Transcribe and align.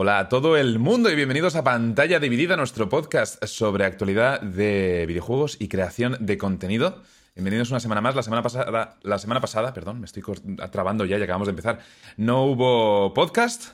Hola 0.00 0.20
a 0.20 0.28
todo 0.28 0.56
el 0.56 0.78
mundo 0.78 1.10
y 1.10 1.16
bienvenidos 1.16 1.56
a 1.56 1.64
Pantalla 1.64 2.20
Dividida, 2.20 2.56
nuestro 2.56 2.88
podcast 2.88 3.44
sobre 3.46 3.84
actualidad 3.84 4.40
de 4.40 5.04
videojuegos 5.08 5.56
y 5.60 5.66
creación 5.68 6.16
de 6.20 6.38
contenido. 6.38 7.02
Bienvenidos 7.34 7.70
una 7.70 7.80
semana 7.80 8.00
más. 8.00 8.14
La 8.14 8.22
semana 8.22 8.42
pasada, 8.42 8.96
la 9.02 9.18
semana 9.18 9.40
pasada, 9.40 9.74
perdón, 9.74 9.98
me 9.98 10.06
estoy 10.06 10.22
trabando 10.70 11.04
ya 11.04 11.18
y 11.18 11.22
acabamos 11.22 11.46
de 11.48 11.50
empezar. 11.50 11.80
No 12.16 12.44
hubo 12.44 13.12
podcast, 13.12 13.72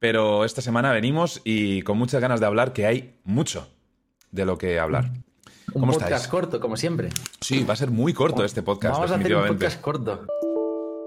pero 0.00 0.44
esta 0.44 0.60
semana 0.60 0.90
venimos 0.92 1.40
y 1.44 1.82
con 1.82 1.96
muchas 1.98 2.20
ganas 2.20 2.40
de 2.40 2.46
hablar, 2.46 2.72
que 2.72 2.86
hay 2.86 3.20
mucho 3.22 3.68
de 4.32 4.44
lo 4.46 4.58
que 4.58 4.80
hablar. 4.80 5.12
Un 5.72 5.82
¿Cómo 5.82 5.92
podcast 5.92 6.10
estáis? 6.12 6.26
corto, 6.28 6.58
como 6.60 6.76
siempre. 6.76 7.10
Sí, 7.40 7.62
va 7.62 7.74
a 7.74 7.76
ser 7.76 7.92
muy 7.92 8.12
corto 8.12 8.44
este 8.44 8.62
podcast, 8.62 8.94
Vamos 8.96 9.12
a 9.12 9.14
hacer 9.14 9.36
un 9.36 9.46
podcast 9.46 9.80
corto. 9.80 10.26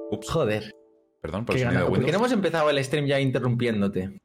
Ups, 0.09 0.29
Joder. 0.29 0.71
perdón 1.19 1.43
por 1.43 1.55
el 1.55 1.63
sonido 1.63 1.71
de 1.71 1.83
gana- 1.83 1.89
¿Por 1.89 1.99
qué 1.99 2.05
Windows. 2.05 2.13
no 2.13 2.25
hemos 2.25 2.31
empezado 2.31 2.69
el 2.69 2.81
stream 2.83 3.07
ya 3.07 3.19
interrumpiéndote? 3.19 4.21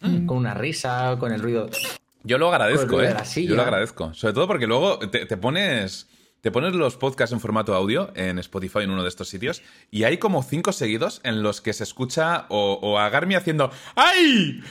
Mm. 0.00 0.26
Con 0.26 0.36
una 0.36 0.54
risa, 0.54 1.16
con 1.18 1.32
el 1.32 1.40
ruido. 1.40 1.68
Yo 2.22 2.38
lo 2.38 2.48
agradezco, 2.48 3.00
¿eh? 3.02 3.14
Yo 3.36 3.56
lo 3.56 3.62
agradezco. 3.62 4.12
Sobre 4.14 4.34
todo 4.34 4.46
porque 4.46 4.66
luego 4.66 4.98
te, 4.98 5.26
te 5.26 5.36
pones. 5.36 6.08
Te 6.40 6.52
pones 6.52 6.72
los 6.72 6.96
podcasts 6.96 7.32
en 7.32 7.40
formato 7.40 7.74
audio 7.74 8.12
en 8.14 8.38
Spotify 8.38 8.80
en 8.82 8.90
uno 8.90 9.02
de 9.02 9.08
estos 9.08 9.28
sitios 9.28 9.60
y 9.90 10.04
hay 10.04 10.18
como 10.18 10.44
cinco 10.44 10.70
seguidos 10.70 11.20
en 11.24 11.42
los 11.42 11.60
que 11.60 11.72
se 11.72 11.82
escucha 11.82 12.46
o, 12.48 12.78
o 12.80 12.96
a 13.00 13.08
Garmi 13.08 13.34
haciendo 13.34 13.72
¡Ay! 13.96 14.62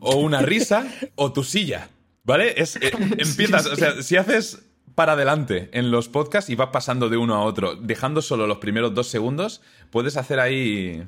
o 0.00 0.16
una 0.16 0.42
risa 0.42 0.84
o 1.14 1.32
tu 1.32 1.44
silla, 1.44 1.90
¿vale? 2.24 2.60
Es, 2.60 2.74
eh, 2.74 2.90
empiezas, 3.18 3.66
o 3.66 3.76
sea, 3.76 4.02
si 4.02 4.16
haces 4.16 4.64
para 4.94 5.12
adelante 5.12 5.70
en 5.72 5.90
los 5.90 6.08
podcasts 6.08 6.50
y 6.50 6.54
vas 6.54 6.70
pasando 6.72 7.08
de 7.08 7.16
uno 7.16 7.34
a 7.34 7.44
otro, 7.44 7.76
dejando 7.76 8.20
solo 8.20 8.46
los 8.46 8.58
primeros 8.58 8.94
dos 8.94 9.08
segundos, 9.08 9.62
puedes 9.90 10.16
hacer 10.16 10.40
ahí 10.40 11.06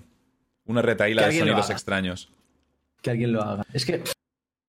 una 0.65 0.83
retaíla 0.83 1.27
de 1.27 1.39
sonidos 1.39 1.71
extraños. 1.71 2.31
Que 3.05 3.11
alguien 3.11 3.35
lo 3.35 3.43
haga. 3.43 3.65
Es 3.75 3.85
que 3.85 4.03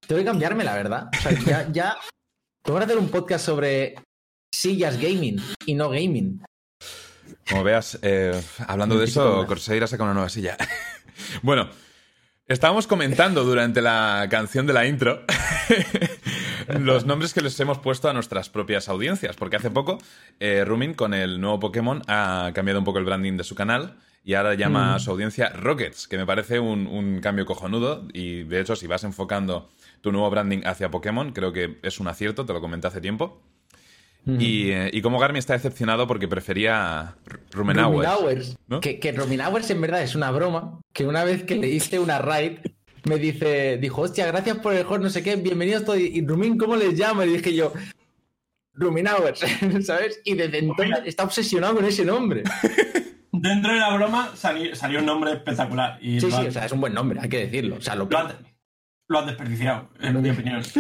tengo 0.05 0.20
que 0.20 0.25
cambiarme, 0.25 0.66
la 0.66 0.76
verdad. 0.76 1.07
O 1.17 1.21
sea, 1.21 1.31
ya, 1.31 1.71
ya. 1.71 1.98
Tengo 2.62 2.79
que 2.79 2.84
hacer 2.84 2.98
un 2.98 3.07
podcast 3.07 3.46
sobre 3.46 3.96
sillas 4.54 4.99
gaming 4.99 5.41
y 5.65 5.73
no 5.73 5.90
gaming. 5.90 6.43
Como 7.49 7.63
veas, 7.63 7.98
eh, 8.01 8.37
hablando 8.68 8.99
de 8.99 9.05
eso. 9.05 9.45
Corsair 9.48 9.87
saca 9.87 10.04
una 10.04 10.13
nueva 10.13 10.27
silla. 10.27 10.57
bueno, 11.43 11.70
estábamos 12.45 12.87
comentando 12.87 13.45
durante 13.45 13.82
la 13.82 14.27
canción 14.29 14.67
de 14.67 14.73
la 14.73 14.85
intro 14.85 15.23
los 16.79 17.05
nombres 17.05 17.34
que 17.34 17.40
les 17.40 17.57
hemos 17.62 17.79
puesto 17.79 18.10
a 18.10 18.13
nuestras 18.13 18.49
propias 18.49 18.90
audiencias, 18.90 19.38
porque 19.38 19.55
hace 19.55 19.71
poco 19.71 19.98
eh, 20.41 20.65
Rumin 20.65 20.93
con 20.93 21.13
el 21.13 21.40
nuevo 21.40 21.62
Pokémon 21.62 22.01
ha 22.07 22.51
cambiado 22.54 22.79
un 22.79 22.85
poco 22.85 22.99
el 22.99 23.05
branding 23.05 23.38
de 23.38 23.45
su 23.45 23.55
canal 23.55 23.98
y 24.26 24.34
ahora 24.34 24.55
llama 24.55 24.91
Mm. 24.91 24.95
a 24.95 24.99
su 24.99 25.12
audiencia 25.12 25.49
Rockets, 25.49 26.07
que 26.09 26.18
me 26.18 26.26
parece 26.26 26.59
un, 26.59 26.87
un 26.87 27.21
cambio 27.21 27.45
cojonudo 27.45 28.07
y 28.12 28.43
de 28.43 28.59
hecho 28.59 28.76
si 28.76 28.87
vas 28.87 29.04
enfocando 29.05 29.70
tu 30.01 30.12
nuevo 30.12 30.29
branding 30.29 30.63
hacia 30.65 30.91
Pokémon, 30.91 31.32
creo 31.32 31.54
que 31.54 31.77
es 31.84 31.99
un 31.99 32.07
acierto, 32.07 32.45
te 32.45 32.51
lo 32.54 32.59
comenté 32.62 32.87
hace 32.87 32.99
tiempo. 33.01 33.41
Y, 34.27 34.71
eh, 34.71 34.90
y 34.91 35.04
como 35.04 35.20
Garmi 35.20 35.37
está 35.37 35.54
decepcionado 35.54 36.07
porque 36.07 36.27
prefería 36.27 37.13
R- 37.27 37.40
Rumenauer. 37.51 38.07
Ruminauers. 38.07 38.57
¿no? 38.67 38.79
Que, 38.82 38.99
que 38.99 39.12
Ruminauers 39.12 39.70
en 39.70 39.79
verdad 39.82 40.01
es 40.01 40.15
una 40.15 40.32
broma. 40.32 40.79
Que 40.91 41.05
una 41.05 41.23
vez 41.23 41.43
que 41.43 41.55
le 41.57 41.67
hice 41.70 41.99
una 41.99 42.17
raid, 42.17 42.54
me 43.07 43.17
dice, 43.20 43.77
dijo, 43.77 44.01
hostia, 44.01 44.26
gracias 44.26 44.57
por 44.57 44.73
el 44.73 44.84
juego, 44.84 45.04
no 45.04 45.10
sé 45.12 45.21
qué, 45.21 45.35
bienvenidos 45.35 45.85
todos. 45.85 45.99
Y 45.99 46.26
Rumin, 46.26 46.57
¿cómo 46.57 46.76
les 46.76 46.98
llamo? 46.98 47.23
Y 47.23 47.34
dije 47.37 47.54
yo, 47.54 47.71
Ruminauers, 48.73 49.41
¿sabes? 49.85 50.20
Y 50.23 50.34
desde 50.34 50.57
entonces 50.57 51.01
está 51.05 51.23
obsesionado 51.23 51.76
con 51.76 51.85
ese 51.85 52.04
nombre. 52.04 52.41
Dentro 53.41 53.74
de 53.74 53.80
la 53.80 53.94
broma 53.96 54.32
salió, 54.36 54.76
salió 54.76 55.00
un 55.00 55.05
nombre 55.05 55.32
espectacular. 55.34 55.98
Y 56.02 56.20
Sí, 56.22 56.30
sí, 56.32 56.38
han, 56.38 56.48
o 56.48 56.52
sea, 56.52 56.66
es 56.66 56.72
un 56.72 56.82
buen 56.82 56.94
nombre, 56.94 57.20
hay 57.22 57.30
que 57.30 57.46
decirlo. 57.46 57.76
O 57.78 57.82
sea, 57.82 57.96
lo 57.96 58.05
lo 58.10 58.18
han- 58.18 58.34
lo 59.08 59.20
han 59.20 59.28
desperdiciado, 59.28 59.90
en 60.00 60.22
mi 60.22 60.30
opinión. 60.30 60.62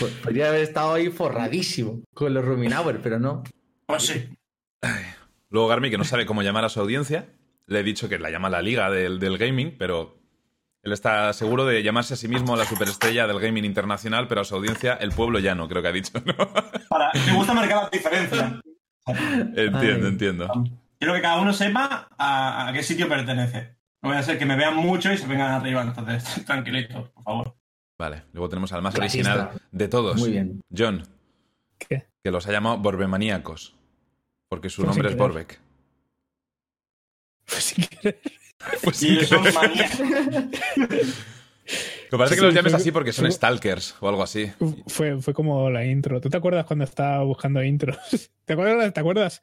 po- 0.00 0.08
podría 0.22 0.48
haber 0.48 0.62
estado 0.62 0.94
ahí 0.94 1.08
forradísimo 1.10 2.02
con 2.14 2.34
los 2.34 2.44
Ruminauers, 2.44 3.00
pero 3.02 3.18
no. 3.18 3.42
Pues 3.86 4.02
sí. 4.06 4.28
Luego 5.50 5.68
Garmi, 5.68 5.90
que 5.90 5.98
no 5.98 6.04
sabe 6.04 6.26
cómo 6.26 6.42
llamar 6.42 6.64
a 6.64 6.68
su 6.68 6.80
audiencia, 6.80 7.28
le 7.66 7.80
he 7.80 7.82
dicho 7.82 8.08
que 8.08 8.18
la 8.18 8.30
llama 8.30 8.50
la 8.50 8.60
liga 8.62 8.90
del, 8.90 9.18
del 9.18 9.38
gaming, 9.38 9.76
pero 9.78 10.18
él 10.82 10.92
está 10.92 11.32
seguro 11.32 11.64
de 11.64 11.82
llamarse 11.82 12.14
a 12.14 12.16
sí 12.16 12.28
mismo 12.28 12.54
la 12.56 12.64
superestrella 12.66 13.26
del 13.26 13.40
gaming 13.40 13.64
internacional, 13.64 14.28
pero 14.28 14.42
a 14.42 14.44
su 14.44 14.54
audiencia 14.54 14.94
el 14.94 15.10
pueblo 15.12 15.38
llano, 15.38 15.66
creo 15.68 15.82
que 15.82 15.88
ha 15.88 15.92
dicho. 15.92 16.12
¿no? 16.24 16.34
Para, 16.88 17.10
me 17.26 17.32
gusta 17.34 17.54
marcar 17.54 17.84
la 17.84 17.90
diferencia. 17.90 18.60
Entiendo, 19.08 19.78
Ay. 19.78 20.06
entiendo. 20.06 20.64
Quiero 20.98 21.14
que 21.14 21.22
cada 21.22 21.40
uno 21.40 21.52
sepa 21.52 22.08
a, 22.18 22.68
a 22.68 22.72
qué 22.72 22.82
sitio 22.82 23.08
pertenece. 23.08 23.76
No 24.02 24.10
voy 24.10 24.18
a 24.18 24.22
ser 24.22 24.38
que 24.38 24.46
me 24.46 24.56
vean 24.56 24.76
mucho 24.76 25.12
y 25.12 25.18
se 25.18 25.26
vengan 25.26 25.52
arriba. 25.52 25.82
Entonces, 25.82 26.44
tranquilitos, 26.46 27.08
por 27.10 27.22
favor. 27.24 27.56
Vale, 27.98 28.22
luego 28.32 28.48
tenemos 28.48 28.72
al 28.72 28.82
más 28.82 28.94
Clasista. 28.94 29.32
original 29.32 29.60
de 29.72 29.88
todos, 29.88 30.16
Muy 30.18 30.30
bien. 30.30 30.60
John, 30.76 31.02
¿Qué? 31.78 32.06
que 32.22 32.30
los 32.30 32.46
ha 32.46 32.52
llamado 32.52 32.78
Borbemaníacos, 32.78 33.74
porque 34.48 34.68
su 34.70 34.82
Pues 34.82 34.94
sin 34.94 35.02
nombre 35.02 35.08
es 35.08 35.16
querer. 35.16 35.28
Borbeck. 35.30 35.60
Pues 37.46 37.64
sin 37.64 37.84
querer. 37.86 38.20
Pues 38.84 39.02
Y 39.02 39.16
sí, 39.20 39.24
son 39.26 39.42
manías. 39.54 40.00
Me 42.10 42.18
parece 42.18 42.34
que 42.36 42.40
Sí, 42.40 42.46
los 42.46 42.54
llames 42.54 42.72
fue- 42.72 42.80
así 42.80 42.92
porque 42.92 43.12
son 43.12 43.24
fue- 43.26 43.32
stalkers 43.32 43.96
o 44.00 44.08
algo 44.08 44.22
así. 44.22 44.50
Fue, 44.86 45.20
fue 45.20 45.34
como 45.34 45.68
la 45.70 45.84
intro. 45.84 46.20
¿Tú 46.20 46.28
te 46.30 46.36
acuerdas 46.36 46.64
cuando 46.66 46.84
estaba 46.84 47.22
buscando 47.24 47.62
intros? 47.62 47.98
¿Te 48.44 48.52
acuerdas? 48.54 48.92
¿Te 48.92 49.00
acuerdas? 49.00 49.42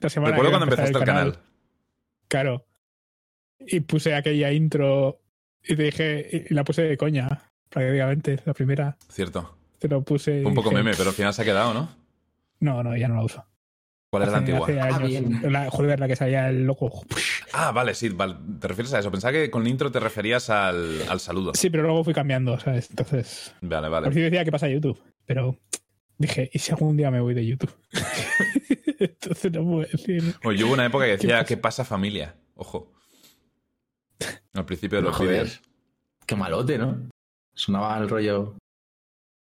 La 0.00 0.08
semana 0.10 0.32
Recuerdo 0.32 0.50
que 0.50 0.56
cuando 0.58 0.72
empezaste 0.74 0.98
el 0.98 1.04
canal. 1.04 1.38
Claro. 2.28 2.66
Y 3.60 3.80
puse 3.80 4.14
aquella 4.14 4.52
intro 4.52 5.20
y 5.64 5.74
te 5.76 5.82
dije, 5.84 6.46
y 6.50 6.54
la 6.54 6.62
puse 6.64 6.82
de 6.82 6.96
coña, 6.96 7.28
prácticamente. 7.70 8.38
La 8.44 8.52
primera 8.54 8.96
Cierto. 9.08 9.56
te 9.78 9.88
lo 9.88 10.02
puse. 10.02 10.44
un 10.44 10.54
poco 10.54 10.70
dije, 10.70 10.82
meme, 10.82 10.96
pero 10.96 11.10
al 11.10 11.14
final 11.16 11.32
se 11.34 11.42
ha 11.42 11.44
quedado, 11.44 11.72
¿no? 11.74 11.88
No, 12.60 12.82
no, 12.82 12.96
ya 12.96 13.08
no 13.08 13.16
la 13.16 13.22
uso. 13.24 13.44
¿Cuál 14.10 14.22
era 14.22 14.32
la 14.32 14.38
Hace- 14.38 14.52
antigua? 14.52 14.66
hace 14.66 14.80
Ah, 14.80 14.96
años. 14.96 15.08
bien. 15.08 15.52
La, 15.52 15.70
joder, 15.70 15.98
la 16.00 16.06
que 16.08 16.16
salía 16.16 16.48
el 16.48 16.64
loco. 16.64 17.04
Ah, 17.52 17.72
vale, 17.72 17.94
sí, 17.94 18.08
vale. 18.10 18.36
te 18.60 18.68
refieres 18.68 18.92
a 18.94 19.00
eso. 19.00 19.10
Pensaba 19.10 19.32
que 19.32 19.50
con 19.50 19.66
intro 19.66 19.90
te 19.90 19.98
referías 20.00 20.48
al, 20.50 21.02
al 21.08 21.20
saludo. 21.20 21.52
Sí, 21.54 21.70
pero 21.70 21.82
luego 21.82 22.04
fui 22.04 22.14
cambiando, 22.14 22.58
¿sabes? 22.60 22.88
Entonces, 22.90 23.54
Vale, 23.60 23.86
al 23.86 23.92
vale. 23.92 24.04
principio 24.06 24.24
decía 24.26 24.44
que 24.44 24.52
pasa 24.52 24.66
a 24.66 24.68
YouTube, 24.70 25.00
pero 25.26 25.58
dije, 26.18 26.48
¿y 26.52 26.58
si 26.58 26.72
algún 26.72 26.96
día 26.96 27.10
me 27.10 27.20
voy 27.20 27.34
de 27.34 27.46
YouTube? 27.46 27.74
Entonces 28.98 29.52
no 29.52 29.64
puedo 29.64 29.80
decir. 29.80 30.34
Oye, 30.44 30.64
hubo 30.64 30.72
una 30.74 30.86
época 30.86 31.04
que 31.04 31.12
decía, 31.12 31.38
pasa? 31.38 31.44
¿qué 31.46 31.56
pasa 31.56 31.84
familia? 31.84 32.36
Ojo. 32.54 32.92
Al 34.54 34.64
principio 34.64 34.98
de 34.98 35.02
los 35.04 35.16
Joder. 35.16 35.30
vídeos. 35.32 35.60
Qué 36.26 36.34
malote, 36.36 36.78
¿no? 36.78 37.08
Sonaba 37.54 37.98
el 37.98 38.08
rollo 38.08 38.54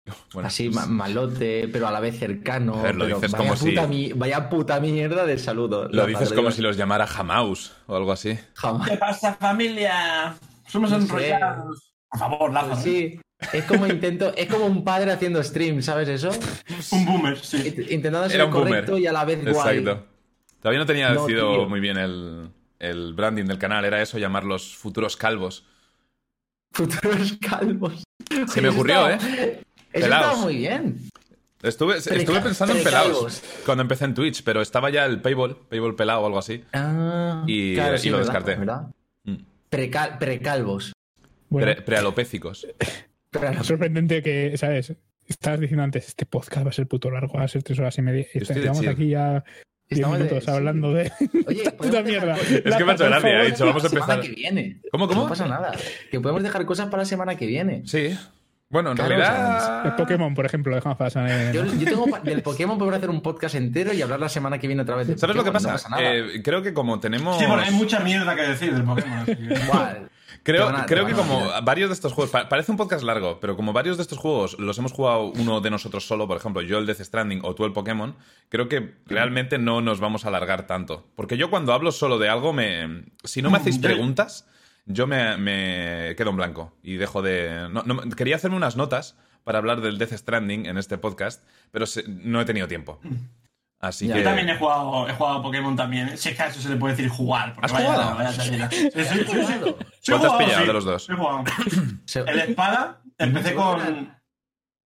Bueno, 0.34 0.47
así, 0.47 0.69
pues, 0.69 0.75
ma- 0.75 0.85
malote, 0.85 1.68
pero 1.72 1.88
a 1.88 1.91
la 1.91 2.00
vez 2.00 2.18
cercano. 2.19 2.75
A 2.79 2.81
ver, 2.84 2.95
lo 2.95 3.06
pero 3.06 3.18
dices 3.18 3.31
vaya 3.31 3.44
como 3.44 3.56
si- 3.57 3.69
puta 3.69 3.88
mi- 3.88 4.13
Vaya 4.13 4.50
puta 4.50 4.79
mierda 4.79 5.25
de 5.25 5.38
saludo. 5.38 5.85
lo 5.85 5.90
La 5.90 6.06
dices 6.06 6.34
como 6.34 6.51
si 6.51 6.62
los 6.62 6.78
llamara 6.78 7.07
Jamaus 7.07 7.73
o 7.88 7.95
algo 7.95 8.12
así. 8.12 8.38
Jamás. 8.56 8.90
¿Qué 8.90 8.97
pasa, 8.97 9.35
familia? 9.35 10.35
Somos 10.67 10.91
No 10.91 10.97
enrollados. 10.97 11.94
Por 12.09 12.19
favor, 12.19 12.53
Lázaro. 12.53 12.73
Pues 12.73 12.84
sí, 12.84 13.19
es 13.53 13.63
como 13.66 13.85
intento, 13.88 14.34
es 14.35 14.47
como 14.47 14.66
un 14.66 14.84
padre 14.84 15.12
haciendo 15.12 15.44
stream, 15.44 15.81
¿sabes 15.81 16.07
eso? 16.09 16.29
Un 16.91 17.06
boomer, 17.06 17.38
sí. 17.40 17.57
Int- 17.57 17.91
Intentando 17.91 18.29
ser 18.29 18.50
correcto 18.50 18.91
boomer. 18.94 19.03
y 19.03 19.07
a 19.07 19.12
la 19.13 19.25
vez 19.25 19.44
guay. 19.44 19.78
Exacto. 19.79 20.06
Todavía 20.62 20.79
no 20.79 20.85
tenía 20.85 21.09
No, 21.12 21.22
decidido 21.22 21.51
tío. 21.53 21.69
muy 21.69 21.79
bien 21.79 21.97
el, 21.97 22.50
el 22.79 23.13
branding 23.13 23.46
del 23.46 23.57
canal. 23.59 23.85
Era 23.85 24.01
eso, 24.01 24.17
llamarlos 24.17 24.75
futuros 24.75 25.16
calvos. 25.16 25.66
Futuros 26.72 27.38
calvos. 27.41 28.03
Se 28.47 28.62
me 28.62 28.69
ocurrió, 28.69 29.09
¿eh? 29.09 29.63
Eso 29.93 30.05
Pelaos. 30.05 30.25
estaba 30.25 30.43
muy 30.43 30.57
bien. 30.57 30.97
Estuve, 31.63 31.97
estuve 31.97 32.39
pensando 32.41 32.75
en 32.75 32.83
pelados 32.83 33.41
cuando 33.65 33.81
empecé 33.81 34.05
en 34.05 34.13
Twitch, 34.13 34.43
pero 34.43 34.61
estaba 34.61 34.89
ya 34.91 35.05
el 35.05 35.21
payball, 35.21 35.57
payball 35.69 35.95
pelado 35.95 36.21
o 36.21 36.25
algo 36.27 36.37
así. 36.39 36.63
Ah, 36.73 37.43
Y- 37.47 37.73
claro, 37.75 37.95
y 37.95 37.99
sí, 37.99 38.09
lo 38.09 38.17
¿verdad? 38.19 38.33
descarté. 38.45 38.65
Mm. 39.23 39.35
Precal- 39.71 40.17
precalvos. 40.19 40.93
Bueno, 41.49 41.65
Pre- 41.73 41.81
prealopécicos. 41.81 42.67
Sorprendente 43.63 44.22
que, 44.22 44.55
¿sabes? 44.57 44.93
Estabas 45.28 45.59
diciendo 45.59 45.84
antes, 45.84 46.07
este 46.07 46.25
podcast 46.25 46.66
va 46.66 46.69
a 46.69 46.73
ser 46.73 46.87
puto 46.87 47.09
largo, 47.11 47.33
va 47.33 47.43
a 47.43 47.47
ser 47.47 47.63
tres 47.63 47.78
horas 47.79 47.97
y 47.97 48.01
media. 48.01 48.25
Y 48.33 48.37
estamos 48.40 48.85
aquí 48.87 49.09
ya 49.09 49.43
diez 49.90 49.99
Estamos 49.99 50.17
de- 50.19 50.23
minutos 50.25 50.43
sí. 50.45 50.51
hablando 50.51 50.93
de 50.93 51.11
Oye, 51.47 51.72
puta 51.78 52.01
mierda. 52.03 52.35
Es 52.37 52.75
que 52.75 52.85
me 52.85 52.91
ha 52.91 52.95
hecho 52.95 53.05
gracia, 53.05 53.41
he 53.43 53.45
dicho, 53.51 53.66
vamos 53.66 53.83
a 53.83 53.85
La 53.85 53.90
semana 53.90 54.13
empezar. 54.13 54.22
que 54.35 54.41
viene. 54.41 54.81
¿Cómo, 54.91 55.07
cómo? 55.07 55.23
No 55.23 55.29
pasa 55.29 55.47
nada. 55.47 55.73
Que 56.11 56.19
podemos 56.19 56.43
dejar 56.43 56.66
cosas 56.66 56.87
para 56.87 57.01
la 57.03 57.05
semana 57.05 57.35
que 57.35 57.45
viene. 57.45 57.81
Sí. 57.85 58.17
Bueno, 58.69 58.91
en 58.91 58.97
Claro, 58.97 59.09
realidad. 59.16 59.85
El 59.85 59.96
Pokémon, 59.96 60.34
por 60.35 60.46
ejemplo, 60.46 60.72
lo 60.72 60.75
dejamos 60.75 60.97
viene, 60.97 61.53
Yo, 61.53 61.66
tengo 61.85 62.05
del 62.23 62.41
Pokémon 62.41 62.78
podemos 62.78 62.97
hacer 62.97 63.09
un 63.09 63.22
podcast 63.22 63.55
entero 63.55 63.93
y 63.93 64.02
hablar 64.02 64.19
la 64.19 64.28
semana 64.29 64.59
que 64.59 64.67
viene 64.67 64.81
otra 64.81 64.96
vez 64.97 65.08
de 65.08 65.17
¿Sabes 65.17 65.35
lo 65.37 65.43
que 65.46 65.52
pasa? 65.53 65.67
No 65.69 65.73
pasa 65.75 65.90
nada. 65.90 66.03
Eh, 66.14 66.41
creo 66.43 66.61
que 66.61 66.73
como 66.73 66.99
tenemos. 66.99 67.37
Sí, 67.37 67.46
porque 67.47 67.64
hay 67.66 67.72
mucha 67.73 68.02
mierda 68.02 68.35
que 68.35 68.41
decir 68.41 68.73
del 68.73 68.84
Pokémon. 68.84 69.25
que- 69.25 69.31
Igual. 69.66 70.09
Creo, 70.43 70.67
Te 70.67 70.72
van 70.73 70.81
a- 70.81 70.85
creo 70.85 71.05
que 71.05 71.14
van 71.14 71.28
como 71.28 71.49
varios 71.64 71.90
de 71.90 71.93
estos 71.93 72.11
juegos, 72.14 72.31
pa- 72.31 72.47
parece 72.47 72.72
un 72.72 72.78
podcast 72.78 73.03
largo, 73.03 73.40
pero 73.40 73.55
como 73.55 73.73
varios 73.73 73.97
de 73.97 74.03
estos 74.03 74.17
juegos 74.17 74.58
los 74.59 74.78
hemos 74.78 74.91
jugado 74.93 75.23
uno 75.31 75.59
de 75.61 75.69
nosotros 75.69 76.05
solo, 76.05 76.28
por 76.28 76.37
ejemplo, 76.37 76.61
yo 76.61 76.78
el 76.78 76.85
Death 76.85 77.02
Stranding 77.02 77.41
o 77.43 77.53
tú 77.55 77.66
el 77.66 77.73
Pokémon, 77.73 78.16
creo 78.49 78.69
que 78.69 78.96
realmente 79.08 79.58
no 79.58 79.81
nos 79.81 79.99
vamos 79.99 80.23
a 80.25 80.28
alargar 80.29 80.66
tanto. 80.67 81.05
Porque 81.16 81.35
yo 81.37 81.49
cuando 81.49 81.73
hablo 81.73 81.91
solo 81.91 82.17
de 82.17 82.29
algo, 82.29 82.53
me 82.53 83.03
si 83.25 83.41
no 83.41 83.49
me 83.49 83.58
hacéis 83.58 83.78
Yo- 83.78 83.84
preguntas, 83.84 84.47
yo 84.87 85.05
me, 85.07 85.37
me 85.37 86.16
quedo 86.17 86.31
en 86.31 86.37
blanco 86.37 86.73
y 86.81 86.95
dejo 86.97 87.22
de... 87.22 87.67
no- 87.72 87.84
no- 87.84 88.01
quería 88.16 88.35
hacerme 88.37 88.57
unas 88.57 88.75
notas 88.75 89.16
para 89.43 89.59
hablar 89.59 89.81
del 89.81 89.97
Death 89.97 90.13
Stranding 90.13 90.66
en 90.66 90.78
este 90.78 90.97
podcast, 90.97 91.43
pero 91.72 91.85
se- 91.85 92.03
no 92.07 92.41
he 92.41 92.45
tenido 92.45 92.67
tiempo. 92.67 92.99
Así 93.79 94.07
Ya. 94.07 94.16
que... 94.16 94.19
Yo 94.22 94.25
también 94.25 94.49
he 94.49 94.57
jugado, 94.57 95.07
he 95.07 95.13
jugado 95.13 95.43
Pokémon 95.43 95.75
también. 95.75 96.17
Si 96.17 96.29
es 96.29 96.35
que 96.35 96.41
a 96.43 96.47
eso 96.47 96.59
se 96.59 96.69
le 96.69 96.78
puede 96.78 96.95
decir 96.95 97.09
jugar. 97.09 97.53
porque 97.53 97.66
¿Has 97.67 97.73
vaya- 97.73 97.91
jugado? 97.93 98.16
vaya 98.16 98.35
tardera. 98.35 98.69
Sí, 98.72 98.89
sí, 98.91 99.03
sí, 99.03 99.25
sí. 99.25 99.75
Sí 100.01 100.11
he 100.11 100.17
¿Cuál 100.17 100.22
te 100.22 100.28
has 100.28 100.34
pillado 100.34 100.61
sí. 100.61 100.67
de 100.67 100.73
los 100.73 100.85
dos? 100.85 101.09
He 101.09 101.13
jugado. 101.13 101.43
El 102.25 102.40
espada, 102.40 103.01
empecé 103.19 103.53
con. 103.53 104.17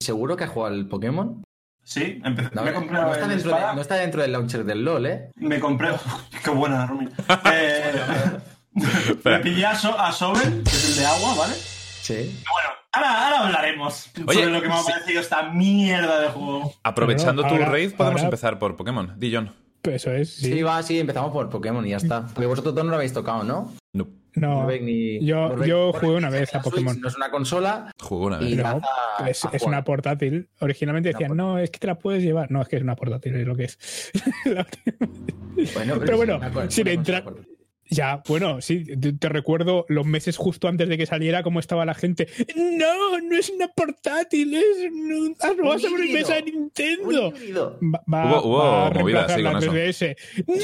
¿Seguro 0.02 0.36
que 0.38 0.46
has 0.46 0.50
jugado 0.50 0.74
al 0.76 0.88
Pokémon? 0.88 1.44
Sí, 1.84 2.22
empecé. 2.24 2.50
No, 2.54 2.64
me 2.64 2.72
no 2.72 2.78
compré 2.80 2.98
está 3.00 3.24
el 3.26 3.30
dentro 3.30 3.52
de- 3.56 3.76
no 3.76 3.82
está 3.82 3.96
dentro 3.96 4.22
del 4.22 4.32
launcher 4.32 4.64
del 4.64 4.84
LOL, 4.84 5.06
¿eh? 5.06 5.32
Me 5.36 5.60
compré. 5.60 5.90
Qué 6.44 6.50
buena, 6.50 6.86
Rumi. 6.88 7.08
Eh, 7.54 7.92
me 9.24 9.40
pillé 9.40 9.66
a, 9.66 9.76
so 9.76 9.98
a 10.00 10.12
Soben, 10.12 10.64
que 10.64 10.70
es 10.70 10.90
el 10.90 10.96
de 10.98 11.06
agua, 11.06 11.36
¿vale? 11.38 11.54
Sí. 11.56 12.14
Bueno, 12.52 12.70
ahora, 12.92 13.26
ahora 13.28 13.46
hablaremos 13.48 14.10
Oye, 14.28 14.34
sobre 14.40 14.52
lo 14.54 14.62
que 14.62 14.68
me 14.68 14.74
ha 14.74 14.80
sí. 14.82 14.92
parecido 14.92 15.22
esta 15.22 15.44
mierda 15.52 16.22
de 16.22 16.28
juego. 16.30 16.74
Aprovechando 16.84 17.42
Bueno, 17.44 17.58
tu 17.58 17.64
ahora- 17.64 17.72
raid, 17.74 17.92
podemos 17.94 18.22
ahora- 18.22 18.24
empezar 18.30 18.60
por 18.60 18.76
Pokémon. 18.76 19.14
Di, 19.20 19.34
John. 19.36 19.54
Pues 19.82 19.96
eso 19.96 20.12
es. 20.12 20.34
Sí. 20.36 20.52
Sí. 20.54 20.62
va, 20.62 20.82
sí, 20.84 21.00
empezamos 21.00 21.32
por 21.32 21.50
Pokémon 21.50 21.86
y 21.86 21.92
ya 21.92 21.98
está. 21.98 22.26
Porque 22.28 22.48
vosotros 22.48 22.76
dos 22.76 22.84
no 22.84 22.90
lo 22.92 22.98
habéis 22.98 23.14
tocado, 23.14 23.44
¿no? 23.44 23.74
No, 23.94 24.08
No, 24.36 24.56
Morbeck 24.62 24.82
ni- 24.84 25.26
yo- 25.26 25.64
yo 25.66 25.94
jugué 25.94 26.16
una 26.18 26.30
vez 26.30 26.50
a 26.54 26.62
Switch, 26.62 26.64
Pokémon. 26.76 27.00
No 27.00 27.08
es 27.08 27.16
una 27.16 27.32
consola 27.32 27.92
jugué 28.00 28.26
una 28.28 28.38
vez. 28.40 28.58
No, 28.58 28.82
a- 29.18 29.30
es, 29.30 29.44
a 29.46 29.50
es 29.50 29.62
jugar. 29.62 29.68
una 29.68 29.84
portátil. 29.86 30.50
Originalmente 30.60 31.10
decían, 31.10 31.36
no, 31.36 31.58
es 31.60 31.72
que 31.72 31.80
te 31.80 31.88
la 31.88 31.96
puedes 31.98 32.22
llevar. 32.24 32.52
No, 32.52 32.62
es 32.62 32.68
que 32.68 32.76
es 32.76 32.82
una 32.84 32.96
portátil, 32.96 33.36
es 33.36 33.48
lo 33.48 33.56
que 33.56 33.64
es. 33.66 34.12
Bueno, 35.74 35.96
Pero 36.00 36.18
bueno, 36.18 36.40
sin 36.70 36.88
entrar- 36.88 37.24
consola. 37.24 37.46
Ya, 37.90 38.22
bueno, 38.28 38.62
sí, 38.62 38.84
te, 38.86 39.14
te 39.14 39.30
recuerdo 39.30 39.86
los 39.90 40.06
meses 40.06 40.38
justo 40.38 40.68
antes 40.68 40.88
de 40.90 40.98
que 40.98 41.06
saliera 41.06 41.42
cómo 41.44 41.60
estaba 41.60 41.86
la 41.86 41.94
gente. 41.96 42.28
No, 42.56 43.20
no 43.20 43.36
es 43.38 43.50
una 43.50 43.68
portátil, 43.70 44.54
es 44.56 44.92
un- 44.92 45.36
ah, 45.42 45.52
no 45.58 45.70
vas 45.70 45.84
a 45.84 45.88
Un 45.90 46.14
mesa 46.14 46.36
de. 46.36 46.44
Nintendo. 46.44 47.34
Va, 47.82 48.04
va- 48.12 48.42
Hubo- 48.42 48.48
hubo 48.48 48.58
va 48.58 48.88
a 48.88 48.92
movida, 48.92 49.30
sí, 49.36 49.42
la 49.42 49.52
con 49.54 49.64
eso. 49.64 49.72
3DS. 50.06 50.16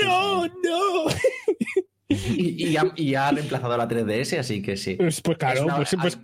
No, 0.04 0.45
no. 0.48 1.06
Y, 2.07 2.68
y 2.69 2.77
ha, 2.77 2.94
y 2.95 3.16
ha 3.16 3.31
reemplazado 3.31 3.75
la 3.77 3.88
3DS, 3.88 4.38
así 4.39 4.62
que 4.62 4.77
sí. 4.77 4.94
Pues, 4.95 5.22
pues 5.22 5.38
claro, 5.38 5.66
una- 5.66 5.77
pues, 5.77 5.95
pues 6.00 6.19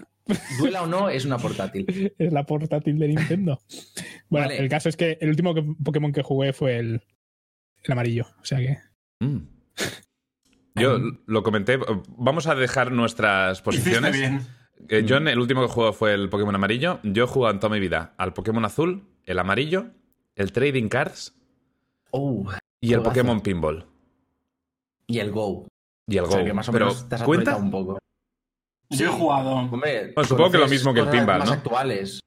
Duela 0.60 0.84
o 0.84 0.88
no, 0.88 1.10
es 1.10 1.26
una 1.26 1.40
portátil. 1.40 2.14
es 2.18 2.32
la 2.32 2.46
portátil 2.46 3.00
de 3.00 3.08
Nintendo. 3.08 3.60
Bueno, 4.30 4.48
Vale. 4.48 4.60
el 4.60 4.70
caso 4.70 4.88
es 4.90 4.96
que 4.96 5.18
el 5.20 5.30
último 5.30 5.56
que- 5.56 5.66
Pokémon 5.84 6.12
que 6.14 6.22
jugué 6.22 6.54
fue 6.54 6.78
el, 6.78 7.02
el 7.84 7.92
amarillo. 7.92 8.28
O 8.40 8.46
sea 8.46 8.60
que. 8.60 8.78
Mm. 9.20 9.40
Yo 10.76 10.98
lo 11.26 11.44
comenté. 11.44 11.78
Vamos 12.18 12.48
a 12.48 12.56
dejar 12.56 12.92
nuestras 12.92 13.62
posiciones. 13.62 14.14
bien. 14.14 14.42
Eh, 14.90 15.06
John, 15.08 15.28
el 15.28 15.38
último 15.40 15.62
que 15.62 15.68
jugó 15.68 15.94
fue 15.94 16.14
el 16.14 16.30
Pokémon 16.30 16.56
amarillo. 16.56 17.00
Yo 17.04 17.26
he 17.26 17.28
jugado 17.28 17.54
en 17.54 17.60
toda 17.60 17.74
mi 17.74 17.80
vida 17.80 18.14
al 18.18 18.34
Pokémon 18.34 18.64
azul, 18.66 19.08
el 19.26 19.38
amarillo, 19.40 19.88
el 20.36 20.52
Trading 20.52 20.88
Cards 20.90 21.36
Oh, 22.12 22.46
y 22.80 22.94
el. 22.94 23.02
Pokémon 23.02 23.42
Pinball. 23.42 23.86
y 25.08 25.20
el 25.20 25.32
Go. 25.32 25.68
Y 26.08 26.18
el 26.18 26.24
O 26.24 26.28
Go. 26.28 26.34
sea, 26.34 26.44
que 26.46 26.54
más 26.54 26.68
o 26.68 26.72
Pero, 26.72 26.86
menos 26.88 27.08
te 27.08 27.16
has 27.16 27.24
¿cuenta? 27.24 27.56
un 27.58 27.70
poco. 27.72 28.00
Yo 28.90 29.06
he 29.06 29.10
jugado. 29.10 29.50
Hombre, 29.52 30.12
Bueno, 30.16 30.28
supongo 30.28 30.52
que 30.52 30.58
lo 30.58 30.68
mismo 30.68 30.94
que 30.94 31.00
el 31.02 31.10
pinball, 31.10 31.40
más 31.40 31.48
¿no? 31.50 31.54
actuales. 31.54 32.20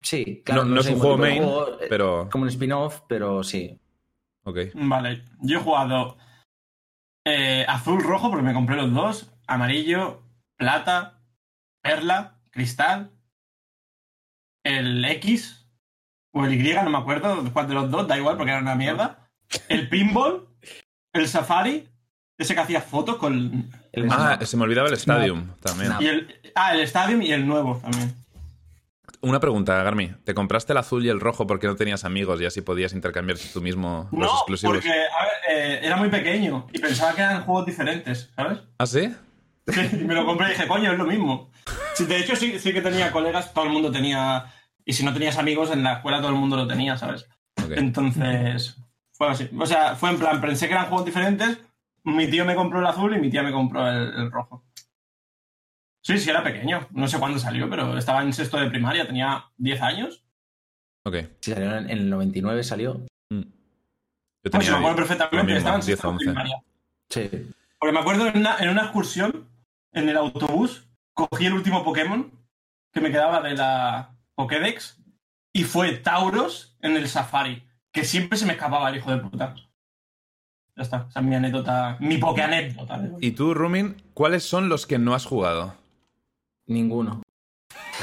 Sí, 0.00 0.42
claro. 0.44 0.64
no, 0.64 0.74
no 0.76 0.80
es 0.80 0.88
un 0.88 0.98
juego 0.98 1.18
main, 1.18 1.42
juego, 1.42 1.76
pero. 1.88 2.28
Como 2.30 2.42
un 2.44 2.48
spin-off, 2.48 3.00
pero 3.08 3.42
sí. 3.42 3.78
Ok. 4.44 4.58
Vale, 4.74 5.24
yo 5.40 5.58
he 5.58 5.62
jugado 5.62 6.16
eh, 7.24 7.64
azul, 7.68 8.02
rojo, 8.02 8.30
porque 8.30 8.44
me 8.44 8.54
compré 8.54 8.76
los 8.76 8.92
dos. 8.92 9.32
Amarillo, 9.46 10.22
plata, 10.56 11.20
perla, 11.82 12.40
cristal. 12.50 13.10
El 14.64 15.04
X 15.04 15.66
o 16.32 16.44
el 16.44 16.54
Y, 16.54 16.74
no 16.74 16.90
me 16.90 16.98
acuerdo 16.98 17.52
cuál 17.52 17.68
de 17.68 17.74
los 17.74 17.90
dos, 17.90 18.06
da 18.06 18.16
igual 18.16 18.36
porque 18.36 18.52
era 18.52 18.60
una 18.60 18.74
mierda. 18.74 19.30
El 19.68 19.88
pinball, 19.88 20.48
el 21.12 21.28
safari, 21.28 21.88
ese 22.38 22.54
que 22.54 22.60
hacía 22.60 22.80
fotos 22.80 23.16
con. 23.16 23.70
El 23.92 24.08
Ah, 24.10 24.38
se 24.42 24.56
me 24.56 24.62
olvidaba 24.64 24.88
el 24.88 24.94
Stadium 24.94 25.48
también. 25.60 25.88
Snap. 25.88 26.02
Y 26.02 26.06
el, 26.06 26.40
ah, 26.54 26.74
el 26.74 26.80
Stadium 26.80 27.22
y 27.22 27.32
el 27.32 27.46
nuevo 27.46 27.78
también. 27.82 28.14
Una 29.22 29.38
pregunta, 29.38 29.80
Garmi. 29.82 30.08
¿Te 30.24 30.34
compraste 30.34 30.72
el 30.72 30.78
azul 30.78 31.06
y 31.06 31.08
el 31.08 31.20
rojo 31.20 31.46
porque 31.46 31.68
no 31.68 31.76
tenías 31.76 32.04
amigos 32.04 32.40
y 32.40 32.44
así 32.44 32.60
podías 32.60 32.92
intercambiar 32.92 33.38
tú 33.52 33.62
mismo 33.62 34.08
los 34.10 34.20
No, 34.20 34.26
exclusivos? 34.38 34.76
porque 34.76 34.90
a 34.90 35.24
ver, 35.24 35.32
eh, 35.48 35.80
era 35.84 35.96
muy 35.96 36.08
pequeño 36.10 36.66
y 36.72 36.80
pensaba 36.80 37.14
que 37.14 37.22
eran 37.22 37.44
juegos 37.44 37.64
diferentes, 37.66 38.30
¿sabes? 38.34 38.58
¿Ah, 38.78 38.86
sí? 38.86 39.14
Sí, 39.72 39.80
y 39.92 40.04
me 40.04 40.14
lo 40.14 40.26
compré 40.26 40.48
y 40.48 40.50
dije, 40.50 40.66
coño, 40.66 40.90
es 40.90 40.98
lo 40.98 41.04
mismo. 41.04 41.52
Sí, 41.94 42.04
de 42.04 42.18
hecho, 42.18 42.34
sí, 42.34 42.58
sí 42.58 42.72
que 42.72 42.82
tenía 42.82 43.12
colegas, 43.12 43.54
todo 43.54 43.64
el 43.64 43.70
mundo 43.70 43.92
tenía. 43.92 44.46
Y 44.84 44.92
si 44.92 45.04
no 45.04 45.12
tenías 45.12 45.38
amigos, 45.38 45.70
en 45.70 45.84
la 45.84 45.92
escuela 45.94 46.18
todo 46.18 46.30
el 46.30 46.34
mundo 46.34 46.56
lo 46.56 46.66
tenía, 46.66 46.96
¿sabes? 46.98 47.28
Entonces, 47.70 48.76
fue 49.12 49.28
así. 49.28 49.48
O 49.56 49.66
sea, 49.66 49.94
fue 49.94 50.10
en 50.10 50.18
plan, 50.18 50.40
pensé 50.40 50.66
que 50.66 50.74
eran 50.74 50.86
juegos 50.86 51.06
diferentes. 51.06 51.60
Mi 52.02 52.26
tío 52.28 52.44
me 52.44 52.56
compró 52.56 52.80
el 52.80 52.86
azul 52.86 53.14
y 53.16 53.20
mi 53.20 53.30
tía 53.30 53.44
me 53.44 53.52
compró 53.52 53.86
el, 53.88 54.12
el 54.14 54.32
rojo. 54.32 54.64
Sí, 56.02 56.18
sí, 56.18 56.30
era 56.30 56.42
pequeño. 56.42 56.88
No 56.90 57.06
sé 57.06 57.18
cuándo 57.18 57.38
salió, 57.38 57.70
pero 57.70 57.96
estaba 57.96 58.22
en 58.22 58.32
sexto 58.32 58.58
de 58.58 58.68
primaria, 58.68 59.06
tenía 59.06 59.44
10 59.56 59.82
años. 59.82 60.24
Ok. 61.04 61.16
Sí, 61.40 61.52
salió 61.52 61.76
en, 61.76 61.90
en 61.90 61.98
el 61.98 62.10
99 62.10 62.62
salió. 62.64 62.94
Mm. 63.30 63.40
Yo 63.40 64.50
Pues 64.50 64.52
sí, 64.52 64.58
tenía 64.58 64.72
me 64.72 64.76
acuerdo 64.78 64.96
perfectamente, 64.96 65.44
mismo, 65.44 65.58
estaba 65.58 65.76
en 65.76 65.80
10 65.80 65.86
sexto 65.86 66.08
de 66.08 66.12
11. 66.12 66.24
primaria. 66.24 66.62
Sí. 67.08 67.54
Porque 67.78 67.92
me 67.92 68.00
acuerdo 68.00 68.26
en 68.26 68.38
una, 68.38 68.58
en 68.58 68.68
una 68.68 68.82
excursión, 68.82 69.48
en 69.92 70.08
el 70.08 70.16
autobús, 70.16 70.88
cogí 71.14 71.46
el 71.46 71.52
último 71.52 71.84
Pokémon 71.84 72.32
que 72.92 73.00
me 73.00 73.10
quedaba 73.10 73.40
de 73.40 73.54
la 73.54 74.14
Pokédex 74.34 75.00
y 75.52 75.64
fue 75.64 75.92
Tauros 75.92 76.76
en 76.80 76.96
el 76.96 77.08
Safari, 77.08 77.64
que 77.92 78.04
siempre 78.04 78.38
se 78.38 78.46
me 78.46 78.52
escapaba 78.52 78.88
el 78.90 78.96
hijo 78.96 79.10
de 79.10 79.18
puta. 79.18 79.54
Ya 80.74 80.82
está, 80.82 81.06
esa 81.08 81.20
es 81.20 81.26
mi 81.26 81.34
anécdota, 81.34 81.96
mi 82.00 82.18
Poké-anécdota. 82.18 83.00
Y 83.20 83.32
tú, 83.32 83.52
Rumin, 83.52 84.02
¿cuáles 84.14 84.42
son 84.42 84.68
los 84.68 84.86
que 84.86 84.98
no 84.98 85.14
has 85.14 85.26
jugado? 85.26 85.74
Ninguno. 86.66 87.22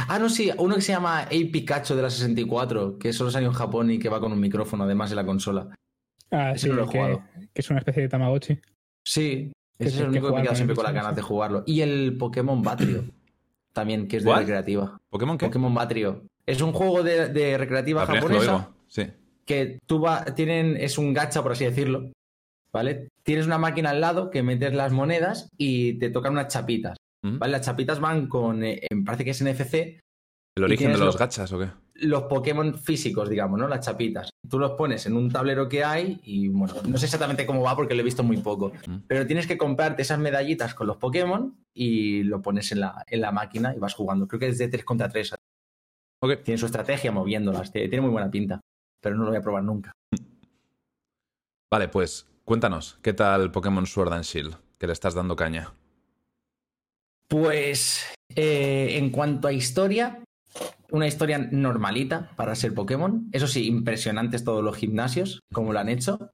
Ah, 0.08 0.18
no, 0.20 0.30
sí, 0.30 0.52
uno 0.58 0.76
que 0.76 0.82
se 0.82 0.92
llama 0.94 1.22
A 1.22 1.30
Pikachu 1.30 1.94
de 1.96 2.02
la 2.02 2.10
64, 2.10 2.98
que 2.98 3.14
solo 3.14 3.32
salió 3.32 3.50
en 3.50 3.54
Japón 3.56 3.92
y 3.92 4.00
que 4.00 4.10
va 4.10 4.20
con 4.20 4.32
un 4.32 4.40
micrófono 4.40 4.84
además 4.86 5.10
en 5.12 5.18
la 5.18 5.26
consola. 5.26 5.76
Ah, 6.32 6.52
Ese 6.52 6.64
sí, 6.64 6.70
no 6.70 6.76
lo 6.76 6.84
he 6.84 6.88
que, 6.90 6.98
jugado. 6.98 7.24
que 7.54 7.62
es 7.62 7.70
una 7.70 7.80
especie 7.80 8.04
de 8.04 8.10
Tamagotchi. 8.10 8.60
Sí, 9.04 9.52
Que 9.78 9.86
ese 9.86 9.96
es 9.96 10.02
el 10.02 10.04
que 10.06 10.10
único 10.20 10.28
que 10.28 10.34
me 10.34 10.40
he 10.40 10.42
jugar 10.42 10.42
quedado 10.44 10.50
con 10.52 10.56
siempre 10.56 10.76
con 10.76 10.84
las 10.86 10.94
ganas 10.94 11.16
de 11.16 11.22
jugarlo. 11.22 11.64
Y 11.66 11.82
el 11.82 12.18
Pokémon 12.18 12.62
Batrio, 12.62 13.04
también, 13.74 14.08
que 14.08 14.18
es 14.18 14.24
de 14.24 14.36
recreativa. 14.36 15.00
¿Pokémon 15.10 15.38
qué? 15.38 15.46
Pokémon 15.48 15.74
Batrio. 15.74 16.24
Es 16.46 16.62
un 16.62 16.72
juego 16.72 17.04
de, 17.04 17.30
de 17.30 17.58
recreativa 17.58 18.02
La 18.06 18.08
que 18.14 18.20
japonesa. 18.20 18.70
Sí. 18.88 19.08
que 19.46 19.80
tú 19.86 20.00
va, 20.02 20.26
tienen, 20.26 20.78
es 20.78 20.98
un 20.98 21.14
gacha, 21.14 21.44
por 21.44 21.52
así 21.52 21.66
decirlo. 21.66 22.12
¿Vale? 22.72 23.08
Tienes 23.24 23.48
una 23.48 23.58
máquina 23.58 23.90
al 23.90 24.02
lado 24.02 24.30
que 24.30 24.44
metes 24.44 24.74
las 24.74 24.92
monedas 24.92 25.50
y 25.58 25.94
te 26.00 26.10
tocan 26.12 26.34
unas 26.34 26.48
chapitas. 26.50 26.98
¿Vale? 27.24 27.52
Las 27.52 27.66
chapitas 27.66 28.00
van 28.00 28.28
con, 28.28 28.64
eh, 28.64 28.82
parece 29.06 29.26
que 29.26 29.32
es 29.32 29.42
NFC, 29.42 30.00
¿El 30.58 30.64
origen 30.64 30.92
de 30.94 30.98
los 30.98 31.16
lo- 31.16 31.20
gachas 31.20 31.52
o 31.54 31.60
qué? 31.60 31.70
los 32.02 32.24
Pokémon 32.24 32.74
físicos, 32.76 33.28
digamos, 33.30 33.60
¿no? 33.60 33.68
Las 33.68 33.86
chapitas. 33.86 34.30
Tú 34.50 34.58
los 34.58 34.72
pones 34.72 35.06
en 35.06 35.18
un 35.18 35.30
tablero 35.30 35.68
que 35.68 35.84
hay 35.84 36.20
y, 36.24 36.48
bueno, 36.48 36.74
no 36.88 36.98
sé 36.98 37.06
exactamente 37.06 37.46
cómo 37.46 37.62
va 37.62 37.76
porque 37.76 37.94
lo 37.94 38.00
he 38.00 38.06
visto 38.06 38.24
muy 38.24 38.38
poco. 38.38 38.72
Mm. 38.88 39.00
Pero 39.06 39.28
tienes 39.28 39.48
que 39.48 39.58
comprarte 39.58 40.02
esas 40.04 40.18
medallitas 40.18 40.74
con 40.74 40.88
los 40.88 40.96
Pokémon 40.96 41.58
y 41.74 42.24
lo 42.24 42.42
pones 42.42 42.72
en 42.72 42.80
la, 42.80 43.04
en 43.06 43.20
la 43.20 43.34
máquina 43.34 43.76
y 43.76 43.80
vas 43.80 43.94
jugando. 43.96 44.28
Creo 44.30 44.40
que 44.40 44.48
es 44.48 44.58
de 44.58 44.70
3 44.70 44.86
contra 44.86 45.10
3. 45.10 45.36
Ok. 46.24 46.42
Tiene 46.44 46.58
su 46.58 46.68
estrategia 46.68 47.12
moviéndolas. 47.12 47.70
Tiene 47.72 47.90
tiene 47.90 48.02
muy 48.04 48.12
buena 48.12 48.32
pinta. 48.32 48.62
Pero 49.02 49.16
no 49.18 49.24
lo 49.26 49.30
voy 49.32 49.40
a 49.40 49.42
probar 49.42 49.64
nunca. 49.66 49.92
Vale, 51.72 51.90
pues 51.90 52.28
cuéntanos, 52.46 52.98
¿qué 53.02 53.12
tal 53.14 53.52
Pokémon 53.52 53.86
Sword 53.86 54.14
and 54.14 54.24
Shield? 54.24 54.56
Que 54.78 54.88
le 54.88 54.94
estás 54.94 55.14
dando 55.14 55.36
caña. 55.36 55.74
Pues 57.30 58.04
eh, 58.36 58.98
en 58.98 59.12
cuanto 59.12 59.48
a 59.48 59.54
historia, 59.54 60.24
una 60.92 61.08
historia 61.08 61.38
normalita 61.38 62.32
para 62.36 62.56
ser 62.56 62.74
Pokémon. 62.74 63.30
Eso 63.32 63.48
sí, 63.48 63.68
impresionantes 63.68 64.44
todos 64.44 64.64
los 64.64 64.76
gimnasios, 64.76 65.40
como 65.54 65.72
lo 65.72 65.80
han 65.80 65.90
hecho. 65.90 66.32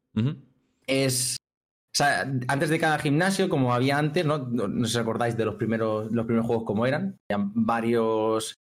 Es. 0.87 1.35
O 1.37 1.97
sea, 1.97 2.21
antes 2.49 2.69
de 2.69 2.79
cada 2.79 2.97
gimnasio, 2.99 3.47
como 3.47 3.73
había 3.73 3.97
antes, 3.97 4.25
¿no? 4.25 4.37
No, 4.39 4.67
no 4.67 4.85
sé 4.85 4.93
si 4.93 4.99
acordáis 4.99 5.37
de 5.37 5.45
los 5.45 5.55
primeros, 5.55 6.11
los 6.11 6.25
primeros 6.25 6.45
juegos 6.47 6.65
como 6.65 6.85
eran. 6.85 7.17
Habían 7.29 7.51
varios. 7.53 8.53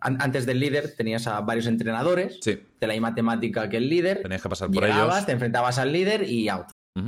an- 0.00 0.18
antes 0.20 0.44
del 0.46 0.60
líder 0.60 0.94
tenías 0.96 1.26
a 1.26 1.40
varios 1.40 1.66
entrenadores 1.66 2.38
Sí, 2.42 2.58
de 2.80 2.86
la 2.86 2.92
misma 2.94 3.14
temática 3.14 3.68
que 3.68 3.76
el 3.78 3.88
líder. 3.88 4.22
tenías 4.22 4.42
que 4.42 4.48
pasar 4.48 4.70
por 4.70 4.82
Llegabas, 4.82 5.16
ellos. 5.16 5.26
te 5.26 5.32
enfrentabas 5.32 5.78
al 5.78 5.92
líder 5.92 6.28
y 6.28 6.48
out. 6.48 6.66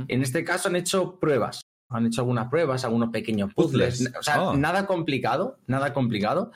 En 0.09 0.21
este 0.21 0.43
caso 0.43 0.67
han 0.69 0.75
hecho 0.75 1.17
pruebas. 1.19 1.61
Han 1.89 2.05
hecho 2.07 2.21
algunas 2.21 2.49
pruebas, 2.49 2.83
algunos 2.85 3.09
pequeños 3.09 3.53
puzzles. 3.53 3.97
Puzzles. 3.99 4.15
O 4.19 4.23
sea, 4.23 4.41
Oh. 4.49 4.57
nada 4.57 4.85
complicado, 4.85 5.57
nada 5.67 5.93
complicado, 5.93 6.51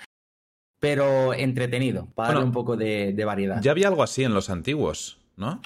pero 0.80 1.34
entretenido, 1.34 2.08
para 2.16 2.30
darle 2.30 2.44
un 2.46 2.52
poco 2.52 2.76
de, 2.76 3.14
de 3.14 3.26
variedad. 3.26 3.62
Ya 3.62 3.72
había 3.72 3.88
algo 3.88 4.04
así 4.04 4.24
en 4.24 4.34
los 4.34 4.50
antiguos, 4.50 5.20
¿no? 5.38 5.62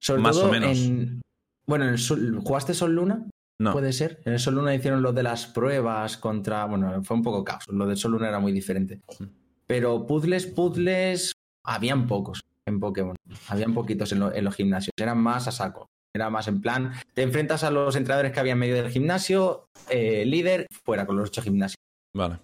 Sobre 0.00 0.22
más 0.22 0.36
o 0.36 0.50
menos. 0.50 0.78
en. 0.78 1.22
Bueno, 1.66 1.88
en 1.88 1.96
Sol- 1.98 2.40
¿jugaste 2.44 2.74
Sol 2.74 2.94
Luna? 2.94 3.26
No. 3.58 3.72
Puede 3.72 3.92
ser. 3.92 4.20
En 4.24 4.32
el 4.34 4.40
Sol 4.40 4.56
Luna 4.56 4.74
hicieron 4.74 5.02
lo 5.02 5.12
de 5.12 5.22
las 5.22 5.46
pruebas 5.46 6.16
contra. 6.16 6.64
Bueno, 6.66 7.02
fue 7.04 7.16
un 7.16 7.22
poco 7.22 7.44
caos. 7.44 7.64
Lo 7.68 7.86
del 7.86 7.96
Sol 7.96 8.12
Luna 8.12 8.28
era 8.28 8.40
muy 8.40 8.52
diferente. 8.52 9.00
Pero 9.66 10.06
puzzles, 10.06 10.46
puzzles, 10.46 11.32
habían 11.64 12.06
pocos 12.06 12.40
en 12.66 12.80
Pokémon. 12.80 13.16
Habían 13.48 13.72
poquitos 13.72 14.10
en, 14.12 14.18
lo- 14.20 14.34
en 14.34 14.44
los 14.44 14.54
gimnasios. 14.54 14.90
Eran 14.98 15.18
más 15.18 15.46
a 15.48 15.52
saco. 15.52 15.86
Era 16.14 16.28
más 16.28 16.46
en 16.48 16.60
plan, 16.60 16.92
te 17.14 17.22
enfrentas 17.22 17.64
a 17.64 17.70
los 17.70 17.96
entrenadores 17.96 18.32
que 18.32 18.40
había 18.40 18.52
en 18.52 18.58
medio 18.58 18.74
del 18.74 18.90
gimnasio, 18.90 19.68
eh, 19.88 20.24
líder, 20.26 20.66
fuera 20.84 21.06
con 21.06 21.16
los 21.16 21.30
ocho 21.30 21.40
gimnasios. 21.40 21.76
Vale. 22.14 22.38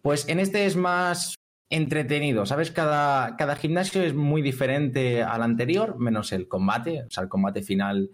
Pues 0.00 0.26
en 0.28 0.40
este 0.40 0.64
es 0.64 0.76
más 0.76 1.34
entretenido, 1.70 2.46
¿sabes? 2.46 2.70
Cada, 2.70 3.36
cada 3.36 3.56
gimnasio 3.56 4.02
es 4.02 4.14
muy 4.14 4.40
diferente 4.40 5.22
al 5.22 5.42
anterior, 5.42 5.98
menos 5.98 6.32
el 6.32 6.48
combate. 6.48 7.02
O 7.02 7.10
sea, 7.10 7.22
el 7.24 7.28
combate 7.28 7.60
final 7.62 8.10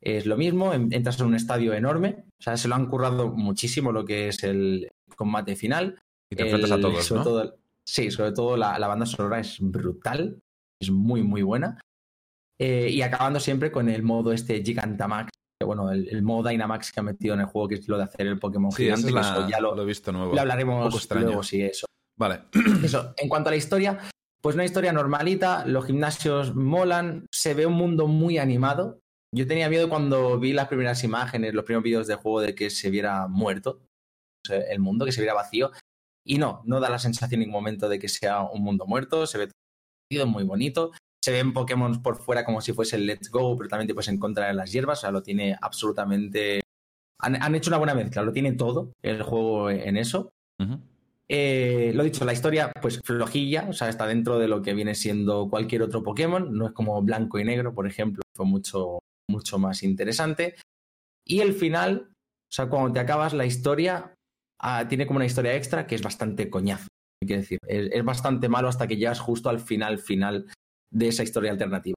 es 0.00 0.26
lo 0.26 0.36
mismo. 0.36 0.72
en- 0.72 0.92
Entras 0.92 1.18
en 1.18 1.26
un 1.26 1.34
estadio 1.34 1.74
enorme. 1.74 2.24
O 2.38 2.42
sea, 2.42 2.56
se 2.56 2.68
lo 2.68 2.76
han 2.76 2.86
currado 2.86 3.32
muchísimo 3.32 3.90
lo 3.90 4.04
que 4.04 4.28
es 4.28 4.44
el 4.44 4.88
combate 5.16 5.56
final. 5.56 6.00
Y 6.30 6.36
te 6.36 6.44
enfrentas 6.44 6.70
a 6.70 6.80
todos, 6.80 7.04
sobre 7.04 7.18
¿no? 7.18 7.24
todo- 7.24 7.56
sí, 7.84 8.12
sobre 8.12 8.30
todo 8.32 8.56
la, 8.56 8.78
la 8.78 8.86
banda 8.86 9.06
sonora 9.06 9.40
es 9.40 9.58
brutal. 9.60 10.38
Es 10.80 10.90
muy, 10.90 11.22
muy 11.24 11.42
buena. 11.42 11.80
Eh, 12.60 12.88
y 12.90 13.02
acabando 13.02 13.38
siempre 13.40 13.70
con 13.70 13.88
el 13.88 14.02
modo 14.02 14.32
este 14.32 14.62
Gigantamax. 14.62 15.30
Que 15.60 15.64
bueno, 15.66 15.90
el, 15.90 16.08
el 16.08 16.22
modo 16.22 16.48
Dynamax 16.48 16.92
que 16.92 17.00
ha 17.00 17.02
metido 17.02 17.34
en 17.34 17.40
el 17.40 17.46
juego, 17.46 17.68
que 17.68 17.74
es 17.76 17.88
lo 17.88 17.96
de 17.96 18.04
hacer 18.04 18.26
el 18.26 18.38
Pokémon 18.38 18.70
Sí, 18.72 18.84
gigante. 18.84 19.06
es 19.08 19.12
la- 19.12 19.20
eso 19.20 19.48
ya 19.48 19.58
lo, 19.60 19.74
lo 19.74 19.82
he 19.82 19.86
visto 19.86 20.12
nuevo. 20.12 20.34
lo 20.34 20.40
hablaremos 20.40 21.08
luego, 21.10 21.42
sí, 21.42 21.62
eso. 21.62 21.86
Vale. 22.18 22.42
Eso, 22.82 23.14
en 23.18 23.28
cuanto 23.28 23.48
a 23.48 23.52
la 23.52 23.56
historia, 23.58 23.98
pues 24.40 24.54
una 24.54 24.64
historia 24.64 24.90
normalita, 24.92 25.66
los 25.66 25.84
gimnasios 25.84 26.54
molan, 26.54 27.26
se 27.30 27.52
ve 27.52 27.66
un 27.66 27.74
mundo 27.74 28.06
muy 28.06 28.38
animado. 28.38 29.00
Yo 29.34 29.46
tenía 29.46 29.68
miedo 29.68 29.88
cuando 29.90 30.38
vi 30.38 30.54
las 30.54 30.68
primeras 30.68 31.04
imágenes, 31.04 31.52
los 31.52 31.64
primeros 31.64 31.84
vídeos 31.84 32.06
del 32.06 32.16
juego 32.16 32.40
de 32.40 32.54
que 32.54 32.70
se 32.70 32.88
viera 32.88 33.26
muerto 33.28 33.80
el 34.48 34.78
mundo, 34.78 35.04
que 35.04 35.12
se 35.12 35.20
viera 35.20 35.34
vacío. 35.34 35.72
Y 36.26 36.38
no, 36.38 36.62
no 36.64 36.80
da 36.80 36.88
la 36.88 36.98
sensación 36.98 37.34
en 37.42 37.48
ningún 37.48 37.60
momento 37.60 37.88
de 37.88 37.98
que 37.98 38.08
sea 38.08 38.42
un 38.42 38.62
mundo 38.62 38.86
muerto, 38.86 39.26
se 39.26 39.38
ve 39.38 39.48
todo 40.10 40.26
muy 40.26 40.44
bonito. 40.44 40.92
Se 41.24 41.32
ven 41.32 41.52
Pokémon 41.52 42.02
por 42.02 42.16
fuera 42.16 42.44
como 42.44 42.60
si 42.60 42.72
fuese 42.72 42.96
el 42.96 43.06
Let's 43.06 43.30
Go, 43.30 43.56
pero 43.56 43.68
también 43.68 43.88
te 43.88 43.94
puedes 43.94 44.08
encontrar 44.08 44.50
en 44.50 44.56
las 44.56 44.72
hierbas, 44.72 44.98
o 44.98 45.00
sea, 45.02 45.10
lo 45.10 45.22
tiene 45.22 45.56
absolutamente... 45.60 46.60
Han, 47.20 47.42
han 47.42 47.54
hecho 47.54 47.70
una 47.70 47.78
buena 47.78 47.94
mezcla, 47.94 48.22
lo 48.22 48.32
tiene 48.32 48.52
todo 48.52 48.92
el 49.02 49.22
juego 49.22 49.70
en 49.70 49.96
eso. 49.96 50.30
Eh, 51.28 51.92
lo 51.94 52.04
dicho, 52.04 52.24
la 52.24 52.32
historia, 52.32 52.70
pues 52.80 53.00
flojilla, 53.02 53.66
o 53.68 53.72
sea, 53.72 53.88
está 53.88 54.06
dentro 54.06 54.38
de 54.38 54.46
lo 54.46 54.62
que 54.62 54.74
viene 54.74 54.94
siendo 54.94 55.48
cualquier 55.50 55.82
otro 55.82 56.02
Pokémon, 56.02 56.56
no 56.56 56.66
es 56.66 56.72
como 56.72 57.02
blanco 57.02 57.38
y 57.38 57.44
negro, 57.44 57.74
por 57.74 57.86
ejemplo, 57.86 58.22
fue 58.36 58.46
mucho, 58.46 59.00
mucho 59.28 59.58
más 59.58 59.82
interesante. 59.82 60.54
Y 61.26 61.40
el 61.40 61.52
final, 61.52 62.10
o 62.10 62.52
sea, 62.52 62.68
cuando 62.68 62.92
te 62.92 63.00
acabas 63.00 63.32
la 63.34 63.44
historia, 63.44 64.14
ah, 64.60 64.86
tiene 64.88 65.06
como 65.06 65.16
una 65.16 65.26
historia 65.26 65.56
extra 65.56 65.86
que 65.86 65.96
es 65.96 66.02
bastante 66.02 66.48
coñazo, 66.48 66.86
hay 67.20 67.26
que 67.26 67.36
decir, 67.38 67.58
es, 67.66 67.90
es 67.90 68.04
bastante 68.04 68.48
malo 68.48 68.68
hasta 68.68 68.86
que 68.86 68.96
llegas 68.96 69.18
justo 69.18 69.48
al 69.48 69.58
final, 69.58 69.98
final 69.98 70.46
de 70.90 71.08
esa 71.08 71.22
historia 71.22 71.50
alternativa. 71.50 71.96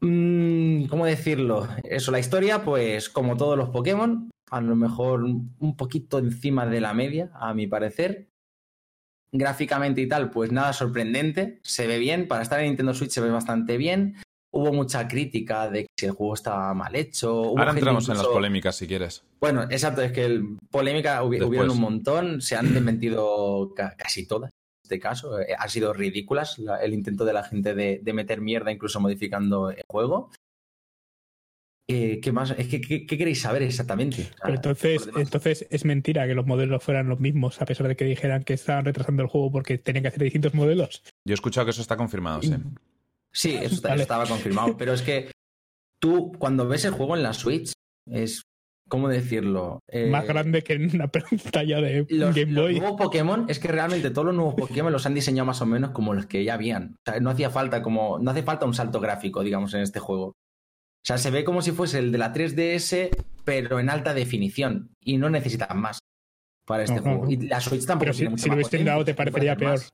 Mm, 0.00 0.86
¿Cómo 0.86 1.06
decirlo? 1.06 1.68
Eso, 1.84 2.12
la 2.12 2.18
historia, 2.18 2.62
pues 2.64 3.08
como 3.08 3.36
todos 3.36 3.56
los 3.56 3.70
Pokémon, 3.70 4.30
a 4.50 4.60
lo 4.60 4.76
mejor 4.76 5.24
un 5.24 5.76
poquito 5.76 6.18
encima 6.18 6.66
de 6.66 6.80
la 6.80 6.94
media, 6.94 7.30
a 7.34 7.54
mi 7.54 7.66
parecer. 7.66 8.28
Gráficamente 9.32 10.00
y 10.00 10.08
tal, 10.08 10.30
pues 10.30 10.52
nada 10.52 10.72
sorprendente, 10.72 11.60
se 11.62 11.86
ve 11.86 11.98
bien, 11.98 12.28
para 12.28 12.42
estar 12.42 12.60
en 12.60 12.66
Nintendo 12.66 12.94
Switch 12.94 13.10
se 13.10 13.20
ve 13.20 13.30
bastante 13.30 13.76
bien. 13.76 14.16
Hubo 14.52 14.72
mucha 14.72 15.08
crítica 15.08 15.68
de 15.68 15.82
que 15.82 15.86
si 15.98 16.06
el 16.06 16.12
juego 16.12 16.34
estaba 16.34 16.72
mal 16.72 16.94
hecho. 16.94 17.42
Hubo 17.42 17.58
Ahora 17.58 17.72
entramos 17.72 18.08
en 18.08 18.16
las 18.16 18.26
polémicas 18.26 18.76
si 18.76 18.86
quieres. 18.86 19.24
Bueno, 19.40 19.64
exacto, 19.64 20.00
es 20.00 20.12
que 20.12 20.24
el, 20.24 20.56
polémica 20.70 21.22
hubi- 21.24 21.44
hubieron 21.44 21.70
un 21.70 21.80
montón, 21.80 22.40
se 22.40 22.56
han 22.56 22.72
desmentido 22.72 23.74
ca- 23.74 23.94
casi 23.98 24.26
todas. 24.26 24.50
Este 24.86 25.00
caso, 25.00 25.40
eh, 25.40 25.48
han 25.58 25.68
sido 25.68 25.92
ridículas 25.92 26.60
la- 26.60 26.76
el 26.76 26.94
intento 26.94 27.24
de 27.24 27.32
la 27.32 27.42
gente 27.42 27.74
de, 27.74 27.98
de 28.00 28.12
meter 28.12 28.40
mierda, 28.40 28.70
incluso 28.70 29.00
modificando 29.00 29.70
el 29.70 29.82
juego. 29.88 30.30
Eh, 31.88 32.20
¿Qué 32.20 32.30
más? 32.30 32.52
Es 32.52 32.68
que, 32.68 32.80
¿qué, 32.80 33.04
qué 33.04 33.18
queréis 33.18 33.40
saber 33.40 33.62
exactamente? 33.62 34.28
Pero 34.42 34.54
entonces, 34.54 35.08
entonces 35.16 35.66
es 35.70 35.84
mentira 35.84 36.24
que 36.28 36.34
los 36.34 36.46
modelos 36.46 36.84
fueran 36.84 37.08
los 37.08 37.18
mismos, 37.18 37.60
a 37.60 37.64
pesar 37.64 37.88
de 37.88 37.96
que 37.96 38.04
dijeran 38.04 38.44
que 38.44 38.54
estaban 38.54 38.84
retrasando 38.84 39.24
el 39.24 39.28
juego 39.28 39.50
porque 39.50 39.76
tenían 39.78 40.02
que 40.02 40.08
hacer 40.08 40.22
distintos 40.22 40.54
modelos. 40.54 41.02
Yo 41.24 41.32
he 41.32 41.34
escuchado 41.34 41.64
que 41.66 41.70
eso 41.72 41.82
está 41.82 41.96
confirmado, 41.96 42.42
sí. 42.42 42.54
Sí, 43.32 43.56
eso 43.60 43.80
Vale. 43.82 44.02
estaba 44.02 44.24
confirmado. 44.26 44.76
Pero 44.76 44.92
es 44.92 45.02
que 45.02 45.32
tú, 46.00 46.32
cuando 46.38 46.68
ves 46.68 46.84
el 46.84 46.92
juego 46.92 47.16
en 47.16 47.24
la 47.24 47.32
Switch, 47.32 47.72
es. 48.08 48.42
¿Cómo 48.88 49.08
decirlo? 49.08 49.80
Eh, 49.88 50.08
Más 50.10 50.24
grande 50.26 50.62
que 50.62 50.74
en 50.74 50.94
una 50.94 51.08
pantalla 51.12 51.80
de 51.80 52.06
Los, 52.08 52.34
Game 52.34 52.52
los 52.52 52.64
Boy. 52.66 52.78
nuevos 52.80 53.00
Pokémon, 53.00 53.46
es 53.48 53.58
que 53.58 53.68
realmente 53.68 54.10
todos 54.10 54.26
los 54.26 54.34
nuevos 54.36 54.54
Pokémon 54.54 54.92
los 54.92 55.06
han 55.06 55.14
diseñado 55.14 55.44
más 55.46 55.60
o 55.60 55.66
menos 55.66 55.90
como 55.90 56.14
los 56.14 56.26
que 56.26 56.44
ya 56.44 56.54
habían. 56.54 56.94
O 57.06 57.10
sea, 57.10 57.20
no 57.20 57.30
hacía 57.30 57.50
falta 57.50 57.82
como. 57.82 58.18
No 58.20 58.30
hace 58.30 58.42
falta 58.44 58.64
un 58.66 58.74
salto 58.74 59.00
gráfico, 59.00 59.42
digamos, 59.42 59.74
en 59.74 59.80
este 59.80 59.98
juego. 59.98 60.26
O 60.26 60.34
sea, 61.06 61.18
se 61.18 61.30
ve 61.30 61.42
como 61.44 61.62
si 61.62 61.72
fuese 61.72 61.98
el 61.98 62.12
de 62.12 62.18
la 62.18 62.32
3DS, 62.32 63.10
pero 63.44 63.78
en 63.80 63.90
alta 63.90 64.14
definición. 64.14 64.90
Y 65.00 65.18
no 65.18 65.30
necesitan 65.30 65.78
más 65.80 65.98
para 66.64 66.84
este 66.84 66.98
Ajá. 67.00 67.02
juego. 67.10 67.30
Y 67.30 67.36
la 67.48 67.60
Switch 67.60 67.86
tampoco 67.86 68.00
Pero 68.06 68.12
si, 68.12 68.18
tiene 68.18 68.30
mucha 68.30 68.42
si 68.42 68.48
lo 68.48 68.54
hubiesen 68.56 68.84
dado, 68.84 69.04
te 69.04 69.14
parecería 69.14 69.56
peor. 69.56 69.70
más. 69.72 69.92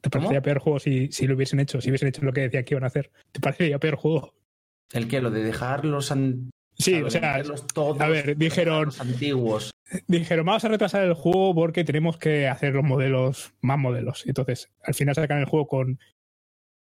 Te 0.00 0.10
parecería 0.10 0.42
peor 0.42 0.58
juego 0.60 0.78
si, 0.78 1.10
si 1.10 1.26
lo 1.26 1.34
hubiesen 1.34 1.58
hecho, 1.58 1.80
si 1.80 1.90
hubiesen 1.90 2.08
hecho 2.08 2.22
lo 2.24 2.32
que 2.32 2.42
decía 2.42 2.64
que 2.64 2.74
iban 2.74 2.84
a 2.84 2.88
hacer. 2.88 3.10
Te 3.32 3.40
parecería 3.40 3.78
peor 3.80 3.96
juego. 3.96 4.34
El 4.92 5.08
que 5.08 5.20
lo 5.20 5.30
de 5.30 5.42
dejar 5.42 5.84
los, 5.84 6.10
an- 6.12 6.50
Sí, 6.80 7.02
o 7.02 7.10
sea, 7.10 7.42
todos, 7.74 8.00
a 8.00 8.08
ver, 8.08 8.36
dijeron- 8.36 8.86
los 8.86 9.00
antiguos. 9.00 9.70
dijeron, 10.06 10.46
vamos 10.46 10.64
a 10.64 10.68
retrasar 10.68 11.02
el 11.04 11.14
juego 11.14 11.54
porque 11.54 11.82
tenemos 11.84 12.16
que 12.18 12.46
hacer 12.46 12.74
los 12.74 12.84
modelos, 12.84 13.52
más 13.60 13.78
modelos. 13.78 14.24
Y 14.24 14.30
entonces, 14.30 14.70
al 14.84 14.94
final 14.94 15.14
sacan 15.14 15.38
el 15.38 15.46
juego 15.46 15.66
con 15.66 15.98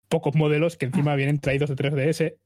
pocos 0.09 0.35
modelos 0.35 0.77
que 0.77 0.87
encima 0.87 1.15
vienen 1.17 1.41
traídos 1.41 1.71
de 1.71 1.77
3DS. 1.77 2.37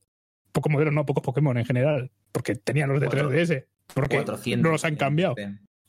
Pocos 0.52 0.72
modelos, 0.72 0.94
no, 0.94 1.04
pocos 1.06 1.22
Pokémon 1.24 1.56
en 1.58 1.64
general. 1.64 2.10
Porque 2.32 2.54
tenían 2.54 2.88
los 2.90 3.00
de 3.00 3.06
Cuatro- 3.08 3.30
3DS. 3.30 3.66
Porque 3.94 4.16
400. 4.16 4.62
no 4.62 4.70
los 4.70 4.84
han 4.84 4.94
cambiado. 4.96 5.34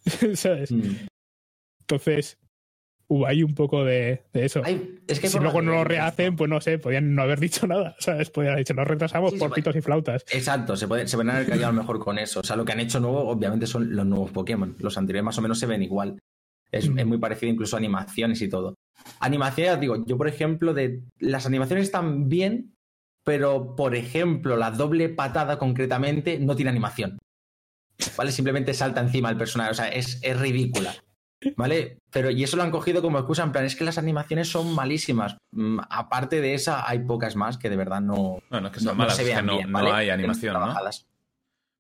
¿Sabes? 0.34 0.72
Mm. 0.72 1.06
Entonces, 1.82 2.40
hubo 3.14 3.28
ahí 3.28 3.44
un 3.44 3.54
poco 3.54 3.84
de, 3.84 4.24
de 4.32 4.46
eso. 4.46 4.62
Hay- 4.64 5.00
es 5.08 5.20
que 5.20 5.28
hay 5.28 5.34
si 5.34 5.40
luego 5.40 5.62
no 5.62 5.74
lo 5.74 5.84
rehacen, 5.84 6.38
pues 6.38 6.50
no 6.50 6.62
sé, 6.62 6.80
podían 6.80 7.14
no 7.14 7.24
haber 7.24 7.40
dicho 7.42 7.68
nada, 7.68 7.96
¿sabes? 8.00 8.30
Podían 8.30 8.54
haber 8.54 8.64
dicho, 8.66 8.74
nos 8.74 8.88
retrasamos 8.88 9.34
Sí, 9.34 9.38
por 9.40 9.52
pitos 9.54 9.76
y 9.76 9.82
flautas. 9.82 10.24
Exacto, 10.32 10.78
se, 10.78 10.88
puede, 10.88 11.08
se 11.08 11.18
pueden 11.18 11.32
haber 11.32 11.48
callado 11.48 11.74
mejor 11.74 12.00
con 12.00 12.18
eso. 12.18 12.40
O 12.40 12.44
sea, 12.44 12.56
lo 12.56 12.64
que 12.64 12.72
han 12.72 12.80
hecho 12.80 13.00
nuevo, 13.02 13.28
obviamente, 13.28 13.68
son 13.68 13.94
los 13.96 14.06
nuevos 14.06 14.32
Pokémon. 14.32 14.76
Los 14.80 14.98
anteriores 14.98 15.26
más 15.26 15.38
o 15.38 15.42
menos 15.42 15.60
se 15.60 15.66
ven 15.66 15.84
igual. 15.84 16.20
Es, 16.72 16.88
Mm. 16.90 17.00
es 17.00 17.06
muy 17.06 17.18
parecido 17.18 17.52
incluso 17.52 17.76
a 17.76 17.80
animaciones 17.80 18.42
y 18.42 18.48
todo. 18.48 18.76
Animaciones, 19.20 19.80
digo, 19.82 20.06
yo 20.06 20.18
por 20.18 20.30
ejemplo, 20.30 20.74
de 20.74 21.02
las 21.20 21.46
animaciones 21.46 21.84
están 21.86 22.30
bien, 22.30 22.74
pero 23.26 23.76
por 23.76 23.94
ejemplo, 23.96 24.56
la 24.56 24.72
doble 24.72 25.10
patada 25.10 25.60
concretamente 25.60 26.40
no 26.40 26.56
tiene 26.56 26.72
animación. 26.72 27.18
¿Vale? 28.18 28.32
Simplemente 28.32 28.74
salta 28.74 29.02
encima 29.02 29.30
el 29.30 29.38
personaje. 29.38 29.72
O 29.72 29.74
sea, 29.76 29.90
es, 29.90 30.20
es 30.24 30.40
ridícula. 30.40 30.96
¿Vale? 31.56 31.98
Pero, 32.12 32.30
y 32.30 32.44
eso 32.44 32.56
lo 32.58 32.64
han 32.64 32.72
cogido 32.72 33.02
como 33.02 33.18
excusa, 33.18 33.44
en 33.44 33.52
plan, 33.52 33.66
es 33.66 33.76
que 33.76 33.84
las 33.84 33.98
animaciones 33.98 34.48
son 34.50 34.74
malísimas. 34.76 35.38
Mm, 35.52 35.80
aparte 35.90 36.40
de 36.42 36.54
esa, 36.54 36.88
hay 36.90 37.00
pocas 37.00 37.36
más 37.36 37.58
que 37.58 37.70
de 37.70 37.76
verdad 37.78 38.02
no, 38.02 38.40
Bueno, 38.50 38.68
es 38.68 38.74
que 38.74 38.80
no- 38.82 38.90
son 38.90 38.98
no 38.98 39.04
malas, 39.04 39.16
se 39.16 39.24
es 39.24 39.28
que 39.30 39.34
vean 39.34 39.46
no, 39.48 39.58
bien, 39.58 39.72
no 39.72 39.94
hay 39.94 40.10
animación, 40.10 40.54
¿no? 40.54 40.60
trabajadas. 40.60 41.08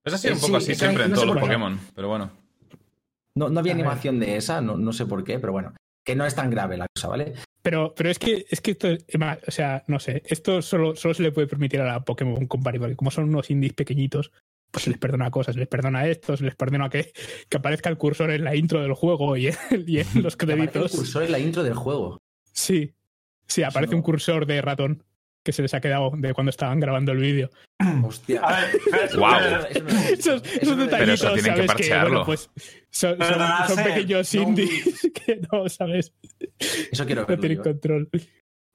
Es 0.04 0.14
así 0.14 0.28
Eh, 0.30 0.32
un 0.34 0.40
poco 0.40 0.60
sí, 0.60 0.72
así 0.72 0.76
siempre 0.76 1.04
en 1.06 1.12
no 1.12 1.16
todos 1.16 1.28
los. 1.36 1.40
Pokémon, 1.44 1.80
pero 1.94 2.08
bueno. 2.08 2.32
No, 3.36 3.50
no 3.50 3.60
había 3.60 3.74
animación 3.74 4.20
de 4.20 4.36
esa, 4.36 4.62
no, 4.62 4.78
no 4.78 4.92
sé 4.94 5.06
por 5.06 5.24
qué, 5.24 5.40
pero 5.40 5.54
bueno, 5.54 5.74
que 6.04 6.16
no 6.16 6.26
es 6.26 6.36
tan 6.36 6.50
grave 6.50 6.78
la 6.78 6.88
cosa, 6.94 7.08
¿vale? 7.08 7.34
Pero, 7.62 7.94
pero 7.96 8.10
es 8.10 8.18
que 8.18 8.46
es 8.50 8.60
que 8.62 8.72
esto 8.72 8.88
es 8.90 9.06
más- 9.20 9.38
o 9.48 9.52
sea, 9.52 9.84
no 9.88 10.00
sé, 10.00 10.24
esto 10.26 10.62
solo, 10.64 10.96
solo 10.96 11.14
se 11.14 11.22
le 11.24 11.32
puede 11.32 11.46
permitir 11.48 11.80
a 11.82 11.86
la 11.86 12.04
Pokémon 12.04 12.48
Company, 12.48 12.80
porque 12.80 12.96
como 12.96 13.12
son 13.12 13.26
unos 13.26 13.50
indies 13.52 13.74
pequeñitos, 13.74 14.32
pues 14.72 14.84
se 14.86 14.90
les 14.90 15.00
perdona 15.00 15.30
cosas, 15.30 15.54
se 15.56 15.60
les 15.60 15.68
perdona 15.68 16.08
esto, 16.08 16.36
se 16.38 16.46
les 16.46 16.56
perdona 16.56 16.90
que, 16.90 17.12
que 17.50 17.58
aparezca 17.58 17.90
el 17.90 17.98
cursor 17.98 18.32
en 18.32 18.44
la 18.46 18.56
intro 18.56 18.82
del 18.82 18.94
juego 18.94 19.36
y 19.38 19.48
en, 19.48 19.56
y 19.88 20.00
en 20.00 20.08
los 20.24 20.34
Aparece 20.36 20.62
el 20.64 20.70
créditos. 20.70 20.92
cursor 20.94 21.24
en 21.24 21.32
la 21.32 21.40
intro 21.40 21.64
del 21.64 21.74
juego. 21.76 22.18
Sí, 22.54 22.94
sí, 23.48 23.64
aparece 23.64 23.92
no- 23.92 23.98
un 23.98 24.04
cursor 24.04 24.46
de 24.46 24.62
ratón 24.62 25.04
que 25.44 25.52
se 25.54 25.64
les 25.64 25.74
ha 25.74 25.82
quedado 25.82 26.12
de 26.16 26.34
cuando 26.36 26.52
estaban 26.52 26.80
grabando 26.80 27.12
el 27.14 27.18
vídeo. 27.20 27.50
Hostia. 28.04 28.42
No 28.42 29.28
visto. 29.28 30.12
Esos, 30.12 30.44
no 30.64 30.76
detallitos, 30.76 30.90
Pero 31.00 31.14
eso 31.14 31.34
tienen 31.34 31.52
que 31.54 31.58
¿sabes? 31.58 31.68
parchearlo. 31.68 32.10
bueno, 32.10 32.26
pues 32.26 32.50
son, 32.92 33.18
no 33.18 33.84
pequeños 33.84 34.36
no- 34.36 34.42
indies 34.44 35.12
que 35.26 35.42
no, 35.52 35.68
¿sabes? 35.68 36.14
Eso 36.92 37.06
quiero 37.06 37.22
No 37.22 37.28
verlo 37.28 37.42
tienen 37.42 37.58
yo. 37.58 37.64
control. 37.64 38.10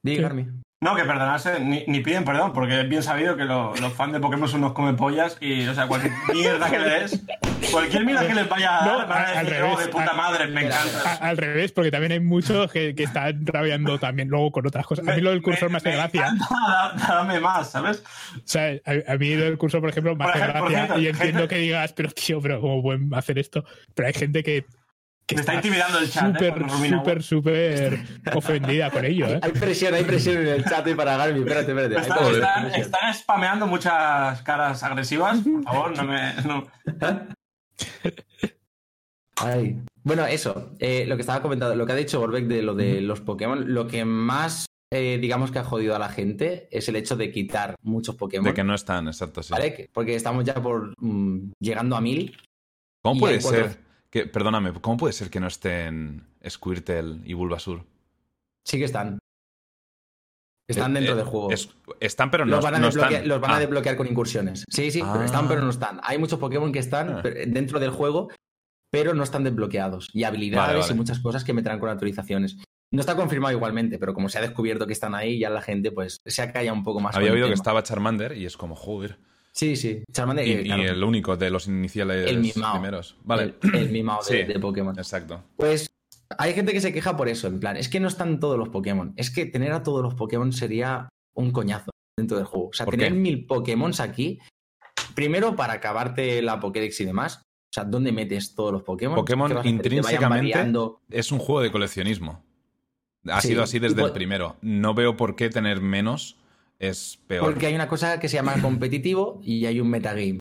Garmi. 0.03 0.47
No, 0.79 0.95
que 0.95 1.05
perdonarse, 1.05 1.59
ni, 1.59 1.85
ni 1.87 2.01
piden 2.01 2.25
perdón, 2.27 2.53
porque 2.53 2.83
es 2.83 2.87
bien 2.89 3.03
sabido 3.03 3.35
que 3.35 3.45
lo- 3.45 3.75
los 3.77 3.95
fans 3.95 4.13
de 4.13 4.21
Pokémon 4.21 4.47
son 4.47 4.61
unos 4.63 4.75
come 4.75 4.93
pollas 4.93 5.39
y, 5.41 5.67
o 5.67 5.75
sea, 5.75 5.87
cualquier 5.87 6.13
mierda 6.35 6.71
que 6.71 6.79
le 6.79 6.89
des, 6.91 7.23
cualquier 7.73 8.05
mierda 8.05 8.27
que 8.27 8.35
les 8.35 8.47
vaya 8.47 8.81
a 8.83 8.87
No, 8.87 8.99
dar, 8.99 9.09
van 9.09 9.19
a 9.25 9.39
al 9.39 9.47
decir, 9.47 9.61
revés. 9.63 9.75
"Oh, 9.75 9.81
de 9.81 9.89
puta 9.89 10.11
Al- 10.11 10.17
madre, 10.19 10.47
me 10.49 10.61
A- 10.61 10.65
encanta. 10.65 11.15
al 11.15 11.37
revés, 11.39 11.73
porque 11.73 11.91
también 11.91 12.13
hay 12.13 12.21
muchos 12.21 12.71
que, 12.71 12.95
que 12.95 13.05
están 13.05 13.47
rabiando 13.47 13.99
también 13.99 14.29
luego 14.29 14.53
con 14.53 14.67
otras 14.67 14.85
cosas. 14.87 15.09
A 15.09 15.15
mí 15.15 15.23
lo 15.23 15.31
del 15.31 15.41
cursor 15.41 15.71
me 15.71 15.79
hace 15.79 15.93
gracia. 15.93 16.27
encanta, 16.35 16.93
Dame 17.09 17.41
más, 17.41 17.71
¿sabes? 17.71 18.05
O 18.37 18.41
sea, 18.45 18.75
a, 18.85 19.13
a 19.15 19.17
mí 19.17 19.35
lo 19.35 19.45
del 19.47 19.57
curso, 19.57 19.81
por 19.81 19.89
ejemplo, 19.89 20.15
Por 20.19 20.29
ejemplo, 20.29 20.61
por 20.61 20.71
gracia 20.71 20.87
cierto, 20.89 21.01
y 21.01 21.07
entiendo 21.09 21.39
gente- 21.41 21.55
que 21.55 21.61
digas, 21.63 21.93
pero 21.95 22.11
tío, 22.11 22.43
pero 22.43 22.61
cómo 22.61 22.83
pueden 22.83 23.13
hacer 23.15 23.39
esto. 23.39 23.65
Pero 23.95 24.09
hay 24.09 24.15
gente 24.15 24.43
que, 24.43 24.67
que 25.27 25.35
Me 25.35 25.41
está 25.41 25.55
intimidando 25.55 25.99
el 25.99 26.09
chat, 26.09 26.37
¿eh? 26.37 26.39
súper, 26.39 26.59
Rubina. 26.63 26.99
súper, 26.99 27.23
súper 27.23 28.07
ofendida 28.33 28.91
con 28.93 29.05
ello, 29.05 29.27
¿eh? 29.27 29.41
Hay 29.43 29.51
presión, 29.51 29.93
hay 29.93 30.05
presión 30.05 30.37
en 30.37 30.47
el 30.47 30.65
chat 30.65 30.87
y 30.87 30.95
para 30.95 31.17
Garby. 31.17 31.41
Espérate, 31.41 31.73
espérate. 31.73 31.97
hay 31.97 32.81
Están, 32.81 33.13
spameando 33.13 33.67
muchas 33.67 34.41
caras 34.43 34.85
agresivas. 34.85 35.41
Por 35.41 35.65
favor, 35.65 35.97
no 35.97 36.05
me. 36.05 36.33
no. 36.45 36.67
Ay. 39.37 39.83
Bueno, 40.05 40.25
eso, 40.27 40.71
eh, 40.79 41.05
lo 41.09 41.17
que 41.17 41.23
estaba 41.23 41.43
comentando, 41.43 41.75
lo 41.75 41.85
que 41.85 41.93
ha 41.93 41.97
dicho 41.97 42.21
Borbeck 42.21 42.47
de 42.47 42.63
lo 42.63 42.77
de 42.77 43.01
los 43.01 43.21
Pokémon, 43.21 43.75
lo 43.75 43.89
que 43.89 44.05
más, 44.05 44.67
eh, 44.93 45.19
digamos 45.21 45.51
que 45.51 45.59
ha 45.59 45.65
jodido 45.65 45.97
a 45.97 45.99
la 45.99 46.09
gente 46.09 46.69
es 46.71 46.89
el 46.89 46.95
hecho 46.95 47.17
de 47.17 47.33
quitar 47.33 47.75
muchos 47.83 48.15
Pokémon. 48.15 48.45
De 48.45 48.55
que 48.55 48.63
no 48.63 48.77
están, 48.77 49.09
exacto, 49.09 49.43
sí. 49.43 49.53
Porque 49.93 50.15
estamos 50.15 50.45
ya 50.45 50.55
por 50.55 50.95
mm, 50.99 51.51
llegando 51.59 51.97
a 51.97 52.01
mil. 52.01 52.37
¿Cómo 53.03 53.19
puede 53.19 53.41
ser 53.41 53.86
que, 54.17 54.27
perdóname, 54.27 54.73
cómo 54.81 54.97
puede 54.97 55.13
ser 55.13 55.31
que 55.31 55.41
no 55.41 55.47
estén 55.47 56.27
Squirtle 56.49 57.21
y 57.25 57.35
Bulbasur? 57.35 57.85
Sí 58.65 58.79
que 58.79 58.85
están. 58.85 59.19
Están 60.69 60.91
Eh, 60.97 61.01
dentro 61.01 61.15
eh, 61.15 61.17
del 61.19 61.25
juego. 61.27 61.51
es- 61.53 61.69
están, 62.01 62.31
pero 62.31 62.45
no, 62.45 62.57
los 62.57 62.65
van, 62.65 62.75
a 62.75 62.79
no 62.79 62.89
están. 62.89 63.29
los 63.29 63.41
van 63.41 63.51
a 63.53 63.57
Ah, 63.57 63.61
desbloquear 63.61 63.97
con 63.97 64.07
incursiones. 64.09 64.65
Sí, 64.69 64.91
sí, 64.91 65.01
pero 65.01 65.21
Ah. 65.21 65.25
están, 65.25 65.47
pero 65.47 65.63
no 65.63 65.71
están. 65.71 66.01
Hay 66.03 66.19
muchos 66.19 66.39
Pokémon 66.41 66.73
que 66.73 66.81
están 66.81 67.11
Ah. 67.19 67.21
pero- 67.23 67.37
dentro 67.47 67.79
del 67.79 67.91
juego, 67.91 68.31
pero 68.91 69.15
no 69.15 69.23
están 69.23 69.45
desbloqueados. 69.45 70.09
Y 70.13 70.25
habilidades 70.25 70.67
Vale, 70.69 70.81
vale. 70.81 70.93
y 70.93 70.97
muchas 70.97 71.21
cosas 71.21 71.45
que 71.45 71.53
meterán 71.53 71.79
con 71.79 71.89
actualizaciones. 71.89 72.57
No 72.93 73.01
está 73.01 73.15
confirmado 73.15 73.55
igualmente, 73.55 73.99
pero 73.99 74.13
como 74.15 74.29
se 74.29 74.39
ha 74.39 74.41
descubierto 74.41 74.87
que 74.87 74.93
están 74.93 75.15
ahí, 75.15 75.39
ya 75.39 75.51
la 75.51 75.61
gente 75.63 75.93
pues 75.93 76.19
se 76.25 76.43
ha 76.43 76.53
callado 76.53 76.77
un 76.77 76.85
poco 76.85 76.99
más. 77.01 77.15
Había 77.17 77.33
oído 77.33 77.47
que 77.49 77.55
estaba 77.55 77.83
Charmander 77.83 78.37
y 78.37 78.47
es 78.47 78.57
como, 78.57 78.75
joder. 78.75 79.19
Sí, 79.57 79.75
sí. 79.75 80.05
Charmander, 80.13 80.47
Y, 80.47 80.53
eh, 80.53 80.63
y 80.67 80.71
el 80.83 81.03
único 81.03 81.37
de 81.37 81.49
los 81.51 81.67
iniciales 81.67 82.31
El 82.31 82.41
mimao. 82.41 82.73
primeros. 82.75 83.17
Vale, 83.25 83.55
el, 83.63 83.75
el 83.75 83.91
mimado 83.91 84.21
de, 84.29 84.43
Sí. 84.47 84.53
de 84.53 84.59
Pokémon. 84.61 84.97
exacto. 84.99 85.43
Pues 85.57 85.89
hay 86.39 86.53
gente 86.53 86.73
que 86.73 86.81
se 86.81 86.93
queja 86.93 87.17
por 87.17 87.29
eso, 87.29 87.47
en 87.49 87.59
plan, 87.59 87.77
es 87.77 87.89
que 87.89 87.99
no 87.99 88.09
están 88.09 88.39
todos 88.39 88.59
los 88.59 88.69
Pokémon. 88.69 89.15
Es 89.17 89.31
que 89.31 89.47
tener 89.47 89.73
a 89.73 89.83
todos 89.83 90.03
los 90.03 90.15
Pokémon 90.15 90.53
sería 90.53 91.09
un 91.35 91.53
coñazo 91.53 91.91
dentro 92.19 92.37
del 92.37 92.47
juego. 92.47 92.69
O 92.69 92.73
sea, 92.75 92.85
¿Por 92.85 92.95
tener 92.97 93.13
qué? 93.13 93.19
mil 93.19 93.47
Pokémon 93.47 93.93
aquí, 93.99 94.39
primero 95.15 95.57
para 95.57 95.73
acabarte 95.75 96.43
la 96.43 96.61
Pokédex 96.61 97.01
y 97.01 97.05
demás. 97.07 97.37
O 97.39 97.73
sea, 97.75 97.85
¿dónde 97.85 98.13
metes 98.13 98.55
todos 98.55 98.73
los 98.73 98.83
Pokémon? 98.83 99.17
Pokémon 99.17 99.49
¿Qué 99.49 99.55
vas 99.55 99.65
a 99.65 99.69
hacer? 99.69 99.81
¿Que 99.81 99.89
vayan 99.89 100.03
intrínsecamente? 100.05 100.95
Es 101.11 101.33
un 101.33 101.39
juego 101.39 101.61
de 101.63 101.71
coleccionismo. 101.73 102.43
Ha 103.29 103.41
Sí, 103.41 103.49
sido 103.49 103.63
así 103.63 103.79
desde 103.79 104.03
el 104.03 104.13
primero. 104.13 104.57
No 104.61 104.95
veo 104.95 105.17
por 105.17 105.35
qué 105.35 105.49
tener 105.51 105.81
menos 105.81 106.37
es 106.79 107.19
peor. 107.27 107.45
Porque 107.45 107.67
hay 107.67 107.75
una 107.75 107.89
cosa 107.89 108.19
que 108.21 108.29
se 108.29 108.37
llama 108.37 108.61
competitivo 108.61 109.41
y 109.43 109.67
hay 109.67 109.81
un 109.81 109.89
metagame. 109.89 110.41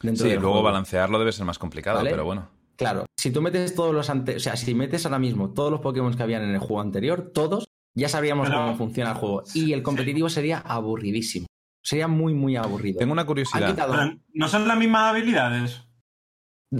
Dentro 0.00 0.24
Sí, 0.24 0.30
del 0.30 0.40
luego 0.40 0.54
juego. 0.54 0.64
balancearlo 0.66 1.18
debe 1.18 1.32
ser 1.32 1.44
más 1.46 1.58
complicado, 1.58 1.98
¿Vale? 1.98 2.10
pero 2.10 2.24
bueno. 2.24 2.50
Claro, 2.76 3.06
si 3.16 3.30
tú 3.30 3.40
metes 3.40 3.74
todos 3.74 3.94
los 3.94 4.10
ante... 4.10 4.36
o 4.36 4.40
sea, 4.40 4.56
si 4.56 4.74
metes 4.74 5.06
ahora 5.06 5.18
mismo 5.18 5.52
todos 5.54 5.70
los 5.70 5.80
Pokémon 5.80 6.12
que 6.14 6.22
habían 6.22 6.42
en 6.42 6.50
el 6.50 6.58
juego 6.58 6.80
anterior, 6.80 7.30
todos, 7.32 7.66
ya 7.94 8.08
sabríamos 8.08 8.48
Pero- 8.48 8.60
cómo 8.60 8.76
funciona 8.76 9.10
el 9.12 9.16
juego. 9.16 9.42
Y 9.54 9.72
el 9.72 9.82
competitivo 9.82 10.28
sería 10.28 10.58
aburridísimo. 10.58 11.46
Sería 11.82 12.08
muy, 12.08 12.34
muy 12.34 12.56
aburrido. 12.56 12.98
Tengo 12.98 13.12
una 13.12 13.22
Han 13.22 13.26
curiosidad. 13.28 13.70
quitado. 13.70 13.92
Pero 13.92 14.16
no 14.32 14.48
son 14.48 14.66
las 14.66 14.76
mismas 14.78 15.10
habilidades. 15.10 15.82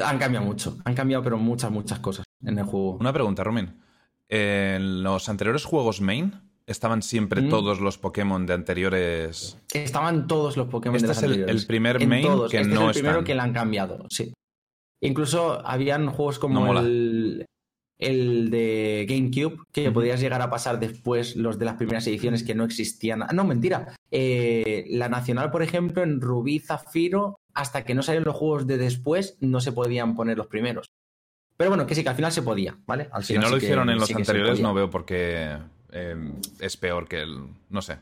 Han 0.02 0.18
cambiado 0.18 0.44
mucho. 0.44 0.76
Han 0.84 0.94
cambiado, 0.94 1.22
pero 1.22 1.38
muchas, 1.38 1.70
muchas 1.70 2.00
cosas 2.00 2.24
en 2.42 2.58
el 2.58 2.64
juego. 2.64 2.96
Una 2.98 3.12
pregunta, 3.12 3.44
Romin. 3.44 3.80
En 4.28 5.02
los 5.02 5.28
anteriores 5.28 5.64
juegos 5.64 6.00
main 6.00 6.40
estaban 6.66 7.02
siempre 7.02 7.42
Mm. 7.42 7.48
todos 7.50 7.80
los 7.80 7.98
Pokémon 7.98 8.46
de 8.46 8.54
anteriores. 8.54 9.58
Estaban 9.72 10.26
todos 10.26 10.56
los 10.56 10.68
Pokémon 10.68 10.96
Este 10.96 11.06
de 11.06 11.12
es 11.12 11.16
las 11.16 11.22
el- 11.24 11.30
anteriores. 11.30 11.60
el 11.62 11.66
primer 11.66 12.06
main 12.06 12.26
todos. 12.26 12.50
que 12.50 12.58
este 12.60 12.74
no 12.74 12.90
es 12.90 12.96
el 12.96 13.02
primero 13.02 13.24
que 13.24 13.34
le 13.34 13.40
han 13.40 13.52
cambiado, 13.52 14.06
sí. 14.08 14.32
Incluso 15.02 15.64
habían 15.66 16.06
juegos 16.08 16.36
No 16.36 16.40
como 16.40 16.78
el, 16.78 17.44
el 17.98 18.50
de 18.50 19.06
GameCube, 19.08 19.58
que 19.72 19.90
podías 19.90 20.20
llegar 20.20 20.40
a 20.40 20.48
pasar 20.48 20.80
después 20.80 21.36
los 21.36 21.58
de 21.58 21.66
las 21.66 21.74
primeras 21.76 22.06
ediciones 22.06 22.42
que 22.42 22.54
no 22.54 22.64
existían. 22.64 23.24
No, 23.34 23.44
mentira. 23.44 23.94
Eh, 24.10 24.86
la 24.88 25.08
Nacional, 25.10 25.50
por 25.50 25.62
ejemplo, 25.62 26.02
en 26.02 26.20
Rubí 26.22 26.58
Zafiro, 26.60 27.36
hasta 27.52 27.84
que 27.84 27.94
no 27.94 28.02
salieron 28.02 28.24
los 28.24 28.36
juegos 28.36 28.66
de 28.66 28.78
después, 28.78 29.36
no 29.40 29.60
se 29.60 29.72
podían 29.72 30.16
poner 30.16 30.38
los 30.38 30.46
primeros. 30.46 30.86
Pero 31.56 31.70
bueno, 31.70 31.86
que 31.86 31.94
sí, 31.94 32.02
que 32.02 32.08
al 32.08 32.16
final 32.16 32.32
se 32.32 32.42
podía, 32.42 32.76
¿vale? 32.86 33.08
Al 33.12 33.22
Si 33.22 33.34
final 33.34 33.42
no 33.42 33.48
sí 33.48 33.54
lo 33.54 33.60
que- 33.60 33.66
hicieron 33.66 33.90
en 33.90 33.98
los 33.98 34.08
sí 34.08 34.14
anteriores, 34.14 34.60
no 34.60 34.74
veo 34.74 34.90
por 34.90 35.04
qué 35.04 35.58
eh, 35.94 36.16
es 36.60 36.76
peor 36.76 37.08
que 37.08 37.22
el. 37.22 37.38
No 37.70 37.80
sé. 37.80 37.96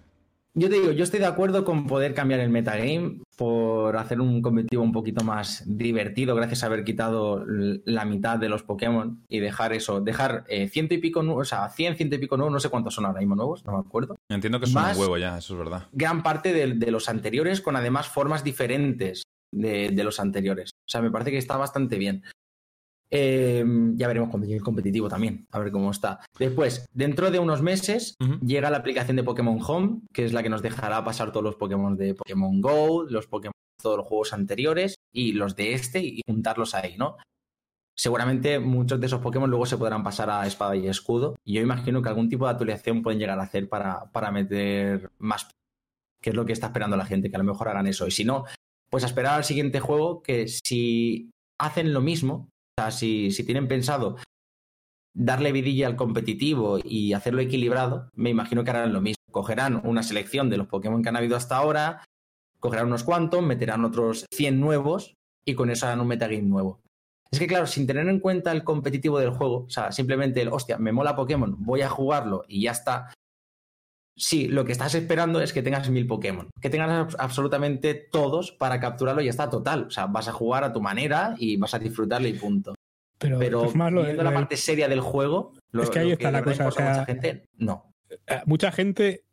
Yo 0.55 0.69
te 0.69 0.75
digo, 0.75 0.91
yo 0.93 1.03
estoy 1.05 1.19
de 1.19 1.25
acuerdo 1.25 1.65
con 1.65 1.87
poder 1.87 2.13
cambiar 2.13 2.41
el 2.41 2.51
metagame 2.51 3.23
por 3.39 3.97
hacer 3.97 4.21
un 4.21 4.43
competitivo 4.43 4.83
un 4.83 4.93
poquito 4.93 5.25
más 5.25 5.65
divertido 5.67 6.35
gracias 6.35 6.63
a 6.63 6.67
haber 6.67 6.85
quitado 6.85 7.43
la 7.47 8.05
mitad 8.05 8.39
de 8.39 8.51
los 8.51 8.63
Pokémon 8.63 9.25
y 9.31 9.41
dejar 9.41 9.73
eso, 9.73 10.03
dejar 10.03 10.45
eh, 10.49 10.69
ciento 10.69 10.93
y 10.93 10.99
pico, 10.99 11.21
o 11.21 11.45
sea, 11.47 11.71
100, 11.71 11.97
ciento 11.97 12.17
y 12.17 12.19
pico 12.19 12.37
nuevos, 12.37 12.53
no 12.53 12.61
sé 12.61 12.69
cuántos 12.69 12.93
son 12.95 13.07
ahora 13.07 13.21
mismo 13.21 13.35
nuevos, 13.35 13.65
no 13.65 13.73
me 13.73 13.79
acuerdo. 13.79 14.15
Entiendo 14.29 14.59
que 14.61 14.67
es 14.67 14.75
Más- 14.75 14.95
un 14.95 15.01
huevo 15.01 15.17
ya, 15.17 15.39
eso 15.39 15.55
es 15.55 15.59
verdad. 15.59 15.87
Gran 15.93 16.23
parte 16.23 16.53
de, 16.53 16.75
de 16.75 16.91
los 16.91 17.09
anteriores 17.09 17.63
con 17.63 17.75
además 17.75 18.09
formas 18.09 18.45
diferentes 18.45 19.23
de, 19.55 19.89
de 19.89 20.05
los 20.05 20.21
anteriores. 20.21 20.73
O 20.75 20.91
sea, 20.91 21.01
me 21.01 21.11
parece 21.11 21.31
que 21.31 21.39
está 21.39 21.57
bastante 21.57 21.97
bien. 21.97 22.25
Eh, 23.15 23.63
ya 23.95 24.09
veremos 24.09 24.31
cuando 24.31 24.47
llegue 24.47 24.57
el 24.57 24.65
competitivo 24.65 25.07
también, 25.07 25.47
a 25.51 25.59
ver 25.59 25.71
cómo 25.71 25.91
está. 25.91 26.21
Después, 26.39 26.87
dentro 26.95 27.31
de 27.31 27.39
unos 27.39 27.61
meses, 27.61 28.17
llega 28.41 28.71
la 28.71 28.79
aplicación 28.79 29.17
de 29.17 29.23
Pokémon 29.23 29.59
Home, 29.67 30.01
que 30.15 30.25
es 30.25 30.33
la 30.33 30.43
que 30.43 30.49
nos 30.49 30.63
dejará 30.63 31.05
pasar 31.05 31.31
todos 31.31 31.45
los 31.45 31.57
Pokémon 31.57 31.95
de 31.95 32.15
Pokémon 32.15 32.61
Go, 32.63 33.05
los 33.05 33.27
Pokémon 33.27 33.53
de 33.53 33.83
todos 33.83 33.99
los 33.99 34.07
juegos 34.07 34.33
anteriores 34.33 34.95
y 35.13 35.33
los 35.33 35.57
de 35.57 35.75
este 35.75 36.01
y 36.03 36.23
juntarlos 36.27 36.75
ahí, 36.75 36.97
¿no? 36.97 37.19
Seguramente 37.95 38.59
muchos 38.59 38.99
de 38.99 39.07
esos 39.07 39.21
Pokémon 39.21 39.51
luego 39.51 39.67
se 39.67 39.77
podrán 39.77 40.03
pasar 40.03 40.31
a 40.31 40.47
espada 40.47 40.75
y 40.75 40.89
escudo. 40.89 41.37
Y 41.45 41.53
yo 41.53 41.61
imagino 41.61 42.01
que 42.01 42.09
algún 42.09 42.31
tipo 42.31 42.47
de 42.47 42.53
actualización 42.53 43.03
pueden 43.03 43.21
llegar 43.21 43.39
a 43.39 43.43
hacer 43.43 43.69
para, 43.69 44.11
para 44.11 44.31
meter 44.31 45.11
más. 45.19 45.51
Que 46.23 46.31
es 46.31 46.37
lo 46.37 46.47
que 46.47 46.55
está 46.55 46.69
esperando 46.69 46.97
la 46.97 47.05
gente, 47.05 47.29
que 47.29 47.37
a 47.37 47.41
lo 47.41 47.45
mejor 47.45 47.69
hagan 47.69 47.87
eso. 47.87 48.07
Y 48.07 48.11
si 48.11 48.25
no, 48.25 48.47
pues 48.91 49.05
a 49.05 49.09
esperar 49.09 49.35
al 49.35 49.45
siguiente 49.45 49.81
juego 49.81 50.23
que 50.23 50.49
si 50.49 51.31
hacen 51.61 51.93
lo 51.93 52.01
mismo, 52.01 52.49
si, 52.91 53.31
si 53.31 53.45
tienen 53.45 53.69
pensado 53.69 54.17
darle 55.15 55.53
vidilla 55.53 55.87
al 55.87 55.97
competitivo 55.97 56.79
y 56.83 57.13
hacerlo 57.13 57.41
equilibrado, 57.41 58.09
me 58.15 58.31
imagino 58.31 58.65
que 58.65 58.71
harán 58.71 58.93
lo 58.93 59.01
mismo. 59.01 59.23
Cogerán 59.31 59.81
una 59.85 60.03
selección 60.03 60.51
de 60.51 60.57
los 60.57 60.69
Pokémon 60.69 61.03
que 61.03 61.09
han 61.09 61.17
habido 61.17 61.37
hasta 61.37 61.57
ahora, 61.57 62.05
cogerán 62.61 62.87
unos 62.87 63.05
cuantos, 63.05 63.43
meterán 63.43 63.85
otros 63.85 64.27
100 64.33 64.61
nuevos 64.61 65.15
y 65.45 65.55
con 65.55 65.71
eso 65.71 65.87
harán 65.87 66.01
un 66.01 66.09
metagame 66.09 66.43
nuevo. 66.43 66.81
Es 67.31 67.39
que 67.39 67.47
claro, 67.47 67.67
sin 67.67 67.87
tener 67.87 68.09
en 68.09 68.21
cuenta 68.21 68.53
el 68.53 68.63
competitivo 68.63 69.19
del 69.19 69.31
juego, 69.31 69.65
o 69.65 69.71
sea, 69.71 69.91
simplemente 69.91 70.43
el, 70.43 70.49
hostia, 70.49 70.77
me 70.77 70.93
mola 70.93 71.17
Pokémon, 71.17 71.57
voy 71.59 71.81
a 71.81 71.89
jugarlo 71.89 72.45
y 72.47 72.63
ya 72.63 72.73
está. 72.73 73.13
Sí, 74.15 74.47
lo 74.49 74.65
que 74.65 74.73
estás 74.73 74.95
esperando 74.95 75.41
es 75.41 75.53
que 75.53 75.63
tengas 75.63 75.89
mil 75.89 76.07
Pokémon, 76.07 76.51
que 76.61 76.69
tengas 76.69 76.91
abs- 76.91 77.17
absolutamente 77.19 77.95
todos 77.95 78.53
para 78.53 78.79
capturarlo 78.79 79.23
y 79.23 79.29
está 79.29 79.49
total. 79.49 79.85
O 79.85 79.91
sea, 79.91 80.07
vas 80.07 80.29
a 80.29 80.33
jugar 80.33 80.65
a 80.65 80.73
tu 80.73 80.81
manera 80.83 81.35
y 81.39 81.57
vas 81.57 81.73
a 81.75 81.79
disfrutarlo 81.79 82.29
y 82.29 82.35
punto. 82.35 82.75
Pero, 83.19 83.39
Pero 83.39 83.71
más 83.75 83.91
lo, 83.93 84.03
viendo 84.03 84.23
lo 84.23 84.31
la 84.31 84.35
parte 84.37 84.57
seria 84.57 84.89
del 84.89 85.01
juego, 85.01 85.55
lo, 85.71 85.83
Es 85.85 85.91
que 85.91 86.01
ahí 86.01 86.09
lo 86.09 86.13
está 86.13 86.31
la 86.31 86.41
de 86.41 86.45
verdad 86.47 86.65
cosa, 86.67 86.69
o 86.69 86.85
sea- 86.85 86.91
mucha 87.01 87.05
gente, 87.07 87.45
no. 87.57 87.95
eh, 88.11 88.43
mucha 88.47 88.71
gente. 88.73 89.25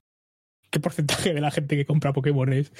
¿Qué 0.70 0.80
porcentaje 0.80 1.34
de 1.34 1.42
la 1.42 1.50
gente 1.52 1.76
que 1.76 1.86
compra 1.86 2.14
Pokémon 2.14 2.54
es? 2.54 2.72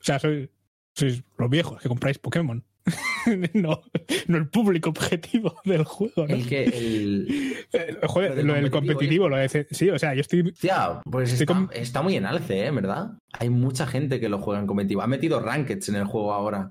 O 0.00 0.04
sea, 0.04 0.18
sois, 0.18 0.48
sois 0.94 1.22
los 1.38 1.48
viejos 1.50 1.80
que 1.80 1.88
compráis 1.88 2.18
Pokémon. 2.18 2.62
no, 3.54 3.82
no 4.26 4.36
el 4.36 4.48
público 4.48 4.90
objetivo 4.90 5.54
del 5.64 5.84
juego, 5.84 6.26
¿no? 6.26 6.34
El 6.34 6.46
que 6.48 6.64
el. 6.64 7.56
Eh, 7.72 7.96
Joder, 8.06 8.30
lo 8.30 8.36
del 8.36 8.46
lo 8.46 8.54
del 8.54 8.70
competitivo, 8.70 9.24
competitivo, 9.24 9.28
lo 9.28 9.36
de. 9.36 9.66
Sí, 9.70 9.90
o 9.90 9.98
sea, 9.98 10.14
yo 10.14 10.20
estoy. 10.22 10.52
Tía, 10.52 11.00
pues 11.10 11.32
Estoy 11.32 11.44
está, 11.44 11.54
con- 11.54 11.70
está 11.72 12.02
muy 12.02 12.16
en 12.16 12.26
alce, 12.26 12.66
¿eh? 12.66 12.70
¿Verdad? 12.70 13.12
Hay 13.32 13.50
mucha 13.50 13.86
gente 13.86 14.20
que 14.20 14.28
lo 14.28 14.38
juega 14.38 14.60
en 14.60 14.66
competitivo. 14.66 15.02
Ha 15.02 15.06
metido 15.06 15.40
rankeds 15.40 15.88
en 15.88 15.96
el 15.96 16.04
juego 16.04 16.32
ahora. 16.32 16.70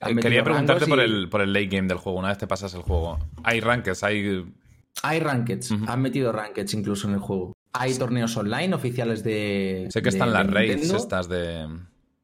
Eh, 0.00 0.14
Quería 0.16 0.44
preguntarte 0.44 0.86
por 0.86 1.00
el, 1.00 1.28
por 1.28 1.40
el 1.40 1.52
late 1.52 1.66
game 1.66 1.88
del 1.88 1.98
juego, 1.98 2.18
una 2.20 2.28
vez 2.28 2.38
te 2.38 2.46
pasas 2.46 2.72
el 2.74 2.82
juego. 2.82 3.18
Hay 3.42 3.60
rankings, 3.60 4.02
hay. 4.04 4.44
Hay 5.02 5.20
rankeds. 5.20 5.72
Han 5.86 6.02
metido 6.02 6.32
rankeds 6.32 6.74
incluso 6.74 7.08
en 7.08 7.14
el 7.14 7.20
juego. 7.20 7.52
Hay 7.72 7.94
torneos 7.94 8.36
online 8.36 8.74
oficiales 8.74 9.22
de. 9.24 9.88
Sé 9.90 10.00
que 10.00 10.04
de- 10.04 10.16
están 10.16 10.32
las 10.32 10.46
raids 10.48 10.90
estas 10.90 11.28
de. 11.28 11.66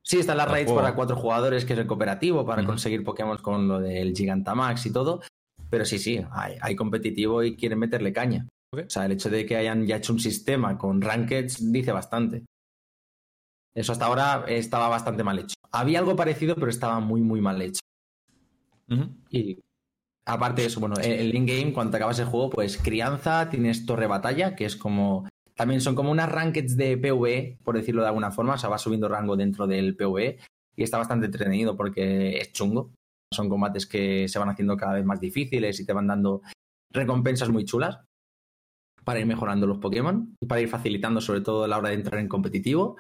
Sí, 0.05 0.19
están 0.19 0.37
las 0.37 0.51
raids 0.51 0.71
para 0.71 0.95
cuatro 0.95 1.17
jugadores, 1.17 1.65
que 1.65 1.73
es 1.73 1.79
el 1.79 1.87
cooperativo, 1.87 2.45
para 2.45 2.63
conseguir 2.65 3.03
Pokémon 3.03 3.39
con 3.39 3.67
lo 3.67 3.81
del 3.81 4.15
Gigantamax 4.15 4.85
y 4.87 4.93
todo. 4.93 5.23
Pero 5.71 5.87
sí, 5.87 5.99
sí, 5.99 6.21
hay, 6.31 6.57
hay 6.61 6.77
competitivo 6.77 7.43
y 7.43 7.57
quieren 7.57 7.79
meterle 7.79 8.13
caña. 8.13 8.47
O 8.73 8.91
sea, 8.91 9.07
el 9.07 9.13
hecho 9.13 9.31
de 9.31 9.47
que 9.47 9.57
hayan 9.57 9.87
ya 9.87 9.97
hecho 9.97 10.13
un 10.13 10.21
sistema 10.21 10.77
con 10.77 11.01
rankeds 11.01 11.73
dice 11.73 11.93
bastante. 11.93 12.45
Eso 13.75 13.93
hasta 13.93 14.07
ahora 14.07 14.45
estaba 14.47 14.89
bastante 14.89 15.25
mal 15.25 15.39
hecho. 15.39 15.55
Había 15.73 15.99
algo 16.01 16.15
parecido, 16.15 16.55
pero 16.55 16.69
estaba 16.69 17.01
muy, 17.01 17.23
muy 17.23 17.41
mal 17.41 17.61
hecho. 17.63 17.81
Y 19.31 19.59
aparte 20.27 20.63
de 20.63 20.69
eso, 20.69 20.81
bueno, 20.81 20.97
el 21.03 21.13
el 21.13 21.35
in-game, 21.35 21.73
cuando 21.73 21.93
te 21.93 21.97
acabas 21.97 22.19
el 22.19 22.27
juego, 22.27 22.51
pues 22.51 22.77
crianza, 22.77 23.49
tienes 23.49 23.87
torre 23.87 24.07
batalla, 24.07 24.55
que 24.55 24.67
es 24.67 24.77
como. 24.77 25.29
También 25.57 25.81
son 25.81 25.95
como 25.95 26.11
unas 26.11 26.31
rankeds 26.31 26.77
de 26.77 26.97
PvE, 26.97 27.59
por 27.63 27.77
decirlo 27.77 28.03
de 28.03 28.09
alguna 28.09 28.31
forma. 28.31 28.55
O 28.55 28.59
sea, 28.59 28.69
vas 28.69 28.83
subiendo 28.83 29.09
rango 29.09 29.37
dentro 29.37 29.67
del 29.67 29.97
PvE. 29.97 30.39
Y 30.77 30.83
está 30.83 30.99
bastante 30.99 31.27
entretenido 31.27 31.77
porque 31.77 32.39
es 32.39 32.53
chungo. 32.53 32.93
Son 33.33 33.49
combates 33.49 33.87
que 33.87 34.29
se 34.29 34.39
van 34.39 34.49
haciendo 34.49 34.77
cada 34.77 34.95
vez 34.95 35.05
más 35.05 35.21
difíciles 35.21 35.79
y 35.79 35.87
te 35.87 35.93
van 35.93 36.09
dando 36.09 36.43
recompensas 36.93 37.49
muy 37.49 37.65
chulas 37.65 38.01
para 39.05 39.21
ir 39.21 39.27
mejorando 39.27 39.67
los 39.67 39.79
Pokémon 39.79 40.35
y 40.41 40.47
para 40.47 40.61
ir 40.61 40.69
facilitando, 40.69 41.21
sobre 41.21 41.43
todo 41.43 41.67
la 41.67 41.79
hora 41.79 41.91
de 41.91 41.97
entrar 41.97 42.21
en 42.21 42.29
competitivo. 42.29 42.99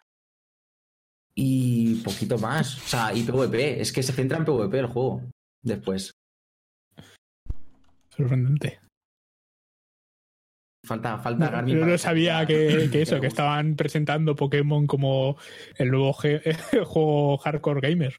Y 1.37 1.97
poquito 2.03 2.39
más. 2.39 2.77
O 2.77 2.89
sea, 2.89 3.13
y 3.13 3.25
PvP. 3.25 3.81
Es 3.81 3.93
que 3.93 4.03
se 4.03 4.13
centra 4.13 4.39
en 4.39 4.45
PvP 4.45 4.79
el 4.79 4.87
juego. 4.87 5.23
Después. 5.63 6.13
Sorprendente. 8.11 8.79
Falta, 10.85 11.19
falta 11.19 11.47
No, 11.47 11.51
Garmin 11.51 11.79
yo 11.79 11.87
no 11.87 11.97
sabía 11.99 12.45
que, 12.47 12.89
que 12.93 13.03
eso, 13.03 13.21
que 13.21 13.27
estaban 13.27 13.75
presentando 13.75 14.37
Pokémon 14.37 14.87
como 14.87 15.37
el 15.79 15.91
nuevo 15.91 16.13
juego 16.85 17.39
hardcore 17.39 17.81
gamer. 17.89 18.15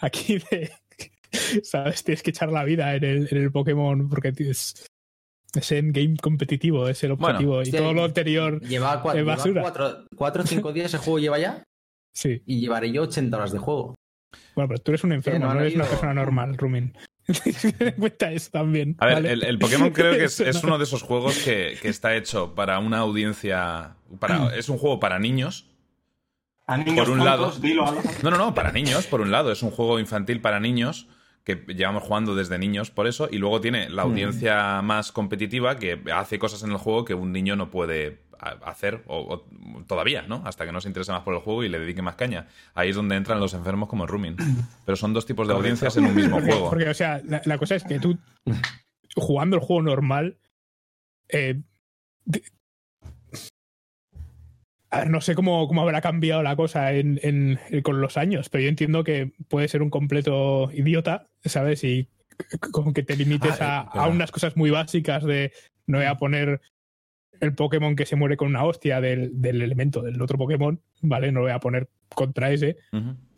Aquí 0.00 0.38
de, 0.50 0.70
¿sabes? 1.62 2.02
Tienes 2.04 2.22
que 2.22 2.30
echar 2.30 2.50
la 2.50 2.64
vida 2.64 2.94
en 2.96 3.04
el, 3.04 3.28
en 3.30 3.38
el 3.38 3.52
Pokémon 3.52 4.08
porque 4.08 4.32
tienes, 4.32 4.86
es 5.54 5.72
en 5.72 5.92
game 5.92 6.16
competitivo, 6.20 6.88
es 6.88 7.02
el 7.04 7.14
Bueno, 7.14 7.38
objetivo. 7.38 7.62
y 7.62 7.70
todo 7.70 7.92
lo 7.92 8.04
anterior, 8.04 8.60
Lleva, 8.60 9.02
cua- 9.02 9.10
Es 9.10 9.16
lleva 9.16 9.36
basura. 9.36 9.62
cuatro, 9.62 10.04
cuatro 10.16 10.42
o 10.42 10.46
cinco 10.46 10.72
días 10.72 10.92
el 10.94 11.00
juego 11.00 11.18
lleva 11.18 11.38
ya 11.38 11.62
sí. 12.12 12.42
y 12.46 12.60
llevaré 12.60 12.90
yo 12.92 13.02
80 13.02 13.36
horas 13.36 13.52
de 13.52 13.58
juego. 13.58 13.94
Bueno, 14.54 14.68
pero 14.68 14.80
tú 14.80 14.90
eres 14.92 15.04
un 15.04 15.12
enfermo, 15.12 15.46
no 15.46 15.54
no, 15.54 15.60
eres 15.60 15.74
una 15.74 15.84
persona 15.84 16.14
normal, 16.14 16.56
Rumin. 16.56 16.92
Tienes 17.32 17.62
que 17.62 17.72
tener 17.72 17.94
en 17.94 18.00
cuenta 18.00 18.32
eso 18.32 18.50
también. 18.50 18.96
A 18.98 19.06
ver, 19.06 19.14
¿vale? 19.14 19.32
el, 19.32 19.42
el 19.44 19.58
Pokémon 19.58 19.90
creo 19.90 20.12
que 20.12 20.24
es, 20.48 20.64
uno 20.64 20.78
de 20.78 20.84
esos 20.84 21.02
juegos 21.02 21.38
que, 21.38 21.78
que 21.80 21.88
está 21.88 22.14
hecho 22.16 22.54
para 22.54 22.78
una 22.78 22.98
audiencia. 22.98 23.96
Para, 24.18 24.54
es 24.56 24.68
un 24.68 24.78
juego 24.78 25.00
para 25.00 25.18
niños. 25.18 25.66
A 26.66 26.76
niños 26.76 27.06
Por 27.06 27.10
un 27.10 27.18
tontos, 27.18 27.24
lado. 27.24 27.52
dilo. 27.60 27.84
No, 28.22 28.30
no, 28.30 28.38
no, 28.38 28.54
para 28.54 28.70
niños, 28.72 29.06
por 29.06 29.20
un 29.20 29.30
lado. 29.30 29.50
Es 29.50 29.62
un 29.62 29.70
juego 29.70 29.98
infantil 29.98 30.40
para 30.40 30.60
niños 30.60 31.08
que 31.44 31.64
llevamos 31.68 32.02
jugando 32.02 32.34
desde 32.34 32.58
niños 32.58 32.90
por 32.90 33.06
eso. 33.06 33.28
Y 33.30 33.38
luego 33.38 33.60
tiene 33.60 33.88
la 33.90 34.02
audiencia 34.02 34.80
más 34.82 35.10
competitiva 35.10 35.78
que 35.78 36.00
hace 36.14 36.38
cosas 36.38 36.62
en 36.62 36.70
el 36.70 36.76
juego 36.76 37.04
que 37.04 37.14
un 37.14 37.32
niño 37.32 37.56
no 37.56 37.70
puede 37.70 38.20
hacer 38.64 39.02
o, 39.06 39.18
o 39.34 39.84
todavía, 39.84 40.22
¿no? 40.22 40.42
Hasta 40.46 40.64
que 40.66 40.72
no 40.72 40.80
se 40.80 40.88
interese 40.88 41.12
más 41.12 41.22
por 41.22 41.34
el 41.34 41.40
juego 41.40 41.62
y 41.64 41.68
le 41.68 41.78
dedique 41.78 42.02
más 42.02 42.16
caña. 42.16 42.48
Ahí 42.74 42.90
es 42.90 42.96
donde 42.96 43.16
entran 43.16 43.38
los 43.40 43.54
enfermos 43.54 43.88
como 43.88 44.06
Rumin. 44.06 44.36
Pero 44.84 44.96
son 44.96 45.12
dos 45.12 45.26
tipos 45.26 45.46
de 45.48 45.54
audiencias 45.54 45.96
en 45.96 46.06
un 46.06 46.14
mismo 46.14 46.36
Porque, 46.36 46.50
juego. 46.52 46.70
porque, 46.70 46.88
o 46.88 46.94
sea, 46.94 47.20
la, 47.24 47.42
la 47.44 47.58
cosa 47.58 47.74
es 47.76 47.84
que 47.84 47.98
tú, 48.00 48.18
jugando 49.14 49.56
el 49.56 49.62
juego 49.62 49.82
normal, 49.82 50.38
eh, 51.28 51.60
de- 52.24 52.42
a 54.92 54.98
ver, 55.00 55.10
no 55.10 55.20
sé 55.20 55.34
cómo, 55.36 55.68
cómo 55.68 55.82
habrá 55.82 56.00
cambiado 56.00 56.42
la 56.42 56.56
cosa 56.56 56.92
en, 56.92 57.20
en- 57.22 57.60
en- 57.70 57.82
con 57.82 58.00
los 58.00 58.16
años, 58.16 58.48
pero 58.48 58.62
yo 58.62 58.68
entiendo 58.68 59.04
que 59.04 59.32
puede 59.48 59.68
ser 59.68 59.82
un 59.82 59.90
completo 59.90 60.70
idiota, 60.72 61.28
¿sabes? 61.44 61.84
Y 61.84 62.08
como 62.72 62.92
que 62.92 63.02
te 63.04 63.16
limites 63.16 63.60
Ah, 63.60 63.82
a, 63.92 63.98
eh, 63.98 64.00
a 64.00 64.08
unas 64.08 64.32
cosas 64.32 64.56
muy 64.56 64.70
básicas 64.70 65.22
de 65.24 65.52
no 65.86 65.98
voy 65.98 66.06
a 66.06 66.16
poner 66.16 66.60
el 67.40 67.54
Pokémon 67.54 67.96
que 67.96 68.06
se 68.06 68.16
muere 68.16 68.36
con 68.36 68.48
una 68.48 68.64
hostia 68.64 69.00
del, 69.00 69.30
del 69.40 69.62
elemento 69.62 70.02
del 70.02 70.20
otro 70.20 70.38
Pokémon, 70.38 70.80
¿vale? 71.02 71.32
No 71.32 71.40
lo 71.40 71.46
voy 71.46 71.52
a 71.54 71.60
poner 71.60 71.88
contra 72.14 72.50
ese. 72.50 72.76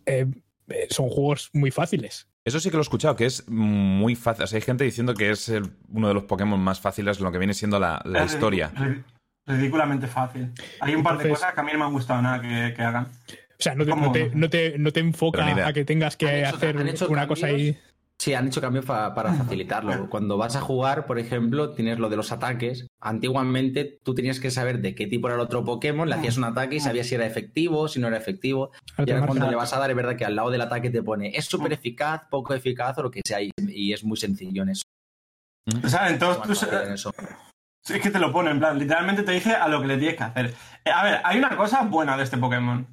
Eh, 0.07 0.27
eh, 0.69 0.87
son 0.91 1.09
juegos 1.09 1.51
muy 1.53 1.71
fáciles. 1.71 2.29
Eso 2.45 2.59
sí 2.59 2.71
que 2.71 2.77
lo 2.77 2.81
he 2.81 2.83
escuchado, 2.83 3.15
que 3.15 3.27
es 3.27 3.49
muy 3.49 4.17
fácil. 4.17 4.45
O 4.45 4.47
sea, 4.49 4.57
hay 4.57 4.63
gente 4.63 4.83
diciendo 4.85 5.15
que 5.15 5.31
es 5.31 5.49
el- 5.49 5.71
uno 5.89 6.09
de 6.09 6.15
los 6.15 6.25
Pokémon 6.25 6.59
más 6.59 6.81
fáciles 6.81 7.19
en 7.19 7.25
lo 7.25 7.31
que 7.33 7.39
viene 7.39 7.55
siendo 7.55 7.79
la, 7.79 8.03
la 8.05 8.25
Es 8.25 8.35
historia. 8.35 8.73
ri- 8.75 9.03
Ridículamente 9.47 10.07
fácil. 10.07 10.51
Hay 10.81 10.95
un 10.95 11.03
par 11.03 11.19
de 11.19 11.29
cosas 11.29 11.53
que 11.53 11.61
a 11.61 11.63
mí 11.65 11.71
no 11.73 11.79
me 11.81 11.85
han 11.87 11.93
gustado 11.93 12.23
nada 12.23 12.41
que, 12.41 12.75
que 12.75 12.83
hagan. 12.83 13.05
O 13.07 13.63
sea, 13.63 13.75
no 13.75 13.85
te, 13.85 13.95
no 13.95 14.13
te, 14.13 14.31
no 14.35 14.49
te, 14.49 14.79
no 14.79 14.91
enfoca 14.95 15.67
a 15.67 15.73
que 15.73 15.85
tengas 15.85 16.17
que 16.17 16.41
hecho- 16.45 16.57
hacer 16.57 16.77
una 17.09 17.27
cosa 17.29 17.47
ahí. 17.49 17.77
Sí, 18.23 18.35
han 18.35 18.47
hecho 18.47 18.61
cambios 18.61 18.85
fa- 18.85 19.15
para 19.17 19.35
facilitarlo. 19.35 20.09
Cuando 20.09 20.39
vas 20.39 20.55
a 20.55 20.61
jugar, 20.61 21.07
por 21.07 21.19
ejemplo, 21.19 21.73
tienes 21.73 21.99
lo 21.99 22.09
de 22.09 22.15
los 22.15 22.31
ataques. 22.31 22.87
Antiguamente 23.01 23.99
tú 24.05 24.15
tenías 24.15 24.39
que 24.39 24.53
saber 24.53 24.81
de 24.81 24.95
qué 24.95 25.09
tipo 25.09 25.27
era 25.27 25.35
el 25.35 25.41
otro 25.41 25.65
Pokémon, 25.65 26.09
le 26.09 26.15
hacías 26.15 26.37
un 26.37 26.45
ataque 26.45 26.77
y 26.77 26.81
sabías 26.81 27.09
si 27.09 27.17
era 27.17 27.27
efectivo, 27.27 27.89
si 27.89 27.99
no 27.99 28.07
era 28.07 28.17
efectivo. 28.17 28.71
Ahora 28.97 29.11
Y 29.11 29.11
ahora 29.11 29.27
cuando 29.27 29.51
le 29.51 29.57
vas 29.57 29.73
a 29.73 29.81
dar, 29.81 29.91
es 29.91 29.97
verdad 29.97 30.15
que 30.15 30.25
al 30.25 30.37
lado 30.37 30.51
del 30.51 30.61
ataque 30.61 30.91
te 30.91 31.03
pone 31.03 31.37
es 31.37 31.47
súper 31.47 31.73
eficaz, 31.73 32.23
poco 32.31 32.55
eficaz 32.55 32.97
o 32.99 33.03
lo 33.03 33.11
que 33.11 33.23
sea. 33.27 33.39
Y, 33.43 33.93
es 33.93 34.05
muy 34.05 34.17
sencillo 34.17 34.63
en 34.63 34.69
eso. 34.69 34.85
O 35.83 35.89
sea, 35.89 36.09
entonces 36.09 36.43
tú. 36.45 37.11
Sí, 37.85 37.95
es 37.95 38.01
que 38.01 38.11
te 38.11 38.21
lo 38.21 38.31
pone, 38.31 38.53
en 38.53 38.61
plan, 38.61 38.79
literalmente 38.79 39.25
te 39.25 39.33
dice 39.33 39.51
a 39.57 39.67
lo 39.67 39.81
que 39.81 39.89
le 39.89 39.99
tienes 39.99 40.17
que 40.17 40.23
hacer. 40.23 40.55
Eh, 40.85 40.91
a 40.91 41.03
ver, 41.03 41.21
hay 41.25 41.39
una 41.39 41.57
cosa 41.57 41.83
buena 41.83 42.17
de 42.17 42.23
este 42.23 42.39
Pokémon. 42.39 42.87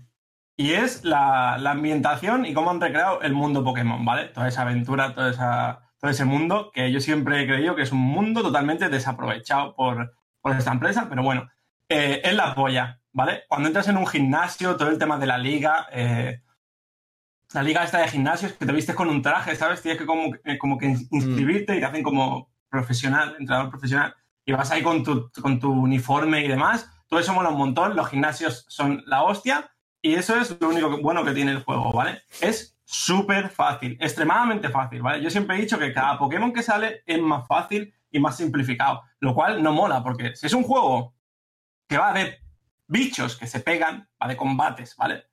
Y 0.59 0.73
es 0.73 1.05
la, 1.05 1.57
la 1.57 1.71
ambientación 1.71 2.45
y 2.45 2.53
cómo 2.53 2.69
han 2.69 2.81
recreado 2.81 3.21
el 3.21 3.31
mundo 3.31 3.63
Pokémon, 3.63 4.03
¿vale? 4.03 4.25
Toda 4.25 4.49
esa 4.49 4.63
aventura, 4.63 5.15
toda 5.15 5.29
esa, 5.29 5.79
todo 5.97 6.11
ese 6.11 6.25
mundo 6.25 6.69
que 6.73 6.91
yo 6.91 6.99
siempre 6.99 7.41
he 7.41 7.47
creído 7.47 7.77
que 7.77 7.83
es 7.83 7.93
un 7.93 8.01
mundo 8.01 8.41
totalmente 8.41 8.89
desaprovechado 8.89 9.73
por, 9.73 10.13
por 10.41 10.53
esta 10.53 10.73
empresa, 10.73 11.07
pero 11.09 11.23
bueno, 11.23 11.49
eh, 11.87 12.19
es 12.25 12.33
la 12.33 12.53
polla, 12.55 12.99
¿vale? 13.13 13.43
Cuando 13.47 13.69
entras 13.69 13.87
en 13.87 13.95
un 13.95 14.05
gimnasio, 14.05 14.75
todo 14.75 14.89
el 14.89 14.97
tema 14.97 15.17
de 15.17 15.27
la 15.27 15.37
liga, 15.37 15.87
eh, 15.93 16.41
la 17.53 17.63
liga 17.63 17.85
esta 17.85 17.99
de 17.99 18.09
gimnasios, 18.09 18.51
que 18.51 18.65
te 18.65 18.73
vistes 18.73 18.97
con 18.97 19.07
un 19.07 19.21
traje, 19.21 19.55
¿sabes? 19.55 19.81
Tienes 19.81 19.97
que 19.97 20.05
como, 20.05 20.35
eh, 20.43 20.57
como 20.57 20.77
que 20.77 20.87
inscribirte 20.87 21.77
y 21.77 21.79
te 21.79 21.85
hacen 21.85 22.03
como 22.03 22.51
profesional, 22.67 23.37
entrenador 23.39 23.69
profesional, 23.69 24.13
y 24.43 24.51
vas 24.51 24.69
ahí 24.71 24.83
con 24.83 25.05
tu, 25.05 25.31
con 25.41 25.57
tu 25.57 25.71
uniforme 25.71 26.43
y 26.43 26.49
demás. 26.49 26.91
Todo 27.07 27.21
eso 27.21 27.33
mola 27.33 27.47
un 27.47 27.57
montón, 27.57 27.95
los 27.95 28.09
gimnasios 28.09 28.65
son 28.67 29.03
la 29.05 29.23
hostia, 29.23 29.71
y 30.01 30.15
eso 30.15 30.35
es 30.39 30.59
lo 30.59 30.69
único 30.69 30.97
bueno 31.01 31.23
que 31.23 31.33
tiene 31.33 31.51
el 31.51 31.63
juego, 31.63 31.91
¿vale? 31.91 32.21
Es 32.41 32.77
súper 32.85 33.49
fácil, 33.49 33.97
extremadamente 33.99 34.69
fácil, 34.69 35.01
¿vale? 35.01 35.21
Yo 35.21 35.29
siempre 35.29 35.57
he 35.57 35.61
dicho 35.61 35.77
que 35.77 35.93
cada 35.93 36.17
Pokémon 36.17 36.53
que 36.53 36.63
sale 36.63 37.03
es 37.05 37.21
más 37.21 37.45
fácil 37.47 37.93
y 38.11 38.19
más 38.19 38.37
simplificado, 38.37 39.03
lo 39.19 39.35
cual 39.35 39.61
no 39.61 39.73
mola, 39.73 40.01
porque 40.03 40.35
si 40.35 40.47
es 40.47 40.53
un 40.53 40.63
juego 40.63 41.13
que 41.87 41.97
va 41.97 42.13
de 42.13 42.39
bichos 42.87 43.35
que 43.35 43.47
se 43.47 43.59
pegan, 43.59 44.09
va 44.21 44.27
de 44.27 44.37
combates, 44.37 44.95
¿vale? 44.95 45.25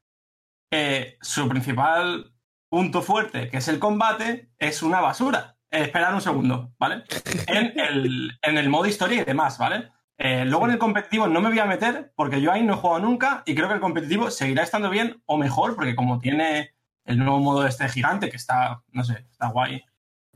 Eh, 0.70 1.16
su 1.20 1.48
principal 1.48 2.32
punto 2.68 3.00
fuerte, 3.02 3.48
que 3.48 3.58
es 3.58 3.68
el 3.68 3.78
combate, 3.78 4.50
es 4.58 4.82
una 4.82 5.00
basura. 5.00 5.56
Eh, 5.70 5.82
esperad 5.82 6.14
un 6.14 6.20
segundo, 6.20 6.74
¿vale? 6.78 7.04
En 7.46 7.78
el, 7.78 8.38
en 8.42 8.58
el 8.58 8.68
modo 8.68 8.86
historia 8.86 9.22
y 9.22 9.24
demás, 9.24 9.58
¿vale? 9.58 9.90
Eh, 10.18 10.44
luego 10.46 10.66
en 10.66 10.72
el 10.72 10.78
competitivo 10.78 11.26
no 11.28 11.40
me 11.40 11.50
voy 11.50 11.58
a 11.58 11.66
meter 11.66 12.12
porque 12.16 12.40
yo 12.40 12.50
ahí 12.50 12.62
no 12.62 12.72
he 12.72 12.76
jugado 12.76 13.00
nunca 13.00 13.42
y 13.44 13.54
creo 13.54 13.68
que 13.68 13.74
el 13.74 13.80
competitivo 13.80 14.30
seguirá 14.30 14.62
estando 14.62 14.88
bien 14.88 15.22
o 15.26 15.36
mejor 15.36 15.76
porque 15.76 15.94
como 15.94 16.18
tiene 16.18 16.74
el 17.04 17.18
nuevo 17.18 17.38
modo 17.38 17.66
este 17.66 17.86
gigante 17.88 18.30
que 18.30 18.36
está, 18.36 18.82
no 18.92 19.04
sé, 19.04 19.26
está 19.30 19.48
guay 19.48 19.84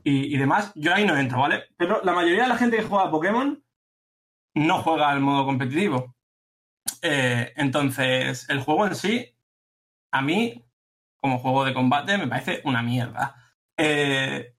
y, 0.03 0.33
y 0.33 0.37
demás, 0.37 0.71
yo 0.75 0.93
ahí 0.93 1.05
no 1.05 1.17
entro, 1.17 1.39
¿vale? 1.39 1.63
Pero 1.77 2.01
la 2.03 2.13
mayoría 2.13 2.43
de 2.43 2.49
la 2.49 2.57
gente 2.57 2.77
que 2.77 2.83
juega 2.83 3.05
a 3.05 3.11
Pokémon 3.11 3.63
no 4.55 4.81
juega 4.81 5.09
al 5.09 5.19
modo 5.19 5.45
competitivo. 5.45 6.15
Eh, 7.01 7.53
entonces, 7.55 8.49
el 8.49 8.61
juego 8.61 8.87
en 8.87 8.95
sí, 8.95 9.35
a 10.11 10.21
mí, 10.21 10.65
como 11.17 11.39
juego 11.39 11.65
de 11.65 11.73
combate, 11.73 12.17
me 12.17 12.27
parece 12.27 12.61
una 12.65 12.81
mierda. 12.81 13.35
Eh, 13.77 14.55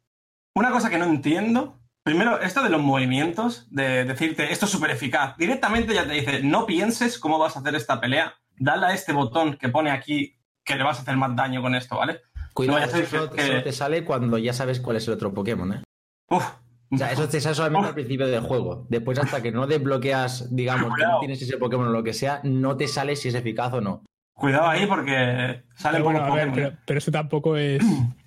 una 0.54 0.70
cosa 0.70 0.90
que 0.90 0.98
no 0.98 1.04
entiendo, 1.04 1.81
primero, 2.02 2.40
esto 2.40 2.62
de 2.62 2.70
los 2.70 2.80
movimientos, 2.82 3.66
de 3.70 4.04
decirte 4.04 4.52
esto 4.52 4.66
es 4.66 4.72
súper 4.72 4.90
eficaz, 4.90 5.36
directamente 5.36 5.94
ya 5.94 6.06
te 6.06 6.14
dice, 6.14 6.42
no 6.42 6.66
pienses 6.66 7.18
cómo 7.18 7.38
vas 7.38 7.56
a 7.56 7.60
hacer 7.60 7.74
esta 7.74 8.00
pelea, 8.00 8.34
dale 8.56 8.86
a 8.86 8.92
este 8.94 9.12
botón 9.12 9.56
que 9.56 9.68
pone 9.68 9.90
aquí 9.90 10.38
que 10.64 10.76
le 10.76 10.84
vas 10.84 10.98
a 10.98 11.02
hacer 11.02 11.16
más 11.16 11.34
daño 11.34 11.60
con 11.62 11.74
esto, 11.74 11.96
¿vale? 11.96 12.20
Cuidado, 12.54 12.78
No, 12.78 12.84
eso 12.84 13.06
solo, 13.06 13.30
que- 13.30 13.42
solo 13.46 13.62
te 13.62 13.72
sale 13.72 14.04
cuando 14.04 14.38
ya 14.38 14.52
sabes 14.52 14.80
cuál 14.80 14.96
es 14.96 15.06
el 15.08 15.14
otro 15.14 15.32
Pokémon, 15.32 15.72
¿eh? 15.72 15.82
Uf, 16.30 16.44
O 16.90 16.96
sea, 16.98 17.10
eso 17.10 17.26
te 17.28 17.40
sale 17.40 17.54
solamente 17.54 17.80
Uf. 17.84 17.88
al 17.88 17.94
principio 17.94 18.26
del 18.26 18.40
juego. 18.42 18.86
Después, 18.90 19.18
hasta 19.18 19.40
que 19.42 19.50
no 19.50 19.66
desbloqueas, 19.66 20.54
digamos, 20.54 20.94
que 20.94 21.02
no 21.06 21.20
tienes 21.20 21.40
ese 21.40 21.56
Pokémon 21.56 21.88
o 21.88 21.90
lo 21.90 22.02
que 22.04 22.12
sea, 22.12 22.40
no 22.44 22.76
te 22.76 22.86
sale 22.86 23.16
si 23.16 23.28
es 23.28 23.34
eficaz 23.34 23.72
o 23.72 23.80
no. 23.80 24.04
Cuidado 24.34 24.68
ahí 24.68 24.84
porque 24.86 25.64
salen 25.74 26.02
Pero 26.02 26.04
bueno, 26.04 26.18
pocos 26.20 26.32
a 26.32 26.34
ver, 26.44 26.52
pero, 26.54 26.72
pero 26.86 26.98
eso 26.98 27.10
tampoco 27.10 27.56
es. 27.56 27.82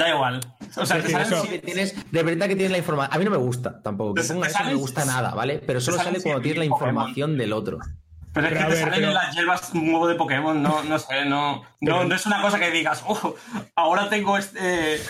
Da 0.00 0.08
igual. 0.08 0.40
O 0.76 0.86
sea, 0.86 1.02
te 1.02 1.10
salen 1.10 1.42
Que 1.50 1.58
tienes, 1.58 2.10
de 2.10 2.22
verdad 2.22 2.46
que 2.48 2.54
tienes 2.56 2.72
la 2.72 2.78
información. 2.78 3.14
A 3.14 3.18
mí 3.18 3.24
no 3.26 3.30
me 3.30 3.36
gusta 3.36 3.82
tampoco. 3.82 4.14
Que 4.14 4.22
ponga 4.22 4.46
eso 4.48 4.58
no 4.60 4.64
me 4.70 4.74
gusta 4.74 5.04
nada, 5.04 5.34
¿vale? 5.34 5.58
Pero 5.58 5.78
solo 5.80 5.98
sale 5.98 6.22
cuando 6.22 6.40
tienes 6.40 6.58
la 6.58 6.64
100.000 6.64 6.68
Pokémon. 6.70 6.88
información 6.90 7.36
del 7.36 7.52
otro. 7.52 7.78
Pero 8.32 8.46
es 8.46 8.52
que 8.58 8.64
te 8.64 8.76
salen 8.80 9.04
en 9.04 9.12
las 9.14 9.34
hierbas 9.34 9.70
un 9.74 9.92
huevo 9.92 10.06
de 10.08 10.14
Pokémon, 10.14 10.62
no, 10.62 10.82
no 10.84 10.98
sé, 10.98 11.26
no, 11.26 11.62
no, 11.82 12.04
no 12.04 12.14
es 12.14 12.24
una 12.26 12.40
cosa 12.40 12.58
que 12.58 12.70
digas, 12.70 13.02
"Oh, 13.06 13.34
ahora 13.74 14.08
tengo 14.08 14.38
este, 14.38 15.00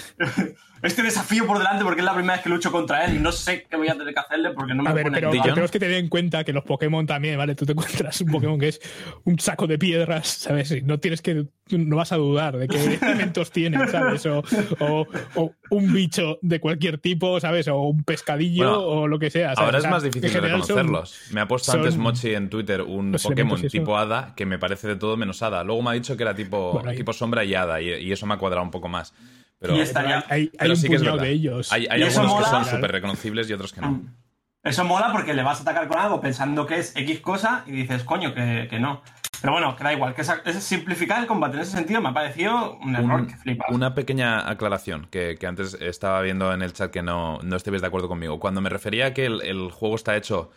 este 0.82 1.02
desafío 1.02 1.46
por 1.46 1.58
delante 1.58 1.84
porque 1.84 2.00
es 2.00 2.04
la 2.04 2.14
primera 2.14 2.34
vez 2.34 2.42
que 2.42 2.48
lucho 2.48 2.72
contra 2.72 3.04
él 3.04 3.16
y 3.16 3.18
no 3.18 3.32
sé 3.32 3.66
qué 3.68 3.76
voy 3.76 3.88
a 3.88 3.96
tener 3.96 4.14
que 4.14 4.20
hacerle 4.20 4.50
porque 4.50 4.74
no 4.74 4.82
me 4.82 4.90
A 4.90 4.92
ver, 4.92 5.06
pero 5.12 5.30
Dillon. 5.30 5.48
tenemos 5.48 5.70
que 5.70 5.78
tener 5.78 5.96
en 5.96 6.08
cuenta 6.08 6.44
que 6.44 6.52
los 6.52 6.64
Pokémon 6.64 7.06
también, 7.06 7.36
¿vale? 7.38 7.54
Tú 7.54 7.66
te 7.66 7.72
encuentras 8.00 8.20
un 8.20 8.30
Pokémon 8.30 8.58
que 8.58 8.68
es 8.68 8.80
un 9.24 9.38
saco 9.38 9.66
de 9.66 9.78
piedras, 9.78 10.26
¿sabes? 10.28 10.70
Y 10.72 10.82
no 10.82 10.98
tienes 10.98 11.22
que. 11.22 11.46
No 11.70 11.96
vas 11.96 12.10
a 12.10 12.16
dudar 12.16 12.56
de 12.56 12.66
qué 12.66 12.76
elementos 13.02 13.52
tiene, 13.52 13.86
¿sabes? 13.88 14.26
O, 14.26 14.42
o- 14.80 15.06
o 15.36 15.52
un 15.70 15.92
bicho 15.92 16.38
de 16.42 16.58
cualquier 16.58 16.98
tipo, 16.98 17.38
¿sabes? 17.38 17.68
O 17.68 17.80
un 17.82 18.02
pescadillo 18.02 18.64
Bueno, 18.64 18.80
o 19.02 19.08
lo 19.08 19.18
que 19.20 19.30
sea. 19.30 19.54
¿sabes? 19.54 19.66
Ahora 19.66 19.78
es 19.78 19.88
más 19.88 20.02
difícil 20.02 20.22
de 20.22 20.30
son- 20.30 20.42
reconocerlos. 20.42 21.20
Me 21.32 21.40
ha 21.40 21.46
puesto 21.46 21.72
antes 21.72 21.96
Mochi 21.96 22.34
en 22.34 22.48
Twitter 22.50 22.80
un 22.82 23.12
Pokémon 23.22 23.60
tipo 23.68 23.96
Hada 23.96 24.34
que 24.36 24.46
me 24.46 24.58
parece 24.58 24.88
de 24.88 24.96
todo 24.96 25.16
menos 25.16 25.42
Hada. 25.42 25.62
Luego 25.62 25.82
me 25.82 25.90
ha 25.90 25.92
dicho 25.92 26.16
que 26.16 26.22
era 26.24 26.34
tipo, 26.34 26.72
Bueno, 26.72 26.92
tipo 26.92 27.12
Sombra 27.12 27.44
y 27.44 27.54
Hada 27.54 27.80
y, 27.80 27.90
y 27.90 28.10
eso 28.12 28.26
me 28.26 28.34
ha 28.34 28.38
cuadrado 28.38 28.64
un 28.64 28.70
poco 28.72 28.88
más. 28.88 29.14
Pero, 29.60 29.76
Y 29.76 29.80
estaría- 29.80 30.24
Hay, 30.28 30.40
hay 30.40 30.50
pero 30.58 30.70
un 30.70 30.76
sí 30.76 30.88
que 30.88 30.94
es 30.96 31.02
verdad. 31.02 31.22
de 31.22 31.30
ellos. 31.30 31.70
Hay, 31.72 31.86
hay 31.90 32.02
algunos 32.02 32.38
que 32.38 32.44
son 32.50 32.64
súper 32.64 32.90
reconocibles 32.92 33.48
y 33.48 33.52
otros 33.52 33.72
que 33.72 33.80
no. 33.82 33.90
Mm. 33.90 34.14
Eso 34.62 34.84
mola 34.84 35.10
porque 35.12 35.32
le 35.34 35.42
vas 35.42 35.58
a 35.60 35.62
atacar 35.62 35.86
con 35.88 35.98
algo 35.98 36.20
pensando 36.20 36.66
que 36.66 36.78
es 36.78 36.94
X 36.96 37.20
cosa 37.20 37.62
y 37.66 37.72
dices, 37.72 38.02
coño, 38.04 38.34
que, 38.34 38.66
que 38.68 38.78
no. 38.80 39.02
Pero 39.40 39.52
bueno, 39.54 39.74
que 39.76 39.84
da 39.84 39.92
igual. 39.94 40.14
Que 40.14 40.22
simplificar 40.64 41.20
el 41.20 41.26
combate 41.26 41.56
en 41.56 41.62
ese 41.62 41.72
sentido 41.72 42.00
me 42.02 42.10
ha 42.10 42.12
parecido 42.14 42.76
un 42.78 42.94
error 42.94 43.20
Un- 43.20 43.26
que 43.26 43.36
flipas. 43.36 43.68
una 43.70 43.94
pequeña 43.94 44.48
aclaración 44.50 45.06
que, 45.10 45.36
que 45.38 45.46
antes 45.46 45.74
estaba 45.80 46.20
viendo 46.20 46.52
en 46.52 46.60
el 46.60 46.72
chat 46.74 46.90
que 46.90 47.02
no, 47.02 47.38
no 47.42 47.56
de 47.80 47.86
acuerdo 47.86 48.08
conmigo. 48.08 48.38
Cuando 48.38 48.60
me 48.60 48.68
refería 48.68 49.06
a 49.06 49.14
que 49.14 49.24
el, 49.26 49.40
el 49.42 49.70
juego 49.70 49.94
está 49.96 50.16
hecho. 50.16 50.50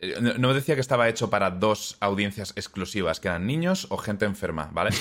Eh, 0.00 0.16
No 0.20 0.34
no 0.38 0.54
decía 0.54 0.74
que 0.74 0.80
estaba 0.80 1.08
hecho 1.08 1.30
para 1.30 1.50
dos 1.50 1.96
audiencias 2.00 2.52
exclusivas, 2.56 3.20
que 3.20 3.28
eran 3.28 3.46
niños 3.46 3.86
o 3.90 3.96
gente 3.98 4.24
enferma, 4.24 4.68
¿vale? 4.72 4.90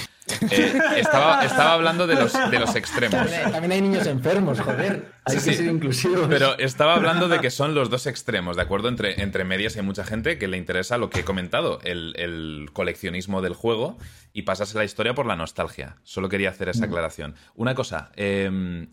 Eh, 0.51 0.79
estaba, 0.97 1.43
estaba 1.43 1.73
hablando 1.73 2.05
de 2.05 2.13
los, 2.13 2.31
de 2.51 2.59
los 2.59 2.75
extremos. 2.75 3.31
También 3.51 3.71
hay, 3.71 3.81
niños 3.81 4.05
enfermos, 4.05 4.59
joder. 4.59 5.11
Hay 5.25 5.39
Sí, 5.39 5.43
que 5.43 5.51
sí. 5.53 5.57
ser 5.63 5.65
inclusivos. 5.73 6.27
Pero 6.29 6.55
estaba 6.59 6.93
hablando 6.93 7.27
de 7.27 7.39
que 7.39 7.49
son 7.49 7.73
los 7.73 7.89
dos 7.89 8.05
extremos, 8.05 8.55
¿de 8.55 8.61
acuerdo? 8.61 8.89
Entre, 8.89 9.23
entre 9.23 9.43
medias 9.43 9.75
hay 9.75 9.81
mucha 9.81 10.03
gente 10.03 10.37
que 10.37 10.47
le 10.47 10.57
interesa 10.57 10.99
lo 10.99 11.09
que 11.09 11.21
he 11.21 11.23
comentado, 11.23 11.79
el, 11.83 12.13
el 12.15 12.69
coleccionismo 12.73 13.41
del 13.41 13.55
juego 13.55 13.97
y 14.31 14.43
pasarse 14.43 14.77
la 14.77 14.83
historia 14.83 15.15
por 15.15 15.25
la 15.25 15.35
nostalgia. 15.35 15.97
Solo 16.03 16.29
quería 16.29 16.51
hacer 16.51 16.67
Mm. 16.67 16.71
esa 16.71 16.85
aclaración. 16.85 17.33
Una 17.55 17.73
cosa, 17.73 18.11
eh, 18.15 18.45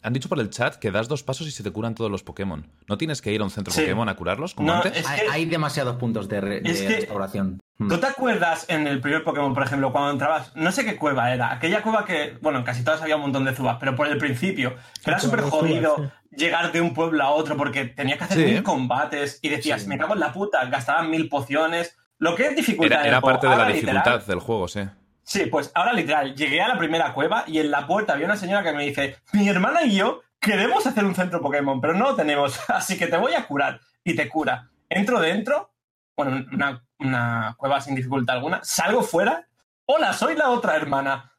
han 0.03 0.13
dicho 0.15 0.31
por 0.31 0.41
el 0.41 0.49
chat 0.49 0.77
que 0.77 0.91
das 0.91 1.07
dos 1.09 1.23
pasos 1.23 1.47
y 1.47 1.51
se 1.51 1.63
te 1.63 1.71
curan 1.71 1.95
todos 1.95 2.11
los 2.11 2.23
Pokémon. 2.23 2.67
¿No 2.89 2.97
tienes 2.97 3.21
que 3.21 3.31
ir 3.35 3.43
a 3.43 3.45
un 3.45 3.51
centro 3.51 3.75
Sí. 3.75 3.83
Pokémon 3.83 4.09
a 4.09 4.17
curarlos 4.17 4.55
como 4.55 4.69
No, 4.69 4.77
antes? 4.77 4.97
es- 4.97 5.07
hay, 5.07 5.21
que- 5.21 5.29
hay 5.31 5.45
demasiados 5.45 5.96
puntos 5.99 6.29
de, 6.29 6.41
re- 6.41 6.61
de 6.61 6.71
Es 6.71 6.83
que- 6.83 6.89
restauración. 6.97 7.61
¿Tú 7.79 7.99
te 7.99 8.07
acuerdas 8.07 8.65
en 8.71 8.87
el 8.87 9.01
primer 9.03 9.23
Pokémon, 9.23 9.53
por 9.53 9.63
ejemplo, 9.63 9.93
cuando 9.93 10.11
entrabas? 10.13 10.57
No 10.57 10.73
sé 10.73 10.87
qué 10.87 10.97
cueva 10.97 11.35
era. 11.35 11.53
Aquella 11.53 11.83
cueva 11.83 12.07
que, 12.07 12.39
bueno, 12.41 12.61
en 12.61 12.65
casi 12.65 12.83
todas 12.83 13.03
había 13.03 13.17
un 13.17 13.23
montón 13.23 13.45
de 13.45 13.55
zubas, 13.55 13.77
pero 13.79 13.95
por 13.95 14.07
el 14.07 14.17
principio, 14.17 14.77
que 15.05 15.11
era 15.11 15.19
súper 15.19 15.43
jodido 15.43 15.97
zubas, 15.97 16.13
llegar 16.31 16.73
de 16.73 16.81
un 16.81 16.95
pueblo 16.95 17.23
a 17.23 17.29
otro 17.33 17.55
porque 17.59 17.85
tenías 17.85 18.17
que 18.17 18.25
hacer 18.25 18.39
Sí. 18.39 18.45
mil 18.55 18.63
combates 18.63 19.41
y 19.43 19.51
decías, 19.51 19.83
Sí. 19.83 19.89
me 19.89 19.99
cago 19.99 20.15
en 20.15 20.21
la 20.21 20.33
puta, 20.33 20.65
gastaban 20.67 21.11
mil 21.11 21.29
pociones. 21.29 21.95
Lo 22.19 22.35
que 22.35 22.47
es 22.47 22.57
dificultad. 22.57 23.01
Era, 23.01 23.09
era 23.09 23.21
parte 23.21 23.47
de 23.47 23.55
la 23.57 23.69
literal, 23.69 23.97
dificultad 23.97 24.27
del 24.27 24.41
juego, 24.41 24.69
sí. 24.69 24.81
Sí, 25.23 25.45
pues 25.45 25.71
ahora 25.75 25.93
literal, 25.93 26.35
llegué 26.35 26.63
a 26.63 26.69
la 26.69 26.79
primera 26.79 27.13
cueva 27.13 27.45
y 27.47 27.59
en 27.59 27.71
la 27.71 27.87
puerta 27.87 28.15
había 28.15 28.25
una 28.25 28.37
señora 28.39 28.63
que 28.63 28.73
me 28.73 28.87
dice, 28.87 29.17
mi 29.35 29.49
hermana 29.51 29.83
y 29.83 29.97
yo 29.97 30.23
queremos 30.41 30.87
hacer 30.87 31.05
un 31.05 31.15
centro 31.15 31.43
Pokémon, 31.43 31.79
pero 31.83 31.93
no 31.93 32.05
lo 32.11 32.15
tenemos, 32.17 32.59
así 32.71 32.97
que 32.97 33.07
te 33.07 33.19
voy 33.19 33.35
a 33.35 33.47
curar. 33.47 33.81
Y 34.03 34.15
te 34.17 34.31
cura. 34.31 34.71
Entro 34.89 35.21
dentro, 35.21 35.73
bueno, 36.17 36.45
una, 36.53 36.85
una 36.99 37.55
cueva 37.59 37.81
sin 37.81 37.95
dificultad 37.95 38.37
alguna, 38.37 38.61
salgo 38.65 39.03
fuera, 39.03 39.47
hola, 39.87 40.13
soy 40.13 40.35
la 40.37 40.51
otra 40.51 40.77
hermana. 40.77 41.33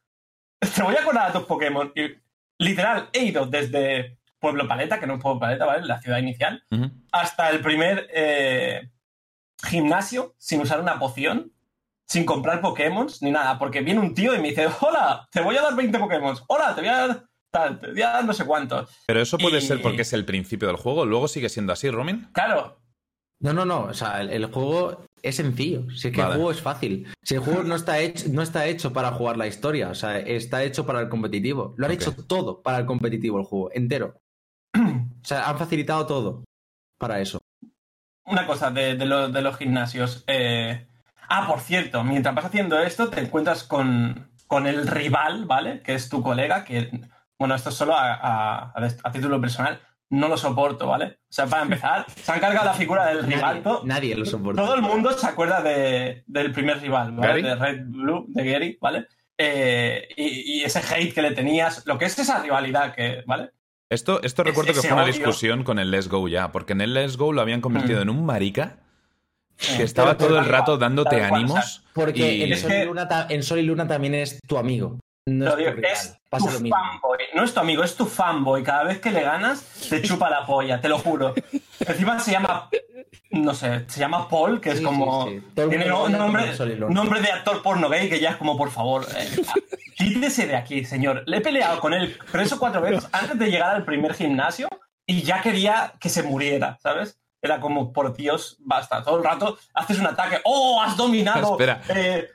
Te 0.74 0.82
voy 0.82 0.94
a 0.96 1.04
curar 1.04 1.30
a 1.30 1.32
tus 1.32 1.42
Pokémon. 1.44 1.92
Y 1.94 2.14
literal, 2.58 3.08
he 3.12 3.24
ido 3.24 3.46
desde 3.46 4.18
Pueblo 4.38 4.66
Paleta, 4.68 5.00
que 5.00 5.06
no 5.06 5.14
es 5.14 5.20
Pueblo 5.20 5.40
Paleta, 5.40 5.66
¿vale? 5.66 5.84
La 5.86 6.00
ciudad 6.00 6.18
inicial, 6.18 6.64
hasta 7.12 7.50
el 7.50 7.60
primer 7.60 8.08
eh, 8.12 8.88
gimnasio 9.66 10.34
sin 10.38 10.60
usar 10.60 10.80
una 10.80 10.98
poción, 10.98 11.52
sin 12.06 12.24
comprar 12.24 12.60
Pokémon 12.60 13.08
ni 13.20 13.30
nada, 13.30 13.58
porque 13.58 13.80
viene 13.82 14.00
un 14.00 14.14
tío 14.14 14.34
y 14.34 14.38
me 14.40 14.48
dice, 14.50 14.68
hola, 14.80 15.28
te 15.30 15.40
voy 15.40 15.56
a 15.56 15.62
dar 15.62 15.74
20 15.74 15.98
Pokémon, 15.98 16.36
hola, 16.46 16.74
te 16.74 16.80
voy 16.80 16.90
a 16.90 17.06
dar 17.06 17.24
tal, 17.50 17.80
te 17.80 17.90
voy 17.92 18.02
a 18.02 18.08
dar 18.10 18.24
no 18.24 18.32
sé 18.32 18.44
cuántos. 18.44 18.90
Pero 19.06 19.20
eso 19.20 19.38
puede 19.38 19.58
Y- 19.58 19.62
ser 19.62 19.82
porque 19.82 20.02
es 20.02 20.12
el 20.12 20.24
principio 20.24 20.68
del 20.68 20.76
juego, 20.76 21.04
luego 21.04 21.28
sigue 21.28 21.48
siendo 21.48 21.72
así, 21.72 21.90
Romin. 21.90 22.28
Claro, 22.32 22.80
No, 23.40 23.52
no, 23.52 23.64
no. 23.64 23.84
O 23.84 23.94
sea, 23.94 24.20
el, 24.20 24.30
el 24.30 24.46
juego 24.46 25.04
es 25.22 25.36
sencillo. 25.36 25.88
Si 25.90 26.08
es 26.08 26.14
que 26.14 26.20
Vale. 26.20 26.32
el 26.34 26.36
juego 26.38 26.50
es 26.52 26.60
fácil. 26.62 27.06
Si 27.22 27.34
el 27.34 27.40
juego 27.40 27.62
no 27.62 27.74
está, 27.76 27.98
hecho, 28.00 28.26
no 28.30 28.42
está 28.42 28.66
hecho 28.66 28.92
para 28.92 29.12
jugar 29.12 29.36
la 29.36 29.46
historia, 29.46 29.88
o 29.90 29.94
sea, 29.94 30.18
está 30.18 30.62
hecho 30.64 30.84
para 30.86 31.00
el 31.00 31.08
competitivo. 31.08 31.74
Lo 31.76 31.86
han 31.86 31.92
hecho 31.92 32.12
todo 32.12 32.62
para 32.62 32.78
el 32.78 32.86
competitivo 32.86 33.38
el 33.38 33.44
juego, 33.44 33.70
entero. 33.72 34.14
O 35.20 35.24
sea, 35.28 35.48
han 35.50 35.58
facilitado 35.58 36.06
todo 36.06 36.44
para 36.98 37.20
eso. 37.20 37.38
una 38.24 38.46
cosa 38.46 38.70
de, 38.70 38.94
de 38.94 39.04
lo- 39.04 39.28
de 39.28 39.42
los 39.42 39.56
gimnasios. 39.56 40.24
eh, 40.26 40.86
Ah, 41.28 41.46
por 41.46 41.60
cierto, 41.60 42.02
mientras 42.04 42.34
vas 42.34 42.46
haciendo 42.46 42.78
esto, 42.78 43.10
te 43.10 43.20
encuentras 43.20 43.62
con, 43.64 44.30
con 44.46 44.66
el 44.66 44.86
rival, 44.86 45.44
¿vale? 45.44 45.82
Que 45.82 45.94
es 45.94 46.08
tu 46.08 46.22
colega, 46.22 46.64
que, 46.64 46.90
bueno, 47.38 47.54
esto 47.54 47.68
es 47.68 47.74
solo 47.74 47.94
a, 47.94 48.72
a 48.74 49.12
título 49.12 49.38
personal, 49.38 49.78
no 50.10 50.28
lo 50.28 50.36
soporto, 50.36 50.86
¿vale? 50.86 51.04
O 51.06 51.32
sea, 51.32 51.46
para 51.46 51.62
empezar, 51.62 52.06
se 52.16 52.32
han 52.32 52.40
cargado 52.40 52.66
la 52.66 52.74
figura 52.74 53.06
del 53.06 53.24
rival. 53.24 53.62
Nadie, 53.84 54.14
lo 54.14 54.24
soporta. 54.24 54.62
Todo 54.62 54.74
el 54.74 54.82
mundo 54.82 55.12
se 55.12 55.26
acuerda 55.26 55.60
de- 55.62 56.24
del 56.26 56.52
primer 56.52 56.80
rival, 56.80 57.14
Gary. 57.16 57.42
¿vale? 57.42 57.54
De 57.54 57.54
Red 57.56 57.80
Blue, 57.86 58.24
de 58.28 58.50
Gary, 58.50 58.78
¿vale? 58.80 59.06
Eh, 59.36 60.08
y, 60.16 60.60
y 60.60 60.64
ese 60.64 60.80
hate 60.80 61.12
que 61.14 61.22
le 61.22 61.30
tenías, 61.32 61.86
lo 61.86 61.96
que 61.98 62.06
es 62.06 62.18
esa 62.18 62.42
rivalidad 62.42 62.94
que, 62.94 63.22
¿vale? 63.26 63.50
Esto, 63.90 64.20
esto 64.22 64.42
recuerdo 64.44 64.72
que 64.74 64.80
fue 64.80 64.92
una 64.92 65.04
odio. 65.04 65.12
discusión 65.14 65.62
con 65.64 65.78
el 65.78 65.90
Let's 65.90 66.08
Go 66.08 66.28
ya, 66.28 66.52
porque 66.52 66.72
en 66.74 66.80
el 66.82 66.92
Let's 66.92 67.16
Go 67.16 67.32
lo 67.32 67.40
habían 67.40 67.60
convertido 67.60 68.00
Mm. 68.00 68.02
en 68.02 68.10
un 68.10 68.26
marica 68.26 68.80
que 69.56 69.82
Eh, 69.82 69.84
estaba 69.84 70.16
todo 70.16 70.38
el 70.38 70.44
rato 70.44 70.76
dándote 70.78 71.22
ánimos. 71.22 71.84
Porque 71.94 72.34
y- 72.34 72.42
en, 72.52 72.56
Sol 72.58 72.72
y 72.72 72.84
Luna 72.84 73.08
en 73.30 73.42
Sol 73.42 73.58
y 73.58 73.62
Luna 73.62 73.86
también 73.88 74.14
es 74.14 74.40
tu 74.46 74.58
amigo. 74.58 74.98
No 75.28 75.44
Lo 75.44 75.50
es 75.52 75.56
digo, 75.58 75.72
tu 75.72 75.80
es 75.86 76.18
Pasa 76.30 76.46
tu 76.46 76.52
lo 76.52 76.60
mismo. 76.60 76.76
fanboy. 76.76 77.18
No 77.34 77.44
es 77.44 77.54
tu 77.54 77.60
amigo, 77.60 77.82
es 77.84 77.94
tu 77.96 78.06
fanboy. 78.06 78.62
Cada 78.62 78.84
vez 78.84 78.98
que 79.00 79.10
le 79.10 79.22
ganas, 79.22 79.62
te 79.88 80.02
chupa 80.02 80.28
la 80.30 80.44
polla, 80.46 80.80
te 80.80 80.88
lo 80.88 80.98
juro. 80.98 81.34
Encima 81.80 82.18
se 82.20 82.32
llama, 82.32 82.68
no 83.30 83.54
sé, 83.54 83.84
se 83.88 84.00
llama 84.00 84.28
Paul, 84.28 84.60
que 84.60 84.70
es 84.70 84.78
Sí, 84.78 84.84
como... 84.84 85.26
sí, 85.26 85.38
sí. 85.40 85.46
Tiene 85.54 85.86
no- 85.86 86.08
nombre, 86.08 86.52
nombre 86.88 87.20
de 87.20 87.30
actor 87.32 87.62
porno 87.62 87.88
gay 87.88 88.08
que 88.08 88.20
ya 88.20 88.30
es 88.30 88.36
como, 88.36 88.56
por 88.58 88.70
favor, 88.70 89.06
eh, 89.16 89.42
quítese 89.96 90.46
de 90.46 90.56
aquí, 90.56 90.84
señor. 90.84 91.22
Le 91.26 91.38
he 91.38 91.40
peleado 91.40 91.80
con 91.80 91.94
él 91.94 92.18
tres 92.30 92.52
o 92.52 92.58
cuatro 92.58 92.80
veces 92.80 93.08
antes 93.12 93.38
de 93.38 93.50
llegar 93.50 93.74
al 93.74 93.84
primer 93.84 94.14
gimnasio 94.14 94.68
y 95.06 95.22
ya 95.22 95.40
quería 95.40 95.94
que 96.00 96.08
se 96.10 96.22
muriera, 96.22 96.78
¿sabes? 96.82 97.18
Era 97.40 97.60
como, 97.60 97.92
por 97.92 98.14
Dios, 98.16 98.56
basta. 98.60 99.02
Todo 99.02 99.18
el 99.18 99.24
rato 99.24 99.56
haces 99.72 99.98
un 100.00 100.06
ataque. 100.08 100.40
¡Oh, 100.44 100.82
has 100.82 100.96
dominado! 100.96 101.52
Espera. 101.52 101.80
Eh, 101.88 102.28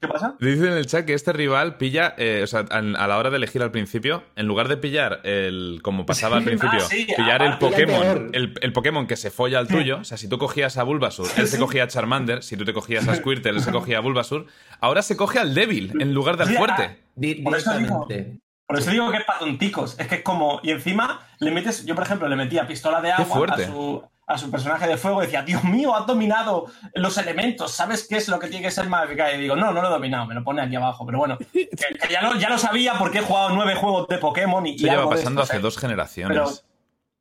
¿Qué 0.00 0.08
pasa? 0.08 0.36
Dice 0.40 0.66
en 0.66 0.74
el 0.74 0.86
chat 0.86 1.04
que 1.06 1.14
este 1.14 1.32
rival 1.32 1.76
pilla, 1.78 2.14
eh, 2.18 2.42
o 2.44 2.46
sea, 2.46 2.60
a 2.70 2.80
la 2.82 3.16
hora 3.18 3.30
de 3.30 3.36
elegir 3.36 3.62
al 3.62 3.70
principio, 3.70 4.24
en 4.36 4.46
lugar 4.46 4.68
de 4.68 4.76
pillar 4.76 5.20
el, 5.24 5.80
como 5.82 6.04
pasaba 6.06 6.36
al 6.36 6.44
principio, 6.44 6.78
ah, 6.82 6.86
sí, 6.88 7.06
pillar 7.16 7.42
el 7.42 7.58
Pokémon, 7.58 8.30
el, 8.32 8.54
el 8.60 8.72
Pokémon 8.72 9.06
que 9.06 9.16
se 9.16 9.30
folla 9.30 9.58
al 9.58 9.68
tuyo, 9.68 9.98
o 10.00 10.04
sea, 10.04 10.18
si 10.18 10.28
tú 10.28 10.38
cogías 10.38 10.76
a 10.76 10.82
Bulbasur, 10.82 11.26
él 11.38 11.48
se 11.48 11.58
cogía 11.58 11.84
a 11.84 11.88
Charmander, 11.88 12.42
si 12.42 12.56
tú 12.56 12.64
te 12.64 12.72
cogías 12.74 13.08
a 13.08 13.14
Squirtle, 13.14 13.50
él 13.52 13.60
se 13.60 13.72
cogía 13.72 13.98
a 13.98 14.00
Bulbasur, 14.00 14.46
ahora 14.80 15.02
se 15.02 15.16
coge 15.16 15.38
al 15.38 15.54
débil 15.54 15.92
en 16.00 16.12
lugar 16.12 16.36
del 16.36 16.48
fuerte. 16.56 16.98
Por 17.42 17.56
eso 17.56 17.72
digo- 17.78 18.06
directamente. 18.08 18.40
Por 18.68 18.78
eso 18.80 18.90
digo 18.90 19.08
que 19.12 19.18
es 19.18 19.24
para 19.24 19.38
tonticos. 19.38 19.96
Es 19.96 20.08
que 20.08 20.16
es 20.16 20.22
como. 20.22 20.58
Y 20.64 20.72
encima 20.72 21.20
le 21.38 21.52
metes. 21.52 21.86
Yo, 21.86 21.94
por 21.94 22.02
ejemplo, 22.02 22.26
le 22.28 22.34
metía 22.34 22.66
pistola 22.66 23.00
de 23.00 23.10
Qué 23.16 23.22
agua 23.22 23.36
fuerte. 23.36 23.62
a 23.62 23.66
su, 23.68 24.02
a 24.28 24.38
su 24.38 24.50
personaje 24.50 24.88
de 24.88 24.96
fuego 24.96 25.22
y 25.22 25.26
decía, 25.26 25.42
Dios 25.42 25.62
mío, 25.64 25.94
has 25.94 26.06
dominado 26.06 26.66
los 26.94 27.16
elementos. 27.18 27.70
¿Sabes 27.72 28.06
qué 28.08 28.16
es 28.16 28.28
lo 28.28 28.38
que 28.40 28.48
tiene 28.48 28.64
que 28.64 28.70
ser 28.72 28.88
más 28.88 29.04
eficaz? 29.06 29.34
Y 29.34 29.38
digo, 29.42 29.54
no, 29.56 29.72
no 29.72 29.80
lo 29.82 29.88
he 29.88 29.90
dominado, 29.92 30.26
me 30.26 30.34
lo 30.34 30.42
pone 30.42 30.62
aquí 30.62 30.74
abajo. 30.76 31.06
Pero 31.06 31.18
bueno, 31.18 31.38
que, 31.52 31.68
que 31.68 32.08
ya, 32.10 32.22
lo, 32.22 32.36
ya 32.38 32.48
lo 32.50 32.58
sabía 32.58 32.94
porque 32.98 33.18
he 33.18 33.22
jugado 33.22 33.50
nueve 33.50 33.74
juegos 33.76 34.08
de 34.08 34.18
Pokémon 34.18 34.66
y. 34.66 34.70
y 34.72 34.74
Eso 34.76 34.86
lleva 34.86 35.08
pasando 35.08 35.42
esto, 35.42 35.52
hace 35.54 35.62
dos 35.62 35.78
generaciones. 35.78 36.36
Pero 36.36 36.50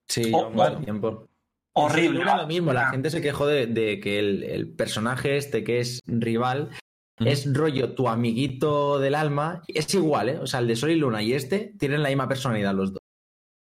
Sí, 0.08 0.32
Oh, 0.34 0.50
bueno. 0.52 0.78
tiempo. 0.80 1.28
horrible. 1.74 2.22
Era 2.22 2.38
lo 2.38 2.48
mismo, 2.48 2.72
la 2.74 2.88
Ah. 2.88 2.92
gente 2.92 3.10
se 3.10 3.22
quejó 3.22 3.48
de, 3.48 3.68
de 3.68 4.00
que 4.00 4.20
el, 4.20 4.44
el 4.44 4.70
personaje 4.70 5.38
este 5.38 5.64
que 5.64 5.80
es 5.80 6.00
rival 6.06 6.70
es 7.20 7.52
rollo 7.54 7.94
tu 7.96 8.08
amiguito 8.10 9.00
del 9.00 9.16
alma. 9.16 9.62
Es 9.68 9.94
igual, 9.94 10.30
¿eh? 10.30 10.40
O 10.40 10.48
sea, 10.48 10.60
el 10.60 10.68
de 10.68 10.76
Sol 10.76 10.92
y 10.92 10.96
Luna 10.96 11.22
y 11.24 11.34
este 11.34 11.74
tienen 11.80 12.02
la 12.04 12.10
misma 12.10 12.28
personalidad 12.28 12.74
los 12.74 12.94
dos. 12.94 13.02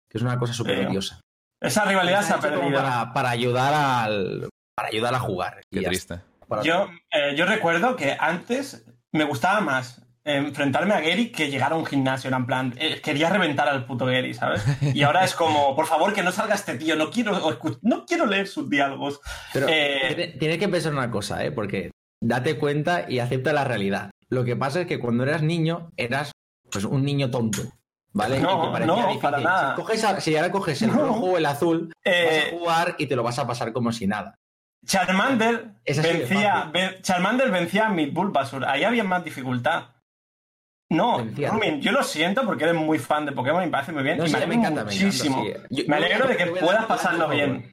Que 0.09 0.17
es 0.17 0.21
una 0.21 0.37
cosa 0.39 0.53
súper 0.53 0.87
odiosa. 0.87 1.19
Esa 1.61 1.85
rivalidad 1.85 2.21
se 2.21 2.33
ha 2.33 2.39
perdido. 2.39 2.71
Para, 2.71 3.13
para 3.13 3.29
ayudar 3.29 3.73
al. 3.73 4.49
Para 4.75 4.89
ayudar 4.89 5.15
a 5.15 5.19
jugar. 5.19 5.61
Qué 5.71 5.81
triste. 5.81 6.21
Yo, 6.63 6.87
eh, 7.11 7.35
yo 7.35 7.45
recuerdo 7.45 7.95
que 7.95 8.15
antes 8.19 8.85
me 9.11 9.23
gustaba 9.25 9.59
más 9.59 10.01
enfrentarme 10.23 10.93
a 10.93 10.99
Gary 11.01 11.31
que 11.31 11.49
llegar 11.49 11.71
a 11.71 11.75
un 11.75 11.85
gimnasio. 11.85 12.27
Era 12.27 12.37
en 12.37 12.45
plan, 12.45 12.73
eh, 12.77 13.01
quería 13.01 13.29
reventar 13.29 13.67
al 13.67 13.85
puto 13.85 14.05
Gary, 14.05 14.33
¿sabes? 14.33 14.63
Y 14.93 15.01
ahora 15.03 15.23
es 15.23 15.33
como, 15.33 15.75
por 15.75 15.87
favor, 15.87 16.13
que 16.13 16.21
no 16.23 16.31
salga 16.31 16.55
este 16.55 16.75
tío, 16.77 16.95
no 16.95 17.09
quiero, 17.09 17.57
no 17.81 18.05
quiero 18.05 18.25
leer 18.25 18.47
sus 18.47 18.69
diálogos. 18.69 19.19
Pero 19.53 19.67
Eh, 19.69 20.13
tiene, 20.15 20.27
tiene 20.33 20.59
que 20.59 20.67
pensar 20.67 20.93
una 20.93 21.09
cosa, 21.09 21.43
¿eh? 21.43 21.51
Porque 21.51 21.91
date 22.21 22.57
cuenta 22.57 23.09
y 23.09 23.19
acepta 23.19 23.53
la 23.53 23.63
realidad. 23.63 24.11
Lo 24.29 24.43
que 24.43 24.55
pasa 24.55 24.81
es 24.81 24.87
que 24.87 24.99
cuando 24.99 25.23
eras 25.23 25.41
niño, 25.41 25.91
eras 25.95 26.31
pues 26.69 26.83
un 26.83 27.03
niño 27.03 27.31
tonto. 27.31 27.61
¿Vale? 28.17 28.39
No, 28.39 28.77
no, 28.79 28.95
difícil. 28.97 29.19
para 29.21 29.39
nada. 29.39 29.75
Si, 29.75 29.81
coges 29.81 30.03
a- 30.03 30.19
si 30.21 30.35
ahora 30.35 30.51
coges 30.51 30.81
el 30.81 30.91
No. 30.91 30.97
rojo 31.07 31.25
o 31.25 31.37
el 31.37 31.45
azul, 31.45 31.93
Eh, 32.03 32.25
vas 32.25 32.53
a 32.53 32.57
jugar 32.57 32.95
y 32.97 33.05
te 33.05 33.15
lo 33.15 33.23
vas 33.23 33.37
a 33.39 33.47
pasar 33.47 33.71
como 33.73 33.91
si 33.91 34.07
nada. 34.07 34.35
Charmander 34.85 35.71
Es 35.85 36.01
vencía, 36.01 36.69
ven- 36.73 37.01
Charmander 37.01 37.51
vencía 37.51 37.87
a 37.87 37.89
Mid 37.89 38.13
Bulbasur. 38.13 38.65
Ahí 38.65 38.83
había 38.83 39.03
más 39.03 39.23
dificultad. 39.23 39.89
No. 40.89 41.17
Rumin, 41.19 41.81
yo 41.81 41.91
lo 41.91 42.01
siento 42.03 42.43
porque 42.45 42.63
eres 42.63 42.75
muy 42.75 42.97
fan 42.97 43.25
de 43.25 43.33
Pokémon 43.33 43.61
y 43.61 43.65
me 43.65 43.71
parece 43.71 43.91
muy 43.91 44.03
bien. 44.03 44.17
No, 44.17 44.25
y 44.25 44.29
sí, 44.29 44.37
me 44.37 44.47
me 44.47 44.55
encanta, 44.55 44.85
me 44.85 44.91
encanta, 44.93 45.05
muchísimo. 45.05 45.43
sí. 45.43 45.53
Yo- 45.69 45.83
me 45.87 45.97
alegro 45.97 46.27
de 46.27 46.37
que 46.37 46.45
puedas 46.47 46.85
pasarlo 46.85 47.27
bien. 47.27 47.71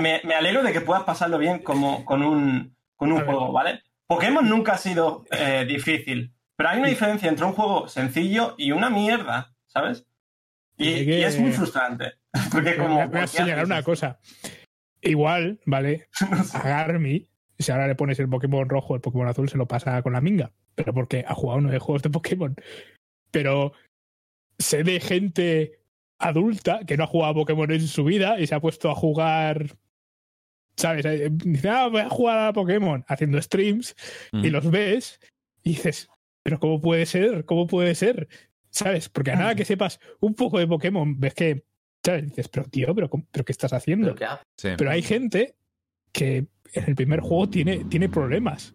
Me, 0.00 0.20
me 0.24 0.34
alegro 0.34 0.62
de 0.62 0.72
que 0.72 0.80
puedas 0.82 1.02
pasarlo 1.02 1.38
bien 1.38 1.58
como 1.60 2.04
con 2.04 2.22
un, 2.22 2.76
con 2.96 3.10
un 3.10 3.24
juego, 3.24 3.50
¿vale? 3.52 3.82
Pokémon 4.06 4.48
nunca 4.48 4.74
ha 4.74 4.78
sido 4.78 5.24
eh, 5.30 5.64
difícil, 5.66 6.34
pero 6.56 6.68
hay 6.68 6.78
una 6.78 6.88
diferencia 6.88 7.28
entre 7.28 7.46
un 7.46 7.54
juego 7.54 7.88
sencillo 7.88 8.54
y 8.58 8.70
una 8.72 8.90
mierda, 8.90 9.51
¿sabes? 9.72 10.06
Y, 10.76 10.88
Y 10.88 11.04
que- 11.06 11.18
y 11.20 11.22
es 11.22 11.38
muy 11.38 11.52
frustrante. 11.52 12.12
Porque 12.52 12.76
como... 12.76 12.94
Voy 12.94 13.00
a- 13.02 13.06
voy 13.06 13.08
a 13.08 13.10
¿por 13.10 13.20
qué 13.22 13.26
señalar 13.28 13.58
haces 13.58 13.66
una 13.70 13.82
cosa. 13.82 14.20
Igual, 15.00 15.60
¿vale? 15.66 16.08
A 16.54 16.62
Garmi, 16.62 17.28
si 17.58 17.72
ahora 17.72 17.86
le 17.88 17.94
pones 17.94 18.18
el 18.20 18.28
Pokémon 18.28 18.68
rojo, 18.68 18.94
el 18.94 19.00
Pokémon 19.00 19.28
azul, 19.28 19.48
se 19.48 19.58
lo 19.58 19.66
pasa 19.66 20.00
con 20.02 20.12
la 20.12 20.20
minga. 20.20 20.52
Pero 20.74 20.94
porque 20.94 21.24
ha 21.26 21.34
jugado 21.34 21.60
nueve 21.60 21.78
juegos 21.78 22.02
de 22.02 22.10
Pokémon. 22.10 22.54
Pero 23.30 23.72
sé 24.58 24.84
de 24.84 25.00
gente 25.00 25.80
adulta 26.18 26.80
que 26.86 26.96
no 26.96 27.04
ha 27.04 27.08
jugado 27.08 27.32
a 27.32 27.34
Pokémon 27.34 27.70
en 27.72 27.86
su 27.88 28.04
vida 28.04 28.38
y 28.38 28.46
se 28.46 28.54
ha 28.54 28.60
puesto 28.60 28.90
a 28.90 28.94
jugar. 28.94 29.76
¿Sabes? 30.76 31.04
Eh, 31.04 31.28
Dice, 31.30 31.68
ah, 31.68 31.88
voy 31.88 32.00
a 32.00 32.08
jugar 32.08 32.38
a 32.48 32.52
Pokémon 32.52 33.04
haciendo 33.06 33.40
streams 33.42 33.94
y 34.32 34.48
los 34.50 34.70
ves 34.70 35.20
y 35.62 35.70
dices, 35.70 36.08
pero 36.42 36.58
¿cómo 36.58 36.80
puede 36.80 37.04
ser? 37.06 37.44
¿Cómo 37.44 37.66
puede 37.66 37.94
ser? 37.94 38.28
¿Sabes? 38.72 39.08
Porque 39.08 39.30
a 39.30 39.36
nada 39.36 39.54
que 39.54 39.64
sepas 39.64 40.00
un 40.20 40.34
poco 40.34 40.58
de 40.58 40.66
Pokémon, 40.66 41.20
ves 41.20 41.34
que, 41.34 41.64
¿sabes? 42.02 42.24
Dices, 42.24 42.48
pero 42.48 42.64
tío, 42.66 42.94
¿pero, 42.94 43.08
pero 43.30 43.44
qué 43.44 43.52
estás 43.52 43.72
haciendo? 43.74 44.06
Pero 44.08 44.16
¿qué 44.16 44.24
hace? 44.24 44.42
Sí. 44.56 44.68
Pero 44.78 44.90
hay 44.90 45.02
gente 45.02 45.54
que 46.10 46.46
en 46.72 46.84
el 46.86 46.94
primer 46.94 47.20
juego 47.20 47.48
tiene, 47.50 47.84
tiene 47.84 48.08
problemas. 48.08 48.74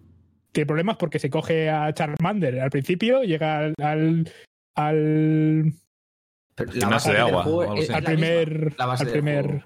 Tiene 0.52 0.68
problemas 0.68 0.98
porque 0.98 1.20
se 1.20 1.30
coge 1.30 1.70
a 1.70 1.92
Charmander 1.94 2.60
al 2.60 2.70
principio, 2.70 3.24
llega 3.24 3.58
al, 3.60 3.74
al, 4.76 5.74
Gimnasio 6.58 6.90
base 6.90 7.12
de 7.14 7.18
agua 7.20 7.44
juego 7.44 7.76
la 7.76 7.98
al 7.98 8.04
primer. 8.04 8.74
la 8.78 8.86
base 8.86 9.04
al 9.04 9.12
primer. 9.12 9.64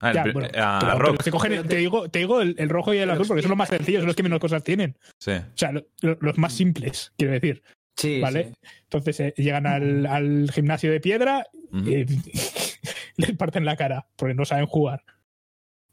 Ah, 0.00 0.12
ya, 0.12 0.24
bueno, 0.30 0.48
a 0.54 0.78
pero- 0.80 0.98
Rock. 0.98 1.10
pero 1.12 1.22
se 1.22 1.32
cogen- 1.32 1.66
te 1.68 1.76
digo, 1.76 2.10
te 2.10 2.18
digo 2.18 2.42
el, 2.42 2.54
el 2.58 2.68
rojo 2.68 2.92
y 2.92 2.98
el 2.98 3.04
Pero 3.04 3.12
azul 3.14 3.26
porque 3.28 3.42
son 3.42 3.48
los 3.50 3.58
más 3.58 3.70
sencillos, 3.70 4.00
son 4.00 4.08
los 4.08 4.16
que 4.16 4.22
menos 4.22 4.40
cosas 4.40 4.62
tienen. 4.62 4.98
Sí. 5.18 5.32
O 5.32 5.44
sea, 5.56 5.72
lo- 5.72 5.86
lo- 6.02 6.18
los 6.20 6.36
más 6.36 6.52
simples, 6.52 7.12
quiero 7.16 7.32
decir. 7.32 7.62
Sí, 7.96 8.20
¿Vale? 8.20 8.52
sí. 8.62 8.68
Entonces 8.84 9.20
eh, 9.20 9.34
llegan 9.36 9.66
al, 9.66 10.06
al 10.06 10.50
gimnasio 10.52 10.90
de 10.92 11.00
piedra 11.00 11.46
y 11.72 12.04
les 13.16 13.32
parten 13.36 13.64
la 13.64 13.76
cara 13.76 14.06
porque 14.16 14.34
no 14.34 14.44
saben 14.44 14.66
jugar. 14.66 15.02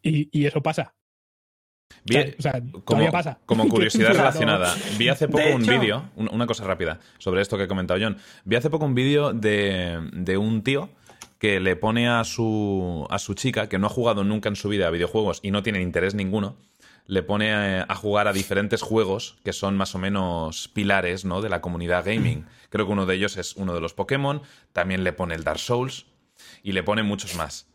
Y, 0.01 0.29
y 0.37 0.45
eso 0.45 0.61
pasa. 0.61 0.93
O 2.09 2.41
sea, 2.41 2.61
como, 2.83 3.09
pasa. 3.11 3.39
como 3.45 3.67
curiosidad 3.69 4.09
relacionada, 4.13 4.75
vi 4.97 5.07
hace 5.07 5.27
poco 5.29 5.43
un 5.55 5.61
vídeo, 5.65 6.09
un- 6.17 6.29
una 6.33 6.45
cosa 6.45 6.65
rápida, 6.65 6.99
sobre 7.19 7.41
esto 7.41 7.55
que 7.57 7.63
ha 7.63 7.67
comentado 7.67 7.99
John. 8.01 8.17
Vi 8.43 8.55
hace 8.57 8.69
poco 8.69 8.85
un 8.85 8.95
vídeo 8.95 9.31
de, 9.31 10.09
de 10.11 10.37
un 10.37 10.63
tío 10.63 10.89
que 11.39 11.59
le 11.61 11.75
pone 11.77 12.09
a 12.09 12.23
su, 12.25 13.05
a 13.09 13.19
su 13.19 13.33
chica, 13.35 13.69
que 13.69 13.77
no 13.79 13.87
ha 13.87 13.89
jugado 13.89 14.23
nunca 14.25 14.49
en 14.49 14.55
su 14.57 14.67
vida 14.69 14.87
a 14.87 14.91
videojuegos 14.91 15.39
y 15.43 15.51
no 15.51 15.63
tiene 15.63 15.81
interés 15.81 16.15
ninguno, 16.15 16.57
le 17.05 17.23
pone 17.23 17.53
a, 17.53 17.85
a 17.87 17.95
jugar 17.95 18.27
a 18.27 18.33
diferentes 18.33 18.81
juegos 18.81 19.37
que 19.43 19.53
son 19.53 19.77
más 19.77 19.95
o 19.95 19.99
menos 19.99 20.67
pilares 20.69 21.25
¿no? 21.25 21.41
de 21.41 21.49
la 21.49 21.61
comunidad 21.61 22.05
gaming. 22.05 22.45
Creo 22.69 22.85
que 22.85 22.93
uno 22.93 23.05
de 23.05 23.15
ellos 23.15 23.37
es 23.37 23.55
uno 23.55 23.73
de 23.73 23.81
los 23.81 23.93
Pokémon, 23.93 24.41
también 24.71 25.03
le 25.03 25.13
pone 25.13 25.35
el 25.35 25.43
Dark 25.43 25.59
Souls 25.59 26.05
y 26.63 26.71
le 26.71 26.83
pone 26.83 27.03
muchos 27.03 27.35
más. 27.35 27.67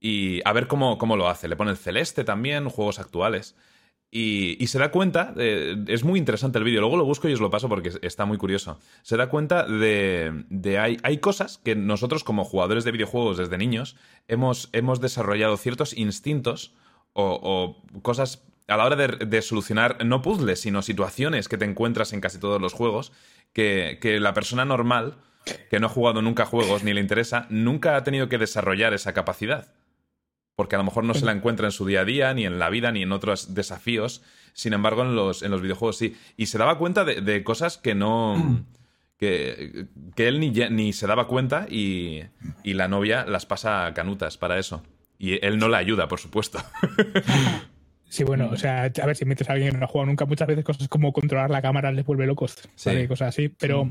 Y 0.00 0.40
a 0.44 0.52
ver 0.52 0.68
cómo, 0.68 0.96
cómo 0.96 1.16
lo 1.16 1.28
hace. 1.28 1.48
Le 1.48 1.56
pone 1.56 1.72
el 1.72 1.76
Celeste 1.76 2.24
también, 2.24 2.68
juegos 2.68 2.98
actuales. 2.98 3.56
Y, 4.10 4.56
y 4.62 4.68
se 4.68 4.78
da 4.78 4.90
cuenta, 4.90 5.34
eh, 5.36 5.76
es 5.86 6.02
muy 6.02 6.18
interesante 6.18 6.56
el 6.56 6.64
vídeo, 6.64 6.80
luego 6.80 6.96
lo 6.96 7.04
busco 7.04 7.28
y 7.28 7.34
os 7.34 7.40
lo 7.40 7.50
paso 7.50 7.68
porque 7.68 7.92
está 8.00 8.24
muy 8.24 8.38
curioso. 8.38 8.78
Se 9.02 9.18
da 9.18 9.28
cuenta 9.28 9.66
de, 9.66 10.44
de 10.48 10.78
hay, 10.78 10.96
hay 11.02 11.18
cosas 11.18 11.58
que 11.58 11.76
nosotros 11.76 12.24
como 12.24 12.44
jugadores 12.44 12.84
de 12.84 12.92
videojuegos 12.92 13.36
desde 13.36 13.58
niños 13.58 13.96
hemos, 14.26 14.70
hemos 14.72 15.02
desarrollado 15.02 15.58
ciertos 15.58 15.94
instintos 15.94 16.74
o, 17.12 17.76
o 17.92 18.00
cosas 18.00 18.47
a 18.68 18.76
la 18.76 18.84
hora 18.84 18.96
de, 18.96 19.08
de 19.26 19.42
solucionar, 19.42 20.04
no 20.04 20.22
puzzles, 20.22 20.60
sino 20.60 20.82
situaciones 20.82 21.48
que 21.48 21.58
te 21.58 21.64
encuentras 21.64 22.12
en 22.12 22.20
casi 22.20 22.38
todos 22.38 22.60
los 22.60 22.72
juegos, 22.72 23.12
que, 23.52 23.98
que 24.00 24.20
la 24.20 24.34
persona 24.34 24.64
normal, 24.64 25.16
que 25.70 25.80
no 25.80 25.86
ha 25.86 25.90
jugado 25.90 26.22
nunca 26.22 26.46
juegos 26.46 26.84
ni 26.84 26.92
le 26.92 27.00
interesa, 27.00 27.46
nunca 27.50 27.96
ha 27.96 28.04
tenido 28.04 28.28
que 28.28 28.38
desarrollar 28.38 28.94
esa 28.94 29.14
capacidad 29.14 29.72
porque 30.58 30.74
a 30.74 30.78
lo 30.78 30.84
mejor 30.84 31.04
no 31.04 31.14
se 31.14 31.24
la 31.24 31.30
encuentra 31.30 31.68
en 31.68 31.70
su 31.70 31.86
día 31.86 32.00
a 32.00 32.04
día, 32.04 32.34
ni 32.34 32.44
en 32.44 32.58
la 32.58 32.68
vida, 32.68 32.90
ni 32.90 33.02
en 33.04 33.12
otros 33.12 33.54
desafíos. 33.54 34.22
Sin 34.54 34.72
embargo, 34.72 35.02
en 35.02 35.14
los, 35.14 35.44
en 35.44 35.52
los 35.52 35.62
videojuegos 35.62 35.96
sí. 35.96 36.16
Y 36.36 36.46
se 36.46 36.58
daba 36.58 36.78
cuenta 36.78 37.04
de, 37.04 37.20
de 37.20 37.44
cosas 37.44 37.78
que 37.78 37.94
no. 37.94 38.64
que, 39.18 39.86
que 40.16 40.26
él 40.26 40.40
ni, 40.40 40.50
ni 40.50 40.92
se 40.92 41.06
daba 41.06 41.28
cuenta 41.28 41.68
y, 41.70 42.24
y 42.64 42.74
la 42.74 42.88
novia 42.88 43.24
las 43.24 43.46
pasa 43.46 43.92
canutas 43.94 44.36
para 44.36 44.58
eso. 44.58 44.82
Y 45.16 45.46
él 45.46 45.58
no 45.58 45.68
la 45.68 45.78
ayuda, 45.78 46.08
por 46.08 46.18
supuesto. 46.18 46.58
Sí, 48.08 48.24
bueno, 48.24 48.48
o 48.50 48.56
sea, 48.56 48.84
a 48.84 49.06
ver, 49.06 49.16
si 49.16 49.24
metes 49.24 49.48
a 49.50 49.52
alguien 49.52 49.72
que 49.72 49.78
no 49.78 49.84
ha 49.84 49.88
jugado 49.88 50.06
nunca, 50.06 50.24
muchas 50.24 50.48
veces 50.48 50.64
cosas 50.64 50.88
como 50.88 51.12
controlar 51.12 51.50
la 51.50 51.60
cámara 51.62 51.92
les 51.92 52.04
vuelve 52.06 52.26
locos, 52.26 52.56
Sí. 52.74 52.88
¿vale? 52.90 53.06
cosas 53.08 53.28
así, 53.28 53.48
pero... 53.50 53.90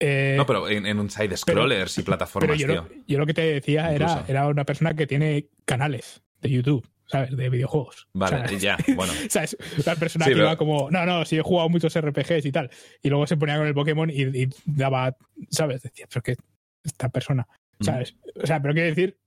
eh, 0.00 0.34
No, 0.36 0.46
pero 0.46 0.68
en, 0.68 0.86
en 0.86 0.98
un 1.00 1.10
side-scrollers 1.10 1.92
y 1.98 2.02
pero 2.02 2.06
plataformas, 2.06 2.58
yo, 2.58 2.66
tío. 2.68 2.74
lo, 2.82 2.88
yo 3.06 3.18
lo 3.18 3.26
que 3.26 3.34
te 3.34 3.42
decía 3.42 3.92
era, 3.92 4.06
Incluso. 4.10 4.30
era 4.30 4.46
una 4.48 4.64
persona 4.64 4.94
que 4.94 5.06
tiene 5.06 5.48
canales 5.64 6.22
de 6.40 6.50
YouTube, 6.50 6.88
¿sabes? 7.06 7.36
De 7.36 7.48
videojuegos. 7.50 8.06
Vale, 8.12 8.58
ya, 8.58 8.76
bueno. 8.94 9.12
¿Sabes? 9.28 9.56
Una 9.84 9.96
persona 9.96 10.24
Sí, 10.24 10.30
que 10.30 10.34
pero- 10.36 10.46
iba 10.46 10.56
como, 10.56 10.90
no, 10.90 11.04
no, 11.06 11.24
sí 11.24 11.36
he 11.36 11.42
jugado 11.42 11.68
muchos 11.68 11.98
RPGs 12.00 12.44
y 12.46 12.52
tal. 12.52 12.70
Y 13.02 13.08
luego 13.08 13.26
se 13.26 13.36
ponía 13.36 13.56
con 13.56 13.66
el 13.66 13.74
Pokémon 13.74 14.08
y, 14.10 14.22
y 14.22 14.48
daba, 14.66 15.16
¿sabes? 15.50 15.82
Decía, 15.82 16.06
pero 16.08 16.22
que 16.22 16.36
esta 16.84 17.08
persona, 17.08 17.46
¿sabes? 17.80 18.14
O 18.40 18.46
sea, 18.46 18.62
pero 18.62 18.72
quiero 18.74 18.88
decir 18.88 19.18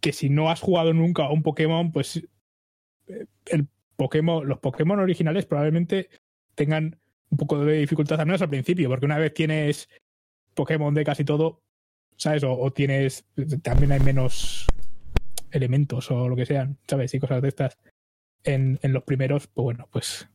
que 0.00 0.12
si 0.12 0.28
no 0.30 0.48
has 0.50 0.60
jugado 0.60 0.92
nunca 0.94 1.24
a 1.24 1.30
un 1.32 1.42
Pokémon, 1.42 1.90
pues 1.90 2.22
el 3.46 3.68
Pokémon, 3.96 4.46
los 4.46 4.58
Pokémon 4.58 4.98
originales 4.98 5.46
probablemente 5.46 6.08
tengan 6.54 6.98
un 7.30 7.38
poco 7.38 7.64
de 7.64 7.78
dificultad, 7.78 8.20
al 8.20 8.26
menos 8.26 8.42
al 8.42 8.48
principio, 8.48 8.88
porque 8.88 9.06
una 9.06 9.18
vez 9.18 9.32
tienes 9.34 9.88
Pokémon 10.54 10.94
de 10.94 11.04
casi 11.04 11.24
todo, 11.24 11.62
¿sabes? 12.16 12.42
O, 12.44 12.70
tienes, 12.72 13.24
también 13.62 13.92
hay 13.92 14.00
menos 14.00 14.66
elementos 15.50 16.10
o 16.10 16.28
lo 16.28 16.36
que 16.36 16.46
sean, 16.46 16.78
¿sabes? 16.88 17.14
Y 17.14 17.20
cosas 17.20 17.42
de 17.42 17.48
estas 17.48 17.78
en, 18.44 18.78
en 18.82 18.92
los 18.92 19.04
primeros, 19.04 19.46
pues 19.46 19.64
bueno, 19.64 19.88
pues 19.90 20.28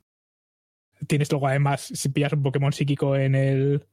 tienes 1.07 1.31
luego 1.31 1.47
además, 1.47 1.81
si 1.81 2.09
pillas 2.09 2.33
un 2.33 2.43
Pokémon 2.43 2.73
psíquico 2.73 3.15
en 3.15 3.35
el, 3.35 3.88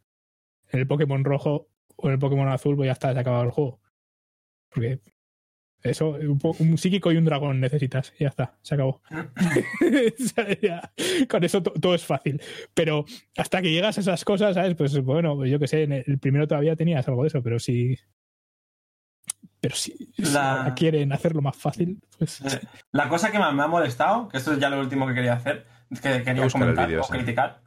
en 0.70 0.80
el 0.80 0.86
Pokémon 0.86 1.24
rojo 1.24 1.68
o 1.96 2.06
en 2.06 2.14
el 2.14 2.18
Pokémon 2.18 2.48
azul, 2.48 2.76
pues 2.76 2.86
ya 2.86 2.92
está, 2.92 3.12
se 3.12 3.18
ha 3.18 3.20
acabado 3.20 3.44
el 3.44 3.50
juego. 3.50 3.80
Porque 4.70 5.00
eso, 5.82 6.16
un, 6.58 6.78
psíquico 6.78 7.10
y 7.12 7.16
un 7.16 7.24
dragón 7.24 7.60
necesitas, 7.60 8.12
y 8.18 8.24
ya 8.24 8.28
está, 8.28 8.54
se 8.62 8.74
acabó. 8.74 9.00
Con 11.28 11.44
eso 11.44 11.62
to- 11.62 11.72
todo 11.72 11.94
es 11.94 12.04
fácil. 12.04 12.40
Pero 12.74 13.04
hasta 13.36 13.62
que 13.62 13.70
llegas 13.70 13.98
a 13.98 14.00
esas 14.00 14.24
cosas, 14.24 14.54
¿sabes? 14.54 14.74
Pues 14.74 14.98
bueno, 15.02 15.36
pues 15.36 15.50
yo 15.50 15.58
qué 15.58 15.66
sé, 15.66 15.82
en 15.84 15.92
el 15.92 16.18
primero 16.18 16.46
todavía 16.46 16.76
tenías 16.76 17.06
algo 17.08 17.22
de 17.22 17.28
eso, 17.28 17.42
pero 17.42 17.58
si. 17.58 17.98
Pero 19.60 19.76
si, 19.76 20.12
La- 20.16 20.74
quieren 20.76 21.12
hacerlo 21.12 21.40
más 21.40 21.56
fácil, 21.56 22.00
pues. 22.18 22.40
Eh, 22.40 22.60
La 22.90 23.08
cosa 23.08 23.30
que 23.30 23.38
más 23.38 23.54
me 23.54 23.62
ha 23.62 23.68
molestado, 23.68 24.28
que 24.28 24.38
esto 24.38 24.52
es 24.52 24.58
ya 24.58 24.70
lo 24.70 24.80
último 24.80 25.06
que 25.06 25.14
quería 25.14 25.34
hacer, 25.34 25.66
que 26.02 26.22
quería 26.22 26.48
comentar 26.48 26.92
o 26.96 27.06
criticar, 27.06 27.60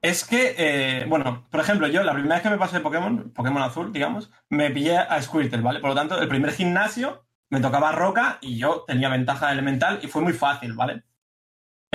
es 0.00 0.24
que, 0.24 0.54
eh, 0.58 1.06
bueno, 1.08 1.46
por 1.50 1.60
ejemplo, 1.60 1.88
yo 1.88 2.02
la 2.04 2.12
primera 2.12 2.34
vez 2.36 2.42
que 2.42 2.50
me 2.50 2.58
pasé 2.58 2.80
Pokémon, 2.80 3.30
Pokémon 3.30 3.62
azul, 3.62 3.92
digamos, 3.92 4.30
me 4.50 4.70
pillé 4.70 4.98
a 4.98 5.20
Squirtle, 5.22 5.62
¿vale? 5.62 5.80
Por 5.80 5.90
lo 5.90 5.96
tanto, 5.96 6.20
el 6.20 6.28
primer 6.28 6.52
gimnasio 6.52 7.24
me 7.54 7.60
tocaba 7.60 7.92
roca 7.92 8.38
y 8.40 8.58
yo 8.58 8.84
tenía 8.86 9.08
ventaja 9.08 9.50
elemental 9.50 10.00
y 10.02 10.08
fue 10.08 10.20
muy 10.22 10.32
fácil, 10.32 10.74
¿vale? 10.74 11.04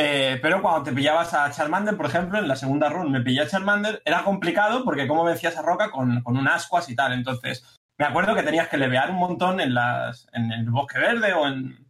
Eh, 0.02 0.40
pero 0.42 0.62
cuando 0.62 0.84
te 0.84 0.94
pillabas 0.94 1.34
a 1.34 1.52
Charmander, 1.52 1.98
por 1.98 2.06
ejemplo, 2.06 2.40
en 2.40 2.48
la 2.48 2.56
segunda 2.56 2.90
run 2.90 3.12
me 3.12 3.20
pillé 3.20 3.42
a 3.42 3.48
Charmander, 3.48 4.02
era 4.06 4.24
complicado 4.24 4.86
porque 4.86 5.08
cómo 5.08 5.26
vencías 5.26 5.58
a 5.58 5.62
Roca 5.62 5.92
con, 5.92 6.22
con 6.24 6.38
un 6.38 6.48
ascuas 6.48 6.90
y 6.90 6.96
tal. 6.96 7.12
Entonces, 7.12 7.78
me 7.98 8.06
acuerdo 8.06 8.34
que 8.34 8.44
tenías 8.44 8.70
que 8.70 8.78
levear 8.78 9.12
un 9.12 9.18
montón 9.18 9.60
en, 9.60 9.74
las, 9.74 10.28
en 10.32 10.54
el 10.54 10.70
bosque 10.70 10.98
verde 10.98 11.34
o 11.34 11.46
en, 11.46 11.86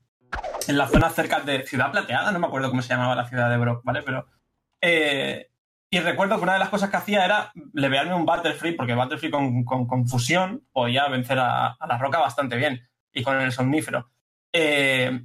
en 0.67 0.77
las 0.77 0.89
zonas 0.89 1.13
cerca 1.13 1.41
de 1.41 1.67
Ciudad 1.67 1.91
Plateada, 1.91 2.31
no 2.31 2.39
me 2.39 2.47
acuerdo 2.47 2.71
cómo 2.71 2.81
se 2.81 2.89
llamaba 2.89 3.15
la 3.15 3.29
ciudad 3.29 3.49
de 3.49 3.57
Brock, 3.57 3.83
¿vale? 3.83 4.01
Pero. 4.01 4.25
eh, 4.81 5.45
y 5.91 5.99
recuerdo 5.99 6.37
que 6.37 6.43
una 6.43 6.53
de 6.53 6.59
las 6.59 6.69
cosas 6.69 6.89
que 6.89 6.97
hacía 6.97 7.25
era 7.25 7.51
levearme 7.73 8.13
un 8.13 8.25
Butterfree, 8.25 8.73
porque 8.73 8.93
Butterfree 8.93 9.31
con, 9.31 9.63
con, 9.63 9.87
con 9.87 10.07
fusión 10.07 10.63
podía 10.71 11.07
vencer 11.07 11.39
a 11.39 11.77
la 11.87 11.97
roca 11.97 12.19
bastante 12.19 12.57
bien, 12.57 12.88
y 13.13 13.23
con 13.23 13.39
el 13.39 13.51
somnífero. 13.51 14.09
Eh, 14.53 15.21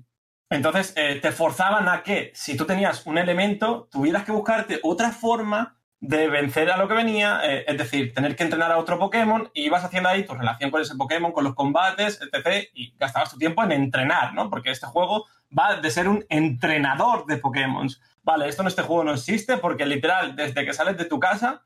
entonces, 0.51 0.93
eh, 0.97 1.19
te 1.21 1.33
forzaban 1.33 1.89
a 1.89 2.03
que, 2.03 2.31
si 2.35 2.57
tú 2.57 2.65
tenías 2.65 3.07
un 3.07 3.19
elemento, 3.19 3.89
tuvieras 3.91 4.25
que 4.25 4.33
buscarte 4.33 4.81
otra 4.83 5.11
forma 5.11 5.79
de 6.01 6.29
vencer 6.29 6.71
a 6.71 6.77
lo 6.77 6.87
que 6.87 6.95
venía, 6.95 7.41
eh, 7.45 7.65
es 7.67 7.79
decir, 7.79 8.13
tener 8.13 8.37
que 8.37 8.43
entrenar 8.43 8.71
a 8.71 8.79
otro 8.79 8.99
Pokémon 8.99 9.51
y 9.55 9.65
ibas 9.65 9.85
haciendo 9.85 10.11
ahí 10.11 10.25
tu 10.25 10.35
relación 10.35 10.71
con 10.71 10.83
ese 10.83 10.97
Pokémon, 10.97 11.33
con 11.33 11.45
los 11.45 11.55
combates, 11.55 12.21
etc. 12.21 12.69
Y 12.75 12.95
gastabas 12.99 13.31
tu 13.31 13.39
tiempo 13.39 13.65
en 13.65 13.73
entrenar, 13.73 14.35
¿no? 14.35 14.51
Porque 14.51 14.71
este 14.71 14.87
juego 14.87 15.27
va 15.57 15.77
de 15.77 15.91
ser 15.91 16.09
un 16.09 16.25
entrenador 16.29 17.25
de 17.27 17.39
Pokémon. 17.39 17.89
Vale, 18.23 18.49
esto 18.49 18.63
en 18.63 18.69
este 18.69 18.83
juego 18.83 19.05
no 19.05 19.15
existe 19.15 19.57
porque 19.57 19.87
literal, 19.87 20.37
desde 20.37 20.65
que 20.65 20.73
sales 20.75 20.99
de 20.99 21.07
tu 21.07 21.19
casa, 21.19 21.65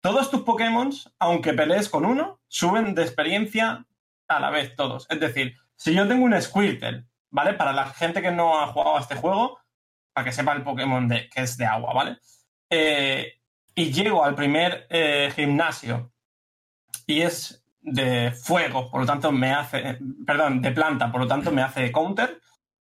todos 0.00 0.30
tus 0.30 0.42
Pokémon, 0.42 0.90
aunque 1.18 1.52
pelees 1.52 1.88
con 1.88 2.06
uno, 2.06 2.40
suben 2.48 2.94
de 2.94 3.02
experiencia 3.02 3.86
a 4.28 4.40
la 4.40 4.50
vez 4.50 4.74
todos. 4.74 5.06
Es 5.10 5.20
decir, 5.20 5.56
si 5.74 5.94
yo 5.94 6.06
tengo 6.08 6.24
un 6.24 6.40
Squirtle, 6.40 7.04
¿vale? 7.30 7.54
Para 7.54 7.72
la 7.72 7.86
gente 7.86 8.22
que 8.22 8.30
no 8.30 8.60
ha 8.60 8.68
jugado 8.68 8.96
a 8.96 9.00
este 9.00 9.16
juego, 9.16 9.58
para 10.12 10.24
que 10.24 10.32
sepa 10.32 10.52
el 10.52 10.62
Pokémon 10.62 11.06
de, 11.08 11.28
que 11.28 11.42
es 11.42 11.56
de 11.56 11.66
agua, 11.66 11.92
¿vale? 11.92 12.18
Eh, 12.70 13.40
y 13.74 13.92
llego 13.92 14.24
al 14.24 14.34
primer 14.34 14.86
eh, 14.88 15.30
gimnasio 15.34 16.12
y 17.06 17.20
es 17.20 17.62
de 17.80 18.32
fuego, 18.32 18.90
por 18.90 19.02
lo 19.02 19.06
tanto 19.06 19.30
me 19.30 19.52
hace, 19.52 19.98
perdón, 20.26 20.60
de 20.60 20.72
planta, 20.72 21.12
por 21.12 21.20
lo 21.20 21.28
tanto 21.28 21.52
me 21.52 21.62
hace 21.62 21.92
counter, 21.92 22.40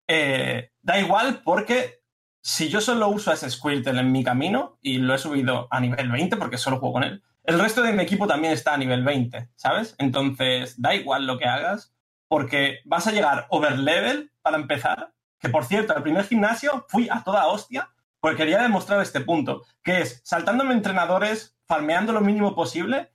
eh, 0.09 0.71
da 0.81 0.99
igual 0.99 1.43
porque 1.45 2.01
si 2.41 2.69
yo 2.69 2.81
solo 2.81 3.09
uso 3.09 3.33
ese 3.33 3.51
Squirtle 3.51 4.01
en 4.01 4.13
mi 4.13 4.23
camino 4.23 4.79
y 4.81 4.99
lo 4.99 5.15
he 5.15 5.19
subido 5.19 5.67
a 5.71 5.81
nivel 5.81 6.11
20 6.11 6.37
porque 6.37 6.57
solo 6.57 6.79
juego 6.79 6.95
con 6.95 7.03
él, 7.03 7.23
el 7.47 7.61
resto 7.61 7.83
de 7.83 7.93
mi 7.93 8.03
equipo 8.03 8.27
también 8.27 8.53
está 8.53 8.75
a 8.75 8.77
nivel 8.77 9.05
20, 9.05 9.51
¿sabes? 9.55 9.95
Entonces 9.99 10.81
da 10.81 10.95
igual 10.95 11.27
lo 11.27 11.39
que 11.39 11.47
hagas 11.47 11.95
porque 12.29 12.81
vas 12.85 13.07
a 13.07 13.13
llegar 13.13 13.47
overlevel 13.51 14.33
para 14.43 14.57
empezar, 14.57 15.15
que 15.39 15.49
por 15.49 15.65
cierto, 15.65 15.95
al 15.95 16.03
primer 16.03 16.25
gimnasio 16.27 16.85
fui 16.89 17.09
a 17.09 17.23
toda 17.23 17.47
hostia 17.47 17.89
porque 18.19 18.39
quería 18.39 18.61
demostrar 18.61 19.01
este 19.01 19.21
punto, 19.21 19.63
que 19.85 20.01
es 20.01 20.21
saltándome 20.25 20.75
entrenadores, 20.75 21.57
farmeando 21.67 22.13
lo 22.13 22.21
mínimo 22.21 22.57
posible, 22.57 23.13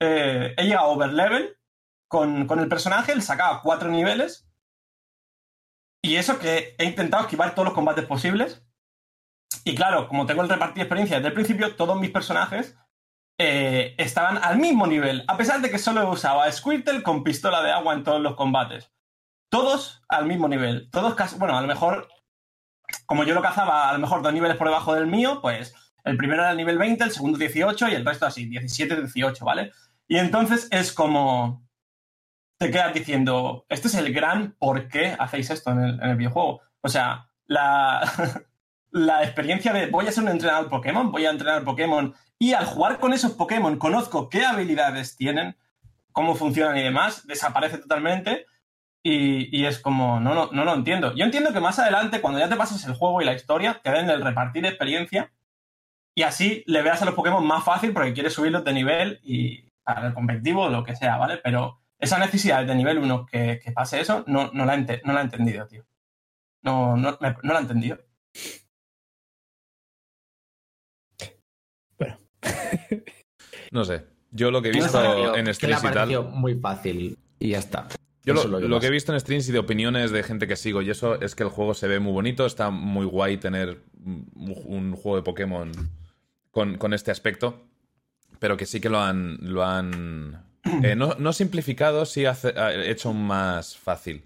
eh, 0.00 0.54
he 0.56 0.64
llegado 0.64 0.86
a 0.86 0.90
overlevel 0.90 1.56
con, 2.08 2.48
con 2.48 2.58
el 2.58 2.68
personaje, 2.68 3.14
le 3.14 3.22
sacaba 3.22 3.62
cuatro 3.62 3.88
niveles 3.88 4.48
y 6.02 6.16
eso 6.16 6.40
que 6.40 6.74
he 6.78 6.84
intentado 6.84 7.22
esquivar 7.22 7.54
todos 7.54 7.66
los 7.66 7.74
combates 7.74 8.06
posibles. 8.06 8.64
Y 9.64 9.76
claro, 9.76 10.08
como 10.08 10.26
tengo 10.26 10.42
el 10.42 10.48
repartir 10.48 10.82
experiencia 10.82 11.16
desde 11.16 11.28
el 11.28 11.34
principio, 11.34 11.76
todos 11.76 11.98
mis 12.00 12.10
personajes 12.10 12.76
eh, 13.38 13.94
estaban 13.98 14.38
al 14.38 14.58
mismo 14.58 14.86
nivel, 14.86 15.24
a 15.28 15.36
pesar 15.36 15.60
de 15.60 15.70
que 15.70 15.78
solo 15.78 16.00
he 16.00 16.06
usado 16.06 16.40
a 16.40 16.50
Squirtle 16.50 17.02
con 17.02 17.22
pistola 17.22 17.62
de 17.62 17.72
agua 17.72 17.94
en 17.94 18.02
todos 18.02 18.20
los 18.20 18.34
combates. 18.34 18.90
Todos 19.50 20.02
al 20.08 20.26
mismo 20.26 20.48
nivel. 20.48 20.90
Todos 20.90 21.14
casi, 21.14 21.36
bueno, 21.36 21.56
a 21.56 21.60
lo 21.60 21.66
mejor, 21.66 22.08
como 23.06 23.24
yo 23.24 23.34
lo 23.34 23.42
cazaba 23.42 23.88
a 23.88 23.92
lo 23.92 23.98
mejor 23.98 24.22
dos 24.22 24.32
niveles 24.32 24.56
por 24.56 24.68
debajo 24.68 24.94
del 24.94 25.06
mío, 25.06 25.40
pues 25.42 25.74
el 26.04 26.16
primero 26.16 26.42
era 26.42 26.52
el 26.52 26.56
nivel 26.56 26.78
20, 26.78 27.04
el 27.04 27.10
segundo 27.10 27.38
18 27.38 27.88
y 27.88 27.94
el 27.94 28.06
resto 28.06 28.26
así, 28.26 28.46
17, 28.46 28.96
18, 28.96 29.44
¿vale? 29.44 29.72
Y 30.08 30.18
entonces 30.18 30.68
es 30.70 30.92
como, 30.92 31.66
te 32.58 32.70
quedas 32.70 32.94
diciendo, 32.94 33.66
este 33.68 33.88
es 33.88 33.94
el 33.94 34.12
gran 34.12 34.52
por 34.58 34.88
qué 34.88 35.16
hacéis 35.18 35.50
esto 35.50 35.70
en 35.72 36.00
el 36.00 36.16
videojuego. 36.16 36.60
O 36.80 36.88
sea, 36.88 37.28
la, 37.46 38.00
la 38.96 39.22
experiencia 39.22 39.74
de 39.74 39.88
voy 39.88 40.06
a 40.06 40.12
ser 40.12 40.24
un 40.24 40.30
entrenador 40.30 40.70
Pokémon, 40.70 41.12
voy 41.12 41.26
a 41.26 41.30
entrenar 41.30 41.64
Pokémon 41.64 42.14
y 42.38 42.54
al 42.54 42.64
jugar 42.64 42.98
con 42.98 43.12
esos 43.12 43.32
Pokémon 43.32 43.78
conozco 43.78 44.30
qué 44.30 44.46
habilidades 44.46 45.16
tienen, 45.16 45.54
cómo 46.12 46.34
funcionan 46.34 46.78
y 46.78 46.82
demás, 46.82 47.26
desaparece 47.26 47.76
totalmente 47.76 48.46
y, 49.02 49.54
y 49.54 49.66
es 49.66 49.80
como, 49.80 50.18
no, 50.18 50.34
no, 50.34 50.48
no 50.50 50.64
lo 50.64 50.72
entiendo. 50.72 51.14
Yo 51.14 51.26
entiendo 51.26 51.52
que 51.52 51.60
más 51.60 51.78
adelante, 51.78 52.22
cuando 52.22 52.40
ya 52.40 52.48
te 52.48 52.56
pases 52.56 52.86
el 52.86 52.94
juego 52.94 53.20
y 53.20 53.26
la 53.26 53.34
historia, 53.34 53.82
te 53.84 53.90
den 53.90 54.08
el 54.08 54.22
repartir 54.22 54.64
experiencia 54.64 55.30
y 56.14 56.22
así 56.22 56.64
le 56.66 56.80
veas 56.80 57.02
a 57.02 57.04
los 57.04 57.14
Pokémon 57.14 57.46
más 57.46 57.64
fácil 57.64 57.92
porque 57.92 58.14
quieres 58.14 58.32
subirlos 58.32 58.64
de 58.64 58.72
nivel 58.72 59.20
y 59.22 59.70
para 59.82 60.06
el 60.06 60.14
competitivo 60.14 60.62
o 60.62 60.70
lo 60.70 60.84
que 60.84 60.96
sea, 60.96 61.18
¿vale? 61.18 61.36
Pero 61.44 61.82
esa 61.98 62.18
necesidad 62.18 62.64
de 62.64 62.74
nivel 62.74 62.96
1 62.96 63.26
que, 63.26 63.60
que, 63.62 63.72
pase 63.72 64.00
eso, 64.00 64.24
no, 64.26 64.50
no, 64.54 64.64
la 64.64 64.72
ente, 64.72 65.02
no 65.04 65.12
la 65.12 65.20
he 65.20 65.24
entendido, 65.24 65.66
tío. 65.66 65.84
No, 66.62 66.96
no, 66.96 67.18
no 67.20 67.52
la 67.52 67.58
he 67.58 67.62
entendido. 67.62 67.98
no 73.70 73.84
sé. 73.84 74.04
Yo 74.32 74.50
lo 74.50 74.60
que 74.60 74.68
he 74.68 74.72
visto 74.72 75.02
No 75.02 75.36
en 75.36 75.52
streams 75.54 75.84
y 75.84 75.88
tal. 75.90 76.28
muy 76.30 76.54
fácil 76.56 77.18
y 77.38 77.50
ya 77.50 77.58
está. 77.58 77.86
Yo 78.24 78.34
lo, 78.34 78.58
que 78.58 78.66
lo 78.66 78.80
que 78.80 78.88
he 78.88 78.90
visto 78.90 79.12
en 79.12 79.20
streams 79.20 79.48
y 79.48 79.52
de 79.52 79.60
opiniones 79.60 80.10
de 80.10 80.22
gente 80.24 80.48
que 80.48 80.56
sigo 80.56 80.82
y 80.82 80.90
eso 80.90 81.20
es 81.20 81.36
que 81.36 81.44
el 81.44 81.48
juego 81.48 81.74
se 81.74 81.86
ve 81.86 82.00
muy 82.00 82.12
bonito, 82.12 82.44
está 82.44 82.70
muy 82.70 83.06
guay 83.06 83.36
tener 83.36 83.82
un, 84.04 84.96
juego 84.96 85.16
de 85.16 85.22
Pokémon 85.22 85.70
con, 86.50 86.76
con 86.76 86.92
este 86.92 87.12
aspecto, 87.12 87.62
pero 88.40 88.56
que 88.56 88.66
sí 88.66 88.80
que 88.80 88.88
lo 88.90 89.00
han, 89.00 89.38
lo 89.42 89.64
han 89.64 90.42
eh, 90.82 90.96
no, 90.96 91.14
no 91.18 91.32
simplificado, 91.32 92.04
sí 92.04 92.24
hace- 92.24 92.58
ha 92.58 92.74
hecho 92.74 93.12
más 93.12 93.76
fácil. 93.76 94.24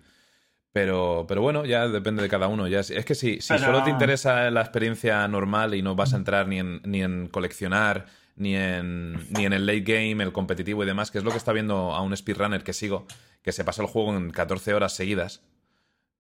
Pero, 0.73 1.25
pero 1.29 1.43
bueno, 1.43 1.65
ya 1.65 1.89
depende 1.89 2.23
de 2.23 2.29
cada 2.29 2.47
uno. 2.47 2.69
Ya, 2.69 2.81
es 2.81 3.05
que 3.05 3.15
si, 3.15 3.41
si 3.41 3.49
Pero- 3.55 3.65
solo 3.67 3.83
te 3.83 3.91
interesa 3.91 4.51
la 4.51 4.61
experiencia 4.61 5.27
normal 5.27 5.75
y 5.75 5.83
no 5.83 5.97
vas 5.97 6.15
a 6.15 6.17
entrar 6.17 6.47
ni 6.47 6.59
en, 6.61 6.81
ni 6.85 7.03
en 7.03 7.27
coleccionar, 7.29 8.07
ni 8.37 8.55
en, 8.55 9.15
ni 9.31 9.45
en 9.47 9.53
el 9.53 9.67
late 9.67 9.81
game, 9.81 10.23
el 10.23 10.33
competitivo 10.33 10.83
y 10.85 10.87
demás, 10.87 11.11
que 11.11 11.19
es 11.19 11.25
lo 11.25 11.33
que 11.33 11.37
está 11.39 11.53
viendo 11.53 11.93
a 11.93 12.01
un 12.03 12.17
speedrunner 12.17 12.63
que 12.63 12.73
sigo, 12.73 13.07
que 13.43 13.51
se 13.53 13.65
pasó 13.65 13.83
el 13.83 13.89
juego 13.89 14.17
en 14.17 14.31
14 14.31 14.73
horas 14.75 14.95
seguidas, 14.95 15.43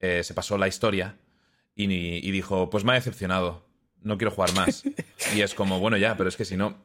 eh, 0.00 0.22
se 0.24 0.34
pasó 0.34 0.58
la 0.58 0.66
historia 0.66 1.16
y, 1.76 1.86
ni- 1.86 2.18
y 2.18 2.30
dijo, 2.32 2.70
pues 2.70 2.84
me 2.84 2.92
ha 2.92 2.94
decepcionado, 2.96 3.66
no 4.02 4.18
quiero 4.18 4.32
jugar 4.32 4.52
más. 4.54 4.82
Y 5.36 5.42
es 5.42 5.54
como, 5.54 5.78
bueno, 5.78 5.96
ya, 5.96 6.16
pero 6.16 6.28
es 6.28 6.36
que 6.36 6.44
si 6.44 6.56
no... 6.56 6.76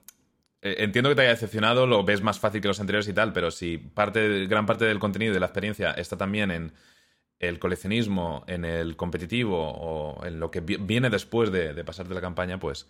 eh, 0.61 0.75
Entiendo 0.79 1.09
que 1.09 1.15
te 1.15 1.21
haya 1.23 1.31
decepcionado, 1.31 1.87
lo 1.87 2.03
ves 2.03 2.21
más 2.21 2.37
fácil 2.39 2.61
que 2.61 2.67
los 2.67 2.79
anteriores 2.79 3.07
y 3.07 3.13
tal, 3.13 3.33
pero 3.33 3.49
si 3.49 3.79
parte, 3.79 4.45
gran 4.45 4.67
parte 4.67 4.85
del 4.85 4.99
contenido 4.99 5.31
y 5.31 5.33
de 5.33 5.39
la 5.39 5.47
experiencia 5.47 5.91
está 5.93 6.15
también 6.15 6.51
en 6.51 6.73
el 7.39 7.59
coleccionismo, 7.59 8.43
en 8.47 8.65
el 8.65 8.95
competitivo 8.95 9.57
o 9.59 10.25
en 10.25 10.39
lo 10.39 10.51
que 10.51 10.61
vi- 10.61 10.77
viene 10.77 11.09
después 11.09 11.51
de, 11.51 11.73
de 11.73 11.83
pasarte 11.83 12.13
la 12.13 12.21
campaña, 12.21 12.59
pues 12.59 12.87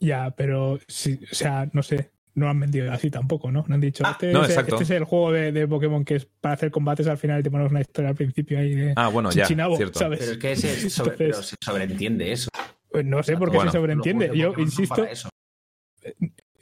Ya, 0.00 0.30
pero 0.36 0.78
sí, 0.88 1.20
o 1.30 1.34
sea, 1.34 1.68
no 1.72 1.82
sé, 1.82 2.10
no 2.34 2.46
lo 2.46 2.50
han 2.50 2.60
vendido 2.60 2.90
así 2.92 3.10
tampoco, 3.10 3.52
¿no? 3.52 3.64
No 3.68 3.74
han 3.74 3.80
dicho, 3.80 4.04
Ah, 4.06 4.12
este, 4.12 4.32
no, 4.32 4.42
es, 4.42 4.48
exacto. 4.50 4.76
este 4.76 4.84
es 4.84 4.90
el 4.90 5.04
juego 5.04 5.32
de, 5.32 5.52
de 5.52 5.68
Pokémon 5.68 6.04
que 6.04 6.16
es 6.16 6.24
para 6.24 6.54
hacer 6.54 6.70
combates 6.70 7.06
al 7.06 7.18
final 7.18 7.40
y 7.40 7.42
te 7.42 7.50
ponemos 7.50 7.70
una 7.70 7.82
historia 7.82 8.08
al 8.10 8.16
principio 8.16 8.58
ahí 8.58 8.74
de 8.74 8.92
Ah, 8.96 9.08
bueno, 9.08 9.30
ya, 9.30 9.46
cierto. 9.46 9.98
¿sabes? 9.98 10.18
Pero 10.20 10.32
es 10.32 10.38
que 10.38 10.56
se, 10.56 10.90
sobre- 10.90 11.10
Entonces- 11.12 11.14
pero 11.18 11.42
se 11.42 11.56
sobreentiende 11.62 12.32
eso. 12.32 12.48
Pues 12.90 13.04
no 13.04 13.22
sé 13.22 13.36
por 13.36 13.50
qué 13.50 13.56
Bueno. 13.58 13.70
se 13.70 13.78
sobreentiende. 13.78 14.28
De 14.28 14.36
Yo 14.38 14.54
insisto, 14.58 15.06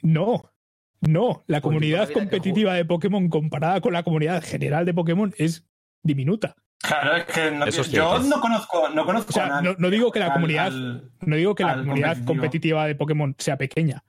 no, 0.02 0.52
no. 1.00 1.44
La 1.46 1.60
Pues 1.60 1.62
comunidad 1.62 2.10
competitiva 2.10 2.74
de 2.74 2.84
Pokémon 2.84 3.28
comparada 3.28 3.80
con 3.80 3.92
la 3.92 4.02
comunidad 4.02 4.42
general 4.44 4.84
de 4.84 4.94
Pokémon 4.94 5.32
es 5.38 5.66
diminuta. 6.02 6.56
Claro, 6.82 7.16
es 7.16 7.24
que 7.26 7.50
no- 7.50 7.66
Eso 7.66 7.82
es 7.82 7.90
yo 7.90 8.18
no 8.20 8.40
conozco, 8.40 8.88
no 8.88 9.04
conozco 9.04 9.30
O 9.30 9.32
sea, 9.32 9.44
a 9.44 9.48
nadie 9.48 9.68
no, 9.70 9.74
no 9.78 9.90
digo 9.90 10.10
que 10.10 10.18
la 10.18 10.26
al- 10.26 10.32
comunidad, 10.32 10.66
al- 10.66 11.10
no 11.20 11.36
digo 11.36 11.54
que 11.54 11.62
la 11.64 11.74
comunidad 11.76 12.08
competitivo. 12.08 12.26
competitiva 12.26 12.86
de 12.86 12.94
Pokémon 12.94 13.34
sea 13.38 13.56
pequeña. 13.58 14.02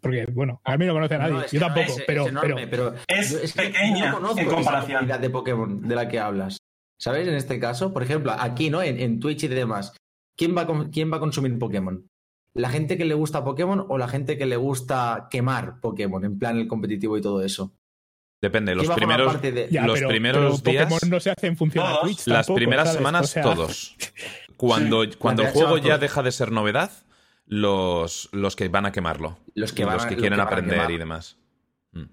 Porque, 0.00 0.26
bueno, 0.32 0.60
a 0.64 0.76
mí 0.78 0.86
no 0.86 0.94
conoce 0.94 1.16
a 1.16 1.18
nadie. 1.18 1.32
No, 1.34 1.46
Yo 1.46 1.60
tampoco, 1.60 1.86
es- 1.98 2.04
pero, 2.06 2.22
es 2.22 2.28
enorme, 2.28 2.66
pero 2.68 2.94
pero 3.06 3.20
Es 3.20 3.52
pequeña 3.52 3.98
yo 3.98 4.06
no 4.06 4.14
conozco 4.16 4.38
en 4.40 4.46
esa 4.46 4.54
comparación. 4.54 4.92
comunidad 4.98 5.20
de 5.20 5.30
Pokémon 5.30 5.82
de 5.88 5.94
la 5.94 6.08
que 6.08 6.18
hablas. 6.20 6.58
¿Sabes? 7.00 7.28
En 7.28 7.34
este 7.34 7.60
caso, 7.60 7.92
por 7.92 8.02
ejemplo, 8.02 8.32
aquí, 8.38 8.70
¿no? 8.70 8.82
En, 8.82 8.98
en 9.00 9.20
Twitch 9.20 9.44
y 9.44 9.48
demás. 9.48 9.92
¿Quién 10.36 10.56
va, 10.56 10.62
a, 10.62 10.66
con- 10.66 10.90
¿Quién 10.90 11.12
va 11.12 11.18
a 11.18 11.20
consumir 11.20 11.56
Pokémon? 11.58 12.08
¿La 12.54 12.70
gente 12.70 12.96
que 12.96 13.04
le 13.04 13.14
gusta 13.14 13.44
Pokémon 13.44 13.84
o 13.88 13.98
la 13.98 14.08
gente 14.08 14.38
que 14.38 14.46
le 14.46 14.56
gusta 14.56 15.28
quemar 15.30 15.80
Pokémon? 15.80 16.24
En 16.24 16.38
plan, 16.38 16.56
el 16.58 16.66
competitivo 16.68 17.16
y 17.18 17.20
todo 17.20 17.42
eso. 17.42 17.74
Depende. 18.40 18.74
Los 18.74 18.82
¿Quién 18.86 18.90
va 18.90 18.94
a 18.94 18.98
formar 18.98 19.16
primeros, 19.16 19.32
parte 19.34 19.52
de- 19.52 19.68
ya, 19.70 19.86
los 19.86 19.94
pero- 19.98 20.08
primeros 20.08 20.60
pero 20.62 20.72
días, 20.72 20.84
Pokémon 20.88 21.10
no 21.10 21.20
se 21.20 21.30
hace 21.30 21.46
en 21.46 21.56
función 21.56 21.84
a 21.86 21.88
Todos. 21.90 22.02
Twitch. 22.02 22.26
las 22.26 22.46
tampoco, 22.46 22.54
primeras 22.56 22.84
¿sabes? 22.88 22.98
semanas, 22.98 23.22
O 23.22 23.26
sea, 23.26 23.42
todos. 23.42 23.96
Cuando, 24.56 25.04
cuando 25.18 25.42
el 25.44 25.48
juego 25.50 25.78
ya 25.78 25.98
deja 25.98 26.22
de 26.24 26.32
ser 26.32 26.50
novedad, 26.50 26.90
los, 27.46 28.28
los 28.32 28.56
que 28.56 28.68
van 28.68 28.86
a 28.86 28.92
quemarlo. 28.92 29.38
Los 29.54 29.72
que 29.72 29.84
van 29.84 29.94
los 29.94 30.04
que 30.06 30.14
los 30.14 30.20
quieren 30.20 30.36
que 30.38 30.42
aprender 30.42 30.90
y 30.90 30.98
demás. 30.98 31.38
Mm. 31.92 32.04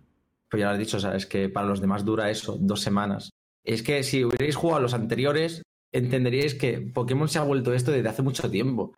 Pues 0.49 0.59
ya 0.61 0.67
lo 0.67 0.71
has 0.73 0.78
dicho, 0.80 0.97
o 0.97 0.99
sea, 0.99 1.15
es 1.15 1.26
que 1.26 1.49
para 1.49 1.65
los 1.67 1.82
demás 1.82 2.05
dura 2.05 2.30
eso, 2.30 2.57
dos 2.59 2.82
semanas. 2.82 3.32
Es 3.63 3.82
que 3.82 4.03
si 4.03 4.23
hubierais 4.23 4.55
jugado 4.55 4.80
los 4.82 4.93
anteriores, 4.93 5.63
entenderíais 5.91 6.53
que 6.53 6.82
Pokémon 6.82 7.28
se 7.28 7.39
ha 7.39 7.43
vuelto 7.43 7.73
esto 7.73 7.91
desde 7.91 8.09
hace 8.09 8.21
mucho 8.21 8.49
tiempo. 8.51 8.93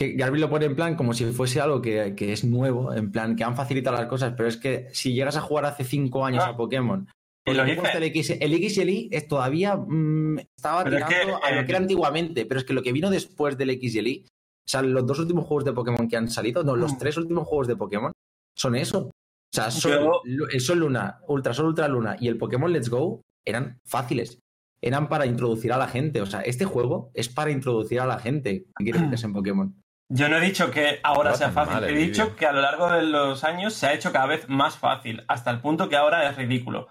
Que 0.00 0.12
Garby 0.14 0.38
lo 0.38 0.48
pone 0.48 0.64
en 0.64 0.74
plan 0.74 0.96
como 0.96 1.12
si 1.12 1.26
fuese 1.26 1.60
algo 1.60 1.82
que, 1.82 2.14
que 2.16 2.32
es 2.32 2.42
nuevo, 2.42 2.94
en 2.94 3.12
plan 3.12 3.36
que 3.36 3.44
han 3.44 3.54
facilitado 3.54 3.98
las 3.98 4.06
cosas, 4.06 4.32
pero 4.34 4.48
es 4.48 4.56
que 4.56 4.88
si 4.92 5.12
llegas 5.12 5.36
a 5.36 5.42
jugar 5.42 5.66
hace 5.66 5.84
cinco 5.84 6.24
años 6.24 6.42
Ah. 6.42 6.50
a 6.50 6.56
Pokémon, 6.56 7.06
Y 7.46 7.52
lo 7.52 7.58
porque 7.64 7.74
dice. 7.82 7.96
el 7.98 8.02
X, 8.04 8.30
el 8.40 8.54
X 8.54 8.76
y 8.78 8.80
el 8.80 8.88
Y 8.90 9.08
es 9.12 9.28
todavía 9.28 9.76
mm, 9.76 10.38
estaba 10.56 10.84
Pero 10.84 10.96
es 10.96 11.06
tirando 11.06 11.38
que, 11.40 11.46
a 11.46 11.54
lo 11.54 11.60
eh, 11.60 11.64
que 11.66 11.72
era 11.72 11.78
antiguamente, 11.80 12.46
pero 12.46 12.60
es 12.60 12.64
que 12.64 12.72
lo 12.72 12.82
que 12.82 12.92
vino 12.92 13.10
después 13.10 13.58
del 13.58 13.68
X 13.70 13.94
y 13.94 13.98
el 13.98 14.06
Y, 14.08 14.24
o 14.26 14.68
sea, 14.70 14.80
los 14.80 15.06
dos 15.06 15.18
últimos 15.18 15.44
juegos 15.44 15.66
de 15.66 15.72
Pokémon 15.74 16.08
que 16.08 16.16
han 16.16 16.30
salido, 16.30 16.64
no, 16.64 16.76
los 16.76 16.94
Mm. 16.94 16.98
tres 16.98 17.18
últimos 17.18 17.46
juegos 17.46 17.68
de 17.68 17.76
Pokémon 17.76 18.12
son 18.56 18.76
eso. 18.76 19.00
O 19.08 19.12
sea, 19.54 19.70
Sol, 19.70 19.92
Yo- 19.92 20.20
Lu- 20.24 20.46
el 20.50 20.60
Sol 20.60 20.78
Luna, 20.78 21.18
Ultra 21.28 21.52
Sol, 21.52 21.66
Ultra 21.66 21.88
Luna 21.88 22.16
y 22.18 22.28
el 22.28 22.38
Pokémon 22.38 22.72
Let's 22.72 22.88
Go 22.88 23.20
eran 23.46 23.78
fáciles. 23.86 24.38
Eran 24.82 25.10
para 25.10 25.26
introducir 25.26 25.72
a 25.74 25.76
la 25.76 25.88
gente. 25.88 26.22
O 26.22 26.26
sea, 26.26 26.40
este 26.40 26.64
juego 26.64 27.10
es 27.12 27.28
para 27.28 27.50
introducir 27.50 28.00
a 28.00 28.06
la 28.06 28.18
gente 28.18 28.64
que 28.78 28.84
quiere 28.84 29.00
meterse 29.00 29.26
en 29.26 29.32
Pokémon. 29.34 29.74
Yo 30.12 30.28
no 30.28 30.38
he 30.38 30.40
dicho 30.40 30.70
que 30.72 30.98
ahora 31.04 31.30
No 31.30 31.36
sea 31.36 31.50
fácil, 31.52 31.74
mal 31.74 31.84
he 31.84 31.92
dicho 31.94 32.34
que 32.34 32.44
a 32.46 32.52
lo 32.52 32.60
largo 32.60 32.90
de 32.92 33.02
los 33.02 33.44
años 33.44 33.74
se 33.74 33.86
ha 33.86 33.94
hecho 33.94 34.10
cada 34.12 34.26
vez 34.26 34.48
más 34.48 34.76
fácil, 34.76 35.22
hasta 35.28 35.50
el 35.52 35.60
punto 35.60 35.88
que 35.88 35.96
ahora 35.96 36.28
es 36.28 36.36
ridículo. 36.36 36.88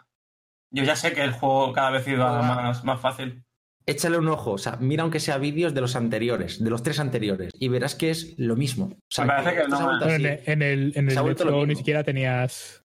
Yo 0.72 0.84
ya 0.86 0.95
sé 0.95 1.11
que 1.13 1.24
el 1.24 1.34
juego 1.34 1.74
cada 1.74 1.89
vez 1.91 2.07
iba 2.07 2.39
Ah. 2.39 2.41
más, 2.41 2.84
más 2.86 3.01
fácil. 3.01 3.43
Échale 3.86 4.17
un 4.20 4.28
ojo, 4.30 4.51
o 4.51 4.57
sea, 4.57 4.78
mira 4.80 5.01
aunque 5.03 5.20
sea 5.20 5.38
vídeos 5.38 5.74
de 5.74 5.82
los 5.82 5.95
anteriores, 5.95 6.63
de 6.63 6.70
los 6.70 6.82
tres 6.84 6.99
anteriores, 6.99 7.51
y 7.59 7.67
verás 7.70 7.95
que 7.95 8.11
es 8.11 8.36
lo 8.38 8.55
mismo. 8.55 8.86
O 8.86 8.97
sea, 9.09 9.26
Me 9.26 9.32
parece 9.34 9.61
que 9.63 9.67
no- 9.67 10.01
en, 10.03 10.11
el- 10.26 10.41
en 10.45 10.61
el, 10.61 10.93
en 10.95 11.09
el 11.09 11.67
ni 11.67 11.76
siquiera 11.76 12.03
tenías. 12.03 12.86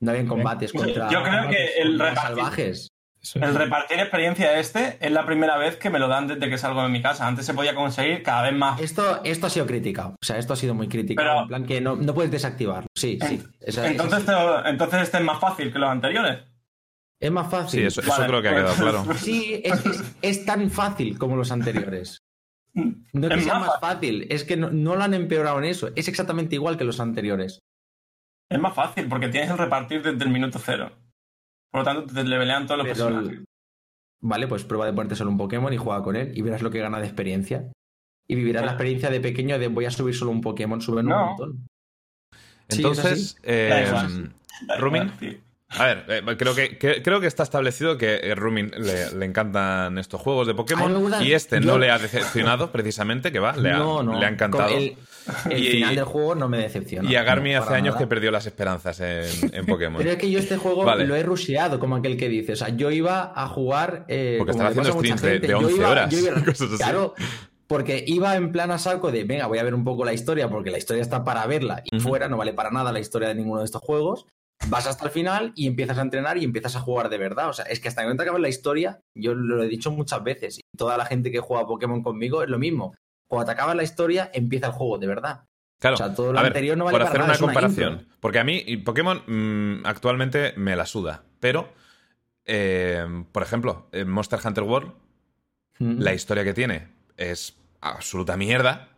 No 0.00 0.10
habían 0.12 0.26
combates 0.26 0.72
contra 0.72 1.10
yo 1.10 1.22
creo 1.22 1.48
que 1.50 1.66
el 1.82 1.98
salvajes. 2.14 2.88
Eso. 3.34 3.44
El 3.44 3.54
repartir 3.54 3.98
experiencia 3.98 4.58
este 4.60 4.98
es 5.00 5.10
la 5.10 5.26
primera 5.26 5.56
vez 5.56 5.76
que 5.76 5.90
me 5.90 5.98
lo 5.98 6.06
dan 6.06 6.28
desde 6.28 6.48
que 6.48 6.58
salgo 6.58 6.82
de 6.82 6.88
mi 6.90 7.02
casa. 7.02 7.26
Antes 7.26 7.46
se 7.46 7.54
podía 7.54 7.74
conseguir 7.74 8.22
cada 8.22 8.42
vez 8.42 8.52
más. 8.54 8.80
Esto, 8.80 9.20
esto 9.24 9.46
ha 9.46 9.50
sido 9.50 9.66
criticado, 9.66 10.10
o 10.20 10.24
sea, 10.24 10.38
esto 10.38 10.52
ha 10.52 10.56
sido 10.56 10.74
muy 10.74 10.88
criticado, 10.88 11.26
Pero- 11.28 11.40
en 11.42 11.48
plan 11.48 11.64
que 11.66 11.80
no, 11.80 11.96
no 11.96 12.14
puedes 12.14 12.30
desactivarlo. 12.30 12.86
Sí, 12.94 13.18
sí. 13.26 13.42
esa- 13.60 13.82
esa 13.82 13.86
Entonces, 13.90 14.20
sí. 14.20 14.26
te- 14.26 14.68
entonces 14.70 15.02
este 15.02 15.16
es 15.18 15.24
más 15.24 15.40
fácil 15.40 15.72
que 15.72 15.78
los 15.78 15.90
anteriores. 15.90 16.38
es 17.18 17.30
más 17.30 17.50
fácil. 17.50 17.80
Sí, 17.80 17.86
eso, 17.86 18.02
eso 18.02 18.10
Vale, 18.10 18.26
creo 18.26 18.42
que 18.42 18.48
ha 18.48 18.54
quedado 18.54 18.74
pues- 18.76 18.78
claro. 19.02 19.14
Sí, 19.18 19.60
es, 19.64 19.86
es- 19.86 20.16
es 20.20 20.44
tan 20.44 20.70
fácil 20.70 21.18
como 21.18 21.34
los 21.36 21.50
anteriores. 21.50 22.22
No 22.74 23.28
es 23.28 23.34
que 23.34 23.40
sea 23.40 23.54
más 23.58 23.68
más 23.68 23.80
fácil, 23.80 24.26
es 24.28 24.44
que 24.44 24.58
no, 24.58 24.68
no 24.70 24.96
lo 24.96 25.02
han 25.02 25.14
empeorado 25.14 25.56
en 25.58 25.64
eso. 25.64 25.88
Es 25.96 26.08
exactamente 26.08 26.56
igual 26.56 26.76
que 26.76 26.84
los 26.84 27.00
anteriores. 27.00 27.60
Es 28.50 28.60
más 28.60 28.74
fácil 28.74 29.08
porque 29.08 29.28
tienes 29.28 29.50
el 29.50 29.56
repartir 29.56 30.02
desde 30.02 30.22
el 30.22 30.30
minuto 30.30 30.58
cero. 30.62 30.92
Por 31.70 31.80
lo 31.80 31.84
tanto, 31.84 32.14
te 32.14 32.24
levelean 32.24 32.66
todos 32.66 32.78
los 32.78 32.86
Pero, 32.86 33.06
personajes. 33.08 33.40
vale, 34.20 34.46
pues 34.48 34.64
prueba 34.64 34.86
de 34.86 34.92
ponerte 34.92 35.14
solo 35.16 35.30
un 35.30 35.38
Pokémon 35.38 35.72
y 35.72 35.76
juega 35.76 36.02
con 36.02 36.16
él 36.16 36.32
y 36.34 36.42
verás 36.42 36.62
lo 36.62 36.70
que 36.70 36.78
gana 36.80 36.98
de 37.00 37.06
experiencia. 37.06 37.70
Y 38.28 38.34
vivirás 38.34 38.64
la 38.64 38.72
experiencia 38.72 39.08
de 39.10 39.20
pequeño 39.20 39.58
de 39.58 39.68
voy 39.68 39.84
a 39.84 39.90
subir 39.90 40.14
solo 40.14 40.30
un 40.32 40.40
Pokémon, 40.40 40.80
suben 40.80 41.06
un 41.06 41.12
No. 41.12 41.26
montón. 41.26 41.66
Sí, 42.32 42.38
es 42.68 42.76
Entonces, 42.78 43.34
Da 43.42 43.52
eh, 43.52 43.84
igual. 43.88 44.32
Rumin, 44.80 45.12
Sí. 45.20 45.38
a 45.68 45.84
ver, 45.84 46.04
eh, 46.08 46.36
creo, 46.36 46.54
que, 46.54 46.76
que- 46.78 47.02
creo 47.02 47.20
que 47.20 47.28
está 47.28 47.44
establecido 47.44 47.96
que 47.98 48.16
eh, 48.16 48.34
Rumin 48.34 48.72
le, 48.76 49.12
le 49.14 49.26
encantan 49.26 49.98
estos 49.98 50.20
juegos 50.20 50.46
de 50.48 50.54
Pokémon 50.54 51.12
y 51.22 51.32
este 51.32 51.60
yo- 51.60 51.66
no 51.66 51.78
le 51.78 51.90
ha 51.90 51.98
decepcionado 51.98 52.72
precisamente, 52.72 53.30
que 53.30 53.38
va, 53.38 53.54
le 53.56 53.70
ha, 53.70 53.78
no, 53.78 54.02
no. 54.02 54.18
le 54.18 54.26
ha 54.26 54.28
encantado. 54.30 54.76
El, 54.76 54.96
el 55.50 55.62
Y- 55.64 55.70
final 55.72 55.94
del 55.96 56.04
juego 56.04 56.34
no 56.34 56.48
me 56.48 56.58
decepciona. 56.58 57.10
Y 57.10 57.16
a 57.16 57.22
Garmi 57.22 57.52
No, 57.52 57.62
hace 57.62 57.74
años 57.74 57.94
nada. 57.94 57.98
que 57.98 58.06
perdió 58.06 58.30
las 58.30 58.46
esperanzas 58.46 59.00
en, 59.00 59.54
en 59.54 59.66
Pokémon. 59.66 59.98
Pero 59.98 60.10
es 60.12 60.16
que 60.18 60.30
yo 60.30 60.38
este 60.38 60.56
juego 60.56 60.84
Vale. 60.84 61.06
lo 61.06 61.14
he 61.16 61.22
rusheado, 61.22 61.78
como 61.78 61.96
aquel 61.96 62.16
que 62.16 62.28
dice. 62.28 62.52
O 62.52 62.56
sea, 62.56 62.68
yo 62.70 62.90
iba 62.90 63.32
a 63.34 63.48
jugar. 63.48 64.04
eh, 64.08 64.36
Porque 64.38 64.52
estaba 64.52 64.70
haciendo 64.70 64.92
streams 64.92 65.22
de- 65.22 65.38
de 65.40 65.48
yo 65.48 65.58
11 65.58 65.74
iba- 65.76 65.90
horas, 65.90 66.10
yo 66.10 66.18
iba- 66.18 66.34
cosas 66.44 66.68
así. 66.68 66.76
Claro, 66.76 67.14
porque 67.66 68.04
iba 68.06 68.36
en 68.36 68.52
plan 68.52 68.70
a 68.70 68.78
saco 68.78 69.10
de, 69.10 69.24
venga, 69.24 69.46
voy 69.46 69.58
a 69.58 69.62
ver 69.64 69.74
un 69.74 69.84
poco 69.84 70.04
la 70.04 70.12
historia, 70.12 70.48
porque 70.48 70.70
la 70.70 70.78
historia 70.78 71.02
está 71.02 71.24
para 71.24 71.46
verla 71.46 71.82
y 71.90 71.98
fuera, 71.98 72.28
no 72.28 72.36
vale 72.36 72.52
para 72.52 72.70
nada 72.70 72.92
la 72.92 73.00
historia 73.00 73.28
de 73.28 73.34
ninguno 73.34 73.60
de 73.60 73.64
estos 73.66 73.82
juegos. 73.82 74.26
Vas 74.68 74.86
hasta 74.86 75.04
el 75.04 75.10
final 75.10 75.52
y 75.54 75.66
empiezas 75.66 75.98
a 75.98 76.02
entrenar 76.02 76.38
y 76.38 76.44
empiezas 76.44 76.76
a 76.76 76.80
jugar 76.80 77.08
de 77.10 77.18
verdad. 77.18 77.48
O 77.50 77.52
sea, 77.52 77.64
es 77.66 77.78
que 77.80 77.88
hasta 77.88 78.02
que 78.02 78.08
no 78.08 78.16
te 78.16 78.22
acabes 78.22 78.40
la 78.40 78.48
historia, 78.48 79.00
yo 79.14 79.34
lo 79.34 79.62
he 79.62 79.68
dicho 79.68 79.90
muchas 79.90 80.22
veces, 80.24 80.58
y 80.58 80.62
toda 80.78 80.96
la 80.96 81.04
gente 81.04 81.30
que 81.30 81.40
juega 81.40 81.64
a 81.64 81.66
Pokémon 81.66 82.02
conmigo 82.02 82.42
es 82.42 82.48
lo 82.48 82.58
mismo. 82.58 82.94
Cuando 83.26 83.52
te 83.54 83.74
la 83.74 83.82
historia, 83.82 84.30
empieza 84.32 84.66
el 84.66 84.72
juego 84.72 84.98
de 84.98 85.06
verdad. 85.06 85.44
Claro, 85.78 85.94
O 85.94 85.96
sea, 85.98 86.14
todo 86.14 86.32
lo 86.32 86.38
a 86.38 86.42
ver, 86.42 86.52
anterior 86.52 86.76
no 86.78 86.84
vale 86.86 86.94
por 86.94 87.00
para 87.02 87.10
hacer 87.10 87.20
nada, 87.20 87.32
una 87.32 87.38
comparación. 87.38 88.08
porque 88.20 88.38
a 88.38 88.44
mí 88.44 88.76
Pokémon 88.78 89.22
mm, 89.26 89.84
actualmente 89.86 90.54
me 90.56 90.74
la 90.76 90.86
suda. 90.86 91.24
Pero, 91.38 91.68
eh, 92.44 93.04
por 93.32 93.42
ejemplo, 93.42 93.88
en 93.92 94.08
Monster 94.08 94.38
Hunter 94.44 94.64
World, 94.64 94.92
Mm. 95.78 96.00
la 96.00 96.14
historia 96.14 96.42
que 96.44 96.54
tiene 96.54 96.88
es 97.18 97.54
absoluta 97.82 98.36
mierda. 98.38 98.88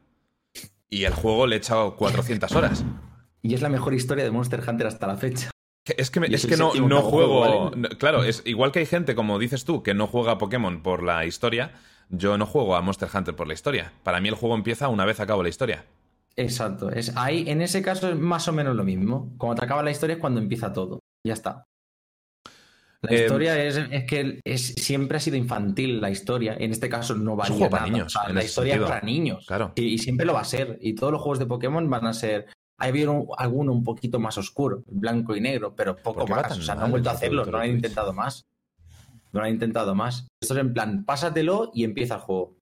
Y 0.89 1.05
el 1.05 1.13
juego 1.13 1.47
le 1.49 1.57
he 1.57 1.59
echado 1.59 1.97
400 1.97 2.53
horas. 2.53 2.85
Y 3.43 3.55
es 3.55 3.61
la 3.63 3.69
mejor 3.69 3.95
historia 3.95 4.23
de 4.25 4.31
Monster 4.31 4.63
Hunter 4.67 4.87
hasta 4.87 5.07
la 5.09 5.17
fecha. 5.17 5.51
Es 5.85 6.11
que, 6.11 6.21
me- 6.21 6.29
es 6.29 6.47
que 6.47 6.57
no, 6.57 6.73
no 6.75 7.03
juego, 7.03 7.41
juego. 7.41 7.65
¿vale? 7.71 7.77
no- 7.77 7.89
Claro, 7.99 8.23
es 8.23 8.43
igual 8.47 8.71
que 8.73 8.79
hay 8.79 8.87
gente, 8.87 9.15
como 9.17 9.39
dices 9.41 9.65
tú, 9.65 9.83
que 9.83 9.93
no 9.95 10.07
juega 10.07 10.33
a 10.33 10.39
Pokémon 10.39 10.83
por 10.83 11.03
la 11.03 11.25
historia. 11.27 11.73
Yo 12.11 12.39
no 12.39 12.47
juego 12.47 12.75
a 12.77 12.81
Monster 12.83 13.09
Hunter 13.13 13.35
por 13.37 13.47
la 13.47 13.55
historia. 13.55 13.93
Para 14.03 14.21
mí 14.21 14.29
el 14.29 14.35
juego 14.35 14.55
empieza 14.55 14.89
una 14.89 15.05
vez 15.05 15.21
acabo 15.21 15.43
la 15.43 15.49
historia. 15.49 15.85
Exacto. 16.37 16.91
Es 16.91 17.13
ahí, 17.17 17.45
en 17.49 17.61
ese 17.63 17.83
caso 17.83 18.09
es 18.09 18.17
más 18.17 18.47
o 18.49 18.53
menos 18.53 18.75
lo 18.77 18.85
mismo. 18.85 19.33
Cuando 19.39 19.57
te 19.61 19.65
acaba 19.65 19.83
la 19.83 19.91
historia 19.91 20.15
es 20.15 20.21
cuando 20.21 20.41
empieza 20.41 20.73
todo. 20.73 21.01
Ya 21.27 21.35
está. 21.35 21.65
La 23.03 23.11
Eh, 23.13 23.21
historia 23.23 23.63
es, 23.63 23.77
es 23.77 24.05
que 24.05 24.41
es, 24.45 24.75
siempre 24.75 25.19
ha 25.19 25.21
sido 25.21 25.37
infantil 25.37 26.01
la 26.01 26.11
historia. 26.11 26.57
En 26.59 26.73
este 26.73 26.89
caso 26.89 27.15
no 27.15 27.33
un 27.33 27.39
varía 27.39 27.57
juego 27.57 27.71
para 27.71 27.87
niños, 27.87 28.07
O 28.17 28.21
sea, 28.21 28.29
en 28.29 28.35
la 28.37 28.45
historia 28.45 28.73
sentido. 28.75 28.87
es 28.87 28.93
para 28.93 29.07
niños. 29.07 29.45
Claro. 29.47 29.73
Y, 29.77 29.83
y 29.85 29.99
siempre 29.99 30.27
lo 30.27 30.33
va 30.35 30.41
a 30.41 30.45
ser. 30.45 30.79
Y 30.81 30.95
todos 30.95 31.13
los 31.13 31.21
juegos 31.23 31.39
de 31.39 31.47
Pokémon 31.47 31.89
van 31.91 32.07
a 32.07 32.13
ser. 32.13 32.47
Hay 32.81 32.91
habido 32.91 33.13
un- 33.13 33.27
alguno 33.37 33.73
un 33.73 33.83
poquito 33.85 34.19
más 34.21 34.39
oscuro, 34.39 34.83
blanco 34.87 35.37
y 35.37 35.41
negro, 35.41 35.75
pero 35.77 35.97
poco 35.97 36.21
¿Por 36.21 36.27
qué 36.29 36.33
va 36.35 36.43
más. 36.43 36.59
O 36.59 36.63
sea, 36.63 36.75
no 36.77 36.83
han 36.85 36.91
vuelto 36.93 37.11
a 37.11 37.13
hacerlo, 37.13 37.45
no 37.45 37.59
han 37.59 37.71
intentado 37.71 38.13
más. 38.13 38.47
No 39.33 39.41
lo 39.41 39.47
han 39.47 39.53
intentado 39.53 39.95
más. 39.95 40.29
Esto 40.41 40.55
es 40.55 40.61
en 40.61 40.73
plan, 40.73 41.05
pásatelo 41.05 41.71
y 41.75 41.85
empieza 41.85 42.15
el 42.15 42.21
juego. 42.21 42.57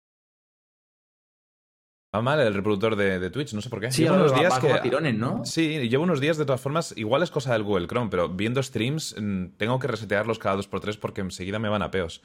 Va 2.14 2.22
mal 2.22 2.40
el 2.40 2.54
reproductor 2.54 2.96
de, 2.96 3.18
de 3.18 3.30
Twitch, 3.30 3.52
no 3.52 3.60
sé 3.60 3.68
por 3.68 3.80
qué. 3.80 3.90
Sí, 3.90 4.02
llevo 4.02 4.16
unos 4.16 4.34
días 4.34 4.58
que. 4.58 4.72
tirones, 4.82 5.14
¿no? 5.14 5.44
Sí, 5.44 5.88
llevo 5.88 6.04
unos 6.04 6.20
días 6.20 6.38
de 6.38 6.46
todas 6.46 6.60
formas. 6.60 6.94
Igual 6.96 7.22
es 7.22 7.30
cosa 7.30 7.52
del 7.52 7.62
Google 7.62 7.86
Chrome, 7.88 8.08
pero 8.10 8.28
viendo 8.28 8.62
streams 8.62 9.14
mm, 9.18 9.56
tengo 9.56 9.78
que 9.78 9.86
resetearlos 9.86 10.38
cada 10.38 10.56
2x3 10.56 10.98
porque 10.98 11.20
enseguida 11.20 11.58
me 11.58 11.68
van 11.68 11.82
a 11.82 11.90
peos. 11.90 12.22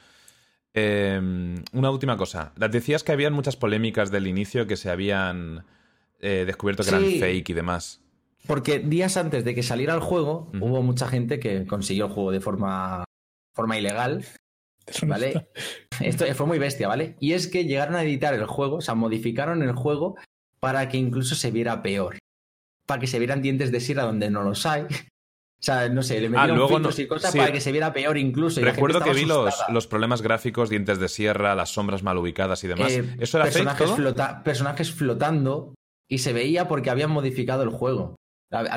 Eh, 0.74 1.20
una 1.72 1.90
última 1.90 2.16
cosa. 2.16 2.52
Decías 2.56 3.04
que 3.04 3.12
habían 3.12 3.34
muchas 3.34 3.56
polémicas 3.56 4.10
del 4.10 4.26
inicio 4.26 4.66
que 4.66 4.76
se 4.76 4.90
habían 4.90 5.66
eh, 6.20 6.44
descubierto 6.46 6.82
que 6.84 6.88
eran 6.88 7.04
fake 7.04 7.50
y 7.50 7.52
demás. 7.52 8.00
Porque 8.46 8.78
días 8.78 9.16
antes 9.16 9.44
de 9.44 9.54
que 9.54 9.62
saliera 9.62 9.94
el 9.94 10.00
juego, 10.00 10.50
hubo 10.60 10.82
mucha 10.82 11.06
gente 11.06 11.38
que 11.38 11.66
consiguió 11.66 12.06
el 12.06 12.12
juego 12.12 12.32
de 12.32 12.40
forma, 12.40 13.04
forma 13.54 13.78
ilegal. 13.78 14.24
Eso 14.86 15.06
¿Vale? 15.06 15.48
Esto 16.00 16.24
fue 16.34 16.46
muy 16.46 16.58
bestia, 16.58 16.88
¿vale? 16.88 17.16
Y 17.20 17.34
es 17.34 17.46
que 17.46 17.64
llegaron 17.64 17.94
a 17.94 18.02
editar 18.02 18.34
el 18.34 18.46
juego, 18.46 18.76
o 18.76 18.80
sea, 18.80 18.94
modificaron 18.96 19.62
el 19.62 19.72
juego 19.72 20.16
para 20.58 20.88
que 20.88 20.96
incluso 20.96 21.34
se 21.34 21.50
viera 21.52 21.82
peor. 21.82 22.18
Para 22.86 23.00
que 23.00 23.06
se 23.06 23.18
vieran 23.20 23.42
dientes 23.42 23.70
de 23.70 23.78
sierra 23.80 24.02
donde 24.04 24.30
no 24.30 24.42
los 24.42 24.66
hay. 24.66 24.84
O 25.60 25.64
sea, 25.64 25.88
no 25.88 26.02
sé, 26.02 26.14
le 26.20 26.28
metieron 26.28 26.50
Ah, 26.50 26.54
luego 26.56 26.68
filtros 26.74 26.98
no- 26.98 27.04
y 27.04 27.06
cosas 27.06 27.30
sí. 27.30 27.38
para 27.38 27.52
que 27.52 27.60
se 27.60 27.70
viera 27.70 27.92
peor 27.92 28.18
incluso. 28.18 28.60
y 28.60 28.64
Recuerdo 28.64 29.00
que 29.00 29.12
vi 29.12 29.24
los, 29.24 29.54
los 29.68 29.86
problemas 29.86 30.20
gráficos, 30.20 30.68
dientes 30.68 30.98
de 30.98 31.08
sierra, 31.08 31.54
las 31.54 31.70
sombras 31.70 32.02
mal 32.02 32.18
ubicadas 32.18 32.64
y 32.64 32.66
demás. 32.66 32.90
Eh, 32.90 33.08
¿Eso 33.20 33.36
era 33.38 33.44
personajes, 33.44 33.92
flota- 33.92 34.42
personajes 34.42 34.90
flotando 34.90 35.72
y 36.10 36.18
se 36.18 36.32
veía 36.32 36.66
porque 36.66 36.90
habían 36.90 37.12
modificado 37.12 37.62
el 37.62 37.68
juego. 37.68 38.16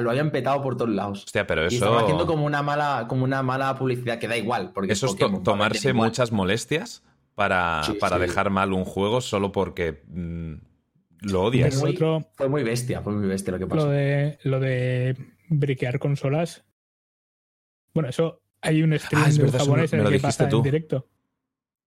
Lo 0.01 0.09
habían 0.09 0.31
petado 0.31 0.61
por 0.61 0.77
todos 0.77 0.91
lados. 0.91 1.23
Hostia, 1.25 1.45
pero 1.45 1.63
Y 1.63 1.67
eso. 1.67 1.75
estaban 1.75 2.03
haciendo 2.03 2.25
como 2.25 2.45
una 2.45 2.61
mala, 2.61 3.05
como 3.09 3.23
una 3.25 3.43
mala 3.43 3.75
publicidad 3.75 4.19
que 4.19 4.27
da 4.27 4.37
igual. 4.37 4.71
Porque 4.73 4.93
Eso 4.93 5.07
es 5.07 5.17
to- 5.17 5.41
tomarse 5.43 5.91
muchas 5.93 6.31
molestias 6.31 7.03
para, 7.35 7.83
Sí, 7.83 7.93
para 7.93 8.15
sí. 8.15 8.21
dejar 8.21 8.49
mal 8.49 8.71
un 8.71 8.85
juego 8.85 9.19
solo 9.19 9.51
porque 9.51 10.01
mm, 10.07 10.53
lo 11.23 11.43
Y 11.43 11.47
odias. 11.47 11.75
Muy- 11.77 11.91
otro, 11.91 12.25
Fue 12.35 12.47
muy 12.47 12.63
bestia, 12.63 13.01
fue 13.01 13.11
muy 13.13 13.27
bestia 13.27 13.51
lo 13.51 13.59
que 13.59 13.67
pasó. 13.67 13.85
lo 13.87 13.91
de, 13.91 14.39
lo 14.43 14.59
de 14.61 15.17
briquear 15.49 15.99
consolas. 15.99 16.63
Bueno, 17.93 18.09
eso 18.09 18.41
hay 18.61 18.81
un 18.81 18.97
stream 18.97 19.23
Ah, 19.25 19.29
es 19.29 19.37
de 19.37 19.43
verdad, 19.43 19.59
japonés 19.59 19.91
me 19.91 19.97
en 19.97 20.03
lo 20.03 20.09
el 20.09 20.13
que 20.13 20.19
dijiste 20.19 20.43
pasa 20.43 20.49
tú. 20.49 20.57
en 20.57 20.63
directo. 20.63 21.07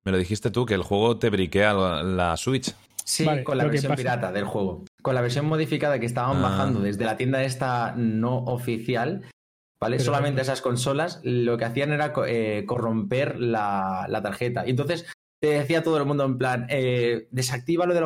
Me 0.05 0.13
lo 0.13 0.19
dijiste 0.19 0.51
tú, 0.51 0.65
que 0.67 0.75
el 0.75 0.83
juego 0.83 1.19
te 1.19 1.29
briquea 1.31 1.73
la, 1.75 2.03
la 2.03 2.37
Switch. 2.37 2.75
Sí, 3.09 3.25
Vale, 3.25 3.43
con 3.43 3.57
la 3.57 3.65
versión 3.65 3.97
pirata 3.97 4.31
del 4.33 4.45
juego. 4.45 4.85
Con 5.03 5.15
la 5.15 5.23
versión 5.23 5.47
modificada 5.47 5.99
que 5.99 6.05
estaban 6.05 6.37
Ah. 6.39 6.43
bajando 6.43 6.81
desde 6.81 7.07
la 7.07 7.17
tienda 7.17 7.43
esta 7.43 7.95
no 7.97 8.37
oficial, 8.45 9.23
¿vale? 9.81 9.97
Pero- 9.97 10.05
Solamente 10.05 10.43
esas 10.43 10.61
consolas 10.61 11.21
lo 11.25 11.57
que 11.57 11.65
hacían 11.65 11.91
era 11.93 12.13
eh, 12.27 12.65
corromper 12.67 13.41
la, 13.41 14.05
la 14.11 14.21
tarjeta. 14.21 14.67
Y 14.67 14.71
entonces 14.71 15.07
te 15.43 15.49
decía 15.53 15.83
todo 15.83 15.97
el 15.97 16.05
mundo 16.05 16.27
en 16.27 16.37
plan, 16.37 16.67
eh, 16.69 17.29
desactiva 17.31 17.87
lo 17.87 17.95
del 17.95 18.05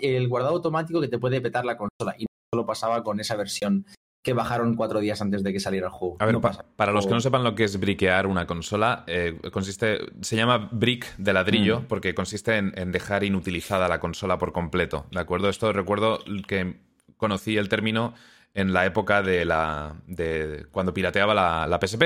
el 0.00 0.28
guardado 0.28 0.54
automático 0.54 1.00
que 1.00 1.08
te 1.08 1.18
puede 1.18 1.40
petar 1.40 1.64
la 1.64 1.76
consola. 1.76 2.14
Y 2.16 2.26
solo 2.52 2.64
pasaba 2.64 3.02
con 3.02 3.18
esa 3.18 3.34
versión 3.34 3.84
que 4.24 4.32
bajaron 4.32 4.74
cuatro 4.74 4.98
días 5.00 5.20
antes 5.22 5.44
de 5.44 5.52
que 5.52 5.60
saliera 5.60 5.86
el 5.88 5.92
juego. 5.92 6.16
A 6.18 6.24
ver, 6.24 6.34
No 6.34 6.40
pa- 6.40 6.48
pasa. 6.48 6.64
para 6.76 6.90
los 6.92 7.06
que 7.06 7.12
no 7.12 7.20
sepan 7.20 7.44
lo 7.44 7.54
que 7.54 7.62
es 7.64 7.78
briquear 7.78 8.26
una 8.26 8.46
consola, 8.46 9.04
eh, 9.06 9.38
consiste, 9.52 9.98
se 10.22 10.34
llama 10.34 10.70
brick 10.72 11.14
de 11.18 11.32
ladrillo 11.34 11.80
Mm. 11.80 11.84
porque 11.84 12.14
consiste 12.14 12.56
en, 12.56 12.72
en 12.76 12.90
dejar 12.90 13.22
inutilizada 13.22 13.86
la 13.86 14.00
consola 14.00 14.38
por 14.38 14.52
completo. 14.52 15.06
¿De 15.12 15.20
acuerdo? 15.20 15.48
Esto 15.50 15.72
recuerdo 15.72 16.20
que 16.48 16.80
conocí 17.18 17.56
el 17.58 17.68
término 17.68 18.14
en 18.54 18.72
la 18.72 18.86
época 18.86 19.22
de 19.22 19.44
la. 19.44 19.94
de 20.06 20.66
cuando 20.72 20.94
pirateaba 20.94 21.34
la, 21.34 21.66
la 21.68 21.78
PSP. 21.78 22.02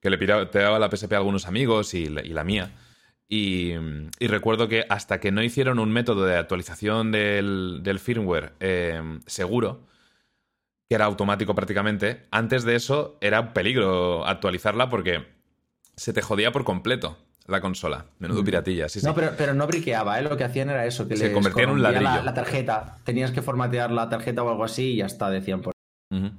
Que 0.00 0.10
le 0.10 0.18
pirateaba 0.18 0.78
la 0.78 0.90
PSP 0.90 1.12
a 1.14 1.18
algunos 1.18 1.46
amigos 1.46 1.94
y 1.94 2.06
la, 2.08 2.22
y 2.22 2.30
la 2.30 2.42
mía. 2.44 2.72
Y, 3.28 3.72
y 4.18 4.26
recuerdo 4.26 4.68
que 4.68 4.84
hasta 4.88 5.18
que 5.20 5.30
no 5.32 5.42
hicieron 5.42 5.78
un 5.78 5.90
método 5.92 6.26
de 6.26 6.36
actualización 6.36 7.10
del, 7.12 7.80
del 7.82 7.98
firmware 8.00 8.52
eh, 8.60 9.00
seguro, 9.26 9.86
que 10.88 10.94
era 10.94 11.06
automático 11.06 11.54
prácticamente, 11.54 12.26
antes 12.30 12.64
de 12.64 12.76
eso 12.76 13.16
era 13.20 13.40
un 13.40 13.52
peligro 13.52 14.26
actualizarla 14.26 14.88
porque 14.88 15.24
se 15.96 16.12
te 16.12 16.22
jodía 16.22 16.52
por 16.52 16.64
completo. 16.64 17.16
la 17.46 17.60
consola. 17.60 18.06
Menudo 18.18 18.42
piratilla, 18.42 18.88
sí, 18.88 19.00
sí. 19.00 19.06
No, 19.06 19.14
pero, 19.14 19.32
pero 19.36 19.52
no 19.54 19.66
briqueaba, 19.66 20.18
¿eh? 20.18 20.22
Lo 20.22 20.36
que 20.36 20.44
hacían 20.44 20.70
era 20.70 20.86
eso, 20.86 21.06
que 21.06 21.16
Se 21.16 21.24
les 21.24 21.34
convertía 21.34 21.64
en 21.64 21.70
un 21.70 21.82
ladrillo. 21.82 22.04
La, 22.04 22.22
la 22.22 22.34
tarjeta. 22.34 22.96
Tenías 23.04 23.32
que 23.32 23.42
formatear 23.42 23.90
la 23.90 24.08
tarjeta 24.08 24.42
o 24.42 24.48
algo 24.48 24.64
así 24.64 24.92
y 24.92 24.96
ya 24.96 25.06
está, 25.06 25.30
decían 25.30 25.60
por. 25.60 25.74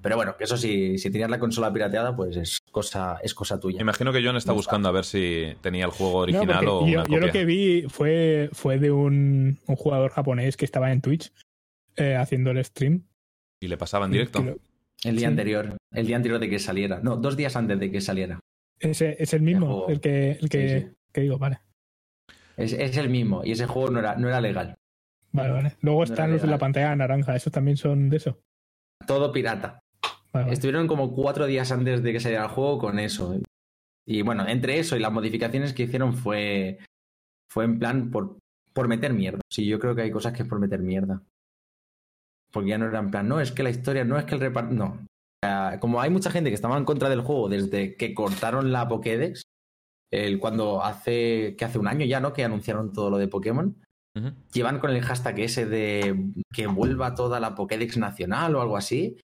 Pero 0.01 0.15
bueno, 0.15 0.37
que 0.37 0.45
eso 0.45 0.55
sí, 0.55 0.97
si 0.97 1.09
tenías 1.11 1.29
la 1.29 1.37
consola 1.37 1.71
pirateada, 1.73 2.15
pues 2.15 2.37
es 2.37 2.59
cosa, 2.71 3.19
es 3.21 3.33
cosa 3.33 3.59
tuya. 3.59 3.81
Imagino 3.81 4.13
que 4.13 4.23
John 4.23 4.37
está 4.37 4.53
buscando 4.53 4.87
a 4.87 4.91
ver 4.93 5.03
si 5.03 5.53
tenía 5.59 5.83
el 5.83 5.91
juego 5.91 6.19
original 6.19 6.65
o 6.67 6.87
yo, 6.87 7.01
una 7.01 7.09
yo 7.09 7.19
lo 7.19 7.29
que 7.29 7.43
vi 7.43 7.83
fue, 7.89 8.49
fue 8.53 8.79
de 8.79 8.91
un, 8.91 9.59
un 9.67 9.75
jugador 9.75 10.11
japonés 10.11 10.55
que 10.55 10.63
estaba 10.63 10.93
en 10.93 11.01
Twitch 11.01 11.33
eh, 11.97 12.15
haciendo 12.15 12.51
el 12.51 12.63
stream. 12.63 13.03
Y 13.61 13.67
le 13.67 13.77
pasaba 13.77 14.05
en 14.05 14.11
directo. 14.11 14.39
El 15.03 15.15
día 15.17 15.19
Sí. 15.19 15.25
anterior, 15.25 15.77
el 15.91 16.07
día 16.07 16.15
anterior 16.15 16.39
de 16.39 16.49
que 16.49 16.59
saliera. 16.59 16.99
No, 17.01 17.15
dos 17.17 17.37
días 17.37 17.55
antes 17.55 17.79
de 17.79 17.91
que 17.91 18.01
saliera. 18.01 18.39
Ese 18.79 19.15
es 19.21 19.33
el 19.33 19.41
mismo, 19.41 19.87
el 19.87 19.99
que, 19.99 20.31
el 20.31 20.49
que, 20.49 20.69
Sí, 20.69 20.85
sí. 20.87 20.95
que 21.13 21.21
digo, 21.21 21.37
vale. 21.37 21.59
Es, 22.57 22.73
es 22.73 22.97
el 22.97 23.09
mismo 23.09 23.43
y 23.43 23.51
ese 23.51 23.67
juego 23.67 23.89
no 23.91 23.99
era, 23.99 24.15
no 24.15 24.27
era 24.27 24.41
legal. 24.41 24.75
Vale, 25.31 25.51
vale. 25.51 25.75
Luego 25.81 25.99
No 25.99 26.03
están 26.05 26.31
los 26.31 26.41
de 26.41 26.47
la 26.47 26.57
pantalla 26.57 26.95
naranja, 26.95 27.35
esos 27.35 27.51
también 27.51 27.77
son 27.77 28.09
de 28.09 28.17
eso. 28.17 28.39
Todo 29.05 29.31
pirata. 29.31 29.79
Vale, 30.31 30.45
vale. 30.45 30.53
Estuvieron 30.53 30.87
como 30.87 31.13
cuatro 31.13 31.45
días 31.45 31.71
antes 31.71 32.01
de 32.01 32.11
que 32.13 32.19
saliera 32.19 32.43
el 32.45 32.49
juego 32.49 32.77
con 32.79 32.99
eso. 32.99 33.37
Y 34.07 34.21
bueno, 34.21 34.47
entre 34.47 34.79
eso 34.79 34.95
y 34.95 34.99
las 34.99 35.11
modificaciones 35.11 35.73
que 35.73 35.83
hicieron 35.83 36.13
fue, 36.13 36.79
fue 37.49 37.65
en 37.65 37.79
plan 37.79 38.11
por, 38.11 38.37
por 38.73 38.87
meter 38.87 39.13
mierda. 39.13 39.39
Sí, 39.51 39.65
yo 39.65 39.79
creo 39.79 39.95
que 39.95 40.03
hay 40.03 40.11
cosas 40.11 40.31
que 40.33 40.43
es 40.43 40.47
por 40.49 40.59
meter 40.59 40.79
mierda. 40.79 41.21
Porque 42.55 42.69
ya 42.69 42.77
no 42.77 42.85
era 42.87 42.99
en 42.99 43.11
plan, 43.11 43.27
no, 43.27 43.41
es 43.41 43.51
que 43.51 43.63
la 43.63 43.69
historia, 43.69 44.05
no 44.05 44.17
es 44.17 44.23
que 44.23 44.33
el 44.35 44.39
reparto. 44.41 44.73
No. 44.73 45.05
Como 45.81 45.99
hay 45.99 46.09
mucha 46.09 46.31
gente 46.31 46.49
que 46.49 46.55
estaba 46.55 46.77
en 46.77 46.85
contra 46.85 47.09
del 47.09 47.19
juego 47.21 47.49
desde 47.49 47.97
que 47.97 48.13
cortaron 48.13 48.71
la 48.71 48.87
Pokédex, 48.87 49.41
el, 50.11 50.39
cuando 50.39 50.81
hace, 50.81 51.55
que 51.57 51.65
hace 51.65 51.77
un 51.79 51.87
año 51.89 52.05
ya, 52.05 52.21
¿no? 52.21 52.31
Que 52.31 52.45
anunciaron 52.45 52.93
todo 52.93 53.09
lo 53.09 53.17
de 53.17 53.27
Pokémon. 53.27 53.75
Llevan 54.53 54.79
con 54.79 54.91
el 54.91 55.01
hashtag 55.01 55.37
ese 55.41 55.65
de 55.65 56.31
que 56.53 56.67
vuelva 56.67 57.13
toda 57.13 57.41
la 57.41 57.53
Pokédex 57.53 57.97
nacional 57.97 58.55
o 58.55 58.61
algo 58.61 58.77
así. 58.77 59.17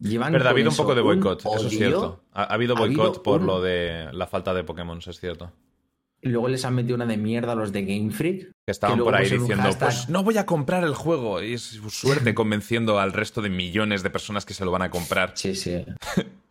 Llevan 0.00 0.32
Verdad, 0.32 0.48
ha 0.48 0.50
habido 0.52 0.70
un 0.70 0.76
poco 0.76 0.94
de 0.94 1.02
boicot, 1.02 1.40
eso 1.40 1.66
es 1.66 1.68
cierto. 1.76 2.24
Ha, 2.32 2.44
ha 2.44 2.54
habido 2.54 2.74
Ha 2.76 2.80
habido 2.80 3.02
boicot 3.02 3.22
por 3.22 3.40
un- 3.42 3.46
lo 3.46 3.60
de 3.60 4.08
la 4.12 4.26
falta 4.26 4.54
de 4.54 4.64
Pokémon, 4.64 4.98
es 5.06 5.20
cierto. 5.20 5.52
Y 6.20 6.30
luego 6.30 6.48
les 6.48 6.64
han 6.64 6.74
metido 6.74 6.96
una 6.96 7.06
de 7.06 7.16
mierda 7.16 7.52
a 7.52 7.54
los 7.54 7.72
de 7.72 7.84
Game 7.84 8.10
Freak. 8.10 8.50
Que 8.66 8.72
estaban 8.72 8.98
por 8.98 9.14
ahí 9.14 9.30
un 9.32 9.40
diciendo, 9.40 9.64
hashtag. 9.64 9.88
pues 9.88 10.08
no 10.08 10.24
voy 10.24 10.36
a 10.36 10.46
comprar 10.46 10.84
el 10.84 10.94
juego. 10.94 11.42
Y 11.42 11.54
es 11.54 11.62
su 11.62 11.90
suerte 11.90 12.34
convenciendo 12.34 12.98
al 12.98 13.12
resto 13.12 13.40
de 13.40 13.50
millones 13.50 14.02
de 14.02 14.10
personas 14.10 14.44
que 14.44 14.54
se 14.54 14.64
lo 14.64 14.70
van 14.70 14.82
a 14.82 14.90
comprar. 14.90 15.32
Sí, 15.34 15.54
sí. 15.54 15.84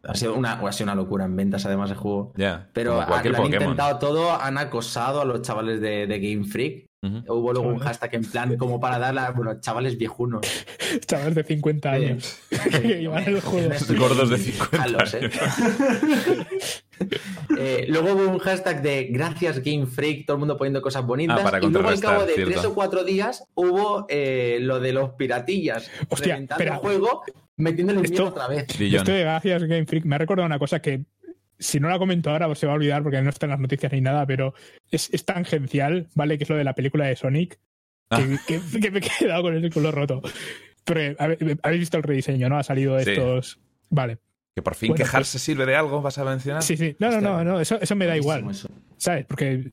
Ha 0.04 0.16
sido 0.16 0.36
una, 0.36 0.54
ha 0.54 0.72
sido 0.72 0.86
una 0.86 0.96
locura 0.96 1.26
en 1.26 1.36
ventas, 1.36 1.66
además, 1.66 1.90
el 1.92 1.98
juego. 1.98 2.32
Ya, 2.38 2.70
Pero 2.74 2.96
lo 2.96 3.14
han 3.14 3.46
intentado 3.46 4.00
todo, 4.00 4.42
han 4.42 4.58
acosado 4.58 5.22
a 5.22 5.26
los 5.26 5.42
chavales 5.42 5.82
de, 5.82 6.08
de 6.08 6.20
Game 6.20 6.46
Freak. 6.46 6.86
Hubo 7.28 7.54
luego 7.54 7.68
un 7.70 7.80
hashtag 7.80 8.16
en 8.16 8.24
plan 8.24 8.58
como 8.58 8.80
para 8.80 9.00
darle 9.00 9.22
a 9.22 9.32
bueno, 9.32 9.60
chavales 9.60 9.98
viejunos. 9.98 10.42
Chavales 11.06 11.36
de 11.36 11.44
50 11.44 11.92
años 11.92 12.38
que 12.72 13.00
llevan 13.00 13.24
el 13.26 13.42
juego. 13.42 13.70
Gordos 13.98 14.30
de 14.30 14.38
50 14.38 14.78
Jalos, 14.78 15.14
¿eh? 15.16 15.30
Eh, 17.58 17.86
luego 17.90 18.14
hubo 18.14 18.28
un 18.32 18.40
hashtag 18.40 18.82
de 18.82 19.06
gracias 19.06 19.60
Game 19.64 19.86
Freak, 19.86 20.26
todo 20.26 20.36
el 20.36 20.40
mundo 20.40 20.58
poniendo 20.58 20.82
cosas 20.82 21.06
bonitas. 21.06 21.40
Ah, 21.40 21.44
para 21.44 21.64
y 21.64 21.70
luego 21.70 21.88
al 21.90 22.00
cabo 22.00 22.26
de 22.26 22.34
cierto. 22.34 22.52
tres 22.54 22.66
o 22.66 22.74
cuatro 22.74 23.04
días 23.04 23.44
hubo 23.56 24.06
eh, 24.10 24.58
lo 24.62 24.80
de 24.80 24.94
los 24.94 25.12
piratillas. 25.12 25.90
Hostia, 26.10 26.34
reventando 26.36 26.64
el 26.64 26.72
juego, 26.76 27.24
metiéndole 27.56 28.02
Esto- 28.02 28.12
miedo 28.12 28.28
otra 28.28 28.48
vez. 28.48 28.68
Dillon. 28.78 28.98
Esto 29.02 29.12
de 29.12 29.20
gracias 29.22 29.64
Game 29.64 29.86
Freak 29.86 30.06
me 30.06 30.16
ha 30.16 30.18
recordado 30.18 30.46
una 30.46 30.60
cosa 30.60 30.80
que 30.82 31.04
si 31.60 31.80
no 31.80 31.90
la 31.90 31.98
comento 32.00 32.30
ahora 32.30 32.54
se 32.56 32.66
va 32.68 32.74
a 32.74 32.76
olvidar 32.76 33.04
porque 33.04 33.22
no 33.22 33.30
está 33.30 33.46
en 33.46 33.52
las 33.52 33.60
noticias 33.60 33.92
ni 33.92 34.02
nada, 34.02 34.26
pero 34.26 34.54
es, 34.92 35.10
es 35.14 35.26
tangencial, 35.26 36.08
¿vale? 36.16 36.38
Que 36.38 36.44
es 36.44 36.50
lo 36.50 36.56
de 36.56 36.64
la 36.64 36.74
película 36.76 37.06
de 37.06 37.16
Sonic, 37.16 37.60
Ah. 38.10 38.22
que, 38.48 38.60
que- 38.62 38.80
que 38.80 38.92
me 38.92 39.00
he 39.00 39.02
quedado 39.02 39.42
con 39.44 39.54
el 39.54 39.74
culo 39.74 39.92
roto. 39.92 40.22
Pero 40.86 41.16
a 41.20 41.28
ver, 41.28 41.60
habéis 41.64 41.80
visto 41.82 41.98
el 41.98 42.04
rediseño, 42.04 42.48
¿no? 42.48 42.58
Ha 42.58 42.64
salido 42.64 42.98
Sí. 43.02 43.10
estos... 43.12 43.60
Vale. 43.90 44.20
Que 44.56 44.62
por 44.62 44.76
fin 44.76 44.90
Bueno, 44.90 45.04
quejarse 45.04 45.38
sirve 45.40 45.66
de 45.66 45.76
algo, 45.76 46.02
¿vas 46.02 46.18
a 46.18 46.24
mencionar? 46.24 46.64
Sí, 46.64 46.78
sí. 46.78 46.96
No, 47.00 47.12
no, 47.12 47.20
no, 47.22 47.44
no. 47.44 47.60
Eso, 47.60 47.80
eso 47.82 47.96
me 47.96 48.06
da 48.06 48.16
igual. 48.16 48.50
Eso. 48.50 48.70
¿Sabes? 48.98 49.26
Porque 49.26 49.72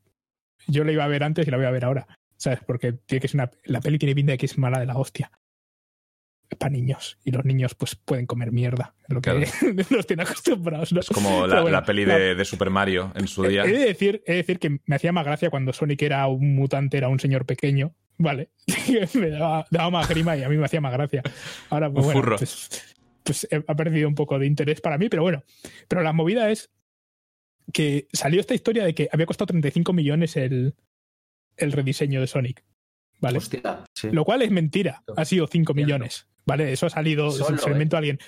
yo 0.67 0.83
la 0.85 0.93
iba 0.93 1.05
a 1.05 1.09
ver 1.09 1.23
antes 1.23 1.47
y 1.47 1.51
la 1.51 1.57
voy 1.57 1.67
a 1.67 1.71
ver 1.71 1.85
ahora. 1.85 2.07
¿Sabes? 2.37 2.59
Porque 2.67 2.93
tiene 2.93 3.21
que 3.21 3.29
ser 3.29 3.41
una, 3.41 3.51
la 3.65 3.81
peli 3.81 3.99
tiene 3.99 4.15
pinta 4.17 4.33
de 4.33 4.39
que 4.39 4.47
es 4.47 4.59
mala 4.59 4.81
de 4.81 4.87
la 4.87 4.97
hostia. 4.97 5.31
Es 6.51 6.59
para 6.59 6.71
niños. 6.71 7.19
Y 7.25 7.31
los 7.31 7.45
niños, 7.45 7.75
pues, 7.75 7.95
pueden 7.97 8.27
comer 8.27 8.53
mierda. 8.53 8.95
es 9.09 9.15
Lo 9.15 9.21
que 9.23 9.47
los 9.91 10.07
tienen 10.07 10.27
acostumbrados. 10.27 10.93
¿no? 10.93 11.01
Es 11.01 11.09
como 11.09 11.47
la, 11.47 11.55
Pero 11.55 11.63
bueno, 11.63 11.77
la 11.79 11.85
peli 11.85 12.05
la- 12.05 12.19
de, 12.19 12.35
de 12.35 12.45
Super 12.45 12.71
Mario 12.71 13.13
en 13.17 13.27
su 13.29 13.43
día. 13.45 13.65
he 13.65 13.73
de, 13.73 13.79
decir, 13.87 14.23
he 14.27 14.33
de 14.33 14.37
decir 14.39 14.59
que 14.59 14.79
me 14.87 14.97
hacía 14.97 15.13
más 15.13 15.25
gracia 15.25 15.51
cuando 15.51 15.73
Sonic 15.73 16.03
era 16.03 16.27
un 16.27 16.55
mutante, 16.55 16.97
era 16.99 17.09
un 17.09 17.19
señor 17.19 17.47
pequeño. 17.47 17.95
Vale. 18.19 18.51
me 19.15 19.31
daba, 19.31 19.67
daba 19.71 19.91
más 19.91 20.09
grima 20.09 20.37
y 20.37 20.43
a 20.45 20.49
mí 20.49 20.57
me 20.57 20.65
hacía 20.67 20.81
más 20.81 20.93
gracia. 20.93 21.23
Ahora, 21.71 21.91
pues, 21.91 22.05
bueno, 22.05 22.21
furro. 22.21 22.37
pues, 22.37 22.95
pues 23.25 23.49
he- 23.51 23.65
ha 23.67 23.75
perdido 23.75 24.07
un 24.07 24.15
poco 24.15 24.39
de 24.39 24.47
interés 24.47 24.81
para 24.81 24.99
mí, 24.99 25.09
pero 25.09 25.23
bueno. 25.23 25.43
Pero 25.89 26.03
la 26.03 26.13
movida 26.13 26.51
es 26.51 26.71
que 27.73 28.07
salió 28.13 28.41
esta 28.41 28.55
historia 28.55 28.85
de 28.85 28.95
que 28.95 29.09
había 29.11 29.25
costado 29.27 29.47
35 29.47 29.93
millones 29.95 30.37
el, 30.37 30.75
el 31.57 31.73
rediseño 31.73 32.21
de 32.21 32.27
Sonic. 32.27 32.63
¿Vale? 33.25 33.39
Hostia, 33.39 33.85
sí. 33.95 34.11
Lo 34.13 34.25
cual 34.25 34.43
es 34.43 34.51
mentira. 34.51 35.03
Ha 35.17 35.25
sido 35.25 35.47
5 35.47 35.73
Hostia, 35.73 35.85
millones. 35.85 36.27
¿Vale? 36.47 36.73
Eso 36.73 36.87
ha 36.87 36.91
salido. 36.91 37.31
Solo, 37.31 37.59
se 37.59 37.71
inventó 37.71 37.97
alguien. 37.97 38.19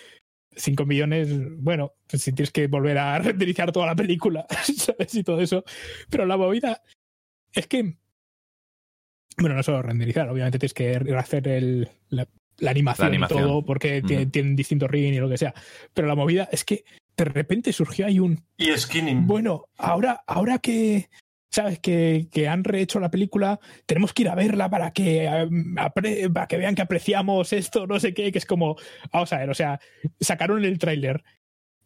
5 0.59 0.87
millones, 0.87 1.29
bueno, 1.59 1.93
pues 2.09 2.23
si 2.23 2.33
tienes 2.33 2.51
que 2.51 2.67
volver 2.67 2.97
a 2.99 3.19
renderizar 3.21 3.73
toda 3.73 3.87
la 3.87 3.95
película, 3.97 4.47
¿sabes? 4.77 5.15
Y 5.15 5.23
todo 5.23 5.41
eso. 5.41 5.65
Pero 6.09 6.25
la 6.27 6.37
movida 6.37 6.83
es 7.53 7.67
que. 7.67 7.97
Bueno, 9.39 9.55
no 9.55 9.63
solo 9.63 9.83
renderizar, 9.83 10.31
obviamente 10.31 10.59
tienes 10.59 10.73
que 10.73 11.15
hacer 11.15 11.47
el, 11.47 11.91
la, 12.09 12.27
la 12.57 12.71
animación, 12.71 13.05
La 13.05 13.09
animación. 13.09 13.39
y 13.41 13.43
todo, 13.43 13.65
porque 13.67 14.01
tienen 14.03 14.57
distintos 14.57 14.91
rigging 14.91 15.13
y 15.13 15.19
lo 15.19 15.29
que 15.29 15.37
sea. 15.37 15.53
Pero 15.93 16.09
la 16.09 16.15
movida 16.15 16.49
es 16.51 16.65
que 16.65 16.85
de 17.19 17.25
repente 17.27 17.73
surgió 17.75 18.07
ahí 18.07 18.19
un 18.19 18.43
Y 18.57 18.75
skinning. 18.79 19.27
bueno, 19.27 19.67
ahora, 19.77 20.23
ahora 20.27 20.59
que 20.59 21.11
sabes 21.57 21.79
que, 21.79 22.49
han 22.49 22.65
rehecho 22.65 23.01
la 23.01 23.11
película, 23.11 23.59
tenemos 23.87 24.13
que 24.13 24.23
ir 24.23 24.29
a 24.29 24.35
verla 24.35 24.69
para 24.69 24.91
que 24.91 25.25
eh, 25.25 26.31
para 26.31 26.47
que 26.47 26.57
vean 26.59 26.75
que 26.75 26.83
apreciamos 26.83 27.55
esto, 27.55 27.87
no 27.87 27.99
sé 27.99 28.13
qué, 28.13 28.31
que 28.31 28.39
es 28.39 28.45
como, 28.45 28.77
vamos 29.11 29.33
a 29.33 29.39
ver, 29.39 29.49
o 29.49 29.55
sea, 29.55 29.81
sacaron 30.21 30.65
el 30.65 30.79
tráiler. 30.79 31.25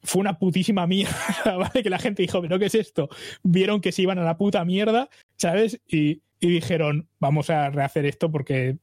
Fue 0.03 0.21
una 0.21 0.39
putísima 0.39 0.87
mierda, 0.87 1.15
¿vale? 1.57 1.83
Que 1.83 1.91
la 1.91 1.99
gente 1.99 2.23
dijo, 2.23 2.41
¿pero 2.43 2.59
qué 2.59 2.67
es 2.67 2.75
esto? 2.75 3.11
Vieron 3.45 3.81
que 3.81 3.93
se 3.93 4.03
iban 4.03 4.19
a 4.19 4.25
la 4.25 4.39
puta 4.39 4.65
mierda, 4.65 5.09
¿sabes? 5.37 5.81
Y 5.87 6.23
dijeron, 6.41 7.09
vamos 7.21 7.49
a 7.51 7.71
rehacer 7.71 8.07
esto 8.07 8.31
porque, 8.33 8.79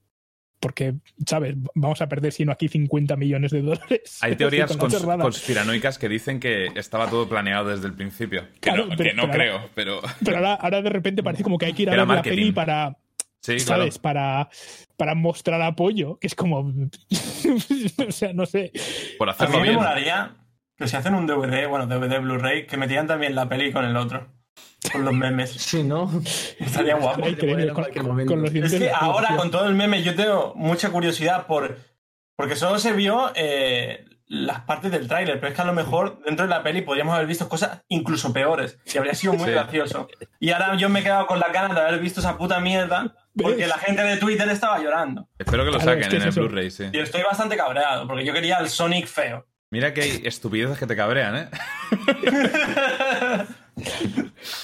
porque, 0.59 0.95
¿sabes? 1.25 1.55
Vamos 1.75 2.01
a 2.01 2.09
perder, 2.09 2.33
si 2.33 2.43
no 2.45 2.51
aquí, 2.51 2.67
50 2.67 3.15
millones 3.15 3.51
de 3.51 3.61
dólares. 3.61 4.17
Hay 4.21 4.35
teorías 4.37 4.77
cons- 4.77 5.21
conspiranoicas 5.21 5.97
que 5.99 6.09
dicen 6.09 6.39
que 6.39 6.67
estaba 6.75 7.09
todo 7.09 7.27
planeado 7.29 7.69
desde 7.69 7.87
el 7.87 7.93
principio. 7.93 8.43
Que 8.55 8.59
Claro, 8.61 8.85
no, 8.87 8.95
pero- 8.97 9.09
que 9.11 9.15
no 9.15 9.21
pero 9.23 9.33
creo, 9.33 9.69
pero 9.75 10.01
Pero 10.23 10.37
ahora, 10.37 10.53
ahora 10.55 10.81
de 10.81 10.89
repente 10.89 11.23
parece 11.23 11.43
como 11.43 11.57
que 11.57 11.67
hay 11.67 11.73
que 11.73 11.83
ir 11.83 11.89
a 11.89 11.95
ver 11.95 12.07
la 12.07 12.21
peli 12.21 12.51
para, 12.51 12.97
sí, 13.41 13.57
claro. 13.57 13.81
¿sabes? 13.83 13.99
Para, 13.99 14.49
para 14.97 15.13
mostrar 15.15 15.61
apoyo, 15.61 16.17
que 16.19 16.27
es 16.27 16.35
como. 16.35 16.59
o 18.07 18.11
sea, 18.11 18.33
no 18.33 18.45
sé. 18.45 18.71
Por 19.17 19.29
A 19.29 19.33
mí 19.33 19.35
hacerlo 19.39 19.59
me 19.61 19.71
molaría 19.73 20.35
que 20.77 20.87
si 20.87 20.95
hacen 20.95 21.13
un 21.15 21.25
DVD, 21.25 21.67
bueno, 21.67 21.87
DVD 21.87 22.19
Blu-ray, 22.21 22.67
que 22.67 22.77
metieran 22.77 23.07
también 23.07 23.33
la 23.35 23.49
peli 23.49 23.71
con 23.71 23.83
el 23.85 23.97
otro. 23.97 24.27
Con 24.91 25.05
los 25.05 25.13
memes. 25.13 25.51
Sí, 25.51 25.83
¿no? 25.83 26.09
Estaría 26.59 26.95
guapo. 26.95 27.27
Increíble, 27.27 27.65
con, 27.67 27.75
cualquier 27.83 28.05
con- 28.25 28.41
los 28.41 28.53
Es 28.53 28.73
que 28.79 28.91
ahora, 28.91 29.35
con 29.35 29.51
todo 29.51 29.67
el 29.67 29.75
meme, 29.75 30.03
yo 30.03 30.15
tengo 30.15 30.53
mucha 30.55 30.89
curiosidad 30.89 31.45
por. 31.47 31.77
Porque 32.35 32.55
solo 32.55 32.77
se 32.77 32.93
vio 32.93 33.31
eh, 33.35 34.05
las 34.27 34.59
partes 34.61 34.91
del 34.91 35.07
tráiler, 35.07 35.39
pero 35.39 35.47
es 35.49 35.55
que 35.55 35.61
a 35.61 35.65
lo 35.65 35.73
mejor 35.73 36.21
dentro 36.23 36.45
de 36.45 36.49
la 36.51 36.61
peli 36.61 36.81
podríamos 36.83 37.15
haber 37.15 37.25
visto 37.25 37.49
cosas 37.49 37.81
incluso 37.87 38.31
peores. 38.31 38.77
Y 38.85 38.97
habría 38.97 39.15
sido 39.15 39.33
muy 39.33 39.45
Sí. 39.45 39.51
gracioso. 39.51 40.07
Y 40.39 40.51
ahora 40.51 40.75
yo 40.75 40.87
me 40.89 40.99
he 40.99 41.03
quedado 41.03 41.25
con 41.25 41.39
la 41.39 41.47
ganas 41.49 41.75
de 41.75 41.81
haber 41.81 41.99
visto 41.99 42.19
esa 42.19 42.37
puta 42.37 42.59
mierda, 42.59 43.15
porque 43.35 43.61
¿Ves? 43.61 43.69
la 43.69 43.77
gente 43.79 44.03
de 44.03 44.17
Twitter 44.17 44.47
estaba 44.49 44.77
llorando. 44.79 45.27
Espero 45.39 45.63
que 45.65 45.71
lo 45.71 45.79
Claro, 45.79 45.85
saquen 45.93 46.03
es 46.03 46.07
que 46.09 46.15
en 46.17 46.27
es 46.29 46.37
el. 46.37 46.43
Blu-ray, 46.43 46.69
sí. 46.69 46.85
Y 46.93 46.99
estoy 46.99 47.23
bastante 47.23 47.57
cabreado, 47.57 48.07
porque 48.07 48.23
yo 48.23 48.33
quería 48.33 48.57
el 48.57 48.69
Sonic 48.69 49.07
feo. 49.07 49.47
Mira 49.71 49.93
que 49.93 50.01
hay 50.01 50.21
estupideces 50.23 50.77
que 50.77 50.85
te 50.85 50.95
cabrean, 50.95 51.35
¿eh? 51.35 51.49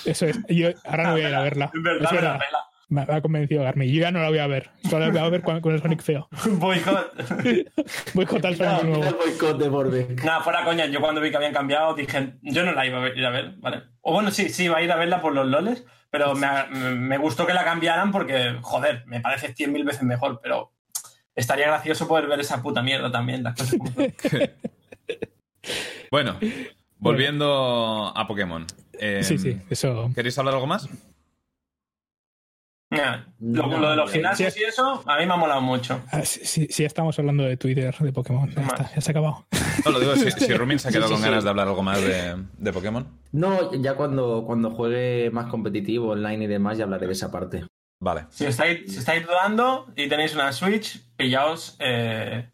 Eso 0.06 0.26
es. 0.28 0.40
Yo 0.50 0.70
ahora 0.86 1.04
no 1.04 1.12
voy 1.14 1.22
a 1.22 1.30
ir 1.30 1.36
a 1.36 1.42
verla. 1.42 1.72
Es 1.74 1.82
verdad, 1.84 2.04
Es 2.06 2.12
me 2.90 3.02
verdad. 3.02 3.18
ha 3.18 3.22
convencido 3.22 3.64
Garmi. 3.64 3.92
Yo 3.92 4.02
ya 4.02 4.12
no 4.12 4.20
la 4.22 4.30
voy 4.30 4.40
a 4.40 4.48
ver. 4.48 4.70
Solo 4.90 5.06
la 5.06 5.12
voy 5.12 5.20
a 5.20 5.30
ver 5.30 5.42
con, 5.42 5.62
con 5.62 5.74
el 5.74 5.82
Sonic 5.82 6.02
feo. 6.02 6.28
Boicot. 6.52 7.14
Voy 8.14 8.26
con 8.26 8.42
tal 8.42 8.56
Sonic 8.56 8.84
nuevo. 8.84 9.04
el 9.04 9.14
boicot 9.16 9.58
de 9.58 9.70
Borbeck. 9.70 10.24
Nada, 10.24 10.42
fuera 10.42 10.64
coña, 10.64 10.86
yo 10.88 11.00
cuando 11.02 11.22
vi 11.22 11.30
que 11.32 11.38
habían 11.38 11.54
cambiado 11.54 11.94
dije, 11.96 12.34
yo 12.42 12.64
no 12.66 12.72
la 12.74 12.86
iba 12.86 12.98
a 13.00 13.02
ver- 13.02 13.18
ir 13.18 13.26
a 13.26 13.30
ver, 13.30 13.54
¿vale? 13.58 13.84
O 14.02 14.14
bueno, 14.14 14.32
sí, 14.32 14.50
sí, 14.50 14.66
iba 14.66 14.78
a 14.78 14.82
ir 14.82 14.92
a 14.92 14.96
verla 14.96 15.22
por 15.22 15.34
los 15.34 15.48
loles, 15.48 15.86
pero 16.12 16.36
me, 16.36 16.48
me 16.96 17.18
gustó 17.18 17.46
que 17.48 17.54
la 17.54 17.64
cambiaran 17.64 18.12
porque, 18.12 18.58
joder, 18.62 19.04
me 19.08 19.20
parece 19.22 19.54
100.000 19.56 19.86
veces 19.86 20.04
mejor, 20.04 20.40
pero 20.44 20.72
estaría 21.36 21.68
gracioso 21.68 22.08
poder 22.08 22.28
ver 22.28 22.40
esa 22.42 22.62
puta 22.62 22.84
mierda 22.84 23.12
también, 23.12 23.44
las 23.44 23.56
cosas 23.56 23.76
como. 23.78 23.92
Bueno, 26.12 26.38
volviendo 26.98 28.12
a 28.16 28.28
Pokémon. 28.28 28.68
Eh, 29.00 29.22
Sí, 29.24 29.38
sí, 29.38 29.60
eso. 29.70 30.10
¿Queréis 30.16 30.38
hablar 30.38 30.54
algo 30.56 30.68
más? 30.68 30.88
Nah, 32.92 33.24
Lo, 33.40 33.66
No, 33.68 33.80
lo 33.80 33.90
de 33.90 33.96
los 33.96 34.12
sí, 34.12 34.18
gimnasios 34.18 34.54
sí. 34.54 34.60
y 34.62 34.64
eso, 34.66 35.04
a 35.08 35.18
mí 35.18 35.26
me 35.26 35.34
ha 35.34 35.38
molado 35.38 35.62
mucho. 35.62 36.00
Ah, 36.12 36.24
sí, 36.24 36.42
sí, 36.44 36.68
sí, 36.70 36.86
estamos 36.86 37.18
hablando 37.18 37.44
de 37.44 37.58
Twitter, 37.58 37.96
de 37.98 38.14
Pokémon. 38.14 38.48
Ya, 38.52 38.62
Más. 38.62 38.74
está, 38.74 38.92
ya 38.94 39.02
se 39.02 39.10
ha 39.10 39.12
acabado. 39.12 39.48
No, 39.84 39.92
lo 39.92 40.00
digo 40.00 40.16
si, 40.16 40.30
si 40.30 40.54
Rumin 40.54 40.78
se 40.78 40.90
ha 40.90 40.92
quedado 40.92 41.08
sí, 41.08 41.14
con 41.16 41.22
sí. 41.24 41.28
ganas 41.28 41.44
de 41.44 41.50
hablar 41.50 41.68
algo 41.70 41.82
más 41.82 42.00
de, 42.02 42.36
de 42.56 42.74
Pokémon. 42.74 43.08
No, 43.32 43.74
ya 43.74 43.96
cuando, 43.96 44.44
cuando 44.46 44.70
juegue 44.70 45.32
más 45.32 45.48
competitivo, 45.48 46.10
online 46.12 46.44
y 46.44 46.48
demás, 46.48 46.78
ya 46.78 46.84
hablaré 46.84 47.08
de 47.08 47.14
esa 47.14 47.32
parte. 47.32 47.66
Vale. 48.00 48.26
Si 48.30 48.46
estáis, 48.46 48.92
si 48.92 49.00
estáis 49.00 49.26
dudando 49.26 49.88
y 49.96 50.08
tenéis 50.08 50.36
una 50.36 50.52
Switch, 50.52 51.02
pillaos 51.16 51.76
eh, 51.80 52.48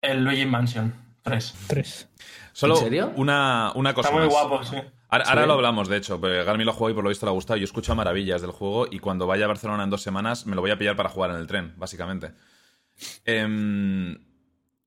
el 0.00 0.24
Luigi 0.24 0.46
Mansion 0.46 0.94
3. 1.22 1.54
Tres. 1.66 2.08
Solo 2.54 2.76
¿En 2.78 2.80
serio? 2.82 3.12
Una, 3.16 3.72
una 3.74 3.92
cosa 3.92 4.08
Está 4.08 4.18
muy 4.18 4.26
más. 4.26 4.32
guapo, 4.42 4.64
sí. 4.64 4.76
Ahora, 5.12 5.46
lo 5.46 5.52
hablamos, 5.54 5.88
de 5.88 5.98
hecho. 5.98 6.20
pero 6.20 6.44
Garmi 6.44 6.64
lo 6.64 6.72
jugó 6.72 6.90
y 6.90 6.94
por 6.94 7.04
lo 7.04 7.10
visto 7.10 7.26
le 7.26 7.30
ha 7.30 7.34
gustado. 7.34 7.56
Yo 7.58 7.64
escucho 7.64 7.94
maravillas 7.94 8.40
del 8.40 8.50
juego 8.50 8.86
y 8.90 8.98
cuando 8.98 9.26
vaya 9.26 9.44
a 9.44 9.48
Barcelona 9.48 9.84
en 9.84 9.90
dos 9.90 10.02
semanas 10.02 10.46
me 10.46 10.54
lo 10.56 10.60
voy 10.62 10.70
a 10.70 10.78
pillar 10.78 10.96
para 10.96 11.08
jugar 11.08 11.30
en 11.30 11.36
el 11.36 11.46
tren, 11.46 11.74
básicamente. 11.76 12.32
Em, 13.24 14.16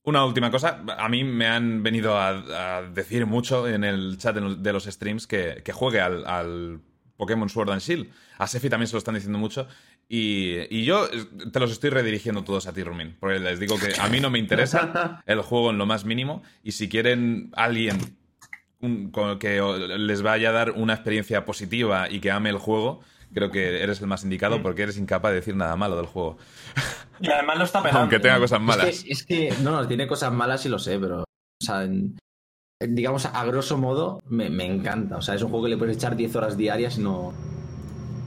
una 0.04 0.26
última 0.26 0.52
cosa. 0.52 0.84
A 0.98 1.10
mí 1.10 1.24
me 1.24 1.48
han 1.48 1.84
venido 1.84 2.18
a, 2.18 2.78
a 2.78 2.82
decir 2.84 3.26
mucho 3.26 3.68
en 3.68 3.84
el 3.84 4.18
chat 4.18 4.36
de 4.36 4.74
los- 4.74 4.84
streams 4.86 5.28
que, 5.28 5.62
que 5.64 5.72
juegue 5.74 6.00
al, 6.02 6.26
al 6.26 6.80
Pokémon 7.18 7.50
Sword 7.50 7.72
and 7.72 7.82
Shield. 7.82 8.10
A 8.38 8.48
Sefi 8.48 8.70
también 8.70 8.88
se 8.88 8.94
lo 8.94 9.00
están 9.00 9.16
diciendo 9.16 9.40
mucho. 9.40 9.68
Y, 10.08 10.58
y 10.70 10.86
yo 10.86 11.06
eh, 11.06 11.26
te 11.52 11.60
los 11.60 11.72
estoy 11.72 11.90
redirigiendo 11.90 12.44
todos 12.44 12.68
a 12.68 12.74
ti, 12.74 12.84
Rumin. 12.84 13.16
Porque 13.20 13.40
les 13.40 13.60
digo 13.60 13.78
que 13.80 14.00
a 14.00 14.08
mí 14.10 14.20
no 14.20 14.30
me 14.30 14.38
interesa 14.40 15.24
el 15.26 15.42
juego 15.42 15.72
en 15.72 15.78
lo 15.80 15.86
más 15.88 16.06
mínimo. 16.06 16.44
Y 16.64 16.74
si 16.74 16.88
quieren 16.90 17.52
alguien 17.56 17.98
un- 18.86 19.38
que 19.40 19.62
les 19.98 20.22
vaya 20.22 20.50
a 20.50 20.52
dar 20.52 20.72
una 20.72 20.94
experiencia 20.94 21.46
positiva 21.46 22.10
y 22.10 22.20
que 22.20 22.32
ame 22.32 22.50
el 22.50 22.58
juego, 22.58 23.02
creo 23.34 23.52
que 23.52 23.82
eres 23.84 24.00
el 24.02 24.08
más 24.08 24.24
indicado 24.24 24.62
porque 24.62 24.84
eres 24.84 24.98
incapaz 24.98 25.32
de 25.32 25.36
decir 25.38 25.56
nada 25.56 25.76
malo 25.76 25.98
del 25.98 26.06
juego. 26.06 26.38
Y 27.20 27.30
además 27.30 27.58
lo 27.58 27.64
está 27.66 27.80
pegando. 27.84 28.00
Aunque 28.02 28.20
tenga 28.20 28.40
cosas 28.40 28.62
malas. 28.62 28.88
Es 28.88 29.04
que, 29.04 29.12
es 29.12 29.24
que, 29.26 29.54
no, 29.64 29.72
no, 29.72 29.88
tiene 29.88 30.08
cosas 30.08 30.32
malas 30.32 30.66
y 30.66 30.70
lo 30.70 30.80
sé, 30.80 31.00
pero, 31.00 31.22
o 31.22 31.26
sea, 31.66 31.84
en- 31.84 32.18
en- 32.82 32.96
digamos, 32.96 33.26
a 33.26 33.46
grosso 33.46 33.78
modo, 33.78 34.22
me, 34.30 34.50
me 34.50 34.66
encanta. 34.66 35.18
O 35.18 35.22
sea, 35.22 35.36
es 35.36 35.42
un 35.42 35.50
juego 35.50 35.66
que 35.66 35.70
le 35.72 35.78
puedes 35.78 35.98
echar 35.98 36.16
10 36.16 36.36
horas 36.36 36.58
diarias 36.58 36.98
y 36.98 37.02
no, 37.02 37.34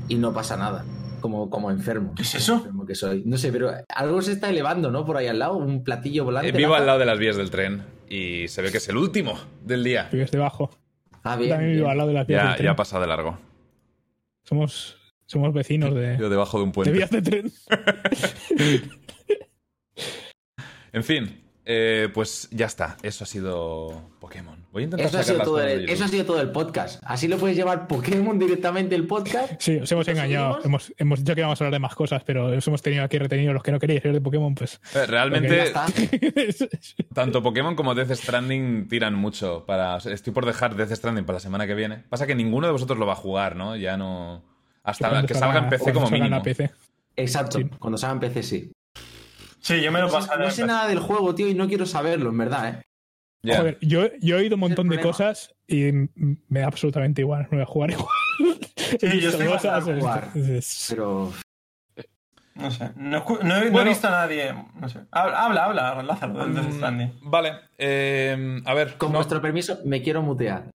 y 0.09 0.17
no 0.17 0.33
pasa 0.33 0.57
nada. 0.57 0.85
Como, 1.21 1.51
como 1.51 1.73
enfermo. 1.73 2.15
¿Qué 2.15 2.23
es 2.23 2.37
eso? 2.37 2.55
Enfermo 2.55 2.87
que 2.87 2.95
soy. 2.95 3.25
No 3.27 3.37
sé, 3.39 3.51
pero 3.51 3.73
algo 3.93 4.23
se 4.23 4.31
está 4.33 4.51
elevando, 4.51 4.93
¿no? 4.93 5.05
Por 5.05 5.17
ahí 5.17 5.27
al 5.27 5.41
lado, 5.41 5.57
un 5.57 5.83
platillo 5.83 6.25
volante. 6.25 6.51
Eh, 6.51 6.53
vivo 6.53 6.77
al 6.77 6.87
lado 6.87 7.01
de 7.01 7.07
las 7.07 7.19
vías 7.19 7.37
del 7.37 7.51
tren 7.51 7.83
y 8.11 8.49
se 8.49 8.63
ve 8.63 8.71
que 8.71 8.79
es 8.79 8.89
el 8.89 8.97
último 8.97 9.39
del 9.65 9.85
día. 9.85 10.09
Vives 10.13 10.31
debajo. 10.31 10.71
Ah, 11.23 11.37
bien. 11.37 11.51
También 11.51 11.73
vivo 11.73 11.83
bien. 11.85 11.91
al 11.91 11.97
lado 11.99 12.09
de 12.09 12.15
las 12.15 12.27
vías 12.27 12.43
Ya, 12.43 12.49
del 12.49 12.57
tren. 12.57 12.67
ya 12.67 12.77
pasa 12.77 13.01
de 13.01 13.07
largo. 13.07 13.39
Somos, 14.45 14.97
somos 15.27 15.53
vecinos 15.53 15.95
de, 15.95 16.17
Yo 16.19 16.29
debajo 16.31 16.59
de 16.59 16.65
un 16.65 16.71
de 16.71 16.75
puente. 16.75 16.93
vías 16.93 17.11
de 17.11 17.23
tren. 17.23 17.53
En 20.93 21.05
fin, 21.05 21.45
eh, 21.67 22.09
pues 22.15 22.49
ya 22.51 22.67
está. 22.67 22.97
Eso 23.03 23.25
ha 23.25 23.27
sido 23.27 24.11
Pokémon. 24.21 24.58
Voy 24.79 24.85
a 24.85 24.85
intentar 24.85 25.09
Eso 25.09 25.18
ha, 25.18 25.22
sido 25.24 25.43
todo 25.43 25.61
el, 25.61 25.87
de 25.87 25.93
eso 25.93 26.05
ha 26.05 26.07
YouTube. 26.07 26.11
sido 26.11 26.24
todo 26.24 26.41
el 26.41 26.53
podcast. 26.53 27.03
Así 27.05 27.26
lo 27.26 27.37
puedes 27.37 27.57
llevar 27.57 27.89
Pokémon 27.89 28.39
directamente 28.39 28.95
el 28.95 29.09
podcast. 29.09 29.55
Sí, 29.59 29.76
os 29.79 29.91
hemos 29.91 30.07
¿Lo 30.07 30.12
engañado. 30.12 30.61
Hemos, 30.62 30.95
hemos 30.99 31.18
dicho 31.18 31.35
que 31.35 31.41
íbamos 31.41 31.61
a 31.61 31.64
hablar 31.64 31.72
de 31.72 31.79
más 31.81 31.97
cosas, 31.97 32.22
pero 32.24 32.57
os 32.57 32.64
hemos 32.68 32.81
tenido 32.81 33.03
aquí 33.03 33.18
retenidos 33.18 33.55
los 33.55 33.64
que 33.64 33.72
no 33.72 33.81
queríais 33.81 34.03
ser 34.03 34.12
de 34.12 34.20
Pokémon, 34.20 34.55
pues. 34.55 34.81
Eh, 34.95 35.05
Realmente, 35.07 35.72
tanto 37.14 37.43
Pokémon 37.43 37.74
como 37.74 37.97
Death 37.97 38.12
Stranding 38.12 38.87
tiran 38.89 39.14
mucho. 39.14 39.64
Para... 39.66 39.97
Estoy 39.97 40.33
por 40.33 40.47
dejar 40.47 40.76
Death 40.76 40.93
Stranding 40.93 41.24
para 41.24 41.39
la 41.39 41.41
semana 41.41 41.66
que 41.66 41.74
viene. 41.74 42.05
Pasa 42.09 42.29
que 42.29 42.37
ninguno 42.37 42.68
de 42.68 42.72
vosotros 42.72 43.01
lo 43.01 43.07
va 43.07 43.14
a 43.14 43.16
jugar, 43.16 43.57
¿no? 43.57 43.74
Ya 43.74 43.97
no. 43.97 44.45
Hasta 44.85 45.26
que 45.26 45.35
salga 45.35 45.59
en 45.59 45.68
PC 45.70 45.93
como 45.93 46.09
mínimo. 46.09 46.41
PC. 46.41 46.70
Exacto. 47.16 47.59
Sí. 47.59 47.64
Cuando 47.81 47.99
salga 47.99 48.14
en 48.14 48.20
PC, 48.20 48.43
sí. 48.45 48.72
Sí, 49.61 49.83
yo 49.83 49.91
me 49.91 49.99
lo 49.99 50.07
No 50.07 50.12
sé, 50.12 50.18
pasaré. 50.18 50.45
no 50.45 50.51
sé 50.53 50.64
nada 50.64 50.87
del 50.87 51.01
juego, 51.01 51.35
tío, 51.35 51.49
y 51.49 51.55
no 51.55 51.66
quiero 51.66 51.85
saberlo, 51.85 52.31
en 52.31 52.39
verdad, 52.39 52.68
¿eh? 52.68 52.83
Joder, 53.45 53.78
yo, 53.80 54.07
yo 54.20 54.36
he 54.36 54.41
oído 54.41 54.57
un 54.57 54.61
montón 54.61 54.89
de 54.89 55.01
cosas 55.01 55.55
y 55.66 55.91
me 55.93 56.61
da 56.61 56.66
absolutamente 56.66 57.22
igual. 57.22 57.43
No 57.45 57.59
voy 57.59 57.62
a 57.62 57.66
jugar 57.66 57.91
igual. 57.93 58.09
He 59.03 59.20
yo 59.20 59.30
visto 59.30 59.45
cosas, 59.47 59.84
para 59.84 59.99
jugar. 60.01 60.30
es- 60.34 60.86
Pero 60.91 61.32
No 62.55 62.70
sé. 62.70 62.91
No, 62.97 63.24
he, 63.41 63.70
no 63.70 63.80
he 63.80 63.84
visto 63.84 64.09
a 64.09 64.11
nadie. 64.11 64.53
No 64.80 64.89
sé. 64.89 65.01
Habla, 65.12 65.64
habla, 65.64 65.89
habla 65.91 66.14
Mm. 66.14 67.30
Vale, 67.30 67.53
eh, 67.78 68.61
a 68.64 68.74
ver. 68.74 68.97
con 68.99 69.12
no, 69.12 69.18
vuestro 69.18 69.41
permiso, 69.41 69.78
me 69.84 70.03
quiero 70.03 70.22
mutear. 70.22 70.70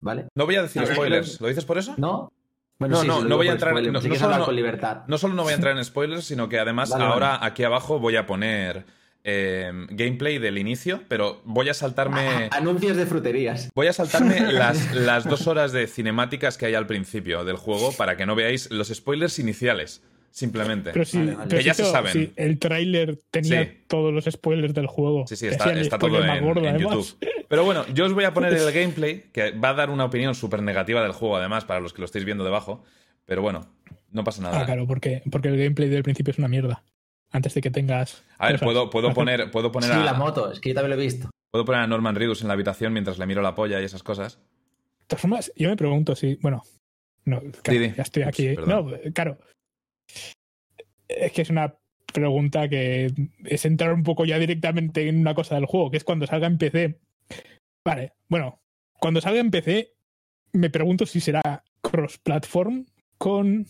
¿Vale? 0.00 0.28
no 0.34 0.44
voy 0.44 0.56
a 0.56 0.62
decir 0.62 0.86
spoilers. 0.86 1.40
¿Lo 1.40 1.48
dices 1.48 1.64
por 1.64 1.78
eso? 1.78 1.94
¿No? 1.96 2.30
No, 2.78 3.00
sí, 3.00 3.06
no, 3.08 3.22
sí, 3.22 3.26
no 3.28 3.36
voy 3.38 3.48
a 3.48 3.52
entrar- 3.52 3.72
spoiler, 3.72 3.92
no- 3.92 4.00
si 4.02 4.08
no 4.08 4.14
solo 4.16 4.44
con 4.44 4.54
libertad. 4.54 5.02
No 5.08 5.16
solo 5.18 5.34
no 5.34 5.42
voy 5.42 5.52
a 5.52 5.56
entrar 5.56 5.76
en 5.76 5.82
spoilers, 5.84 6.24
sino 6.24 6.48
que 6.48 6.58
además 6.58 6.90
Vale, 6.90 7.04
ahora 7.04 7.28
vale. 7.38 7.46
aquí 7.46 7.64
abajo 7.64 7.98
voy 7.98 8.16
a 8.16 8.26
poner 8.26 8.84
eh, 9.28 9.72
gameplay 9.90 10.38
del 10.38 10.56
inicio, 10.56 11.02
pero 11.08 11.42
voy 11.44 11.68
a 11.68 11.74
saltarme. 11.74 12.48
Anuncios 12.52 12.96
de 12.96 13.06
fruterías. 13.06 13.70
Voy 13.74 13.88
a 13.88 13.92
saltarme 13.92 14.40
las, 14.52 14.94
las 14.94 15.24
dos 15.24 15.48
horas 15.48 15.72
de 15.72 15.88
cinemáticas 15.88 16.56
que 16.56 16.66
hay 16.66 16.74
al 16.74 16.86
principio 16.86 17.44
del 17.44 17.56
juego 17.56 17.90
para 17.92 18.16
que 18.16 18.24
no 18.24 18.36
veáis 18.36 18.70
los 18.70 18.86
spoilers 18.88 19.40
iniciales, 19.40 20.04
simplemente. 20.30 20.92
Pero 20.92 21.04
sí, 21.04 21.18
Vale, 21.18 21.34
vale. 21.34 21.46
pero 21.48 21.58
Que 21.58 21.64
ya 21.64 21.74
sí, 21.74 21.82
se 21.82 21.90
saben. 21.90 22.12
sí, 22.12 22.32
el 22.36 22.58
tráiler 22.60 23.18
tenía 23.32 23.64
Sí. 23.64 23.70
todos 23.88 24.14
los 24.14 24.24
spoilers 24.26 24.74
del 24.74 24.86
juego. 24.86 25.26
Sí, 25.26 25.34
sí, 25.34 25.48
está, 25.48 25.98
todo 25.98 26.22
en. 26.24 26.78
YouTube. 26.78 27.18
Pero 27.48 27.64
bueno, 27.64 27.84
yo 27.92 28.04
os 28.06 28.12
voy 28.12 28.24
a 28.24 28.32
poner 28.32 28.52
el 28.52 28.72
gameplay, 28.72 29.24
que 29.32 29.50
va 29.50 29.70
a 29.70 29.74
dar 29.74 29.90
una 29.90 30.04
opinión 30.04 30.36
súper 30.36 30.62
negativa 30.62 31.02
del 31.02 31.12
juego, 31.12 31.36
además, 31.36 31.64
para 31.64 31.80
los 31.80 31.92
que 31.92 32.00
lo 32.00 32.04
estáis 32.04 32.24
viendo 32.24 32.44
debajo. 32.44 32.84
Pero 33.24 33.42
bueno, 33.42 33.66
no 34.12 34.22
pasa 34.22 34.40
nada. 34.42 34.60
Ah, 34.60 34.64
claro, 34.66 34.86
porque, 34.86 35.22
porque 35.32 35.48
el 35.48 35.56
gameplay 35.56 35.88
del 35.88 36.04
principio 36.04 36.30
es 36.30 36.38
una 36.38 36.46
mierda. 36.46 36.84
Antes 37.36 37.52
de 37.52 37.60
que 37.60 37.70
tengas. 37.70 38.24
A 38.38 38.46
ver, 38.46 38.54
cosas. 38.54 38.64
puedo, 38.66 38.88
puedo 38.90 39.12
poner, 39.12 39.50
puedo 39.50 39.70
poner 39.70 39.90
Sí, 39.90 39.96
a, 39.96 40.04
la 40.04 40.14
moto, 40.14 40.50
es 40.50 40.58
que 40.58 40.70
yo 40.70 40.74
también 40.74 40.96
lo 40.96 41.02
he 41.02 41.04
visto. 41.04 41.28
puedo 41.50 41.66
poner 41.66 41.82
a 41.82 41.86
Norman 41.86 42.14
Reedus 42.14 42.40
en 42.40 42.48
la 42.48 42.54
habitación 42.54 42.94
mientras 42.94 43.18
le 43.18 43.26
miro 43.26 43.42
la 43.42 43.54
polla 43.54 43.78
y 43.80 43.84
esas 43.84 44.02
cosas. 44.02 44.38
De 44.38 45.06
todas 45.08 45.20
formas, 45.20 45.52
yo 45.54 45.68
me 45.68 45.76
pregunto 45.76 46.16
si. 46.16 46.36
Bueno, 46.36 46.62
no, 47.26 47.42
claro, 47.62 47.80
ya 47.94 48.02
estoy 48.02 48.22
aquí. 48.22 48.54
no, 48.66 48.86
claro. 49.12 49.38
Es 51.08 51.32
que 51.32 51.42
es 51.42 51.50
una 51.50 51.74
pregunta 52.12 52.68
que 52.70 53.12
es 53.44 53.64
entrar 53.66 53.92
un 53.92 54.02
poco 54.02 54.24
ya 54.24 54.38
directamente 54.38 55.06
en 55.08 55.20
una 55.20 55.34
cosa 55.34 55.56
del 55.56 55.66
juego, 55.66 55.90
que 55.90 55.98
es 55.98 56.04
cuando 56.04 56.26
salga 56.26 56.46
en 56.46 56.56
PC. 56.56 56.98
Vale, 57.84 58.14
bueno, 58.28 58.60
cuando 58.98 59.20
salga 59.20 59.40
en 59.40 59.50
PC, 59.50 59.92
me 60.52 60.70
pregunto 60.70 61.04
si 61.04 61.20
será 61.20 61.62
cross-platform 61.82 62.86
con, 63.18 63.66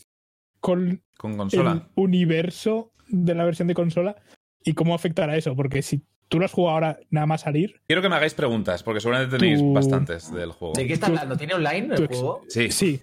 con 0.61 1.03
Con 1.19 1.37
consola. 1.37 1.73
el 1.73 1.83
universo 1.97 2.93
de 3.09 3.35
la 3.35 3.45
versión 3.45 3.69
de 3.69 3.75
consola 3.75 4.17
y 4.65 4.75
cómo 4.75 4.95
afectará 4.95 5.37
eso, 5.37 5.55
porque 5.57 5.83
si 5.83 6.03
tú 6.29 6.39
lo 6.39 6.45
has 6.45 6.53
jugado 6.53 6.75
ahora 6.75 6.99
nada 7.11 7.27
más 7.27 7.43
salir, 7.43 7.81
Quiero 7.87 8.03
que 8.03 8.09
me 8.09 8.17
hagáis 8.17 8.35
preguntas, 8.35 8.83
porque 8.83 9.01
seguramente 9.01 9.39
tenéis 9.39 9.61
Tú- 9.61 9.73
bastantes 9.73 10.33
del 10.33 10.51
juego. 10.53 10.75
¿De 10.75 10.87
qué 10.87 10.93
está 10.95 11.07
hablando? 11.07 11.37
¿Tiene 11.37 11.55
online 11.55 11.95
el 11.95 12.03
ex- 12.05 12.09
juego? 12.19 12.43
Sí, 12.49 12.71
sí, 12.71 13.01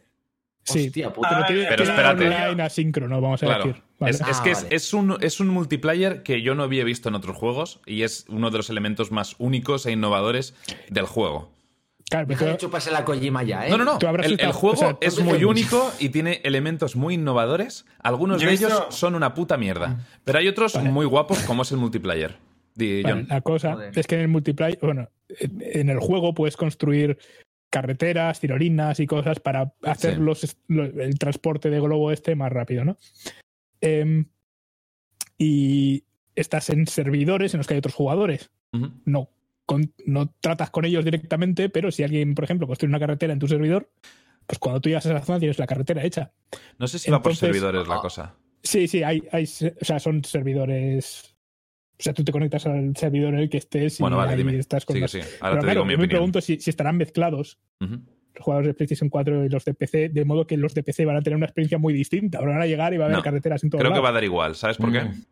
sí, 0.64 0.86
Hostia 0.88 1.14
puta. 1.14 1.30
Ah, 1.30 1.34
pero 1.36 1.48
tiene, 1.48 1.64
Pero 1.70 1.84
tiene 1.84 1.92
espérate. 1.92 2.28
online 2.28 2.64
asíncrono, 2.64 3.22
vamos 3.22 3.42
a 3.44 3.46
Claro. 3.46 3.66
decir. 3.66 3.84
¿vale? 4.00 4.12
Es, 4.12 4.22
es 4.22 4.28
Ah, 4.40 4.42
que 4.44 4.52
es, 4.52 4.68
es 4.70 4.94
un, 4.94 5.18
es 5.22 5.40
un 5.40 5.48
multiplayer 5.48 6.24
que 6.24 6.42
yo 6.42 6.54
no 6.56 6.64
había 6.64 6.84
visto 6.84 7.08
en 7.10 7.16
otros 7.16 7.38
juegos 7.38 7.80
y 7.86 8.02
es 8.04 8.26
uno 8.28 8.52
de 8.52 8.58
los 8.58 8.70
elementos 8.70 9.12
más 9.12 9.36
únicos 9.40 9.86
e 9.86 9.92
innovadores 9.94 10.54
del 10.90 11.06
juego. 11.06 11.50
Claro, 12.10 12.28
pero 12.28 12.40
Deja 12.40 12.46
de 12.52 12.58
tú- 12.58 12.66
chuparse 12.68 12.92
la 12.92 13.04
Kojima 13.06 13.44
ya, 13.44 13.66
¿eh? 13.66 13.70
No, 13.72 13.78
no, 13.78 13.86
no. 13.86 13.98
El, 14.22 14.52
juego 14.52 14.74
o 14.76 14.78
sea, 14.78 14.94
tú 14.94 14.98
es 15.02 15.20
muy 15.20 15.44
único 15.46 15.92
y 16.00 16.10
tiene 16.10 16.42
elementos 16.44 16.96
muy 16.96 17.16
innovadores. 17.16 17.86
Algunos 18.00 18.40
Yo 18.42 18.48
de 18.48 18.52
visto- 18.52 18.68
ellos 18.68 18.86
son 18.90 19.16
una 19.16 19.34
puta 19.34 19.58
mierda. 19.58 20.06
Pero 20.24 20.38
hay 20.40 20.48
otros 20.48 20.74
Vale. 20.74 20.90
muy 20.92 21.06
guapos, 21.06 21.40
como 21.40 21.64
es 21.64 21.72
el 21.72 21.78
multiplayer. 21.78 22.36
Vale, 22.76 23.26
la 23.30 23.42
cosa 23.42 23.74
Joder. 23.74 23.98
es 23.98 24.06
que 24.08 24.16
en 24.16 24.22
el 24.22 24.28
multiplayer, 24.28 24.78
bueno, 24.82 25.10
en 25.30 25.62
en 25.62 25.90
el 25.90 26.00
juego 26.00 26.34
puedes 26.34 26.58
construir 26.58 27.18
carreteras, 27.72 28.40
tirolinas 28.40 29.00
y 29.00 29.08
cosas 29.08 29.40
para 29.40 29.74
hacer 29.84 30.16
Sí. 30.16 30.20
los, 30.22 30.58
lo- 30.68 30.84
el 30.86 31.18
transporte 31.18 31.70
de 31.72 31.80
globo 31.80 32.12
este 32.12 32.36
más 32.36 32.52
rápido, 32.52 32.86
¿no? 32.86 32.98
Em, 33.82 34.26
y 35.38 36.04
estás 36.36 36.70
en 36.70 36.86
servidores 36.88 37.54
en 37.54 37.60
los 37.60 37.68
que 37.68 37.74
hay 37.76 37.80
otros 37.80 37.96
jugadores. 37.96 38.52
No, 39.06 39.30
con- 39.66 39.94
no 40.06 40.34
tratas 40.40 40.70
con 40.70 40.86
ellos 40.86 41.04
directamente, 41.06 41.70
pero 41.70 41.92
si 41.92 42.04
alguien, 42.04 42.36
por 42.36 42.44
ejemplo, 42.44 42.68
construye 42.68 42.90
una 42.90 43.00
carretera 43.00 43.34
en 43.34 43.40
tu 43.40 43.48
servidor, 43.48 43.90
pues 44.46 44.60
cuando 44.60 44.82
tú 44.82 44.90
llegas 44.90 45.06
a 45.06 45.12
esa 45.16 45.26
zona 45.26 45.40
tienes 45.40 45.58
la 45.60 45.68
carretera 45.68 46.04
hecha. 46.04 46.32
No 46.78 46.88
sé 46.88 47.00
si 47.00 47.10
va 47.12 47.22
por 47.22 47.32
Entonces- 47.32 47.48
servidores 47.56 47.88
la 47.88 47.96
Ah. 47.96 48.02
cosa. 48.02 48.36
Sí, 48.62 48.88
sí, 48.88 49.04
hay, 49.04 49.24
hay, 49.32 49.44
o 49.44 49.86
sea, 49.86 50.00
son 50.00 50.24
servidores. 50.24 51.36
O 52.00 52.04
sea, 52.04 52.14
tú 52.14 52.24
te 52.24 52.32
conectas 52.32 52.66
al 52.66 52.96
servidor 52.98 53.34
en 53.34 53.42
el 53.42 53.50
que 53.50 53.58
estés 53.58 54.00
y 54.00 54.04
Bueno, 54.04 54.18
vale, 54.18 54.32
ahí 54.32 54.38
dime. 54.38 54.58
estás 54.58 54.86
con 54.86 55.00
los- 55.00 55.12
sigue. 55.12 55.24
Ahora 55.40 55.40
Pero 55.40 55.54
te 55.56 55.60
claro, 55.66 55.72
digo 55.82 55.86
mi 55.86 55.92
yo 55.94 55.98
me 56.00 56.08
pregunto 56.08 56.42
si, 56.42 56.60
si 56.60 56.70
estarán 56.70 56.98
mezclados 56.98 57.60
los 57.80 58.00
jugadores 58.44 58.68
de 58.70 58.74
PlayStation 58.74 59.10
4 59.10 59.46
y 59.46 59.50
los 59.50 59.64
de 59.64 59.74
PC, 59.76 60.10
de 60.10 60.26
modo 60.26 60.48
que 60.48 60.58
los 60.58 60.74
de 60.74 60.82
PC 60.84 61.06
van 61.06 61.18
a 61.18 61.22
tener 61.22 61.38
una 61.38 61.46
experiencia 61.46 61.78
muy 61.78 61.94
distinta. 61.94 62.40
Ahora 62.40 62.54
van 62.54 62.62
a 62.62 62.66
llegar 62.66 62.94
y 62.94 62.98
va 62.98 63.04
a 63.04 63.08
haber 63.08 63.18
No, 63.18 63.24
carreteras 63.24 63.64
en 63.64 63.70
todo 63.70 63.80
Creo 63.80 63.94
que 63.94 64.00
va 64.00 64.10
a 64.10 64.14
dar 64.14 64.24
igual. 64.24 64.56
¿Sabes 64.56 64.78
por 64.78 64.92
qué? 64.92 65.02
Mm. 65.02 65.24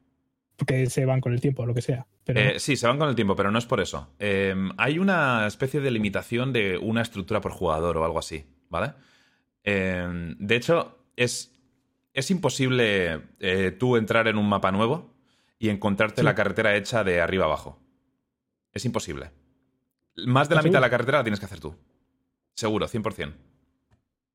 Porque 0.65 0.85
se 0.89 1.05
van 1.05 1.21
con 1.21 1.33
el 1.33 1.41
tiempo 1.41 1.63
o 1.63 1.65
lo 1.65 1.73
que 1.73 1.81
sea. 1.81 2.05
Pero 2.23 2.39
Eh, 2.39 2.59
sí, 2.59 2.75
se 2.75 2.85
van 2.87 2.99
con 2.99 3.09
el 3.09 3.15
tiempo, 3.15 3.35
pero 3.35 3.49
no 3.49 3.57
es 3.57 3.65
por 3.65 3.81
eso. 3.81 4.13
Eh, 4.19 4.53
hay 4.77 4.99
una 4.99 5.47
especie 5.47 5.79
de 5.81 5.89
limitación 5.89 6.53
de 6.53 6.77
una 6.77 7.01
estructura 7.01 7.41
por 7.41 7.51
jugador 7.51 7.97
o 7.97 8.05
algo 8.05 8.19
así. 8.19 8.45
¿vale? 8.69 8.93
Eh, 9.63 10.07
de 10.37 10.55
hecho, 10.55 10.99
es, 11.15 11.51
es 12.13 12.29
imposible 12.31 13.21
eh, 13.39 13.75
tú 13.77 13.97
entrar 13.97 14.27
en 14.27 14.37
un 14.37 14.47
mapa 14.47 14.71
nuevo 14.71 15.13
y 15.57 15.69
encontrarte 15.69 16.21
Sí. 16.21 16.25
la 16.25 16.35
carretera 16.35 16.75
hecha 16.75 17.03
de 17.03 17.21
arriba 17.21 17.45
abajo. 17.45 17.79
Es 18.71 18.85
imposible. 18.85 19.31
Más 20.27 20.47
de 20.47 20.55
la 20.55 20.59
¿Estás 20.61 20.65
mitad 20.65 20.77
de 20.77 20.81
la 20.81 20.89
carretera 20.89 21.17
la 21.19 21.23
tienes 21.23 21.39
que 21.39 21.45
hacer 21.47 21.59
tú. 21.59 21.75
Seguro, 22.53 22.87
100%. 22.87 23.33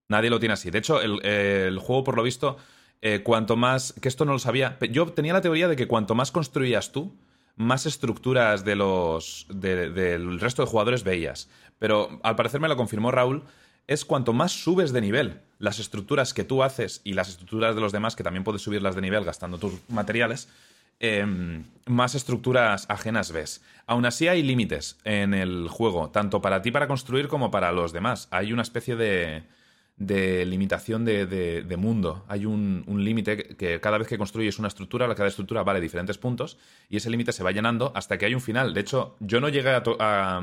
Nadie 0.09 0.31
lo 0.31 0.39
tiene 0.41 0.55
así. 0.55 0.71
De 0.71 0.79
hecho, 0.79 1.01
el, 1.01 1.25
el 1.25 1.79
juego, 1.79 2.03
por 2.05 2.17
lo 2.17 2.23
visto, 2.23 2.57
eh, 3.03 3.23
cuanto 3.23 3.57
más. 3.57 3.93
Que 4.01 4.09
esto 4.09 4.25
no 4.25 4.33
lo 4.33 4.39
sabía. 4.39 4.79
Yo 4.91 5.07
tenía 5.13 5.33
la 5.33 5.41
teoría 5.41 5.69
de 5.69 5.77
que 5.77 5.87
cuanto 5.89 6.15
más 6.15 6.33
construías 6.33 6.93
tú, 6.93 7.15
más 7.57 7.87
estructuras 7.87 8.65
de 8.65 8.77
los. 8.77 9.47
de- 9.49 9.91
del 9.91 10.41
resto 10.41 10.63
de 10.63 10.69
jugadores 10.69 11.05
veías. 11.05 11.49
Pero 11.79 12.21
al 12.23 12.37
parecer 12.37 12.61
me 12.61 12.69
lo 12.69 12.77
confirmó 12.77 13.11
Raúl. 13.11 13.45
Es 13.87 14.05
cuanto 14.05 14.33
más 14.33 14.51
subes 14.53 14.93
de 14.93 15.01
nivel 15.01 15.41
las 15.59 15.79
estructuras 15.79 16.35
que 16.35 16.43
tú 16.43 16.63
haces 16.65 17.01
y 17.05 17.13
las 17.13 17.29
estructuras 17.29 17.75
de 17.77 17.81
los 17.81 17.93
demás, 17.93 18.17
que 18.17 18.25
también 18.25 18.43
puedes 18.45 18.63
subirlas 18.63 18.95
de 18.97 19.01
nivel 19.01 19.25
gastando 19.25 19.59
tus 19.59 19.75
materiales, 19.89 20.49
em, 20.99 21.65
más 21.87 22.15
estructuras 22.17 22.87
ajenas 22.89 23.31
ves. 23.31 23.63
Aún 23.87 24.05
así 24.05 24.27
hay 24.27 24.43
límites 24.43 24.99
en 25.05 25.35
el 25.35 25.69
juego, 25.69 26.11
tanto 26.11 26.43
para 26.43 26.63
ti 26.63 26.73
para 26.73 26.89
construir 26.89 27.29
como 27.29 27.51
para 27.53 27.71
los 27.71 27.93
demás. 27.93 28.27
Hay 28.33 28.53
una 28.53 28.63
especie 28.63 28.97
de, 28.97 29.45
de 29.97 30.45
limitación 30.45 31.05
de, 31.05 31.27
de- 31.27 31.63
mundo. 31.77 32.25
Hay 32.29 32.45
un, 32.47 32.85
un 32.87 33.03
límite 33.05 33.57
que- 33.57 33.81
cada 33.81 33.99
vez 33.99 34.09
que 34.09 34.19
construyes 34.19 34.59
una 34.59 34.69
estructura, 34.69 35.13
cada 35.15 35.29
estructura 35.29 35.63
vale 35.63 35.81
diferentes 35.81 36.19
puntos 36.19 36.59
y 36.89 36.99
ese 36.99 37.11
límite 37.11 37.33
se 37.33 37.43
va 37.43 37.53
llenando 37.53 37.93
hasta 37.95 38.19
que 38.19 38.27
hay 38.27 38.35
un 38.35 38.41
final. 38.43 38.75
De 38.75 38.81
hecho, 38.81 39.17
yo 39.21 39.41
no 39.41 39.49
llegué 39.49 39.71
a... 39.71 40.43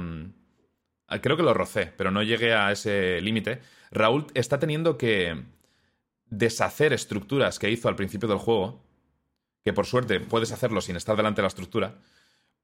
creo 1.21 1.37
que 1.37 1.43
lo 1.43 1.53
rocé, 1.53 1.93
pero 1.97 2.11
no 2.11 2.23
llegué 2.23 2.53
a 2.53 2.71
ese 2.71 3.21
límite. 3.21 3.61
Raúl 3.91 4.25
está 4.33 4.57
teniendo 4.59 4.97
que 4.97 5.43
deshacer 6.25 6.93
estructuras 6.93 7.59
que 7.59 7.69
hizo 7.69 7.87
al 7.89 7.95
principio 7.95 8.27
del 8.27 8.39
juego, 8.39 8.81
que 9.63 9.73
por 9.73 9.85
suerte 9.85 10.19
puedes 10.19 10.51
hacerlo 10.51 10.81
sin 10.81 10.95
estar 10.95 11.15
delante 11.15 11.41
de 11.41 11.43
la 11.43 11.47
estructura, 11.49 11.99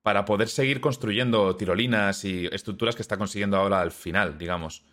para 0.01 0.25
poder 0.25 0.47
seguir 0.47 0.81
construyendo 0.81 1.55
tirolinas 1.55 2.25
y 2.25 2.47
estructuras 2.47 2.95
que 2.95 3.03
está 3.03 3.17
consiguiendo 3.17 3.57
ahora 3.57 3.81
al 3.81 3.91
final, 3.91 4.37
digamos. 4.39 4.83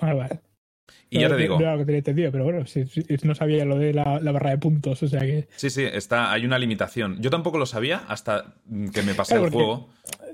Vale, 0.00 0.14
vale. 0.14 0.40
Y 1.10 1.20
ya 1.20 1.28
No, 1.28 1.36
te 1.36 1.42
digo, 1.42 1.54
No 1.56 1.62
era 1.62 1.72
lo 1.72 1.78
que 1.80 1.84
tenía 1.86 1.98
entendido, 1.98 2.32
pero 2.32 2.44
bueno, 2.44 2.66
si, 2.66 2.86
si- 2.86 3.04
no 3.24 3.34
sabía 3.34 3.64
lo 3.64 3.78
de 3.78 3.92
la, 3.94 4.20
la 4.20 4.32
barra 4.32 4.50
de 4.50 4.58
puntos, 4.58 5.02
o 5.02 5.08
sea 5.08 5.20
que. 5.20 5.48
sí, 5.56 5.70
sí, 5.70 5.82
está, 5.84 6.32
hay 6.32 6.44
una 6.44 6.58
limitación. 6.58 7.20
Yo 7.20 7.30
tampoco 7.30 7.58
lo 7.58 7.66
sabía 7.66 7.98
hasta 8.08 8.54
que 8.92 9.02
me 9.02 9.14
pasé 9.14 9.34
Claro, 9.34 9.46
el 9.46 9.52
juego 9.52 9.88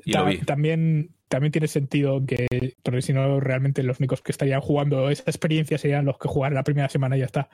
y 0.04 0.12
lo 0.12 0.24
vi. 0.26 0.38
También, 0.38 1.10
también 1.28 1.52
tiene 1.52 1.68
sentido 1.68 2.24
que, 2.26 2.46
porque 2.82 3.02
si 3.02 3.12
no, 3.12 3.40
realmente 3.40 3.82
los 3.82 3.98
únicos 4.00 4.20
que 4.22 4.32
estarían 4.32 4.60
jugando 4.60 5.08
esa 5.10 5.24
experiencia 5.26 5.78
serían 5.78 6.04
los 6.04 6.18
que 6.18 6.28
jugaron 6.28 6.54
la 6.54 6.64
primera 6.64 6.88
semana 6.88 7.16
y 7.16 7.20
ya 7.20 7.26
está. 7.26 7.48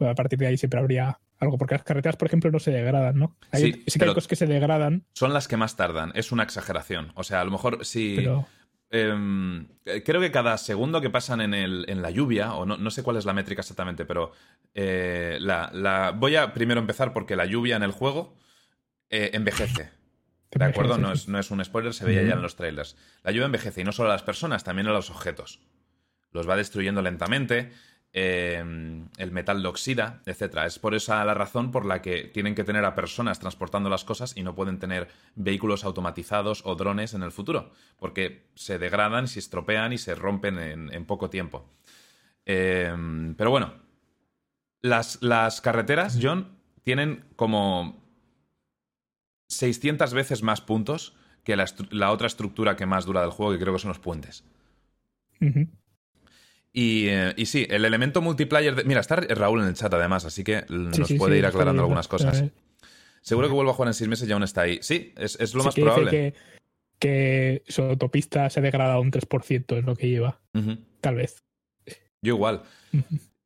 A 0.00 0.14
partir 0.14 0.38
de 0.38 0.48
ahí 0.48 0.56
siempre 0.58 0.80
habría 0.80 1.18
algo, 1.38 1.58
porque 1.58 1.74
las 1.74 1.84
carreteras, 1.84 2.16
por 2.16 2.26
ejemplo, 2.26 2.50
no 2.50 2.58
se 2.58 2.70
degradan, 2.72 3.18
¿no? 3.18 3.36
Hay, 3.50 3.62
Sí, 3.72 3.84
sí, 3.86 3.98
que 3.98 4.04
hay 4.04 4.14
cosas 4.14 4.28
que 4.28 4.36
se 4.36 4.46
degradan, 4.46 5.04
Son 5.12 5.32
las 5.32 5.48
que 5.48 5.56
más 5.56 5.76
tardan, 5.76 6.12
es 6.14 6.32
una 6.32 6.42
exageración. 6.42 7.12
O 7.14 7.24
sea, 7.24 7.40
a 7.40 7.44
lo 7.44 7.50
mejor 7.50 7.84
si... 7.84 8.14
pero. 8.16 8.46
Em, 8.94 9.66
eh, 9.86 10.02
creo 10.04 10.20
que 10.20 10.30
cada 10.30 10.58
segundo 10.58 11.00
que 11.00 11.08
pasan 11.10 11.40
en, 11.40 11.54
el, 11.54 11.86
en 11.88 12.02
la 12.02 12.10
lluvia, 12.10 12.52
o 12.54 12.66
no, 12.66 12.76
no 12.76 12.90
sé 12.90 13.02
cuál 13.02 13.16
es 13.16 13.24
la 13.24 13.32
métrica 13.32 13.62
exactamente, 13.62 14.04
pero 14.04 14.32
eh, 14.74 15.38
la, 15.40 15.70
la- 15.72 16.10
voy 16.12 16.36
a 16.36 16.52
primero 16.52 16.78
empezar 16.78 17.12
porque 17.14 17.34
la 17.34 17.46
lluvia 17.46 17.76
en 17.76 17.82
el 17.84 17.90
juego 17.92 18.36
eh, 19.08 19.30
envejece. 19.32 19.90
¿De 20.66 20.70
acuerdo? 20.72 20.98
No 20.98 21.12
es, 21.12 21.28
no 21.28 21.38
es 21.38 21.50
un 21.50 21.64
spoiler, 21.64 21.94
se 21.94 22.04
veía 22.04 22.22
ya 22.22 22.34
en 22.34 22.42
los 22.42 22.56
trailers. 22.56 22.96
La 23.24 23.30
lluvia 23.32 23.46
envejece 23.46 23.80
y 23.80 23.84
no 23.84 23.92
solo 23.92 24.10
a 24.10 24.12
las 24.12 24.22
personas, 24.22 24.62
también 24.64 24.86
a 24.88 24.92
los 24.92 25.08
objetos. 25.10 25.60
Los 26.30 26.46
va 26.48 26.56
destruyendo 26.56 27.00
lentamente, 27.00 27.72
eh, 28.12 28.62
el 29.16 29.32
metal 29.32 29.62
lo 29.62 29.70
oxida, 29.70 30.22
etc. 30.26 30.58
Es 30.66 30.78
por 30.78 30.94
esa 30.94 31.24
la 31.24 31.34
razón 31.34 31.70
por 31.70 31.86
la 31.86 32.02
que 32.02 32.24
tienen 32.24 32.54
que 32.54 32.64
tener 32.64 32.84
a 32.84 32.94
personas 32.94 33.40
transportando 33.40 33.88
las 33.88 34.04
cosas 34.04 34.36
y 34.36 34.42
no 34.42 34.54
pueden 34.54 34.78
tener 34.78 35.08
vehículos 35.34 35.84
automatizados 35.84 36.62
o 36.64 36.74
drones 36.74 37.14
en 37.14 37.22
el 37.22 37.32
futuro, 37.32 37.72
porque 37.98 38.46
se 38.54 38.78
degradan, 38.78 39.28
se 39.28 39.38
estropean 39.38 39.92
y 39.92 39.98
se 39.98 40.14
rompen 40.14 40.58
en, 40.58 41.04
poco 41.06 41.30
tiempo. 41.30 41.68
Eh, 42.44 42.94
pero 43.36 43.50
bueno, 43.50 43.74
las, 44.82 45.22
las 45.22 45.60
carreteras, 45.60 46.18
John, 46.20 46.58
tienen 46.82 47.24
como 47.36 48.02
600 49.48 50.12
veces 50.12 50.42
más 50.42 50.60
puntos 50.60 51.16
que 51.44 51.56
la, 51.56 52.10
otra 52.10 52.26
estructura 52.26 52.76
que 52.76 52.86
más 52.86 53.04
dura 53.04 53.20
del 53.20 53.30
juego, 53.30 53.52
que 53.52 53.58
creo 53.58 53.72
que 53.72 53.80
son 53.80 53.88
los 53.88 53.98
puentes. 53.98 54.44
Y, 56.72 57.08
eh, 57.08 57.34
y 57.36 57.46
sí, 57.46 57.66
el 57.68 57.84
elemento 57.84 58.22
multiplayer. 58.22 58.74
de- 58.74 58.84
Mira, 58.84 59.00
está 59.00 59.16
Raúl 59.16 59.60
en 59.60 59.68
el 59.68 59.74
chat 59.74 59.92
además, 59.92 60.24
así 60.24 60.42
que 60.42 60.64
nos 60.68 60.96
Sí, 60.96 61.04
sí, 61.04 61.14
puede 61.18 61.34
sí, 61.34 61.38
ir 61.40 61.46
aclarando 61.46 61.82
algunas 61.82 62.08
cosas. 62.08 62.44
Seguro 63.20 63.46
que 63.48 63.54
vuelvo 63.54 63.70
a 63.70 63.74
jugar 63.74 63.88
en 63.88 63.94
seis 63.94 64.08
meses 64.08 64.28
y 64.28 64.32
aún 64.32 64.42
está 64.42 64.62
ahí. 64.62 64.78
Sí, 64.82 65.12
es, 65.16 65.38
es 65.38 65.54
lo 65.54 65.62
más 65.64 65.74
que 65.74 65.82
probable. 65.82 66.10
Que, 66.10 66.34
que 66.98 67.62
su 67.68 67.82
autopista 67.82 68.48
se 68.50 68.60
ha 68.60 68.62
degradado 68.62 69.00
un 69.00 69.10
3%, 69.10 69.76
es 69.78 69.84
lo 69.84 69.94
que 69.96 70.08
lleva, 70.08 70.40
tal 71.00 71.16
vez. 71.16 71.44
Yo 72.22 72.34
igual. 72.34 72.62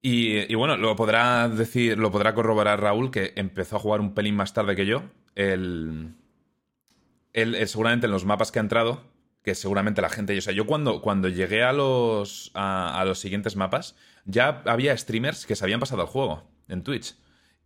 Y, 0.02 0.50
y 0.50 0.54
bueno, 0.54 0.76
lo 0.76 0.94
podrá 0.94 1.48
decir, 1.48 1.98
lo 1.98 2.12
podrá 2.12 2.32
corroborar 2.34 2.80
Raúl, 2.80 3.10
que 3.10 3.32
empezó 3.36 3.76
a 3.76 3.80
jugar 3.80 4.00
un 4.00 4.14
pelín 4.14 4.36
más 4.36 4.54
tarde 4.54 4.76
que 4.76 4.86
yo. 4.86 5.02
Él, 5.34 6.14
él, 7.32 7.54
él 7.54 7.68
seguramente 7.68 8.06
en 8.06 8.12
los 8.12 8.24
mapas 8.24 8.52
que 8.52 8.58
ha 8.58 8.62
entrado, 8.62 9.02
que 9.46 9.54
seguramente 9.54 10.02
la 10.02 10.08
gente. 10.08 10.36
O 10.36 10.40
sea, 10.40 10.52
yo 10.52 10.66
cuando, 10.66 11.00
cuando 11.00 11.28
llegué 11.28 11.62
a 11.62 11.72
los, 11.72 12.50
a, 12.54 13.00
los 13.06 13.20
siguientes 13.20 13.54
mapas, 13.54 13.94
ya 14.24 14.60
había 14.66 14.98
streamers 14.98 15.46
que 15.46 15.54
se 15.54 15.64
habían 15.64 15.78
pasado 15.78 16.02
al 16.02 16.08
juego 16.08 16.50
en 16.66 16.82
Twitch. 16.82 17.14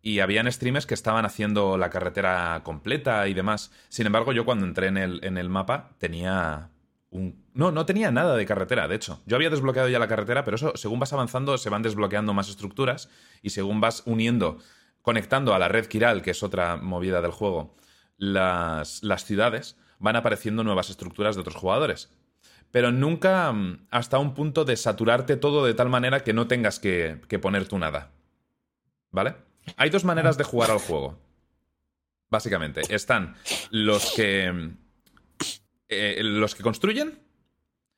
Y 0.03 0.21
habían 0.21 0.53
streamers 0.53 0.85
que 0.85 0.93
estaban 0.93 1.25
haciendo 1.25 1.79
la 1.79 1.89
carretera 1.89 2.61
completa 2.65 3.27
y 3.29 3.33
demás. 3.33 3.73
Sin 3.89 4.05
embargo, 4.05 4.35
yo 4.35 4.45
cuando 4.45 4.67
entré 4.67 4.89
en 4.89 4.99
el, 4.99 5.25
en 5.25 5.39
el 5.39 5.49
mapa 5.49 5.97
tenía 5.97 6.69
un... 7.09 7.47
No, 7.55 7.73
no 7.73 7.87
tenía 7.87 8.11
nada 8.11 8.37
de 8.37 8.45
carretera, 8.45 8.87
de 8.87 8.97
hecho. 8.97 9.23
Yo 9.25 9.37
había 9.37 9.49
desbloqueado 9.49 9.89
ya 9.89 9.99
la 9.99 10.07
carretera, 10.07 10.45
pero 10.45 10.57
eso, 10.57 10.73
según 10.77 11.01
vas 11.01 11.15
avanzando, 11.15 11.57
se 11.57 11.71
van 11.71 11.81
desbloqueando 11.81 12.35
más 12.35 12.51
estructuras 12.51 13.09
y 13.41 13.51
según 13.51 13.81
vas 13.81 14.03
uniendo, 14.05 14.59
conectando 15.01 15.55
a 15.55 15.59
la 15.59 15.69
red 15.69 15.87
Kiral, 15.87 16.21
que 16.21 16.33
es 16.33 16.43
otra 16.43 16.77
movida 16.77 17.23
del 17.23 17.31
juego, 17.31 17.75
las, 18.19 19.03
las 19.03 19.25
ciudades, 19.25 19.79
van 20.01 20.17
apareciendo 20.17 20.65
nuevas 20.65 20.91
estructuras 20.91 21.37
de 21.37 21.43
otros 21.43 21.55
jugadores. 21.57 22.11
Pero 22.73 22.91
nunca 22.91 23.53
mm, 23.53 23.87
hasta 23.91 24.19
un 24.19 24.35
punto 24.35 24.65
de 24.65 24.77
saturarte 24.77 25.37
todo 25.37 25.65
de 25.65 25.75
tal 25.75 25.89
manera 25.89 26.25
que 26.25 26.33
no 26.33 26.49
tengas 26.49 26.81
que, 26.81 27.21
que 27.29 27.39
poner 27.39 27.69
tú 27.69 27.79
nada. 27.79 28.11
¿Vale? 29.13 29.37
Hay 29.77 29.91
dos 29.91 30.05
maneras 30.05 30.37
de 30.39 30.45
jugar 30.45 30.71
al 30.73 30.79
juego. 30.79 31.19
Básicamente, 32.31 32.83
están 32.91 33.35
los 33.71 34.13
que. 34.15 34.73
eh, 35.89 36.21
los 36.23 36.55
que 36.55 36.63
construyen 36.63 37.19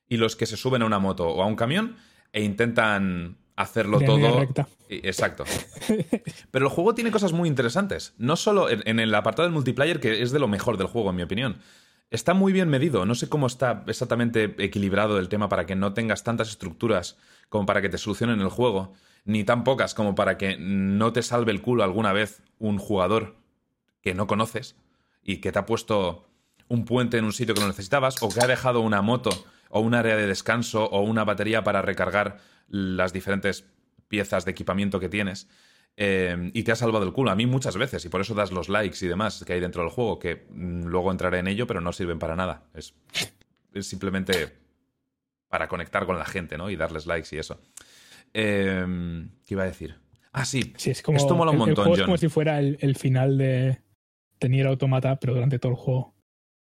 y 0.09 0.17
los 0.17 0.37
que 0.37 0.47
se 0.47 0.57
suben 0.57 0.83
a 0.83 0.87
una 0.87 0.99
moto 0.99 1.29
o 1.29 1.43
a 1.43 1.47
un 1.47 1.57
camión 1.57 1.97
e 2.33 2.43
intentan 2.43 3.37
hacerlo 3.57 3.99
De 3.99 4.07
todo. 4.07 4.41
recta. 4.41 4.67
Exacto. 4.89 5.45
Pero 6.51 6.67
el 6.67 6.71
juego 6.73 6.95
tiene 6.95 7.11
cosas 7.11 7.33
muy 7.33 7.49
interesantes. 7.49 8.15
No 8.17 8.37
solo 8.37 8.71
en, 8.71 8.83
en 8.87 9.01
el 9.01 9.15
apartado 9.15 9.45
del 9.47 9.53
multiplayer, 9.53 10.01
que 10.01 10.23
es 10.23 10.33
de 10.33 10.39
lo 10.39 10.49
mejor 10.49 10.79
del 10.79 10.87
juego, 10.87 11.11
en 11.11 11.17
mi 11.17 11.23
opinión. 11.23 11.61
Está 12.13 12.35
muy 12.35 12.53
bien 12.53 12.69
medido. 12.69 13.07
No 13.07 13.15
sé 13.15 13.31
cómo 13.31 13.47
está 13.47 13.85
exactamente 13.87 14.55
equilibrado 14.59 15.19
el 15.19 15.31
tema 15.31 15.49
para 15.49 15.65
que 15.65 15.75
no 15.75 15.95
tengas 15.95 16.25
tantas 16.25 16.51
estructuras 16.51 17.17
como 17.49 17.65
para 17.65 17.81
que 17.81 17.89
te 17.89 17.97
solucionen 17.97 18.43
el 18.43 18.51
juego, 18.51 18.93
ni 19.25 19.45
tan 19.45 19.65
pocas 19.65 19.95
como 19.95 20.15
para 20.15 20.37
que 20.37 20.59
no 20.59 21.15
te 21.15 21.23
salve 21.23 21.53
el 21.53 21.63
culo 21.63 21.85
alguna 21.85 22.13
vez 22.13 22.43
un 22.59 22.77
jugador 22.77 23.37
que 24.03 24.13
no 24.13 24.27
conoces 24.27 24.77
y 25.23 25.39
que 25.39 25.53
te 25.53 25.59
ha 25.59 25.65
puesto 25.65 26.29
un 26.69 26.85
puente 26.85 27.17
en 27.17 27.25
un 27.25 27.33
sitio 27.33 27.55
que 27.55 27.63
no 27.63 27.69
necesitabas, 27.69 28.23
o 28.23 28.29
que 28.29 28.43
ha 28.43 28.47
dejado 28.47 28.81
una 28.81 29.01
moto 29.01 29.31
o 29.71 29.81
un 29.81 29.95
área 29.95 30.15
de 30.15 30.27
descanso 30.27 30.85
o 30.85 31.01
una 31.01 31.25
batería 31.25 31.65
para 31.65 31.81
recargar 31.81 32.41
las 32.69 33.15
diferentes 33.15 33.65
piezas 34.09 34.45
de 34.45 34.51
equipamiento 34.51 35.01
que 35.01 35.09
tienes. 35.09 35.49
Eh, 35.97 36.51
y 36.55 36.63
te 36.63 36.73
ha 36.73 36.77
salvado 36.77 37.05
el 37.05 37.13
culo. 37.13 37.31
A 37.31 37.37
mí 37.37 37.47
muchas 37.47 37.77
veces, 37.77 38.05
y 38.05 38.09
por 38.09 38.21
eso 38.21 38.35
das 38.35 38.51
los 38.53 38.69
likes 38.69 39.05
y 39.05 39.09
demás 39.09 39.45
que 39.47 39.53
hay 39.53 39.61
dentro 39.61 39.83
del 39.83 39.91
juego, 39.91 40.19
que 40.19 40.47
mm, 40.51 40.85
luego 40.87 41.11
entraré 41.11 41.39
en 41.39 41.49
ello, 41.49 41.67
pero 41.67 41.81
no 41.81 41.93
sirven 41.93 42.19
para 42.19 42.35
nada. 42.37 42.65
Es, 42.75 42.95
es 43.75 43.87
simplemente 43.87 44.59
para 45.49 45.69
conectar 45.69 46.07
con 46.07 46.19
la 46.19 46.25
gente, 46.25 46.57
¿no? 46.57 46.71
Y 46.71 46.77
darles 46.77 47.07
likes 47.07 47.35
y 47.37 47.39
eso. 47.39 47.61
Eh, 48.35 48.85
¿Qué 49.45 49.55
iba 49.55 49.63
a 49.65 49.67
decir? 49.67 49.97
Ah, 50.33 50.45
sí. 50.47 50.73
Sí, 50.79 50.91
es 50.91 51.03
como, 51.03 51.19
Esto 51.19 51.35
mola 51.37 51.51
un 51.51 51.57
el- 51.57 51.63
el 51.63 51.67
montón, 51.69 51.85
juego 51.85 51.95
es 51.95 52.01
John. 52.01 52.07
como 52.07 52.17
si 52.17 52.29
fuera 52.29 52.59
el, 52.59 52.79
el 52.81 52.97
final 52.97 53.37
de, 53.37 53.79
de 54.41 54.49
Nier 54.49 54.67
Automata, 54.69 55.21
pero 55.21 55.35
durante 55.35 55.59
todo 55.59 55.73
el 55.73 55.79
juego. 55.79 56.15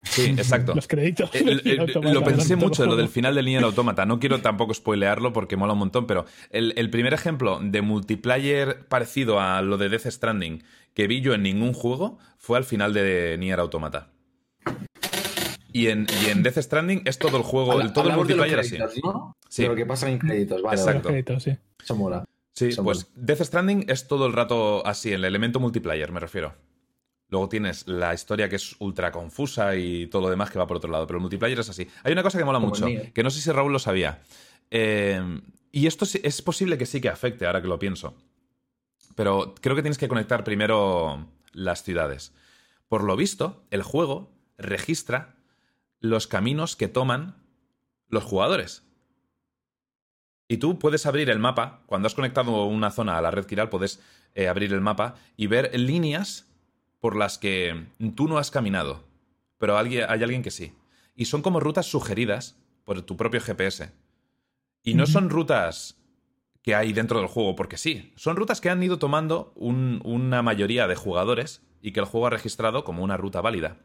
Sí, 0.08 0.30
exacto. 0.38 0.74
Los 0.74 0.86
créditos. 0.88 1.30
Eh, 1.34 1.60
de 1.62 1.80
Automata 1.80 2.12
lo 2.14 2.24
pensé 2.24 2.56
mucho, 2.56 2.84
el 2.84 2.90
lo 2.90 2.96
del 2.96 3.08
final 3.08 3.34
del 3.34 3.44
Nier 3.46 3.64
Automata. 3.64 4.06
No 4.06 4.18
quiero 4.18 4.40
tampoco 4.40 4.72
spoilearlo 4.74 5.32
porque 5.32 5.56
mola 5.56 5.72
un 5.74 5.80
montón, 5.80 6.06
pero 6.06 6.24
el, 6.50 6.72
el 6.76 6.90
primer 6.90 7.12
ejemplo 7.14 7.58
de 7.62 7.82
multiplayer 7.82 8.86
parecido 8.86 9.40
a 9.40 9.60
lo 9.62 9.76
de 9.78 9.88
Death 9.88 10.06
Stranding 10.06 10.62
que 10.94 11.06
vi 11.06 11.20
yo 11.20 11.34
en 11.34 11.42
ningún 11.42 11.74
juego 11.74 12.18
fue 12.38 12.56
al 12.56 12.64
final 12.64 12.94
de 12.94 13.36
Nier 13.38 13.60
Automata. 13.60 14.08
Y 15.72 15.88
en, 15.88 16.06
y 16.24 16.30
en 16.30 16.42
Death 16.42 16.58
Stranding 16.58 17.02
es 17.04 17.18
todo 17.18 17.36
el 17.36 17.42
juego, 17.42 17.72
Habla- 17.72 17.84
el, 17.84 17.92
todo 17.92 18.04
el 18.04 18.10
de 18.12 18.16
multiplayer 18.16 18.58
así. 18.60 18.76
créditos, 18.76 19.04
¿no? 19.04 19.36
Sí. 19.48 19.62
De 19.62 19.68
lo 19.68 19.74
que 19.74 19.84
pasa 19.84 20.08
en 20.10 20.18
créditos, 20.18 20.62
vale. 20.62 20.78
Exacto. 20.80 21.08
vale. 21.10 21.22
Créditos, 21.24 21.42
sí. 21.42 21.56
Eso 21.82 21.96
mola. 21.96 22.24
Sí, 22.54 22.68
Eso 22.68 22.82
pues 22.82 23.10
Death 23.14 23.42
Stranding 23.42 23.84
es 23.88 24.08
todo 24.08 24.26
el 24.26 24.32
rato 24.32 24.86
así, 24.86 25.12
el 25.12 25.24
elemento 25.26 25.60
multiplayer, 25.60 26.10
me 26.12 26.20
refiero. 26.20 26.54
Luego 27.28 27.48
tienes 27.48 27.88
la 27.88 28.14
historia 28.14 28.48
que 28.48 28.56
es 28.56 28.76
ultra 28.78 29.10
confusa 29.10 29.74
y 29.74 30.06
todo 30.06 30.22
lo 30.22 30.30
demás 30.30 30.50
que 30.50 30.58
va 30.58 30.66
por 30.66 30.76
otro 30.76 30.90
lado, 30.90 31.06
pero 31.06 31.18
el 31.18 31.22
multiplayer 31.22 31.58
es 31.58 31.68
así. 31.68 31.88
Hay 32.04 32.12
una 32.12 32.22
cosa 32.22 32.38
que 32.38 32.44
mola 32.44 32.60
Como 32.60 32.70
mucho, 32.70 32.86
que 33.12 33.22
no 33.22 33.30
sé 33.30 33.40
si 33.40 33.50
Raúl 33.50 33.72
lo 33.72 33.78
sabía. 33.78 34.22
Eh, 34.70 35.40
y 35.72 35.86
esto 35.86 36.06
es 36.22 36.42
posible 36.42 36.78
que 36.78 36.86
sí 36.86 37.00
que 37.00 37.08
afecte, 37.08 37.46
ahora 37.46 37.60
que 37.60 37.68
lo 37.68 37.78
pienso. 37.78 38.14
Pero 39.16 39.54
creo 39.60 39.74
que 39.74 39.82
tienes 39.82 39.98
que 39.98 40.08
conectar 40.08 40.44
primero 40.44 41.26
las 41.52 41.82
ciudades. 41.82 42.32
Por 42.88 43.02
lo 43.02 43.16
visto, 43.16 43.64
el 43.70 43.82
juego 43.82 44.30
registra 44.56 45.34
los 46.00 46.26
caminos 46.26 46.76
que 46.76 46.88
toman 46.88 47.36
los 48.08 48.24
jugadores. 48.24 48.84
Y 50.48 50.58
tú 50.58 50.78
puedes 50.78 51.06
abrir 51.06 51.28
el 51.28 51.40
mapa, 51.40 51.82
cuando 51.86 52.06
has 52.06 52.14
conectado 52.14 52.66
una 52.66 52.90
zona 52.90 53.18
a 53.18 53.20
la 53.20 53.32
red 53.32 53.46
Kiral, 53.46 53.68
puedes 53.68 54.00
eh, 54.34 54.48
abrir 54.48 54.72
el 54.72 54.80
mapa 54.80 55.16
y 55.36 55.48
ver 55.48 55.78
líneas 55.78 56.45
por 57.06 57.14
las 57.14 57.38
que 57.38 57.86
tú 58.16 58.26
no 58.26 58.36
has 58.36 58.50
caminado, 58.50 59.04
pero 59.58 59.78
hay 59.78 60.00
alguien 60.00 60.42
que 60.42 60.50
sí. 60.50 60.72
Y 61.14 61.26
son 61.26 61.40
como 61.40 61.60
rutas 61.60 61.86
sugeridas 61.86 62.58
por 62.82 63.00
tu 63.02 63.16
propio 63.16 63.40
GPS. 63.40 63.92
Y 64.82 64.94
no 64.94 65.06
son 65.06 65.30
rutas 65.30 66.02
que 66.62 66.74
hay 66.74 66.92
dentro 66.92 67.20
del 67.20 67.28
juego, 67.28 67.54
porque 67.54 67.76
sí, 67.76 68.12
son 68.16 68.34
rutas 68.34 68.60
que 68.60 68.70
han 68.70 68.82
ido 68.82 68.98
tomando 68.98 69.52
un- 69.54 70.00
una 70.02 70.42
mayoría 70.42 70.88
de 70.88 70.96
jugadores 70.96 71.62
y 71.80 71.92
que 71.92 72.00
el 72.00 72.06
juego 72.06 72.26
ha 72.26 72.30
registrado 72.30 72.82
como 72.82 73.04
una 73.04 73.16
ruta 73.16 73.40
válida. 73.40 73.76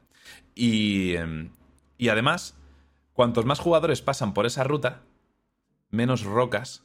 Y, 0.56 1.14
y 2.00 2.10
además, 2.10 2.58
cuantos 3.14 3.46
más 3.46 3.60
jugadores 3.60 4.02
pasan 4.02 4.34
por 4.34 4.48
esa 4.48 4.64
ruta, 4.64 5.04
menos 5.92 6.24
rocas 6.24 6.84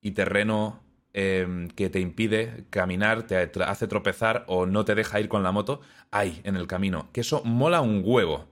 y 0.00 0.12
terreno 0.12 0.80
em, 1.18 1.68
que 1.68 1.88
te 1.88 1.98
impide 1.98 2.66
caminar, 2.68 3.22
te 3.26 3.36
hace 3.64 3.88
tropezar 3.88 4.44
o 4.48 4.66
no 4.66 4.84
te 4.84 4.94
deja 4.94 5.18
ir 5.18 5.28
con 5.28 5.42
la 5.42 5.50
moto, 5.50 5.80
hay 6.10 6.42
en 6.44 6.56
el 6.56 6.66
camino. 6.66 7.08
Que 7.12 7.22
eso 7.22 7.42
mola 7.42 7.80
un 7.80 8.02
huevo. 8.04 8.46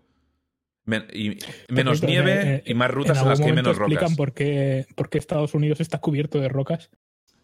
Men- 0.87 1.07
y 1.13 1.39
menos 1.69 2.01
Perfecto, 2.01 2.07
nieve 2.07 2.55
eh, 2.57 2.63
y 2.67 2.75
más 2.75 2.91
rutas 2.91 3.21
en, 3.21 3.29
las 3.29 3.39
que 3.39 3.47
hay 3.47 3.53
menos 3.53 3.77
rocas. 3.77 3.93
explican 3.93 4.17
por 4.17 4.33
qué, 4.33 4.87
por 4.97 5.09
qué 5.11 5.19
Estados 5.19 5.55
Unidos 5.55 5.81
está 5.81 5.99
cubierto 6.01 6.41
de 6.41 6.49
rocas. 6.49 6.91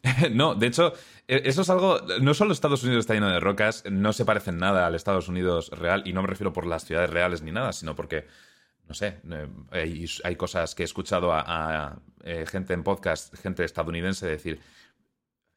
No, 0.32 0.54
de 0.54 0.66
hecho, 0.68 0.94
e- 1.28 1.42
eso 1.44 1.60
es 1.60 1.68
algo. 1.70 2.00
No 2.22 2.32
solo 2.32 2.52
Estados 2.54 2.82
Unidos 2.84 3.00
está 3.02 3.12
lleno 3.14 3.28
de 3.28 3.40
rocas, 3.40 3.84
no 3.90 4.14
se 4.14 4.24
parecen 4.24 4.56
nada 4.56 4.86
al 4.86 4.94
Estados 4.94 5.28
Unidos 5.28 5.68
real, 5.70 6.02
y 6.06 6.14
no 6.14 6.22
me 6.22 6.28
refiero 6.28 6.52
por 6.54 6.64
las 6.66 6.84
ciudades 6.86 7.10
reales 7.10 7.42
ni 7.42 7.52
nada, 7.52 7.74
sino 7.74 7.94
porque, 7.94 8.24
no 8.88 8.94
sé, 8.94 9.18
eh, 9.30 9.46
hay, 9.70 10.06
hay 10.24 10.36
cosas 10.36 10.74
que 10.74 10.82
he 10.82 10.84
escuchado 10.84 11.32
a, 11.34 11.44
a, 11.46 11.98
eh, 12.24 12.46
gente 12.46 12.72
en 12.72 12.82
podcast, 12.82 13.34
gente 13.36 13.64
estadounidense 13.64 14.26
decir: 14.26 14.60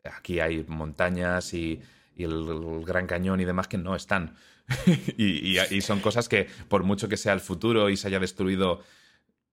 aquí 0.03 0.39
hay 0.39 0.63
montañas 0.67 1.53
y, 1.53 1.81
y 2.15 2.23
el, 2.23 2.31
el 2.31 2.85
Gran 2.85 3.07
Cañón 3.07 3.39
y 3.41 3.45
demás 3.45 3.67
que 3.67 3.77
no 3.77 3.95
están. 3.95 4.35
y, 5.17 5.57
y- 5.57 5.59
y 5.71 5.81
son 5.81 5.99
cosas 5.99 6.29
que, 6.29 6.47
por 6.69 6.83
mucho 6.83 7.09
que 7.09 7.17
sea 7.17 7.33
el 7.33 7.39
futuro 7.41 7.89
y 7.89 7.97
se 7.97 8.07
haya 8.07 8.19
destruido 8.19 8.81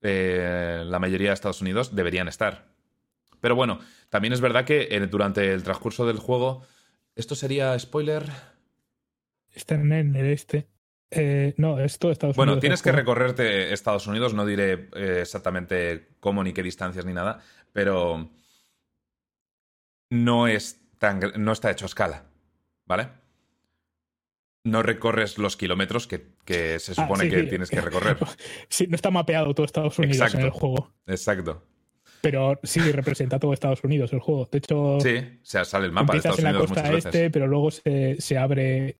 eh, 0.02 0.82
la 0.86 0.98
mayoría 0.98 1.28
de 1.28 1.34
Estados 1.34 1.60
Unidos, 1.60 1.94
deberían 1.94 2.28
estar. 2.28 2.66
Pero 3.40 3.54
bueno, 3.54 3.80
también 4.08 4.32
es 4.32 4.40
verdad 4.40 4.64
que 4.64 4.88
eh, 4.90 5.00
durante 5.06 5.52
el 5.52 5.62
transcurso 5.62 6.06
del 6.06 6.18
juego. 6.18 6.62
¿Esto 7.16 7.34
sería 7.34 7.78
spoiler? 7.78 8.24
Están 9.52 9.92
en 9.92 10.14
el 10.14 10.26
este. 10.26 10.68
Eh, 11.10 11.54
no, 11.56 11.80
es 11.80 11.98
todo 11.98 12.12
Estados 12.12 12.36
Bueno, 12.36 12.52
Unidos. 12.52 12.60
tienes 12.60 12.80
el 12.80 12.84
que 12.84 12.92
recorrerte 12.92 13.72
Estados 13.72 14.06
Unidos, 14.06 14.32
no 14.32 14.46
diré 14.46 14.88
exactamente 15.20 16.08
cómo 16.20 16.44
ni 16.44 16.52
qué 16.52 16.62
distancias 16.62 17.04
ni 17.04 17.12
nada, 17.12 17.40
pero 17.72 18.30
no 20.10 20.46
es 20.48 20.80
tan 20.98 21.20
no 21.38 21.52
está 21.52 21.70
hecho 21.70 21.84
a 21.84 21.86
escala, 21.86 22.26
¿vale? 22.86 23.08
No 24.64 24.82
recorres 24.82 25.38
los 25.38 25.56
kilómetros 25.56 26.06
que, 26.06 26.34
que 26.44 26.78
se 26.78 26.92
Ah, 26.92 26.94
supone 26.96 27.24
sí, 27.24 27.30
que 27.30 27.40
sí. 27.42 27.46
tienes 27.48 27.70
que 27.70 27.80
recorrer. 27.80 28.18
Sí, 28.68 28.86
no 28.88 28.94
está 28.96 29.10
mapeado 29.10 29.54
todo 29.54 29.64
Estados 29.64 29.98
Unidos 29.98 30.16
Exacto. 30.18 30.38
en 30.38 30.44
el 30.44 30.50
juego. 30.50 30.92
Exacto. 31.06 31.66
Pero 32.20 32.60
sí 32.62 32.80
representa 32.92 33.38
todo 33.38 33.54
Estados 33.54 33.82
Unidos 33.82 34.12
el 34.12 34.20
juego. 34.20 34.46
De 34.52 34.58
hecho, 34.58 34.98
Sí, 35.00 35.16
o 35.16 35.44
sea, 35.46 35.64
sale 35.64 35.86
el 35.86 35.92
mapa 35.92 36.12
de 36.12 36.18
Estados 36.18 36.38
en 36.40 36.44
la 36.44 36.50
Unidos 36.50 36.66
costa 36.68 36.82
muchas 36.82 36.94
veces. 36.96 37.06
este, 37.14 37.30
pero 37.30 37.46
luego 37.46 37.70
se, 37.70 38.20
se 38.20 38.36
abre 38.36 38.98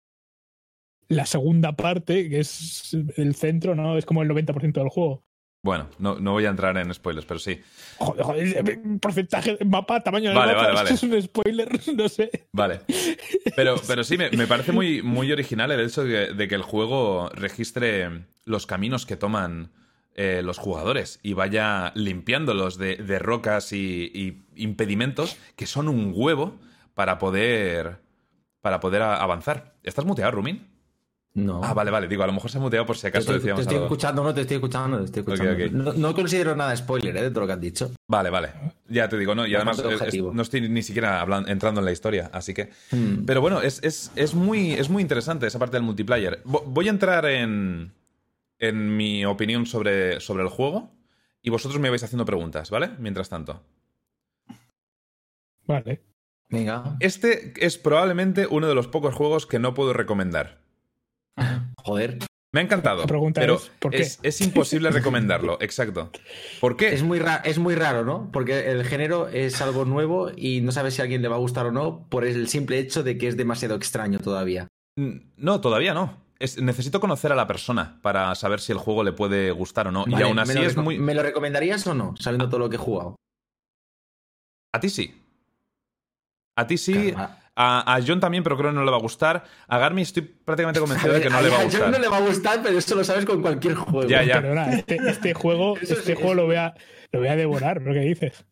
la 1.09 1.27
segunda 1.27 1.73
parte, 1.77 2.31
que 2.31 2.41
es 2.41 2.97
el 3.17 3.35
centro, 3.35 3.75
¿no? 3.75 3.99
Es 3.99 4.07
como 4.07 4.23
el 4.23 4.31
90% 4.31 4.73
del 4.73 4.89
juego. 4.89 5.25
Bueno, 5.63 5.89
no, 5.99 6.19
no 6.19 6.33
voy 6.33 6.47
a 6.47 6.49
entrar 6.49 6.77
en 6.79 6.93
spoilers, 6.95 7.27
pero 7.27 7.39
sí. 7.39 7.61
Joder, 7.99 8.23
joder, 8.25 8.81
porcentaje, 9.01 9.59
mapa, 9.67 10.03
tamaño 10.03 10.31
del 10.31 10.39
Vale, 10.39 10.55
mapa, 10.55 10.63
vale, 10.69 10.75
vale. 10.85 10.91
esto 10.95 11.07
es 11.07 11.13
un 11.13 11.23
spoiler, 11.23 11.69
no 11.95 12.09
sé. 12.09 12.31
Vale. 12.53 12.81
Pero, 13.57 13.77
pero 13.87 14.03
sí, 14.03 14.17
me, 14.17 14.31
me 14.31 14.47
parece 14.47 14.73
muy, 14.73 15.03
muy 15.03 15.31
original 15.33 15.71
el 15.71 15.81
hecho 15.81 16.03
de, 16.05 16.33
de 16.33 16.49
que 16.49 16.55
el 16.55 16.63
juego 16.63 17.29
registre 17.35 18.25
los 18.47 18.67
caminos 18.67 19.05
que 19.05 19.17
toman 19.17 19.71
eh, 20.15 20.41
los 20.43 20.57
jugadores 20.59 21.21
y 21.23 21.35
vaya 21.35 21.93
limpiándolos 21.95 22.79
de, 22.79 22.97
de 22.97 23.19
rocas 23.19 23.73
y, 23.73 24.11
y 24.15 24.43
impedimentos 24.57 25.37
que 25.57 25.67
son 25.67 25.89
un 25.89 26.13
huevo 26.15 26.59
para 26.95 27.19
poder, 27.19 27.99
para 28.63 28.81
poder 28.81 29.03
avanzar. 29.03 29.75
¿Estás 29.83 30.07
muteado, 30.07 30.33
Rumin? 30.33 30.70
No. 31.33 31.61
Ah, 31.63 31.75
vale, 31.75 31.93
vale. 31.93 32.09
Digo, 32.09 32.25
a 32.25 32.27
lo 32.27 32.33
mejor 32.33 32.51
se 32.51 32.59
ha 32.59 32.61
muteado 32.61 32.85
por 32.85 32.97
si 32.97 33.03
Te 33.03 33.09
acaso 33.09 33.21
estoy, 33.21 33.35
te 33.35 33.39
decíamos 33.41 33.61
estoy 33.61 33.77
algo. 33.77 33.87
escuchando, 33.87 34.25
no 34.25 34.35
te 34.35 34.41
estoy 34.41 34.57
escuchando, 34.57 34.99
te 34.99 35.05
estoy 35.05 35.21
escuchando. 35.21 35.71
No, 35.85 35.93
no 35.93 36.15
considero 36.15 36.57
nada 36.57 36.75
spoiler 36.77 37.17
¿eh? 37.17 37.23
de 37.23 37.31
todo 37.31 37.43
lo 37.43 37.47
que 37.47 37.53
has 37.53 37.61
dicho. 37.61 37.91
Vale, 38.09 38.31
vale. 38.31 38.49
Ya 38.89 39.09
te 39.09 39.17
digo, 39.17 39.35
¿no? 39.37 39.47
Y 39.47 39.55
además 39.55 39.77
Bastante 39.77 39.95
es- 39.95 40.01
es- 40.01 40.07
objetivo. 40.09 40.33
no 40.35 40.43
estoy 40.43 40.69
ni 40.69 40.83
siquiera 40.83 41.25
entrando 41.47 41.81
en 41.81 41.85
la 41.85 41.93
historia, 41.93 42.31
así 42.33 42.53
que... 42.53 42.71
Hmm. 42.91 43.25
Pero 43.27 43.41
bueno, 43.41 43.63
es, 43.63 43.81
es- 43.85 44.11
es 44.17 44.35
muy, 44.35 44.73
es 44.73 44.91
muy 44.91 45.03
interesante 45.03 45.47
esa 45.47 45.61
parte 45.61 45.77
del 45.77 45.85
multiplayer. 45.85 46.43
Vo- 46.45 46.65
Voy 46.67 46.89
a 46.89 46.91
entrar 46.91 47.25
en, 47.27 47.93
en 48.59 48.97
mi 48.97 49.25
opinión 49.25 49.67
sobre, 49.67 50.19
sobre 50.19 50.43
el 50.43 50.49
juego 50.49 50.91
y 51.43 51.51
vosotros 51.51 51.81
me 51.81 51.91
vais 51.91 52.03
haciendo 52.03 52.25
preguntas, 52.25 52.71
¿vale? 52.71 52.91
Mientras 52.99 53.29
tanto. 53.29 53.63
Vale. 55.67 56.03
Venga. 56.49 56.97
Este 56.99 57.53
es 57.65 57.79
probablemente 57.79 58.49
uno 58.51 58.67
de 58.67 58.75
los 58.75 58.89
pocos 58.89 59.15
juegos 59.15 59.47
que 59.47 59.61
no 59.61 59.75
puedo 59.75 59.93
recomendar. 59.93 60.60
Joder. 61.85 62.19
Me 62.53 62.61
ha 62.61 62.65
encantado, 62.65 63.03
La 63.03 63.07
pregunta 63.07 63.41
pero 63.41 63.55
es, 63.57 63.71
¿por 63.79 63.93
qué? 63.93 63.99
es, 64.03 64.19
es 64.25 64.41
imposible 64.41 64.91
recomendarlo, 64.91 65.57
exacto. 65.61 66.11
¿Por 66.61 66.77
qué? 66.77 66.93
Es 66.93 67.05
muy, 67.05 67.23
es 67.45 67.59
muy 67.61 67.77
raro, 67.77 68.05
¿no? 68.05 68.29
Porque 68.33 68.73
el 68.73 68.85
género 68.85 69.29
es 69.29 69.61
algo 69.63 69.85
nuevo 69.85 70.33
y 70.37 70.61
no 70.61 70.73
sabes 70.73 70.95
si 70.95 71.01
a 71.01 71.05
alguien 71.05 71.23
le 71.23 71.29
va 71.29 71.37
a 71.37 71.39
gustar 71.39 71.67
o 71.67 71.71
no 71.73 72.09
por 72.09 72.25
el 72.25 72.49
simple 72.49 72.79
hecho 72.81 73.05
de 73.05 73.17
que 73.19 73.29
es 73.29 73.37
demasiado 73.37 73.77
extraño 73.77 74.19
todavía. 74.19 74.67
Mm, 74.97 75.19
No, 75.37 75.61
todavía 75.61 75.95
no. 75.95 76.19
Es- 76.41 76.61
necesito 76.61 76.99
conocer 76.99 77.31
a 77.31 77.37
la 77.37 77.47
persona 77.47 78.01
para 78.03 78.35
saber 78.35 78.59
si 78.61 78.73
el 78.73 78.79
juego 78.79 79.05
le 79.05 79.13
puede 79.13 79.53
gustar 79.53 79.87
o 79.87 79.93
no. 79.93 80.05
y 80.09 80.21
aún 80.21 80.35
¿me 80.35 80.43
así 80.43 80.55
lo 80.55 80.63
es 80.63 80.77
muy... 80.77 80.99
¿Me 80.99 81.15
lo 81.15 81.23
recomendarías 81.23 81.87
o 81.87 81.95
no? 81.95 82.15
Sabiendo 82.19 82.49
todo 82.49 82.59
lo 82.59 82.69
que 82.69 82.77
he 82.77 82.79
jugado. 82.81 83.15
A 84.73 84.81
ti 84.81 84.89
sí. 84.89 85.15
A 86.57 86.67
ti 86.67 86.79
sí. 86.79 87.15
A, 87.63 87.95
a 87.97 88.01
John 88.07 88.21
también, 88.21 88.43
pero 88.43 88.57
creo 88.57 88.71
que 88.71 88.75
no 88.75 88.85
le 88.85 88.91
va 88.91 88.97
a 88.97 89.01
gustar. 89.01 89.45
A 89.69 89.79
Garmi 89.79 90.01
estoy 90.03 90.23
prácticamente 90.23 90.81
convencido 90.81 91.13
de 91.13 91.21
que 91.21 91.29
no 91.29 91.43
le 91.43 91.49
va 91.51 91.57
a 91.57 91.59
a 91.59 91.63
John 91.65 91.71
gustar. 91.71 91.91
no 91.91 91.99
le 91.99 92.09
va 92.09 92.17
a 92.17 92.21
gustar, 92.21 92.61
pero 92.63 92.79
eso 92.79 92.95
lo 92.95 93.05
sabes 93.05 93.27
con 93.27 93.43
cualquier 93.43 93.75
juego. 93.75 94.09
Ya, 94.09 94.23
ya. 94.23 94.41
Perdona, 94.41 94.73
este, 94.73 94.97
este 95.07 95.35
juego, 95.35 95.77
este 95.77 95.97
sí, 95.97 96.15
juego 96.15 96.35
lo, 96.35 96.47
voy 96.47 96.57
a, 96.57 96.75
lo 97.13 97.19
voy 97.21 97.29
a 97.29 97.37
devorar, 97.37 97.81
¿pero 97.83 97.93
qué 97.93 98.01
dices? 98.01 98.47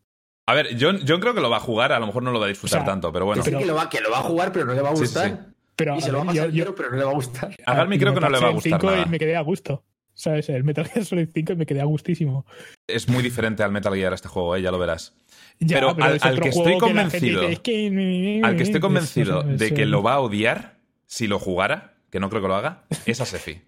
A 0.47 0.55
ver, 0.55 0.77
John, 0.79 1.01
John 1.09 1.21
creo 1.21 1.33
que 1.35 1.41
lo 1.41 1.49
va 1.51 1.57
a 1.59 1.61
jugar, 1.61 1.93
a 1.93 1.99
lo 1.99 2.07
mejor 2.07 2.23
no 2.23 2.33
lo 2.33 2.39
va 2.41 2.47
a 2.47 2.49
disfrutar 2.49 2.81
O 2.81 2.85
sea, 2.85 2.93
tanto, 2.93 3.13
pero 3.13 3.25
bueno. 3.25 3.43
Que 3.43 3.47
sí, 3.49 3.51
Pero- 3.51 3.61
que, 3.61 3.67
lo 3.67 3.75
va, 3.75 3.89
que 3.89 4.01
lo 4.01 4.11
va 4.11 4.19
a 4.19 4.23
jugar, 4.23 4.53
pero 4.53 4.67
no 4.67 4.75
le 4.75 4.83
va 4.83 4.91
a 4.91 4.95
sí, 4.97 5.01
gustar. 5.03 5.29
sí. 5.31 5.37
Pero 5.77 5.97
Y 5.97 6.01
se 6.03 6.09
a 6.09 6.13
lo 6.13 6.19
va 6.19 6.31
a 6.31 6.35
yo- 6.35 6.41
pasar 6.43 6.51
yo- 6.51 6.75
pero 6.75 6.91
no 6.91 6.97
le 6.97 7.05
va 7.05 7.11
a 7.11 7.15
gustar. 7.15 7.55
A 7.65 7.75
Garmi 7.75 7.99
creo 7.99 8.13
que 8.15 8.21
no 8.21 8.29
le 8.29 8.41
va 8.41 8.49
a 8.49 8.51
gustar 8.51 8.81
5 8.81 8.91
nada. 8.91 9.03
y 9.07 9.09
me 9.09 9.19
quedé 9.19 9.37
a 9.37 9.41
gusto. 9.43 9.85
¿Sabes? 10.15 10.49
El 10.49 10.65
Metal 10.65 10.85
Gear 10.85 11.05
Solid 11.05 11.29
5 11.33 11.53
y 11.53 11.57
me 11.57 11.65
quedé 11.65 11.81
a 11.81 11.85
gustísimo. 11.85 12.45
Es 12.89 13.09
muy 13.09 13.23
diferente 13.23 13.63
al 13.63 13.71
Metal 13.71 13.95
Gear 13.95 14.13
este 14.13 14.27
juego, 14.29 14.57
eh, 14.57 14.63
ya 14.63 14.73
lo 14.73 14.79
verás. 14.81 15.15
Ya, 15.61 15.77
Pero 15.77 15.97
al- 16.01 16.41
que 16.41 16.49
estoy 16.51 16.79
convencido- 16.79 17.41
dice, 17.41 17.53
"Es 17.55 17.61
que- 17.61 18.41
Al 18.45 18.57
que 18.57 18.63
estoy 18.63 18.77
es- 18.77 18.81
convencido 18.81 19.43
de 19.43 19.75
que 19.75 19.87
lo 19.87 20.03
va 20.03 20.15
a 20.15 20.21
odiar, 20.21 20.79
si 21.07 21.27
lo 21.27 21.39
jugara, 21.39 21.95
que 22.11 22.21
no 22.21 22.31
creo 22.31 22.43
que 22.43 22.49
lo 22.49 22.55
haga, 22.55 22.85
es 23.07 23.21
a 23.21 23.27
Sefi. 23.27 23.63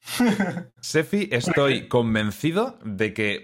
Sefi, 0.80 1.28
estoy 1.32 1.88
convencido 1.88 2.78
de 2.84 3.14
que 3.14 3.34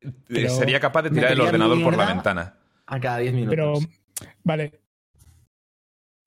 eh, 0.00 0.12
Pero- 0.28 0.50
sería 0.50 0.80
capaz 0.80 1.02
de 1.02 1.10
tirar 1.10 1.32
el 1.32 1.38
¿Metería 1.38 1.48
ordenador 1.48 1.82
por 1.82 1.96
la 1.96 2.06
ventana. 2.06 2.54
A 2.86 3.00
cada 3.00 3.18
10 3.18 3.32
minutos. 3.34 3.50
Pero, 3.50 3.74
vale. 4.44 4.80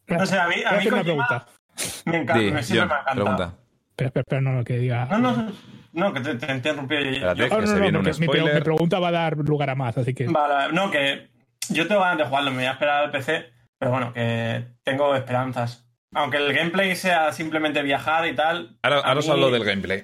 No 0.07 0.25
sé, 0.25 0.37
a 0.39 0.47
mí, 0.47 0.55
a 0.65 0.71
mí 0.77 0.87
una 0.87 1.03
pregunta. 1.03 1.47
me 2.05 2.17
encanta, 2.17 2.41
me, 2.41 2.63
siempre 2.63 2.79
John, 2.79 2.87
me 2.89 2.93
ha 2.93 2.99
encantado. 2.99 3.15
pregunta. 3.15 3.57
Espera, 3.91 4.07
espera, 4.21 4.41
no, 4.41 4.51
no, 4.53 4.63
que 4.63 4.77
diga. 4.79 5.05
No, 5.05 5.17
no, 5.19 5.51
no, 5.93 6.13
que 6.13 6.19
te, 6.21 6.35
te 6.35 6.47
yo. 6.49 7.13
Espérate. 7.13 7.39
yo- 7.41 7.45
que 7.49 7.61
no, 7.61 7.67
se 7.67 7.73
no, 7.75 7.81
viene 7.81 7.91
no, 7.93 7.99
un 7.99 8.05
porque 8.05 8.19
mi, 8.19 8.27
pre- 8.27 8.39
spoiler. 8.39 8.55
mi 8.59 8.61
pregunta 8.63 8.99
va 8.99 9.07
a 9.09 9.11
dar 9.11 9.37
lugar 9.37 9.69
a 9.69 9.75
más, 9.75 9.97
así 9.97 10.13
que. 10.13 10.25
Vale, 10.27 10.73
no, 10.73 10.89
que 10.91 11.29
yo 11.69 11.87
tengo 11.87 12.01
ganas 12.01 12.17
de 12.19 12.25
jugarlo, 12.25 12.51
me 12.51 12.57
voy 12.57 12.65
a 12.65 12.71
esperar 12.71 13.03
al 13.05 13.11
PC, 13.11 13.45
pero 13.77 13.91
bueno, 13.91 14.13
que 14.13 14.65
tengo 14.83 15.15
esperanzas. 15.15 15.85
Aunque 16.15 16.37
el 16.37 16.53
gameplay 16.53 16.95
sea 16.95 17.31
simplemente 17.33 17.81
viajar 17.83 18.27
y 18.27 18.35
tal. 18.35 18.77
Ahora, 18.81 18.97
ahora 19.01 19.19
os 19.19 19.25
mí- 19.25 19.31
hablo 19.31 19.51
del 19.51 19.63
gameplay. 19.63 20.03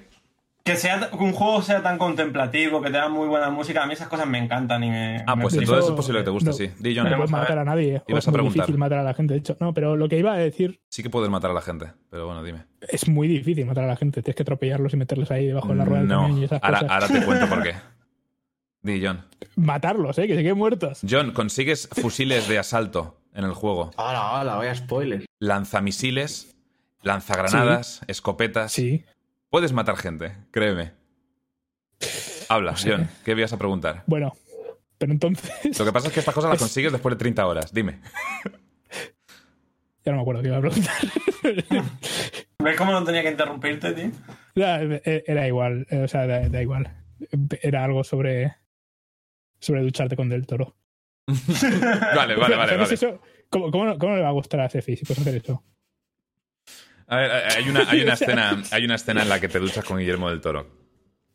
Que 0.66 0.76
sea 0.78 1.12
que 1.12 1.16
un 1.18 1.32
juego 1.32 1.62
sea 1.62 1.84
tan 1.84 2.00
contemplativo, 2.00 2.82
que 2.82 2.90
tenga 2.90 3.08
muy 3.08 3.28
buena 3.28 3.52
música, 3.52 3.84
a 3.84 3.86
mí 3.86 3.94
esas 3.94 4.08
cosas 4.08 4.26
me 4.26 4.40
encantan 4.40 4.84
y 4.84 4.90
me. 4.90 5.24
Ah, 5.28 5.36
me 5.36 5.44
pues 5.44 5.54
entonces 5.54 5.86
es 5.86 5.92
posible 5.92 6.20
que 6.22 6.26
te 6.26 6.32
guste, 6.32 6.50
no- 6.50 6.54
sí. 6.54 6.72
Di, 6.80 6.90
No 6.90 7.02
John, 7.02 7.04
Veremos 7.04 7.30
puedes 7.30 7.34
a 7.34 7.38
matar 7.38 7.50
ver. 7.50 7.60
a 7.60 7.66
nadie. 7.66 8.02
Ibas 8.08 8.24
es 8.24 8.28
a 8.28 8.32
muy 8.32 8.36
preguntar. 8.38 8.66
difícil 8.66 8.78
matar 8.80 8.98
a 8.98 9.04
la 9.04 9.14
gente, 9.14 9.34
de 9.36 9.40
hecho. 9.42 9.58
No, 9.60 9.76
pero 9.76 9.96
lo 9.96 10.10
que 10.10 10.18
iba 10.18 10.34
a 10.34 10.38
decir 10.38 10.82
Sí 10.90 11.04
que 11.04 11.12
puedes 11.12 11.30
matar 11.30 11.52
a 11.52 11.54
la 11.54 11.62
gente, 11.62 11.92
pero 12.10 12.26
bueno, 12.26 12.44
dime. 12.44 12.66
es 12.82 13.08
muy 13.08 13.28
difícil 13.28 13.68
matar 13.68 13.84
a 13.84 13.88
la 13.88 13.96
gente. 13.96 14.24
Tienes 14.24 14.36
que 14.36 14.42
atropellarlos 14.42 14.92
y 14.92 14.98
meterlos 14.98 15.30
ahí 15.30 15.46
debajo 15.46 15.68
de 15.70 15.76
la 15.76 15.86
rueda 15.86 16.04
No, 16.04 16.36
y 16.36 16.46
esas 16.46 16.60
ahora, 16.64 16.80
cosas. 16.80 16.92
ahora 16.92 17.08
te 17.20 17.26
cuento 17.26 17.48
por 17.48 17.62
qué. 17.62 17.76
Di, 18.82 19.06
John. 19.06 19.24
Matarlos, 19.58 20.18
¿eh? 20.18 20.26
Que 20.28 20.36
se 20.36 20.42
queden 20.42 20.58
muertos. 20.58 21.02
John, 21.08 21.32
consigues 21.32 21.88
fusiles 21.92 22.48
de 22.48 22.58
asalto 22.58 23.20
en 23.36 23.44
el 23.46 23.54
juego, 23.54 23.92
Hola, 23.98 24.40
hola, 24.42 24.56
vaya 24.56 24.74
spoiler. 24.74 25.26
lanzamisiles, 25.40 26.56
lanzagranadas, 27.04 28.02
escopetas. 28.08 28.72
Sí. 28.72 29.04
Puedes 29.56 29.72
matar 29.72 29.96
gente, 29.96 30.34
créeme. 30.52 30.92
Habla, 32.50 32.72
No 32.72 32.78
sé. 32.78 32.92
John, 32.92 33.08
¿qué 33.24 33.32
ibas 33.32 33.54
a 33.54 33.58
preguntar? 33.58 34.04
Bueno, 34.06 34.34
pero 34.98 35.14
entonces. 35.14 35.80
Lo 35.80 35.86
que 35.86 35.94
pasa 35.94 36.10
es 36.10 36.14
que 36.14 36.20
estas 36.20 36.36
cosas 36.36 36.50
las 36.50 36.56
Es- 36.62 36.62
consigues 36.64 36.92
después 36.92 37.16
de 37.16 37.20
30 37.20 37.48
horas, 37.48 37.74
dime. 37.74 38.02
Ya 40.04 40.12
no 40.12 40.18
me 40.18 40.22
acuerdo 40.24 40.42
qué 40.42 40.50
iba 40.50 40.58
a 40.58 40.60
preguntar. 40.60 40.94
¿Ves 42.62 42.76
cómo 42.78 42.92
no 42.92 43.06
tenía 43.06 43.24
que 43.24 43.32
interrumpirte, 43.32 43.94
tío? 43.94 44.12
Ya, 44.56 44.82
e- 44.82 45.24
Era 45.26 45.48
igual, 45.48 45.88
eh, 45.90 46.00
o 46.02 46.08
sea, 46.10 46.28
da, 46.28 46.50
da 46.50 46.62
igual. 46.62 46.94
Era 47.62 47.86
algo 47.86 48.04
sobre. 48.04 48.58
sobre 49.62 49.84
ducharte 49.84 50.18
con 50.18 50.28
Del 50.28 50.46
Toro. 50.46 50.76
Vale, 51.28 52.36
vale, 52.36 52.58
vale. 52.58 52.72
¿Sabes 52.74 52.78
vale. 52.78 52.94
eso? 52.94 53.22
¿Cómo, 53.50 53.72
cómo, 53.72 53.86
no- 53.86 53.98
cómo 53.98 54.12
no 54.12 54.18
le 54.18 54.24
va 54.24 54.30
a 54.30 54.34
gustar 54.34 54.60
a 54.60 54.70
Cefi 54.70 54.98
si 54.98 55.06
puedes 55.06 55.22
hacer 55.22 55.36
eso? 55.38 55.64
A 57.08 57.18
ver, 57.18 57.32
hay 57.32 57.70
una, 57.70 57.90
hay, 57.90 58.02
una 58.04 58.14
escena, 58.14 58.64
hay 58.72 58.86
una 58.86 58.96
escena 58.96 59.22
en 59.22 59.30
la 59.30 59.40
que 59.40 59.48
te 59.48 59.60
duchas 59.60 59.84
con 59.86 59.98
Guillermo 59.98 60.30
del 60.30 60.42
Toro. 60.42 60.85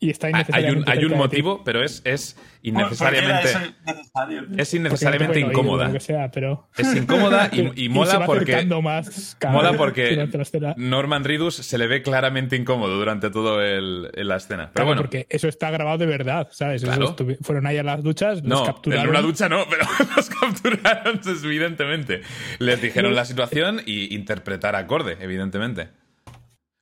Y 0.03 0.09
está 0.11 0.29
Hay 0.29 0.33
un, 0.33 0.39
innecesariamente 0.39 0.91
hay 0.91 0.99
un 1.05 1.11
de 1.11 1.15
ti. 1.15 1.21
motivo, 1.21 1.63
pero 1.63 1.85
es, 1.85 2.01
es 2.07 2.35
¿Por 2.35 2.43
qué 2.43 2.69
era 2.69 2.81
innecesariamente, 2.81 3.49
es 3.49 3.55
Porque 3.55 4.79
no 4.79 4.89
innecesariamente 4.89 5.41
incómoda. 5.41 6.01
Sea, 6.01 6.31
pero. 6.31 6.69
Es 6.77 6.97
incómoda 6.97 7.51
y, 7.53 7.61
y 7.77 7.83
se 7.85 7.89
mola 7.91 8.19
va 8.19 8.27
porque 8.27 8.65
más 8.83 9.37
cada 9.39 9.53
mola 9.53 9.73
porque 9.75 10.11
durante 10.15 10.37
la 10.39 10.43
escena. 10.43 10.75
Norman 10.79 11.25
Reedus 11.25 11.55
se 11.55 11.77
le 11.77 11.87
ve 11.87 12.03
claramente 12.03 12.57
incómodo 12.57 12.97
durante 12.97 13.31
todo 13.31 13.63
el, 13.63 14.11
en 14.15 14.29
la 14.29 14.37
escena. 14.37 14.71
Pero 14.73 14.73
Claro, 14.73 14.87
bueno, 14.87 15.03
porque 15.03 15.27
eso 15.29 15.49
está 15.49 15.71
grabado 15.71 15.99
de 15.99 16.07
verdad, 16.07 16.49
¿sabes? 16.51 16.83
Claro. 16.83 17.15
fueron 17.43 17.67
ahí 17.67 17.77
a 17.77 17.83
las 17.83 18.03
duchas, 18.03 18.39
los 18.39 18.61
no, 18.61 18.65
capturaron. 18.65 19.05
en 19.05 19.11
una 19.11 19.21
ducha 19.21 19.49
no, 19.51 19.67
pero 19.69 19.85
los 20.17 20.31
capturaron 20.31 21.21
evidentemente. 21.45 22.23
Les 22.59 22.81
dijeron 22.81 23.15
la 23.15 23.27
situación 23.27 23.83
y 23.85 24.15
interpretar 24.15 24.77
acorde, 24.77 25.19
evidentemente. 25.21 25.89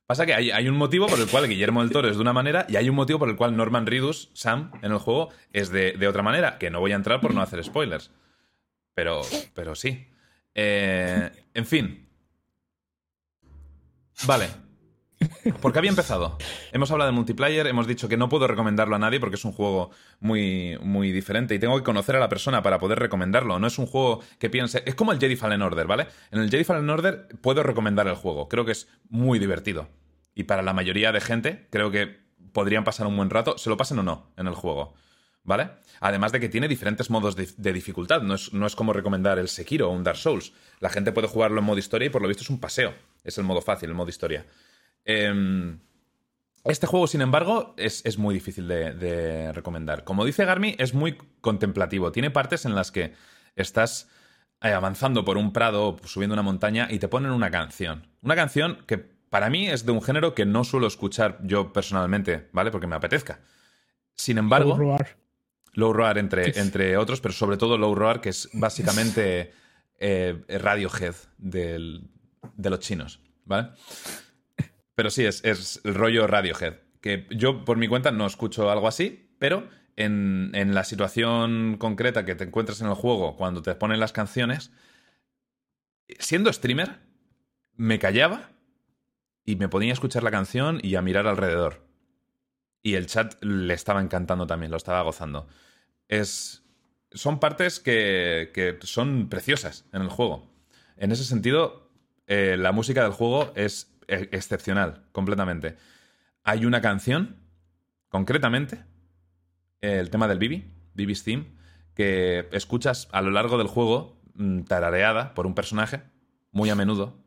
Pasa 0.09 0.25
que 0.25 0.33
hay, 0.33 0.49
hay 0.49 0.67
un 0.67 0.75
motivo 0.75 1.05
por 1.05 1.19
el 1.19 1.27
cual 1.27 1.47
Guillermo 1.47 1.81
del 1.81 1.91
Toro 1.91 2.09
es 2.09 2.15
de 2.15 2.21
una 2.23 2.33
manera 2.33 2.65
y 2.67 2.77
hay 2.77 2.89
un 2.89 2.95
motivo 2.95 3.19
por 3.19 3.29
el 3.29 3.35
cual 3.35 3.55
Norman 3.55 3.85
Reedus, 3.85 4.31
Sam, 4.33 4.71
en 4.81 4.91
el 4.91 4.97
juego, 4.97 5.29
es 5.53 5.69
de, 5.69 5.91
de 5.91 6.07
otra 6.07 6.23
manera, 6.23 6.57
que 6.57 6.71
no 6.71 6.79
voy 6.79 6.93
a 6.93 6.95
entrar 6.95 7.21
por 7.21 7.31
no 7.31 7.43
hacer 7.43 7.63
spoilers. 7.63 8.09
Pero, 8.95 9.21
pero 9.53 9.75
sí. 9.75 10.07
Eh, 10.55 11.29
en 11.53 11.65
fin. 11.67 12.09
Vale. 14.25 14.47
¿Por 15.61 15.73
qué 15.73 15.79
había 15.79 15.89
empezado? 15.89 16.37
Hemos 16.71 16.91
hablado 16.91 17.11
de 17.11 17.15
multiplayer, 17.15 17.67
hemos 17.67 17.87
dicho 17.87 18.07
que 18.07 18.15
no 18.15 18.29
puedo 18.29 18.47
recomendarlo 18.47 18.95
a 18.95 18.99
nadie 18.99 19.19
porque 19.19 19.35
es 19.35 19.43
un 19.43 19.51
juego 19.51 19.91
muy, 20.19 20.77
muy 20.81 21.11
diferente 21.11 21.55
y 21.55 21.59
tengo 21.59 21.77
que 21.77 21.83
conocer 21.83 22.15
a 22.15 22.19
la 22.19 22.29
persona 22.29 22.63
para 22.63 22.79
poder 22.79 22.99
recomendarlo. 22.99 23.59
No 23.59 23.67
es 23.67 23.77
un 23.77 23.85
juego 23.85 24.21
que 24.39 24.49
piense. 24.49 24.83
Es 24.85 24.95
como 24.95 25.11
el 25.11 25.19
Jedi 25.19 25.35
Fallen 25.35 25.61
Order, 25.61 25.87
¿vale? 25.87 26.07
En 26.31 26.39
el 26.39 26.49
Jedi 26.49 26.63
Fallen 26.63 26.89
Order 26.89 27.27
puedo 27.41 27.63
recomendar 27.63 28.07
el 28.07 28.15
juego. 28.15 28.47
Creo 28.47 28.63
que 28.65 28.71
es 28.71 28.87
muy 29.09 29.39
divertido. 29.39 29.89
Y 30.35 30.43
para 30.43 30.61
la 30.61 30.73
mayoría 30.73 31.11
de 31.11 31.19
gente, 31.19 31.67
creo 31.69 31.91
que 31.91 32.17
podrían 32.53 32.85
pasar 32.85 33.05
un 33.07 33.17
buen 33.17 33.29
rato, 33.29 33.57
se 33.57 33.69
lo 33.69 33.77
pasen 33.77 33.99
o 33.99 34.03
no 34.03 34.31
en 34.37 34.47
el 34.47 34.55
juego. 34.55 34.93
¿Vale? 35.43 35.69
Además 35.99 36.31
de 36.31 36.39
que 36.39 36.49
tiene 36.49 36.67
diferentes 36.67 37.09
modos 37.09 37.35
de, 37.35 37.49
de 37.57 37.73
dificultad. 37.73 38.21
No 38.21 38.35
es, 38.35 38.53
no 38.53 38.65
es 38.67 38.75
como 38.75 38.93
recomendar 38.93 39.39
el 39.39 39.49
Sekiro 39.49 39.89
o 39.89 39.91
un 39.91 40.03
Dark 40.03 40.17
Souls. 40.17 40.53
La 40.79 40.89
gente 40.89 41.11
puede 41.11 41.27
jugarlo 41.27 41.59
en 41.59 41.65
modo 41.65 41.79
historia 41.79 42.05
y 42.05 42.09
por 42.09 42.21
lo 42.21 42.27
visto 42.27 42.43
es 42.43 42.49
un 42.49 42.59
paseo. 42.59 42.93
Es 43.23 43.37
el 43.37 43.43
modo 43.43 43.61
fácil, 43.61 43.89
el 43.89 43.95
modo 43.95 44.09
historia. 44.09 44.45
Em, 45.05 45.79
este 46.65 46.87
juego, 46.87 47.07
sin 47.07 47.21
embargo, 47.21 47.73
es, 47.77 48.05
es 48.05 48.17
muy 48.17 48.33
difícil 48.33 48.67
de, 48.67 48.93
de 48.93 49.51
recomendar. 49.53 50.03
Como 50.03 50.25
dice 50.25 50.45
Garmi, 50.45 50.75
es 50.77 50.93
muy 50.93 51.17
contemplativo. 51.41 52.11
Tiene 52.11 52.31
partes 52.31 52.65
en 52.65 52.75
las 52.75 52.91
que 52.91 53.13
estás 53.55 54.09
eh, 54.61 54.69
avanzando 54.71 55.23
por 55.25 55.37
un 55.37 55.53
prado, 55.53 55.97
subiendo 56.03 56.33
una 56.33 56.43
montaña 56.43 56.87
y 56.91 56.99
te 56.99 57.07
ponen 57.07 57.31
una 57.31 57.49
canción. 57.49 58.07
Una 58.21 58.35
canción 58.35 58.83
que 58.87 58.97
para 58.97 59.49
mí 59.49 59.67
es 59.69 59.85
de 59.85 59.91
un 59.91 60.01
género 60.01 60.33
que 60.35 60.45
no 60.45 60.63
suelo 60.63 60.87
escuchar 60.87 61.39
yo 61.43 61.71
personalmente, 61.71 62.49
¿vale? 62.51 62.71
Porque 62.71 62.87
me 62.87 62.95
apetezca. 62.95 63.39
Sin 64.15 64.37
embargo, 64.37 64.75
Roar. 64.77 65.17
Low 65.73 65.93
Roar 65.93 66.17
entre, 66.17 66.59
entre 66.59 66.97
otros, 66.97 67.21
pero 67.21 67.33
sobre 67.33 67.55
todo 67.55 67.77
Low 67.77 67.95
Roar, 67.95 68.21
que 68.21 68.29
es 68.29 68.49
básicamente 68.53 69.53
eh, 69.97 70.43
Radiohead 70.49 71.15
del- 71.37 72.09
de 72.55 72.69
los 72.69 72.79
chinos, 72.79 73.21
¿vale? 73.45 73.69
Pero 74.99 75.11
sí, 75.11 75.25
es, 75.25 75.45
es 75.45 75.79
el 75.85 75.95
rollo 75.95 76.27
Radiohead. 76.27 76.73
Que 76.99 77.25
yo, 77.29 77.63
por 77.63 77.77
mi 77.77 77.87
cuenta, 77.87 78.11
no 78.11 78.25
escucho 78.25 78.69
algo 78.69 78.85
así, 78.85 79.33
pero 79.39 79.69
en, 79.95 80.51
en 80.53 80.75
la 80.75 80.83
situación 80.83 81.77
concreta 81.77 82.25
que 82.25 82.35
te 82.35 82.43
encuentras 82.43 82.81
en 82.81 82.87
el 82.87 82.95
juego, 82.95 83.37
cuando 83.37 83.61
te 83.61 83.73
ponen 83.75 84.01
las 84.01 84.11
canciones, 84.11 84.73
siendo 86.19 86.51
streamer, 86.51 86.99
me 87.77 87.97
callaba 87.97 88.51
y 89.45 89.55
me 89.55 89.69
ponía 89.69 89.91
a 89.91 89.93
escuchar 89.93 90.21
la 90.21 90.31
canción 90.31 90.81
y 90.83 90.95
a 90.95 91.01
mirar 91.01 91.27
alrededor. 91.27 91.87
Y 92.83 92.95
el 92.95 93.05
chat 93.05 93.41
le 93.41 93.75
estaba 93.75 94.01
encantando 94.01 94.47
también, 94.47 94.69
lo 94.69 94.75
estaba 94.75 95.01
gozando. 95.03 95.47
Es. 96.09 96.61
Son 97.13 97.39
partes 97.39 97.79
que, 97.79 98.51
que 98.53 98.77
son 98.81 99.29
preciosas 99.29 99.85
en 99.93 100.01
el 100.01 100.09
juego. 100.09 100.51
En 100.97 101.13
ese 101.13 101.23
sentido, 101.23 101.89
eh, 102.27 102.57
la 102.59 102.73
música 102.73 103.03
del 103.03 103.13
juego 103.13 103.53
es 103.55 103.95
excepcional, 104.09 105.05
completamente. 105.11 105.77
Hay 106.43 106.65
una 106.65 106.81
canción, 106.81 107.37
concretamente, 108.09 108.83
el 109.81 110.09
tema 110.09 110.27
del 110.27 110.39
Bibi, 110.39 110.73
Bibi's 110.93 111.23
Theme, 111.23 111.45
que 111.95 112.47
escuchas 112.51 113.07
a 113.11 113.21
lo 113.21 113.31
largo 113.31 113.57
del 113.57 113.67
juego, 113.67 114.21
mm, 114.35 114.61
tarareada 114.63 115.33
por 115.33 115.45
un 115.45 115.55
personaje, 115.55 116.01
muy 116.51 116.69
a 116.69 116.75
menudo, 116.75 117.23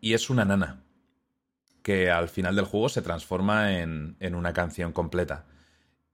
y 0.00 0.14
es 0.14 0.30
una 0.30 0.44
nana 0.44 0.82
que 1.82 2.10
al 2.10 2.28
final 2.28 2.56
del 2.56 2.64
juego 2.64 2.88
se 2.88 3.02
transforma 3.02 3.78
en, 3.78 4.16
una 4.34 4.52
canción 4.52 4.92
completa. 4.92 5.46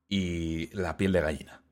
Y 0.07 0.66
la 0.76 0.99
piel 0.99 1.12
de 1.12 1.22
gallina. 1.22 1.62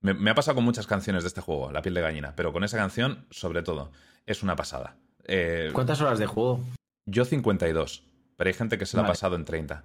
Me, 0.00 0.14
me 0.14 0.30
ha 0.30 0.34
pasado 0.34 0.54
con 0.54 0.64
muchas 0.64 0.86
canciones 0.86 1.22
de 1.22 1.28
este 1.28 1.42
juego, 1.42 1.70
la 1.70 1.82
piel 1.82 1.92
de 1.94 2.00
gallina, 2.00 2.34
pero 2.34 2.54
con 2.54 2.64
esa 2.64 2.78
canción, 2.78 3.26
sobre 3.30 3.62
todo, 3.62 3.92
es 4.24 4.42
una 4.42 4.56
pasada. 4.56 4.96
Eh, 5.26 5.70
¿Cuántas 5.74 6.00
horas 6.00 6.18
de 6.18 6.26
juego? 6.26 6.60
Yo 7.06 7.24
52, 7.24 8.04
pero 8.36 8.48
hay 8.48 8.54
gente 8.54 8.78
que 8.78 8.86
se 8.86 8.96
la 8.96 9.02
ha 9.04 9.06
pasado 9.06 9.36
en 9.36 9.44
30. 9.44 9.84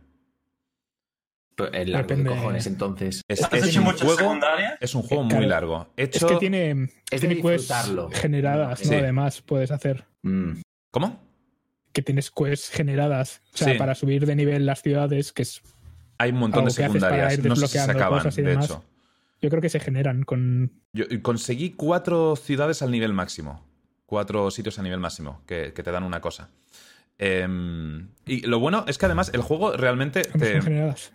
Pues 1.56 1.72
El 1.74 1.92
largo 1.92 2.08
Depende. 2.08 2.30
de 2.30 2.36
cojones, 2.38 2.68
entonces. 2.68 3.22
Es, 3.28 3.44
¿Has 3.44 3.52
es 3.54 3.66
hecho 3.68 3.80
un 3.80 3.86
muchas 3.86 4.02
juego, 4.04 4.18
secundarias? 4.18 4.78
es 4.80 4.96
un 4.96 5.02
juego 5.02 5.24
Claro. 5.24 5.38
muy 5.42 5.46
largo. 5.50 5.88
Hecho... 5.98 6.26
Es 6.28 6.32
que 6.34 6.38
tiene, 6.40 6.90
Es 7.12 7.20
tiene 7.20 7.42
quests 7.42 7.74
generadas, 8.14 8.80
Sí. 8.80 8.90
¿no? 8.92 8.98
Además, 8.98 9.42
puedes 9.42 9.72
hacer 9.72 10.06
Mm. 10.22 10.62
¿Cómo? 10.92 11.28
que 11.92 12.02
tienes 12.04 12.30
quests 12.32 12.70
generadas, 12.70 13.42
o 13.54 13.58
sea, 13.58 13.74
Sí. 13.74 13.78
para 13.80 13.96
subir 13.96 14.26
de 14.28 14.36
nivel 14.36 14.66
las 14.66 14.82
ciudades, 14.84 15.34
que 15.34 15.42
es 15.42 15.62
Hay 16.20 16.30
un 16.32 16.38
montón 16.38 16.60
Algo 16.60 16.68
de 16.68 16.74
secundarias. 16.84 17.40
No 17.44 17.56
sé 17.56 17.68
si 17.68 17.74
se 17.80 17.92
acaban, 17.92 18.20
cosas 18.20 18.38
y 18.38 18.42
de 18.44 18.50
demás. 18.52 18.66
hecho. 18.66 18.84
yo 19.42 19.50
creo 19.50 19.62
que 19.62 19.70
se 19.70 19.80
generan 19.80 20.24
con 20.24 20.72
Yo 20.94 21.06
conseguí 21.24 21.72
cuatro 21.72 22.36
ciudades 22.36 22.82
al 22.84 22.92
nivel 22.92 23.14
máximo. 23.14 23.66
Cuatro 24.06 24.50
sitios 24.52 24.78
a 24.80 24.84
nivel 24.84 25.00
máximo 25.00 25.42
que, 25.46 25.72
que 25.74 25.82
te 25.84 25.92
dan 25.92 26.04
una 26.04 26.20
cosa. 26.22 26.50
Em, 27.22 28.08
y 28.26 28.48
lo 28.48 28.60
bueno 28.60 28.86
es 28.88 28.98
que 28.98 29.06
además 29.06 29.30
el 29.34 29.42
juego 29.42 29.74
realmente 29.74 30.22
te, 30.22 30.62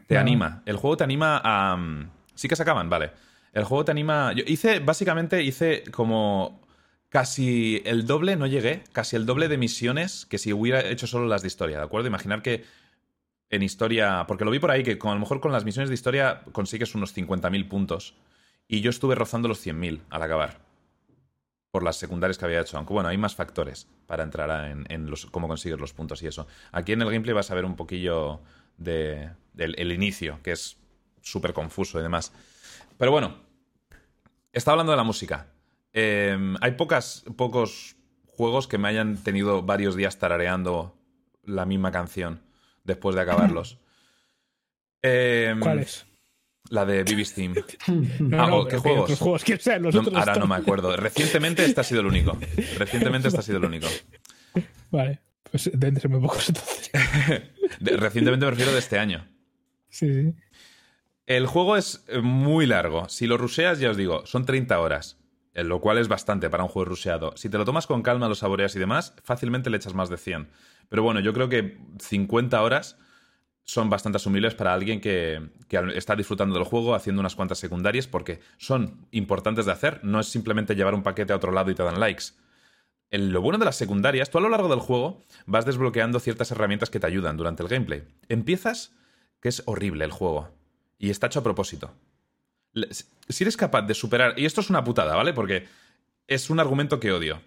te 0.07 0.19
anima. 0.19 0.63
El 0.67 0.77
juego 0.77 0.99
te 0.99 1.05
anima 1.05 1.41
a. 1.43 1.77
mm, 1.77 2.11
Sí 2.35 2.47
que 2.49 2.57
se 2.57 2.63
acaban, 2.63 2.91
vale. 2.91 3.11
El 3.53 3.65
juego 3.65 3.85
te 3.85 3.93
anima. 3.93 4.33
Yo 4.33 4.45
hice, 4.47 4.81
básicamente, 4.81 5.43
hice 5.43 5.85
como 5.91 6.61
casi 7.09 7.81
el 7.87 8.07
doble, 8.07 8.35
no 8.37 8.47
llegué, 8.47 8.83
casi 8.93 9.15
el 9.17 9.25
doble 9.25 9.47
de 9.49 9.57
misiones 9.57 10.27
que 10.27 10.37
si 10.37 10.53
hubiera 10.53 10.81
hecho 10.85 11.07
solo 11.07 11.27
las 11.27 11.43
de 11.43 11.49
historia, 11.49 11.79
¿de 11.79 11.85
acuerdo? 11.85 12.09
Imaginar 12.09 12.43
que 12.43 12.65
en 13.51 13.63
historia. 13.63 14.25
Porque 14.27 14.45
lo 14.45 14.51
vi 14.51 14.59
por 14.59 14.73
ahí 14.73 14.83
que 14.83 14.99
con, 14.99 15.13
a 15.13 15.15
lo 15.15 15.21
mejor 15.21 15.41
con 15.41 15.53
las 15.53 15.65
misiones 15.65 15.89
de 15.89 15.95
historia 15.95 16.43
consigues 16.53 16.95
unos 16.95 17.17
50.000 17.17 17.69
puntos. 17.69 18.15
Y 18.67 18.81
yo 18.81 18.91
estuve 18.91 19.15
rozando 19.15 19.47
los 19.49 19.65
100.000 19.65 20.01
al 20.11 20.23
acabar. 20.23 20.59
Por 21.75 21.83
las 21.83 21.97
secundarias 21.97 22.39
que 22.39 22.45
había 22.45 22.61
hecho. 22.61 22.77
Aunque 22.79 22.93
bueno, 22.93 23.09
hay 23.09 23.19
más 23.19 23.35
factores 23.35 23.89
para 24.07 24.23
entrar 24.23 24.49
a- 24.49 24.71
en, 24.71 24.87
en 24.91 25.11
los, 25.11 25.27
cómo 25.27 25.49
conseguir 25.49 25.81
los 25.81 25.93
puntos 25.93 26.23
y 26.23 26.29
eso. 26.29 26.47
Aquí 26.71 26.93
en 26.93 27.03
el 27.03 27.11
gameplay 27.11 27.35
vas 27.35 27.51
a 27.51 27.55
ver 27.57 27.65
un 27.65 27.75
poquillo 27.75 28.41
de, 28.77 29.31
del 29.55 29.75
el 29.77 29.91
inicio, 29.91 30.39
que 30.45 30.53
es 30.53 30.77
súper 31.21 31.53
confuso 31.53 31.99
y 31.99 32.03
demás. 32.05 32.33
Pero 32.97 33.11
bueno, 33.11 33.39
está 34.53 34.71
hablando 34.71 34.93
de 34.93 34.97
la 34.99 35.03
música. 35.03 35.49
Eh, 35.93 36.39
hay 36.61 36.71
pocas, 36.73 37.25
pocos 37.37 37.97
juegos 38.29 38.69
que 38.69 38.79
me 38.79 38.87
hayan 38.87 39.17
tenido 39.17 39.63
varios 39.63 39.97
días 39.97 40.17
tarareando 40.21 40.97
la 41.43 41.65
misma 41.67 41.91
canción 41.91 42.41
después 42.85 43.17
de 43.17 43.23
acabarlos. 43.23 43.79
Em, 45.03 45.59
¿Cuál 45.61 45.81
es? 45.81 46.07
La 46.71 46.85
de 46.87 47.03
BB 47.05 47.25
Steam. 47.25 47.55
No, 48.21 48.43
Ah, 48.43 48.47
no, 48.49 48.57
¿o 48.61 48.67
qué 48.69 48.79
juegos? 48.79 49.03
otros 49.05 49.19
juegos 49.19 49.45
que 49.45 49.57
sean 49.59 49.83
los 49.83 49.95
No, 49.95 50.01
otros 50.01 50.15
ahora 50.17 50.37
no 50.37 50.47
me 50.47 50.55
acuerdo. 50.57 50.97
Recientemente 50.97 51.65
este 51.65 51.81
ha 51.81 51.85
sido 51.85 52.01
el 52.01 52.07
único. 52.07 52.37
Recientemente 52.79 53.29
este 53.29 53.41
ha 53.41 53.43
sido 53.43 53.59
el 53.59 53.65
único. 53.65 53.87
Vale, 54.91 55.21
pues 55.51 55.71
deben 55.73 55.95
de 55.95 56.01
pocos 56.09 56.49
entonces. 56.49 56.91
Recientemente 57.81 58.47
me 58.47 58.51
refiero 58.51 58.73
de 58.73 58.79
este 58.79 58.99
año. 58.99 59.27
Sí, 59.91 60.13
sí. 60.13 60.35
El 61.27 61.47
juego 61.47 61.77
es 61.77 62.05
eh, 62.09 62.21
muy 62.21 62.67
largo. 62.67 63.09
Si 63.09 63.27
lo 63.27 63.37
rusheas, 63.39 63.79
ya 63.79 63.91
os 63.91 63.97
digo, 63.97 64.27
son 64.27 64.45
30 64.45 64.79
horas. 64.81 65.19
eh, 65.55 65.65
Lo 65.65 65.81
cual 65.81 65.99
es 65.99 66.09
bastante 66.09 66.51
para 66.51 66.63
un 66.65 66.69
juego 66.69 66.87
rusheado. 66.91 67.35
Si 67.37 67.49
te 67.49 67.57
lo 67.59 67.65
tomas 67.65 67.87
con 67.87 68.03
calma, 68.03 68.29
lo 68.29 68.35
saboreas 68.35 68.75
y 68.77 68.79
demás, 68.79 69.15
fácilmente 69.23 69.71
le 69.71 69.77
echas 69.79 69.95
más 69.95 70.09
de 70.11 70.17
100. 70.19 70.49
Pero 70.89 71.03
bueno, 71.03 71.21
yo 71.21 71.33
creo 71.33 71.49
que 71.49 71.79
50 71.99 72.61
horas 72.63 72.99
son 73.65 73.89
bastante 73.91 74.17
asumibles 74.17 74.55
para 74.55 74.73
alguien 74.75 75.01
que, 75.01 75.51
que 75.69 75.79
está 75.97 76.15
disfrutando 76.15 76.55
del 76.55 76.65
juego 76.65 76.95
haciendo 76.95 77.21
unas 77.21 77.35
cuantas 77.35 77.59
secundarias 77.59 78.07
porque 78.07 78.41
son 78.59 79.07
importantes 79.11 79.65
de 79.67 79.73
hacer. 79.73 80.01
No 80.05 80.21
es 80.21 80.27
simplemente 80.29 80.75
llevar 80.75 80.95
un 80.95 81.03
paquete 81.03 81.33
a 81.33 81.37
otro 81.37 81.51
lado 81.51 81.71
y 81.71 81.75
te 81.75 81.83
dan 81.83 81.99
likes. 81.99 82.25
El- 83.11 83.31
lo 83.31 83.41
bueno 83.41 83.59
de 83.59 83.65
las 83.65 83.77
secundarias, 83.77 84.31
tú 84.31 84.39
a 84.39 84.43
lo 84.43 84.49
largo 84.51 84.69
del 84.69 84.81
juego 84.81 85.23
vas 85.47 85.65
desbloqueando 85.65 86.21
ciertas 86.21 86.51
herramientas 86.51 86.91
que 86.91 87.01
te 87.01 87.07
ayudan 87.07 87.37
durante 87.37 87.63
el 87.63 87.69
gameplay. 87.69 88.05
Empiezas, 88.29 88.93
que 89.41 89.49
es 89.49 89.63
horrible 89.67 90.05
el 90.05 90.11
juego, 90.11 90.51
y 90.99 91.11
está 91.11 91.27
hecho 91.29 91.41
a 91.41 91.43
propósito. 91.45 91.95
Si 93.29 93.45
eres 93.45 93.57
capaz 93.57 93.83
de 93.83 93.95
superar, 93.95 94.35
y 94.39 94.47
esto 94.47 94.61
es 94.61 94.69
una 94.71 94.83
putada, 94.85 95.15
¿vale? 95.15 95.33
Porque 95.33 95.67
es 96.27 96.51
un 96.51 96.59
argumento 96.61 96.99
que 96.99 97.13
odio. 97.13 97.41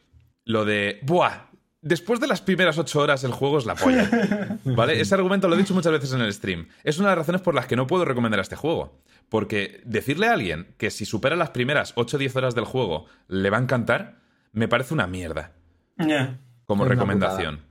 Lo 0.45 0.63
de, 0.63 0.99
¡buah! 1.03 1.47
Después 1.81 2.19
de 2.19 2.27
las 2.27 2.41
primeras 2.41 2.77
ocho 2.77 2.99
horas 2.99 3.23
el 3.23 3.31
juego 3.31 3.57
es 3.59 3.65
la 3.65 3.75
polla. 3.75 4.57
¿Vale? 4.65 4.99
Ese 4.99 5.13
argumento 5.15 5.47
lo 5.47 5.55
he 5.55 5.57
dicho 5.59 5.73
muchas 5.73 5.91
veces 5.91 6.11
en 6.13 6.21
el 6.21 6.33
stream. 6.33 6.67
Es 6.83 6.97
una 6.97 7.09
de 7.09 7.15
las 7.15 7.19
razones 7.19 7.41
por 7.41 7.53
las 7.53 7.67
que 7.67 7.75
no 7.75 7.85
puedo 7.87 8.03
recomendar 8.05 8.39
este 8.39 8.55
juego. 8.55 8.99
Porque 9.29 9.81
decirle 9.85 10.27
a 10.27 10.33
alguien 10.33 10.73
que 10.77 10.89
si 10.89 11.05
supera 11.05 11.35
las 11.35 11.51
primeras 11.51 11.93
8 11.95 12.17
o 12.17 12.19
10 12.19 12.35
horas 12.35 12.55
del 12.55 12.65
juego 12.65 13.05
le 13.27 13.49
va 13.49 13.57
a 13.57 13.61
encantar, 13.61 14.19
me 14.53 14.67
parece 14.67 14.93
una 14.93 15.05
mierda 15.05 15.51
Ya. 15.97 16.39
como 16.65 16.83
Es 16.83 16.89
recomendación. 16.89 17.61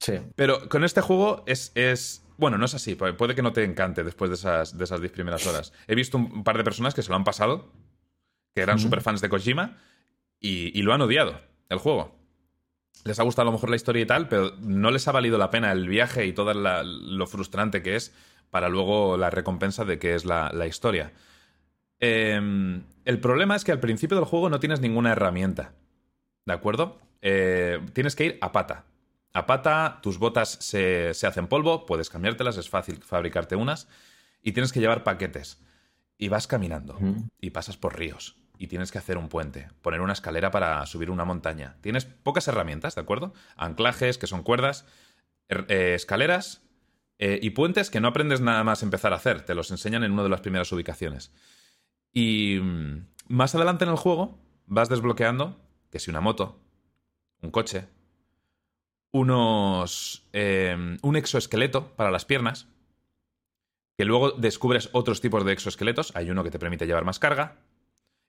Sí. 0.00 0.14
Pero 0.34 0.68
con 0.68 0.82
este 0.84 1.00
juego 1.00 1.44
es, 1.46 1.70
es- 1.74 2.24
Bueno, 2.36 2.58
no 2.58 2.64
es 2.64 2.74
así. 2.74 2.96
pu- 2.96 3.14
Puede 3.16 3.34
que 3.36 3.42
no 3.42 3.52
te 3.52 3.62
encante 3.62 4.02
después 4.02 4.30
de 4.30 4.34
esas, 4.34 4.76
de 4.76 4.82
esas 4.84 5.00
10 5.00 5.12
primeras 5.12 5.46
horas. 5.46 5.72
He 5.86 5.94
visto 5.94 6.18
un 6.18 6.42
par 6.42 6.56
de 6.58 6.64
personas 6.64 6.92
que 6.94 7.02
se 7.02 7.10
lo 7.10 7.14
han 7.16 7.24
pasado, 7.24 7.70
que 8.54 8.62
eran 8.62 8.76
Ujú. 8.76 8.84
super 8.84 9.00
fans 9.00 9.20
de 9.20 9.28
Kojima, 9.28 9.78
y, 10.40 10.76
y 10.78 10.82
lo 10.82 10.92
han 10.92 11.00
odiado, 11.02 11.40
el 11.68 11.78
juego. 11.78 12.18
Les 13.04 13.18
ha 13.20 13.22
gustado 13.22 13.42
a 13.42 13.50
lo 13.50 13.52
mejor 13.52 13.70
la 13.70 13.76
historia 13.76 14.02
y 14.02 14.06
tal, 14.06 14.28
pero 14.28 14.52
no 14.60 14.90
les 14.90 15.06
ha 15.08 15.12
valido 15.12 15.36
la 15.36 15.50
pena 15.50 15.72
el 15.72 15.88
viaje 15.88 16.24
y 16.26 16.32
todo 16.32 16.54
la- 16.54 16.82
lo 16.84 17.26
frustrante 17.26 17.82
que 17.82 17.96
es 17.96 18.14
para 18.50 18.68
luego 18.68 19.16
la 19.16 19.30
recompensa 19.30 19.84
de 19.84 19.98
que 19.98 20.14
es 20.14 20.24
la, 20.24 20.50
la 20.54 20.66
historia. 20.66 21.12
Em, 22.00 22.82
el 23.04 23.20
problema 23.20 23.56
es 23.56 23.64
que 23.64 23.72
al 23.72 23.80
principio 23.80 24.16
del 24.16 24.26
juego 24.26 24.48
no 24.50 24.60
tienes 24.60 24.80
ninguna 24.80 25.12
herramienta. 25.12 25.72
¿De 26.46 26.52
acuerdo? 26.52 26.98
Eh, 27.22 27.80
tienes 27.92 28.14
que 28.16 28.24
ir 28.26 28.38
a 28.40 28.52
pata. 28.52 28.84
A 29.32 29.46
pata, 29.46 29.98
tus 30.02 30.18
botas 30.18 30.50
se, 30.60 31.12
se 31.14 31.26
hacen 31.26 31.46
polvo, 31.48 31.86
puedes 31.86 32.08
cambiártelas, 32.10 32.56
es 32.56 32.68
fácil 32.68 33.02
fabricarte 33.02 33.56
unas. 33.56 33.88
Y 34.42 34.52
tienes 34.52 34.72
que 34.72 34.80
llevar 34.80 35.02
paquetes. 35.04 35.60
Y 36.18 36.28
vas 36.28 36.46
caminando. 36.46 36.98
Y 37.40 37.50
pasas 37.50 37.76
por 37.76 37.98
ríos. 37.98 38.36
Y 38.64 38.66
tienes 38.66 38.90
que 38.90 38.96
hacer 38.96 39.18
un 39.18 39.28
puente. 39.28 39.68
Poner 39.82 40.00
una 40.00 40.14
escalera 40.14 40.50
para 40.50 40.86
subir 40.86 41.10
una 41.10 41.26
montaña. 41.26 41.76
Tienes 41.82 42.06
pocas 42.06 42.48
herramientas, 42.48 42.94
¿de 42.94 43.02
acuerdo? 43.02 43.34
Anclajes, 43.56 44.16
que 44.16 44.26
son 44.26 44.42
cuerdas. 44.42 44.86
er- 45.50 45.66
eh, 45.68 45.92
escaleras. 45.94 46.62
eh, 47.18 47.38
y 47.42 47.50
puentes 47.50 47.90
que 47.90 48.00
no 48.00 48.08
aprendes 48.08 48.40
nada 48.40 48.64
más 48.64 48.82
empezar 48.82 49.12
a 49.12 49.16
hacer. 49.16 49.42
Te 49.42 49.54
los 49.54 49.70
enseñan 49.70 50.02
en 50.02 50.12
una 50.12 50.22
de 50.22 50.30
las 50.30 50.40
primeras 50.40 50.72
ubicaciones. 50.72 51.30
Y 52.10 52.58
mm, 52.62 53.06
más 53.28 53.54
adelante 53.54 53.84
en 53.84 53.90
el 53.90 53.96
juego 53.96 54.38
vas 54.66 54.88
desbloqueando 54.88 55.60
que 55.90 55.98
si 55.98 56.10
una 56.10 56.22
moto, 56.22 56.58
un 57.42 57.50
coche, 57.50 57.86
unos. 59.12 60.26
eh, 60.32 60.96
un 61.02 61.16
exoesqueleto 61.16 61.88
para 61.96 62.10
las 62.10 62.24
piernas, 62.24 62.66
que 63.98 64.06
luego 64.06 64.30
descubres 64.32 64.88
otros 64.92 65.20
tipos 65.20 65.44
de 65.44 65.52
exoesqueletos. 65.52 66.16
Hay 66.16 66.30
uno 66.30 66.42
que 66.42 66.50
te 66.50 66.58
permite 66.58 66.86
llevar 66.86 67.04
más 67.04 67.18
carga 67.18 67.58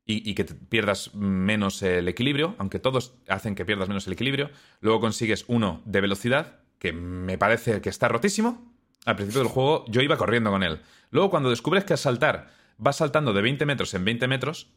y, 0.05 0.29
y 0.29 0.35
que 0.35 0.43
te 0.43 0.53
pierdas 0.53 1.13
menos 1.15 1.81
el 1.81 2.07
equilibrio, 2.07 2.55
aunque 2.59 2.79
todos 2.79 3.15
hacen 3.27 3.55
que 3.55 3.65
pierdas 3.65 3.87
menos 3.87 4.05
el 4.07 4.13
equilibrio. 4.13 4.49
Luego 4.81 4.99
consigues 4.99 5.45
uno 5.47 5.81
de 5.85 6.01
velocidad, 6.01 6.59
que 6.79 6.93
me 6.93 7.37
parece 7.37 7.81
que 7.81 7.89
está 7.89 8.07
rotísimo. 8.07 8.71
Al 9.05 9.15
principio 9.15 9.41
del 9.41 9.49
juego 9.51 9.85
yo 9.87 10.01
iba 10.01 10.17
corriendo 10.17 10.49
con 10.51 10.63
él. 10.63 10.79
Luego 11.11 11.29
cuando 11.29 11.49
descubres 11.49 11.83
que 11.85 11.93
al 11.93 11.99
saltar 11.99 12.47
vas 12.77 12.97
saltando 12.97 13.33
de 13.33 13.41
20 13.41 13.65
metros 13.65 13.93
en 13.93 14.03
20 14.05 14.27
metros, 14.27 14.67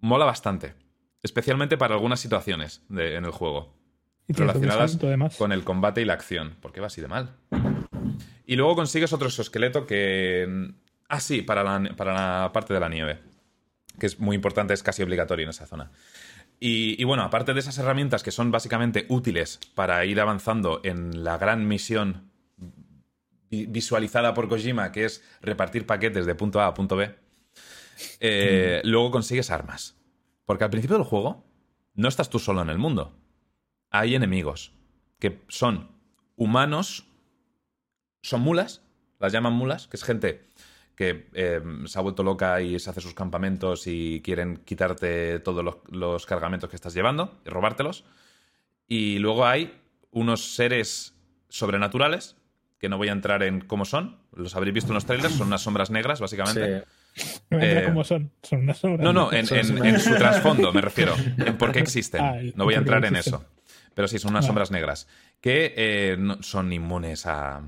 mola 0.00 0.24
bastante. 0.24 0.74
Especialmente 1.22 1.76
para 1.78 1.94
algunas 1.94 2.18
situaciones 2.20 2.82
de- 2.88 3.14
en 3.16 3.24
el 3.24 3.30
juego 3.30 3.76
Y 4.26 4.32
relacionadas 4.34 4.92
salto, 4.92 5.06
con 5.38 5.52
el 5.52 5.62
combate 5.64 6.02
y 6.02 6.04
la 6.04 6.14
acción. 6.14 6.56
¿Por 6.60 6.72
qué 6.72 6.80
va 6.80 6.88
así 6.88 7.00
de 7.00 7.08
mal? 7.08 7.36
Y 8.46 8.56
luego 8.56 8.74
consigues 8.74 9.12
otro 9.12 9.28
exoesqueleto 9.28 9.86
que... 9.86 10.72
Ah, 11.08 11.20
sí, 11.20 11.42
para 11.42 11.62
la, 11.62 11.94
para 11.94 12.12
la 12.12 12.52
parte 12.52 12.74
de 12.74 12.80
la 12.80 12.88
nieve. 12.88 13.20
Que 13.98 14.06
es 14.06 14.18
muy 14.18 14.34
importante, 14.36 14.74
es 14.74 14.82
casi 14.82 15.02
obligatorio 15.02 15.44
en 15.44 15.50
esa 15.50 15.66
zona. 15.66 15.90
Y, 16.58 17.00
y 17.00 17.04
bueno, 17.04 17.22
aparte 17.24 17.54
de 17.54 17.60
esas 17.60 17.78
herramientas 17.78 18.22
que 18.22 18.30
son 18.30 18.50
básicamente 18.50 19.06
útiles 19.08 19.58
para 19.74 20.04
ir 20.04 20.20
avanzando 20.20 20.80
en 20.84 21.24
la 21.24 21.36
gran 21.38 21.66
misión 21.66 22.30
vi- 23.50 23.66
visualizada 23.66 24.32
por 24.32 24.48
Kojima, 24.48 24.92
que 24.92 25.04
es 25.04 25.22
repartir 25.40 25.86
paquetes 25.86 26.24
de 26.24 26.34
punto 26.34 26.60
A 26.60 26.68
a 26.68 26.74
punto 26.74 26.96
B, 26.96 27.14
eh, 28.20 28.80
luego 28.84 29.10
consigues 29.10 29.50
armas. 29.50 29.96
Porque 30.46 30.64
al 30.64 30.70
principio 30.70 30.96
del 30.96 31.06
juego 31.06 31.44
no 31.94 32.08
estás 32.08 32.30
tú 32.30 32.38
solo 32.38 32.62
en 32.62 32.70
el 32.70 32.78
mundo. 32.78 33.16
Hay 33.90 34.14
enemigos 34.14 34.72
que 35.18 35.42
son 35.48 35.90
humanos, 36.36 37.06
son 38.22 38.40
mulas, 38.40 38.82
las 39.18 39.32
llaman 39.32 39.52
mulas, 39.52 39.86
que 39.88 39.96
es 39.96 40.04
gente 40.04 40.48
que 40.96 41.28
eh, 41.34 41.60
se 41.86 41.98
ha 41.98 42.02
vuelto 42.02 42.22
loca 42.22 42.60
y 42.60 42.78
se 42.78 42.90
hace 42.90 43.00
sus 43.00 43.14
campamentos 43.14 43.86
y 43.86 44.20
quieren 44.22 44.58
quitarte 44.58 45.38
todos 45.40 45.64
los, 45.64 45.76
los 45.90 46.26
cargamentos 46.26 46.68
que 46.70 46.76
estás 46.76 46.94
llevando 46.94 47.40
y 47.46 47.50
robártelos. 47.50 48.04
Y 48.86 49.18
luego 49.18 49.46
hay 49.46 49.80
unos 50.10 50.54
seres 50.54 51.14
sobrenaturales, 51.48 52.36
que 52.78 52.88
no 52.88 52.98
voy 52.98 53.08
a 53.08 53.12
entrar 53.12 53.42
en 53.42 53.60
cómo 53.60 53.84
son, 53.84 54.18
los 54.34 54.56
habréis 54.56 54.74
visto 54.74 54.90
en 54.90 54.94
los 54.94 55.06
trailers, 55.06 55.34
son 55.34 55.46
unas 55.46 55.62
sombras 55.62 55.90
negras, 55.90 56.20
básicamente. 56.20 56.84
Sí. 57.14 57.40
No 57.50 57.60
eh, 57.60 57.84
cómo 57.86 58.04
son. 58.04 58.30
Son 58.42 58.60
unas 58.62 58.78
sombras. 58.78 59.04
No, 59.04 59.12
no, 59.12 59.32
en, 59.32 59.46
su 59.46 60.14
trasfondo 60.16 60.72
me 60.72 60.80
refiero, 60.80 61.14
en 61.38 61.56
por 61.58 61.72
qué 61.72 61.78
existen. 61.80 62.20
Ah, 62.24 62.38
no 62.54 62.64
voy 62.64 62.74
a 62.74 62.78
entrar 62.78 63.04
en 63.04 63.16
eso. 63.16 63.44
Pero 63.94 64.08
sí, 64.08 64.18
son 64.18 64.30
unas 64.30 64.46
sombras 64.46 64.70
negras 64.70 65.06
que 65.40 65.74
eh, 65.76 66.16
no- 66.18 66.42
son 66.42 66.72
inmunes 66.72 67.26
a, 67.26 67.62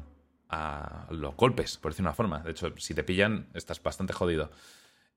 los 1.10 1.36
golpes, 1.36 1.76
por 1.76 1.92
decir 1.92 2.02
una 2.04 2.12
forma. 2.12 2.40
De 2.40 2.50
hecho, 2.50 2.72
si 2.76 2.94
te 2.94 3.04
pillan, 3.04 3.48
estás 3.54 3.82
bastante 3.82 4.12
jodido. 4.12 4.50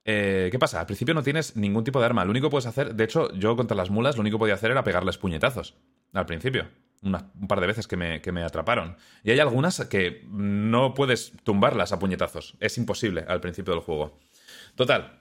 Eh, 0.06 0.48
¿Qué 0.52 0.60
pasa? 0.60 0.80
Al 0.80 0.86
principio 0.86 1.14
no 1.14 1.24
tienes 1.24 1.56
ningún 1.56 1.84
tipo 1.84 2.00
de 2.00 2.06
arma. 2.06 2.24
Lo 2.24 2.32
único 2.32 2.48
que 2.48 2.52
puedes 2.52 2.66
hacer, 2.66 2.96
de 2.96 3.04
hecho, 3.04 3.34
yo 3.34 3.56
contra 3.56 3.76
las 3.76 3.90
mulas 3.90 4.16
lo 4.16 4.22
único 4.22 4.38
que 4.38 4.42
podía 4.42 4.54
hacer 4.54 4.72
era 4.72 4.84
pegarles 4.84 5.18
puñetazos. 5.18 5.76
Al 6.14 6.26
principio. 6.26 6.68
Un 7.04 7.48
par 7.48 7.62
de 7.62 7.68
veces 7.68 7.88
que 7.88 7.98
me, 7.98 8.22
que 8.22 8.32
me 8.32 8.44
atraparon. 8.44 8.98
Y 9.24 9.32
hay 9.32 9.40
algunas 9.40 9.86
que 9.86 10.26
no 10.30 10.94
puedes 10.94 11.34
tumbarlas 11.44 11.92
a 11.92 12.00
puñetazos. 12.00 12.56
Es 12.60 12.78
imposible 12.78 13.26
al 13.28 13.42
principio 13.42 13.74
del 13.74 13.84
juego. 13.84 14.18
Total, 14.76 15.20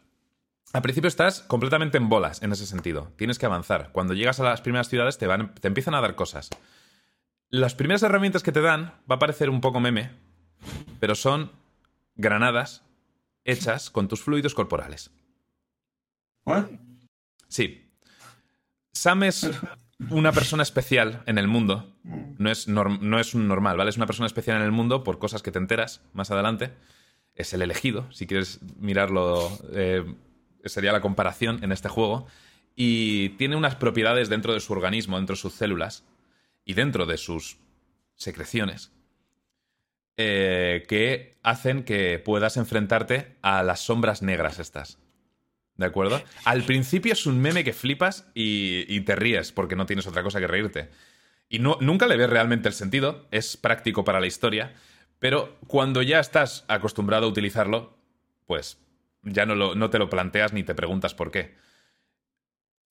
al 0.73 0.83
principio 0.83 1.09
estás 1.09 1.41
completamente 1.43 1.97
en 1.97 2.09
bolas 2.09 2.43
en 2.43 2.53
ese 2.53 2.67
sentido. 2.67 3.13
Tienes 3.17 3.39
que 3.39 3.47
avanzar. 3.47 3.91
Cuando 3.93 4.15
llegas 4.15 4.41
a 4.41 4.45
las 4.45 4.61
primeras 4.61 4.89
ciudades 4.89 5.17
te, 5.17 5.27
van, 5.27 5.55
te 5.55 5.69
empiezan 5.69 5.95
a 5.95 6.01
dar 6.01 6.17
cosas. 6.17 6.51
Las 7.51 7.75
primeras 7.75 8.03
herramientas 8.03 8.43
que 8.43 8.53
te 8.53 8.61
dan 8.61 8.95
va 9.11 9.17
a 9.17 9.19
parecer 9.21 9.51
un 9.51 9.61
poco 9.61 9.79
meme, 9.79 10.11
pero 10.99 11.15
son 11.15 11.53
granadas 12.17 12.85
hechas 13.45 13.89
con 13.89 14.09
tus 14.09 14.21
fluidos 14.21 14.55
corporales. 14.55 15.13
¿What? 16.45 16.65
Sí. 17.47 17.89
Sam 18.93 19.23
es 19.23 19.49
una 20.11 20.33
persona 20.33 20.65
especial 20.65 21.23
en 21.27 21.39
el 21.39 21.47
mundo. 21.47 21.95
No 22.03 22.51
es, 22.51 22.67
no 22.67 23.21
es 23.21 23.35
un 23.35 23.47
normal, 23.47 23.77
¿vale? 23.77 23.91
Es 23.91 23.97
una 23.97 24.07
persona 24.07 24.27
especial 24.27 24.57
en 24.57 24.65
el 24.65 24.73
mundo 24.73 25.05
por 25.05 25.21
cosas 25.21 25.43
que 25.43 25.53
te 25.53 25.59
enteras 25.59 26.03
más 26.13 26.33
adelante. 26.33 26.73
Es 27.37 27.55
el 27.55 27.63
elegido, 27.63 28.11
si 28.13 28.27
quieres 28.27 28.61
mirarlo, 28.79 29.51
eh, 29.73 30.05
sería 30.65 30.93
la 30.93 31.01
comparación 31.01 31.63
en 31.63 31.71
este 31.71 31.89
juego. 31.89 32.27
Y 32.75 33.31
tiene 33.31 33.55
unas 33.55 33.77
propiedades 33.77 34.29
dentro 34.29 34.53
de 34.53 34.61
su 34.61 34.73
organismo, 34.73 35.17
dentro 35.17 35.37
de 35.37 35.41
sus 35.41 35.53
células 35.53 36.05
y 36.67 36.75
dentro 36.75 37.07
de 37.07 37.17
sus 37.17 37.57
secreciones 38.17 38.93
eh, 40.19 40.85
que 40.89 41.39
hacen 41.43 41.85
que 41.85 42.19
puedas 42.19 42.59
enfrentarte 42.59 43.37
a 43.41 43.63
las 43.63 43.81
sombras 43.81 44.21
negras 44.21 44.59
estas. 44.59 44.99
¿De 45.77 45.87
acuerdo? 45.87 46.23
Al 46.45 46.65
principio 46.65 47.13
es 47.13 47.27
un 47.27 47.41
meme 47.41 47.63
que 47.63 47.73
flipas 47.73 48.27
y, 48.35 49.01
te 49.01 49.15
ríes 49.15 49.53
porque 49.53 49.77
no 49.77 49.87
tienes 49.87 50.07
otra 50.07 50.23
cosa 50.23 50.41
que 50.41 50.47
reírte. 50.47 50.91
Y 51.49 51.61
no, 51.61 51.79
nunca 51.81 52.07
le 52.07 52.17
ves 52.17 52.31
realmente 52.31 52.69
el 52.69 52.75
sentido, 52.75 53.27
es 53.31 53.57
práctico 53.57 54.05
para 54.05 54.21
la 54.21 54.27
historia, 54.27 54.75
Pero 55.19 55.57
cuando 55.67 56.03
ya 56.03 56.19
estás 56.19 56.65
acostumbrado 56.69 57.27
a 57.27 57.31
utilizarlo, 57.31 57.97
pues 58.47 58.79
ya 59.23 59.47
no 59.47 59.91
te 59.91 59.99
lo 59.99 60.11
planteas 60.11 60.53
ni 60.53 60.63
te 60.63 60.75
preguntas 60.75 61.15
por 61.15 61.31
qué. 61.31 61.55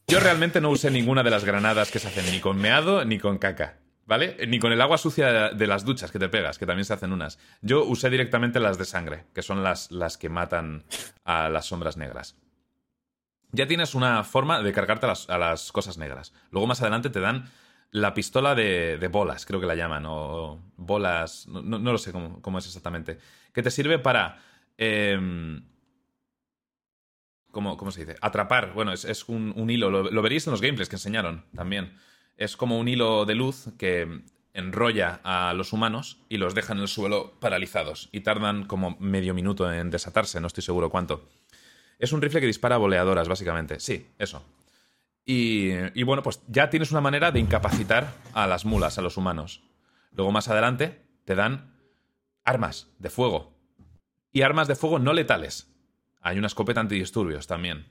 Yo 0.07 0.19
realmente 0.19 0.61
no 0.61 0.69
usé 0.69 0.91
ninguna 0.91 1.23
de 1.23 1.31
las 1.31 1.45
granadas 1.45 1.91
que 1.91 1.99
se 1.99 2.07
hacen 2.07 2.31
ni 2.31 2.39
con 2.39 2.57
meado 2.57 3.03
ni 3.05 3.17
con 3.17 3.37
caca, 3.39 3.79
¿vale? 4.05 4.37
Ni 4.47 4.59
con 4.59 4.71
el 4.71 4.81
agua 4.81 4.97
sucia 4.99 5.49
de- 5.49 5.67
las 5.67 5.83
duchas 5.83 6.11
que 6.11 6.19
te 6.19 6.29
pegas, 6.29 6.59
que 6.59 6.65
también 6.67 6.85
se 6.85 6.93
hacen 6.93 7.11
unas. 7.11 7.39
Yo 7.61 7.83
usé 7.83 8.09
directamente 8.11 8.59
las 8.59 8.77
de 8.77 8.85
sangre, 8.85 9.25
que 9.33 9.41
son 9.41 9.63
las, 9.63 9.91
las 9.91 10.17
que 10.17 10.29
matan 10.29 10.83
a 11.23 11.49
las 11.49 11.65
sombras 11.65 11.97
negras. 11.97 12.35
Ya 13.51 13.67
tienes 13.67 13.95
una 13.95 14.23
forma 14.23 14.61
de 14.61 14.73
cargarte 14.73 15.07
a 15.07 15.37
las, 15.37 15.71
cosas 15.71 15.97
negras. 15.97 16.33
Luego 16.51 16.67
más 16.67 16.81
adelante 16.81 17.09
te 17.09 17.19
dan 17.19 17.49
la 17.91 18.13
pistola 18.13 18.53
de, 18.53 18.97
de 18.97 19.07
bolas, 19.07 19.45
creo 19.45 19.59
que 19.61 19.65
la 19.65 19.75
llaman, 19.75 20.03
o 20.05 20.59
bolas, 20.75 21.47
no, 21.47 21.61
no- 21.61 21.79
no 21.79 21.91
lo 21.91 21.97
sé 21.97 22.11
cómo, 22.11 22.41
cómo 22.41 22.59
es 22.59 22.65
exactamente, 22.67 23.17
que 23.53 23.63
te 23.63 23.71
sirve 23.71 23.97
para... 23.99 24.37
em, 24.77 25.63
¿cómo, 27.55 27.77
cómo 27.77 27.89
se 27.89 28.01
dice? 28.01 28.17
Atrapar, 28.19 28.73
bueno, 28.73 28.91
es, 28.91 29.05
es 29.05 29.29
un, 29.29 29.53
un 29.55 29.69
hilo, 29.69 29.89
lo, 29.89 30.21
veréis 30.21 30.45
en 30.45 30.51
los 30.51 30.59
gameplays 30.59 30.89
que 30.89 30.97
enseñaron 30.97 31.45
también. 31.55 31.93
Es 32.35 32.57
como 32.57 32.77
un 32.77 32.89
hilo 32.89 33.23
de 33.23 33.33
luz 33.33 33.69
que 33.77 34.23
enrolla 34.53 35.21
a 35.23 35.53
los 35.53 35.71
humanos 35.71 36.19
y 36.27 36.35
los 36.35 36.53
deja 36.53 36.73
en 36.73 36.79
el 36.79 36.89
suelo 36.89 37.31
paralizados 37.39 38.09
y 38.11 38.19
tardan 38.19 38.65
como 38.65 38.97
medio 38.99 39.33
minuto 39.33 39.71
en 39.71 39.89
desatarse, 39.89 40.41
no 40.41 40.47
estoy 40.47 40.63
seguro 40.63 40.89
cuánto. 40.89 41.29
Es 41.97 42.11
un 42.11 42.21
rifle 42.21 42.41
que 42.41 42.47
dispara 42.47 42.75
boleadoras, 42.75 43.29
básicamente. 43.29 43.79
Sí, 43.79 44.05
eso. 44.19 44.43
Y, 45.23 45.69
y 45.93 46.03
bueno, 46.03 46.23
pues 46.23 46.41
ya 46.49 46.69
tienes 46.69 46.91
una 46.91 46.99
manera 46.99 47.31
de 47.31 47.39
incapacitar 47.39 48.13
a 48.33 48.47
las 48.47 48.65
mulas, 48.65 48.97
a 48.97 49.01
los 49.01 49.15
humanos. 49.15 49.61
Luego 50.11 50.33
más 50.33 50.49
adelante 50.49 51.05
te 51.23 51.35
dan 51.35 51.73
armas 52.43 52.89
de 52.99 53.09
fuego. 53.09 53.53
Y 54.33 54.41
armas 54.41 54.67
de 54.67 54.75
fuego 54.75 54.99
no 54.99 55.13
letales. 55.13 55.73
Hay 56.25 56.37
una 56.39 56.47
escopeta 56.47 56.79
antidisturbios 56.81 57.45
también. 57.45 57.85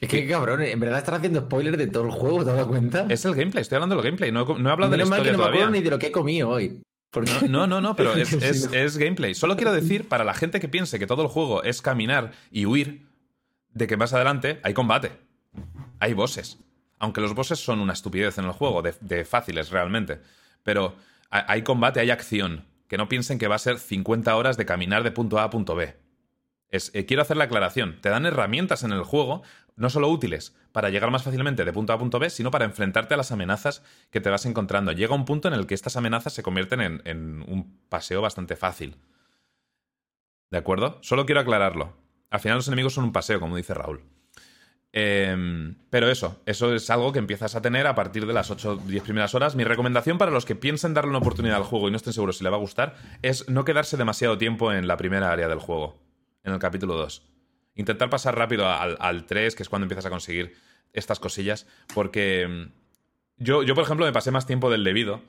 Es 0.00 0.10
que 0.10 0.28
cabrón, 0.28 0.60
en 0.60 0.78
verdad 0.78 0.98
estás 0.98 1.14
haciendo 1.14 1.40
spoilers 1.40 1.78
de 1.78 1.86
todo 1.86 2.04
el 2.04 2.10
juego, 2.10 2.44
¿te 2.44 2.50
has 2.50 2.56
dado 2.56 2.68
cuenta? 2.68 3.06
Es 3.08 3.24
el 3.24 3.34
gameplay, 3.34 3.62
estoy 3.62 3.76
hablando 3.76 3.94
del 3.96 4.04
gameplay. 4.04 4.30
No 4.30 4.42
he, 4.42 4.60
no 4.60 4.68
he 4.68 4.72
hablado 4.72 4.90
de 4.92 4.98
la 4.98 5.04
Menos 5.04 5.08
mal 5.10 5.22
que 5.22 5.30
historia 5.30 5.32
no 5.32 5.38
me 5.38 5.44
acuerdo 5.44 5.58
todavía. 5.60 5.80
ni 5.80 5.84
de 5.84 5.90
lo 5.90 5.98
que 5.98 6.06
he 6.08 6.12
comido 6.12 6.50
hoy. 6.50 6.82
Porque... 7.10 7.30
No, 7.48 7.66
no, 7.66 7.80
no, 7.80 7.96
pero 7.96 8.12
es, 8.14 8.98
gameplay. 8.98 9.34
Solo 9.34 9.56
quiero 9.56 9.72
decir, 9.72 10.06
para 10.06 10.24
la 10.24 10.34
gente 10.34 10.60
que 10.60 10.68
piense 10.68 10.98
que 10.98 11.06
todo 11.06 11.22
el 11.22 11.28
juego 11.28 11.62
es 11.62 11.80
caminar 11.80 12.32
y 12.50 12.66
huir, 12.66 13.06
de 13.72 13.86
que 13.86 13.96
más 13.96 14.12
adelante 14.12 14.60
hay 14.62 14.74
combate. 14.74 15.12
Hay 15.98 16.12
bosses. 16.12 16.58
Aunque 16.98 17.22
los 17.22 17.34
bosses 17.34 17.58
son 17.58 17.80
una 17.80 17.94
estupidez 17.94 18.36
en 18.36 18.44
el 18.44 18.52
juego, 18.52 18.82
de, 18.82 18.94
de 19.00 19.24
fáciles 19.24 19.70
realmente. 19.70 20.20
Pero 20.62 20.94
ha- 21.30 21.50
hay 21.50 21.62
combate, 21.62 22.00
hay 22.00 22.10
acción. 22.10 22.66
Que 22.88 22.98
no 22.98 23.08
piensen 23.08 23.38
que 23.38 23.48
va 23.48 23.54
a 23.54 23.60
ser 23.60 23.78
50 23.78 24.36
horas 24.36 24.58
de 24.58 24.66
caminar 24.66 25.02
de 25.04 25.10
punto 25.10 25.38
A 25.38 25.44
a 25.44 25.50
punto 25.50 25.74
B. 25.74 25.96
Es, 26.70 26.90
eh, 26.94 27.06
quiero 27.06 27.22
hacer 27.22 27.36
la 27.36 27.44
aclaración. 27.44 28.00
Te 28.00 28.08
dan 28.08 28.26
herramientas 28.26 28.82
en 28.82 28.92
el 28.92 29.02
juego, 29.02 29.42
no 29.76 29.90
solo 29.90 30.08
útiles 30.08 30.54
para 30.72 30.90
llegar 30.90 31.10
más 31.10 31.22
fácilmente 31.22 31.64
de 31.64 31.72
punto 31.72 31.92
A 31.92 31.98
punto 31.98 32.18
B, 32.18 32.28
sino 32.30 32.50
para 32.50 32.64
enfrentarte 32.64 33.14
a 33.14 33.16
las 33.16 33.32
amenazas 33.32 33.82
que 34.10 34.20
te 34.20 34.30
vas 34.30 34.46
encontrando. 34.46 34.92
Llega 34.92 35.14
un 35.14 35.24
punto 35.24 35.48
en 35.48 35.54
el 35.54 35.66
que 35.66 35.74
estas 35.74 35.96
amenazas 35.96 36.32
se 36.32 36.42
convierten 36.42 36.80
en, 36.80 37.02
en 37.04 37.44
un 37.48 37.80
paseo 37.88 38.20
bastante 38.20 38.56
fácil. 38.56 38.96
¿De 40.50 40.58
acuerdo? 40.58 40.98
Solo 41.02 41.26
quiero 41.26 41.40
aclararlo. 41.40 41.94
Al 42.30 42.40
final 42.40 42.58
los 42.58 42.68
enemigos 42.68 42.94
son 42.94 43.04
un 43.04 43.12
paseo, 43.12 43.40
como 43.40 43.56
dice 43.56 43.74
Raúl. 43.74 44.02
Em, 44.98 45.74
pero 45.90 46.08
eso, 46.08 46.40
eso 46.46 46.74
es 46.74 46.88
algo 46.88 47.12
que 47.12 47.18
empiezas 47.18 47.54
a 47.54 47.60
tener 47.60 47.86
a 47.86 47.94
partir 47.94 48.26
de 48.26 48.32
las 48.32 48.50
8 48.50 48.70
o 48.70 48.76
10 48.76 49.02
primeras 49.02 49.34
horas. 49.34 49.54
Mi 49.54 49.62
recomendación 49.62 50.16
para 50.16 50.30
los 50.30 50.46
que 50.46 50.54
piensen 50.54 50.94
darle 50.94 51.10
una 51.10 51.18
oportunidad 51.18 51.58
al 51.58 51.64
juego 51.64 51.88
y 51.88 51.90
no 51.90 51.98
estén 51.98 52.14
seguros 52.14 52.38
si 52.38 52.44
le 52.44 52.50
va 52.50 52.56
a 52.56 52.60
gustar 52.60 52.96
es 53.20 53.46
no 53.48 53.66
quedarse 53.66 53.98
demasiado 53.98 54.38
tiempo 54.38 54.72
en 54.72 54.88
la 54.88 54.96
primera 54.96 55.30
área 55.30 55.48
del 55.48 55.58
juego, 55.58 56.00
en 56.46 56.54
el 56.54 56.58
capítulo 56.58 56.96
2. 56.96 57.22
Intentar 57.74 58.08
pasar 58.08 58.38
rápido 58.38 58.66
al, 58.70 58.96
al 59.00 59.26
3, 59.26 59.54
que 59.54 59.62
es 59.62 59.68
cuando 59.68 59.84
empiezas 59.84 60.06
a 60.06 60.10
conseguir 60.10 60.54
estas 60.94 61.20
cosillas, 61.20 61.66
porque 61.94 62.42
em, 62.42 62.70
yo, 63.36 63.62
yo, 63.62 63.74
por 63.74 63.84
ejemplo, 63.84 64.06
me 64.06 64.12
pasé 64.12 64.30
más 64.30 64.46
tiempo 64.46 64.70
del 64.70 64.82
debido 64.82 65.20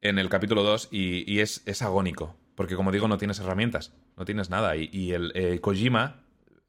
en 0.00 0.18
el 0.18 0.28
capítulo 0.28 0.62
2 0.62 0.88
y, 0.92 1.40
es, 1.40 1.82
agónico, 1.82 2.36
porque 2.54 2.76
como 2.76 2.92
digo, 2.92 3.08
no 3.08 3.18
tienes 3.18 3.40
herramientas, 3.40 3.92
no 4.16 4.24
tienes 4.24 4.50
nada. 4.50 4.76
Y, 4.76 5.12
el 5.12 5.32
eh, 5.34 5.58
Kojima 5.60 6.22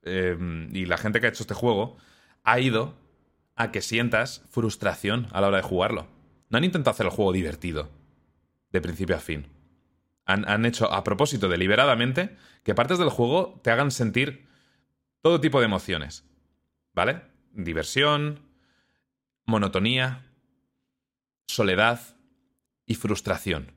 eh, 0.03 0.37
y 0.71 0.85
la 0.85 0.97
gente 0.97 1.19
que 1.19 1.27
ha 1.27 1.29
hecho 1.29 1.43
este 1.43 1.53
juego 1.53 1.97
ha 2.43 2.59
ido 2.59 2.95
a 3.55 3.71
que 3.71 3.81
sientas 3.81 4.43
frustración 4.49 5.27
a 5.31 5.41
la 5.41 5.47
hora 5.47 5.57
de 5.57 5.63
jugarlo. 5.63 6.07
No 6.49 6.57
han 6.57 6.63
intentado 6.63 6.93
hacer 6.93 7.05
el 7.05 7.11
juego 7.11 7.31
divertido, 7.31 7.89
de 8.71 8.81
principio 8.81 9.15
a 9.15 9.19
fin. 9.19 9.47
Han, 10.25 10.47
han 10.47 10.65
hecho 10.65 10.91
a 10.91 11.03
propósito 11.03 11.49
deliberadamente 11.49 12.37
que 12.63 12.75
partes 12.75 12.99
del 12.99 13.09
juego 13.09 13.59
te 13.63 13.71
hagan 13.71 13.91
sentir 13.91 14.47
todo 15.21 15.41
tipo 15.41 15.59
de 15.59 15.65
emociones. 15.65 16.25
¿Vale? 16.93 17.21
Diversión, 17.53 18.39
monotonía, 19.45 20.25
soledad 21.47 21.99
y 22.85 22.95
frustración. 22.95 23.73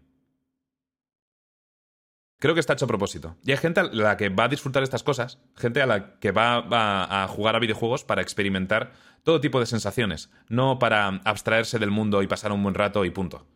Creo 2.39 2.55
que 2.55 2.61
está 2.61 2.75
hecho 2.75 2.85
a 2.85 2.89
propósito. 2.89 3.37
Y 3.43 3.53
hay 3.53 3.57
gente 3.57 3.81
a 3.81 3.85
la 3.85 4.17
que 4.17 4.29
va 4.29 4.45
a 4.45 4.49
disfrutar 4.49 4.83
estas 4.83 5.03
cosas, 5.03 5.39
gente 5.57 5.81
a 5.81 5.87
la 5.87 6.19
que 6.19 6.31
va, 6.31 6.61
va 6.61 7.23
a 7.23 7.29
jugar 7.29 7.57
a 7.57 7.59
videojuegos 7.59 8.05
para 8.05 8.23
experimentar 8.23 8.93
todo 9.23 9.41
tipo 9.41 9.61
de 9.61 9.67
sensaciones, 9.67 10.31
no 10.49 10.79
para 10.79 11.07
abstraerse 11.25 11.79
del 11.79 11.91
mundo 11.91 12.23
y 12.23 12.27
pasar 12.27 12.53
un 12.53 12.63
buen 12.63 12.75
rato 12.75 13.05
y 13.05 13.11
punto. 13.11 13.47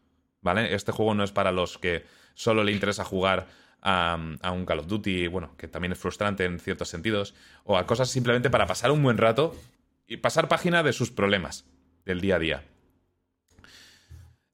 ¿Vale? 0.41 0.75
Este 0.75 0.93
juego 0.93 1.15
no 1.15 1.25
es 1.25 1.33
para 1.33 1.53
los 1.53 1.77
que 1.79 2.07
solo 2.39 2.63
le 2.63 2.71
interesa 2.71 3.05
jugar 3.05 3.49
a, 3.83 4.17
un 4.53 4.65
Call 4.65 4.79
of 4.79 4.87
Duty, 4.87 5.27
bueno, 5.27 5.57
que 5.57 5.67
también 5.67 5.93
es 5.93 5.99
frustrante 5.99 6.45
en 6.45 6.61
ciertos 6.61 6.89
sentidos, 6.89 7.35
o 7.65 7.77
a 7.77 7.85
cosas 7.85 8.11
simplemente 8.11 8.49
para 8.49 8.67
pasar 8.67 8.93
un 8.93 9.03
buen 9.03 9.19
rato 9.19 9.57
y 10.07 10.19
pasar 10.19 10.47
página 10.47 10.85
de 10.85 10.93
sus 10.93 11.11
problemas 11.11 11.65
del 12.05 12.21
día 12.21 12.37
a 12.37 12.39
día. 12.39 12.65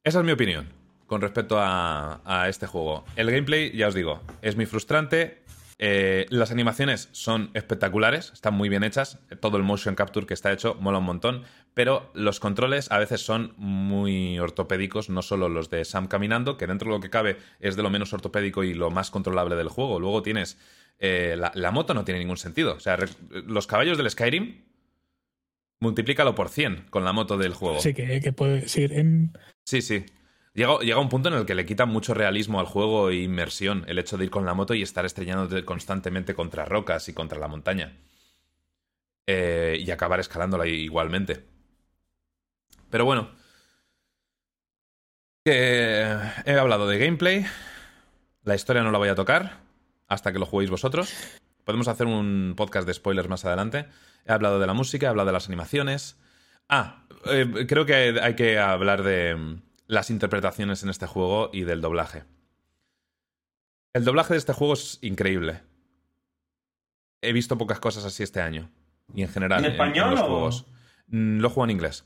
Esa 0.02 0.18
es 0.18 0.24
mi 0.24 0.32
opinión 0.32 0.66
con 1.06 1.20
respecto 1.20 1.58
a, 1.60 2.22
a 2.24 2.48
este 2.48 2.66
juego. 2.66 3.04
El 3.16 3.30
gameplay, 3.30 3.70
ya 3.76 3.88
os 3.88 3.94
digo, 3.94 4.22
es 4.40 4.56
muy 4.56 4.64
frustrante. 4.64 5.42
Eh, 5.78 6.26
las 6.30 6.50
animaciones 6.52 7.08
son 7.12 7.50
espectaculares, 7.54 8.30
están 8.32 8.54
muy 8.54 8.68
bien 8.68 8.84
hechas. 8.84 9.18
Todo 9.40 9.56
el 9.56 9.62
motion 9.64 9.94
capture 9.94 10.26
que 10.26 10.34
está 10.34 10.52
hecho 10.52 10.74
mola 10.80 10.98
un 10.98 11.04
montón. 11.04 11.42
Pero 11.74 12.10
los 12.14 12.38
controles 12.38 12.90
a 12.92 12.98
veces 12.98 13.20
son 13.20 13.54
muy 13.56 14.38
ortopédicos, 14.38 15.10
no 15.10 15.22
solo 15.22 15.48
los 15.48 15.70
de 15.70 15.84
Sam 15.84 16.06
caminando, 16.06 16.56
que 16.56 16.66
dentro 16.68 16.90
de 16.90 16.96
lo 16.96 17.00
que 17.02 17.10
cabe 17.10 17.36
es 17.58 17.74
de 17.76 17.82
lo 17.82 17.90
menos 17.90 18.12
ortopédico 18.12 18.62
y 18.62 18.74
lo 18.74 18.90
más 18.90 19.10
controlable 19.10 19.56
del 19.56 19.68
juego. 19.68 19.98
Luego 19.98 20.22
tienes. 20.22 20.56
eh, 21.00 21.34
la, 21.36 21.50
la 21.54 21.70
moto 21.72 21.92
no 21.94 22.04
tiene 22.04 22.20
ningún 22.20 22.36
sentido. 22.36 22.74
O 22.74 22.80
sea, 22.80 22.96
los 23.30 23.66
caballos 23.66 23.98
del 23.98 24.08
Skyrim. 24.08 24.62
Multiplícalo 25.80 26.34
por 26.34 26.48
100 26.48 26.86
con 26.88 27.04
la 27.04 27.12
moto 27.12 27.36
del 27.36 27.52
juego. 27.52 27.80
Sí, 27.80 27.92
que, 27.92 28.20
que 28.20 28.32
puede 28.32 28.68
ser 28.68 28.92
en. 28.92 29.36
Sí, 29.64 29.82
sí. 29.82 30.06
Llega, 30.54 30.78
llega 30.78 31.00
un 31.00 31.08
punto 31.08 31.28
en 31.28 31.34
el 31.34 31.46
que 31.46 31.54
le 31.54 31.66
quita 31.66 31.84
mucho 31.84 32.14
realismo 32.14 32.60
al 32.60 32.66
juego 32.66 33.10
e 33.10 33.16
inmersión 33.16 33.84
el 33.88 33.98
hecho 33.98 34.16
de 34.16 34.24
ir 34.24 34.30
con 34.30 34.46
la 34.46 34.54
moto 34.54 34.72
y 34.74 34.82
estar 34.82 35.04
estrellándote 35.04 35.64
constantemente 35.64 36.34
contra 36.34 36.64
rocas 36.64 37.08
y 37.08 37.12
contra 37.12 37.40
la 37.40 37.48
montaña. 37.48 37.96
Eh, 39.26 39.78
y 39.80 39.90
acabar 39.90 40.20
escalándola 40.20 40.66
igualmente. 40.66 41.44
Pero 42.88 43.04
bueno. 43.04 43.30
He 45.44 46.56
hablado 46.58 46.86
de 46.86 46.98
gameplay. 46.98 47.44
La 48.44 48.54
historia 48.54 48.82
no 48.82 48.90
la 48.90 48.98
voy 48.98 49.08
a 49.08 49.14
tocar 49.14 49.64
hasta 50.08 50.32
que 50.32 50.38
lo 50.38 50.46
juguéis 50.46 50.70
vosotros. 50.70 51.12
Podemos 51.64 51.88
hacer 51.88 52.06
un 52.06 52.54
podcast 52.56 52.86
de 52.86 52.94
spoilers 52.94 53.28
más 53.28 53.44
adelante. 53.44 53.86
He 54.26 54.32
hablado 54.32 54.60
de 54.60 54.66
la 54.66 54.74
música, 54.74 55.06
he 55.06 55.08
hablado 55.08 55.26
de 55.26 55.32
las 55.32 55.48
animaciones. 55.48 56.18
Ah, 56.68 57.06
eh, 57.26 57.66
creo 57.68 57.86
que 57.86 58.18
hay 58.20 58.36
que 58.36 58.58
hablar 58.58 59.02
de 59.02 59.58
las 59.86 60.10
interpretaciones 60.10 60.82
en 60.82 60.90
este 60.90 61.06
juego 61.06 61.50
y 61.52 61.62
del 61.64 61.80
doblaje. 61.80 62.24
El 63.92 64.04
doblaje 64.04 64.34
de 64.34 64.38
este 64.38 64.52
juego 64.52 64.74
es 64.74 64.98
increíble. 65.02 65.62
He 67.22 67.32
visto 67.32 67.56
pocas 67.56 67.80
cosas 67.80 68.04
así 68.04 68.22
este 68.22 68.40
año. 68.40 68.70
Y 69.14 69.22
en 69.22 69.28
general. 69.28 69.64
¿En 69.64 69.72
español 69.72 70.10
los 70.10 70.20
o- 70.20 70.26
juegos. 70.26 70.66
Mm, 71.08 71.38
Lo 71.40 71.50
juego 71.50 71.64
en 71.64 71.70
inglés. 71.70 72.04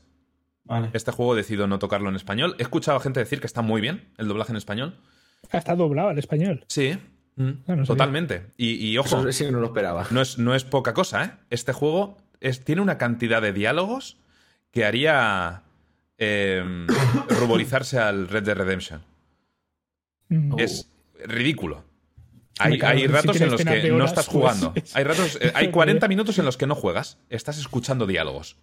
Vale. 0.65 0.91
Este 0.93 1.11
juego 1.11 1.33
decido 1.35 1.67
no 1.67 1.79
tocarlo 1.79 2.09
en 2.09 2.15
español. 2.15 2.55
He 2.59 2.61
escuchado 2.63 2.97
a 2.97 3.01
gente 3.01 3.19
decir 3.19 3.39
que 3.39 3.47
está 3.47 3.61
muy 3.61 3.81
bien 3.81 4.13
el 4.17 4.27
doblaje 4.27 4.51
en 4.51 4.57
español. 4.57 4.99
Ah, 5.51 5.57
está 5.57 5.75
doblado 5.75 6.09
al 6.09 6.19
español. 6.19 6.63
Sí. 6.67 6.97
Mm, 7.37 7.49
Ah, 7.67 7.75
no 7.75 7.85
totalmente. 7.85 8.47
Y, 8.57 8.73
y 8.87 8.97
ojo, 8.97 9.07
Eso 9.19 9.31
sí 9.31 9.45
que 9.45 9.51
no 9.51 9.59
lo 9.61 9.67
esperaba. 9.67 10.05
no 10.11 10.21
es, 10.21 10.37
no 10.37 10.53
es 10.53 10.63
poca 10.65 10.93
cosa, 10.93 11.23
¿eh? 11.23 11.31
Este 11.49 11.73
juego 11.73 12.17
es- 12.41 12.63
tiene 12.63 12.81
una 12.81 12.97
cantidad 12.97 13.41
de 13.41 13.53
diálogos 13.53 14.17
que 14.71 14.85
haría 14.85 15.63
eh, 16.19 16.63
ruborizarse 17.29 17.97
al 17.97 18.27
Red 18.27 18.43
Dead 18.43 18.55
Redemption. 18.57 19.01
Mm. 20.29 20.59
Es 20.59 20.91
ridículo. 21.25 21.83
Hay, 22.59 22.79
hay 22.81 23.07
ratos 23.07 23.39
en 23.39 23.51
los 23.51 23.63
que 23.63 23.89
no 23.89 24.03
estás 24.05 24.25
pues, 24.25 24.35
jugando. 24.37 24.73
Hay, 24.93 25.03
ratos, 25.05 25.37
eh, 25.41 25.51
hay 25.55 25.71
40 25.71 26.07
minutos 26.09 26.37
en 26.39 26.45
los 26.45 26.57
que 26.57 26.67
no 26.67 26.75
juegas. 26.75 27.17
Estás 27.29 27.57
escuchando 27.57 28.05
diálogos. 28.05 28.57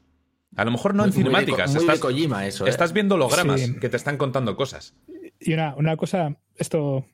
A 0.55 0.65
lo 0.65 0.70
mejor 0.70 0.95
no 0.95 1.05
en 1.05 1.11
Muy 1.11 1.16
de 1.16 1.23
Ko- 1.23 1.28
cinemáticas. 1.31 1.70
Muy 1.70 1.78
de 1.78 1.81
estás, 1.87 1.99
Kojima 2.01 2.47
eso, 2.47 2.66
¿eh? 2.66 2.70
estás 2.70 2.93
viendo 2.93 3.15
hologramas 3.15 3.61
Sí. 3.61 3.74
que 3.81 3.89
te 3.89 3.97
están 3.97 4.19
contando 4.19 4.55
cosas. 4.55 4.95
Y 5.41 5.55
una, 5.55 5.74
una 5.77 5.97
cosa, 5.97 6.37
esto 6.57 7.07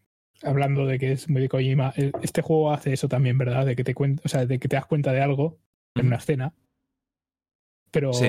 hablando 0.43 0.85
de 0.87 0.99
que 0.99 1.13
es 1.13 1.29
muy 1.29 1.41
de 1.43 1.49
Kojima, 1.49 1.93
eh, 1.97 2.11
este 2.23 2.43
juego 2.43 2.73
hace 2.73 2.93
eso 2.93 3.09
también, 3.09 3.39
¿verdad? 3.39 3.65
De 3.65 3.77
que 3.77 3.85
te 3.85 3.95
cuenta, 3.95 4.23
o 4.25 4.29
sea, 4.29 4.45
de 4.45 4.59
que 4.59 4.67
te 4.69 4.75
das 4.77 4.87
cuenta 4.87 5.13
de 5.13 5.21
algo 5.23 5.59
en 5.95 6.07
una 6.09 6.17
escena. 6.17 6.53
Pero 7.93 8.13
Sí. 8.13 8.27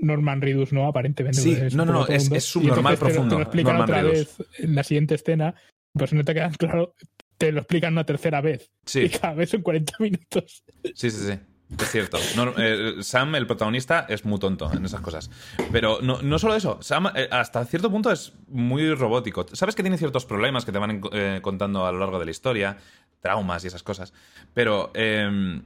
Norman 0.00 0.40
Reedus 0.40 0.72
no, 0.72 0.86
aparentemente. 0.86 1.40
Sí, 1.40 1.56
no, 1.74 1.84
no, 1.84 1.92
no, 1.92 2.00
es- 2.02 2.06
profundo. 2.08 2.36
es 2.36 2.44
subnormal 2.44 2.92
Y 2.92 2.94
entonces 2.94 2.98
te 2.98 3.04
lo- 3.04 3.08
Te 3.08 3.14
profundo, 3.14 3.36
lo 3.36 3.42
explican 3.42 3.76
Norman 3.78 3.90
otra 3.90 4.02
Reedus. 4.02 4.38
vez 4.38 4.48
en 4.60 4.74
la 4.76 4.84
siguiente 4.84 5.14
escena, 5.16 5.54
pues 5.92 6.12
no 6.12 6.22
te 6.24 6.34
quedan 6.34 6.52
claro, 6.58 6.94
te 7.38 7.50
lo 7.52 7.60
explican 7.60 7.92
una 7.94 8.04
tercera 8.04 8.40
vez. 8.40 8.70
Sí, 8.84 9.00
Y 9.00 9.08
cada 9.10 9.34
vez 9.34 9.50
son 9.50 9.62
40 9.62 9.94
minutos. 9.98 10.62
sí, 10.94 11.10
sí, 11.10 11.26
sí. 11.26 11.32
Es 11.80 11.90
cierto. 11.90 12.16
No, 12.36 12.54
eh, 12.58 13.02
Sam, 13.02 13.34
el 13.34 13.44
protagonista, 13.48 14.06
es 14.08 14.24
muy 14.24 14.38
tonto 14.38 14.70
en 14.72 14.84
esas 14.84 15.00
cosas. 15.00 15.30
Pero 15.72 15.98
no, 16.00 16.22
no 16.22 16.38
solo 16.38 16.54
eso. 16.54 16.78
Sam, 16.80 17.08
eh, 17.16 17.26
hasta 17.28 17.64
cierto 17.64 17.90
punto, 17.90 18.12
es 18.12 18.34
muy 18.46 18.94
robótico. 18.94 19.44
Sabes 19.52 19.74
que 19.74 19.82
tiene 19.82 19.98
ciertos 19.98 20.24
problemas 20.26 20.64
que 20.64 20.70
te 20.70 20.78
van 20.78 21.00
eh, 21.10 21.40
contando 21.42 21.84
a 21.84 21.90
lo 21.90 21.98
largo 21.98 22.20
de 22.20 22.24
la 22.26 22.30
historia, 22.30 22.76
traumas 23.20 23.64
y 23.64 23.66
esas 23.66 23.82
cosas. 23.82 24.12
Pero 24.54 24.92
eh, 24.94 25.60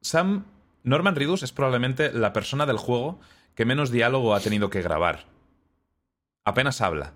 Sam, 0.00 0.44
Norman 0.82 1.16
Reedus 1.16 1.42
es 1.42 1.52
probablemente 1.52 2.12
la 2.12 2.32
persona 2.32 2.66
del 2.66 2.76
juego 2.78 3.20
que 3.54 3.64
menos 3.64 3.90
diálogo 3.90 4.34
ha 4.34 4.40
tenido 4.40 4.70
que 4.70 4.82
grabar. 4.82 5.24
Apenas 6.44 6.80
habla. 6.80 7.12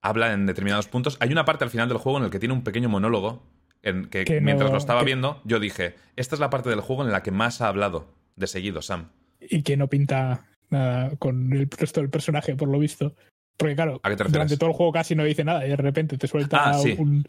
Habla 0.00 0.32
en 0.32 0.46
determinados 0.46 0.86
puntos. 0.86 1.16
Hay 1.20 1.32
una 1.32 1.44
parte 1.44 1.64
al 1.64 1.70
final 1.70 1.88
del 1.88 1.98
juego 1.98 2.18
en 2.18 2.24
el 2.24 2.30
que 2.30 2.38
tiene 2.38 2.54
un 2.54 2.62
pequeño 2.62 2.88
monólogo 2.88 3.42
en 3.82 4.06
que, 4.06 4.24
Que 4.24 4.40
no- 4.40 4.44
mientras 4.46 4.70
lo 4.70 4.78
estaba 4.78 5.00
que- 5.00 5.06
viendo, 5.06 5.40
yo 5.44 5.58
dije, 5.60 5.94
esta 6.16 6.34
es 6.36 6.40
la 6.40 6.50
parte 6.50 6.70
del 6.70 6.80
juego 6.80 7.04
en 7.04 7.10
la 7.12 7.22
que 7.22 7.30
más 7.32 7.60
ha 7.60 7.68
hablado 7.68 8.06
de 8.36 8.46
seguido, 8.46 8.82
Sam. 8.82 9.08
Y 9.40 9.62
que 9.62 9.76
no 9.76 9.88
pinta 9.88 10.46
nada 10.70 11.10
con 11.18 11.52
el 11.52 11.68
resto 11.70 12.00
del 12.00 12.10
personaje, 12.10 12.56
por 12.56 12.68
lo 12.68 12.78
visto. 12.78 13.14
Porque 13.56 13.74
claro, 13.74 14.00
durante 14.28 14.56
todo 14.58 14.70
el 14.70 14.76
juego 14.76 14.92
casi 14.92 15.14
no 15.14 15.24
dice 15.24 15.42
nada 15.42 15.64
y 15.66 15.70
de 15.70 15.76
repente 15.76 16.18
te 16.18 16.28
suelta 16.28 16.70
Ah, 16.70 16.74
sí. 16.74 16.94
un, 16.98 17.24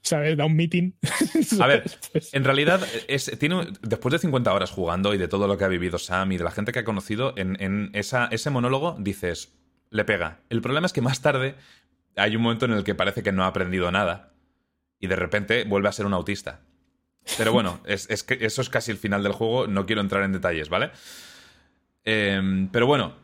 ¿sabes? 0.00 0.36
Da 0.36 0.46
un 0.46 0.56
meeting. 0.56 0.92
A 1.60 1.66
ver, 1.66 1.84
Pues, 2.12 2.32
En 2.32 2.44
realidad, 2.44 2.80
es, 3.08 3.30
tiene, 3.38 3.66
después 3.82 4.12
de 4.12 4.18
50 4.18 4.52
horas 4.54 4.70
jugando 4.70 5.12
y 5.12 5.18
de 5.18 5.28
todo 5.28 5.46
lo 5.46 5.58
que 5.58 5.64
ha 5.64 5.68
vivido 5.68 5.98
Sam 5.98 6.32
y 6.32 6.38
de 6.38 6.44
la 6.44 6.50
gente 6.50 6.72
que 6.72 6.78
ha 6.78 6.84
conocido, 6.84 7.34
en, 7.36 7.60
en 7.62 7.90
esa, 7.92 8.26
ese 8.30 8.48
monólogo 8.48 8.96
dices, 8.98 9.52
le 9.90 10.04
pega. 10.04 10.40
El 10.48 10.62
problema 10.62 10.86
es 10.86 10.92
que 10.94 11.02
más 11.02 11.20
tarde 11.20 11.54
hay 12.16 12.36
un 12.36 12.42
momento 12.42 12.64
en 12.64 12.72
el 12.72 12.82
que 12.82 12.94
parece 12.94 13.22
que 13.22 13.32
no 13.32 13.44
ha 13.44 13.48
aprendido 13.48 13.90
nada 13.92 14.32
y 14.98 15.08
de 15.08 15.16
repente 15.16 15.64
vuelve 15.64 15.90
a 15.90 15.92
ser 15.92 16.06
un 16.06 16.14
autista. 16.14 16.60
Pero 17.36 17.52
bueno, 17.52 17.80
es, 17.86 18.08
es 18.08 18.22
que 18.22 18.38
eso 18.40 18.62
es 18.62 18.70
casi 18.70 18.92
el 18.92 18.96
final 18.96 19.22
del 19.22 19.32
juego, 19.32 19.66
no 19.66 19.84
quiero 19.84 20.00
entrar 20.00 20.22
en 20.22 20.32
detalles, 20.32 20.70
¿vale? 20.70 20.90
Em, 22.04 22.68
pero 22.68 22.86
bueno, 22.86 23.14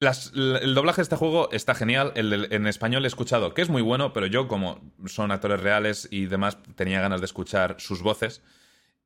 el 0.00 0.74
doblaje 0.74 0.98
de 0.98 1.02
este 1.02 1.16
juego 1.16 1.50
está 1.50 1.74
genial. 1.74 2.12
En 2.14 2.66
español 2.66 3.04
he 3.04 3.08
escuchado 3.08 3.54
que 3.54 3.62
es 3.62 3.68
muy 3.68 3.82
bueno, 3.82 4.12
pero 4.12 4.26
yo, 4.26 4.46
como 4.46 4.80
son 5.06 5.32
actores 5.32 5.60
reales 5.60 6.08
y 6.10 6.26
demás, 6.26 6.58
tenía 6.76 7.00
ganas 7.00 7.20
de 7.20 7.26
escuchar 7.26 7.76
sus 7.78 8.02
voces. 8.02 8.42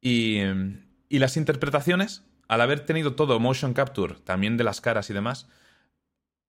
Y, 0.01 0.40
y 1.09 1.19
las 1.19 1.36
interpretaciones, 1.36 2.24
al 2.48 2.60
haber 2.60 2.81
tenido 2.81 3.14
todo 3.14 3.40
motion 3.40 3.73
capture, 3.73 4.16
también 4.24 4.56
de 4.56 4.64
las 4.64 4.81
caras 4.81 5.09
y 5.09 5.14
demás, 5.14 5.48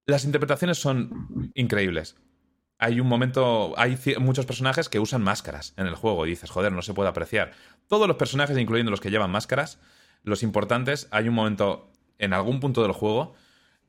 las 0.05 0.25
interpretaciones 0.25 0.77
son 0.77 1.51
increíbles. 1.53 2.17
Hay 2.79 2.99
un 2.99 3.07
momento, 3.07 3.73
hay 3.77 3.97
muchos 4.19 4.45
personajes 4.45 4.89
que 4.89 4.99
usan 4.99 5.21
máscaras 5.21 5.73
en 5.77 5.87
el 5.87 5.95
juego 5.95 6.25
y 6.25 6.31
dices, 6.31 6.49
joder, 6.49 6.73
no 6.73 6.81
se 6.81 6.93
puede 6.93 7.07
apreciar. 7.07 7.53
Todos 7.87 8.09
los 8.09 8.17
personajes, 8.17 8.57
incluyendo 8.57 8.91
los 8.91 8.99
que 8.99 9.11
llevan 9.11 9.31
máscaras, 9.31 9.79
los 10.23 10.43
importantes, 10.43 11.07
hay 11.11 11.29
un 11.29 11.35
momento 11.35 11.91
en 12.17 12.33
algún 12.33 12.59
punto 12.59 12.81
del 12.81 12.91
juego 12.91 13.35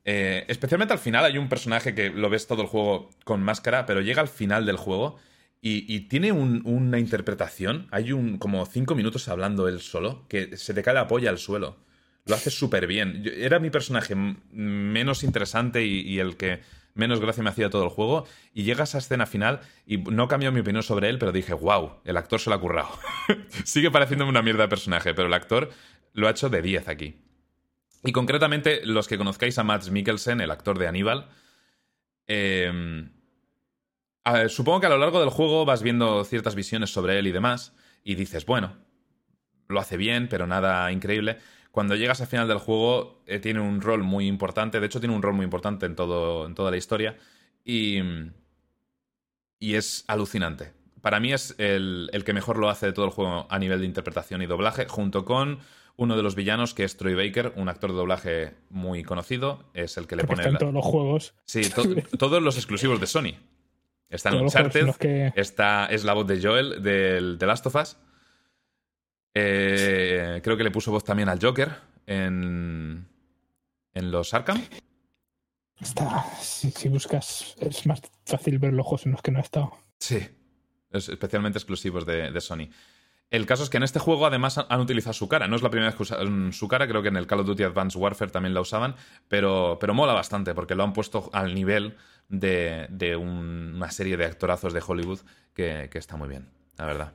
eh, 0.05 0.44
especialmente 0.48 0.93
al 0.93 0.98
final 1.01 1.24
hay 1.24 1.39
un 1.39 1.48
personaje 1.48 1.94
que 1.94 2.10
lo 2.10 2.28
ves 2.31 2.47
todo 2.47 2.62
el 2.62 2.68
juego 2.68 3.10
con 3.24 3.43
máscara, 3.43 3.86
pero 3.86 4.01
llega 4.01 4.20
al 4.20 4.28
final 4.28 4.66
del 4.66 4.76
juego 4.76 5.18
y, 5.66 6.01
tiene 6.09 6.31
un- 6.31 6.60
una 6.66 6.98
interpretación. 6.98 7.89
Hay 7.90 8.12
un 8.12 8.36
como 8.36 8.66
cinco 8.66 8.94
minutos 8.94 9.28
hablando 9.28 9.66
él 9.66 9.81
solo, 9.81 10.26
que 10.28 10.59
se 10.59 10.74
te 10.74 10.82
cae 10.82 10.93
la 10.93 11.06
polla 11.09 11.31
al 11.31 11.39
suelo. 11.39 11.78
Lo 12.26 12.35
hace 12.35 12.51
súper 12.51 12.86
bien. 12.86 13.22
Era 13.35 13.59
mi 13.60 13.70
personaje 13.70 14.14
menos 14.51 15.22
interesante 15.24 15.82
y, 15.85 16.01
y 16.01 16.18
el 16.18 16.36
que 16.36 16.60
menos 16.93 17.18
gracia 17.20 17.43
me 17.43 17.48
hacía 17.48 17.70
todo 17.70 17.85
el 17.85 17.89
juego. 17.89 18.26
Y 18.52 18.64
llega 18.64 18.82
a 18.82 18.85
esa 18.85 18.98
escena 18.98 19.24
final 19.24 19.60
y 19.86 19.97
no 19.97 20.28
cambió 20.28 20.52
mi 20.52 20.60
opinión 20.60 20.82
sobre 20.82 21.09
él, 21.09 21.18
pero 21.18 21.32
dije, 21.32 21.55
wow, 21.55 21.94
el 22.05 22.18
actor 22.18 22.40
se 22.40 22.51
lo 22.51 22.56
ha 22.56 22.60
currado. 22.60 22.90
Sigue 23.64 23.90
pareciéndome 23.90 24.28
una 24.31 24.43
mierda 24.43 24.64
de 24.64 24.68
personaje, 24.68 25.14
pero 25.14 25.28
el 25.28 25.35
actor 25.35 25.70
lo 26.12 26.28
ha 26.28 26.31
hecho 26.32 26.51
de 26.51 26.60
10 26.60 26.89
aquí. 26.89 27.16
Y 28.05 28.12
concretamente, 28.12 28.85
los 28.85 29.09
que 29.09 29.16
conozcáis 29.16 29.59
a 29.59 29.64
Mads 29.64 29.90
Mikkelsen, 29.90 30.43
el 30.43 30.51
actor 30.51 30.78
de 30.78 30.86
Aníbal, 30.86 31.31
ver, 32.26 33.10
supongo 34.48 34.81
que 34.81 34.86
a 34.86 34.90
lo 34.90 34.98
largo 34.98 35.20
del 35.20 35.31
juego 35.31 35.64
vas 35.64 35.82
viendo 35.82 36.22
ciertas 36.24 36.55
visiones 36.55 36.90
sobre 36.90 37.18
él 37.18 37.26
y 37.26 37.32
demás, 37.32 37.74
y 38.02 38.14
dices, 38.14 38.44
bueno, 38.44 38.76
lo 39.68 39.81
hace 39.81 39.97
bien, 39.97 40.28
pero 40.28 40.47
nada 40.47 40.93
increíble. 40.93 41.39
Cuando 41.70 41.97
llegas 41.97 42.20
al 42.20 42.26
final 42.26 42.47
del 42.47 42.59
juego, 42.59 43.22
eh, 43.26 43.40
tiene 43.40 43.60
un 43.60 43.81
rol 43.81 44.02
muy 44.02 44.26
importante, 44.26 44.81
de 44.81 44.86
hecho 44.86 45.01
tiene 45.01 45.14
un 45.14 45.22
rol 45.22 45.35
muy 45.35 45.44
importante 45.44 45.86
en, 45.86 45.97
todo, 45.97 46.47
en 46.47 46.55
toda 46.55 46.70
la 46.70 46.76
historia, 46.76 47.16
y, 47.64 48.01
y 49.59 49.74
es 49.76 50.05
alucinante. 50.09 50.74
Para 51.01 51.20
mí 51.20 51.32
es 51.32 51.55
el, 51.59 52.10
el 52.12 52.22
que 52.22 52.35
mejor 52.35 52.59
lo 52.59 52.68
hace 52.68 52.86
de 52.86 52.93
todo 52.93 53.06
el 53.06 53.10
juego 53.10 53.47
a 53.51 53.59
nivel 53.59 53.81
de 53.81 53.86
interpretación 53.86 54.43
y 54.43 54.47
doblaje, 54.47 54.86
junto 54.89 55.24
con 55.24 55.60
uno 55.96 56.16
de 56.16 56.22
los 56.22 56.34
villanos, 56.34 56.74
que 56.74 56.84
es 56.84 56.96
Troy 56.96 57.14
Baker, 57.14 57.52
un 57.56 57.68
actor 57.68 57.90
de 57.90 57.96
doblaje 57.96 58.54
muy 58.70 59.02
conocido, 59.04 59.70
es 59.74 59.96
el 59.96 60.06
que 60.06 60.16
le 60.16 60.24
pone... 60.24 60.40
está 60.42 60.48
en 60.48 60.52
la- 60.54 60.58
todos 60.58 60.74
los 60.74 60.84
juegos. 60.84 61.34
Sí, 61.44 61.62
to- 61.70 61.84
todos 62.18 62.42
los 62.42 62.56
exclusivos 62.56 63.00
de 63.00 63.06
Sony. 63.06 63.34
Está 64.08 64.30
en 64.30 64.42
Uncharted, 64.42 64.94
que- 64.96 65.32
está, 65.36 65.86
es 65.86 66.04
la 66.04 66.12
voz 66.14 66.26
de 66.26 66.40
Joel 66.42 66.82
del 66.82 67.36
The 67.38 67.46
Last 67.46 67.66
of 67.66 67.74
Us. 67.76 67.96
Eh, 69.34 70.40
creo 70.42 70.56
que 70.56 70.64
le 70.64 70.70
puso 70.70 70.90
voz 70.92 71.04
también 71.04 71.28
al 71.28 71.40
Joker 71.42 71.70
en, 72.06 73.06
en 73.92 74.10
los 74.10 74.32
Arkham. 74.34 74.62
Está, 75.80 76.24
si, 76.40 76.70
si 76.70 76.88
buscas, 76.88 77.56
es 77.60 77.84
más 77.86 78.00
fácil 78.24 78.58
ver 78.58 78.72
los 78.72 78.86
juegos 78.86 79.06
en 79.06 79.12
los 79.12 79.22
que 79.22 79.32
no 79.32 79.38
ha 79.38 79.42
estado. 79.42 79.72
Sí, 79.98 80.18
es 80.90 81.08
especialmente 81.08 81.58
exclusivos 81.58 82.06
de, 82.06 82.30
de 82.30 82.40
Sony. 82.40 82.68
El 83.30 83.46
caso 83.46 83.64
es 83.64 83.70
que 83.70 83.78
en 83.78 83.82
este 83.82 83.98
juego 83.98 84.26
además 84.26 84.59
han- 84.59 84.80
utilizado 84.80 85.12
su 85.12 85.28
cara. 85.28 85.48
No 85.48 85.56
es 85.56 85.62
la 85.62 85.70
primera 85.70 85.88
vez 85.88 85.96
que 85.96 86.02
usan 86.05 86.52
su 86.52 86.68
cara, 86.68 86.86
creo 86.86 87.02
que 87.02 87.09
en 87.09 87.16
el 87.16 87.26
Call 87.26 87.40
of 87.40 87.46
Duty 87.46 87.64
Advanced 87.64 87.98
Warfare 88.01 88.30
también 88.30 88.55
la 88.55 88.60
usaban, 88.60 88.94
pero, 89.28 89.78
pero 89.80 89.92
mola 89.94 90.12
bastante 90.12 90.55
porque 90.55 90.74
lo 90.74 90.84
han 90.84 90.92
puesto 90.92 91.30
al 91.32 91.55
nivel 91.55 91.96
de, 92.28 92.86
de 92.90 93.16
un- 93.16 93.72
una 93.76 93.90
serie 93.90 94.16
de 94.16 94.26
actorazos 94.26 94.72
de 94.72 94.82
Hollywood 94.86 95.20
que, 95.52 95.88
que 95.90 95.98
está 95.98 96.16
muy 96.16 96.28
bien, 96.28 96.48
la 96.78 96.86
verdad. 96.86 97.12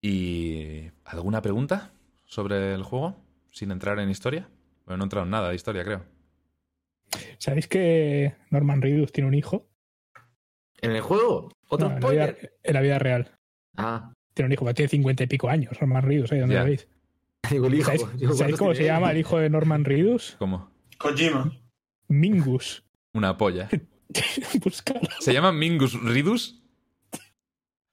¿Y 0.00 0.90
alguna 1.04 1.42
pregunta 1.42 1.90
sobre 2.24 2.74
el 2.74 2.82
juego? 2.82 3.16
Sin 3.50 3.70
entrar 3.70 3.98
en 3.98 4.10
historia. 4.10 4.48
Bueno, 4.86 4.98
no 4.98 5.04
he 5.04 5.06
entrado 5.06 5.24
en 5.24 5.30
nada 5.30 5.48
de 5.50 5.54
historia, 5.56 5.84
creo. 5.84 6.04
¿Sabéis 7.38 7.66
que 7.68 8.34
Norman 8.50 8.82
Reedus 8.82 9.12
tiene 9.12 9.28
un 9.28 9.34
hijo? 9.34 9.68
¿En 10.80 10.92
el 10.92 11.00
juego? 11.00 11.50
¿Otro 11.68 11.88
No, 11.88 11.96
en, 11.96 12.00
la 12.02 12.08
vida, 12.10 12.26
spoiler? 12.28 12.58
en 12.62 12.74
la 12.74 12.80
vida 12.80 12.98
real. 12.98 13.38
Ah, 13.76 14.12
Tiene 14.38 14.46
un 14.46 14.52
hijo, 14.52 14.64
pero 14.64 14.74
tiene 14.76 14.88
cincuenta 14.88 15.24
y 15.24 15.26
pico 15.26 15.48
años, 15.48 15.72
Norman 15.80 16.04
Reedus, 16.04 16.30
¿eh? 16.30 16.38
¿Dónde 16.38 16.54
Ya. 16.54 16.60
lo 16.60 16.66
veis? 16.66 16.86
digo 17.50 17.66
el 17.66 17.74
hijo. 17.74 17.86
¿Sabéis, 17.86 18.02
Digo, 18.20 18.34
sabéis 18.34 18.38
¿cuántos 18.38 18.58
cómo 18.60 18.74
se 18.76 18.84
llama 18.84 19.10
el 19.10 19.18
hijo 19.18 19.36
de 19.40 19.50
Norman 19.50 19.84
Reedus? 19.84 20.36
¿Cómo? 20.38 20.70
Kojima. 20.96 21.58
Mingus. 22.06 22.84
Una 23.14 23.36
polla. 23.36 23.68
Búscalo. 24.64 25.00
¿Se 25.18 25.32
llama 25.32 25.50
Mingus 25.50 26.00
Ridus? 26.04 26.62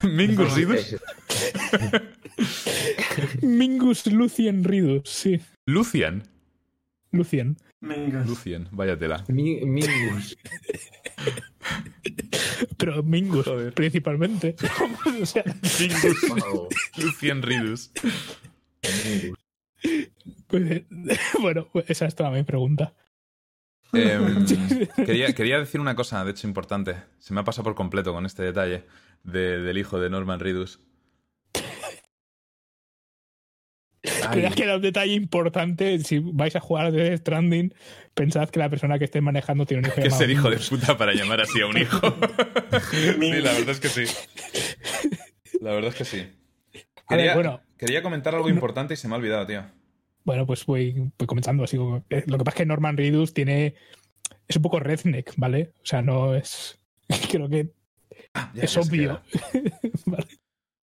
¿Mingus 0.04 0.56
es- 0.56 0.98
Mingus 3.42 4.08
Lucien 4.08 4.64
Reedus, 4.64 5.10
sí. 5.10 5.40
Lucian. 5.66 6.24
Lucien. 7.12 7.58
Venga. 7.82 8.24
Lucian, 8.26 8.68
vaya 8.72 8.98
tela. 8.98 9.24
Mi- 9.28 9.64
Mingus. 9.66 10.38
Pero 12.78 13.04
Mingus, 13.04 13.46
Joder. 13.46 13.74
principalmente. 13.74 14.56
o 15.22 15.26
sea, 15.26 15.44
Mingus. 15.80 16.30
Wow. 16.30 16.70
Lucian 16.98 17.42
Ridus. 17.42 17.92
Mingus. 19.06 19.40
pues, 20.48 20.84
bueno, 21.42 21.68
pues 21.72 21.86
esa 21.90 22.06
es 22.06 22.16
toda 22.16 22.32
mi 22.32 22.44
pregunta. 22.44 22.94
Em, 23.94 24.46
quería, 25.06 25.34
quería 25.34 25.60
decir 25.60 25.80
una 25.80 25.96
cosa, 25.96 26.24
de 26.26 26.32
hecho, 26.32 26.48
importante. 26.48 26.96
Se 27.20 27.34
me 27.34 27.42
ha 27.42 27.44
pasado 27.44 27.64
por 27.66 27.76
completo 27.76 28.14
con 28.14 28.26
este 28.26 28.44
detalle 28.44 28.86
de- 29.24 29.60
del 29.62 29.78
hijo 29.78 30.00
de 30.00 30.10
Norman 30.10 30.40
Ridus. 30.40 30.80
Quería 34.32 34.50
que 34.52 34.64
era 34.64 34.76
un 34.76 34.82
detalle 34.82 35.14
importante. 35.14 36.00
Si 36.00 36.20
vais 36.20 36.56
a 36.56 36.60
jugar 36.60 36.92
de 36.92 37.16
Stranding, 37.18 37.74
pensad 38.14 38.50
que 38.50 38.60
la 38.60 38.70
persona 38.70 38.98
que 39.00 39.06
esté 39.06 39.22
manejando 39.22 39.66
tiene 39.66 39.82
un 39.84 39.88
hijo 39.88 40.02
que 40.02 40.10
ser 40.12 40.30
hijo 40.30 40.50
de 40.50 40.58
puta 40.58 40.98
para 40.98 41.14
llamar 41.14 41.42
así 41.42 41.62
a 41.62 41.68
un 41.68 41.78
hijo. 41.78 42.00
sí, 42.92 43.32
la 43.42 43.52
verdad 43.54 43.70
es 43.70 43.80
que 43.80 43.90
sí. 43.90 44.04
La 45.62 45.72
verdad 45.72 45.90
es 45.90 45.96
que 45.96 46.06
sí. 46.06 46.20
A 47.08 47.16
ver, 47.16 47.20
Quería, 47.20 47.34
bueno. 47.36 47.62
quería 47.78 48.02
comentar 48.02 48.36
algo 48.36 48.50
importante 48.50 48.94
y 48.94 48.98
se 48.98 49.08
me 49.08 49.14
ha 49.16 49.18
olvidado, 49.18 49.46
tío. 49.46 49.64
Bueno, 50.24 50.46
pues 50.48 50.66
voy, 50.66 50.92
voy 51.18 51.28
comentando 51.28 51.64
así. 51.64 51.78
eh, 52.10 52.24
Lo 52.28 52.38
que 52.38 52.44
pasa 52.44 52.56
es 52.56 52.62
que 52.62 52.66
Norman 52.66 52.98
Reedus 52.98 53.34
tiene. 53.34 53.76
Es 54.48 54.56
un 54.56 54.62
poco 54.64 54.80
redneck, 54.80 55.34
¿vale? 55.38 55.72
O 55.84 55.86
sea, 55.86 56.02
no 56.02 56.36
es. 56.36 56.80
Creo 57.32 57.48
que 57.50 57.70
Ah, 58.34 58.52
ya, 58.54 58.64
es 58.64 58.74
ya 58.74 58.82
obvio. 58.82 59.22
Vale. 60.06 60.28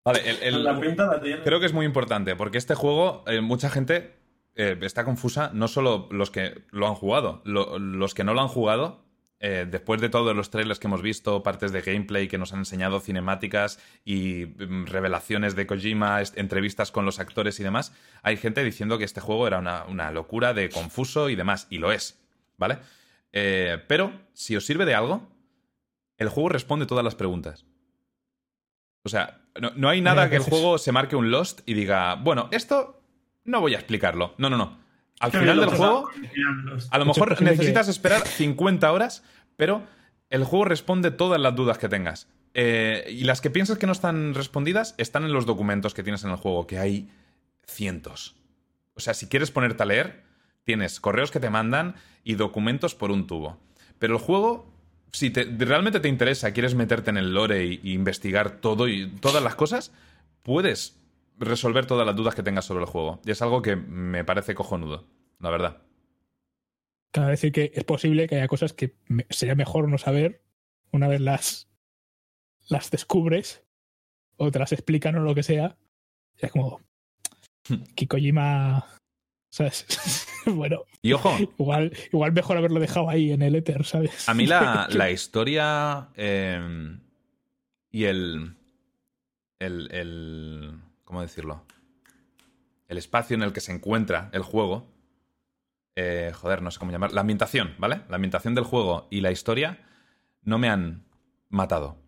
Vale, 0.05 0.29
el- 0.29 0.43
el- 0.43 0.65
La 0.65 0.81
pinta 0.81 1.07
la 1.07 1.21
tiene. 1.21 1.43
creo 1.43 1.61
que 1.61 1.67
es 1.67 1.73
muy 1.73 1.87
importante 1.87 2.35
porque 2.37 2.59
este 2.59 2.75
juego, 2.75 3.25
eh, 3.27 3.41
mucha 3.41 3.71
gente 3.71 4.17
eh, 4.55 4.77
está 4.83 5.05
confusa, 5.05 5.51
no 5.55 5.67
solo 5.69 6.09
los 6.11 6.31
que 6.31 6.63
lo 6.71 6.87
han 6.87 6.95
jugado, 6.95 7.41
lo- 7.45 7.79
los 7.79 8.13
que 8.15 8.25
no 8.25 8.35
lo 8.35 8.41
han 8.43 8.49
jugado. 8.49 9.01
eh, 9.45 9.67
después 9.69 10.01
de 10.01 10.09
todos 10.09 10.37
los 10.37 10.51
trailers 10.51 10.79
que 10.79 10.87
hemos 10.87 11.03
visto, 11.03 11.43
partes 11.43 11.73
de 11.73 11.81
gameplay 11.81 12.29
que 12.29 12.39
nos 12.39 12.53
han 12.53 12.61
enseñado, 12.61 13.01
cinemáticas 13.01 13.81
y 14.05 14.47
mm, 14.47 14.85
revelaciones 14.87 15.57
de 15.57 15.67
Kojima, 15.67 16.21
entrevistas 16.37 16.93
con 16.93 17.05
los 17.07 17.19
actores 17.19 17.59
y 17.59 17.65
demás, 17.65 17.93
hay 18.23 18.37
gente 18.37 18.63
diciendo 18.63 18.99
que 18.99 19.05
este 19.05 19.21
juego 19.21 19.49
era 19.49 19.59
una, 19.59 19.83
una 19.87 20.13
locura 20.13 20.55
de 20.55 20.69
confuso 20.69 21.29
y 21.29 21.35
demás, 21.35 21.67
y 21.71 21.79
lo 21.79 21.91
es, 21.91 22.23
¿vale? 22.57 22.79
Pero, 23.33 24.13
si 24.33 24.55
os 24.55 24.65
sirve 24.65 24.85
de 24.85 24.95
algo, 24.95 25.29
el 26.19 26.29
juego 26.29 26.51
responde 26.51 26.87
todas 26.87 27.03
las 27.05 27.17
preguntas. 27.17 27.67
O 29.05 29.09
sea, 29.09 29.41
no, 29.61 29.73
no 29.77 29.89
hay 29.89 30.01
nada 30.01 30.23
Mira, 30.23 30.31
que 30.31 30.37
el 30.37 30.43
juego 30.43 30.79
se 30.79 30.93
marque 30.93 31.17
un 31.17 31.31
Lost 31.31 31.61
y 31.67 31.75
diga, 31.75 32.15
bueno, 32.17 32.49
esto 32.53 33.03
no 33.45 33.61
voy 33.61 33.75
a 33.75 33.79
explicarlo. 33.79 34.35
No, 34.39 34.49
no, 34.49 34.57
no. 34.57 34.79
Al 35.21 35.31
final 35.31 35.61
del 35.61 35.71
juego, 35.71 36.11
a 36.91 36.99
lo 36.99 37.05
mejor 37.05 37.41
necesitas 37.43 37.89
esperar 37.89 38.27
50 38.27 38.91
horas, 38.91 39.23
pero 39.57 39.87
el 40.31 40.45
juego 40.45 40.65
responde 40.65 41.11
todas 41.11 41.41
las 41.41 41.55
dudas 41.55 41.79
que 41.79 41.89
tengas. 41.89 42.29
Eh, 42.55 43.07
y 43.09 43.25
las 43.25 43.41
que 43.41 43.51
piensas 43.51 43.79
que 43.79 43.87
no 43.87 43.93
están 43.93 44.35
respondidas 44.35 44.95
están 44.99 45.25
en 45.25 45.33
los 45.33 45.47
documentos 45.47 45.95
que 45.95 46.03
tienes 46.03 46.25
en 46.25 46.31
el 46.31 46.37
juego, 46.37 46.67
que 46.67 46.79
hay 46.79 47.09
cientos. 47.67 48.35
O 48.95 49.01
sea, 49.01 49.15
si 49.15 49.29
quieres 49.29 49.51
ponerte 49.51 49.83
a 49.83 49.87
leer, 49.87 50.25
tienes 50.65 51.01
correos 51.01 51.31
que 51.31 51.41
te 51.41 51.51
mandan 51.51 51.95
y 52.25 52.35
documentos 52.35 52.95
por 52.95 53.11
un 53.11 53.27
tubo. 53.27 53.59
Pero 53.99 54.15
el 54.15 54.21
juego, 54.21 54.72
si 55.13 55.31
te- 55.31 55.45
realmente 55.45 56.01
te 56.01 56.09
interesa, 56.09 56.53
quieres 56.53 56.75
meterte 56.75 57.11
en 57.11 57.17
el 57.19 57.35
lore 57.35 57.65
y, 57.67 57.81
y 57.83 57.93
investigar 57.93 58.61
todo 58.61 58.89
y 58.89 59.09
todas 59.21 59.43
las 59.43 59.55
cosas, 59.55 59.93
puedes 60.43 60.99
resolver 61.39 61.87
todas 61.87 62.07
las 62.07 62.17
dudas 62.17 62.35
que 62.35 62.43
tengas 62.43 62.65
sobre 62.65 62.85
el 62.85 62.91
juego. 62.91 63.21
Y 63.25 63.31
es 63.31 63.43
algo 63.43 63.63
que 63.63 63.77
me 63.77 64.25
parece 64.25 64.55
cojonudo, 64.55 65.07
la 65.39 65.51
verdad. 65.51 65.83
Cabe 67.13 67.33
decir 67.33 67.53
que 67.53 67.73
es 67.75 67.85
posible 67.85 68.27
que 68.27 68.37
haya 68.37 68.49
cosas 68.49 68.73
que 68.73 68.95
me- 69.09 69.27
sería 69.29 69.55
mejor 69.55 69.89
no 69.89 69.99
saber 69.99 70.43
una 70.93 71.09
vez 71.09 71.21
las, 71.21 71.69
las 72.69 72.91
descubres 72.91 73.65
o 74.37 74.51
te 74.51 74.59
las 74.59 74.73
explican 74.73 75.17
o 75.17 75.21
lo 75.21 75.35
que 75.35 75.43
sea. 75.43 75.77
Es 76.39 76.51
como. 76.53 76.81
Que 77.95 78.09
Kojima. 78.09 78.87
¿Sabes? 79.53 79.85
bueno, 80.47 80.85
Y 81.03 81.13
ojo, 81.13 81.37
igual, 81.59 81.93
igual 82.11 82.33
mejor 82.33 82.57
haberlo 82.57 82.81
dejado 82.81 83.11
ahí 83.11 83.33
en 83.33 83.43
el 83.43 83.55
éter, 83.55 83.85
¿sabes? 83.85 84.27
a 84.27 84.33
mí 84.33 84.47
la, 84.47 84.89
la 84.91 85.11
historia 85.11 86.09
eh, 86.17 86.97
y 87.91 88.05
el, 88.05 88.57
el, 89.59 89.93
el... 89.93 90.73
¿Cómo 91.05 91.21
decirlo? 91.21 91.67
El 92.89 92.97
espacio 92.97 93.35
en 93.35 93.43
el 93.43 93.53
que 93.53 93.61
se 93.61 93.73
encuentra 93.73 94.31
el 94.33 94.41
juego. 94.43 94.91
eh, 95.97 96.33
joder, 96.35 96.63
no 96.63 96.71
sé 96.71 96.79
cómo 96.79 96.91
llamar. 96.91 97.13
La 97.13 97.21
ambientación, 97.21 97.75
¿vale? 97.79 98.01
La 98.09 98.17
ambientación 98.17 98.55
del 98.55 98.65
juego 98.65 99.07
y 99.11 99.21
la 99.21 99.31
historia 99.33 99.81
no 100.43 100.57
me 100.59 100.71
han 100.71 101.05
matado. 101.51 101.99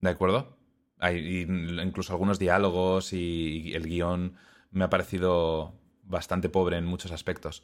¿De 0.00 0.08
acuerdo? 0.08 0.56
Hay 0.98 1.42
incluso 1.42 2.14
algunos 2.14 2.38
diálogos 2.38 3.12
y, 3.12 3.64
y 3.66 3.74
el 3.74 3.84
guion 3.86 4.36
me 4.70 4.84
ha 4.84 4.90
parecido 4.90 5.74
bastante 6.08 6.48
pobre 6.48 6.76
en 6.78 6.84
muchos 6.84 7.12
aspectos. 7.12 7.62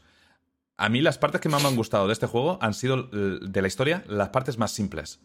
A 0.77 0.89
mí 0.89 1.01
las 1.01 1.19
partes 1.19 1.41
que 1.41 1.49
más 1.49 1.63
me 1.63 1.69
han 1.69 1.77
gustado 1.77 2.07
de 2.07 2.13
este 2.13 2.27
juego 2.27 2.59
han 2.61 2.75
sido 2.75 3.09
eh, 3.13 3.39
de 3.43 3.63
la 3.63 3.69
historia 3.69 4.05
las 4.09 4.29
partes 4.31 4.59
más 4.59 4.73
simples. 4.73 5.21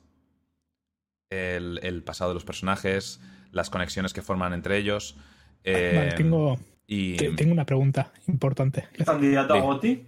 El, 1.31 1.79
el 1.83 2.03
pasado 2.03 2.31
de 2.31 2.35
los 2.35 2.45
personajes, 2.45 3.19
las 3.51 3.69
conexiones 3.69 4.13
que 4.13 4.21
forman 4.21 4.53
entre 4.53 4.77
ellos. 4.77 5.15
eh, 5.63 5.93
Vale, 5.95 6.11
tengo, 6.13 6.57
y 6.87 7.17
te- 7.17 7.31
tengo 7.33 7.51
una 7.51 7.65
pregunta 7.65 8.11
importante. 8.27 8.87
Candidato 9.05 9.53
a. 9.53 9.59
Goti. 9.61 10.05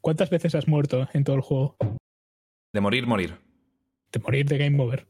¿Cuántas 0.00 0.30
veces 0.30 0.54
has 0.54 0.68
muerto 0.68 1.08
en 1.12 1.24
todo 1.24 1.36
el 1.36 1.42
juego? 1.42 1.76
de 2.72 2.80
morir, 2.80 3.06
morir. 3.06 3.38
De 4.12 4.18
morir 4.20 4.46
de 4.46 4.58
Game 4.58 4.82
Over. 4.82 5.06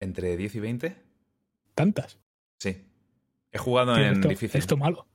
¿Entre 0.00 0.36
10 0.36 0.54
y 0.56 0.60
20? 0.60 0.96
¿Tantas? 1.74 2.18
Sí. 2.58 2.84
He 3.52 3.58
jugado 3.58 3.96
en 3.96 4.14
esto, 4.14 4.28
difícil. 4.28 4.58
Esto 4.58 4.76
malo. 4.76 5.06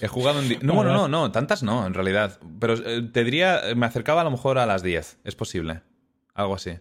He 0.00 0.08
jugado 0.08 0.40
en... 0.40 0.58
No, 0.62 0.74
bueno, 0.74 0.92
no, 0.92 1.08
no, 1.08 1.32
tantas 1.32 1.62
no, 1.62 1.86
en 1.86 1.94
realidad. 1.94 2.38
Pero 2.60 2.74
eh, 2.74 3.02
te 3.12 3.24
diría, 3.24 3.62
me 3.76 3.86
acercaba 3.86 4.20
a 4.20 4.24
lo 4.24 4.30
mejor 4.30 4.58
a 4.58 4.66
las 4.66 4.82
10. 4.82 5.18
Es 5.24 5.34
posible. 5.34 5.82
Algo 6.34 6.54
así. 6.54 6.78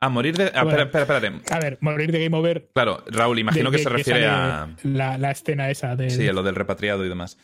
Ah, 0.00 0.08
morir 0.08 0.36
de... 0.36 0.50
Ah, 0.54 0.64
Bueno. 0.64 0.82
espera, 0.82 1.02
espérate. 1.02 1.52
A 1.54 1.58
ver, 1.60 1.78
morir 1.80 2.10
de 2.10 2.24
Game 2.24 2.36
Over. 2.36 2.70
Claro, 2.74 3.04
Raúl, 3.06 3.38
imagino 3.38 3.70
de- 3.70 3.76
que 3.76 3.82
se 3.82 3.88
refiere 3.88 4.26
a... 4.26 4.74
La, 4.82 5.18
la 5.18 5.30
escena 5.30 5.70
esa 5.70 5.94
de. 5.96 6.10
Sí, 6.10 6.26
lo 6.32 6.42
del 6.42 6.54
repatriado 6.54 7.04
y 7.04 7.08
demás. 7.08 7.36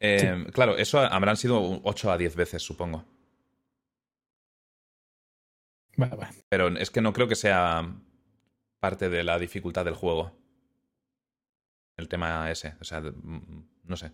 Eh, 0.00 0.46
Claro, 0.52 0.76
eso 0.76 1.00
habrán 1.00 1.36
sido 1.36 1.80
8 1.82 2.12
a 2.12 2.18
10 2.18 2.36
veces, 2.36 2.62
supongo. 2.62 3.04
Vale, 5.96 6.16
vale. 6.16 6.44
Pero 6.48 6.68
es 6.76 6.90
que 6.90 7.00
no 7.00 7.12
creo 7.12 7.28
que 7.28 7.36
sea 7.36 7.88
parte 8.84 9.08
de 9.08 9.24
la 9.24 9.38
dificultad 9.38 9.82
del 9.86 9.94
juego. 9.94 10.36
El 11.96 12.06
tema 12.08 12.50
ese. 12.50 12.74
O 12.80 12.84
sea, 12.84 13.00
de- 13.00 13.12
mm, 13.12 13.64
no 13.84 13.96
sé. 13.96 14.12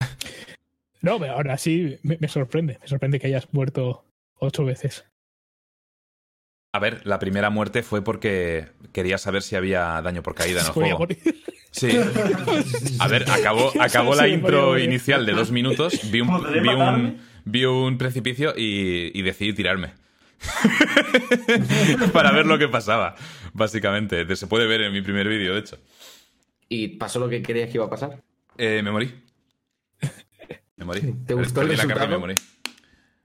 No, 1.00 1.18
pero 1.18 1.32
ahora 1.32 1.58
sí 1.58 1.98
me, 2.04 2.16
me 2.20 2.28
sorprende. 2.28 2.78
Me 2.80 2.86
sorprende 2.86 3.18
que 3.18 3.26
hayas 3.26 3.52
muerto 3.52 4.04
ocho 4.38 4.64
veces. 4.64 5.04
A 6.72 6.78
ver, 6.78 7.04
la 7.04 7.18
primera 7.18 7.50
muerte 7.50 7.82
fue 7.82 8.02
porque 8.04 8.68
quería 8.92 9.18
saber 9.18 9.42
si 9.42 9.56
había 9.56 10.00
daño 10.00 10.22
por 10.22 10.36
caída 10.36 10.60
en 10.60 10.66
el 10.68 10.72
Voy 10.74 10.84
a 10.84 10.94
juego. 10.94 10.98
morir. 11.00 11.18
Sí. 11.72 11.90
A 13.00 13.08
ver, 13.08 13.28
acabó, 13.28 13.72
acabó 13.80 14.14
la 14.14 14.28
intro 14.28 14.78
inicial 14.78 15.26
de 15.26 15.32
dos 15.32 15.50
minutos, 15.50 16.08
vi 16.12 16.20
un, 16.20 16.28
¿Podré 16.28 16.60
vi 16.60 16.66
matarme? 16.68 17.04
un, 17.08 17.20
vi 17.46 17.64
un 17.64 17.98
precipicio 17.98 18.54
y, 18.56 19.10
y 19.12 19.22
decidí 19.22 19.52
tirarme. 19.54 19.94
Para 22.12 22.32
ver 22.32 22.46
lo 22.46 22.58
que 22.58 22.68
pasaba, 22.68 23.14
básicamente. 23.52 24.36
Se 24.36 24.46
puede 24.46 24.66
ver 24.66 24.82
en 24.82 24.92
mi 24.92 25.02
primer 25.02 25.28
vídeo, 25.28 25.54
de 25.54 25.60
hecho. 25.60 25.78
¿Y 26.68 26.88
pasó 26.96 27.18
lo 27.20 27.28
que 27.28 27.42
creías 27.42 27.68
que 27.70 27.76
iba 27.76 27.84
a 27.86 27.90
pasar? 27.90 28.22
Eh, 28.58 28.80
me 28.82 28.90
morí. 28.90 29.22
Me 30.76 30.84
morí. 30.84 31.00
¿Te 31.26 31.34
gustó 31.34 31.62
el 31.62 31.76
la 31.76 31.86
carga 31.86 32.04
y 32.04 32.08
me 32.08 32.18
morí. 32.18 32.34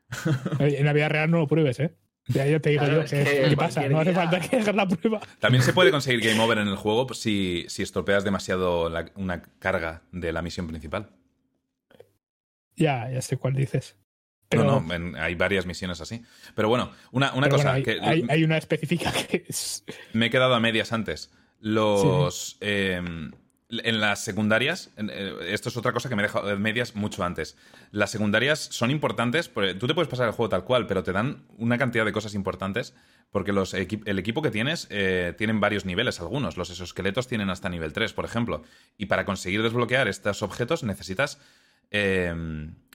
Oye, 0.59 0.79
En 0.79 0.85
la 0.85 0.93
vida 0.93 1.09
real 1.09 1.29
no 1.31 1.39
lo 1.39 1.47
pruebes, 1.47 1.79
¿eh? 1.79 1.95
Ya, 2.27 2.45
ya 2.45 2.59
te 2.59 2.71
digo 2.71 2.81
Claro, 2.83 2.97
yo. 2.97 3.01
es 3.03 3.11
que- 3.11 3.45
¿Qué 3.49 3.55
pasa? 3.57 3.87
No 3.87 3.99
hace 4.01 4.11
día- 4.11 4.19
falta 4.21 4.39
que 4.41 4.57
hagas 4.57 4.75
la 4.75 4.85
prueba. 4.87 5.21
También 5.39 5.63
se 5.63 5.71
puede 5.73 5.91
conseguir 5.91 6.21
game 6.21 6.39
over 6.41 6.57
en 6.57 6.67
el 6.67 6.75
juego 6.75 7.13
si, 7.13 7.65
si 7.69 7.83
estropeas 7.83 8.23
demasiado 8.25 8.89
la- 8.89 9.09
una 9.15 9.41
carga 9.59 10.03
de 10.11 10.33
la 10.33 10.41
misión 10.41 10.67
principal. 10.67 11.09
Ya, 12.75 13.09
ya 13.09 13.21
sé 13.21 13.37
cuál 13.37 13.53
dices. 13.55 13.95
Pero, 14.49 14.63
No, 14.63 14.79
no, 14.81 14.93
en- 14.93 15.15
hay 15.17 15.35
varias 15.35 15.65
misiones 15.65 15.99
así. 16.01 16.23
Pero 16.55 16.69
bueno, 16.69 16.91
una, 17.11 17.33
una 17.33 17.47
pero 17.47 17.57
cosa 17.57 17.71
bueno, 17.71 17.75
hay, 17.77 17.83
que 17.83 17.99
hay- 18.01 18.25
hay 18.29 18.43
una 18.43 18.57
específica 18.57 19.11
que 19.11 19.45
es. 19.47 19.83
me 20.13 20.27
he 20.27 20.29
quedado 20.29 20.53
a 20.55 20.59
medias 20.59 20.91
antes. 20.93 21.31
Los. 21.59 22.57
eh, 22.61 23.01
en 23.69 23.99
las 23.99 24.23
secundarias, 24.23 24.91
eh, 24.95 25.35
esto 25.49 25.67
es 25.67 25.75
otra 25.75 25.91
cosa 25.91 26.07
que 26.07 26.15
me 26.15 26.21
he 26.21 26.27
dejado 26.27 26.49
a 26.49 26.55
medias 26.55 26.95
mucho 26.95 27.25
antes. 27.25 27.57
Las 27.91 28.11
secundarias 28.11 28.59
son 28.71 28.91
importantes, 28.91 29.51
tú 29.77 29.87
te 29.87 29.93
puedes 29.93 30.07
pasar 30.07 30.27
el 30.27 30.31
juego 30.33 30.47
tal 30.47 30.63
cual, 30.63 30.87
pero 30.87 31.03
te 31.03 31.11
dan 31.11 31.43
una 31.57 31.77
cantidad 31.77 32.05
de 32.05 32.13
cosas 32.13 32.33
importantes, 32.33 32.93
porque 33.29 33.51
los 33.51 33.73
equi- 33.73 34.01
el 34.05 34.19
equipo 34.19 34.41
que 34.41 34.51
tienes 34.51 34.87
eh, 34.89 35.33
tienen 35.37 35.59
varios 35.59 35.83
niveles, 35.83 36.21
algunos. 36.21 36.55
Los 36.55 36.69
exoesqueletos 36.69 37.27
tienen 37.27 37.49
hasta 37.49 37.67
nivel 37.67 37.91
3, 37.91 38.13
por 38.13 38.23
ejemplo. 38.23 38.63
Y 38.97 39.07
para 39.07 39.25
conseguir 39.25 39.61
desbloquear 39.61 40.07
estos 40.07 40.41
objetos 40.43 40.83
necesitas 40.83 41.37
eh, 41.91 42.33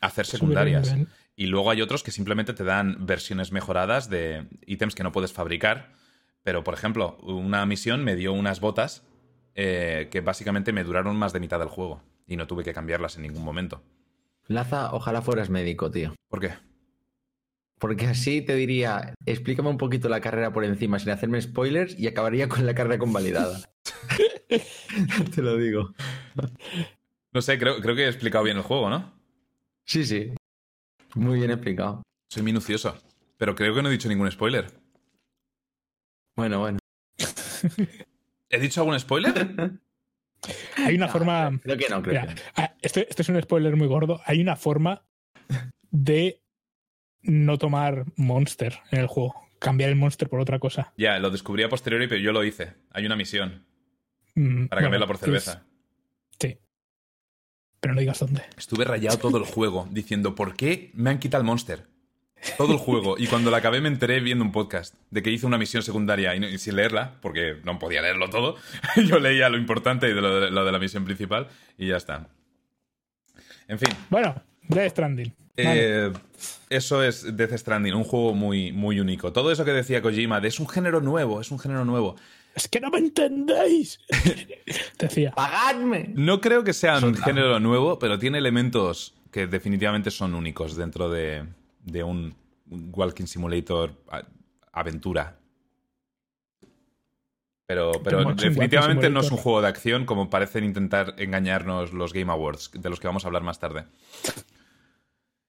hacer 0.00 0.24
secundarias. 0.24 0.94
Y 1.34 1.46
luego 1.46 1.70
hay 1.70 1.80
otros 1.80 2.02
que 2.02 2.10
simplemente 2.10 2.52
te 2.52 2.64
dan 2.64 3.06
versiones 3.06 3.52
mejoradas 3.52 4.10
de 4.10 4.46
ítems 4.66 4.94
que 4.94 5.02
no 5.02 5.12
puedes 5.12 5.32
fabricar. 5.32 5.92
Pero, 6.42 6.64
por 6.64 6.74
ejemplo, 6.74 7.16
una 7.22 7.64
misión 7.66 8.04
me 8.04 8.16
dio 8.16 8.32
unas 8.32 8.60
botas 8.60 9.06
eh, 9.54 10.08
que 10.10 10.20
básicamente 10.20 10.72
me 10.72 10.84
duraron 10.84 11.16
más 11.16 11.32
de 11.32 11.40
mitad 11.40 11.58
del 11.58 11.68
juego. 11.68 12.02
Y 12.26 12.36
no 12.36 12.46
tuve 12.46 12.64
que 12.64 12.74
cambiarlas 12.74 13.16
en 13.16 13.22
ningún 13.22 13.44
momento. 13.44 13.82
Laza, 14.46 14.92
ojalá 14.92 15.22
fueras 15.22 15.50
médico, 15.50 15.90
tío. 15.90 16.14
¿Por 16.28 16.40
qué? 16.40 16.50
Porque 17.78 18.06
así 18.06 18.42
te 18.42 18.54
diría, 18.54 19.14
explícame 19.26 19.68
un 19.68 19.78
poquito 19.78 20.08
la 20.08 20.20
carrera 20.20 20.52
por 20.52 20.64
encima 20.64 20.98
sin 20.98 21.10
hacerme 21.10 21.40
spoilers 21.40 21.98
y 21.98 22.06
acabaría 22.06 22.48
con 22.48 22.64
la 22.64 22.74
carrera 22.74 22.98
convalidada. 22.98 23.60
te 25.34 25.42
lo 25.42 25.56
digo. 25.56 25.92
No 27.32 27.42
sé, 27.42 27.58
creo, 27.58 27.80
creo 27.80 27.96
que 27.96 28.04
he 28.04 28.08
explicado 28.08 28.44
bien 28.44 28.58
el 28.58 28.62
juego, 28.62 28.88
¿no? 28.88 29.12
Sí, 29.84 30.04
sí. 30.04 30.32
Muy 31.14 31.38
bien 31.38 31.50
explicado. 31.50 32.02
Soy 32.30 32.42
minucioso. 32.42 32.96
Pero 33.36 33.54
creo 33.54 33.74
que 33.74 33.82
no 33.82 33.88
he 33.88 33.92
dicho 33.92 34.08
ningún 34.08 34.30
spoiler. 34.30 34.70
Bueno, 36.36 36.60
bueno. 36.60 36.78
¿He 38.48 38.58
dicho 38.60 38.80
algún 38.80 38.98
spoiler? 38.98 39.32
Hay 40.76 40.96
una 40.96 41.08
forma. 41.08 41.58
Creo 41.62 41.76
que 41.76 41.88
no, 41.88 42.02
creo 42.02 42.22
Mira, 42.22 42.34
que 42.34 42.40
no. 42.62 42.68
esto, 42.80 43.00
esto 43.00 43.22
es 43.22 43.28
un 43.28 43.40
spoiler 43.42 43.76
muy 43.76 43.86
gordo. 43.86 44.20
Hay 44.26 44.40
una 44.40 44.56
forma 44.56 45.04
de 45.90 46.42
no 47.22 47.58
tomar 47.58 48.04
Monster 48.16 48.80
en 48.90 49.00
el 49.00 49.06
juego. 49.06 49.34
Cambiar 49.58 49.90
el 49.90 49.96
Monster 49.96 50.28
por 50.28 50.40
otra 50.40 50.58
cosa. 50.58 50.92
Ya, 50.96 51.18
lo 51.20 51.30
descubrí 51.30 51.62
a 51.62 51.68
posteriori, 51.68 52.08
pero 52.08 52.20
yo 52.20 52.32
lo 52.32 52.42
hice. 52.42 52.74
Hay 52.90 53.06
una 53.06 53.16
misión 53.16 53.64
Mm, 54.34 54.66
para 54.68 54.80
bueno, 54.80 54.84
cambiarlo 54.86 55.06
por 55.06 55.18
pues, 55.18 55.24
cerveza. 55.44 55.66
Pero 57.82 57.94
no 57.94 58.00
digas 58.00 58.20
dónde. 58.20 58.42
Estuve 58.56 58.84
rayado 58.84 59.18
todo 59.18 59.38
el 59.38 59.44
juego 59.44 59.88
diciendo, 59.90 60.36
¿por 60.36 60.54
qué 60.54 60.92
me 60.94 61.10
han 61.10 61.18
quitado 61.18 61.40
el 61.42 61.46
Monster? 61.48 61.84
Todo 62.56 62.72
el 62.74 62.78
juego. 62.78 63.16
Y 63.18 63.26
cuando 63.26 63.50
la 63.50 63.56
acabé 63.56 63.80
me 63.80 63.88
enteré 63.88 64.20
viendo 64.20 64.44
un 64.44 64.52
podcast 64.52 64.94
de 65.10 65.20
que 65.20 65.30
hice 65.30 65.46
una 65.46 65.58
misión 65.58 65.82
secundaria 65.82 66.34
y, 66.36 66.40
no- 66.40 66.48
y 66.48 66.58
sin 66.58 66.76
leerla, 66.76 67.14
porque 67.20 67.56
no 67.64 67.80
podía 67.80 68.00
leerlo 68.00 68.30
todo, 68.30 68.54
yo 69.08 69.18
leía 69.18 69.48
lo 69.48 69.58
importante 69.58 70.08
y 70.08 70.14
de 70.14 70.20
lo, 70.20 70.40
de 70.40 70.50
lo 70.52 70.64
de 70.64 70.70
la 70.72 70.78
misión 70.78 71.04
principal 71.04 71.48
y 71.76 71.88
ya 71.88 71.96
está. 71.96 72.28
En 73.66 73.78
fin, 73.80 73.88
Bueno, 74.10 74.40
Death 74.68 74.90
Stranding. 74.92 75.34
Vale. 75.56 76.06
eh, 76.06 76.12
eso 76.70 77.02
es 77.02 77.36
Death 77.36 77.56
Stranding, 77.58 77.94
un 77.94 78.04
juego 78.04 78.32
muy, 78.32 78.70
muy 78.72 79.00
único. 79.00 79.32
Todo 79.32 79.50
eso 79.50 79.64
que 79.64 79.72
decía 79.72 80.02
Kojima 80.02 80.40
de 80.40 80.48
es 80.48 80.60
un 80.60 80.68
género 80.68 81.00
nuevo, 81.00 81.40
es 81.40 81.50
un 81.50 81.58
género 81.58 81.84
nuevo. 81.84 82.14
Es 82.54 82.68
que 82.68 82.80
no 82.80 82.90
me 82.90 82.98
entendéis. 82.98 83.98
Decía. 84.98 85.32
¡Pagadme! 85.32 86.10
No 86.14 86.40
creo 86.40 86.64
que 86.64 86.72
sea 86.72 86.98
un 86.98 87.14
género 87.14 87.58
nuevo, 87.60 87.98
pero 87.98 88.18
tiene 88.18 88.38
elementos 88.38 89.14
que 89.30 89.46
definitivamente 89.46 90.10
son 90.10 90.34
únicos 90.34 90.76
dentro 90.76 91.10
de, 91.10 91.46
de 91.84 92.02
un 92.02 92.34
Walking 92.66 93.26
Simulator 93.26 93.94
aventura. 94.72 95.38
Pero, 97.66 97.92
pero 98.04 98.34
definitivamente 98.34 99.08
no 99.08 99.20
es 99.20 99.30
un 99.30 99.38
juego 99.38 99.62
de 99.62 99.68
acción 99.68 100.04
como 100.04 100.28
parecen 100.28 100.64
intentar 100.64 101.14
engañarnos 101.16 101.92
los 101.92 102.12
Game 102.12 102.30
Awards, 102.30 102.70
de 102.74 102.90
los 102.90 103.00
que 103.00 103.06
vamos 103.06 103.24
a 103.24 103.28
hablar 103.28 103.42
más 103.42 103.58
tarde. 103.58 103.86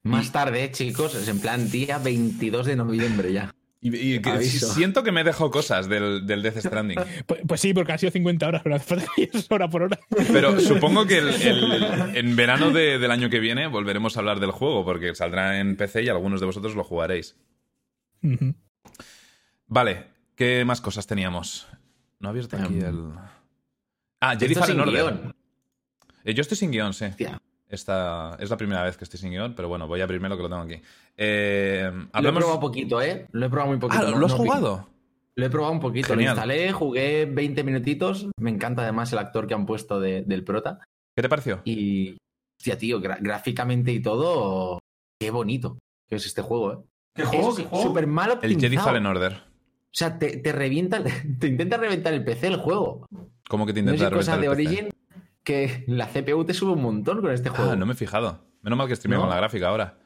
Más 0.03 0.31
tarde, 0.31 0.71
chicos, 0.71 1.15
es 1.15 1.27
en 1.27 1.39
plan 1.39 1.69
día 1.69 1.97
22 1.97 2.65
de 2.65 2.75
noviembre 2.75 3.33
ya. 3.33 3.53
Y, 3.85 4.13
y 4.15 4.19
que- 4.21 4.29
Aviso. 4.29 4.73
siento 4.73 5.03
que 5.03 5.11
me 5.11 5.21
he 5.21 5.23
dejado 5.25 5.51
cosas 5.51 5.89
del, 5.89 6.25
del 6.25 6.41
Death 6.41 6.57
Stranding. 6.59 6.97
Pues, 7.27 7.41
pues 7.45 7.59
sí, 7.61 7.73
porque 7.73 7.91
han 7.91 7.99
sido 7.99 8.11
50 8.11 8.47
horas, 8.47 8.61
pero 8.65 8.75
hace 8.77 8.95
hora 9.49 9.67
por 9.69 9.83
hora. 9.83 9.99
Pero 10.31 10.59
supongo 10.61 11.05
que 11.05 11.17
el- 11.17 11.29
el- 11.41 12.15
en 12.15 12.35
verano 12.37 12.71
de- 12.71 12.97
del 12.97 13.11
año 13.11 13.29
que 13.29 13.39
viene 13.39 13.67
volveremos 13.67 14.15
a 14.15 14.21
hablar 14.21 14.39
del 14.39 14.51
juego, 14.51 14.85
porque 14.85 15.13
saldrá 15.15 15.59
en 15.59 15.75
PC 15.75 16.03
y 16.03 16.09
algunos 16.09 16.39
de 16.39 16.45
vosotros 16.45 16.75
lo 16.75 16.83
jugaréis. 16.85 17.35
Vale, 19.67 20.05
¿qué 20.35 20.63
más 20.65 20.81
cosas 20.81 21.07
teníamos? 21.07 21.67
No 22.19 22.29
he 22.29 22.31
abierto 22.31 22.55
aquí 22.55 22.79
Em, 22.79 22.85
el. 22.85 23.13
Ah, 24.21 24.37
Jedi 24.39 24.55
Fallen 24.55 24.79
Order. 24.79 24.93
guion. 24.93 25.35
Eh, 26.23 26.33
yo 26.33 26.41
estoy 26.41 26.55
sin 26.57 26.71
guion, 26.71 26.93
sí. 26.93 27.05
Hostia. 27.05 27.41
Esta 27.73 28.37
es 28.39 28.51
la 28.51 28.57
primera 28.57 28.83
vez 28.83 28.97
que 28.97 29.03
estoy 29.03 29.19
sin 29.19 29.31
guion, 29.31 29.55
pero 29.55 29.67
bueno, 29.67 29.87
voy 29.87 29.99
a 29.99 30.03
abrirme 30.03 30.29
lo 30.29 30.37
que 30.37 30.43
lo 30.43 30.49
tengo 30.49 30.61
aquí. 30.61 30.79
Eh, 31.17 31.91
Lo 32.21 32.29
he 32.29 32.33
probado 32.33 32.59
poquito, 32.59 33.01
¿eh? 33.01 33.25
Lo 33.31 33.47
he 33.47 33.49
probado 33.49 33.71
muy 33.71 33.79
poquito. 33.79 34.03
Ah, 34.05 34.11
no- 34.11 34.19
¿lo 34.19 34.25
has 34.27 34.31
no- 34.33 34.37
jugado? 34.37 34.89
Lo 35.35 35.45
he 35.45 35.49
probado 35.49 35.73
un 35.73 35.79
poquito. 35.79 36.09
Genial. 36.09 36.35
Lo 36.35 36.41
instalé, 36.43 36.71
jugué 36.71 37.25
20 37.25 37.63
minutitos. 37.63 38.27
Me 38.39 38.51
encanta 38.51 38.83
además 38.83 39.11
el 39.11 39.17
actor 39.17 39.47
que 39.47 39.55
han 39.55 39.65
puesto 39.65 39.99
de- 39.99 40.21
del 40.21 40.43
prota. 40.43 40.81
¿Qué 41.15 41.23
te 41.23 41.29
pareció? 41.29 41.61
Y, 41.65 42.17
hostia, 42.59 42.77
tío, 42.77 43.01
gráficamente 43.01 43.91
y 43.91 43.99
todo, 44.03 44.77
qué 45.19 45.31
bonito 45.31 45.79
que 46.07 46.17
es 46.17 46.25
este 46.27 46.43
juego, 46.43 46.73
¿eh? 46.73 46.77
¿Qué 47.15 47.23
juego? 47.25 47.49
Es 47.49 47.55
¿Qué 47.55 47.63
juego? 47.63 47.83
súper 47.87 48.05
mal 48.05 48.37
El 48.43 48.59
Jedi. 48.59 48.77
Fallen 48.77 49.07
Order. 49.07 49.33
O 49.33 49.95
sea, 49.95 50.19
te, 50.19 50.37
te 50.37 50.51
revienta, 50.51 51.03
te 51.39 51.47
intenta 51.47 51.77
reventar 51.77 52.13
el 52.13 52.23
PC 52.23 52.47
el 52.47 52.57
juego. 52.57 53.07
¿Cómo 53.49 53.65
que 53.65 53.73
te 53.73 53.81
No 53.81 53.93
intentas 53.93 54.11
es 54.11 54.17
cosa 54.27 54.35
reventar 54.35 54.55
de 54.57 54.63
el 54.63 54.67
PC? 54.69 54.81
Origin 54.83 54.92
que 55.43 55.83
la 55.87 56.07
CPU 56.07 56.43
te 56.45 56.53
sube 56.53 56.71
un 56.73 56.81
montón 56.81 57.21
con 57.21 57.31
este 57.31 57.49
juego. 57.49 57.71
Ah, 57.71 57.75
no 57.75 57.85
me 57.85 57.93
he 57.93 57.95
fijado. 57.95 58.39
Menos 58.61 58.77
mal 58.77 58.87
que 58.87 58.95
streameo 58.95 59.19
¿No? 59.19 59.23
con 59.25 59.29
la 59.31 59.37
gráfica 59.37 59.67
ahora. 59.69 59.97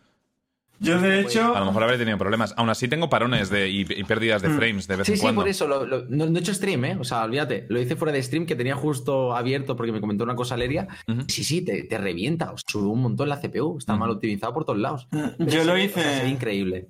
Yo, 0.79 1.01
de 1.01 1.21
hecho, 1.21 1.55
A 1.55 1.59
lo 1.59 1.65
mejor 1.65 1.83
habré 1.83 1.97
tenido 1.97 2.19
problemas. 2.19 2.53
Aún 2.55 2.69
así 2.69 2.87
tengo 2.87 3.09
parones 3.09 3.49
de, 3.49 3.67
y, 3.67 3.81
y 3.81 4.03
pérdidas 4.03 4.43
de 4.43 4.49
Mm. 4.49 4.57
frames 4.57 4.87
de 4.87 4.95
vez 4.95 5.07
Sí, 5.07 5.13
en 5.13 5.17
sí, 5.17 5.21
cuando. 5.23 5.41
por 5.41 5.47
eso. 5.49 5.67
lo- 5.67 5.85
lo- 5.87 6.05
no, 6.05 6.27
no 6.27 6.37
he 6.37 6.39
hecho 6.41 6.53
stream, 6.53 6.85
¿eh? 6.85 6.97
O 6.99 7.03
sea, 7.03 7.23
olvídate. 7.23 7.65
Lo 7.69 7.81
hice 7.81 7.95
fuera 7.95 8.11
de 8.11 8.21
stream 8.21 8.45
que 8.45 8.55
tenía 8.55 8.75
justo 8.75 9.35
abierto 9.35 9.75
porque 9.75 9.91
me 9.91 9.99
comentó 9.99 10.23
una 10.23 10.35
cosa 10.35 10.55
Leria. 10.55 10.87
Sí, 11.27 11.43
sí, 11.43 11.63
te, 11.65 11.81
te 11.85 11.97
revienta. 11.97 12.53
Sube 12.67 12.85
un 12.89 13.01
montón 13.01 13.27
la 13.27 13.39
CPU. 13.41 13.79
Está 13.79 13.95
mal 13.95 14.11
optimizado 14.11 14.53
por 14.53 14.65
todos 14.65 14.77
lados. 14.77 15.07
yo 15.39 15.63
lo 15.63 15.75
hice. 15.79 15.99
o 15.99 16.03
sea, 16.03 16.27
increíble. 16.27 16.89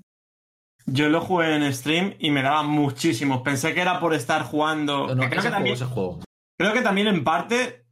Yo 0.86 1.08
lo 1.08 1.22
jugué 1.22 1.56
en 1.56 1.74
stream 1.74 2.16
y 2.20 2.32
me 2.32 2.42
daba 2.42 2.64
muchísimo. 2.64 3.42
Pensé 3.42 3.74
que 3.74 3.80
era 3.82 4.02
por 4.02 4.14
estar 4.14 4.44
jugando. 4.44 5.08
No, 5.08 5.16
no, 5.16 5.22
que 5.24 5.30
creo, 5.30 5.44
que 5.44 5.50
también, 5.50 5.78
juego. 5.78 6.20
creo 6.58 6.74
que 6.74 6.82
también 6.82 7.08
en 7.08 7.24
parte. 7.24 7.86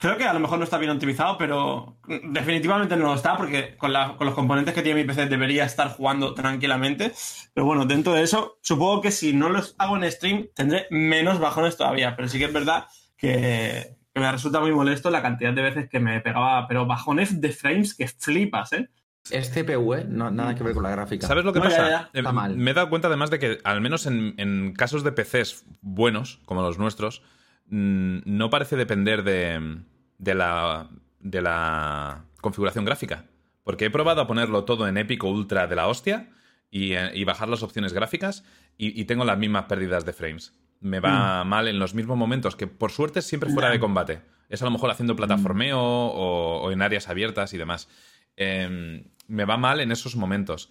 Creo 0.00 0.16
que 0.16 0.24
a 0.24 0.32
lo 0.32 0.38
mejor 0.40 0.58
no 0.58 0.64
está 0.64 0.78
bien 0.78 0.90
optimizado, 0.92 1.36
pero 1.38 1.98
definitivamente 2.06 2.96
no 2.96 3.06
lo 3.06 3.14
está 3.14 3.36
porque 3.36 3.76
con, 3.76 3.92
la- 3.92 4.16
con 4.16 4.26
los 4.26 4.34
componentes 4.34 4.72
que 4.74 4.82
tiene 4.82 5.00
mi 5.02 5.06
PC 5.06 5.26
debería 5.26 5.64
estar 5.64 5.88
jugando 5.90 6.34
tranquilamente. 6.34 7.12
Pero 7.52 7.66
bueno, 7.66 7.84
dentro 7.84 8.12
de 8.12 8.22
eso, 8.22 8.58
supongo 8.62 9.00
que 9.00 9.10
si 9.10 9.32
no 9.32 9.48
los 9.48 9.74
hago 9.78 9.96
en 9.96 10.10
stream 10.10 10.48
tendré 10.54 10.86
menos 10.90 11.40
bajones 11.40 11.76
todavía. 11.76 12.14
Pero 12.14 12.28
sí 12.28 12.38
que 12.38 12.44
es 12.44 12.52
verdad 12.52 12.86
que, 13.16 13.96
que 14.14 14.20
me 14.20 14.30
resulta 14.30 14.60
muy 14.60 14.70
molesto 14.72 15.10
la 15.10 15.20
cantidad 15.22 15.52
de 15.52 15.62
veces 15.62 15.88
que 15.88 15.98
me 15.98 16.20
pegaba, 16.20 16.68
pero 16.68 16.86
bajones 16.86 17.40
de 17.40 17.50
frames 17.50 17.94
que 17.94 18.06
flipas, 18.06 18.72
¿eh? 18.74 18.88
Es 19.30 19.50
CPU, 19.50 19.94
¿eh? 19.94 20.04
No, 20.08 20.30
nada 20.30 20.54
que 20.54 20.62
ver 20.62 20.72
con 20.74 20.84
la 20.84 20.90
gráfica. 20.90 21.26
¿Sabes 21.26 21.44
lo 21.44 21.52
que 21.52 21.58
No, 21.58 21.64
pasa? 21.66 21.82
ya, 21.82 21.90
ya, 21.90 22.10
Eh, 22.14 22.18
está 22.20 22.32
mal. 22.32 22.56
Me 22.56 22.70
he 22.70 22.74
dado 22.74 22.88
cuenta 22.88 23.08
además 23.08 23.30
de 23.30 23.38
que, 23.38 23.58
al 23.64 23.80
menos 23.80 24.06
en, 24.06 24.34
en 24.38 24.72
casos 24.74 25.02
de 25.04 25.12
PCs 25.12 25.64
buenos, 25.82 26.40
como 26.46 26.62
los 26.62 26.78
nuestros, 26.78 27.22
mm, 27.68 28.18
no 28.24 28.50
parece 28.50 28.76
depender 28.76 29.22
de, 29.22 29.80
de 30.18 30.34
la, 30.34 30.88
de 31.20 31.42
la 31.42 32.24
configuración 32.40 32.84
gráfica. 32.84 33.26
Porque 33.64 33.86
he 33.86 33.90
probado 33.90 34.22
a 34.22 34.26
ponerlo 34.26 34.64
todo 34.64 34.88
en 34.88 34.96
épico 34.96 35.28
ultra 35.28 35.66
de 35.66 35.76
la 35.76 35.88
hostia 35.88 36.30
y, 36.70 36.94
eh, 36.94 37.10
y 37.14 37.24
bajar 37.24 37.48
las 37.48 37.62
opciones 37.62 37.92
gráficas 37.92 38.44
y, 38.76 38.98
y 38.98 39.04
tengo 39.04 39.24
las 39.24 39.38
mismas 39.38 39.64
pérdidas 39.64 40.04
de 40.04 40.12
frames. 40.12 40.58
Me 40.80 41.00
va 41.00 41.44
mal 41.44 41.68
en 41.68 41.78
los 41.78 41.94
mismos 41.94 42.16
momentos, 42.16 42.54
que 42.54 42.66
por 42.68 42.92
suerte 42.92 43.18
es 43.18 43.26
siempre 43.26 43.50
fuera 43.50 43.68
de 43.68 43.80
combate. 43.80 44.22
Es 44.48 44.62
a 44.62 44.64
lo 44.64 44.70
mejor 44.70 44.90
haciendo 44.90 45.16
plataformeo 45.16 45.80
o, 45.80 46.62
o 46.62 46.70
en 46.70 46.82
áreas 46.82 47.08
abiertas 47.08 47.52
y 47.52 47.58
demás. 47.58 47.88
Em, 48.36 49.02
me 49.26 49.44
va 49.44 49.56
mal 49.56 49.80
en 49.80 49.90
esos 49.90 50.14
momentos. 50.14 50.70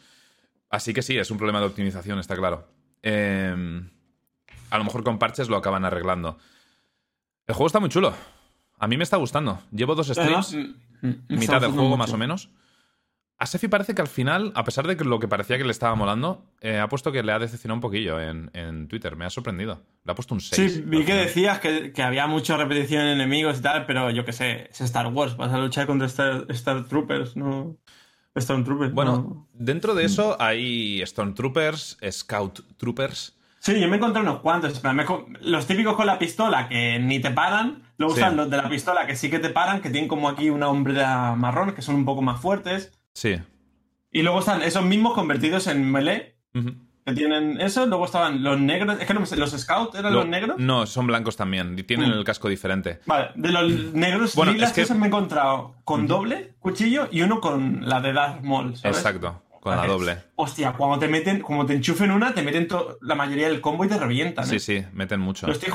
Así 0.70 0.94
que 0.94 1.02
sí, 1.02 1.18
es 1.18 1.30
un 1.30 1.38
problema 1.38 1.60
de 1.60 1.66
optimización, 1.68 2.20
está 2.20 2.36
claro. 2.36 2.68
Em, 3.02 3.90
a 4.70 4.78
lo 4.78 4.84
mejor 4.86 5.04
con 5.04 5.20
parches 5.20 5.50
lo 5.50 5.58
acaban 5.58 5.86
arreglando. 5.86 6.38
El 7.48 7.56
juego 7.56 7.68
está 7.68 7.80
muy 7.80 7.90
chulo. 7.90 8.14
A 8.78 8.88
mí 8.88 8.98
me 8.98 9.04
está 9.04 9.18
gustando. 9.18 9.62
Llevo 9.72 9.96
dos 9.96 10.08
streams, 10.08 10.54
Además, 10.54 10.56
mm, 11.02 11.08
mm, 11.08 11.40
mitad 11.40 11.62
del 11.62 11.72
juego 11.72 11.90
mucho. 11.90 11.98
más 11.98 12.14
o 12.14 12.18
menos. 12.18 12.50
A 13.40 13.46
Sefi 13.46 13.68
parece 13.68 13.94
que 13.94 14.02
al 14.02 14.08
final, 14.08 14.52
a 14.56 14.64
pesar 14.64 14.88
de 14.88 14.98
que 14.98 15.04
lo 15.04 15.20
que 15.20 15.28
parecía 15.28 15.58
que 15.58 15.64
le 15.64 15.72
estaba 15.72 15.94
molando, 15.94 16.44
eh, 16.60 16.80
ha 16.80 16.88
puesto 16.90 17.12
que 17.12 17.22
le 17.22 17.32
ha 17.32 17.40
decepcionado 17.40 17.76
un 17.76 17.82
poquillo 17.82 18.20
en, 18.20 18.50
en 18.54 18.88
Twitter. 18.88 19.16
Me 19.16 19.26
ha 19.26 19.30
sorprendido. 19.30 19.84
Le 20.04 20.12
ha 20.12 20.16
puesto 20.16 20.34
un 20.34 20.42
6. 20.42 20.74
Sí, 20.74 20.82
vi 20.82 21.06
que 21.06 21.14
decías 21.14 21.60
que, 21.60 21.94
que 21.94 22.02
había 22.02 22.26
mucha 22.26 22.58
repetición 22.58 23.04
en 23.04 23.10
enemigos 23.10 23.60
y 23.60 23.62
tal, 23.62 23.86
pero 23.86 24.10
yo 24.10 24.26
qué 24.26 24.34
sé, 24.34 24.68
es 24.72 24.82
Star 24.82 25.08
Wars, 25.08 25.38
vas 25.38 25.54
a 25.54 25.60
luchar 25.60 25.86
contra 25.86 26.08
Star, 26.08 26.46
Star 26.50 26.86
Troopers, 26.86 27.36
¿no? 27.36 27.78
Stormtroopers. 28.40 28.94
Bueno, 28.94 29.12
no. 29.18 29.48
dentro 29.54 29.96
de 29.96 30.06
eso 30.06 30.38
hay 30.40 31.04
Stormtroopers, 31.06 31.98
Scout 32.12 32.62
Troopers. 32.78 33.37
Sí, 33.60 33.80
yo 33.80 33.88
me 33.88 33.98
encontré 33.98 34.22
unos 34.22 34.40
cuantos. 34.40 34.82
me 34.84 35.06
los 35.42 35.68
típicos 35.68 35.96
con 35.96 36.06
la 36.06 36.20
pistola 36.20 36.70
que 36.70 37.00
ni 37.00 37.20
te 37.20 37.32
paran. 37.32 37.84
Luego 37.98 38.14
Sí. 38.14 38.22
están 38.22 38.38
los 38.38 38.50
de 38.50 38.58
la 38.58 38.70
pistola 38.70 39.08
que 39.08 39.16
sí 39.16 39.30
que 39.30 39.40
te 39.40 39.50
paran, 39.50 39.82
que 39.82 39.90
tienen 39.90 40.08
como 40.08 40.30
aquí 40.30 40.50
una 40.50 40.68
hombrera 40.70 41.36
marrón, 41.36 41.74
que 41.74 41.82
son 41.82 41.96
un 41.96 42.06
poco 42.06 42.22
más 42.22 42.40
fuertes. 42.40 42.92
Sí. 43.14 43.38
Y 44.12 44.22
luego 44.22 44.40
están 44.40 44.62
esos 44.62 44.86
mismos 44.86 45.14
convertidos 45.16 45.68
en 45.68 45.92
melee, 45.92 46.38
que 47.06 47.14
tienen 47.14 47.60
eso. 47.60 47.86
Luego 47.88 48.06
estaban 48.06 48.44
los 48.44 48.60
negros. 48.60 49.00
Es 49.02 49.08
que 49.08 49.14
no 49.14 49.20
me 49.22 49.26
sé, 49.26 49.36
¿los 49.38 49.52
scouts 49.52 49.96
eran 49.98 50.14
Lo- 50.14 50.20
los 50.20 50.30
negros? 50.30 50.58
No, 50.60 50.86
son 50.86 51.08
blancos 51.08 51.36
también. 51.36 51.76
Tienen 51.86 52.10
Mm. 52.12 52.14
el 52.14 52.24
casco 52.24 52.48
diferente. 52.50 53.00
Vale, 53.06 53.30
de 53.36 53.52
los 53.52 53.94
negros 53.94 54.36
Bueno, 54.36 54.52
lilas 54.54 54.70
es 54.70 54.76
que- 54.76 54.82
esos 54.84 54.96
me 54.98 55.06
he 55.06 55.08
encontrado 55.08 55.76
con 55.84 56.06
doble 56.08 56.54
cuchillo 56.60 57.08
y 57.12 57.22
uno 57.24 57.42
con 57.42 57.88
la 57.90 58.00
de 58.02 58.14
Darth 58.14 58.44
Maul, 58.44 58.76
¿sabes? 58.78 58.98
Exacto, 58.98 59.42
con 59.68 59.78
la 59.78 59.88
doble. 59.88 60.18
Hostia, 60.36 60.74
cuando 60.74 61.00
te 61.00 61.08
meten, 61.08 61.42
como 61.42 61.66
te 61.66 61.74
enchufen 61.74 62.12
una, 62.12 62.34
te 62.34 62.42
meten 62.42 62.68
la 63.02 63.16
mayoría 63.16 63.48
del 63.48 63.62
combo 63.62 63.86
y 63.86 63.88
te 63.88 63.98
revientan. 63.98 64.46
Sí, 64.46 64.58
¿eh? 64.58 64.60
sí, 64.60 64.86
meten 64.94 65.20
mucho. 65.20 65.48
Lo 65.48 65.54
estoy, 65.54 65.74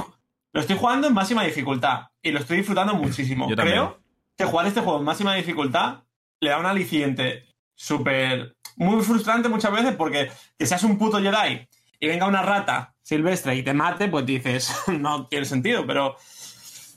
lo 0.52 0.60
estoy 0.60 0.76
jugando 0.76 1.08
en 1.08 1.14
máxima 1.14 1.44
dificultad 1.44 2.08
y 2.22 2.30
lo 2.30 2.38
estoy 2.38 2.58
disfrutando 2.58 2.94
muchísimo. 2.94 3.48
Yo 3.50 3.56
también. 3.56 3.76
Creo 3.76 4.00
que 4.36 4.44
jugar 4.44 4.66
este 4.66 4.80
juego 4.80 4.98
en 4.98 5.04
máxima 5.04 5.34
dificultad 5.34 6.04
le 6.40 6.50
da 6.50 6.58
un 6.58 6.66
aliciente 6.66 7.48
súper. 7.74 8.56
muy 8.76 9.02
frustrante 9.02 9.48
muchas 9.48 9.72
veces 9.72 9.94
porque 9.94 10.30
que 10.58 10.66
seas 10.66 10.82
un 10.84 10.98
puto 10.98 11.20
Jedi 11.20 11.68
y 12.00 12.06
venga 12.08 12.26
una 12.26 12.42
rata 12.42 12.94
silvestre 13.02 13.56
y 13.56 13.62
te 13.62 13.74
mate, 13.74 14.08
pues 14.08 14.26
dices, 14.26 14.74
no 14.88 15.26
tiene 15.28 15.44
sentido, 15.44 15.86
pero 15.86 16.16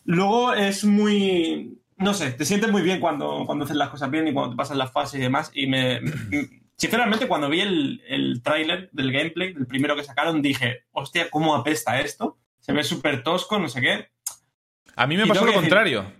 luego 0.05 0.53
es 0.53 0.83
muy. 0.83 1.79
No 1.97 2.13
sé, 2.13 2.31
te 2.31 2.43
sientes 2.43 2.71
muy 2.71 2.81
bien 2.81 2.99
cuando, 2.99 3.43
cuando 3.45 3.63
haces 3.63 3.77
las 3.77 3.89
cosas 3.89 4.11
bien 4.11 4.27
y 4.27 4.33
cuando 4.33 4.51
te 4.51 4.57
pasan 4.57 4.77
las 4.77 4.91
fases 4.91 5.19
y 5.19 5.23
demás. 5.23 5.51
Y 5.53 5.67
me. 5.67 6.01
Sinceramente, 6.77 7.27
cuando 7.27 7.49
vi 7.49 7.61
el, 7.61 8.01
el 8.07 8.41
tráiler 8.43 8.89
del 8.91 9.11
gameplay, 9.11 9.53
del 9.53 9.65
primero 9.67 9.95
que 9.95 10.03
sacaron, 10.03 10.41
dije, 10.41 10.85
hostia, 10.91 11.29
¿cómo 11.29 11.55
apesta 11.55 11.99
esto? 12.01 12.37
Se 12.59 12.73
ve 12.73 12.83
súper 12.83 13.23
tosco, 13.23 13.57
no 13.59 13.69
sé 13.69 13.79
qué. 13.81 14.09
A 14.95 15.07
mí 15.07 15.15
me 15.17 15.25
Y 15.25 15.27
pasó 15.27 15.41
lo 15.41 15.47
que 15.47 15.57
decir- 15.57 15.61
contrario. 15.69 16.11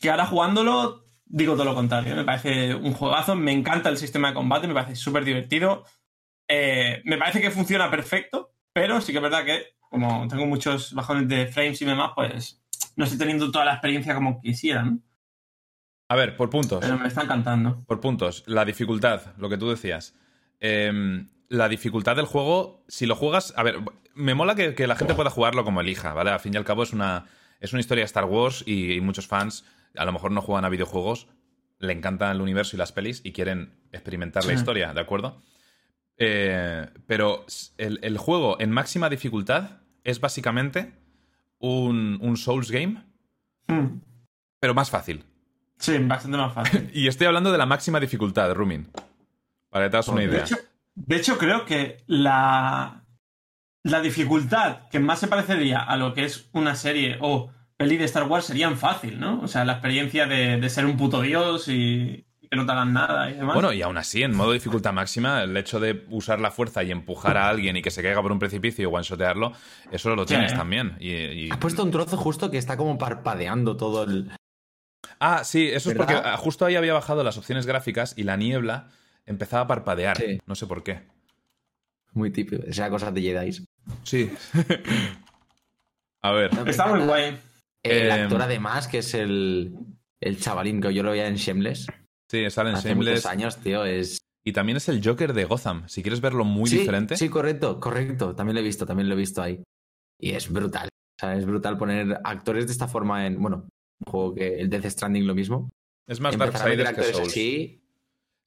Que 0.00 0.10
ahora 0.10 0.26
jugándolo 0.26 1.04
digo 1.26 1.54
todo 1.54 1.64
lo 1.64 1.74
contrario. 1.74 2.14
Me 2.14 2.24
parece 2.24 2.74
un 2.74 2.92
juegazo, 2.92 3.34
me 3.34 3.52
encanta 3.52 3.88
el 3.88 3.98
sistema 3.98 4.28
de 4.28 4.34
combate, 4.34 4.68
me 4.68 4.74
parece 4.74 4.94
súper 4.96 5.24
divertido. 5.24 5.84
Eh, 6.48 7.02
me 7.04 7.18
parece 7.18 7.40
que 7.40 7.50
funciona 7.50 7.90
perfecto, 7.90 8.54
pero 8.72 9.00
sí 9.00 9.12
que 9.12 9.18
es 9.18 9.22
verdad 9.22 9.44
que, 9.44 9.74
como 9.80 10.28
tengo 10.28 10.46
muchos 10.46 10.92
bajones 10.94 11.28
de 11.28 11.48
frames 11.48 11.82
y 11.82 11.84
demás, 11.84 12.12
pues 12.14 12.62
no 12.94 13.04
estoy 13.04 13.18
teniendo 13.18 13.50
toda 13.50 13.64
la 13.64 13.72
experiencia 13.72 14.14
como 14.14 14.40
quisiera, 14.40 14.82
¿no? 14.84 15.00
A 16.08 16.16
ver, 16.16 16.36
por 16.36 16.50
puntos. 16.50 16.80
Pero 16.80 16.98
me 16.98 17.08
está 17.08 17.22
encantando. 17.22 17.84
Por 17.86 18.00
puntos. 18.00 18.44
La 18.46 18.64
dificultad, 18.64 19.34
lo 19.38 19.48
que 19.48 19.58
tú 19.58 19.68
decías. 19.68 20.14
Em, 20.60 21.28
la 21.48 21.68
dificultad 21.68 22.16
del 22.16 22.26
juego, 22.26 22.84
si 22.88 23.06
lo 23.06 23.16
juegas. 23.16 23.52
A 23.56 23.62
ver, 23.62 23.78
me 24.14 24.34
mola 24.34 24.54
que, 24.54 24.74
que 24.74 24.86
la 24.86 24.96
gente 24.96 25.14
pueda 25.14 25.30
jugarlo 25.30 25.64
como 25.64 25.80
elija, 25.80 26.12
¿vale? 26.14 26.30
Al 26.30 26.40
fin 26.40 26.54
y 26.54 26.56
al 26.56 26.64
cabo 26.64 26.82
es 26.84 26.92
una, 26.92 27.26
es 27.60 27.72
una 27.72 27.80
historia 27.80 28.02
de 28.02 28.06
Star 28.06 28.24
Wars 28.24 28.62
y, 28.66 28.92
y 28.94 29.00
muchos 29.00 29.26
fans 29.26 29.64
a 29.96 30.04
lo 30.04 30.12
mejor 30.12 30.30
no 30.30 30.42
juegan 30.42 30.64
a 30.64 30.68
videojuegos, 30.68 31.26
le 31.78 31.92
encantan 31.92 32.34
el 32.36 32.40
universo 32.42 32.76
y 32.76 32.78
las 32.78 32.92
pelis 32.92 33.20
y 33.24 33.32
quieren 33.32 33.72
experimentar 33.92 34.44
la 34.44 34.52
historia, 34.52 34.92
¿de 34.92 35.00
acuerdo? 35.00 35.40
Eh, 36.18 36.86
pero 37.06 37.44
el 37.78 38.18
juego 38.18 38.58
en 38.60 38.70
máxima 38.70 39.08
dificultad 39.10 39.80
es 40.04 40.20
básicamente 40.20 40.92
un, 41.58 42.18
un 42.22 42.36
Souls 42.36 42.70
game, 42.70 43.04
Hmm. 43.68 44.00
pero 44.60 44.74
más 44.74 44.90
fácil. 44.90 45.24
Sí, 45.78 45.98
bastante 45.98 46.36
más 46.38 46.52
fácil. 46.52 46.90
Y 46.94 47.06
estoy 47.08 47.26
hablando 47.26 47.52
de 47.52 47.58
la 47.58 47.66
máxima 47.66 48.00
dificultad, 48.00 48.52
Rumin. 48.54 48.88
Para 49.70 49.86
que 49.86 49.90
te 49.90 49.96
hagas 49.96 50.08
una 50.08 50.22
idea. 50.24 50.38
De 50.38 50.44
hecho, 50.44 50.56
de 50.94 51.16
hecho, 51.16 51.38
creo 51.38 51.64
que 51.66 51.98
la, 52.06 53.02
la 53.82 54.00
dificultad 54.00 54.88
que 54.90 55.00
más 55.00 55.18
se 55.20 55.28
parecería 55.28 55.80
a 55.80 55.96
lo 55.96 56.14
que 56.14 56.24
es 56.24 56.48
una 56.52 56.74
serie 56.74 57.18
o 57.20 57.50
peli 57.76 57.98
de 57.98 58.04
Star 58.06 58.24
Wars 58.24 58.46
serían 58.46 58.76
fácil, 58.78 59.20
¿no? 59.20 59.40
O 59.42 59.48
sea, 59.48 59.64
la 59.66 59.72
experiencia 59.74 60.26
de, 60.26 60.56
de 60.58 60.70
ser 60.70 60.86
un 60.86 60.96
puto 60.96 61.20
dios 61.20 61.68
y, 61.68 62.26
y 62.40 62.48
que 62.48 62.56
no 62.56 62.64
te 62.64 62.72
hagan 62.72 62.94
nada 62.94 63.28
y 63.30 63.34
demás. 63.34 63.52
Bueno, 63.54 63.70
y 63.74 63.82
aún 63.82 63.98
así, 63.98 64.22
en 64.22 64.34
modo 64.34 64.52
dificultad 64.52 64.94
máxima, 64.94 65.42
el 65.42 65.54
hecho 65.58 65.78
de 65.78 66.06
usar 66.08 66.40
la 66.40 66.50
fuerza 66.50 66.82
y 66.84 66.90
empujar 66.90 67.36
a 67.36 67.50
alguien 67.50 67.76
y 67.76 67.82
que 67.82 67.90
se 67.90 68.02
caiga 68.02 68.22
por 68.22 68.32
un 68.32 68.38
precipicio 68.38 68.88
y 68.88 68.92
one-shotearlo, 68.94 69.52
eso 69.90 70.16
lo 70.16 70.24
tienes 70.24 70.52
Sí. 70.52 70.56
también. 70.56 70.96
Y, 71.00 71.10
y- 71.12 71.50
Has 71.50 71.58
puesto 71.58 71.82
un 71.84 71.90
trozo 71.90 72.16
justo 72.16 72.50
que 72.50 72.56
está 72.56 72.78
como 72.78 72.96
parpadeando 72.96 73.76
todo 73.76 74.04
el. 74.04 74.30
Ah, 75.20 75.44
sí, 75.44 75.68
eso 75.68 75.90
es 75.90 75.96
porque 75.96 76.14
ah, 76.14 76.36
justo 76.36 76.64
ahí 76.66 76.76
había 76.76 76.92
bajado 76.94 77.22
las 77.24 77.38
opciones 77.38 77.66
gráficas 77.66 78.14
y 78.16 78.22
la 78.24 78.36
niebla 78.36 78.88
empezaba 79.24 79.62
a 79.62 79.66
parpadear. 79.66 80.16
Sí. 80.16 80.38
No 80.46 80.54
sé 80.54 80.66
por 80.66 80.82
qué. 80.82 81.00
Muy 82.12 82.30
típico. 82.30 82.62
Esa 82.64 82.88
cosa 82.90 83.10
de 83.10 83.20
Jedi. 83.22 83.66
Sí. 84.04 84.30
a 86.22 86.32
ver. 86.32 86.50
Está 86.66 86.86
muy 86.88 87.04
guay. 87.06 87.38
El 87.82 88.06
Eh, 88.08 88.12
actor, 88.12 88.42
además, 88.42 88.88
que 88.88 88.98
es 88.98 89.14
el, 89.14 89.74
el 90.20 90.40
chavalín 90.40 90.80
que 90.80 90.92
yo 90.92 91.02
lo 91.02 91.10
veía 91.12 91.28
en 91.28 91.36
Shameless 91.36 91.86
Sí, 92.28 92.50
sale 92.50 92.70
en 92.70 92.76
hace 92.76 92.88
Shameless. 92.88 93.14
muchos 93.14 93.26
años, 93.26 93.56
tío. 93.58 93.84
Es. 93.84 94.18
Y 94.44 94.52
también 94.52 94.76
es 94.76 94.88
el 94.88 95.00
Joker 95.04 95.32
de 95.32 95.44
Gotham. 95.44 95.88
Si 95.88 96.02
quieres 96.02 96.20
verlo 96.20 96.44
muy 96.44 96.68
sí, 96.68 96.78
diferente. 96.78 97.16
Sí, 97.16 97.28
correcto, 97.28 97.78
correcto. 97.80 98.34
También 98.34 98.54
lo 98.54 98.60
he 98.60 98.64
visto, 98.64 98.86
también 98.86 99.08
lo 99.08 99.14
he 99.14 99.18
visto 99.18 99.42
ahí. 99.42 99.62
Y 100.20 100.32
es 100.32 100.50
brutal. 100.50 100.88
O 100.88 101.18
sea, 101.20 101.36
es 101.36 101.46
brutal 101.46 101.78
poner 101.78 102.18
actores 102.24 102.66
de 102.66 102.72
esta 102.72 102.88
forma 102.88 103.26
en. 103.26 103.40
Bueno, 103.40 103.68
un 104.04 104.10
juego 104.10 104.34
que 104.34 104.60
el 104.60 104.68
Death 104.70 104.86
Stranding 104.86 105.26
lo 105.26 105.34
mismo. 105.34 105.70
Es 106.06 106.20
más 106.20 106.36
Darksiders 106.36 106.92
que 106.92 107.02
Souls. 107.12 107.28
así 107.28 107.82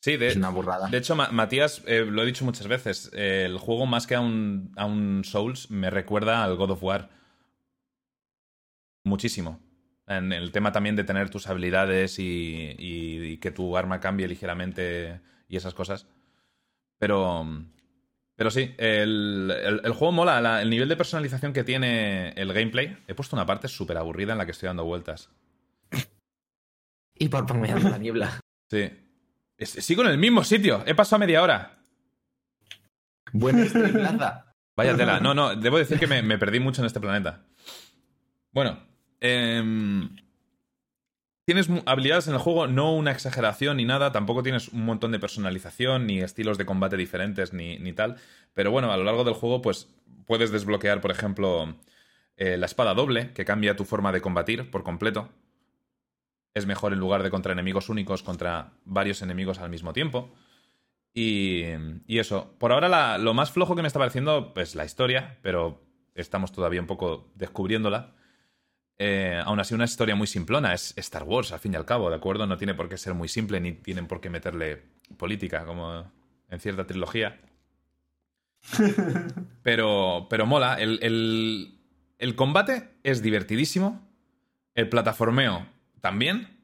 Sí, 0.02 0.16
de, 0.16 0.30
es 0.30 0.36
una 0.38 0.50
burrada. 0.50 0.88
de 0.88 0.98
hecho, 0.98 1.16
Ma- 1.16 1.30
Matías, 1.32 1.84
eh, 1.86 2.06
lo 2.06 2.24
he 2.24 2.26
dicho 2.26 2.46
muchas 2.46 2.68
veces, 2.68 3.12
eh, 3.14 3.44
el 3.46 3.58
juego 3.58 3.86
más 3.86 4.08
que 4.08 4.16
a 4.16 4.22
un, 4.22 4.72
a 4.78 4.86
un 4.86 5.24
Souls 5.26 5.70
me 5.72 5.90
recuerda 5.90 6.44
al 6.44 6.56
God 6.56 6.72
of 6.72 6.84
War. 6.84 7.10
Muchísimo. 9.04 9.60
En 10.08 10.32
el 10.34 10.52
tema 10.52 10.72
también 10.72 10.96
de 10.96 11.04
tener 11.04 11.30
tus 11.30 11.48
habilidades 11.48 12.18
y, 12.20 12.76
y- 12.78 13.22
y 13.34 13.38
que 13.38 13.52
tu 13.52 13.78
arma 13.78 14.00
cambie 14.00 14.28
ligeramente 14.28 15.22
y 15.48 15.58
esas 15.58 15.74
cosas. 15.74 16.08
Pero, 16.98 17.46
pero 18.40 18.52
sí, 18.52 18.74
el, 18.78 19.52
el- 19.66 19.82
el 19.84 19.91
juego 19.91 20.14
mola. 20.14 20.40
la- 20.40 20.61
el 20.61 20.70
nivel 20.70 20.88
de 20.88 20.95
personalización 20.95 21.52
que 21.52 21.66
tiene 21.66 22.30
el 22.38 22.53
gameplay. 22.53 22.98
He 23.06 23.14
puesto 23.14 23.36
una 23.36 23.45
parte 23.45 23.68
súper 23.68 23.98
aburrida 23.98 24.32
en 24.32 24.38
la 24.38 24.45
que 24.45 24.52
estoy 24.53 24.68
dando 24.68 24.86
vueltas. 24.86 25.30
Y 27.16 27.28
parpadeando 27.28 27.90
la 27.90 27.98
niebla. 27.98 28.40
Sí. 28.72 28.90
Es- 29.57 29.72
Sigo 29.72 30.03
en 30.03 30.11
el 30.11 30.18
mismo 30.18 30.44
sitio. 30.45 30.84
He 30.86 30.95
pasado 30.95 31.20
media 31.20 31.44
hora. 31.44 31.80
Buena 33.34 33.66
plaza. 33.66 34.45
Vaya 34.78 34.95
tela. 34.95 35.20
No, 35.20 35.34
no, 35.34 35.56
debo 35.57 35.78
decir 35.78 35.99
que 35.99 36.07
me, 36.07 36.22
me 36.22 36.38
perdí 36.38 36.61
mucho 36.61 36.82
en 36.82 36.86
este 36.86 37.02
planeta. 37.02 37.44
Bueno, 38.53 38.80
em, 39.20 40.16
tienes 41.50 41.68
habilidades 41.88 42.28
en 42.28 42.36
el 42.36 42.40
juego, 42.40 42.68
no 42.68 42.94
una 42.94 43.10
exageración 43.10 43.78
ni 43.78 43.86
nada, 43.86 44.12
tampoco 44.12 44.44
tienes 44.44 44.68
un 44.68 44.86
montón 44.86 45.12
de 45.12 45.18
personalización, 45.18 46.06
ni 46.06 46.20
estilos 46.20 46.60
de 46.60 46.66
combate 46.68 46.96
diferentes, 46.96 47.54
ni, 47.54 47.92
tal. 47.94 48.18
Pero 48.54 48.70
bueno, 48.70 48.92
a 48.92 48.98
lo 48.98 49.04
largo 49.04 49.24
del 49.24 49.34
juego, 49.34 49.60
pues 49.64 49.90
puedes 50.28 50.52
desbloquear, 50.52 51.02
por 51.02 51.10
ejemplo, 51.10 51.74
eh, 52.38 52.56
la 52.58 52.68
espada 52.68 52.94
doble, 52.94 53.34
que 53.34 53.46
cambia 53.46 53.76
tu 53.76 53.84
forma 53.84 54.12
de 54.12 54.22
combatir 54.22 54.70
por 54.70 54.84
completo. 54.84 55.30
Es 56.54 56.68
mejor 56.68 56.94
en 56.94 57.00
lugar 57.00 57.24
de 57.24 57.32
contra 57.32 57.54
enemigos 57.54 57.90
únicos, 57.90 58.22
contra 58.22 58.74
varios 58.86 59.24
enemigos 59.24 59.58
al 59.58 59.72
mismo 59.72 59.92
tiempo. 59.92 60.32
Y, 61.16 61.64
y 62.06 62.20
eso, 62.20 62.54
por 62.60 62.72
ahora 62.72 63.18
lo 63.18 63.34
más 63.34 63.50
flojo 63.50 63.76
que 63.76 63.82
me 63.82 63.88
está 63.88 63.98
pareciendo 63.98 64.54
es 64.56 64.76
la 64.76 64.86
historia, 64.86 65.40
pero 65.42 65.82
estamos 66.14 66.52
todavía 66.52 66.80
un 66.80 66.86
poco 66.86 67.32
descubriéndola. 67.34 68.19
Eh, 69.02 69.42
aún 69.46 69.62
así, 69.62 69.74
una 69.74 69.86
historia 69.86 70.14
muy 70.14 70.28
simplona, 70.28 70.74
es 70.74 70.94
Star 70.98 71.24
Wars, 71.24 71.54
al 71.54 71.60
fin 71.60 71.74
y 71.74 71.78
al 71.78 71.86
cabo, 71.86 72.10
¿de 72.10 72.18
acuerdo? 72.18 72.46
No 72.46 72.58
tiene 72.58 72.76
por 72.76 72.90
qué 72.90 72.98
ser 72.98 73.14
muy 73.14 73.30
simple, 73.30 73.62
ni 73.62 73.72
tienen 73.72 74.08
por 74.08 74.20
qué 74.20 74.30
meterle 74.30 74.84
política, 75.18 75.66
como 75.66 76.12
en 76.50 76.60
cierta 76.60 76.86
trilogía. 76.86 77.40
Pero, 79.64 80.28
pero 80.30 80.46
mola, 80.46 80.76
el, 80.82 81.00
el, 81.02 81.80
el 82.18 82.36
combate 82.36 82.90
es 83.04 83.22
divertidísimo, 83.22 84.06
el 84.76 84.90
plataformeo 84.90 85.66
también, 86.02 86.60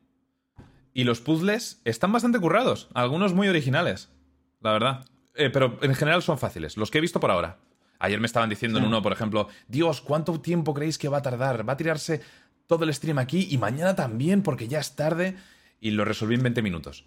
y 0.94 1.04
los 1.04 1.22
puzzles 1.22 1.82
están 1.86 2.12
bastante 2.12 2.40
currados, 2.40 2.90
algunos 2.94 3.34
muy 3.34 3.48
originales, 3.48 4.12
la 4.62 4.74
verdad. 4.74 5.06
Eh, 5.36 5.50
pero 5.50 5.78
en 5.82 5.94
general 5.96 6.22
son 6.24 6.38
fáciles, 6.38 6.78
los 6.78 6.90
que 6.92 6.98
he 6.98 7.02
visto 7.02 7.20
por 7.20 7.32
ahora. 7.32 7.60
Ayer 8.06 8.20
me 8.20 8.28
estaban 8.28 8.50
diciendo 8.50 8.80
en 8.80 8.86
uno, 8.86 9.02
por 9.02 9.12
ejemplo, 9.12 9.48
Dios, 9.68 10.02
¿cuánto 10.02 10.40
tiempo 10.40 10.74
creéis 10.74 10.98
que 10.98 11.10
va 11.10 11.18
a 11.18 11.22
tardar? 11.22 11.68
Va 11.68 11.74
a 11.74 11.78
tirarse 11.78 12.22
todo 12.68 12.84
el 12.84 12.94
stream 12.94 13.18
aquí 13.20 13.48
y 13.50 13.58
mañana 13.58 13.96
también 13.96 14.42
porque 14.44 14.68
ya 14.68 14.80
es 14.80 14.96
tarde 14.96 15.36
y 15.80 15.92
lo 15.92 16.06
resolví 16.06 16.36
en 16.36 16.44
20 16.44 16.62
minutos. 16.62 17.06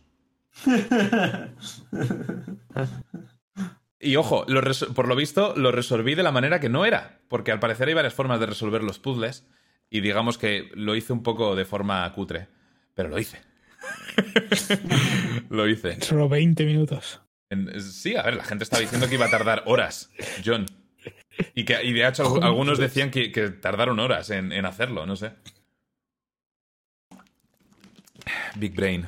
Y 4.01 4.17
ojo, 4.17 4.45
lo 4.49 4.61
por 4.95 5.09
lo 5.09 5.17
visto 5.17 5.55
lo 5.57 5.73
resolví 5.73 6.15
de 6.15 6.23
la 6.23 6.31
manera 6.33 6.61
que 6.61 6.69
no 6.69 6.85
era, 6.85 7.21
porque 7.29 7.51
al 7.51 7.59
parecer 7.59 7.89
hay 7.89 7.95
varias 7.95 8.15
formas 8.15 8.39
de 8.39 8.47
resolver 8.47 8.83
los 8.83 8.99
puzzles 8.99 9.47
y 9.91 10.01
digamos 10.01 10.39
que 10.39 10.71
lo 10.75 10.95
hice 10.95 11.13
un 11.13 11.23
poco 11.23 11.57
de 11.57 11.65
forma 11.65 12.11
cutre, 12.13 12.49
pero 12.95 13.09
lo 13.09 13.19
hice. 13.19 13.41
lo 15.49 15.69
hice. 15.69 16.01
Solo 16.01 16.29
20 16.29 16.65
minutos. 16.65 17.21
En- 17.51 17.81
sí, 17.81 18.15
a 18.15 18.23
ver, 18.23 18.37
la 18.37 18.45
gente 18.45 18.65
estaba 18.65 18.81
diciendo 18.81 19.09
que 19.09 19.15
iba 19.15 19.27
a 19.27 19.31
tardar 19.31 19.63
horas, 19.67 20.11
John. 20.45 20.67
Y, 21.55 21.65
que, 21.65 21.83
y 21.85 21.93
de 21.93 22.07
hecho 22.09 22.25
algu- 22.25 22.45
algunos 22.45 22.79
decían 22.79 23.11
que, 23.11 23.31
que 23.33 23.49
tardaron 23.51 23.99
horas 24.01 24.31
en, 24.31 24.53
en 24.53 24.65
hacerlo, 24.67 25.07
no 25.07 25.17
sé. 25.17 25.33
Big 28.57 28.75
Brain. 28.75 29.07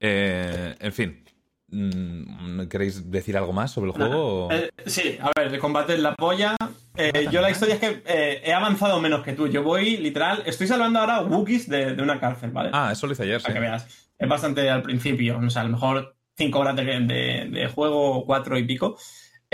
Eh, 0.00 0.74
en 0.80 0.92
fin. 0.92 1.20
Mm, 1.68 2.66
¿Queréis 2.68 3.10
decir 3.10 3.36
algo 3.36 3.52
más 3.52 3.72
sobre 3.72 3.90
el 3.90 3.96
juego? 3.96 4.46
o- 4.46 4.52
Eh, 4.52 4.70
sí, 4.86 5.18
a 5.20 5.30
ver, 5.36 5.52
el 5.52 5.58
combate 5.58 5.94
es 5.94 6.00
la 6.00 6.14
polla. 6.14 6.56
Eh, 6.96 7.26
yo 7.32 7.40
la 7.40 7.50
historia 7.50 7.74
es 7.74 7.80
que 7.80 8.02
eh, 8.06 8.42
he 8.44 8.52
avanzado 8.52 9.00
menos 9.00 9.22
que 9.24 9.32
tú. 9.32 9.48
Yo 9.48 9.62
voy, 9.62 9.96
literal, 9.96 10.42
estoy 10.46 10.66
salvando 10.66 11.00
ahora 11.00 11.20
Wookiees 11.22 11.68
de, 11.68 11.94
de 11.96 12.02
una 12.02 12.20
cárcel, 12.20 12.50
¿vale? 12.50 12.70
Ah, 12.72 12.90
eso 12.92 13.06
lo 13.06 13.12
hice 13.12 13.24
ayer, 13.24 13.40
sí. 13.40 13.44
Para 13.46 13.54
que 13.54 13.60
veas. 13.60 14.08
Es 14.18 14.28
bastante 14.28 14.70
al 14.70 14.82
principio. 14.82 15.38
O 15.44 15.50
sea, 15.50 15.62
a 15.62 15.64
lo 15.64 15.70
mejor 15.72 16.16
cinco 16.36 16.60
horas 16.60 16.76
de, 16.76 16.84
de- 16.84 17.48
de 17.50 17.66
juego, 17.68 18.24
cuatro 18.26 18.56
y 18.58 18.64
pico. 18.64 18.96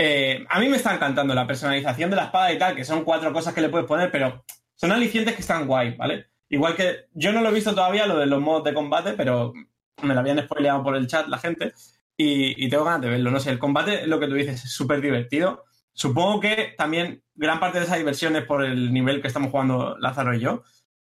Eh, 0.03 0.47
a 0.49 0.59
mí 0.59 0.67
me 0.67 0.77
está 0.77 0.95
encantando 0.95 1.35
la 1.35 1.45
personalización 1.45 2.09
de 2.09 2.15
la 2.15 2.23
espada 2.23 2.51
y 2.51 2.57
tal, 2.57 2.75
que 2.75 2.83
son 2.83 3.03
cuatro 3.03 3.31
cosas 3.31 3.53
que 3.53 3.61
le 3.61 3.69
puedes 3.69 3.85
poner, 3.85 4.09
pero 4.09 4.43
son 4.73 4.91
alicientes 4.91 5.35
que 5.35 5.41
están 5.41 5.67
guay, 5.67 5.95
¿vale? 5.95 6.25
Igual 6.49 6.75
que 6.75 7.05
yo 7.13 7.31
no 7.31 7.41
lo 7.41 7.49
he 7.49 7.53
visto 7.53 7.75
todavía, 7.75 8.07
lo 8.07 8.17
de 8.17 8.25
los 8.25 8.41
modos 8.41 8.63
de 8.63 8.73
combate, 8.73 9.13
pero 9.13 9.53
me 10.01 10.15
lo 10.15 10.19
habían 10.19 10.39
spoileado 10.39 10.81
por 10.81 10.95
el 10.95 11.05
chat 11.05 11.27
la 11.27 11.37
gente 11.37 11.73
y, 12.17 12.65
y 12.65 12.67
tengo 12.67 12.83
ganas 12.83 13.01
de 13.01 13.09
verlo. 13.09 13.29
No 13.29 13.39
sé, 13.39 13.51
el 13.51 13.59
combate, 13.59 14.07
lo 14.07 14.19
que 14.19 14.25
tú 14.25 14.33
dices, 14.33 14.65
es 14.65 14.71
súper 14.71 15.01
divertido. 15.01 15.65
Supongo 15.93 16.39
que 16.39 16.73
también 16.75 17.21
gran 17.35 17.59
parte 17.59 17.77
de 17.77 17.85
esa 17.85 17.97
diversión 17.97 18.35
es 18.35 18.45
por 18.45 18.63
el 18.63 18.91
nivel 18.91 19.21
que 19.21 19.27
estamos 19.27 19.51
jugando 19.51 19.99
Lázaro 19.99 20.33
y 20.33 20.39
yo. 20.39 20.63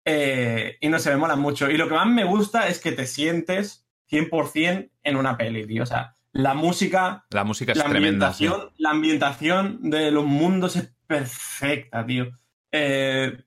Eh, 0.04 0.76
y 0.82 0.90
no 0.90 1.00
se 1.00 1.10
me 1.10 1.16
mola 1.16 1.38
mucho. 1.38 1.72
Y 1.72 1.78
lo 1.78 1.88
que 1.88 1.96
más 1.96 2.08
me 2.08 2.26
gusta 2.26 2.68
es 2.68 2.82
que 2.82 2.92
te 2.92 3.06
sientes 3.06 3.88
100% 4.12 4.92
en 5.04 5.16
una 5.16 5.38
peli, 5.38 5.66
tío. 5.66 5.84
O 5.84 5.86
sea, 5.86 6.16
la 6.34 6.54
música, 6.56 7.26
La 7.30 7.44
música 7.44 7.72
es 7.72 7.78
la 7.78 7.86
tremenda. 7.86 8.34
sí. 8.34 8.46
ambientación, 8.46 8.74
la 8.78 8.90
ambientación 8.90 9.90
de 9.90 10.12
los 10.12 10.26
mundos 10.26 10.76
es 10.76 10.94
perfecta, 11.08 12.06
tío. 12.06 12.38
Eh, 12.72 13.44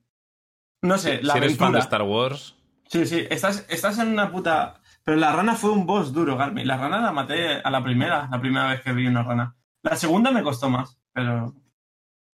no 0.83 0.97
sé, 0.97 1.21
la 1.23 1.33
si 1.35 1.39
eres 1.39 1.57
fan 1.57 1.73
de. 1.73 1.81
Star 1.81 2.03
Wars, 2.03 2.57
Sí, 2.89 3.05
sí, 3.05 3.27
estás, 3.29 3.67
estás 3.69 3.99
en 3.99 4.09
una 4.09 4.31
puta 4.31 4.81
Pero 5.03 5.17
la 5.17 5.33
rana 5.33 5.57
fue 5.57 5.71
un 5.71 5.87
boss 5.87 6.13
duro, 6.13 6.37
Garmi. 6.37 6.65
La 6.65 6.77
rana 6.77 7.01
la 7.01 7.11
maté 7.11 7.57
a 7.57 7.71
la 7.71 7.83
primera, 7.83 8.29
la 8.31 8.41
primera 8.41 8.69
vez 8.69 8.81
que 8.83 8.93
vi 8.93 9.09
una 9.09 9.25
rana. 9.25 9.57
La 9.83 9.97
segunda 9.97 10.31
me 10.31 10.43
costó 10.45 10.71
más, 10.71 10.97
pero. 11.13 11.55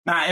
Nada, 0.04 0.26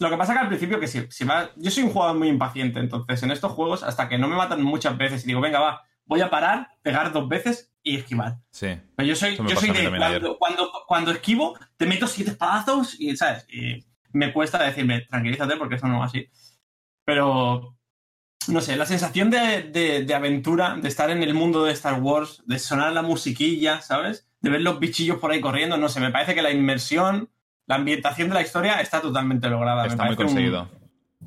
lo 0.00 0.10
que 0.10 0.16
pasa 0.16 0.32
que 0.32 0.38
al 0.40 0.48
principio 0.48 0.80
que 0.80 0.88
si, 0.88 1.06
si 1.10 1.24
va. 1.24 1.50
Yo 1.56 1.70
soy 1.70 1.84
un 1.84 1.90
jugador 1.90 2.16
muy 2.16 2.28
impaciente, 2.28 2.80
entonces 2.80 3.22
en 3.22 3.30
estos 3.30 3.52
juegos, 3.52 3.84
hasta 3.84 4.08
que 4.08 4.18
no 4.18 4.26
me 4.26 4.34
matan 4.36 4.62
muchas 4.62 4.98
veces 4.98 5.22
y 5.22 5.28
digo, 5.28 5.40
venga, 5.40 5.60
va, 5.60 5.82
voy 6.04 6.20
a 6.20 6.30
parar, 6.30 6.70
pegar 6.82 7.12
dos 7.12 7.28
veces 7.28 7.73
y 7.84 7.96
esquivar. 7.98 8.38
Sí. 8.50 8.68
Pero 8.96 9.06
yo 9.08 9.14
soy, 9.14 9.38
me 9.40 9.50
yo 9.50 9.56
soy 9.60 9.68
de 9.70 9.96
cuando, 9.96 10.38
cuando, 10.38 10.72
cuando 10.88 11.10
esquivo, 11.12 11.56
te 11.76 11.86
meto 11.86 12.06
siete 12.08 12.30
espadazos 12.32 12.98
y, 12.98 13.16
¿sabes? 13.16 13.46
Y 13.48 13.84
me 14.12 14.32
cuesta 14.32 14.60
decirme, 14.62 15.02
tranquilízate 15.02 15.56
porque 15.56 15.74
eso 15.76 15.86
no 15.86 16.00
va 16.00 16.06
así. 16.06 16.26
Pero, 17.04 17.76
no 18.48 18.60
sé, 18.60 18.76
la 18.76 18.86
sensación 18.86 19.30
de, 19.30 19.62
de- 19.64 20.04
de 20.04 20.14
aventura, 20.14 20.76
de 20.76 20.88
estar 20.88 21.10
en 21.10 21.22
el 21.22 21.34
mundo 21.34 21.64
de 21.64 21.72
Star 21.72 22.00
Wars, 22.00 22.42
de 22.46 22.58
sonar 22.58 22.92
la 22.92 23.02
musiquilla, 23.02 23.80
¿sabes? 23.82 24.26
De 24.40 24.50
ver 24.50 24.62
los 24.62 24.78
bichillos 24.80 25.18
por 25.18 25.30
ahí 25.30 25.40
corriendo, 25.40 25.76
no 25.76 25.88
sé, 25.88 26.00
me 26.00 26.10
parece 26.10 26.34
que 26.34 26.42
la 26.42 26.50
inmersión, 26.50 27.30
la 27.66 27.76
ambientación 27.76 28.28
de 28.28 28.34
la 28.34 28.42
historia 28.42 28.80
está 28.80 29.00
totalmente 29.00 29.48
lograda. 29.48 29.82
Me 29.82 29.88
Está 29.88 30.04
muy 30.04 30.14
parece 30.16 30.22
un- 30.22 30.28
conseguido. 30.28 30.70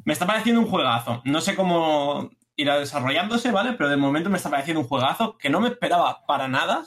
me 0.06 0.14
está 0.14 0.26
pareciendo 0.26 0.62
un 0.62 0.68
juegazo. 0.68 1.22
No 1.26 1.42
sé 1.42 1.56
cómo 1.56 2.30
irá 2.58 2.78
desarrollándose, 2.78 3.52
¿vale? 3.52 3.74
Pero 3.74 3.90
de 3.90 3.96
momento 3.98 4.30
me 4.30 4.38
está 4.38 4.50
pareciendo 4.50 4.82
un 4.82 4.88
juegazo 4.88 5.38
que 5.38 5.50
no 5.50 5.62
me 5.62 5.70
esperaba 5.70 6.26
para 6.26 6.48
nada. 6.50 6.86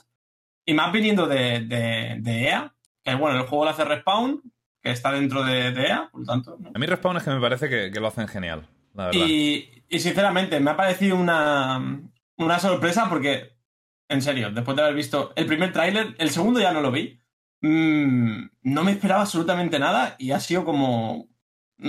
Y 0.66 0.74
más 0.74 0.92
viniendo 0.92 1.26
de, 1.26 1.60
de, 1.60 2.16
de 2.20 2.42
EA, 2.48 2.74
que 3.02 3.14
bueno, 3.14 3.38
el 3.38 3.46
juego 3.46 3.64
lo 3.64 3.70
hace 3.70 3.84
Respawn, 3.84 4.42
que 4.82 4.90
está 4.90 5.10
dentro 5.12 5.42
de, 5.42 5.72
de 5.72 5.86
EA, 5.86 6.08
por 6.12 6.20
lo 6.20 6.26
tanto. 6.26 6.56
¿no? 6.60 6.70
A 6.74 6.78
mí 6.78 6.86
Respawn 6.86 7.16
es 7.16 7.22
que 7.22 7.30
me 7.30 7.40
parece 7.40 7.68
que, 7.70 7.90
que 7.90 8.00
lo 8.00 8.08
hacen 8.08 8.28
genial, 8.28 8.68
la 8.94 9.06
verdad. 9.06 9.26
Y, 9.26 9.84
y 9.88 9.98
sinceramente, 10.00 10.60
me 10.60 10.70
ha 10.72 10.76
parecido 10.76 11.16
una, 11.16 12.02
una 12.36 12.58
sorpresa 12.58 13.08
porque, 13.08 13.56
en 14.08 14.22
serio, 14.22 14.50
después 14.50 14.76
de 14.76 14.82
haber 14.82 14.94
visto 14.94 15.32
el 15.36 15.46
primer 15.46 15.72
tráiler, 15.72 16.14
el 16.18 16.30
segundo 16.30 16.60
ya 16.60 16.72
no 16.72 16.82
lo 16.82 16.90
vi. 16.92 17.20
mm, 17.62 18.42
no 18.62 18.84
me 18.84 18.92
esperaba 18.92 19.22
absolutamente 19.22 19.78
nada 19.78 20.14
y 20.18 20.32
ha 20.32 20.40
sido 20.40 20.64
como. 20.64 21.29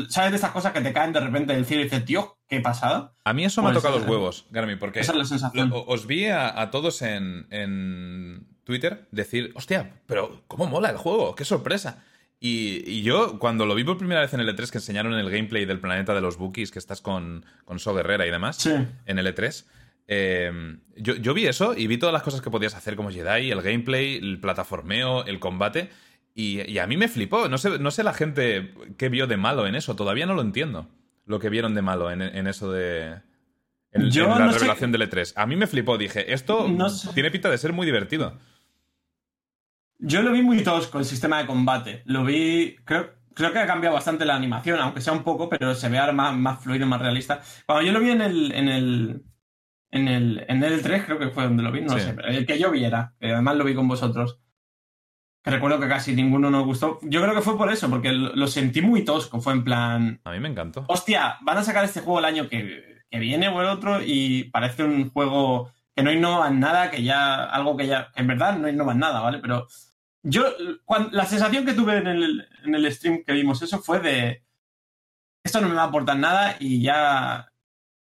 ¿Sabes 0.10 0.32
de 0.32 0.36
estas 0.36 0.52
cosas 0.52 0.72
que 0.74 0.82
te 0.82 0.94
caen 0.94 1.14
de 1.14 1.20
repente 1.20 1.54
del 1.54 1.66
cielo 1.66 1.82
y 1.82 1.86
dices, 1.86 2.06
tío, 2.06 2.38
qué 2.48 2.60
pasada? 2.62 3.14
A 3.26 3.34
mí 3.34 3.44
eso 3.46 3.62
me 3.62 3.70
ha 3.70 3.72
Pues, 3.72 3.84
tocado 3.84 4.00
los 4.00 4.08
eh, 4.08 4.12
huevos, 4.12 4.46
Garmi, 4.52 4.76
porque 4.78 5.00
Esa 5.02 5.12
es 5.12 5.18
la 5.18 5.26
sensación. 5.26 5.70
lo- 5.70 5.86
os 5.86 6.08
vi 6.08 6.26
a, 6.28 6.62
a 6.62 6.72
todos 6.72 7.02
en, 7.02 7.48
en 7.52 8.48
Twitter 8.64 9.08
decir, 9.12 9.52
hostia, 9.56 10.02
pero 10.06 10.44
¿cómo 10.48 10.68
mola 10.68 10.90
el 10.90 10.98
juego? 10.98 11.36
¡Qué 11.36 11.46
sorpresa! 11.46 12.04
Y, 12.40 12.84
y 12.90 13.04
yo, 13.04 13.38
cuando 13.38 13.66
lo 13.66 13.76
vi 13.76 13.84
por 13.84 13.98
primera 13.98 14.22
vez 14.22 14.34
en 14.34 14.40
el 14.40 14.50
E3, 14.56 14.70
que 14.72 14.78
enseñaron 14.80 15.14
el 15.14 15.30
gameplay 15.30 15.66
del 15.66 15.80
planeta 15.80 16.14
de 16.16 16.22
los 16.22 16.38
Bookies, 16.38 16.72
que 16.72 16.80
estás 16.80 17.00
con, 17.02 17.46
con 17.66 17.78
So 17.80 17.94
Guerrera 17.94 18.26
y 18.26 18.32
demás, 18.32 18.56
Sí. 18.58 18.72
en 19.06 19.20
el 19.20 19.28
E3, 19.28 19.66
eh, 20.08 20.78
yo, 20.98 21.16
yo 21.16 21.34
vi 21.34 21.46
eso 21.48 21.76
y 21.78 21.88
vi 21.88 21.98
todas 21.98 22.14
las 22.14 22.24
cosas 22.24 22.42
que 22.42 22.50
podías 22.50 22.76
hacer 22.76 22.96
como 22.96 23.12
Jedi, 23.12 23.52
el 23.52 23.62
gameplay, 23.62 24.16
el 24.18 24.40
plataformeo, 24.40 25.26
el 25.26 25.40
combate, 25.40 25.90
y, 26.34 26.62
y 26.72 26.80
a 26.80 26.88
mí 26.88 26.98
me 26.98 27.08
flipó. 27.08 27.48
No 27.50 27.58
sé, 27.58 27.80
no 27.80 27.92
sé 27.92 28.04
la 28.04 28.14
gente 28.14 28.74
qué 28.98 29.10
vio 29.10 29.28
de 29.28 29.38
malo 29.38 29.68
en 29.68 29.76
eso, 29.76 29.96
todavía 29.96 30.26
no 30.26 30.34
lo 30.34 30.42
entiendo. 30.42 30.88
Lo 31.26 31.40
que 31.40 31.50
vieron 31.50 31.76
de 31.76 31.82
malo 31.82 32.12
en, 32.12 32.22
en 32.22 32.48
eso 32.48 32.72
de... 32.72 33.22
En, 33.94 34.10
Yo 34.10 34.24
en 34.24 34.30
la 34.32 34.40
no 34.46 34.52
sé- 34.54 34.60
revelación 34.60 34.92
del 34.92 35.10
E3. 35.10 35.34
A 35.36 35.46
mí 35.46 35.56
me 35.56 35.68
flipó, 35.68 35.98
dije, 35.98 36.34
esto 36.34 36.68
No 36.68 36.90
sé. 36.90 37.10
tiene 37.14 37.30
pinta 37.32 37.50
de 37.50 37.58
ser 37.58 37.74
muy 37.74 37.86
divertido. 37.86 38.38
Yo 40.00 40.22
lo 40.22 40.32
vi 40.32 40.42
muy 40.42 40.64
tosco 40.64 40.98
el 41.00 41.06
sistema 41.06 41.40
de 41.40 41.46
combate. 41.46 42.02
Lo 42.06 42.24
vi. 42.26 42.76
Creo, 42.86 43.12
creo 43.36 43.52
que 43.54 43.60
ha 43.60 43.68
cambiado 43.68 43.94
bastante 43.94 44.26
la 44.26 44.36
animación, 44.36 44.80
aunque 44.80 45.02
sea 45.02 45.14
un 45.14 45.24
poco, 45.24 45.48
pero 45.50 45.76
se 45.76 45.90
ve 45.90 46.00
ahora 46.00 46.14
más, 46.14 46.36
más 46.36 46.64
fluido, 46.64 46.88
más 46.88 47.02
realista. 47.02 47.42
Cuando 47.66 47.86
yo 47.86 47.92
lo 47.94 48.00
vi 48.00 48.10
en 48.12 48.22
el. 48.22 48.52
En 48.54 48.68
el 48.68 49.24
en 49.94 50.08
el, 50.08 50.46
en 50.48 50.64
el 50.64 50.82
3 50.82 51.04
creo 51.06 51.20
que 51.20 51.32
fue 51.32 51.44
donde 51.44 51.64
lo 51.64 51.72
vi, 51.74 51.82
no 51.82 51.94
lo 51.96 52.00
sé, 52.00 52.16
el 52.24 52.46
que 52.46 52.58
yo 52.58 52.72
viera, 52.72 53.14
que 53.20 53.34
además 53.34 53.58
lo 53.58 53.66
vi 53.66 53.76
con 53.76 53.90
vosotros. 53.90 54.40
Que 55.44 55.50
recuerdo 55.50 55.80
que 55.80 55.88
casi 55.88 56.14
ninguno 56.14 56.52
nos 56.52 56.66
gustó. 56.66 57.00
Yo 57.02 57.22
creo 57.22 57.34
que 57.34 57.42
fue 57.42 57.58
por 57.58 57.72
eso, 57.72 57.90
porque 57.90 58.12
lo, 58.12 58.48
sentí 58.48 58.82
muy 58.82 59.04
tosco. 59.04 59.42
Fue 59.42 59.54
en 59.54 59.64
plan, 59.64 60.22
A 60.24 60.32
mí 60.32 60.40
me 60.40 60.50
encantó. 60.50 60.86
hostia, 60.88 61.38
van 61.42 61.58
a 61.58 61.64
sacar 61.64 61.84
este 61.84 62.02
juego 62.02 62.20
el 62.20 62.26
año 62.26 62.48
que, 62.48 63.00
que 63.10 63.20
viene 63.20 63.48
o 63.50 63.60
el 63.62 63.68
otro 63.68 64.02
y 64.04 64.46
parece 64.46 64.84
un 64.84 65.10
juego 65.10 65.72
que 65.96 66.04
no 66.04 66.12
innova 66.12 66.48
en 66.48 66.60
nada, 66.60 66.92
que 66.92 67.04
ya, 67.04 67.44
algo 67.46 67.76
que 67.76 67.88
ya, 67.88 68.12
en 68.16 68.28
verdad 68.28 68.58
no 68.58 68.70
innova 68.70 68.94
en 68.94 69.00
nada, 69.00 69.20
¿vale? 69.20 69.40
Pero 69.40 69.68
yo, 70.24 70.46
la 71.12 71.26
sensación 71.26 71.66
que 71.66 71.74
tuve 71.74 71.98
en 71.98 72.08
el, 72.08 72.48
en 72.64 72.76
el 72.76 72.92
stream 72.94 73.24
que 73.26 73.34
vimos 73.34 73.62
eso 73.64 73.80
fue 73.80 74.00
de, 74.00 74.44
esto 75.44 75.60
no 75.60 75.68
me 75.68 75.76
va 75.76 75.82
a 75.84 75.88
aportar 75.88 76.18
nada 76.18 76.56
y 76.60 76.82
ya, 76.84 77.52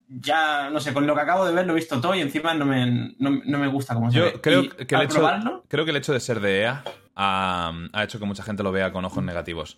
ya, 0.08 0.70
no 0.70 0.80
sé, 0.80 0.94
con 0.94 1.08
lo 1.08 1.16
que 1.16 1.22
acabo 1.22 1.46
de 1.46 1.54
ver 1.54 1.66
lo 1.66 1.74
he 1.74 1.78
visto 1.78 2.00
todo 2.00 2.14
y 2.16 2.22
encima 2.22 2.54
no 2.54 2.66
me, 2.66 3.16
no, 3.18 3.42
no 3.44 3.58
me 3.58 3.68
gusta 3.68 3.96
cómo 3.96 4.12
se 4.12 4.20
Yo 4.20 4.26
ve. 4.26 4.40
creo 4.42 4.62
Y 4.64 4.70
que 4.70 4.96
el 4.96 5.02
hecho, 5.02 5.16
probarlo, 5.16 5.64
creo 5.68 5.84
que 5.84 5.92
el 5.92 5.98
hecho 5.98 6.14
de 6.14 6.20
ser 6.20 6.40
de 6.40 6.62
EA 6.62 6.84
ha, 7.16 7.72
ha 7.94 8.04
hecho 8.04 8.20
que 8.20 8.26
mucha 8.26 8.44
gente 8.44 8.64
lo 8.64 8.72
vea 8.72 8.92
con 8.92 9.06
ojos 9.06 9.24
negativos. 9.24 9.78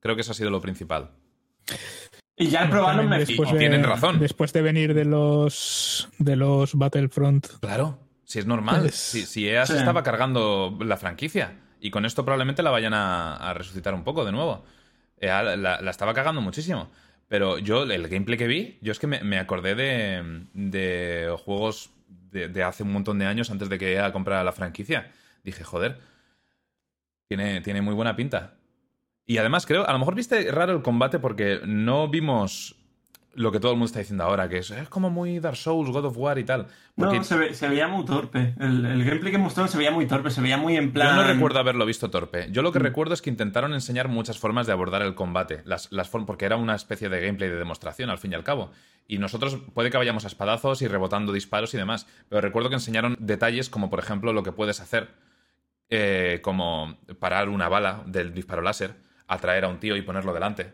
Creo 0.00 0.14
que 0.14 0.22
eso 0.22 0.32
ha 0.32 0.34
sido 0.34 0.50
lo 0.50 0.60
principal. 0.60 1.10
y 2.36 2.48
ya 2.48 2.62
al 2.62 2.70
probarlo 2.70 3.04
me. 3.04 3.22
Y 3.22 3.36
tienen 3.58 3.84
razón. 3.84 4.18
Después 4.18 4.52
de 4.52 4.62
venir 4.62 4.94
de 4.94 5.04
los 5.04 6.08
de 6.18 6.36
los 6.36 6.74
Battlefront. 6.74 7.46
Claro, 7.60 7.98
si 8.24 8.38
es 8.40 8.46
normal. 8.46 8.80
Pues- 8.82 8.94
Si, 8.96 9.22
si 9.26 9.48
EA 9.48 9.66
se 9.66 9.74
Sí. 9.74 9.78
estaba 9.78 10.02
cargando 10.02 10.76
la 10.80 10.96
franquicia. 10.96 11.58
Y 11.80 11.90
con 11.90 12.04
esto 12.04 12.24
probablemente 12.24 12.62
la 12.62 12.70
vayan 12.70 12.94
a, 12.94 13.36
a 13.36 13.54
resucitar 13.54 13.92
un 13.94 14.04
poco 14.04 14.24
de 14.24 14.32
nuevo. 14.32 14.64
EA 15.20 15.42
la, 15.56 15.80
la 15.80 15.90
estaba 15.90 16.14
cagando 16.14 16.40
muchísimo. 16.40 16.90
Pero 17.28 17.58
yo, 17.58 17.84
el 17.84 18.08
gameplay 18.08 18.36
que 18.38 18.46
vi, 18.46 18.78
yo 18.82 18.92
es 18.92 18.98
que 18.98 19.06
me, 19.06 19.22
me 19.24 19.38
acordé 19.38 19.74
de, 19.74 20.44
de 20.52 21.34
juegos 21.44 21.90
de, 22.30 22.48
de 22.48 22.62
hace 22.62 22.82
un 22.82 22.92
montón 22.92 23.18
de 23.18 23.26
años 23.26 23.50
antes 23.50 23.68
de 23.68 23.78
que 23.78 23.94
EA 23.94 24.12
comprara 24.12 24.44
la 24.44 24.52
franquicia. 24.52 25.10
Dije, 25.42 25.64
joder, 25.64 25.98
tiene, 27.36 27.60
tiene 27.60 27.82
muy 27.82 27.94
buena 27.94 28.14
pinta. 28.16 28.54
Y 29.26 29.38
además 29.38 29.66
creo, 29.66 29.86
a 29.88 29.92
lo 29.92 29.98
mejor 29.98 30.14
viste 30.14 30.50
raro 30.50 30.72
el 30.72 30.82
combate 30.82 31.18
porque 31.18 31.60
no 31.64 32.08
vimos 32.08 32.76
lo 33.34 33.50
que 33.50 33.60
todo 33.60 33.72
el 33.72 33.78
mundo 33.78 33.86
está 33.86 34.00
diciendo 34.00 34.24
ahora, 34.24 34.46
que 34.50 34.58
es, 34.58 34.70
es 34.70 34.90
como 34.90 35.08
muy 35.08 35.38
Dark 35.40 35.56
Souls, 35.56 35.88
God 35.90 36.04
of 36.04 36.18
War 36.18 36.38
y 36.38 36.44
tal. 36.44 36.66
Porque 36.94 37.16
No, 37.16 37.24
se, 37.24 37.36
ve- 37.38 37.54
se 37.54 37.66
veía 37.66 37.88
muy 37.88 38.04
torpe. 38.04 38.54
El, 38.60 38.84
el 38.84 39.04
gameplay 39.04 39.32
que 39.32 39.38
mostraron 39.38 39.70
se 39.70 39.78
veía 39.78 39.90
muy 39.90 40.04
torpe, 40.06 40.30
se 40.30 40.42
veía 40.42 40.58
muy 40.58 40.76
en 40.76 40.92
plan. 40.92 41.16
Yo 41.16 41.22
no 41.22 41.26
recuerdo 41.32 41.58
haberlo 41.58 41.86
visto 41.86 42.10
torpe. 42.10 42.48
Yo 42.50 42.60
Mm. 42.60 42.64
lo 42.64 42.72
que 42.72 42.78
recuerdo 42.80 43.14
es 43.14 43.22
que 43.22 43.30
intentaron 43.30 43.72
enseñar 43.72 44.08
muchas 44.08 44.38
formas 44.38 44.66
de 44.66 44.74
abordar 44.74 45.00
el 45.00 45.14
combate, 45.14 45.62
las, 45.64 45.90
las 45.92 46.08
porque 46.10 46.44
era 46.44 46.56
una 46.58 46.74
especie 46.74 47.08
de 47.08 47.22
gameplay 47.24 47.48
de 47.48 47.56
demostración, 47.56 48.10
al 48.10 48.18
fin 48.18 48.32
y 48.32 48.34
al 48.34 48.44
cabo. 48.44 48.70
Y 49.08 49.16
nosotros 49.16 49.56
puede 49.72 49.90
que 49.90 49.96
vayamos 49.96 50.24
a 50.24 50.26
espadazos 50.26 50.82
y 50.82 50.88
rebotando 50.88 51.32
disparos 51.32 51.72
y 51.72 51.78
demás, 51.78 52.06
pero 52.28 52.42
recuerdo 52.42 52.68
que 52.68 52.74
enseñaron 52.76 53.16
detalles 53.18 53.70
como, 53.70 53.88
por 53.88 54.00
ejemplo, 54.00 54.34
lo 54.34 54.42
que 54.42 54.52
puedes 54.52 54.80
hacer, 54.80 55.08
eh, 55.94 56.40
como 56.42 56.98
parar 57.20 57.50
una 57.50 57.68
bala 57.68 58.02
del 58.06 58.32
disparo 58.32 58.62
láser, 58.62 58.94
atraer 59.28 59.66
a 59.66 59.68
un 59.68 59.78
tío 59.78 59.94
y 59.94 60.00
ponerlo 60.00 60.32
delante. 60.32 60.72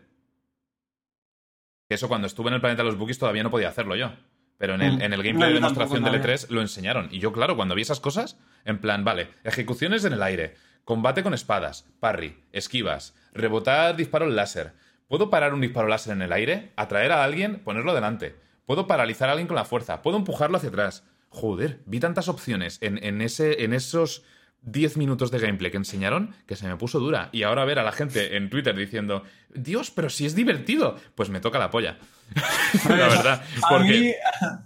Eso 1.89 2.07
cuando 2.07 2.27
estuve 2.27 2.47
en 2.47 2.53
el 2.55 2.61
planeta 2.61 2.83
de 2.83 2.87
los 2.89 2.97
Bookies 2.97 3.19
todavía 3.19 3.43
no 3.43 3.51
podía 3.51 3.67
hacerlo 3.67 3.95
yo. 3.97 4.13
Pero 4.57 4.75
en 4.75 4.81
el, 4.81 4.93
Mm. 4.97 5.01
en 5.01 5.13
el 5.13 5.23
gameplay 5.23 5.49
de 5.49 5.55
demostración 5.55 6.03
del 6.03 6.13
todavía. 6.13 6.35
E3 6.35 6.49
lo 6.49 6.61
enseñaron. 6.61 7.09
Y 7.11 7.19
yo, 7.19 7.31
claro, 7.33 7.55
cuando 7.57 7.75
vi 7.75 7.81
esas 7.81 7.99
cosas, 7.99 8.37
en 8.63 8.79
plan, 8.79 9.03
vale, 9.03 9.29
ejecuciones 9.43 10.05
en 10.05 10.13
el 10.13 10.23
aire, 10.23 10.55
combate 10.85 11.21
con 11.23 11.33
espadas, 11.33 11.85
parry, 11.99 12.43
esquivas, 12.53 13.13
rebotar 13.33 13.95
disparos 13.97 14.31
láser. 14.31 14.73
¿Puedo 15.07 15.29
parar 15.29 15.53
un 15.53 15.61
disparo 15.61 15.87
láser 15.87 16.13
en 16.13 16.21
el 16.21 16.31
aire, 16.31 16.71
atraer 16.77 17.11
a 17.11 17.23
alguien, 17.25 17.59
ponerlo 17.59 17.93
delante? 17.93 18.35
¿Puedo 18.65 18.85
paralizar 18.87 19.27
a 19.27 19.31
alguien 19.31 19.47
con 19.47 19.55
la 19.55 19.65
fuerza? 19.65 20.01
¿Puedo 20.01 20.17
empujarlo 20.17 20.57
hacia 20.57 20.69
atrás? 20.69 21.03
Joder, 21.29 21.79
vi 21.85 21.99
tantas 21.99 22.27
opciones 22.27 22.77
en, 22.81 23.03
en 23.03 23.21
ese, 23.21 23.63
en 23.63 23.73
esos 23.73 24.23
10 24.61 24.97
minutos 24.97 25.31
de 25.31 25.39
gameplay 25.39 25.71
que 25.71 25.77
enseñaron 25.77 26.35
que 26.45 26.55
se 26.55 26.67
me 26.67 26.75
puso 26.75 26.99
dura. 26.99 27.29
Y 27.31 27.43
ahora 27.43 27.65
ver 27.65 27.79
a 27.79 27.83
la 27.83 27.91
gente 27.91 28.35
en 28.35 28.49
Twitter 28.49 28.75
diciendo, 28.75 29.23
Dios, 29.53 29.89
pero 29.91 30.09
si 30.09 30.25
es 30.25 30.35
divertido, 30.35 30.97
pues 31.15 31.29
me 31.29 31.39
toca 31.39 31.59
la 31.59 31.69
polla. 31.69 31.97
la 32.89 32.95
verdad. 33.07 33.43
A 33.63 33.69
Porque 33.69 33.89
mí, 33.99 34.13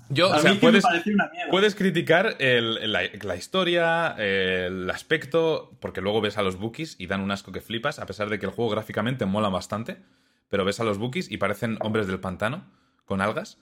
yo, 0.10 0.34
a 0.34 0.38
o 0.38 0.40
sea, 0.40 0.52
mí 0.52 0.58
puedes, 0.58 0.84
me 0.84 1.14
una 1.14 1.30
mierda. 1.32 1.52
puedes 1.52 1.76
criticar 1.76 2.36
el- 2.40 2.92
la, 2.92 3.04
la 3.22 3.36
historia, 3.36 4.16
el 4.18 4.90
aspecto, 4.90 5.72
porque 5.80 6.02
luego 6.02 6.20
ves 6.22 6.38
a 6.38 6.42
los 6.42 6.58
bookies 6.58 6.96
y 7.00 7.08
dan 7.08 7.22
un 7.22 7.32
asco 7.32 7.52
que 7.52 7.62
flipas, 7.62 8.00
a 8.00 8.06
pesar 8.06 8.30
de 8.30 8.40
que 8.40 8.46
el 8.48 8.52
juego 8.52 8.72
gráficamente 8.72 9.26
mola 9.26 9.50
bastante, 9.50 9.98
pero 10.50 10.66
ves 10.66 10.80
a 10.80 10.84
los 10.84 10.98
bookies 10.98 11.32
y 11.32 11.38
parecen 11.38 11.78
hombres 11.82 12.08
del 12.08 12.20
pantano, 12.20 12.66
con 13.06 13.22
algas, 13.22 13.60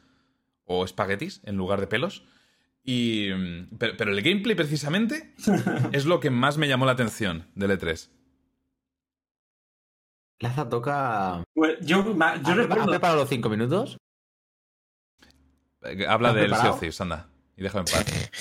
o 0.66 0.84
espaguetis 0.86 1.42
en 1.44 1.58
lugar 1.58 1.80
de 1.82 1.88
pelos. 1.88 2.24
Y, 2.84 3.30
mm, 3.32 3.78
pero, 3.78 3.94
pero 3.98 4.12
el 4.12 4.22
gameplay 4.22 4.56
precisamente 4.56 5.34
es 5.92 6.06
lo 6.06 6.20
que 6.20 6.30
más 6.32 6.58
me 6.58 6.68
llamó 6.68 6.86
la 6.86 6.94
atención 6.94 7.48
del 7.56 7.72
E 7.72 7.80
E3. 7.80 8.10
Laza 10.40 10.68
toca. 10.70 11.44
Pues 11.54 11.78
yo, 11.82 12.04
ma- 12.16 12.42
yo 12.42 12.54
¿Ha 12.54 12.56
recuerdo. 12.56 12.88
preparado 12.88 13.20
los 13.20 13.30
cinco 13.30 13.50
minutos? 13.50 13.98
Eh, 15.84 16.06
Habla 16.08 16.30
¿Has 16.30 16.36
del 16.36 16.56
Sea 16.56 16.72
of 16.72 16.80
Thieves, 16.80 17.00
anda, 17.02 17.30
y 17.56 17.62
déjame 17.64 17.86
en 17.88 18.04
paz. 18.04 18.32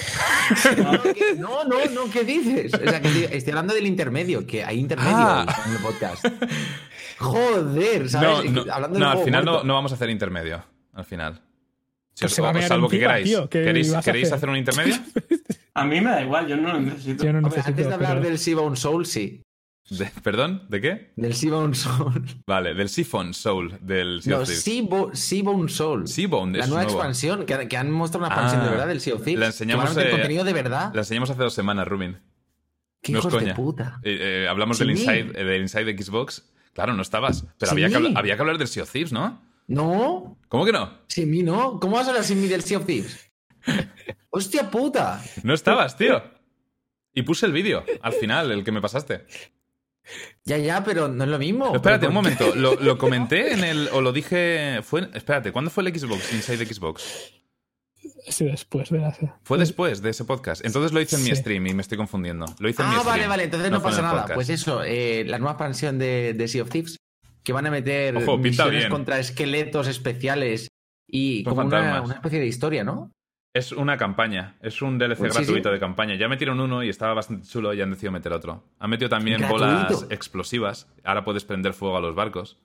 No, 1.39 1.63
no, 1.65 1.85
no, 1.95 2.11
¿qué 2.11 2.25
dices? 2.25 2.75
O 2.75 2.79
sea, 2.79 3.01
que 3.01 3.29
estoy, 3.37 3.51
hablando 3.53 3.73
del 3.75 3.87
intermedio, 3.87 4.45
que 4.47 4.65
hay 4.65 4.79
intermedio 4.81 5.13
Ah. 5.17 5.47
en 5.67 5.73
el 5.73 5.79
podcast. 5.79 6.27
Joder, 7.19 8.09
¿sabes? 8.09 8.51
No, 8.51 8.65
no, 8.65 8.73
Hablando 8.73 8.95
del 8.99 9.01
no, 9.01 9.11
al 9.11 9.19
final 9.25 9.45
no, 9.45 9.63
no 9.63 9.75
vamos 9.75 9.93
a 9.93 9.95
hacer 9.95 10.11
intermedio. 10.11 10.65
Al 10.95 11.05
final. 11.05 11.41
Si 12.15 12.23
Pues 12.23 12.33
os- 12.33 12.37
se 12.37 12.43
va 12.43 12.51
a 12.51 12.63
salvo 12.63 12.89
que 12.89 12.99
queráis. 12.99 13.25
tío, 13.25 13.49
¿qué 13.49 13.63
¿Queréis, 13.63 13.93
vas 13.93 14.07
a 14.07 14.11
¿queréis 14.11 14.27
hacer? 14.27 14.37
hacer 14.37 14.49
un 14.51 14.57
intermedio? 14.57 14.95
A 15.75 15.85
mí 15.85 16.01
me 16.01 16.11
da 16.11 16.23
igual, 16.23 16.47
yo 16.49 16.57
no 16.57 16.73
lo 16.73 16.81
necesito. 16.81 17.25
Yo 17.25 17.33
no 17.33 17.39
Hombre, 17.39 17.51
necesito. 17.57 17.69
antes 17.69 17.87
de 17.87 17.95
hablar 17.95 18.17
pero- 18.19 18.29
del 18.29 18.39
Seabound 18.39 18.77
Soul, 18.77 19.07
sí. 19.07 19.43
De- 19.89 20.11
¿Perdón? 20.23 20.67
¿De 20.69 20.81
qué? 20.81 21.13
Del 21.17 21.35
Seabound 21.35 21.75
Soul. 21.75 22.25
Vale, 22.47 22.75
del 22.75 22.89
Siphon 22.89 23.33
Soul, 23.35 23.79
del 23.81 24.21
Sea 24.23 24.37
No, 24.37 24.43
of 24.43 24.49
Thieves. 24.49 24.65
Seabo- 24.65 25.11
Seabound 25.15 25.69
Soul. 25.71 26.07
Seabound, 26.09 26.57
La 26.57 26.67
nueva 26.67 26.83
nuevo. 26.85 26.99
expansión, 26.99 27.47
que, 27.47 27.69
que 27.69 27.77
han 27.77 27.91
mostrado 27.91 28.27
una 28.27 28.35
expansión 28.35 28.61
Ah, 28.61 28.65
de 28.65 28.71
verdad 28.71 28.87
del 28.89 29.01
Sea 29.01 29.15
of 29.15 29.23
Thieves. 29.25 29.41
la 29.41 29.47
enseñamos, 29.47 29.97
eh, 29.97 30.11
contenido 30.11 30.45
de 30.45 30.53
verdad. 30.53 30.93
La 30.95 31.01
enseñamos 31.01 31.31
hace 31.31 31.43
dos 31.43 31.55
semanas, 31.55 31.89
Rubin. 31.89 32.19
Qué 33.03 33.13
no 33.13 33.21
es 33.21 33.25
hijos 33.25 33.43
de 33.45 33.55
puta. 33.55 33.99
Eh, 34.03 34.43
eh, 34.45 34.49
hablamos 34.49 34.79
del. 34.79 34.91
Inside, 34.91 35.33
eh, 35.35 35.45
del 35.45 35.63
Inside 35.63 35.85
de 35.93 36.03
Xbox. 36.03 36.53
Claro, 36.75 36.93
no 36.95 37.03
estabas. 37.03 37.47
Pero 37.59 37.73
había 37.73 37.89
que, 37.89 38.13
había 38.15 38.37
que 38.37 38.41
hablar 38.43 38.59
del 38.59 38.69
Sea 38.69 38.83
of 38.83 38.93
Thieves, 38.93 39.13
¿no? 39.13 39.41
No, 39.71 40.37
¿Cómo 40.49 40.65
que 40.65 40.73
no? 40.73 40.99
sin 41.07 41.31
mí 41.31 41.43
no. 41.45 41.79
¿Cómo 41.79 41.97
vas 41.97 42.07
a 42.07 42.11
hablar 42.11 42.25
sin 42.25 42.41
mí 42.41 42.49
del 42.49 42.63
Sea 42.63 42.79
of 42.79 42.87
Thieves? 42.87 43.31
¡Hostia 44.31 44.69
puta! 44.71 45.23
No 45.45 45.55
estabas, 45.55 45.97
tío. 45.97 46.23
Y 47.15 47.23
puse 47.23 47.47
el 47.47 47.53
vídeo, 47.53 47.85
al 48.03 48.13
final, 48.13 48.51
el 48.51 48.65
que 48.65 48.73
me 48.73 48.81
pasaste. 48.81 49.27
Ya, 50.45 50.59
ya, 50.59 50.83
pero 50.83 51.07
no 51.09 51.23
es 51.25 51.31
lo 51.31 51.39
mismo. 51.39 51.75
Espérate, 51.75 52.07
Pero 52.09 52.19
un 52.19 52.25
¿por 52.25 52.37
qué? 52.37 52.45
momento. 52.45 52.57
¿Lo, 52.61 52.75
lo 52.81 52.99
comenté 52.99 53.53
en 53.53 53.63
el. 53.65 53.89
o 53.93 54.01
lo 54.01 54.13
dije. 54.13 54.81
Fue, 54.83 55.09
espérate, 55.15 55.53
¿cuándo 55.53 55.71
fue 55.71 55.85
el 55.89 55.97
Xbox? 55.97 56.33
Inside 56.33 56.67
Xbox. 56.67 57.33
Sí, 58.29 58.45
después 58.47 58.91
de 58.91 58.99
la. 58.99 59.17
Fue 59.45 59.57
después 59.59 60.03
de 60.03 60.11
ese 60.11 60.25
podcast. 60.25 60.65
Entonces 60.65 60.93
lo 60.93 61.01
hice 61.01 61.15
en 61.17 61.23
mi 61.25 61.31
stream 61.37 61.67
y 61.69 61.75
me 61.75 61.83
estoy 61.83 61.97
confundiendo. 61.99 62.47
Lo 62.59 62.69
hice 62.69 62.83
en 62.83 62.89
mi 62.89 62.95
Ah, 62.95 62.99
stream. 63.01 63.15
vale, 63.17 63.29
vale, 63.29 63.45
entonces 63.45 63.71
no, 63.71 63.81
pasa 63.83 64.03
nada. 64.03 64.23
podcast. 64.23 64.35
Pues 64.35 64.49
eso, 64.49 64.83
eh, 64.85 65.25
la 65.27 65.39
nueva 65.39 65.53
expansión 65.53 65.99
de, 65.99 66.35
de 66.35 66.49
Sea 66.49 66.63
of 66.63 66.71
Thieves, 66.71 66.97
que 67.43 67.53
van 67.53 67.67
a 67.67 67.71
meter 67.71 68.17
Ojo, 68.17 68.37
pinta 68.37 68.65
misiones 68.65 68.79
bien. 68.81 68.91
contra 68.91 69.19
esqueletos 69.19 69.87
especiales 69.89 70.69
y 71.09 71.43
Son 71.45 71.55
como 71.55 71.67
una, 71.67 72.05
especie 72.15 72.41
de 72.41 72.47
historia, 72.47 72.85
¿no? 72.85 73.11
Es 73.53 73.73
una 73.73 73.97
campaña, 73.97 74.57
es 74.63 74.81
un 74.81 74.97
DLC 74.99 75.19
Pues 75.19 75.35
gratuito 75.35 75.69
sí. 75.71 75.73
de 75.73 75.81
campaña. 75.81 76.15
Ya 76.15 76.29
metieron 76.29 76.61
uno 76.61 76.85
y 76.85 76.89
estaba 76.89 77.15
bastante 77.15 77.49
chulo 77.49 77.75
y 77.75 77.81
han 77.81 77.91
decidido 77.91 78.13
meter 78.13 78.33
otro. 78.33 78.63
Han 78.79 78.91
metido 78.91 79.09
también 79.09 79.39
¿Gratuito? 79.39 79.65
bolas 79.65 80.07
explosivas. 80.11 80.89
Ahora 81.03 81.25
puedes 81.25 81.45
prender 81.45 81.73
fuego 81.73 81.97
a 81.97 82.01
los 82.01 82.15
barcos. 82.15 82.59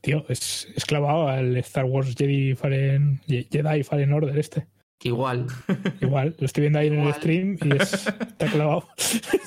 Tío, 0.00 0.24
es, 0.28 0.66
es 0.74 0.84
clavado 0.84 1.28
al 1.28 1.56
Star 1.58 1.84
Wars 1.84 2.14
Jedi 2.16 2.54
Fallen, 2.54 3.20
Jedi 3.26 3.84
Fallen 3.84 4.12
Order 4.12 4.36
este. 4.36 4.66
Igual. 5.02 5.46
Igual, 6.00 6.34
lo 6.38 6.46
estoy 6.46 6.62
viendo 6.62 6.78
ahí 6.80 6.88
en 6.88 6.98
el 6.98 7.14
stream 7.14 7.58
y 7.62 7.76
es, 7.76 7.92
está 8.06 8.46
clavado. 8.46 8.88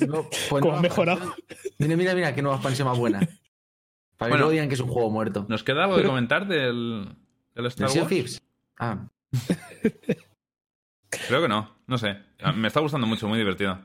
No, 0.08 0.30
pues 0.50 0.62
Como 0.62 0.76
han 0.76 0.82
mejorado. 0.82 1.36
Mira, 1.78 1.98
mira, 1.98 2.16
mira, 2.16 2.36
qué 2.36 2.41
nueva 2.41 2.58
expansión 2.58 2.88
más 2.88 2.98
buena. 2.98 3.28
Para 4.20 4.30
que 4.30 4.34
Bueno. 4.34 4.46
no 4.46 4.52
digan 4.52 4.68
que 4.68 4.76
es 4.76 4.82
un 4.82 4.90
juego 4.90 5.10
muerto. 5.10 5.46
¿Nos 5.50 5.64
queda 5.64 5.86
algo 5.86 5.98
de 5.98 6.04
comentar 6.04 6.46
del, 6.48 7.08
del 7.56 7.66
Star 7.66 7.90
¿De 7.90 8.00
Wars? 8.00 8.10
Thieves? 8.10 8.41
Ah, 8.78 9.08
Creo 11.28 11.41
que 11.41 11.48
no, 11.48 11.76
no 11.88 11.98
sé. 11.98 12.18
Me 12.56 12.68
está 12.68 12.80
gustando 12.82 13.08
mucho, 13.08 13.28
muy 13.28 13.38
divertido. 13.40 13.80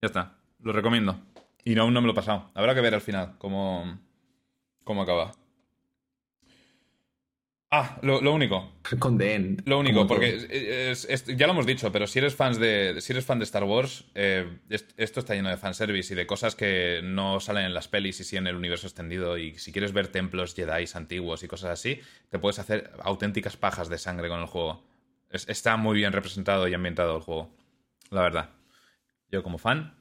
Ya 0.00 0.06
está, 0.06 0.36
lo 0.60 0.72
recomiendo. 0.72 1.18
Y 1.64 1.74
no, 1.74 1.82
aún 1.82 1.94
no 1.94 2.00
me 2.00 2.06
lo 2.06 2.12
he 2.12 2.16
pasado. 2.16 2.50
Habrá 2.54 2.74
que 2.74 2.80
ver 2.80 2.94
al 2.94 3.00
final 3.00 3.34
cómo, 3.38 3.98
cómo 4.84 5.02
acaba. 5.02 5.32
Ah, 7.70 7.98
lo, 8.00 8.22
lo 8.22 8.32
único. 8.32 8.72
con 8.98 9.18
The 9.18 9.34
End. 9.34 9.62
Lo 9.68 9.78
único, 9.78 10.06
porque 10.06 10.36
es- 10.90 11.04
es- 11.04 11.26
ya 11.36 11.46
lo 11.46 11.52
hemos 11.52 11.66
dicho, 11.66 11.92
pero 11.92 12.06
si 12.06 12.18
eres, 12.18 12.34
fans 12.34 12.58
de, 12.58 12.96
si 13.02 13.12
eres 13.12 13.26
fan 13.26 13.38
de 13.38 13.44
Star 13.44 13.64
Wars, 13.64 14.06
eh, 14.14 14.58
est- 14.70 14.92
esto 14.96 15.20
está 15.20 15.34
lleno 15.34 15.50
de 15.50 15.58
fanservice 15.58 16.14
y 16.14 16.16
de 16.16 16.26
cosas 16.26 16.56
que 16.56 17.00
no 17.04 17.40
salen 17.40 17.66
en 17.66 17.74
las 17.74 17.86
pelis 17.86 18.18
y 18.20 18.24
sí 18.24 18.38
en 18.38 18.46
el 18.46 18.56
universo 18.56 18.86
extendido. 18.86 19.36
Y 19.36 19.58
si 19.58 19.70
quieres 19.72 19.92
ver 19.92 20.08
templos 20.08 20.54
Jedi 20.54 20.86
antiguos 20.94 21.42
y 21.42 21.48
cosas 21.48 21.70
así, 21.70 22.00
te 22.30 22.38
puedes 22.38 22.58
hacer 22.58 22.90
auténticas 23.02 23.58
pajas 23.58 23.90
de 23.90 23.98
sangre 23.98 24.28
con 24.30 24.40
el 24.40 24.46
juego. 24.46 24.82
Es- 25.28 25.46
está 25.50 25.76
muy 25.76 25.94
bien 25.98 26.12
representado 26.14 26.66
y 26.68 26.72
ambientado 26.74 27.16
el 27.16 27.22
juego, 27.22 27.54
la 28.10 28.22
verdad. 28.22 28.48
Yo 29.30 29.42
como 29.42 29.58
fan, 29.58 29.94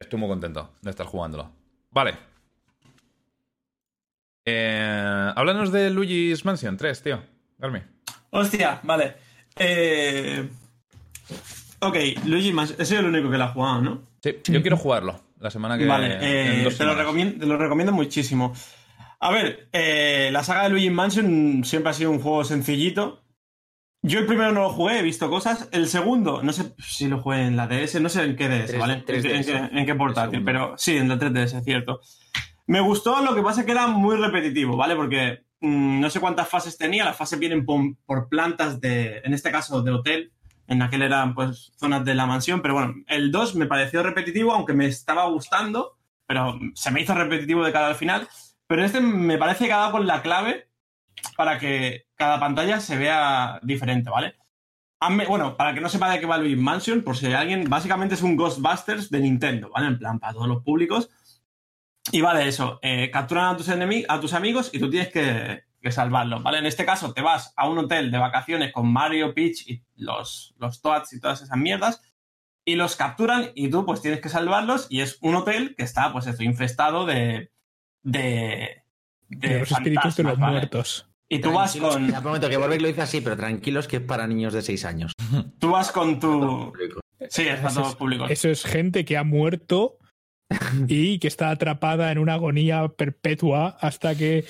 estoy 0.00 0.18
muy 0.18 0.28
contento 0.28 0.74
de 0.82 0.90
estar 0.90 1.06
jugándolo. 1.06 1.52
Vale. 1.92 2.31
Eh, 4.44 5.32
háblanos 5.36 5.72
de 5.72 5.90
Luigi's 5.90 6.44
Mansion 6.44 6.76
3, 6.76 7.02
tío. 7.02 7.22
Garmi. 7.58 7.80
Hostia, 8.30 8.80
vale. 8.82 9.14
Eh... 9.56 10.48
Ok, 11.80 11.96
Luigi 12.26 12.52
Mansion. 12.52 12.80
He 12.80 12.84
sido 12.84 13.00
el 13.00 13.06
único 13.06 13.30
que 13.30 13.38
la 13.38 13.46
ha 13.46 13.48
jugado, 13.48 13.80
¿no? 13.80 14.02
Sí, 14.22 14.36
yo 14.44 14.62
quiero 14.62 14.76
jugarlo 14.76 15.20
la 15.40 15.50
semana 15.50 15.76
que 15.76 15.84
Vale, 15.86 16.14
en 16.14 16.66
eh, 16.66 16.68
te, 16.76 16.84
lo 16.84 16.94
recomiendo, 16.94 17.40
te 17.40 17.46
lo 17.46 17.56
recomiendo 17.58 17.92
muchísimo. 17.92 18.54
A 19.18 19.30
ver, 19.32 19.68
eh, 19.72 20.30
la 20.32 20.44
saga 20.44 20.64
de 20.64 20.68
Luigi 20.70 20.90
Mansion 20.90 21.64
siempre 21.64 21.90
ha 21.90 21.94
sido 21.94 22.10
un 22.12 22.20
juego 22.20 22.44
sencillito. 22.44 23.24
Yo 24.04 24.18
el 24.20 24.26
primero 24.26 24.52
no 24.52 24.62
lo 24.62 24.70
jugué, 24.70 24.98
he 25.00 25.02
visto 25.02 25.28
cosas. 25.28 25.68
El 25.72 25.88
segundo, 25.88 26.42
no 26.42 26.52
sé 26.52 26.72
si 26.78 27.08
lo 27.08 27.20
jugué 27.20 27.42
en 27.46 27.56
la 27.56 27.66
DS, 27.66 28.00
no 28.00 28.08
sé 28.08 28.22
en 28.24 28.36
qué 28.36 28.48
DS, 28.48 28.66
Tres- 28.66 28.78
¿vale? 28.80 28.94
En, 28.94 29.04
3DS. 29.04 29.22
qué- 29.22 29.34
en 29.36 29.44
qué, 29.44 29.78
en 29.80 29.86
qué 29.86 29.94
portátil, 29.96 30.42
pero 30.44 30.74
sí, 30.76 30.96
en 30.96 31.08
la 31.08 31.18
3DS, 31.18 31.58
es 31.58 31.64
cierto. 31.64 32.00
Me 32.66 32.80
gustó, 32.80 33.22
lo 33.22 33.34
que 33.34 33.42
pasa 33.42 33.60
es 33.60 33.66
que 33.66 33.72
era 33.72 33.86
muy 33.86 34.16
repetitivo, 34.16 34.76
¿vale? 34.76 34.96
Porque 34.96 35.44
mm, 35.60 36.00
no 36.00 36.10
sé 36.10 36.20
cuántas 36.20 36.48
fases 36.48 36.78
tenía, 36.78 37.04
las 37.04 37.16
fases 37.16 37.38
vienen 37.38 37.64
por, 37.66 38.28
plantas 38.28 38.80
de, 38.80 39.18
en 39.24 39.34
este 39.34 39.50
caso, 39.50 39.82
de 39.82 39.90
hotel. 39.90 40.32
En 40.68 40.80
aquel 40.80 41.02
eran, 41.02 41.34
pues, 41.34 41.72
zonas 41.76 42.04
de 42.04 42.14
la 42.14 42.24
mansión, 42.24 42.62
pero 42.62 42.74
bueno, 42.74 42.94
el 43.08 43.32
2 43.32 43.56
me 43.56 43.66
pareció 43.66 44.02
repetitivo, 44.02 44.52
aunque 44.52 44.72
me 44.72 44.86
estaba 44.86 45.26
gustando, 45.26 45.98
pero 46.26 46.58
se 46.74 46.90
me 46.90 47.02
hizo 47.02 47.14
repetitivo 47.14 47.64
de 47.64 47.72
cara 47.72 47.88
al 47.88 47.96
final. 47.96 48.28
Pero 48.66 48.84
este 48.84 49.00
me 49.00 49.38
parece 49.38 49.66
que 49.66 49.72
ha 49.72 49.78
dado 49.78 49.92
con 49.92 50.06
la 50.06 50.22
clave 50.22 50.68
para 51.36 51.58
que 51.58 52.06
cada 52.14 52.40
pantalla 52.40 52.80
se 52.80 52.96
vea 52.96 53.60
diferente, 53.62 54.08
¿vale? 54.08 54.36
Bueno, 55.28 55.56
para 55.56 55.74
que 55.74 55.80
no 55.80 55.88
sepa 55.88 56.10
de 56.10 56.20
qué 56.20 56.26
va 56.26 56.38
Luigi 56.38 56.56
Mansion, 56.56 57.02
por 57.02 57.16
si 57.16 57.26
hay 57.26 57.32
alguien, 57.32 57.68
básicamente 57.68 58.14
es 58.14 58.22
un 58.22 58.36
Ghostbusters 58.36 59.10
de 59.10 59.18
Nintendo, 59.18 59.68
¿vale? 59.70 59.88
En 59.88 59.98
plan, 59.98 60.20
para 60.20 60.32
todos 60.32 60.46
los 60.46 60.62
públicos. 60.62 61.10
Y 62.10 62.20
va 62.20 62.34
de 62.34 62.48
eso, 62.48 62.80
eh, 62.82 63.10
capturan 63.12 63.54
a 63.54 63.56
tus, 63.56 63.68
a 63.68 64.20
tus 64.20 64.32
amigos 64.32 64.70
y 64.72 64.80
tú 64.80 64.90
tienes 64.90 65.10
que, 65.12 65.62
que 65.80 65.92
salvarlos, 65.92 66.42
¿vale? 66.42 66.58
En 66.58 66.66
este 66.66 66.84
caso 66.84 67.12
te 67.12 67.22
vas 67.22 67.52
a 67.56 67.68
un 67.68 67.78
hotel 67.78 68.10
de 68.10 68.18
vacaciones 68.18 68.72
con 68.72 68.92
Mario, 68.92 69.34
Peach 69.34 69.68
y 69.68 69.84
los, 69.94 70.54
los 70.58 70.82
Toads 70.82 71.12
y 71.12 71.20
todas 71.20 71.42
esas 71.42 71.56
mierdas 71.56 72.02
y 72.64 72.74
los 72.74 72.96
capturan 72.96 73.50
y 73.54 73.68
tú 73.70 73.86
pues 73.86 74.02
tienes 74.02 74.20
que 74.20 74.28
salvarlos 74.28 74.86
y 74.90 75.00
es 75.00 75.18
un 75.20 75.36
hotel 75.36 75.74
que 75.76 75.84
está 75.84 76.12
pues 76.12 76.26
esto, 76.26 76.42
infestado 76.42 77.06
de... 77.06 77.50
de, 78.02 78.82
De 79.28 79.60
los 79.60 79.70
espíritus 79.70 80.16
de 80.16 80.22
los 80.24 80.38
muertos. 80.38 81.08
Y 81.28 81.38
tú 81.38 81.52
vas 81.52 81.74
con... 81.76 82.10
Ya 82.10 82.20
prometo 82.20 82.48
que 82.50 82.56
Borbeck 82.58 82.80
lo 82.82 82.88
dice 82.88 83.02
así, 83.02 83.20
pero 83.20 83.36
tranquilos 83.36 83.88
que 83.88 83.96
es 83.96 84.02
para 84.02 84.26
niños 84.26 84.52
de 84.52 84.60
6 84.62 84.84
años. 84.84 85.12
Tú 85.58 85.70
vas 85.70 85.90
con 85.92 86.20
tu... 86.20 86.72
Sí, 87.30 87.42
es 87.48 87.56
para 87.60 87.68
Eso 87.68 87.74
todos 87.74 87.76
es- 87.76 87.92
los 87.92 87.96
públicos. 87.96 88.30
Eso 88.30 88.48
es 88.48 88.64
gente 88.64 89.04
que 89.04 89.16
ha 89.16 89.24
muerto 89.24 89.96
y 90.88 91.18
que 91.18 91.28
está 91.28 91.50
atrapada 91.50 92.12
en 92.12 92.18
una 92.18 92.34
agonía 92.34 92.88
perpetua 92.88 93.76
hasta 93.80 94.14
que 94.14 94.44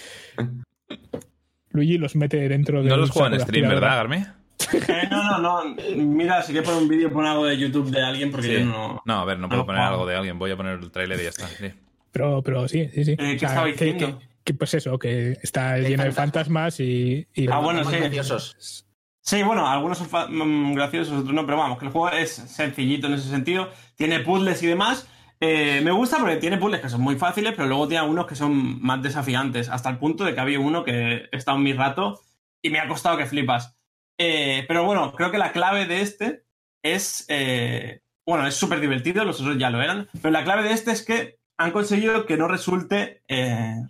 Luigi 1.70 1.98
los 1.98 2.16
mete 2.16 2.48
dentro 2.48 2.82
de 2.82 2.88
No 2.90 2.96
los 2.96 3.10
juega 3.10 3.28
en 3.28 3.40
saco 3.40 3.50
de 3.52 3.58
stream, 3.58 3.68
¿verdad. 3.70 3.96
Garmi? 3.96 4.16
Eh, 4.16 5.08
no, 5.10 5.38
no, 5.40 5.64
no. 5.64 5.76
Mira, 5.96 6.42
si 6.42 6.52
quieres 6.52 6.68
poner 6.68 6.82
un 6.82 6.88
vídeo, 6.88 7.10
pon 7.12 7.26
algo 7.26 7.46
de 7.46 7.56
YouTube 7.58 7.90
de 7.90 8.02
alguien 8.02 8.30
porque 8.30 8.46
Sí. 8.46 8.52
yo 8.54 8.64
no... 8.66 9.02
No, 9.04 9.20
a 9.20 9.24
ver, 9.24 9.38
no 9.38 9.48
puedo 9.48 9.62
No 9.62 9.66
poner 9.66 9.82
algo 9.82 10.06
de 10.06 10.16
alguien. 10.16 10.38
Voy 10.38 10.50
a 10.50 10.56
poner 10.56 10.78
el 10.78 10.90
tráiler 10.90 11.18
y 11.20 11.24
ya 11.24 11.28
está. 11.30 11.46
sí. 11.48 11.70
Pero, 12.12 12.42
pero 12.42 12.68
sí, 12.68 12.88
sí, 12.92 13.04
sí. 13.04 13.16
¿qué 13.16 13.36
O 13.36 13.38
sea, 13.38 13.48
estabais 13.48 13.76
que, 13.76 13.84
diciendo? 13.86 14.18
que- 14.18 14.26
que, 14.44 14.54
pues 14.54 14.74
eso, 14.74 14.98
que 14.98 15.38
está 15.42 15.78
lleno 15.78 16.02
de 16.04 16.12
fantasmas. 16.12 16.78
y, 16.80 17.26
y 17.34 17.48
Ah, 17.48 17.58
bueno, 17.60 17.84
sí. 17.84 17.96
graciosos. 17.96 18.84
Sí, 19.20 19.42
bueno, 19.44 19.66
algunos 19.68 19.98
son 19.98 20.08
mm, 20.10 20.74
graciosos, 20.74 21.20
otros 21.20 21.32
no, 21.32 21.46
pero 21.46 21.56
vamos, 21.58 21.78
que 21.78 21.84
el 21.86 21.92
juego 21.92 22.10
es 22.10 22.32
sencillito 22.32 23.06
en 23.06 23.14
ese 23.14 23.28
sentido. 23.30 23.70
Tiene 23.96 24.18
puzzles 24.20 24.60
y 24.62 24.66
demás. 24.66 25.08
Eh, 25.44 25.81
me 25.82 25.90
gusta 25.90 26.19
porque 26.19 26.36
tiene 26.36 26.56
puzzles 26.56 26.81
que 26.81 26.89
son 26.89 27.01
muy 27.01 27.16
fáciles, 27.16 27.52
pero 27.56 27.66
luego 27.66 27.89
tiene 27.89 28.02
algunos 28.02 28.28
que 28.28 28.36
son 28.36 28.81
más 28.81 29.02
desafiantes, 29.02 29.69
hasta 29.69 29.90
el 29.90 29.98
punto 29.98 30.23
de 30.23 30.35
que 30.35 30.40
había 30.40 30.60
uno 30.60 30.85
que 30.85 31.28
he 31.32 31.36
estado 31.36 31.56
en 31.56 31.64
mi 31.64 31.73
rato 31.73 32.20
y 32.62 32.70
me 32.70 32.78
ha 32.78 32.86
costado 32.86 33.16
que 33.16 33.27
flipas. 33.27 33.77
Eh, 34.19 34.64
pero 34.69 34.85
bueno, 34.85 35.12
creo 35.14 35.32
que 35.32 35.39
la 35.39 35.51
clave 35.51 35.86
de 35.86 36.01
este 36.01 36.44
es. 36.81 37.24
eh, 37.28 38.02
bueno, 38.24 38.47
es 38.47 38.55
súper 38.55 38.78
divertido, 38.78 39.24
los 39.24 39.40
otros 39.40 39.59
ya 39.59 39.70
lo 39.70 39.82
eran, 39.82 40.09
pero 40.20 40.31
la 40.31 40.44
clave 40.44 40.62
de 40.62 40.74
este 40.74 40.93
es 40.93 41.05
que 41.05 41.40
han 41.56 41.73
conseguido 41.73 42.24
que 42.24 42.36
no 42.36 42.47
resulte 42.47 43.23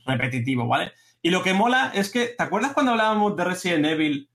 repetitivo, 0.07 0.66
¿vale? 0.66 0.93
Y 1.20 1.29
lo 1.29 1.43
que 1.43 1.53
mola 1.53 1.93
es 1.95 2.11
que, 2.11 2.29
¿te 2.29 2.43
acuerdas 2.43 2.73
cuando 2.73 2.93
hablábamos 2.93 3.37
de 3.37 3.45
Resident 3.45 3.85
Evil 3.85 4.31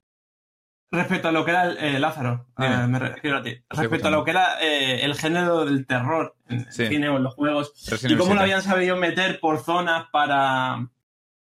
respecto 0.91 1.27
a 1.27 1.31
lo 1.31 1.43
que 1.43 1.51
era 1.51 1.65
el, 1.65 1.77
eh, 1.77 1.99
Lázaro? 1.99 2.47
Eh, 2.57 2.87
me 2.87 2.99
refiero 2.99 3.37
a 3.37 3.43
ti. 3.43 3.55
Respecto 3.69 4.07
a 4.07 4.11
lo 4.11 4.23
que 4.23 4.31
era 4.31 4.61
eh, 4.61 5.03
el 5.03 5.15
género 5.15 5.65
del 5.65 5.85
terror 5.85 6.35
en 6.47 6.59
el 6.59 6.71
cine 6.71 7.09
o 7.09 7.17
en 7.17 7.23
los 7.23 7.35
juegos 7.35 7.73
Resident 7.89 8.15
y 8.15 8.17
cómo 8.17 8.33
lo 8.33 8.41
7. 8.41 8.43
habían 8.43 8.61
sabido 8.61 8.95
meter 8.95 9.39
por 9.39 9.59
zonas 9.59 10.07
para, 10.11 10.87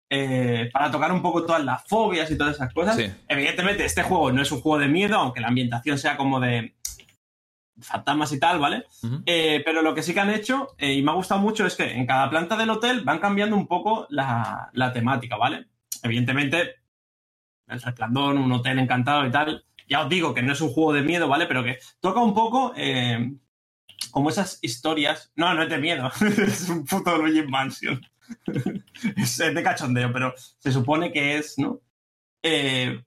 eh, 0.09 0.71
para 0.73 0.91
tocar 0.91 1.13
un 1.13 1.23
poco 1.23 1.45
todas 1.45 1.65
las 1.65 1.85
fobias 1.85 2.31
y 2.31 2.39
todas 2.39 2.57
esas 2.57 2.73
cosas. 2.73 2.97
Sí. 2.97 3.11
Evidentemente, 3.29 3.85
este 3.85 4.03
juego 4.03 4.33
no 4.33 4.43
es 4.43 4.51
un 4.51 4.61
juego 4.61 4.79
de 4.79 4.89
miedo, 4.89 5.17
aunque 5.17 5.41
la 5.41 5.49
ambientación 5.49 5.99
sea 5.99 6.17
como 6.17 6.41
de 6.41 6.75
fantasmas 7.81 8.33
y 8.33 8.39
tal, 8.39 8.61
¿vale? 8.61 8.85
Pero 9.27 9.83
lo 9.83 9.95
que 9.95 10.03
sí 10.05 10.15
que 10.15 10.21
han 10.21 10.31
hecho, 10.31 10.69
y 10.79 11.03
me 11.03 11.11
ha 11.11 11.15
gustado 11.15 11.41
mucho, 11.41 11.67
es 11.67 11.75
que 11.75 11.91
en 11.93 12.07
cada 12.07 12.31
planta 12.31 12.57
del 12.57 12.71
hotel 12.71 13.01
van 13.01 13.19
cambiando 13.19 13.57
un 13.57 13.67
poco 13.67 14.07
la, 14.11 14.71
la 14.73 14.93
temática, 14.93 15.37
¿vale? 15.37 15.67
Evidentemente, 16.05 16.77
el 17.69 17.81
resplandor, 17.81 18.35
un 18.37 18.53
hotel 18.53 18.79
encantado 18.79 19.27
y 19.27 19.31
tal, 19.31 19.65
Ya 19.89 20.03
os 20.03 20.09
digo 20.09 20.33
que 20.35 20.43
no 20.43 20.53
es 20.53 20.61
un 20.61 20.71
juego 20.71 20.93
de 20.93 21.03
miedo, 21.03 21.29
¿vale? 21.29 21.47
Pero 21.47 21.63
que 21.65 21.79
toca 22.01 22.21
un 22.21 22.35
poco 22.35 22.73
eh, 22.77 23.33
como 24.11 24.31
esas 24.31 24.59
historias. 24.63 25.33
No, 25.37 25.53
no 25.55 25.63
es 25.63 25.69
de 25.69 25.79
miedo. 25.79 26.11
es 26.39 26.69
un 26.69 26.85
puto 26.85 27.17
Luigi 27.19 27.47
Mansion. 27.47 28.01
es 29.17 29.37
de 29.37 29.63
cachondeo, 29.63 30.13
pero 30.13 30.35
se 30.59 30.73
supone 30.73 31.13
que 31.13 31.37
es, 31.39 31.59
¿no? 31.59 31.81
Eh, 32.43 33.03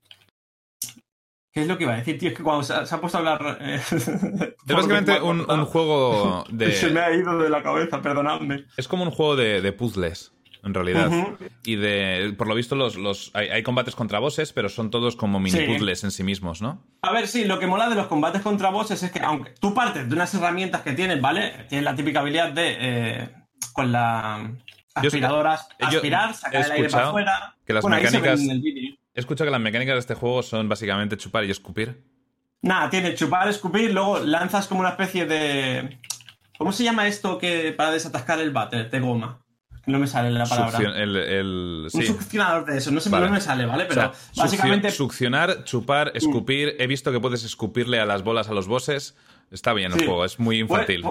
¿Qué 1.52 1.62
es 1.64 1.68
lo 1.68 1.76
que 1.78 1.86
iba 1.86 1.94
a 1.94 1.98
decir, 1.98 2.20
tío? 2.20 2.30
Es 2.30 2.36
que 2.38 2.44
cuando 2.44 2.62
se 2.62 2.74
ha, 2.74 2.86
se 2.86 2.94
ha 2.94 3.02
puesto 3.02 3.18
a 3.18 3.22
hablar. 3.22 3.58
eh, 3.62 3.82
Es 3.92 4.76
básicamente 4.76 5.20
un, 5.22 5.50
un 5.50 5.66
juego 5.66 6.46
Se 6.46 6.54
me 6.54 6.66
de. 6.92 7.00
ha 7.00 7.16
ido 7.16 7.40
de 7.40 7.50
la 7.50 7.64
cabeza, 7.64 8.00
perdonadme. 8.02 8.66
Es 8.78 8.88
como 8.88 9.04
un 9.04 9.10
juego 9.12 9.36
de, 9.36 9.62
de 9.62 9.72
puzzles, 9.74 10.34
en 10.68 10.74
realidad. 10.76 11.10
Y 11.64 11.76
de. 11.78 12.34
Por 12.38 12.48
lo 12.48 12.54
visto, 12.56 12.76
los, 12.76 12.96
los 12.96 13.32
hay, 13.34 13.48
hay 13.50 13.64
combates 13.64 13.96
contra 13.96 14.20
bosses, 14.20 14.54
pero 14.54 14.70
son 14.70 14.92
todos 14.92 15.16
como 15.16 15.40
mini 15.40 15.58
Sí. 15.58 15.66
puzzles 15.66 16.04
en 16.04 16.12
sí 16.12 16.24
mismos, 16.24 16.62
¿no? 16.62 16.84
A 17.02 17.12
ver, 17.12 17.28
sí, 17.28 17.46
lo 17.46 17.58
que 17.58 17.66
mola 17.66 17.90
de 17.90 17.96
los 17.96 18.08
combates 18.08 18.42
contra 18.44 18.70
bosses 18.70 19.02
es 19.02 19.12
que, 19.12 19.20
aunque 19.20 19.52
tú 19.60 19.74
partes 19.74 20.08
de 20.08 20.14
unas 20.16 20.34
herramientas 20.36 20.82
que 20.82 20.94
tienes, 20.94 21.20
¿vale? 21.20 21.66
Tienes 21.70 21.84
la 21.86 21.96
típica 21.96 22.20
habilidad 22.20 22.52
de. 22.52 22.76
eh, 22.80 23.30
con 23.74 23.92
la 23.92 24.52
aspiradora, 24.94 25.60
aspirar, 25.80 26.34
sacar 26.36 26.66
el 26.66 26.72
aire 26.72 26.90
para 26.90 27.08
afuera. 27.10 27.56
que 27.66 27.74
las 27.74 27.82
Bueno, 27.82 27.98
mecánicas- 27.98 28.40
en 28.42 28.52
el 28.52 28.62
vídeo. 28.62 28.96
He 29.14 29.20
escuchado 29.20 29.48
que 29.48 29.52
las 29.52 29.62
mecánicas 29.62 29.96
de 29.96 30.00
este 30.00 30.14
juego 30.14 30.44
son 30.44 30.70
básicamente 30.70 31.18
chupar 31.18 31.44
y 31.46 31.52
escupir. 31.52 32.04
Nada, 32.62 32.90
tiene 32.90 33.14
chupar, 33.16 33.48
escupir, 33.48 33.94
luego 33.94 34.20
lanzas 34.20 34.68
como 34.68 34.82
una 34.82 34.90
especie 34.90 35.26
de. 35.26 36.00
¿Cómo 36.58 36.72
se 36.72 36.84
llama 36.84 37.08
esto 37.08 37.38
que 37.38 37.72
para 37.72 37.92
desatascar 37.92 38.40
el 38.40 38.50
váter 38.52 38.90
de 38.90 39.00
goma? 39.00 39.40
No 39.88 39.98
me 40.00 40.06
sale 40.08 40.30
la 40.30 40.46
palabra. 40.46 40.78
Succion- 40.78 40.96
el, 40.96 41.16
el- 41.16 41.88
Un 41.92 42.04
succionador 42.06 42.66
de 42.66 42.78
eso, 42.78 42.92
no, 42.92 43.00
sé, 43.00 43.10
Vale. 43.10 43.26
no 43.28 43.32
me 43.32 43.42
sale, 43.42 43.66
¿vale? 43.66 43.86
O 43.86 43.88
Pero 43.88 44.02
sea, 44.14 44.44
básicamente. 44.44 44.92
succionar, 44.92 45.64
chupar, 45.64 46.12
escupir. 46.14 46.76
He 46.78 46.88
visto 46.88 47.12
que 47.12 47.20
puedes 47.20 47.44
escupirle 47.44 48.00
a 48.00 48.06
las 48.06 48.22
bolas 48.24 48.50
a 48.50 48.54
los 48.54 48.68
bosses. 48.68 49.16
Está 49.50 49.74
bien 49.74 49.94
el 49.94 50.00
juego, 50.06 50.26
es 50.26 50.40
muy 50.40 50.60
infantil. 50.60 51.04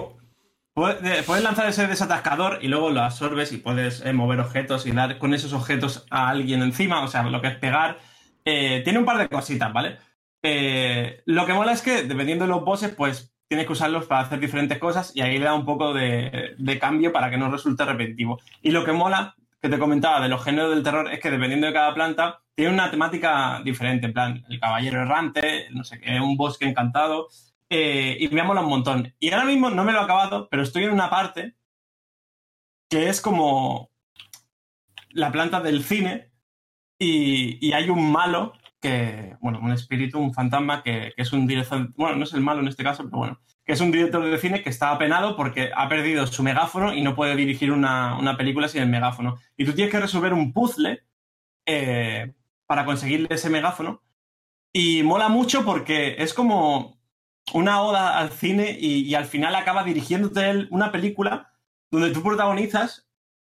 Puedes 0.73 1.43
lanzar 1.43 1.67
ese 1.67 1.87
desatascador 1.87 2.59
y 2.61 2.67
luego 2.67 2.91
lo 2.91 3.01
absorbes 3.01 3.51
y 3.51 3.57
puedes 3.57 4.05
eh, 4.05 4.13
mover 4.13 4.39
objetos 4.39 4.85
y 4.85 4.91
dar 4.91 5.17
con 5.17 5.33
esos 5.33 5.53
objetos 5.53 6.05
a 6.11 6.29
alguien 6.29 6.61
encima, 6.61 7.01
o 7.03 7.07
sea, 7.07 7.23
lo 7.23 7.41
que 7.41 7.47
es 7.47 7.55
pegar. 7.55 7.97
Eh, 8.45 8.81
tiene 8.83 8.99
un 8.99 9.05
par 9.05 9.17
de 9.17 9.27
cositas, 9.27 9.73
¿vale? 9.73 9.97
Eh, 10.43 11.23
lo 11.25 11.47
que 11.47 11.53
mola 11.53 11.71
es 11.71 11.81
que, 11.81 12.03
dependiendo 12.03 12.45
de 12.45 12.49
los 12.49 12.63
bosses, 12.63 12.93
pues 12.95 13.33
tienes 13.47 13.65
que 13.65 13.73
usarlos 13.73 14.05
para 14.05 14.21
hacer 14.21 14.39
diferentes 14.39 14.77
cosas 14.77 15.15
y 15.15 15.21
ahí 15.21 15.37
le 15.37 15.45
da 15.45 15.53
un 15.53 15.65
poco 15.65 15.93
de, 15.93 16.55
de 16.57 16.79
cambio 16.79 17.11
para 17.11 17.29
que 17.29 17.37
no 17.37 17.49
resulte 17.49 17.85
repetitivo. 17.85 18.39
Y 18.61 18.71
lo 18.71 18.83
que 18.83 18.91
mola, 18.91 19.35
que 19.61 19.69
te 19.69 19.79
comentaba 19.79 20.21
de 20.21 20.29
los 20.29 20.43
géneros 20.43 20.71
del 20.71 20.83
terror, 20.83 21.11
es 21.11 21.19
que 21.19 21.31
dependiendo 21.31 21.67
de 21.67 21.73
cada 21.73 21.93
planta, 21.93 22.41
tiene 22.57 22.73
una 22.73 22.89
temática 22.89 23.61
diferente, 23.63 24.07
en 24.07 24.13
plan, 24.13 24.45
el 24.49 24.59
caballero 24.59 25.01
errante, 25.01 25.67
no 25.71 25.83
sé 25.83 25.99
qué, 25.99 26.19
un 26.19 26.35
bosque 26.35 26.65
encantado, 26.65 27.27
eh, 27.69 28.17
y 28.19 28.27
me 28.29 28.41
ha 28.41 28.45
molado 28.45 28.65
un 28.65 28.71
montón. 28.71 29.13
Y 29.19 29.31
ahora 29.31 29.45
mismo 29.45 29.69
no 29.69 29.83
me 29.83 29.91
lo 29.91 29.99
he 29.99 30.03
acabado, 30.03 30.47
pero 30.49 30.63
estoy 30.63 30.85
en 30.85 30.91
una 30.91 31.09
parte 31.09 31.55
que 32.89 33.09
es 33.09 33.21
como 33.21 33.91
la 35.11 35.31
planta 35.31 35.59
del 35.59 35.83
cine 35.83 36.31
y, 36.97 37.65
y 37.65 37.73
hay 37.73 37.89
un 37.89 38.11
malo 38.11 38.53
que, 38.79 39.35
bueno, 39.41 39.59
un 39.61 39.71
espíritu, 39.71 40.19
un 40.19 40.33
fantasma 40.33 40.83
que, 40.83 41.13
es 41.17 41.33
un 41.33 41.47
director, 41.47 41.91
bueno, 41.95 42.17
no 42.17 42.23
es 42.23 42.33
el 42.33 42.41
malo 42.41 42.61
en 42.61 42.67
este 42.67 42.83
caso, 42.83 43.03
pero 43.05 43.17
bueno, 43.17 43.41
que 43.65 43.73
es 43.73 43.81
un 43.81 43.91
director 43.91 44.23
de 44.23 44.37
cine 44.37 44.61
que 44.61 44.69
está 44.69 44.91
apenado 44.91 45.35
porque 45.35 45.71
ha 45.75 45.89
perdido 45.89 46.27
su 46.27 46.43
megáfono 46.43 46.93
y 46.93 47.01
no 47.01 47.15
puede 47.15 47.35
dirigir 47.35 47.71
una, 47.71 48.17
una 48.17 48.37
película 48.37 48.67
sin 48.67 48.81
el 48.81 48.89
megáfono. 48.89 49.37
Y 49.57 49.65
tú 49.65 49.73
tienes 49.73 49.91
que 49.91 49.99
resolver 49.99 50.33
un 50.33 50.53
puzzle 50.53 51.03
eh, 51.65 52.33
para 52.65 52.85
conseguirle 52.85 53.27
ese 53.31 53.49
megáfono. 53.49 54.03
Y 54.71 55.03
mola 55.03 55.29
mucho 55.29 55.65
porque 55.65 56.15
es 56.19 56.33
como 56.33 56.99
una 57.53 57.81
oda 57.81 58.19
al 58.19 58.31
cine 58.31 58.77
y, 58.79 59.01
y 59.01 59.15
al 59.15 59.25
final 59.25 59.55
acaba 59.55 59.83
dirigiéndote 59.83 60.49
él 60.49 60.67
una 60.71 60.91
película 60.91 61.53
donde 61.89 62.11
tú 62.11 62.21
protagonizas 62.21 63.06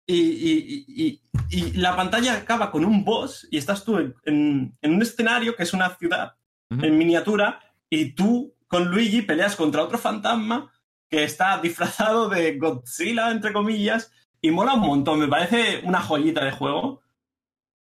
y, 0.08 0.16
y- 0.20 0.84
y- 0.88 1.22
y- 1.50 1.72
la 1.74 1.94
pantalla 1.94 2.32
acaba 2.34 2.70
con 2.70 2.84
un 2.84 3.04
boss 3.04 3.46
y 3.50 3.58
estás 3.58 3.84
tú 3.84 3.98
en, 3.98 4.14
en- 4.24 4.76
en 4.82 4.94
un 4.94 5.02
escenario 5.02 5.54
que 5.54 5.62
es 5.62 5.72
una 5.74 5.94
ciudad 5.96 6.34
en 6.70 6.98
miniatura 6.98 7.60
y 7.88 8.12
tú 8.14 8.54
con 8.66 8.90
Luigi 8.90 9.22
peleas 9.22 9.54
contra 9.56 9.82
otro 9.82 9.96
fantasma 9.98 10.72
que 11.10 11.24
está 11.24 11.58
disfrazado 11.60 12.28
de 12.28 12.58
Godzilla, 12.58 13.30
entre 13.30 13.52
comillas, 13.52 14.12
y 14.42 14.50
mola 14.50 14.74
un 14.74 14.80
montón. 14.80 15.18
Me 15.20 15.28
parece 15.28 15.80
una 15.84 16.00
joyita 16.00 16.44
de 16.44 16.50
juego. 16.52 17.00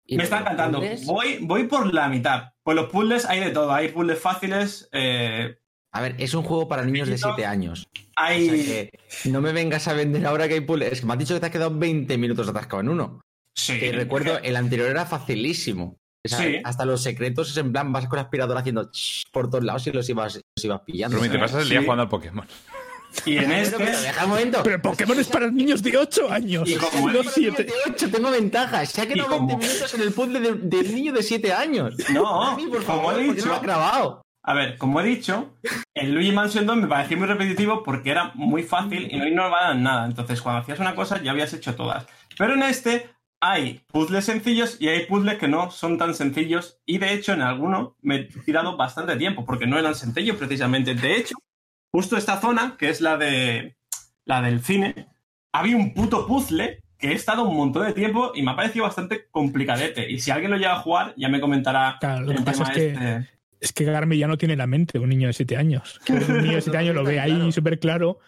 ¿Y 0.06 0.18
Me 0.18 0.23
está 0.23 0.39
encantando. 0.39 0.80
puzzles? 0.80 1.06
Voy, 1.06 1.38
voy 1.41 1.64
por 1.65 1.94
la 1.94 2.07
mitad. 2.10 2.53
Pues 2.64 2.76
los 2.76 2.88
puzzles 2.89 3.26
hay 3.26 3.39
de 3.41 3.49
todo. 3.49 3.72
Hay 3.73 3.89
puzzles 3.89 4.19
fáciles, 4.19 4.88
eh, 4.91 5.57
A 5.97 6.01
ver, 6.01 6.15
es 6.19 6.33
un 6.33 6.43
juego 6.43 6.67
para 6.67 6.83
niños 6.85 7.07
de 7.07 7.17
Sencillito. 7.17 7.35
7 7.37 7.45
años. 7.47 7.87
O 7.95 7.99
hay... 8.15 8.47
sea 8.49 8.65
que 8.65 8.91
no 9.29 9.41
me 9.41 9.51
vengas 9.51 9.87
a 9.87 9.93
vender 9.93 10.25
ahora 10.27 10.47
que 10.47 10.53
hay 10.55 10.61
puzzles. 10.61 10.91
Es 10.93 10.99
que 11.01 11.05
me 11.07 11.13
has 11.13 11.19
dicho 11.19 11.33
que 11.33 11.39
te 11.39 11.45
has 11.47 11.51
quedado 11.51 11.71
20 11.77 12.17
minutos 12.17 12.47
atascado 12.47 12.81
en 12.81 12.89
uno. 12.89 13.21
Sí. 13.55 13.79
Que 13.79 13.91
recuerdo, 13.91 14.37
el 14.39 14.55
anterior 14.55 14.89
era 14.89 15.05
facilísimo. 15.05 15.97
O 16.25 16.29
sea, 16.29 16.39
Sí. 16.39 16.57
Hasta 16.63 16.85
los 16.85 17.01
secretos 17.01 17.49
es 17.51 17.57
en 17.57 17.71
plan, 17.71 17.91
vas 17.91 18.05
con 18.07 18.17
la 18.17 18.23
aspiradora 18.23 18.59
haciendo 18.59 18.89
por 19.31 19.49
todos 19.49 19.63
lados 19.63 19.87
y 19.87 19.91
los 19.91 20.07
ibas, 20.09 20.35
los 20.55 20.65
ibas 20.65 20.81
pillando. 20.81 21.17
Rumi, 21.17 21.29
te 21.29 21.39
pasas 21.39 21.63
el 21.63 21.69
día 21.69 21.79
Sí. 21.79 21.85
jugando 21.85 22.03
al 22.03 22.09
Pokémon. 22.09 22.45
Y 23.25 23.37
en 23.37 23.51
este... 23.51 23.77
pero 23.77 23.99
deja 23.99 24.23
un 24.25 24.29
momento. 24.29 24.61
Pero 24.63 24.81
Pokémon 24.81 25.19
es 25.19 25.27
para 25.27 25.49
niños 25.49 25.81
de 25.81 25.97
8 25.97 26.29
años. 26.29 26.69
Y 26.69 26.75
como 26.75 27.09
no 27.09 27.21
es- 27.21 27.31
7. 27.33 27.63
De 27.63 27.73
8, 27.89 28.11
tengo 28.11 28.29
ventaja. 28.29 28.85
Se 28.85 29.01
ha 29.01 29.07
quedado 29.07 29.27
Y 29.27 29.29
como- 29.29 29.47
20 29.47 29.65
minutos 29.67 29.93
en 29.95 30.01
el 30.01 30.11
puzzle 30.11 30.39
de- 30.39 30.53
del 30.55 30.93
niño 30.93 31.13
de 31.13 31.23
7 31.23 31.51
años. 31.53 31.95
No, 32.13 32.41
Dani, 32.45 32.67
por 32.67 32.83
como 32.83 32.99
favor, 33.01 33.13
he 33.13 33.15
¿por 33.15 33.21
qué 33.21 33.27
no 33.27 33.33
dicho- 33.33 33.47
lo 33.47 33.55
has 33.55 33.61
grabado? 33.63 34.21
A 34.47 34.53
ver, 34.53 34.77
como 34.77 35.01
he 35.01 35.03
dicho, 35.03 35.53
el 35.93 36.13
Luigi 36.13 36.31
Mansion 36.31 36.65
2 36.65 36.77
me 36.77 36.87
pareció 36.87 37.17
muy 37.17 37.27
repetitivo 37.27 37.83
porque 37.83 38.11
era 38.11 38.31
muy 38.33 38.63
fácil 38.63 39.09
y 39.11 39.17
no 39.17 39.27
innovaba 39.27 39.73
en 39.73 39.83
nada. 39.83 40.05
Entonces, 40.05 40.41
cuando 40.41 40.61
hacías 40.61 40.79
una 40.79 40.95
cosa, 40.95 41.21
ya 41.21 41.31
habías 41.31 41.53
hecho 41.53 41.75
todas. 41.75 42.07
Pero 42.37 42.53
en 42.53 42.63
este 42.63 43.09
hay 43.41 43.81
puzzles 43.91 44.23
sencillos 44.23 44.77
y 44.79 44.87
hay 44.87 45.05
puzzles 45.05 45.37
que 45.37 45.49
no 45.49 45.69
son 45.69 45.97
tan 45.97 46.15
sencillos. 46.15 46.79
Y 46.85 46.97
de 46.97 47.13
hecho, 47.13 47.33
en 47.33 47.41
alguno 47.41 47.97
me 48.01 48.15
he 48.15 48.23
tirado 48.23 48.77
bastante 48.77 49.17
tiempo 49.17 49.43
porque 49.45 49.67
no 49.67 49.77
eran 49.77 49.95
sencillos 49.95 50.37
precisamente. 50.37 50.95
De 50.95 51.17
hecho, 51.17 51.35
justo 51.91 52.15
esta 52.15 52.39
zona, 52.39 52.75
que 52.79 52.87
es 52.89 53.01
la 53.01 53.17
de 53.17 53.75
la 54.23 54.41
del 54.41 54.61
cine, 54.63 55.09
había 55.53 55.75
un 55.75 55.93
puto 55.93 56.25
puzzle 56.25 56.79
que 56.97 57.09
he 57.09 57.13
estado 57.13 57.43
un 57.43 57.57
montón 57.57 57.85
de 57.85 57.91
tiempo 57.93 58.31
y 58.33 58.43
me 58.43 58.51
ha 58.51 58.55
parecido 58.55 58.85
bastante 58.85 59.27
complicadete. 59.29 60.09
Y 60.09 60.19
si 60.19 60.31
alguien 60.31 60.51
lo 60.51 60.57
llega 60.57 60.73
a 60.75 60.79
jugar, 60.79 61.13
ya 61.17 61.27
me 61.27 61.41
comentará 61.41 61.97
Claro, 61.99 62.21
lo 62.21 62.31
que 62.31 62.37
el 62.37 62.43
pasa 62.45 62.63
tema 62.63 62.69
es 62.71 62.77
que- 62.77 62.87
este. 62.93 63.36
Es 63.59 63.73
que 63.73 63.84
Garmi 63.85 64.17
ya 64.17 64.27
no 64.27 64.38
tiene 64.38 64.55
la 64.55 64.67
mente 64.67 64.97
de 64.97 65.03
un 65.03 65.09
niño 65.09 65.27
de 65.27 65.34
7 65.34 65.57
años. 65.57 65.99
Un 66.09 66.41
niño 66.43 66.55
de 66.55 66.61
7 66.61 66.77
años 66.77 66.95
lo 66.95 67.03
ve 67.03 67.19
ahí 67.19 67.31
Claro. 67.34 67.51
súper 67.51 67.79
claro. 67.79 68.19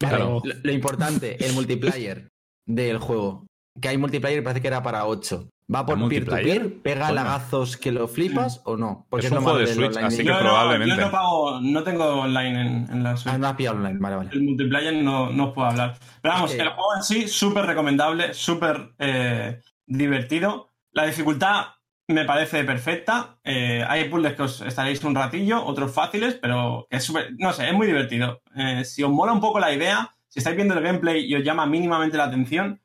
Lo, 0.00 0.42
lo 0.62 0.72
importante, 0.72 1.44
el 1.44 1.52
multiplayer 1.52 2.28
del 2.66 2.98
juego. 2.98 3.46
Que 3.80 3.88
hay 3.88 3.96
multiplayer 3.98 4.38
y 4.40 4.42
parece 4.42 4.60
que 4.60 4.68
era 4.68 4.82
para 4.82 5.06
8. 5.06 5.48
¿Va 5.74 5.86
por 5.86 6.08
peer-to-peer? 6.08 6.82
¿Pega 6.82 7.06
Coño. 7.06 7.14
lagazos 7.14 7.76
que 7.78 7.92
lo 7.92 8.06
flipas 8.08 8.60
o 8.64 8.76
no? 8.76 9.06
Porque 9.08 9.26
Es 9.26 9.32
un 9.32 9.38
juego 9.42 9.58
de 9.58 9.64
del 9.66 9.74
Switch, 9.74 9.88
online 9.90 10.06
así 10.06 10.16
que 10.18 10.24
Yo 10.24 10.34
no- 10.34 10.40
probablemente. 10.40 10.96
yo 10.96 11.00
no, 11.00 11.10
pago, 11.10 11.60
no 11.62 11.82
tengo 11.82 12.04
online 12.20 12.60
en, 12.60 12.88
en 12.90 13.02
la 13.02 13.16
Switch. 13.16 13.32
Ah, 13.32 13.38
no 13.38 13.46
has 13.46 13.54
pillado 13.56 13.76
online, 13.78 13.98
vale, 13.98 14.16
vale. 14.16 14.30
El 14.32 14.42
multiplayer 14.42 14.94
no, 15.02 15.30
no 15.30 15.46
os 15.48 15.54
puedo 15.54 15.68
hablar. 15.68 15.96
Pero 16.20 16.34
vamos, 16.34 16.52
el 16.52 16.68
juego 16.68 16.96
en 16.96 17.02
sí, 17.04 17.28
súper 17.28 17.64
recomendable, 17.64 18.34
súper 18.34 18.92
eh, 18.98 19.60
divertido. 19.86 20.68
La 20.92 21.06
dificultad 21.06 21.66
me 22.08 22.24
parece 22.24 22.64
perfecta. 22.64 23.38
Eh, 23.44 23.84
hay 23.86 24.08
puzzles 24.08 24.34
que 24.34 24.42
os 24.42 24.60
estaréis 24.60 25.02
un 25.04 25.14
ratillo, 25.14 25.64
otros 25.64 25.92
fáciles, 25.94 26.34
pero 26.34 26.86
que 26.90 26.96
es 26.96 27.04
súper. 27.04 27.34
No 27.38 27.52
sé, 27.52 27.68
es 27.68 27.74
muy 27.74 27.86
divertido. 27.86 28.42
Eh, 28.56 28.84
si 28.84 29.02
os 29.02 29.10
mola 29.10 29.32
un 29.32 29.40
poco 29.40 29.60
la 29.60 29.72
idea, 29.72 30.14
si 30.28 30.38
estáis 30.40 30.56
viendo 30.56 30.74
el 30.74 30.82
gameplay 30.82 31.24
y 31.24 31.34
os 31.34 31.44
llama 31.44 31.66
mínimamente 31.66 32.16
la 32.16 32.24
atención, 32.24 32.80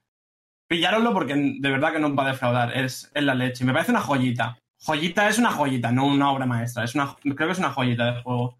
pillároslo 0.67 1.13
porque 1.13 1.35
de 1.35 1.69
verdad 1.69 1.93
que 1.93 1.99
no 1.99 2.07
os 2.07 2.17
va 2.17 2.25
a 2.25 2.31
defraudar. 2.31 2.77
Es, 2.77 3.11
es 3.13 3.23
la 3.23 3.35
leche. 3.35 3.65
Me 3.65 3.73
parece 3.73 3.91
una 3.91 4.01
joyita. 4.01 4.57
Joyita 4.79 5.27
es 5.27 5.39
una 5.39 5.51
joyita, 5.51 5.91
no 5.91 6.05
una 6.05 6.31
obra 6.31 6.45
maestra. 6.45 6.83
Es 6.83 6.95
una, 6.95 7.15
creo 7.21 7.47
que 7.47 7.53
es 7.53 7.59
una 7.59 7.71
joyita 7.71 8.13
de 8.13 8.21
juego. 8.21 8.57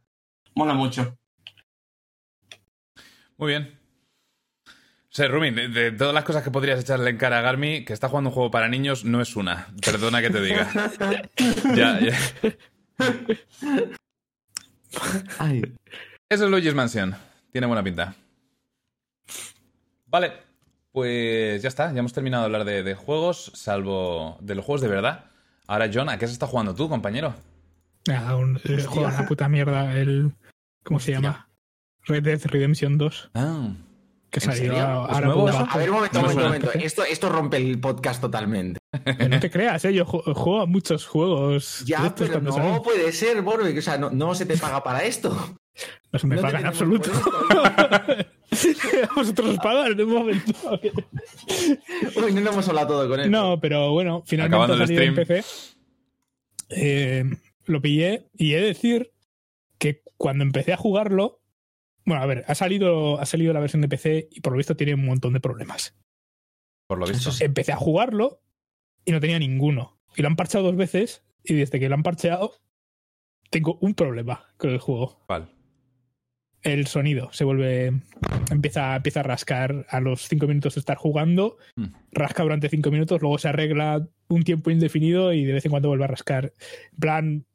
Mola 0.56 0.74
mucho. 0.74 1.18
Muy 3.38 3.50
bien. 3.50 3.77
O 5.18 5.20
sea, 5.20 5.30
Rumi, 5.30 5.50
de, 5.50 5.68
de 5.68 5.92
todas 5.94 6.14
las 6.14 6.24
cosas 6.24 6.44
que 6.44 6.52
podrías 6.52 6.80
echarle 6.80 7.10
en 7.10 7.18
cara 7.18 7.40
a 7.40 7.42
Garmi, 7.42 7.84
que 7.84 7.92
está 7.92 8.08
jugando 8.08 8.30
un 8.30 8.36
juego 8.36 8.52
para 8.52 8.68
niños, 8.70 9.04
no 9.04 9.20
es 9.20 9.36
una. 9.36 9.66
Perdona 9.84 10.22
que 10.22 10.30
te 10.30 10.40
diga. 10.44 10.70
ya, 11.76 12.00
ya. 12.00 12.16
Ay, 15.40 15.64
Eso 16.30 16.46
es 16.46 16.52
Luigi's 16.52 16.76
Mansion. 16.76 17.16
Tiene 17.52 17.66
buena 17.66 17.82
pinta. 17.82 18.14
Vale, 20.06 20.34
pues 20.92 21.64
ya 21.64 21.70
está. 21.70 21.92
Ya 21.94 21.98
hemos 21.98 22.14
terminado 22.14 22.44
de 22.44 22.46
hablar 22.46 22.64
de, 22.64 22.84
de 22.84 22.94
juegos, 22.94 23.52
salvo 23.56 24.38
de 24.40 24.54
los 24.54 24.64
juegos 24.64 24.82
de 24.82 24.88
verdad. 24.90 25.26
Ahora, 25.66 25.90
John, 25.92 26.10
¿a 26.10 26.20
qué 26.20 26.28
se 26.28 26.34
está 26.34 26.46
jugando 26.46 26.76
tú, 26.76 26.90
compañero? 26.90 27.34
Ah, 28.08 28.36
un, 28.36 28.62
el 28.66 28.76
Hostia. 28.76 28.88
juego 28.88 29.08
a 29.08 29.14
la 29.14 29.26
puta 29.26 29.50
mierda. 29.50 29.98
El, 29.98 30.34
¿Cómo 30.84 31.00
se 31.00 31.14
llama? 31.14 31.50
Red 32.04 32.22
Dead 32.22 32.40
Redemption 32.46 33.00
2. 33.00 33.32
Ah, 33.34 33.70
Que 34.30 34.40
¿En 34.40 34.46
salió. 34.46 34.78
A 34.78 35.20
ver, 35.20 35.28
un 35.30 35.36
momento, 35.36 35.68
No 36.22 36.22
un 36.22 36.28
me 36.28 36.36
momento, 36.36 36.38
un 36.38 36.44
momento. 36.44 36.72
Esto, 36.74 37.04
esto 37.06 37.30
rompe 37.30 37.58
el 37.58 37.80
podcast 37.80 38.20
totalmente. 38.22 38.80
No 39.30 39.40
te 39.40 39.50
creas, 39.50 39.86
¿eh? 39.86 39.94
yo 39.94 40.06
ju- 40.06 40.22
juego 40.34 40.62
a 40.62 40.66
muchos 40.66 41.06
juegos. 41.06 41.84
Ya, 41.86 42.14
pero 42.16 42.42
no 42.42 42.52
salen. 42.52 42.82
puede 42.82 43.12
ser, 43.14 43.42
Borbe. 43.42 43.78
O 43.78 43.82
sea, 43.82 43.98
no, 43.98 44.10
no 44.10 44.36
se 44.36 44.46
te 44.46 44.58
paga 44.58 44.84
para 44.84 45.04
esto. 45.04 45.56
No 46.12 46.20
se 46.20 46.28
me 46.28 46.38
paga 46.38 46.60
en 46.60 46.66
absoluto. 46.66 47.10
Vosotros 49.16 49.50
os 49.52 49.58
pagan 49.60 49.96
de 49.96 50.06
momento. 50.06 50.54
Uy, 52.16 52.34
no 52.34 52.52
hemos 52.52 52.68
hablado 52.68 52.88
todo 52.88 53.10
con 53.10 53.20
él. 53.20 53.32
No, 53.32 53.60
pero 53.60 53.92
bueno, 53.92 54.24
finalmente 54.26 54.74
ha 54.74 54.78
salido 54.78 55.02
en. 55.04 55.16
PC. 55.16 55.44
Eh, 56.70 57.24
lo 57.66 57.82
pillé 57.82 58.28
y 58.34 58.54
he 58.54 58.58
de 58.62 58.68
decir 58.68 59.12
que 59.78 60.02
cuando 60.18 60.44
empecé 60.44 60.74
a 60.74 60.78
jugarlo. 60.78 61.40
Bueno, 62.08 62.24
a 62.24 62.26
ver, 62.26 62.46
ha 62.48 62.56
salido, 62.56 63.20
ha 63.20 63.26
salido 63.26 63.52
la 63.52 63.60
versión 63.60 63.82
de 63.82 63.90
PC 63.90 64.30
y 64.32 64.40
por 64.40 64.54
lo 64.54 64.58
visto 64.58 64.78
tiene 64.78 64.94
un 64.94 65.06
montón 65.06 65.34
de 65.34 65.42
problemas. 65.42 65.94
Por 66.88 66.98
lo 66.98 67.06
visto. 67.06 67.30
Empecé 67.42 67.74
a 67.74 67.76
jugarlo 67.76 68.42
y 69.04 69.12
no 69.12 69.20
tenía 69.20 69.38
ninguno. 69.38 70.00
Y 70.16 70.22
lo 70.22 70.30
han 70.30 70.38
parcheado 70.38 70.68
dos 70.68 70.78
veces 70.78 71.24
y 71.44 71.56
desde 71.56 71.80
que 71.82 71.90
lo 71.90 71.96
han 71.96 72.04
parcheado 72.04 72.54
tengo 73.50 73.78
un 73.82 73.94
problema 73.94 74.46
con 74.58 74.70
el 74.70 74.80
juego. 74.80 75.20
¿Cuál? 75.28 75.54
el 76.64 76.88
sonido 76.88 77.30
se 77.32 77.44
vuelve 77.46 77.94
empieza, 78.52 78.96
empieza 78.96 79.20
a 79.20 79.24
rascar 79.24 79.86
a 79.90 80.02
los 80.02 80.28
cinco 80.28 80.48
minutos 80.48 80.74
de 80.76 80.80
estar 80.80 80.98
jugando 80.98 81.58
Mm. 81.76 81.86
rasca 82.12 82.44
durante 82.44 82.68
cinco 82.68 82.90
minutos 82.90 83.22
luego 83.22 83.38
se 83.38 83.48
arregla 83.48 84.08
un 84.28 84.44
tiempo 84.44 84.72
indefinido 84.72 85.34
y 85.34 85.46
de 85.46 85.54
vez 85.54 85.66
en 85.66 85.70
cuando 85.72 85.90
vuelve 85.90 86.06
a 86.06 86.08
rascar 86.08 86.54
en 86.92 87.00
plan 87.00 87.46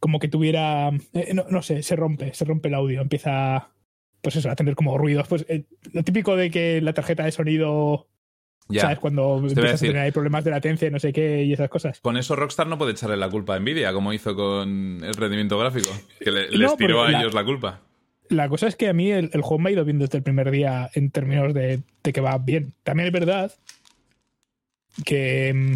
como 0.00 0.18
que 0.18 0.28
tuviera 0.28 0.90
eh, 1.12 1.32
no, 1.34 1.44
no 1.50 1.62
sé 1.62 1.82
se 1.82 1.96
rompe 1.96 2.32
se 2.34 2.44
rompe 2.44 2.68
el 2.68 2.74
audio 2.74 3.00
empieza 3.00 3.70
pues 4.20 4.36
eso 4.36 4.50
a 4.50 4.56
tener 4.56 4.74
como 4.74 4.96
ruidos 4.98 5.26
pues 5.28 5.44
eh, 5.48 5.64
lo 5.92 6.02
típico 6.02 6.36
de 6.36 6.50
que 6.50 6.80
la 6.80 6.92
tarjeta 6.92 7.24
de 7.24 7.32
sonido 7.32 8.06
Ya. 8.68 8.82
sabes 8.82 8.98
cuando 8.98 9.36
Te 9.40 9.46
a 9.46 9.48
empiezas 9.48 9.82
a 9.82 9.86
tener 9.86 10.02
ahí 10.02 10.10
problemas 10.10 10.42
de 10.44 10.50
latencia 10.50 10.88
y 10.88 10.90
no 10.90 10.98
sé 10.98 11.12
qué 11.12 11.44
y 11.44 11.52
esas 11.52 11.68
cosas 11.68 12.00
Con 12.00 12.16
eso 12.16 12.34
Rockstar 12.36 12.66
no 12.66 12.76
puede 12.78 12.92
echarle 12.92 13.16
la 13.16 13.30
culpa 13.30 13.54
a 13.54 13.58
Nvidia, 13.60 13.92
como 13.92 14.12
hizo 14.12 14.34
con 14.34 15.02
el 15.04 15.14
rendimiento 15.14 15.56
gráfico. 15.58 15.90
Que 16.20 16.30
le- 16.32 16.50
No, 16.50 16.58
les 16.58 16.76
tiró 16.76 17.02
a 17.02 17.10
la- 17.10 17.20
ellos 17.20 17.32
la 17.34 17.44
culpa. 17.44 17.80
La 18.28 18.48
cosa 18.48 18.66
es 18.66 18.74
que 18.74 18.88
a 18.88 18.92
mí 18.92 19.10
el, 19.12 19.30
el 19.32 19.40
juego 19.42 19.60
me 19.60 19.70
ha 19.70 19.72
ido 19.72 19.84
bien 19.84 20.00
desde 20.00 20.18
el 20.18 20.24
primer 20.24 20.50
día 20.50 20.90
en 20.94 21.10
términos 21.12 21.54
de, 21.54 21.80
de 22.02 22.12
que 22.12 22.20
va 22.20 22.36
bien. 22.38 22.72
También 22.82 23.06
es 23.06 23.12
verdad 23.12 23.52
que. 25.04 25.52
mm, 25.54 25.74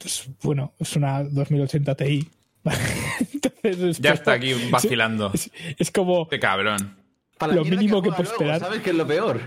pues, 0.00 0.28
bueno, 0.42 0.72
es 0.80 0.96
una 0.96 1.22
2080 1.22 1.94
Ti. 1.94 2.28
Entonces, 3.32 3.78
es 3.80 3.98
Ya 3.98 4.10
como- 4.10 4.14
está 4.14 4.32
aquí 4.32 4.52
vacilando. 4.70 5.30
Es, 5.34 5.50
es 5.78 5.90
como. 5.90 6.28
Qué 6.28 6.38
cabrón. 6.40 6.96
Para 7.38 7.54
lo 7.54 7.64
mínimo 7.64 8.00
que 8.02 8.08
juega 8.10 8.16
puedo 8.16 8.22
luego, 8.22 8.32
esperar. 8.32 8.60
¿Sabes 8.60 8.82
qué 8.82 8.90
es 8.90 8.96
lo 8.96 9.06
peor? 9.06 9.40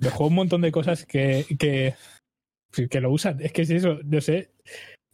Me 0.00 0.10
juego 0.10 0.26
un 0.28 0.34
montón 0.34 0.60
de 0.62 0.72
cosas 0.72 1.04
que, 1.04 1.44
que, 1.58 1.94
que 2.88 3.00
lo 3.00 3.10
usan. 3.10 3.40
Es 3.42 3.52
que 3.52 3.62
es 3.62 3.70
eso, 3.70 3.98
no 4.04 4.20
sé. 4.20 4.50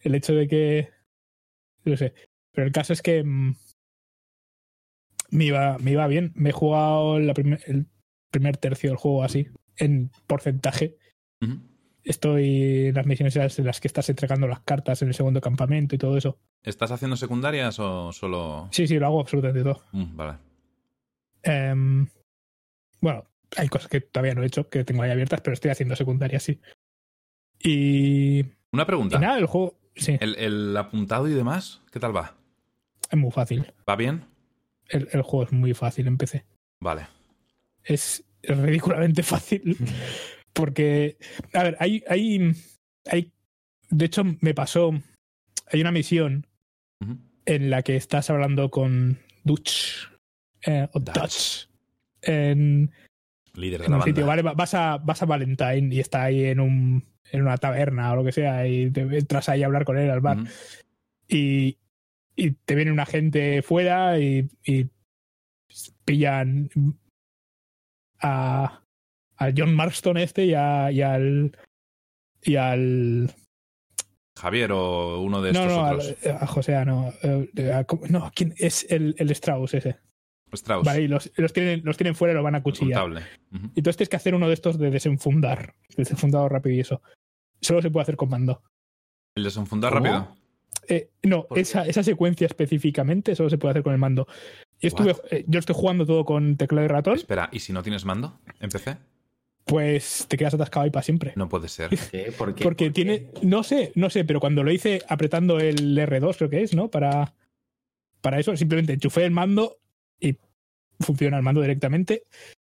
El 0.01 0.15
hecho 0.15 0.35
de 0.35 0.47
que. 0.49 0.91
No 1.85 1.97
sé. 1.97 2.15
Pero 2.53 2.67
el 2.67 2.73
caso 2.73 2.93
es 2.93 3.03
que. 3.03 3.23
mm, 3.25 3.55
me, 5.31 5.45
iba, 5.47 5.79
me 5.79 5.93
iba 5.93 6.07
bien. 6.07 6.33
Me 6.35 6.51
he 6.51 6.53
jugado 6.53 7.19
la 7.19 7.33
el 7.67 7.87
primer 8.31 8.57
tercio 8.57 8.91
del 8.91 8.97
juego 8.99 9.23
así. 9.25 9.49
En 9.77 10.11
porcentaje. 10.27 10.97
Ujú. 11.43 11.59
Estoy 12.05 12.87
en 12.89 12.95
las 12.95 13.07
misiones 13.07 13.59
en 13.59 13.65
las 13.67 13.81
que 13.81 13.89
estás 13.89 14.09
entregando 14.11 14.47
las 14.47 14.61
cartas 14.61 15.01
en 15.03 15.09
el 15.09 15.15
segundo 15.15 15.41
campamento 15.41 15.95
y 15.95 15.99
todo 15.99 16.17
eso. 16.19 16.39
¿Estás 16.63 16.91
haciendo 16.91 17.17
secundarias 17.17 17.79
o 17.79 18.13
solo.? 18.13 18.69
Sí, 18.73 18.87
sí, 18.87 18.99
lo 18.99 19.07
hago 19.07 19.21
absolutamente 19.21 19.63
todo. 19.63 19.83
Mm, 19.93 20.17
vale. 20.17 20.39
Em, 21.43 22.07
bueno, 23.01 23.25
hay 23.57 23.69
cosas 23.69 23.89
que 23.89 24.01
todavía 24.03 24.35
no 24.35 24.43
he 24.43 24.47
hecho, 24.47 24.69
que 24.69 24.85
tengo 24.85 25.03
ahí 25.03 25.11
abiertas, 25.11 25.41
pero 25.41 25.55
estoy 25.55 25.71
haciendo 25.71 25.97
secundarias, 25.97 26.43
sí. 26.43 26.61
Y, 27.59 28.41
y 28.41 28.45
Una 28.73 28.87
pregunta. 28.87 29.19
nada, 29.19 29.39
el 29.39 29.47
juego, 29.47 29.79
sí, 29.97 30.17
¿El, 30.21 30.37
el 30.37 30.77
apuntado 30.77 31.29
y 31.29 31.33
demás? 31.33 31.83
¿Qué 31.91 32.01
tal 32.01 32.15
va? 32.15 32.37
es 33.11 33.19
muy 33.19 33.31
fácil. 33.31 33.73
¿Va 33.89 33.97
bien? 33.97 34.25
El, 34.89 35.09
el 35.13 35.23
juego 35.23 35.45
es 35.45 35.53
muy 35.53 35.73
fácil 35.73 36.07
en 36.09 36.19
PC. 36.19 36.45
Vale. 36.81 37.07
Es 37.85 38.25
ridículamente 38.43 39.23
fácil. 39.23 39.77
Porque, 40.55 41.19
a 41.53 41.63
ver, 41.65 41.77
hay, 41.81 42.03
hay, 42.09 42.53
hay, 43.11 43.33
de 43.91 44.05
hecho 44.05 44.23
me 44.41 44.55
pasó, 44.55 44.93
hay 45.67 45.81
una 45.81 45.93
misión 45.93 46.47
en 47.47 47.71
la 47.71 47.83
que 47.83 47.97
estás 47.97 48.31
hablando 48.31 48.71
con 48.71 49.19
Dutch, 49.43 50.09
eh, 50.65 50.89
o 50.93 51.01
Dutch. 51.01 51.15
Dutch, 51.21 51.69
en, 52.23 52.91
Líder 53.55 53.81
de 53.81 53.87
en 53.87 53.91
la 53.91 53.97
un 53.97 54.01
banda. 54.01 54.05
sitio, 54.07 54.27
¿vale? 54.27 54.43
Va- 54.43 54.55
Vas 54.55 54.75
a, 54.75 54.97
vas 54.99 55.23
a 55.23 55.27
Valentine 55.27 55.95
y 55.95 56.01
está 56.01 56.23
ahí 56.25 56.45
en 56.45 56.61
un 56.61 57.05
en 57.33 57.43
una 57.43 57.57
taberna 57.57 58.13
o 58.13 58.17
lo 58.17 58.25
que 58.25 58.33
sea 58.33 58.67
y 58.69 58.91
te 58.91 59.01
entras 59.01 59.49
ahí 59.49 59.63
a 59.63 59.67
hablar 59.67 59.85
con 59.85 59.99
él 59.99 60.09
al 60.11 60.21
bar 60.21 60.39
y, 61.27 61.79
y 62.37 62.51
te 62.53 62.75
viene 62.77 62.93
una 62.93 63.07
gente 63.07 63.61
fuera 63.63 64.21
y, 64.21 64.49
y 64.65 64.87
pillan 66.05 66.71
a, 68.21 68.84
a 69.37 69.51
John 69.57 69.75
Marston 69.75 70.17
este 70.19 70.45
y, 70.47 70.55
a- 70.55 70.91
y 70.93 71.01
al 71.03 71.57
y 72.43 72.57
al 72.57 73.31
Javier 74.39 74.73
o 74.73 75.21
uno 75.21 75.41
de 75.43 75.53
no 75.53 75.61
estos 75.61 75.77
no 75.77 75.85
otros. 75.87 76.17
al- 76.27 76.33
a 76.43 76.47
José 76.47 76.85
no 76.85 77.13
eh, 77.23 77.73
a- 77.73 77.87
no 78.11 78.31
quién 78.35 78.55
es 78.59 78.87
el, 78.91 79.15
el 79.19 79.31
Strauss 79.31 79.75
ese 79.75 79.97
Strauss. 80.53 80.85
vale 80.87 81.03
y 81.03 81.09
los, 81.09 81.33
los 81.37 81.53
tienen 81.53 81.83
los 81.85 81.97
tienen 81.97 82.15
fuera 82.15 82.33
y 82.33 82.37
lo 82.37 82.43
van 82.43 82.55
a 82.55 82.63
cuchillar. 82.63 83.05
Ujú. 83.11 83.17
Y 83.75 83.81
entonces 83.81 83.97
tienes 83.97 84.09
que 84.09 84.17
hacer 84.17 84.35
uno 84.35 84.47
de 84.49 84.55
estos 84.55 84.79
de 84.79 84.91
desenfundar. 84.91 85.75
Desenfundado 85.97 86.49
rápido 86.49 86.77
y 86.77 86.81
eso. 86.81 87.03
Solo 87.61 87.83
se 87.83 87.91
puede 87.91 88.03
hacer 88.03 88.17
con 88.17 88.29
mando. 88.29 88.63
¿El 89.37 89.43
desenfundar 89.45 89.93
¿Cómo? 89.93 90.05
rápido? 90.05 90.37
Eh, 90.87 91.11
no, 91.25 91.47
esa, 91.57 91.87
esa 91.87 92.03
secuencia 92.03 92.47
específicamente 92.47 93.35
solo 93.35 93.49
se 93.51 93.59
puede 93.59 93.71
hacer 93.73 93.83
con 93.83 93.95
el 93.95 93.99
mando. 93.99 94.29
Y 94.81 94.89
estuve, 94.89 95.17
eh, 95.31 95.45
yo 95.49 95.59
estoy 95.59 95.75
jugando 95.75 96.05
todo 96.05 96.25
con 96.25 96.57
teclado 96.57 96.85
y 96.85 96.89
ratón, 96.89 97.17
Espera, 97.17 97.49
¿y 97.51 97.61
si 97.61 97.73
no 97.73 97.83
tienes 97.83 98.05
mando 98.05 98.39
en 98.61 98.69
PC? 98.71 98.97
Pues 99.65 100.27
te 100.29 100.37
quedas 100.37 100.55
atascado 100.55 100.85
ahí 100.85 100.91
para 100.91 101.03
siempre. 101.03 101.33
No 101.37 101.49
puede 101.49 101.69
ser. 101.69 101.91
¿Qué? 102.11 102.33
¿Por 102.37 102.55
qué? 102.55 102.63
Porque 102.65 102.65
¿Por 102.65 102.77
qué? 102.77 102.91
tiene, 102.91 103.31
no 103.43 103.63
sé, 103.63 103.93
no 103.95 104.11
sé, 104.11 104.25
pero 104.25 104.41
cuando 104.41 104.63
lo 104.63 104.71
hice 104.71 105.03
apretando 105.09 105.59
el 105.59 105.97
R2, 105.97 106.37
creo 106.37 106.51
que 106.51 106.63
es, 106.63 106.75
¿no? 106.75 106.91
Para, 106.91 107.35
para 108.21 108.39
eso, 108.41 108.57
simplemente 108.57 108.93
enchufé 108.93 109.25
el 109.25 109.31
mando 109.31 109.79
y 110.21 110.37
funciona 111.01 111.37
el 111.39 111.43
mando 111.43 111.61
directamente. 111.63 112.25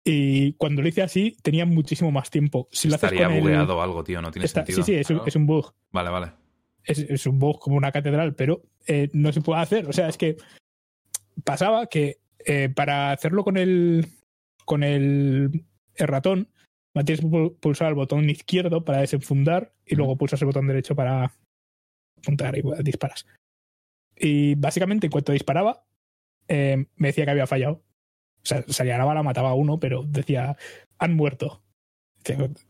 Y 0.04 0.52
cuando 0.52 0.82
lo 0.82 0.88
hice 0.88 1.02
así, 1.02 1.36
tenía 1.42 1.66
muchísimo 1.66 2.12
más 2.12 2.30
tiempo. 2.30 2.68
Si 2.70 2.86
lo 2.88 2.94
haces 2.94 3.04
Estaría 3.10 3.26
con 3.26 3.34
el- 3.36 3.40
bugueado 3.42 3.76
o 3.78 3.82
algo, 3.82 4.04
tío. 4.04 4.22
No 4.22 4.30
tiene 4.30 4.46
está- 4.46 4.60
sentido. 4.64 4.84
sí, 4.84 4.92
sí, 4.92 4.98
es 4.98 5.10
un, 5.10 5.22
es 5.26 5.34
un 5.34 5.46
bug. 5.46 5.74
Vale, 5.90 6.10
vale. 6.10 6.32
es, 6.84 7.00
es 7.00 7.26
un 7.26 7.40
bug 7.40 7.58
como 7.58 7.76
una 7.76 7.90
catedral, 7.90 8.36
pero 8.36 8.62
eh, 8.86 9.08
no 9.12 9.32
se 9.32 9.40
puede 9.40 9.60
hacer. 9.60 9.86
O 9.88 9.92
sea, 9.92 10.08
es 10.08 10.16
que 10.16 10.36
pasaba 11.44 11.86
que 11.88 12.18
eh, 12.44 12.68
para 12.74 13.10
hacerlo 13.10 13.42
con 13.42 13.56
el 13.56 14.06
con 14.64 14.82
el, 14.84 15.64
el 15.96 16.06
ratón, 16.08 16.48
tienes 17.04 17.20
que 17.20 17.26
pu- 17.30 17.56
pulsar 17.58 17.88
el 17.88 17.94
botón 17.94 18.28
izquierdo 18.30 18.84
para 18.84 19.00
desenfundar 19.00 19.72
y 19.84 19.94
luego 19.96 20.16
pulsas 20.16 20.40
el 20.42 20.46
botón 20.46 20.66
derecho 20.66 20.94
para 20.94 21.32
apuntar 22.18 22.56
y 22.56 22.62
disparas. 22.82 23.26
Y 24.16 24.54
básicamente, 24.54 25.06
en 25.06 25.10
cuanto 25.10 25.32
disparaba, 25.32 25.84
eh, 26.48 26.86
me 26.96 27.08
decía 27.08 27.24
que 27.24 27.32
había 27.32 27.46
fallado. 27.46 27.82
O 28.42 28.48
sea, 28.48 28.64
salía 28.68 28.96
la 28.98 29.04
bala, 29.04 29.22
mataba 29.22 29.50
a 29.50 29.54
uno, 29.54 29.78
pero 29.80 30.04
decía, 30.06 30.56
han 30.98 31.14
muerto. 31.14 31.62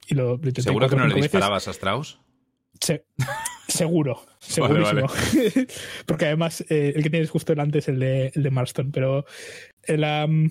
Y 0.09 0.15
lo, 0.15 0.39
¿Seguro 0.59 0.89
que 0.89 0.97
no 0.97 1.07
le 1.07 1.15
veces. 1.15 1.31
disparabas 1.33 1.69
a 1.69 1.71
Strauss? 1.71 2.19
Se- 2.81 3.07
seguro, 3.69 4.17
Vale, 4.59 4.85
segurísimo. 4.85 5.67
Porque 6.07 6.27
además 6.27 6.63
eh, 6.69 6.93
el 6.95 7.03
que 7.03 7.11
tienes 7.11 7.31
justo 7.31 7.53
delante 7.53 7.79
es 7.79 7.89
el 7.89 7.99
de, 8.01 8.33
el 8.35 8.43
de 8.43 8.51
Marston. 8.51 8.91
Pero 8.93 9.25
eh, 9.85 9.97
la, 9.97 10.27
mm, 10.27 10.51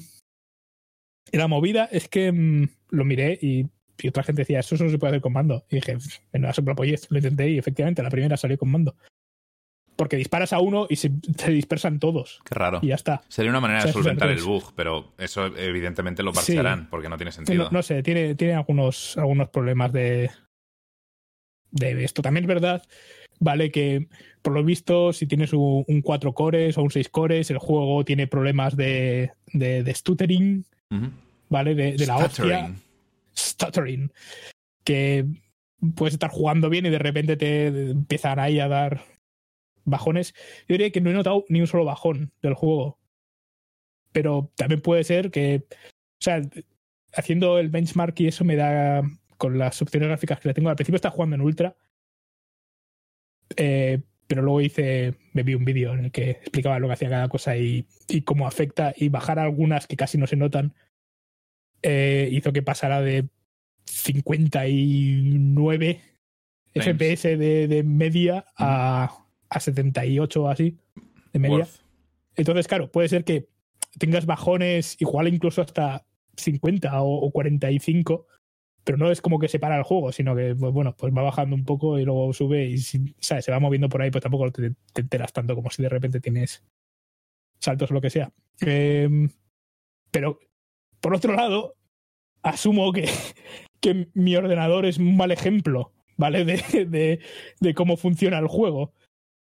la 1.34 1.47
movida 1.47 1.85
es 1.91 2.07
que 2.07 2.31
mm, 2.31 2.68
lo 2.95 3.05
miré 3.05 3.38
y, 3.41 3.67
y 3.99 4.07
otra 4.07 4.23
gente 4.23 4.41
decía, 4.41 4.59
eso 4.59 4.77
solo 4.77 4.89
se 4.89 4.97
puede 4.97 5.11
hacer 5.11 5.22
con 5.22 5.34
mando. 5.34 5.65
Y 5.69 5.76
dije, 5.76 5.97
en 6.34 6.41
la 6.41 6.53
soplapollez, 6.53 7.07
lo 7.09 7.17
intenté 7.17 7.49
y 7.49 7.57
efectivamente 7.57 8.03
la 8.03 8.09
primera 8.09 8.38
salió 8.38 8.57
con 8.57 8.72
mando. 8.72 8.95
Porque 9.95 10.17
disparas 10.17 10.51
a 10.51 10.59
uno 10.59 10.88
y 10.89 10.97
se, 10.97 11.09
se 11.38 11.51
dispersan 11.51 11.99
todos. 11.99 12.41
Qué 12.43 12.53
raro. 12.53 12.80
Y 12.81 12.88
ya 12.88 12.95
está. 12.95 13.22
Sería 13.30 13.49
una 13.51 13.61
manera 13.61 13.80
O 13.80 13.81
sea, 13.84 13.89
de 13.89 13.93
solventar 13.93 14.30
el 14.30 14.41
bug, 14.43 14.73
pero 14.76 15.13
eso 15.17 15.45
evidentemente 15.57 16.22
lo 16.22 16.31
Sí. 16.34 16.38
parchearán 16.38 16.89
porque 16.89 17.07
no 17.07 17.15
tiene 17.17 17.31
sentido. 17.31 17.65
No, 17.65 17.72
no 17.72 17.81
sé, 17.84 18.03
tiene, 18.03 18.35
tiene 18.35 18.55
algunos, 18.55 19.17
algunos 19.17 19.47
problemas 19.49 19.93
de, 19.93 20.30
de 21.72 22.03
esto. 22.03 22.22
También 22.22 22.43
es 22.43 22.47
verdad, 22.49 22.84
vale, 23.39 23.72
que 23.72 24.07
por 24.41 24.51
lo 24.51 24.65
visto, 24.65 25.13
si 25.13 25.27
tienes 25.27 25.53
un, 25.53 25.85
4 26.03 26.34
cores 26.34 26.77
o 26.77 26.84
un 26.84 26.91
6 26.91 27.07
cores, 27.07 27.49
el 27.49 27.57
juego 27.59 28.03
tiene 28.03 28.27
problemas 28.27 28.76
de, 28.76 29.31
de, 29.53 29.81
de 29.84 29.93
stuttering. 29.95 30.65
¿vale? 31.49 31.73
De, 31.73 31.93
de 31.93 32.05
la 32.05 32.17
hostia. 32.17 32.76
Stuttering. 33.38 34.12
Que 34.84 35.26
puedes 35.95 36.14
estar 36.14 36.32
jugando 36.32 36.70
bien 36.70 36.86
y 36.86 36.90
de 36.90 36.99
repente 36.99 37.38
te 37.38 37.68
empiezan 37.68 38.40
ahí 38.40 38.60
a 38.60 38.68
dar 38.68 39.02
bajones. 39.84 40.34
Yo 40.68 40.74
diría 40.74 40.91
que 40.91 41.02
no 41.02 41.10
he 41.10 41.14
notado 41.14 41.45
ni 41.49 41.62
un 41.62 41.68
solo 41.68 41.86
bajón 41.86 42.32
del 42.41 42.53
juego. 42.53 42.99
Pero 44.12 44.52
también 44.56 44.82
puede 44.82 45.03
ser 45.03 45.32
que. 45.32 45.66
O 45.72 46.24
sea, 46.26 46.41
haciendo 47.14 47.60
el 47.60 47.70
benchmark 47.70 48.20
y 48.20 48.28
eso 48.28 48.45
me 48.45 48.56
da 48.56 49.03
con 49.38 49.57
las 49.57 49.82
opciones 49.82 50.07
gráficas 50.10 50.40
que 50.40 50.49
le 50.49 50.53
tengo. 50.53 50.70
Al 50.70 50.76
principio 50.76 50.95
estaba 50.95 51.16
jugando 51.16 51.36
en 51.36 51.41
Ultra, 51.41 51.76
eh, 53.57 54.02
pero 54.28 54.41
luego 54.41 54.62
hice, 54.62 55.16
me 55.34 55.44
vi 55.44 55.53
un 55.53 55.66
vídeo 55.66 55.94
en 55.94 56.06
el 56.06 56.12
que 56.12 56.32
explicaba 56.32 56.80
lo 56.80 56.88
que 56.88 56.94
hacía 56.94 57.10
cada 57.10 57.30
cosa 57.30 57.57
y, 57.57 57.88
y 58.07 58.22
cómo 58.22 58.48
afecta 58.48 58.94
y 58.95 59.10
bajar 59.10 59.40
algunas 59.40 59.88
que 59.88 59.98
casi 59.98 60.18
no 60.18 60.28
se 60.28 60.36
notan 60.36 60.74
eh, 61.88 62.30
hizo 62.32 62.52
que 62.52 62.64
pasara 62.64 62.99
de 63.02 63.28
59 63.86 66.02
Frames. 66.74 66.95
FPS 66.95 67.38
de, 67.38 67.68
de 67.68 67.84
media 67.84 68.44
a, 68.57 69.24
a 69.49 69.60
78 69.60 70.44
o 70.44 70.49
así 70.49 70.80
de 71.32 71.40
media. 71.40 71.57
Worth. 71.57 71.86
Entonces, 72.36 72.68
claro, 72.68 72.91
puede 72.91 73.07
ser 73.07 73.24
que 73.24 73.49
tengas 73.99 74.26
bajones 74.26 74.99
igual 74.99 75.28
incluso 75.28 75.62
hasta 75.62 76.07
50 76.38 77.02
o, 77.02 77.28
o 77.28 77.32
45, 77.32 78.28
pero 78.84 78.98
no 78.98 79.12
es 79.12 79.22
como 79.22 79.38
que 79.40 79.48
se 79.48 79.60
para 79.60 79.78
el 79.78 79.84
juego, 79.84 80.12
sino 80.12 80.36
que, 80.36 80.56
pues, 80.56 80.74
bueno, 80.74 80.95
pues 80.98 81.14
va 81.14 81.22
bajando 81.22 81.56
un 81.56 81.66
poco 81.66 81.99
y 81.99 82.06
luego 82.06 82.34
sube 82.34 82.66
y 82.66 82.80
se 82.80 83.52
va 83.52 83.60
moviendo 83.60 83.90
por 83.90 84.02
ahí, 84.02 84.10
pues 84.12 84.24
tampoco 84.24 84.52
te, 84.52 84.72
te 84.91 85.02
enteras 85.02 85.34
tanto 85.34 85.56
como 85.56 85.70
si 85.70 85.84
de 85.84 85.90
repente 85.90 86.20
tienes 86.20 86.64
saltos 87.60 87.91
o 87.91 87.94
lo 87.94 88.02
que 88.02 88.10
sea. 88.10 88.32
Em, 88.62 89.30
pero, 90.12 90.40
por 91.01 91.15
otro 91.15 91.34
lado, 91.34 91.76
asumo 92.41 92.91
que, 92.91 93.09
que 93.81 94.07
mi 94.13 94.35
ordenador 94.35 94.85
es 94.85 94.97
un 94.97 95.17
mal 95.17 95.31
ejemplo, 95.31 95.91
¿vale? 96.17 96.45
De, 96.45 97.19
de, 97.59 97.73
cómo 97.73 97.97
funciona 97.97 98.39
el 98.39 98.47
juego 98.47 98.93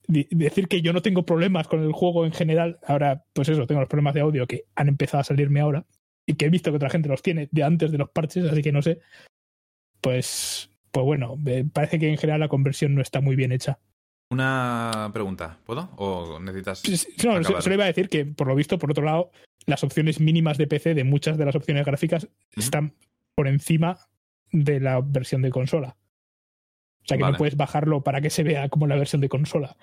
decir 0.07 0.67
que 0.67 0.81
yo 0.81 0.93
no 0.93 1.01
tengo 1.01 1.25
problemas 1.25 1.67
con 1.67 1.81
el 1.81 1.91
juego 1.91 2.25
en 2.25 2.31
general. 2.31 2.79
Ahora, 2.85 3.23
pues 3.33 3.49
eso, 3.49 3.65
tengo 3.65 3.81
los 3.81 3.89
problemas 3.89 4.13
de 4.13 4.21
audio 4.21 4.47
que 4.47 4.65
han 4.75 4.87
empezado 4.87 5.21
a 5.21 5.23
salirme 5.23 5.61
ahora 5.61 5.85
y 6.27 6.35
que 6.35 6.45
he 6.45 6.49
visto 6.49 6.71
que 6.71 6.77
otra 6.77 6.89
gente 6.89 7.09
los 7.09 7.21
tiene 7.21 7.49
de 7.51 7.63
antes 7.63 7.91
de 7.91 7.97
los 7.97 8.09
parches, 8.09 8.45
así 8.45 8.61
que 8.61 8.71
no 8.71 8.81
sé. 8.81 8.99
Pues, 10.01 10.69
pues 10.91 11.05
bueno, 11.05 11.37
parece 11.73 11.99
que 11.99 12.09
en 12.09 12.17
general 12.17 12.41
la 12.41 12.47
conversión 12.47 12.93
no 12.93 13.01
está 13.01 13.21
muy 13.21 13.35
bien 13.35 13.51
hecha. 13.51 13.79
Una 14.31 15.09
pregunta, 15.13 15.59
¿puedo? 15.65 15.89
¿O 15.97 16.39
necesitas.? 16.39 16.83
No, 17.23 17.35
acabar? 17.35 17.61
solo 17.61 17.75
iba 17.75 17.83
a 17.83 17.87
decir 17.87 18.09
que, 18.09 18.25
por 18.25 18.47
lo 18.47 18.55
visto, 18.55 18.79
por 18.79 18.91
otro 18.91 19.03
lado, 19.05 19.31
las 19.65 19.83
opciones 19.83 20.19
mínimas 20.19 20.57
de 20.57 20.67
PC 20.67 20.93
de 20.95 21.03
muchas 21.03 21.37
de 21.37 21.45
las 21.45 21.55
opciones 21.55 21.85
gráficas 21.85 22.27
están 22.55 22.93
por 23.35 23.47
encima 23.47 23.99
de 24.51 24.79
la 24.79 25.01
versión 25.01 25.41
de 25.41 25.51
consola. 25.51 25.95
O 27.03 27.07
sea 27.07 27.17
que 27.17 27.23
Vale. 27.23 27.33
no 27.33 27.37
puedes 27.37 27.55
bajarlo 27.55 28.01
para 28.01 28.19
que 28.19 28.29
se 28.31 28.41
vea 28.43 28.67
como 28.69 28.87
la 28.87 28.95
versión 28.95 29.21
de 29.21 29.29
consola. 29.29 29.77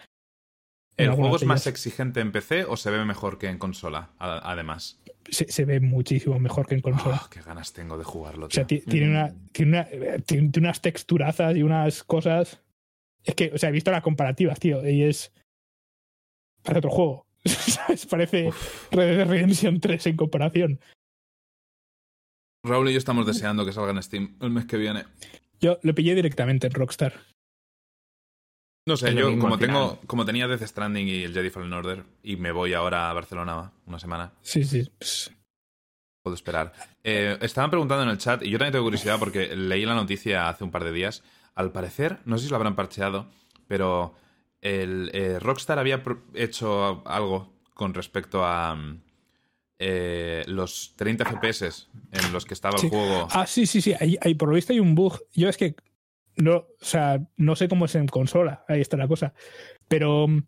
¿El 0.97 1.10
juego 1.12 1.36
es 1.36 1.44
más 1.44 1.66
exigente 1.66 2.20
en 2.20 2.32
PC 2.32 2.64
o 2.64 2.77
se 2.77 2.90
ve 2.90 3.02
mejor 3.05 3.39
que 3.39 3.48
en 3.48 3.59
consola? 3.59 4.10
Además. 4.19 5.01
se, 5.31 5.51
se 5.51 5.64
ve 5.64 5.81
muchísimo 5.81 6.39
mejor 6.39 6.66
que 6.66 6.74
en 6.74 6.81
consola. 6.82 7.20
Oh, 7.24 7.31
qué 7.31 7.40
ganas 7.40 7.73
tengo 7.73 7.97
de 7.97 8.05
jugarlo, 8.05 8.47
o 8.47 8.51
sea, 8.51 8.66
tío. 8.66 8.81
ti- 8.81 8.85
tiene, 8.90 9.09
una, 9.09 9.32
tiene, 9.52 9.70
una- 9.70 9.89
eh, 9.90 10.23
tiene 10.27 10.51
unas 10.56 10.81
texturazas 10.82 11.56
y 11.56 11.62
unas 11.62 12.02
cosas. 12.05 12.60
Es 13.24 13.35
que, 13.35 13.51
o 13.55 13.59
sea, 13.59 13.69
he 13.69 13.73
visto 13.73 13.90
las 13.90 14.03
comparativas, 14.03 14.59
tío, 14.59 14.86
y 14.89 15.03
es. 15.05 15.32
Parece 16.62 16.78
otro 16.78 16.90
juego. 16.90 17.27
¿Sabes? 17.44 18.07
Parece 18.07 18.49
Uf. 18.49 18.93
Red 18.93 19.16
Dead 19.16 19.28
Redemption 19.28 19.81
3 19.81 20.07
en 20.09 20.16
comparación. 20.16 20.81
Raúl 22.65 22.89
y 22.89 22.93
yo 22.93 22.99
estamos 22.99 23.27
deseando 23.27 23.65
que 23.65 23.73
salga 23.73 23.90
en 23.90 24.03
Steam 24.03 24.36
el 24.40 24.51
mes 24.51 24.66
que 24.66 24.77
viene. 24.77 25.05
Yo 25.61 25.78
lo 25.82 25.94
pillé 25.94 26.15
directamente 26.15 26.66
en 26.69 26.73
Rockstar. 26.74 27.15
No 28.86 28.97
sé, 28.97 29.15
yo 29.15 29.39
como 29.39 29.59
tengo, 29.59 30.01
como 30.07 30.24
tenía 30.24 30.49
Death 30.49 30.62
Stranding 30.66 31.07
y 31.07 31.23
el 31.23 31.32
Jedi 31.35 31.51
Fallen 31.51 31.73
Order 31.73 32.05
y 32.24 32.35
me 32.36 32.51
voy 32.51 32.74
ahora 32.74 33.11
a 33.11 33.12
Barcelona 33.12 33.73
una 33.86 33.99
semana, 34.01 34.32
Sí, 34.43 34.65
sí. 34.65 34.90
pues, 34.99 35.32
puedo 36.24 36.35
esperar. 36.35 36.73
Eh, 37.05 37.39
estaban 37.43 37.70
preguntando 37.70 38.03
en 38.03 38.11
el 38.11 38.19
chat 38.19 38.43
y 38.43 38.51
yo 38.51 38.59
también 38.59 38.73
tengo 38.73 38.85
curiosidad 38.85 39.20
porque 39.20 39.55
leí 39.55 39.85
la 39.85 39.94
noticia 39.94 40.49
hace 40.49 40.65
un 40.65 40.73
par 40.73 40.82
de 40.82 40.93
días. 40.93 41.23
Al 41.55 41.73
parecer, 41.73 42.19
no 42.24 42.39
sé 42.39 42.45
si 42.45 42.51
lo 42.51 42.57
habrán 42.57 42.77
parcheado, 42.77 43.31
pero 43.69 44.15
el 44.61 45.11
eh, 45.12 45.39
Rockstar 45.39 45.79
había 45.79 46.03
hecho 46.35 47.03
algo 47.07 47.53
con 47.74 47.95
respecto 47.95 48.45
a 48.45 48.74
mm, 48.74 49.03
eh, 49.79 50.45
los 50.47 50.95
30 50.97 51.24
FPS 51.24 51.89
en 52.12 52.33
los 52.33 52.45
que 52.45 52.55
estaba 52.55 52.79
Sí. 52.79 52.87
el 52.87 52.91
juego. 52.93 53.29
Ah, 53.33 53.47
sí, 53.47 53.66
sí, 53.66 53.81
sí. 53.81 53.95
Hay, 53.99 54.16
hay- 54.20 54.35
por 54.35 54.49
lo 54.49 54.55
visto 54.55 54.73
hay 54.73 54.81
un 54.81 54.95
bug. 54.95 55.19
Yo 55.33 55.49
es 55.49 55.57
que 55.57 55.74
no, 56.37 56.57
o 56.59 56.66
sea, 56.81 57.20
no 57.37 57.57
sé 57.57 57.69
cómo 57.69 57.85
es 57.87 57.95
en 57.97 58.07
consola. 58.07 58.65
Ahí 58.69 58.81
está 58.81 58.97
la 58.97 59.09
cosa. 59.09 59.35
Pero 59.89 60.29
mm, 60.29 60.43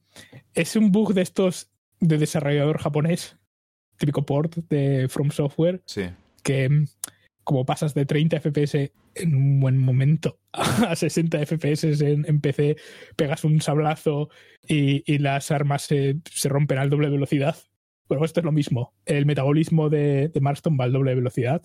es 0.55 0.77
un 0.77 0.93
bug 0.93 1.13
de 1.15 1.23
estos 1.23 1.71
de 2.01 2.19
desarrollador 2.19 2.79
japonés, 2.79 3.37
típico 3.97 4.25
port 4.25 4.57
de 4.69 5.09
From 5.09 5.31
Software, 5.31 5.83
Sí. 5.87 6.05
que 6.43 6.69
mm, 6.69 6.87
como 7.45 7.65
pasas 7.65 7.95
de 7.95 8.07
30 8.07 8.41
FPS 8.41 8.93
en 9.15 9.35
un 9.35 9.61
buen 9.61 9.79
momento 9.79 10.39
a 10.53 10.97
60 10.97 11.47
FPS 11.47 11.85
en, 12.03 12.25
en 12.27 12.41
PC, 12.41 12.77
pegas 13.17 13.45
un 13.45 13.61
sablazo 13.61 14.31
y, 14.67 15.05
y 15.11 15.19
las 15.19 15.51
armas 15.51 15.83
se, 15.83 16.17
se 16.31 16.49
rompen 16.49 16.79
al 16.79 16.91
doble 16.91 17.11
velocidad. 17.11 17.57
Bueno, 18.09 18.25
esto 18.25 18.41
es 18.41 18.45
lo 18.45 18.53
mismo. 18.53 18.95
El 19.07 19.27
metabolismo 19.27 19.89
de, 19.89 20.29
de 20.29 20.41
Marston 20.41 20.77
va 20.79 20.85
al 20.85 20.93
doble 20.93 21.15
velocidad 21.15 21.63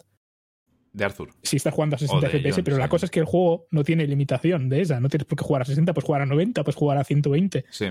De 0.94 1.04
Arthur. 1.04 1.32
si 1.44 1.58
estás 1.58 1.74
jugando 1.74 1.96
a 1.96 2.00
60 2.00 2.18
O 2.18 2.22
de 2.22 2.40
FPS, 2.40 2.56
John, 2.56 2.64
pero 2.64 2.78
la 2.78 2.90
cosa 2.90 3.06
es 3.06 3.12
que 3.12 3.20
el 3.20 3.26
juego 3.26 3.68
no 3.72 3.84
tiene 3.84 4.08
limitación 4.08 4.70
de 4.70 4.82
esa. 4.82 5.00
No 5.00 5.10
tienes 5.10 5.26
por 5.26 5.38
qué 5.38 5.44
jugar 5.44 5.64
a 5.64 5.66
60, 5.66 5.94
pues 5.94 6.06
jugar 6.06 6.22
a 6.22 6.26
90, 6.26 6.64
pues 6.64 6.76
jugar 6.76 6.98
a 6.98 7.04
120. 7.04 7.66
Sí. 7.70 7.88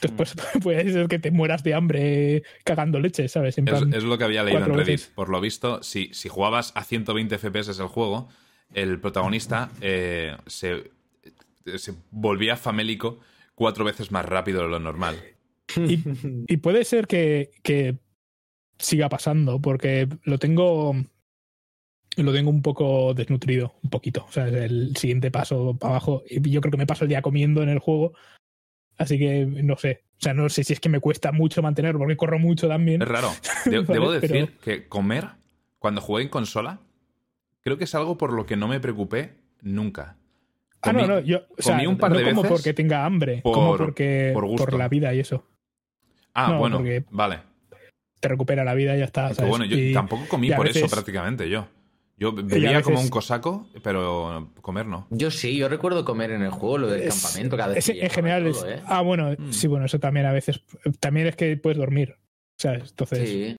Entonces, 0.00 0.34
pues, 0.34 0.34
puede 0.62 0.92
ser 0.92 1.08
que 1.08 1.18
te 1.18 1.30
mueras 1.30 1.62
de 1.62 1.74
hambre 1.74 2.42
cagando 2.64 2.98
leche, 3.00 3.28
¿sabes? 3.28 3.58
En 3.58 3.68
Es, 3.68 3.74
plan, 3.74 3.94
es 3.94 4.04
lo 4.04 4.18
que 4.18 4.24
había 4.24 4.42
leído 4.42 4.64
en 4.64 4.72
Reddit. 4.72 4.86
veces. 4.86 5.12
Por 5.14 5.28
lo 5.28 5.40
visto, 5.40 5.82
si, 5.82 6.10
si 6.12 6.28
jugabas 6.28 6.72
a 6.74 6.84
120 6.84 7.38
FPS 7.38 7.78
el 7.80 7.86
juego, 7.88 8.28
el 8.74 9.00
protagonista 9.00 9.70
eh, 9.80 10.36
se, 10.46 10.90
se 11.76 11.94
volvía 12.10 12.56
famélico 12.56 13.20
cuatro 13.54 13.84
veces 13.84 14.10
más 14.10 14.24
rápido 14.24 14.62
de 14.62 14.68
lo 14.68 14.80
normal. 14.80 15.16
y, 15.76 16.00
y 16.48 16.56
puede 16.56 16.84
ser 16.84 17.06
que, 17.06 17.50
que 17.62 17.98
siga 18.78 19.08
pasando, 19.08 19.60
porque 19.60 20.08
lo 20.24 20.38
tengo. 20.38 20.94
Lo 22.16 22.30
tengo 22.34 22.50
un 22.50 22.60
poco 22.60 23.14
desnutrido, 23.14 23.74
un 23.82 23.88
poquito. 23.88 24.26
O 24.28 24.32
sea, 24.32 24.46
es 24.46 24.52
el 24.54 24.94
siguiente 24.96 25.30
paso 25.30 25.78
para 25.78 25.94
abajo. 25.94 26.22
Y 26.28 26.50
yo 26.50 26.60
creo 26.60 26.70
que 26.70 26.76
me 26.76 26.86
paso 26.86 27.04
el 27.04 27.08
día 27.08 27.22
comiendo 27.22 27.62
en 27.62 27.70
el 27.70 27.78
juego. 27.78 28.12
Así 29.02 29.18
que 29.18 29.44
no 29.46 29.76
sé. 29.76 30.02
O 30.18 30.22
sea, 30.22 30.34
no 30.34 30.48
sé 30.48 30.62
si 30.64 30.72
es 30.72 30.80
que 30.80 30.88
me 30.88 31.00
cuesta 31.00 31.32
mucho 31.32 31.62
mantenerlo, 31.62 31.98
porque 31.98 32.16
corro 32.16 32.38
mucho 32.38 32.68
también. 32.68 33.02
Es 33.02 33.08
raro. 33.08 33.30
De- 33.64 33.80
Vale, 33.80 33.92
debo 34.00 34.12
decir 34.12 34.30
pero- 34.30 34.58
que 34.62 34.88
comer, 34.88 35.26
cuando 35.78 36.00
jugué 36.00 36.22
en 36.22 36.28
consola, 36.28 36.80
creo 37.60 37.76
que 37.78 37.84
es 37.84 37.94
algo 37.94 38.16
por 38.18 38.32
lo 38.32 38.46
que 38.46 38.56
no 38.56 38.68
me 38.68 38.78
preocupé 38.80 39.34
nunca. 39.62 40.16
Ah, 40.82 40.92
no, 40.92 41.06
no, 41.06 41.20
yo, 41.20 41.42
o 41.56 41.62
sea, 41.62 41.74
comí 41.76 41.86
un 41.86 41.96
par 41.96 42.10
no 42.10 42.18
de 42.18 42.24
como 42.24 42.42
veces 42.42 42.56
porque 42.56 42.74
tenga 42.74 43.04
hambre, 43.04 43.40
por- 43.42 43.52
como 43.54 43.76
porque 43.76 44.30
por 44.34 44.46
gusto. 44.46 44.76
la 44.76 44.88
vida 44.88 45.14
y 45.14 45.20
eso. 45.20 45.44
Ah, 46.34 46.48
no, 46.50 46.58
bueno, 46.58 46.82
vale. 47.10 47.38
Te 48.20 48.28
recupera 48.28 48.64
la 48.64 48.74
vida 48.74 48.94
y 48.96 49.00
ya 49.00 49.04
está. 49.04 49.24
Pero 49.24 49.34
¿sabes? 49.36 49.50
bueno, 49.50 49.64
yo 49.64 49.76
Y- 49.76 49.92
tampoco 49.92 50.26
comí 50.28 50.50
por 50.52 50.66
eso 50.68 50.88
prácticamente 50.88 51.48
yo. 51.48 51.66
Yo 52.22 52.32
bebía 52.32 52.82
como 52.82 53.00
un 53.00 53.08
cosaco, 53.08 53.66
pero 53.82 54.52
comer 54.60 54.86
no. 54.86 55.08
Yo 55.10 55.30
sí, 55.32 55.56
yo 55.56 55.68
recuerdo 55.68 56.04
comer 56.04 56.30
en 56.30 56.42
el 56.42 56.50
juego, 56.50 56.78
lo 56.78 56.86
del 56.86 57.02
es- 57.02 57.20
campamento 57.20 57.56
cada 57.56 57.74
vez. 57.74 57.78
es- 57.88 57.94
que 57.96 58.04
en 58.04 58.10
general 58.10 58.46
es. 58.46 58.62
¿eh? 58.66 58.80
Ah, 58.86 59.00
bueno, 59.00 59.32
Mm. 59.36 59.52
sí, 59.52 59.66
bueno, 59.66 59.86
eso 59.86 59.98
también 59.98 60.26
a 60.26 60.32
veces. 60.32 60.62
También 61.00 61.26
es 61.26 61.34
que 61.36 61.56
puedes 61.56 61.78
dormir. 61.78 62.16
¿Sabes? 62.56 62.90
Entonces. 62.90 63.28
Sí. 63.28 63.58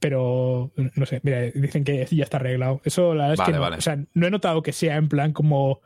Pero 0.00 0.72
no 0.94 1.06
sé, 1.06 1.20
mira, 1.24 1.42
dicen 1.42 1.82
que 1.84 2.06
ya 2.10 2.24
está 2.24 2.36
arreglado. 2.36 2.80
Eso 2.84 3.14
la 3.14 3.28
verdad 3.28 3.34
es 3.34 3.38
Vale, 3.40 3.52
que 3.52 3.56
no, 3.56 3.60
vale. 3.60 3.76
o 3.76 3.80
sea, 3.80 3.98
no 4.14 4.26
he 4.26 4.30
notado 4.30 4.62
que 4.62 4.72
sea 4.72 4.96
en 4.96 5.08
plan 5.08 5.32
como 5.32 5.80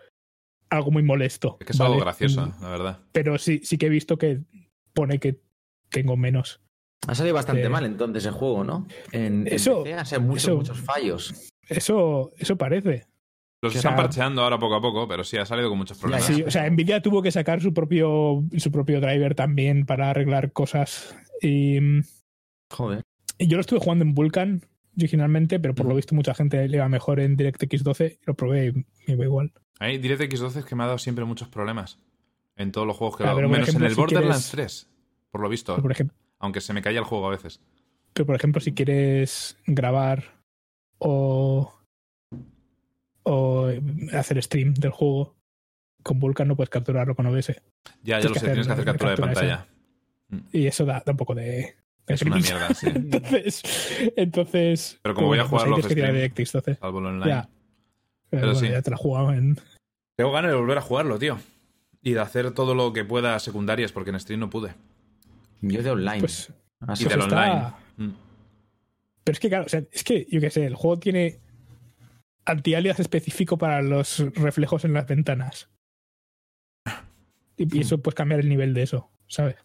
algo 0.68 0.90
muy 0.90 1.02
molesto. 1.02 1.56
Es 1.60 1.66
que 1.66 1.72
es 1.72 1.78
¿vale? 1.78 1.92
algo 1.94 2.04
gracioso, 2.04 2.52
la 2.60 2.68
verdad. 2.68 3.00
Pero 3.12 3.38
sí, 3.38 3.60
sí 3.64 3.78
que 3.78 3.86
he 3.86 3.90
visto 3.90 4.18
que 4.18 4.40
pone 4.92 5.18
que 5.18 5.40
tengo 5.88 6.16
menos. 6.16 6.60
Ha 7.08 7.14
salido 7.14 7.34
bastante 7.34 7.64
Sí. 7.64 7.68
mal 7.68 7.84
entonces 7.84 8.24
el 8.26 8.32
juego, 8.32 8.62
¿no? 8.64 8.86
En, 9.10 9.46
en 9.46 9.54
Eso- 9.54 9.82
PC 9.82 9.94
ha 9.94 10.04
sido 10.04 10.20
muchos, 10.20 10.44
eso- 10.44 10.56
muchos 10.56 10.80
fallos. 10.80 11.50
Eso, 11.68 12.30
eso 12.38 12.56
parece. 12.56 13.06
Los 13.60 13.74
O 13.74 13.76
están 13.78 13.92
sea- 13.92 13.96
parcheando 14.02 14.42
ahora 14.42 14.58
poco 14.58 14.74
a 14.76 14.80
poco, 14.80 15.06
pero 15.08 15.22
sí, 15.24 15.36
ha 15.36 15.46
salido 15.46 15.68
con 15.68 15.78
muchos 15.78 15.98
problemas. 15.98 16.24
Sí, 16.26 16.42
o 16.42 16.50
sea, 16.50 16.68
Nvidia 16.68 17.00
tuvo 17.00 17.22
que 17.22 17.30
sacar 17.30 17.60
su 17.60 17.72
propio, 17.72 18.42
su 18.56 18.70
propio 18.72 19.00
driver 19.00 19.34
también 19.34 19.86
para 19.86 20.10
arreglar 20.10 20.52
cosas. 20.52 21.16
Y, 21.40 21.78
Joder. 22.70 23.02
y 23.38 23.46
yo 23.46 23.56
lo 23.56 23.60
estuve 23.60 23.80
jugando 23.80 24.04
en 24.04 24.14
Vulkan 24.14 24.62
originalmente, 24.96 25.58
pero 25.60 25.74
por 25.74 25.86
lo 25.86 25.94
visto 25.94 26.14
mucha 26.14 26.34
gente 26.34 26.68
le 26.68 26.78
va 26.78 26.88
mejor 26.88 27.20
en 27.20 27.36
DirectX 27.36 27.82
12. 27.84 28.18
Lo 28.26 28.34
probé 28.34 28.66
y 28.66 28.72
me 28.72 28.84
iba 29.14 29.24
igual. 29.24 29.52
Hay 29.78 29.98
DirectX 29.98 30.40
12 30.40 30.58
es 30.60 30.64
que 30.64 30.74
me 30.76 30.82
ha 30.84 30.86
dado 30.86 30.98
siempre 30.98 31.24
muchos 31.24 31.48
problemas. 31.48 31.98
En 32.56 32.70
todos 32.72 32.86
los 32.86 32.96
juegos 32.96 33.16
que 33.16 33.22
he 33.22 33.26
Ah, 33.26 33.28
dado. 33.30 33.38
pero 33.38 33.48
por 33.48 33.52
Menos 33.56 33.68
ejemplo, 33.68 33.86
en 33.86 33.90
el 33.90 33.94
si 33.94 34.00
Borderlands 34.00 34.50
quieres- 34.50 34.86
3, 34.86 34.90
por 35.30 35.40
lo 35.40 35.48
visto. 35.48 35.76
Por, 35.80 35.90
ejemplo, 35.92 36.16
Aunque 36.42 36.60
se 36.60 36.74
me 36.74 36.82
caía 36.82 36.98
el 36.98 37.04
juego 37.06 37.26
a 37.28 37.30
veces. 37.30 37.60
pero 38.12 38.26
por 38.26 38.36
ejemplo, 38.36 38.60
si 38.60 38.72
quieres 38.74 39.56
grabar 39.66 40.24
o, 40.98 41.72
o 43.22 43.68
hacer 44.12 44.42
stream 44.42 44.74
del 44.74 44.90
juego 44.90 45.34
con 46.02 46.18
Vulkan, 46.18 46.48
no 46.48 46.56
puedes 46.56 46.68
capturarlo 46.70 47.14
con 47.14 47.26
OBS. 47.26 47.48
Ya, 48.02 48.18
ya 48.20 48.20
Tienes 48.20 48.24
lo 48.28 48.32
que 48.34 48.40
sé, 48.40 48.46
tienes 48.46 48.66
que 48.66 48.72
hacer 48.72 48.84
captura 48.84 49.10
de 49.10 49.14
esa. 49.14 49.22
pantalla. 49.22 49.66
Y 50.52 50.66
eso 50.66 50.84
da, 50.84 51.02
da 51.04 51.12
un 51.12 51.16
poco 51.16 51.34
de, 51.34 51.42
de 52.06 52.14
Es 52.14 52.22
una 52.22 52.36
mierda, 52.36 52.74
sí. 52.74 52.86
entonces, 52.94 53.62
entonces. 54.16 54.98
Pero 55.02 55.14
como 55.14 55.28
voy 55.28 55.38
a 55.38 55.42
pues 55.42 55.50
jugarlo 55.50 55.76
ahí 55.76 55.82
tienes 55.82 55.88
que 55.88 55.94
tirar 55.94 56.10
off-stream. 56.10 56.14
de 56.14 56.24
Eclipse, 56.24 56.58
entonces. 56.58 56.78
Salvo 56.80 56.98
el 56.98 57.06
online. 57.06 57.26
Ya. 57.26 57.48
Pero, 58.30 58.40
Pero 58.40 58.46
bueno, 58.54 58.60
sí. 58.60 58.68
ya 58.72 58.82
te 58.82 58.90
la 58.90 58.96
he 58.96 58.98
jugado 58.98 59.32
en. 59.32 59.58
Tengo 60.16 60.32
ganas 60.32 60.50
de 60.50 60.56
volver 60.56 60.78
a 60.78 60.82
jugarlo, 60.82 61.18
tío. 61.18 61.38
Y 62.02 62.12
de 62.14 62.20
hacer 62.20 62.50
todo 62.52 62.74
lo 62.74 62.92
que 62.92 63.04
pueda 63.04 63.38
secundarias, 63.38 63.92
porque 63.92 64.10
en 64.10 64.18
stream 64.18 64.40
no 64.40 64.50
pude. 64.50 64.74
Yo 65.62 65.82
de 65.82 65.90
online. 65.90 66.20
Pues. 66.20 66.52
Así 66.80 67.04
Y 67.04 67.08
del 67.08 67.20
está- 67.20 67.34
online. 67.34 67.72
Mm. 67.96 68.16
Pero 69.24 69.32
es 69.34 69.40
que, 69.40 69.48
claro, 69.48 69.64
o 69.66 69.68
sea, 69.68 69.82
es 69.92 70.02
que, 70.04 70.26
yo 70.30 70.40
qué 70.40 70.50
sé, 70.50 70.66
el 70.66 70.74
juego 70.74 70.98
tiene 70.98 71.38
anti-alias 72.44 72.98
específico 73.00 73.56
para 73.56 73.80
los 73.82 74.18
reflejos 74.34 74.84
en 74.84 74.92
las 74.94 75.06
ventanas. 75.06 75.68
Y, 77.56 77.76
y 77.78 77.80
eso 77.82 77.98
puedes 78.02 78.16
cambiar 78.16 78.40
el 78.40 78.48
nivel 78.48 78.74
de 78.74 78.82
eso, 78.82 79.10
¿sabes? 79.28 79.56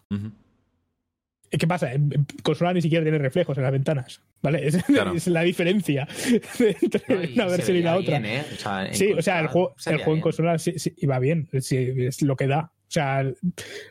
¿Y 1.50 1.56
¿Qué 1.56 1.66
pasa? 1.66 1.92
En, 1.92 2.26
consola 2.42 2.72
ni 2.74 2.82
siquiera 2.82 3.02
tiene 3.02 3.18
reflejos 3.18 3.56
en 3.56 3.64
las 3.64 3.72
ventanas, 3.72 4.22
¿vale? 4.42 4.64
Es, 4.68 4.84
Claro. 4.84 5.14
es 5.14 5.26
la 5.26 5.42
diferencia 5.42 6.06
entre 6.58 7.28
No, 7.28 7.32
una 7.34 7.46
versión 7.46 7.76
y 7.78 7.82
la 7.82 7.96
otra. 7.96 8.20
bien, 8.20 8.26
¿eh? 8.40 8.44
O 8.52 8.56
sea, 8.56 8.86
en 8.86 8.94
Sí, 8.94 9.12
o 9.12 9.22
sea, 9.22 9.40
el 9.40 9.48
juego, 9.48 9.74
el 9.86 9.96
juego 9.96 10.14
en 10.14 10.20
consola 10.20 10.58
sí, 10.58 10.78
sí, 10.78 10.94
iba 10.98 11.18
bien, 11.18 11.48
sí, 11.60 11.76
es 11.96 12.22
lo 12.22 12.36
que 12.36 12.46
da. 12.46 12.72
O 12.88 12.90
sea, 12.90 13.22
la 13.22 13.34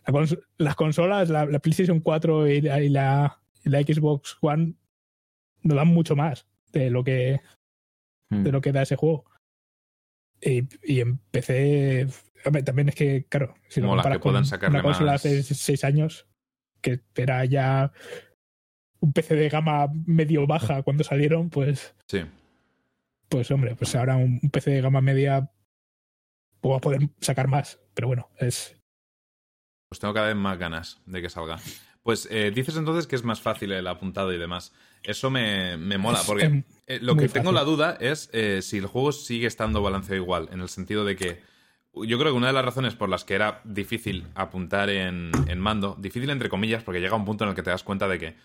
cons- 0.07 0.39
las 0.57 0.75
consolas, 0.75 1.29
la, 1.29 1.45
la 1.45 1.59
PlayStation 1.59 1.99
4 1.99 2.47
y 2.47 2.61
la, 2.61 2.81
y 2.81 2.89
la- 2.89 3.39
y 3.63 3.69
la 3.69 3.81
Xbox 3.81 4.37
One 4.41 4.73
no 5.63 5.75
dan 5.75 5.87
mucho 5.89 6.15
más 6.15 6.47
de 6.71 6.89
lo 6.89 7.03
que, 7.03 7.39
Mm. 8.29 8.43
de 8.43 8.51
lo 8.51 8.59
que 8.61 8.71
da 8.71 8.81
ese 8.81 8.95
juego. 8.95 9.25
Y, 10.41 10.63
y 10.83 10.99
en 11.01 11.17
PC, 11.31 12.07
hombre, 12.45 12.63
también 12.63 12.89
es 12.89 12.95
que, 12.95 13.25
claro, 13.29 13.55
si 13.69 13.81
Mola 13.81 14.01
comparas 14.03 14.17
que 14.17 14.21
con 14.21 14.71
una 14.75 14.81
consola 14.81 15.11
más- 15.13 15.25
hace 15.25 15.43
seis 15.43 15.83
años, 15.83 16.27
que 16.81 17.01
era 17.15 17.43
ya 17.45 17.91
un 18.99 19.13
PC 19.13 19.35
de 19.35 19.49
gama 19.49 19.87
medio 20.05 20.45
baja 20.47 20.81
cuando 20.83 21.03
salieron, 21.03 21.49
pues 21.49 21.95
Sí. 22.07 22.21
pues 23.29 23.49
hombre, 23.51 23.75
pues 23.75 23.95
ahora 23.95 24.15
un, 24.17 24.39
un 24.41 24.49
PC 24.49 24.71
de 24.71 24.81
gama 24.81 25.01
media 25.01 25.51
pues 26.61 26.73
va 26.73 26.77
a 26.77 26.81
poder 26.81 27.09
sacar 27.21 27.47
más. 27.47 27.79
Pero 27.93 28.07
bueno, 28.07 28.29
es. 28.39 28.73
Pues 29.89 29.99
tengo 29.99 30.13
cada 30.13 30.27
vez 30.27 30.35
más 30.35 30.57
ganas 30.57 30.99
de 31.05 31.21
que 31.21 31.29
salga. 31.29 31.59
Pues 32.03 32.27
eh, 32.31 32.51
dices 32.53 32.75
entonces 32.77 33.07
que 33.07 33.15
es 33.15 33.23
más 33.23 33.41
fácil 33.41 33.71
el 33.71 33.87
apuntado 33.87 34.33
y 34.33 34.37
demás. 34.37 34.73
Eso 35.03 35.29
me, 35.29 35.77
me 35.77 35.97
mola, 35.97 36.21
porque 36.25 36.45
em, 36.45 36.63
eh, 36.87 36.99
lo 37.01 37.15
que 37.15 37.29
tengo 37.29 37.51
la 37.51 37.63
duda 37.63 37.97
es 37.99 38.29
eh, 38.33 38.61
si 38.61 38.77
el 38.77 38.87
juego 38.87 39.11
sigue 39.11 39.47
estando 39.47 39.81
balanceado 39.81 40.15
igual, 40.15 40.49
en 40.51 40.59
el 40.61 40.69
sentido 40.69 41.05
de 41.05 41.15
que 41.15 41.41
yo 41.93 42.19
creo 42.19 42.31
que 42.31 42.37
una 42.37 42.47
de 42.47 42.53
las 42.53 42.65
razones 42.65 42.95
por 42.95 43.09
las 43.09 43.23
que 43.23 43.35
era 43.35 43.61
difícil 43.63 44.27
apuntar 44.35 44.89
en, 44.89 45.31
en 45.47 45.59
mando, 45.59 45.95
difícil 45.99 46.29
entre 46.29 46.49
comillas, 46.49 46.83
porque 46.83 46.99
llega 46.99 47.15
un 47.15 47.25
punto 47.25 47.43
en 47.45 47.51
el 47.51 47.55
que 47.55 47.63
te 47.63 47.69
das 47.69 47.83
cuenta 47.83 48.07
de 48.07 48.19
que 48.19 48.35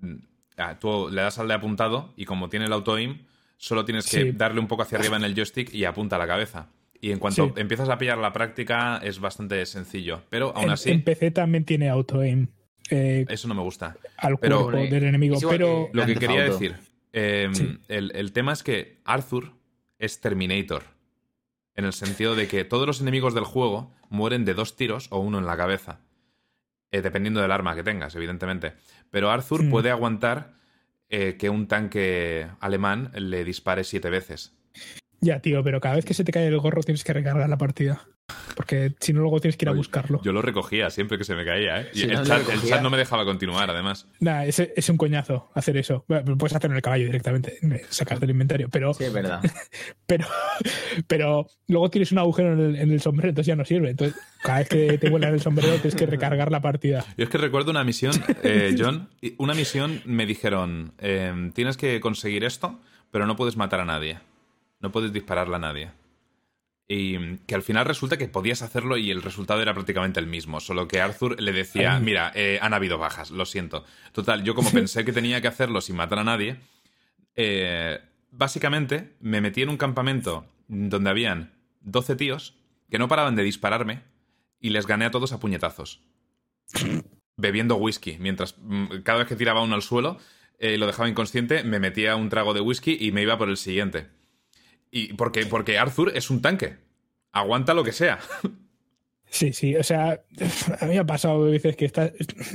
mm, 0.00 0.14
ah, 0.56 0.78
tú 0.78 1.08
le 1.10 1.20
das 1.22 1.38
al 1.38 1.48
de 1.48 1.54
apuntado 1.54 2.12
y 2.16 2.24
como 2.24 2.48
tiene 2.48 2.66
el 2.66 2.72
auto-aim, 2.72 3.26
solo 3.58 3.84
tienes 3.84 4.08
que 4.10 4.22
Sí. 4.22 4.32
darle 4.32 4.60
un 4.60 4.66
poco 4.68 4.82
hacia 4.82 4.98
arriba 4.98 5.16
en 5.16 5.24
el 5.24 5.34
joystick 5.34 5.72
y 5.74 5.84
apunta 5.84 6.16
a 6.16 6.18
la 6.18 6.26
cabeza. 6.26 6.68
Y 7.06 7.12
en 7.12 7.20
cuanto 7.20 7.46
Sí. 7.46 7.52
empiezas 7.60 7.88
a 7.88 7.98
pillar 7.98 8.18
la 8.18 8.32
práctica 8.32 8.98
es 9.00 9.20
bastante 9.20 9.64
sencillo. 9.66 10.22
Pero 10.28 10.52
aún 10.56 10.64
en, 10.64 10.70
así, 10.70 10.90
en 10.90 11.04
PC 11.04 11.30
también 11.30 11.64
tiene 11.64 11.88
auto-aim 11.88 12.48
eh, 12.90 13.24
eso 13.28 13.46
no 13.46 13.54
me 13.54 13.62
gusta. 13.62 13.96
al 14.16 14.38
pero- 14.38 14.64
cuerpo 14.64 14.80
del 14.92 15.04
enemigo. 15.04 15.38
Pero. 15.48 15.88
Lo 15.92 16.04
que 16.04 16.16
quería 16.16 16.42
Auto. 16.46 16.52
decir, 16.54 16.76
eh, 17.12 17.48
Sí. 17.52 17.78
el, 17.86 18.10
el 18.16 18.32
tema 18.32 18.52
es 18.52 18.64
que 18.64 18.98
Arthur 19.04 19.52
es 20.00 20.20
Terminator. 20.20 20.82
En 21.76 21.84
el 21.84 21.92
sentido 21.92 22.34
de 22.34 22.48
que 22.48 22.64
todos 22.64 22.86
los 22.88 23.00
enemigos 23.00 23.34
del 23.34 23.44
juego 23.44 23.94
mueren 24.08 24.44
de 24.44 24.54
dos 24.54 24.74
tiros 24.76 25.06
o 25.10 25.20
uno 25.20 25.38
en 25.38 25.46
la 25.46 25.56
cabeza. 25.56 26.00
Eh, 26.90 27.02
dependiendo 27.02 27.40
del 27.40 27.52
arma 27.52 27.76
que 27.76 27.84
tengas, 27.84 28.16
evidentemente. 28.16 28.72
Pero 29.10 29.30
Arthur 29.30 29.62
Mm. 29.64 29.70
puede 29.70 29.90
aguantar 29.90 30.54
eh, 31.08 31.36
que 31.38 31.50
un 31.50 31.68
tanque 31.68 32.48
alemán 32.58 33.12
le 33.14 33.44
dispare 33.44 33.84
siete 33.84 34.10
veces. 34.10 34.56
Ya, 35.20 35.40
tío, 35.40 35.62
pero 35.64 35.80
cada 35.80 35.96
vez 35.96 36.04
que 36.04 36.14
se 36.14 36.24
te 36.24 36.32
cae 36.32 36.46
el 36.46 36.58
gorro 36.58 36.82
tienes 36.82 37.04
que 37.04 37.12
recargar 37.12 37.48
la 37.48 37.58
partida. 37.58 38.06
Porque 38.56 38.94
si 38.98 39.12
no, 39.12 39.20
luego 39.20 39.38
tienes 39.38 39.56
que 39.56 39.64
ir 39.64 39.68
a 39.68 39.72
Oye, 39.72 39.78
buscarlo. 39.78 40.20
Yo 40.24 40.32
lo 40.32 40.42
recogía 40.42 40.90
siempre 40.90 41.16
que 41.16 41.22
se 41.24 41.34
me 41.36 41.44
caía, 41.44 41.82
¿eh? 41.82 41.88
Y 41.94 42.02
el, 42.02 42.14
no, 42.14 42.24
chat, 42.24 42.40
el 42.40 42.46
recogía. 42.46 42.70
chat 42.70 42.82
no 42.82 42.90
me 42.90 42.96
dejaba 42.96 43.24
continuar, 43.24 43.70
además. 43.70 44.08
Nah, 44.18 44.44
es, 44.44 44.58
es 44.58 44.88
un 44.88 44.96
coñazo 44.96 45.50
hacer 45.54 45.76
eso. 45.76 46.04
Bueno, 46.08 46.36
puedes 46.36 46.56
hacer 46.56 46.70
en 46.70 46.76
el 46.76 46.82
caballo 46.82 47.04
directamente, 47.04 47.58
sacarte 47.88 48.22
del 48.22 48.30
inventario. 48.30 48.68
Pero, 48.68 48.94
Sí, 48.94 49.04
es 49.04 49.12
verdad. 49.12 49.40
pero, 50.06 50.26
pero 51.06 51.46
luego 51.68 51.90
tienes 51.90 52.10
un 52.12 52.18
agujero 52.18 52.54
en 52.54 52.60
el, 52.60 52.76
en 52.76 52.90
el 52.90 53.00
sombrero, 53.00 53.28
entonces 53.28 53.46
ya 53.46 53.56
no 53.56 53.64
sirve. 53.64 53.90
Entonces, 53.90 54.18
cada 54.42 54.58
vez 54.58 54.68
que 54.68 54.98
te 54.98 55.08
vuelas 55.10 55.32
el 55.32 55.40
sombrero 55.40 55.74
tienes 55.74 55.94
que 55.94 56.06
recargar 56.06 56.50
la 56.50 56.60
partida. 56.60 57.04
Yo 57.16 57.24
es 57.24 57.30
que 57.30 57.38
recuerdo 57.38 57.70
una 57.70 57.84
misión, 57.84 58.12
eh, 58.42 58.74
John, 58.76 59.08
y 59.20 59.34
una 59.38 59.54
misión 59.54 60.02
me 60.04 60.26
dijeron, 60.26 60.94
eh, 60.98 61.50
tienes 61.54 61.76
que 61.76 62.00
conseguir 62.00 62.42
esto, 62.44 62.80
pero 63.12 63.26
no 63.26 63.36
puedes 63.36 63.56
matar 63.56 63.80
a 63.80 63.84
nadie. 63.84 64.18
No 64.80 64.92
puedes 64.92 65.12
dispararle 65.12 65.56
a 65.56 65.60
nadie. 65.60 65.90
Y 66.88 67.38
que 67.38 67.56
al 67.56 67.62
final 67.62 67.84
resulta 67.84 68.16
que 68.16 68.28
podías 68.28 68.62
hacerlo 68.62 68.96
y 68.96 69.10
el 69.10 69.22
resultado 69.22 69.60
era 69.60 69.74
prácticamente 69.74 70.20
el 70.20 70.26
mismo, 70.26 70.60
solo 70.60 70.86
que 70.86 71.00
Arthur 71.00 71.40
le 71.40 71.52
decía, 71.52 71.98
mira, 71.98 72.30
eh, 72.34 72.60
han 72.62 72.74
habido 72.74 72.96
bajas, 72.96 73.32
lo 73.32 73.44
siento. 73.44 73.84
Total, 74.12 74.44
yo 74.44 74.54
como 74.54 74.70
pensé 74.70 75.04
que 75.04 75.12
tenía 75.12 75.40
que 75.40 75.48
hacerlo 75.48 75.80
sin 75.80 75.96
matar 75.96 76.20
a 76.20 76.24
nadie, 76.24 76.58
eh, 77.34 78.00
básicamente 78.30 79.16
me 79.20 79.40
metí 79.40 79.62
en 79.62 79.70
un 79.70 79.76
campamento 79.76 80.46
donde 80.68 81.10
habían 81.10 81.52
12 81.80 82.16
tíos 82.16 82.54
que 82.88 82.98
no 82.98 83.08
paraban 83.08 83.34
de 83.34 83.42
dispararme 83.42 84.02
y 84.60 84.70
les 84.70 84.86
gané 84.86 85.06
a 85.06 85.10
todos 85.10 85.32
a 85.32 85.40
puñetazos. 85.40 86.02
Bebiendo 87.36 87.76
whisky. 87.76 88.16
Mientras 88.18 88.56
mm, 88.58 89.02
cada 89.02 89.18
vez 89.18 89.28
que 89.28 89.36
tiraba 89.36 89.62
uno 89.62 89.74
al 89.74 89.82
suelo 89.82 90.18
eh, 90.58 90.78
lo 90.78 90.86
dejaba 90.86 91.08
inconsciente, 91.08 91.64
me 91.64 91.80
metía 91.80 92.16
un 92.16 92.28
trago 92.28 92.54
de 92.54 92.60
whisky 92.60 92.96
y 92.98 93.12
me 93.12 93.22
iba 93.22 93.36
por 93.36 93.48
el 93.48 93.56
siguiente. 93.56 94.08
Y 94.96 95.12
porque, 95.14 95.44
porque 95.46 95.78
Arthur 95.78 96.12
es 96.14 96.30
un 96.30 96.40
tanque. 96.40 96.76
Aguanta 97.32 97.74
lo 97.74 97.84
que 97.84 97.92
sea. 97.92 98.18
Sí, 99.28 99.52
sí, 99.52 99.76
o 99.76 99.82
sea, 99.82 100.22
a 100.80 100.84
mí 100.86 100.92
me 100.94 100.98
ha 101.00 101.04
pasado 101.04 101.42
veces 101.42 101.76
que 101.76 101.84
estás, 101.84 102.12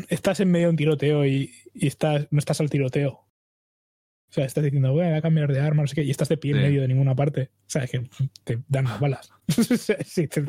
estás 0.09 0.39
en 0.39 0.49
medio 0.49 0.67
de 0.67 0.71
un 0.71 0.77
tiroteo 0.77 1.25
y, 1.25 1.53
y 1.73 1.87
estás, 1.87 2.27
no 2.31 2.39
estás 2.39 2.59
al 2.61 2.69
tiroteo. 2.69 3.11
O 3.11 4.33
sea, 4.33 4.45
estás 4.45 4.63
diciendo, 4.63 4.93
voy 4.93 5.05
a 5.05 5.21
cambiar 5.21 5.51
de 5.51 5.59
arma, 5.59 5.81
no 5.83 5.87
sé 5.87 5.95
qué, 5.95 6.03
y 6.03 6.09
estás 6.09 6.29
de 6.29 6.37
pie 6.37 6.51
en 6.51 6.57
Sí. 6.57 6.63
medio 6.63 6.81
de 6.81 6.87
ninguna 6.87 7.13
parte. 7.15 7.51
O 7.59 7.69
sea, 7.69 7.83
es 7.83 7.91
que 7.91 8.09
te 8.45 8.59
dan 8.69 8.85
las 8.85 8.99
balas. 9.01 9.31
Sí, 10.05 10.27
te- 10.27 10.45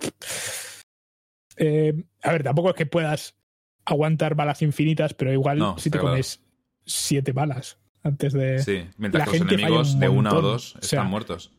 Eh, 1.57 1.93
a 2.23 2.33
ver, 2.33 2.43
tampoco 2.43 2.71
es 2.71 2.77
que 2.77 2.87
puedas 2.87 3.37
aguantar 3.85 4.35
balas 4.35 4.63
infinitas, 4.63 5.13
pero 5.15 5.33
igual 5.33 5.59
No, 5.59 5.77
si 5.79 5.91
te 5.91 5.99
claro. 5.99 6.11
comes 6.13 6.41
siete 6.87 7.33
balas 7.33 7.79
antes 8.03 8.33
de... 8.33 8.61
Sí. 8.61 8.85
Mientras 8.97 9.27
La 9.27 9.33
los 9.33 9.39
gente 9.39 9.55
enemigos 9.55 9.95
un 9.95 10.01
de 10.01 10.09
una 10.09 10.33
o 10.35 10.41
dos 10.41 10.75
O 10.77 10.79
están 10.79 10.89
sea, 10.89 11.03
muertos. 11.05 11.53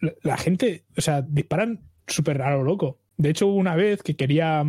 La, 0.00 0.36
gente, 0.36 0.84
o 0.96 1.00
sea, 1.00 1.22
disparan 1.22 1.80
súper 2.06 2.38
raro, 2.38 2.62
loco. 2.62 3.00
De 3.16 3.30
hecho, 3.30 3.46
hubo 3.46 3.56
una 3.56 3.76
vez 3.76 4.02
que 4.02 4.16
quería, 4.16 4.64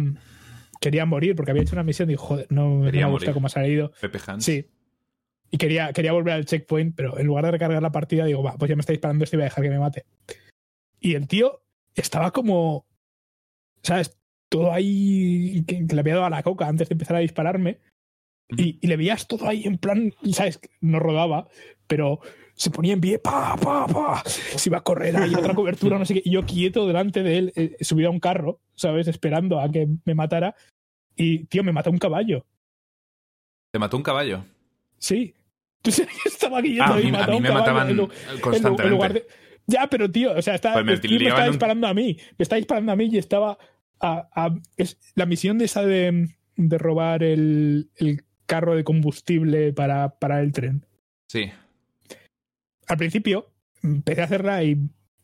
quería 0.79 1.05
morir 1.05 1.35
porque 1.35 1.51
había 1.51 1.63
hecho 1.63 1.75
una 1.75 1.83
misión 1.83 2.09
y 2.09 2.13
dijo, 2.13 2.25
joder, 2.25 2.47
no, 2.49 2.79
no 2.79 2.91
me 2.91 3.05
gusta 3.05 3.33
cómo 3.33 3.47
ha 3.47 3.49
salido. 3.49 3.91
Pepe 4.01 4.19
Hans. 4.27 4.43
Sí. 4.43 4.67
Y 5.49 5.57
quería, 5.57 5.91
quería 5.93 6.13
volver 6.13 6.33
al 6.33 6.45
checkpoint, 6.45 6.95
pero 6.95 7.17
en 7.17 7.27
lugar 7.27 7.45
de 7.45 7.51
recargar 7.51 7.81
la 7.81 7.91
partida, 7.91 8.25
digo, 8.25 8.43
va, 8.43 8.55
pues 8.57 8.69
ya 8.69 8.75
me 8.75 8.81
está 8.81 8.93
disparando 8.93 9.23
esto 9.23 9.35
y 9.35 9.37
voy 9.37 9.43
a 9.43 9.49
dejar 9.49 9.63
que 9.63 9.69
me 9.69 9.79
mate. 9.79 10.05
Y 10.99 11.15
el 11.15 11.27
tío 11.27 11.61
estaba 11.95 12.31
como, 12.31 12.85
¿sabes? 13.83 14.17
Todo 14.49 14.71
ahí 14.71 15.63
que, 15.65 15.87
que 15.87 15.95
le 15.95 16.01
había 16.01 16.15
dado 16.15 16.25
a 16.25 16.29
la 16.29 16.43
coca 16.43 16.67
antes 16.67 16.89
de 16.89 16.93
empezar 16.93 17.17
a 17.17 17.21
dispararme. 17.21 17.79
Y, 18.49 18.79
y 18.81 18.87
le 18.87 18.97
veías 18.97 19.27
todo 19.27 19.47
ahí 19.47 19.63
en 19.63 19.77
plan, 19.77 20.13
¿sabes? 20.31 20.59
No 20.81 20.99
rodaba, 20.99 21.47
pero 21.87 22.19
se 22.61 22.69
ponía 22.69 22.93
en 22.93 23.01
pie, 23.01 23.17
pa, 23.17 23.55
pa, 23.55 23.87
pa. 23.87 24.21
Se 24.25 24.69
iba 24.69 24.77
a 24.77 24.81
correr 24.83 25.17
ahí, 25.17 25.33
otra 25.33 25.55
cobertura, 25.55 25.97
no 25.97 26.05
sé 26.05 26.13
qué. 26.15 26.21
Y 26.23 26.31
yo 26.31 26.45
quieto 26.45 26.85
delante 26.85 27.23
de 27.23 27.37
él, 27.39 27.53
eh, 27.55 27.75
subido 27.81 28.09
a 28.09 28.11
un 28.11 28.19
carro, 28.19 28.59
¿sabes? 28.75 29.07
Esperando 29.07 29.59
a 29.59 29.69
que 29.71 29.87
me 30.05 30.13
matara. 30.13 30.53
Y, 31.15 31.45
tío, 31.45 31.63
me 31.63 31.71
mató 31.71 31.89
un 31.89 31.97
caballo. 31.97 32.45
Te 33.71 33.79
mató 33.79 33.97
un 33.97 34.03
caballo. 34.03 34.45
Sí. 34.99 35.33
Entonces 35.83 36.07
estaba 36.25 36.61
quieto 36.61 36.83
Ah, 36.83 36.91
a 36.91 36.95
ahí, 36.97 37.11
mí, 37.11 37.17
a 37.17 37.25
mí 37.27 37.35
un 37.37 37.41
me 37.41 37.47
caballo 37.49 37.73
mataban 37.73 37.89
en 37.89 38.39
constantemente. 38.41 38.83
en 38.83 38.89
lugar 38.91 39.13
de- 39.13 39.25
Ya, 39.65 39.87
pero 39.87 40.11
tío, 40.11 40.33
o 40.37 40.41
sea, 40.43 40.53
está, 40.53 40.73
Pues 40.73 40.85
me 40.85 40.97
tío 40.99 41.17
estaba 41.17 41.45
un- 41.45 41.51
disparando 41.51 41.87
a 41.87 41.93
mí. 41.95 42.17
Me 42.37 42.43
estaba 42.43 42.57
disparando 42.57 42.91
a 42.91 42.95
mí 42.95 43.09
y 43.11 43.17
estaba. 43.17 43.57
A, 43.99 44.27
a- 44.35 44.55
es 44.77 44.97
la 45.15 45.25
misión 45.25 45.57
de 45.57 45.65
esa 45.65 45.83
de, 45.83 46.27
de 46.57 46.77
robar 46.77 47.23
el, 47.23 47.89
el 47.95 48.23
carro 48.45 48.75
de 48.75 48.83
combustible 48.83 49.73
para, 49.73 50.09
para 50.19 50.41
el 50.41 50.51
tren. 50.51 50.85
Sí. 51.27 51.51
Al 52.91 52.97
principio 52.97 53.49
empecé 53.83 54.19
a 54.19 54.25
hacerla 54.25 54.61
y 54.65 54.77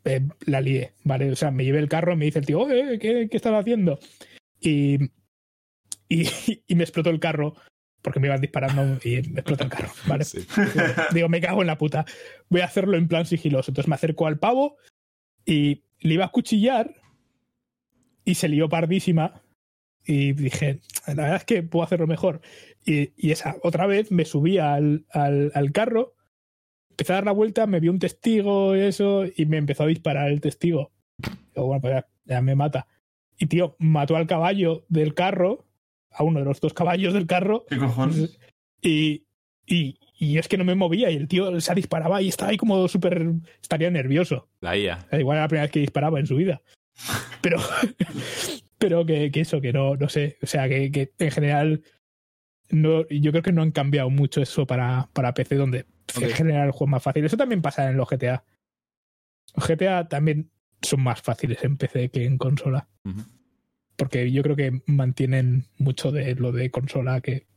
eh, 0.05 0.25
la 0.45 0.61
lié, 0.61 0.93
¿vale? 1.03 1.29
O 1.29 1.35
sea, 1.35 1.51
me 1.51 1.65
llevé 1.65 1.79
el 1.79 1.89
carro 1.89 2.13
y 2.13 2.15
me 2.15 2.23
dice 2.23 2.39
el 2.39 2.45
tío, 2.45 2.61
"Oye, 2.61 2.97
¿qué, 2.97 3.27
qué 3.29 3.35
estás 3.35 3.53
haciendo? 3.53 3.99
Y, 4.61 5.11
y, 6.07 6.29
y 6.65 6.75
me 6.75 6.83
explotó 6.85 7.09
el 7.09 7.19
carro 7.19 7.55
porque 8.01 8.21
me 8.21 8.27
iban 8.27 8.39
disparando 8.39 8.99
y 9.03 9.21
me 9.29 9.41
explotó 9.41 9.65
el 9.65 9.69
carro, 9.69 9.91
¿vale? 10.07 10.23
Sí. 10.23 10.47
Digo, 11.13 11.27
me 11.27 11.41
cago 11.41 11.59
en 11.59 11.67
la 11.67 11.77
puta. 11.77 12.05
Voy 12.47 12.61
a 12.61 12.65
hacerlo 12.65 12.95
en 12.95 13.09
plan 13.09 13.25
sigiloso. 13.25 13.69
Entonces 13.69 13.89
me 13.89 13.95
acerco 13.95 14.27
al 14.27 14.39
pavo 14.39 14.77
y 15.45 15.83
le 15.99 16.13
iba 16.13 16.23
a 16.23 16.31
cuchillar 16.31 16.95
y 18.23 18.35
se 18.35 18.47
lió 18.47 18.69
pardísima 18.69 19.41
y 20.05 20.31
dije, 20.31 20.79
la 21.07 21.15
verdad 21.15 21.35
es 21.35 21.43
que 21.43 21.63
puedo 21.63 21.83
hacerlo 21.83 22.07
mejor. 22.07 22.39
Y, 22.85 23.11
y 23.17 23.31
esa 23.31 23.57
otra 23.61 23.87
vez 23.87 24.09
me 24.09 24.23
subí 24.23 24.57
al, 24.57 25.05
al, 25.11 25.51
al 25.53 25.73
carro, 25.73 26.15
empecé 26.97 27.13
a 27.13 27.17
dar 27.17 27.25
la 27.25 27.31
vuelta, 27.31 27.67
me 27.67 27.79
vio 27.79 27.91
un 27.91 27.99
testigo 27.99 28.75
y 28.75 28.79
eso, 28.79 29.25
y 29.25 29.45
me 29.45 29.57
empezó 29.57 29.83
a 29.83 29.87
disparar 29.87 30.31
el 30.31 30.41
testigo. 30.41 30.91
Digo, 31.53 31.67
bueno, 31.67 31.81
pues 31.81 31.93
ya, 31.93 32.07
ya 32.25 32.41
me 32.41 32.55
mata. 32.55 32.87
Y 33.37 33.45
tío, 33.45 33.75
mató 33.77 34.15
al 34.15 34.25
caballo 34.25 34.83
del 34.89 35.13
carro, 35.13 35.67
a 36.09 36.23
uno 36.23 36.39
de 36.39 36.45
los 36.45 36.59
dos 36.59 36.73
caballos 36.73 37.13
del 37.13 37.27
carro, 37.27 37.65
¿Qué 37.69 37.77
cojones? 37.77 38.39
y, 38.81 39.25
y, 39.67 39.99
y 40.17 40.39
es 40.39 40.47
que 40.47 40.57
no 40.57 40.65
me 40.65 40.73
movía 40.73 41.11
y 41.11 41.17
el 41.17 41.27
tío 41.27 41.61
se 41.61 41.75
disparaba 41.75 42.19
y 42.23 42.29
estaba 42.29 42.49
ahí 42.49 42.57
como 42.57 42.87
súper... 42.87 43.27
estaría 43.61 43.91
nervioso. 43.91 44.49
La 44.59 44.75
IA. 44.75 45.07
Igual 45.11 45.35
era 45.35 45.43
la 45.43 45.49
primera 45.49 45.63
vez 45.65 45.71
que 45.71 45.81
disparaba 45.81 46.19
en 46.19 46.25
su 46.25 46.35
vida. 46.35 46.63
Pero, 47.41 47.59
pero 48.79 49.05
que, 49.05 49.29
que 49.29 49.41
eso, 49.41 49.61
que 49.61 49.71
no, 49.71 49.95
no 49.97 50.09
sé. 50.09 50.37
O 50.41 50.47
sea, 50.47 50.67
que, 50.67 50.91
que 50.91 51.11
en 51.19 51.31
general 51.31 51.83
no, 52.71 53.07
yo 53.09 53.31
creo 53.31 53.43
que 53.43 53.51
no 53.51 53.61
han 53.61 53.71
cambiado 53.71 54.09
mucho 54.09 54.41
eso 54.41 54.65
para, 54.65 55.09
para 55.13 55.35
PC, 55.35 55.55
donde 55.57 55.85
Ok. 56.15 56.23
en 56.23 56.31
general 56.31 56.67
el 56.67 56.71
juego 56.71 56.87
más 56.87 57.03
fácil. 57.03 57.25
Eso 57.25 57.37
también 57.37 57.61
pasa 57.61 57.89
en 57.89 57.97
los 57.97 58.09
GTA. 58.09 58.43
Los 59.55 59.67
GTA 59.67 60.07
también 60.07 60.51
son 60.81 61.01
más 61.01 61.21
fáciles 61.21 61.63
en 61.63 61.77
PC 61.77 62.09
que 62.09 62.25
en 62.25 62.37
consola. 62.37 62.87
Porque 63.95 64.31
yo 64.31 64.43
creo 64.43 64.55
que 64.55 64.81
mantienen 64.85 65.65
mucho 65.77 66.11
de 66.11 66.35
lo 66.35 66.51
de 66.51 66.69
consola 66.71 67.21
que. 67.21 67.47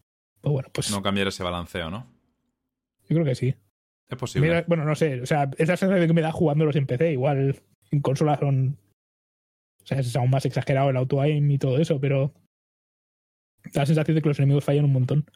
Pues 0.41 0.53
bueno, 0.53 0.69
pues 0.73 0.91
No 0.91 1.03
cambiar 1.03 1.29
ese 1.29 1.43
balanceo, 1.43 1.91
¿no? 1.91 2.07
yo 3.09 3.17
creo 3.17 3.25
que 3.25 3.35
sí. 3.35 3.55
Es 4.09 4.17
posible. 4.17 4.49
Mira, 4.49 4.65
bueno, 4.67 4.85
no 4.85 4.95
sé, 4.95 5.21
o 5.21 5.27
sea, 5.27 5.51
es 5.59 5.69
la 5.69 5.77
sensación 5.77 6.07
que 6.07 6.15
me 6.15 6.23
da 6.23 6.33
jugándolos 6.33 6.77
en 6.77 6.87
PC. 6.87 7.13
Igual 7.13 7.61
en 7.91 8.01
consola 8.01 8.39
son. 8.39 8.79
O 9.83 9.87
sea, 9.87 9.99
es 9.99 10.15
aún 10.17 10.31
más 10.31 10.47
exagerado 10.47 10.91
el 10.91 10.97
auto 10.97 11.21
aim 11.21 11.51
y 11.51 11.59
todo 11.59 11.79
eso, 11.79 12.01
pero. 12.01 12.33
Da 13.73 13.83
la 13.83 13.87
sensación 13.87 14.15
de 14.15 14.23
que 14.23 14.29
los 14.29 14.39
enemigos 14.39 14.65
fallan 14.65 14.87
un 14.87 14.93
montón. 14.93 15.27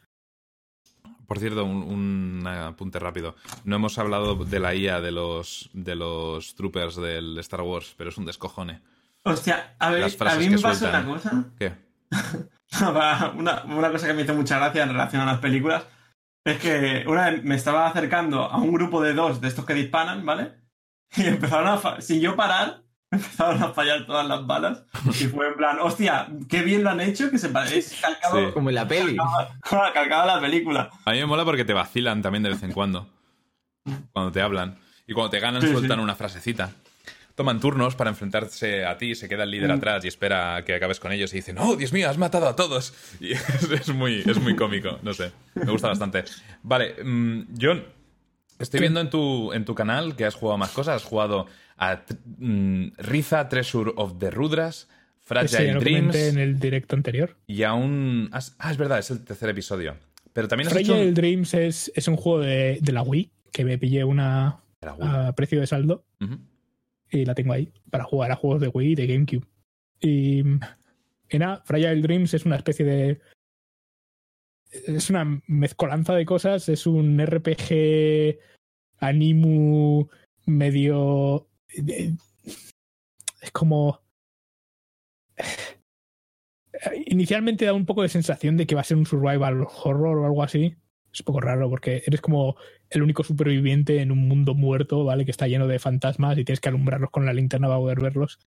Por 1.27 1.39
cierto, 1.39 1.63
un, 1.63 1.83
un 1.83 2.47
apunte 2.47 2.99
rápido. 2.99 3.35
No 3.63 3.75
hemos 3.75 3.97
hablado 3.97 4.35
de 4.35 4.59
la 4.59 4.75
IA 4.75 5.01
de 5.01 5.11
los, 5.11 5.69
de 5.73 5.95
los 5.95 6.55
troopers 6.55 6.95
del 6.95 7.37
Star 7.39 7.61
Wars, 7.61 7.93
pero 7.97 8.09
es 8.09 8.17
un 8.17 8.25
descojone. 8.25 8.81
Hostia, 9.23 9.75
a 9.79 9.89
ver, 9.89 10.01
Las 10.01 10.21
a 10.21 10.35
mí 10.37 10.49
me 10.49 10.59
pasa 10.59 10.89
una 10.89 11.05
cosa. 11.05 11.45
¿Qué? 11.57 11.73
una, 12.81 13.63
una 13.65 13.91
cosa 13.91 14.07
que 14.07 14.13
me 14.13 14.21
hizo 14.21 14.35
mucha 14.35 14.57
gracia 14.57 14.83
en 14.83 14.89
relación 14.89 15.21
a 15.21 15.25
las 15.25 15.39
películas 15.39 15.85
es 16.45 16.59
que 16.59 17.03
una 17.07 17.31
vez 17.31 17.43
me 17.43 17.55
estaba 17.55 17.87
acercando 17.87 18.43
a 18.43 18.57
un 18.57 18.71
grupo 18.71 19.01
de 19.01 19.13
dos 19.13 19.41
de 19.41 19.47
estos 19.47 19.65
que 19.65 19.73
disparan, 19.73 20.25
¿vale? 20.25 20.53
Y 21.17 21.25
empezaron 21.25 21.67
a. 21.67 22.01
Sin 22.01 22.21
yo 22.21 22.35
parar, 22.35 22.83
empezaron 23.11 23.61
a 23.63 23.69
fallar 23.73 24.05
todas 24.05 24.27
las 24.27 24.45
balas. 24.45 24.83
Y 25.07 25.25
fue 25.25 25.47
en 25.47 25.55
plan, 25.55 25.77
hostia, 25.79 26.27
qué 26.49 26.61
bien 26.63 26.83
lo 26.83 26.89
han 26.89 27.01
hecho, 27.01 27.29
que 27.31 27.37
se 27.37 27.49
parece 27.49 27.95
calcado, 28.01 28.47
Sí. 28.47 28.51
Como 28.53 28.69
en 28.69 28.75
la 28.75 28.87
peli. 28.87 29.15
como 29.17 29.83
la 29.83 29.93
calcada 29.93 30.25
la 30.35 30.41
película. 30.41 30.89
A 31.05 31.11
mí 31.11 31.17
me 31.19 31.25
mola 31.25 31.45
porque 31.45 31.65
te 31.65 31.73
vacilan 31.73 32.21
también 32.21 32.43
de 32.43 32.49
vez 32.49 32.63
en 32.63 32.71
cuando. 32.73 33.07
Cuando 34.13 34.31
te 34.31 34.41
hablan. 34.41 34.77
Y 35.07 35.13
cuando 35.13 35.29
te 35.29 35.39
ganan, 35.39 35.61
Sí, 35.61 35.71
sueltan 35.71 35.97
sí. 35.99 36.03
una 36.03 36.15
frasecita. 36.15 36.71
Toman 37.35 37.59
turnos 37.59 37.95
para 37.95 38.09
enfrentarse 38.09 38.85
a 38.85 38.97
ti, 38.97 39.13
se 39.13 39.27
queda 39.27 39.43
el 39.43 39.51
líder 39.51 39.69
Mm. 39.69 39.73
atrás 39.77 40.05
y 40.05 40.07
espera 40.07 40.55
a 40.55 40.63
que 40.65 40.73
acabes 40.73 40.99
con 41.01 41.11
ellos 41.11 41.33
y 41.33 41.37
dicen, 41.37 41.57
¡Oh, 41.59 41.75
Dios 41.75 41.91
mío, 41.93 42.09
has 42.09 42.17
matado 42.17 42.47
a 42.47 42.55
todos! 42.55 42.93
Y 43.19 43.33
es, 43.33 43.63
es 43.71 43.89
muy, 43.89 44.23
es 44.25 44.39
muy 44.39 44.55
cómico, 44.55 44.99
no 45.03 45.13
sé. 45.13 45.31
Me 45.53 45.69
gusta 45.71 45.89
bastante. 45.89 46.23
Vale, 46.63 46.95
mm, 47.03 47.41
John, 47.61 47.83
estoy 48.57 48.79
viendo 48.79 49.01
en 49.01 49.09
tu, 49.09 49.51
en 49.53 49.65
tu 49.65 49.75
canal 49.75 50.15
que 50.15 50.25
has 50.25 50.33
jugado 50.35 50.57
más 50.57 50.71
cosas. 50.71 50.95
Has 50.95 51.03
jugado 51.03 51.45
a 51.77 52.03
mm, 52.37 52.87
Riza, 52.97 53.47
Treasure 53.49 53.91
of 53.95 54.17
the 54.19 54.31
Rudras, 54.31 54.87
Fragile 55.21 55.73
lo 55.73 55.79
Dreams 55.79 55.99
comenté 56.15 56.27
en 56.29 56.37
el 56.37 56.59
directo 56.59 56.95
anterior. 56.95 57.35
y 57.47 57.63
aún... 57.63 58.29
has- 58.31 58.55
Ah, 58.59 58.71
es 58.71 58.77
verdad, 58.77 58.99
es 58.99 59.09
el 59.11 59.23
tercer 59.25 59.49
episodio. 59.49 59.95
Pero 60.33 60.47
también 60.47 60.67
has 60.67 60.75
hecho 60.75 60.87
Fragile 60.93 61.09
un... 61.09 61.13
Dreams 61.15 61.53
es, 61.53 61.91
es 61.95 62.07
un 62.07 62.15
juego 62.17 62.39
de, 62.41 62.77
de 62.81 62.91
la 62.91 63.01
Wii 63.01 63.31
que 63.51 63.65
me 63.65 63.77
pillé 63.77 64.03
una 64.03 64.59
a 65.01 65.33
precio 65.35 65.59
de 65.59 65.65
saldo 65.67 66.05
y 67.09 67.25
la 67.25 67.33
tengo 67.33 67.53
ahí 67.53 67.71
para 67.89 68.03
jugar 68.03 68.31
a 68.31 68.35
juegos 68.35 68.61
de 68.61 68.67
Wii 68.67 68.91
y 68.91 68.95
de 68.95 69.07
GameCube. 69.07 69.45
Y, 70.01 70.39
y 71.29 71.39
nada, 71.39 71.63
Fragile 71.65 72.01
Dreams 72.01 72.33
es 72.33 72.45
una 72.45 72.57
especie 72.57 72.85
de. 72.85 73.19
Es 74.69 75.09
una 75.09 75.41
mezcolanza 75.47 76.13
de 76.13 76.25
cosas. 76.25 76.67
Es 76.69 76.85
un 76.85 77.17
RPG 77.25 78.37
animu 78.99 80.07
medio. 80.45 81.47
Es 83.41 83.51
como. 83.51 84.01
Inicialmente 87.05 87.65
da 87.65 87.73
un 87.73 87.85
poco 87.85 88.01
de 88.01 88.09
sensación 88.09 88.57
de 88.57 88.67
que 88.67 88.75
va 88.75 88.81
a 88.81 88.85
ser 88.85 88.97
un 88.97 89.05
survival 89.05 89.65
horror 89.83 90.17
o 90.19 90.25
algo 90.25 90.43
así. 90.43 90.75
Es 91.13 91.21
un 91.21 91.25
poco 91.25 91.41
raro 91.41 91.69
porque 91.69 92.03
eres 92.05 92.21
como 92.21 92.57
el 92.89 93.01
único 93.01 93.23
superviviente 93.23 94.01
en 94.01 94.11
un 94.11 94.27
mundo 94.27 94.53
muerto, 94.53 95.05
¿vale? 95.05 95.25
Que 95.25 95.31
está 95.31 95.47
lleno 95.47 95.67
de 95.67 95.79
fantasmas 95.79 96.37
y 96.37 96.43
tienes 96.43 96.59
que 96.59 96.69
alumbrarlos 96.69 97.11
con 97.11 97.25
la 97.25 97.33
linterna 97.33 97.67
para 97.67 97.79
poder 97.79 98.01
verlos. 98.01 98.39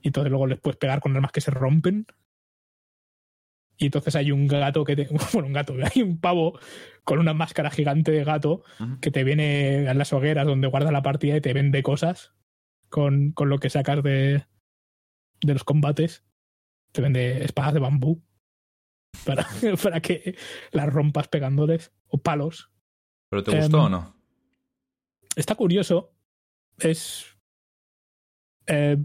Y 0.00 0.08
entonces 0.08 0.30
luego 0.30 0.46
les 0.46 0.58
puedes 0.58 0.78
pegar 0.78 1.00
con 1.00 1.14
armas 1.14 1.32
que 1.32 1.40
se 1.40 1.50
rompen. 1.50 2.06
Y 3.78 3.86
entonces 3.86 4.16
hay 4.16 4.32
un 4.32 4.46
gato 4.46 4.84
que 4.84 4.96
te. 4.96 5.08
Bueno, 5.32 5.48
un 5.48 5.52
gato, 5.52 5.74
hay 5.94 6.02
un 6.02 6.18
pavo 6.18 6.58
con 7.04 7.18
una 7.18 7.34
máscara 7.34 7.70
gigante 7.70 8.12
de 8.12 8.24
gato 8.24 8.62
que 9.00 9.10
te 9.10 9.24
viene 9.24 9.88
a 9.88 9.94
las 9.94 10.12
hogueras 10.12 10.46
donde 10.46 10.68
guarda 10.68 10.92
la 10.92 11.02
partida 11.02 11.36
y 11.36 11.40
te 11.40 11.52
vende 11.52 11.82
cosas 11.82 12.35
con, 12.88 13.32
con 13.32 13.48
lo 13.48 13.58
que 13.58 13.70
sacas 13.70 14.02
de, 14.02 14.44
de 15.40 15.52
los 15.52 15.64
combates. 15.64 16.24
Te 16.92 17.02
vende 17.02 17.44
espadas 17.44 17.74
de 17.74 17.80
bambú 17.80 18.22
para, 19.24 19.46
para 19.82 20.00
que 20.00 20.36
las 20.72 20.92
rompas 20.92 21.28
pegándoles 21.28 21.92
o 22.08 22.18
palos. 22.18 22.70
¿Pero 23.30 23.42
te 23.42 23.52
Em, 23.52 23.58
gustó 23.60 23.84
o 23.84 23.88
no? 23.88 24.14
Está 25.34 25.54
curioso. 25.54 26.12
Es. 26.78 27.26
eh, 28.66 28.96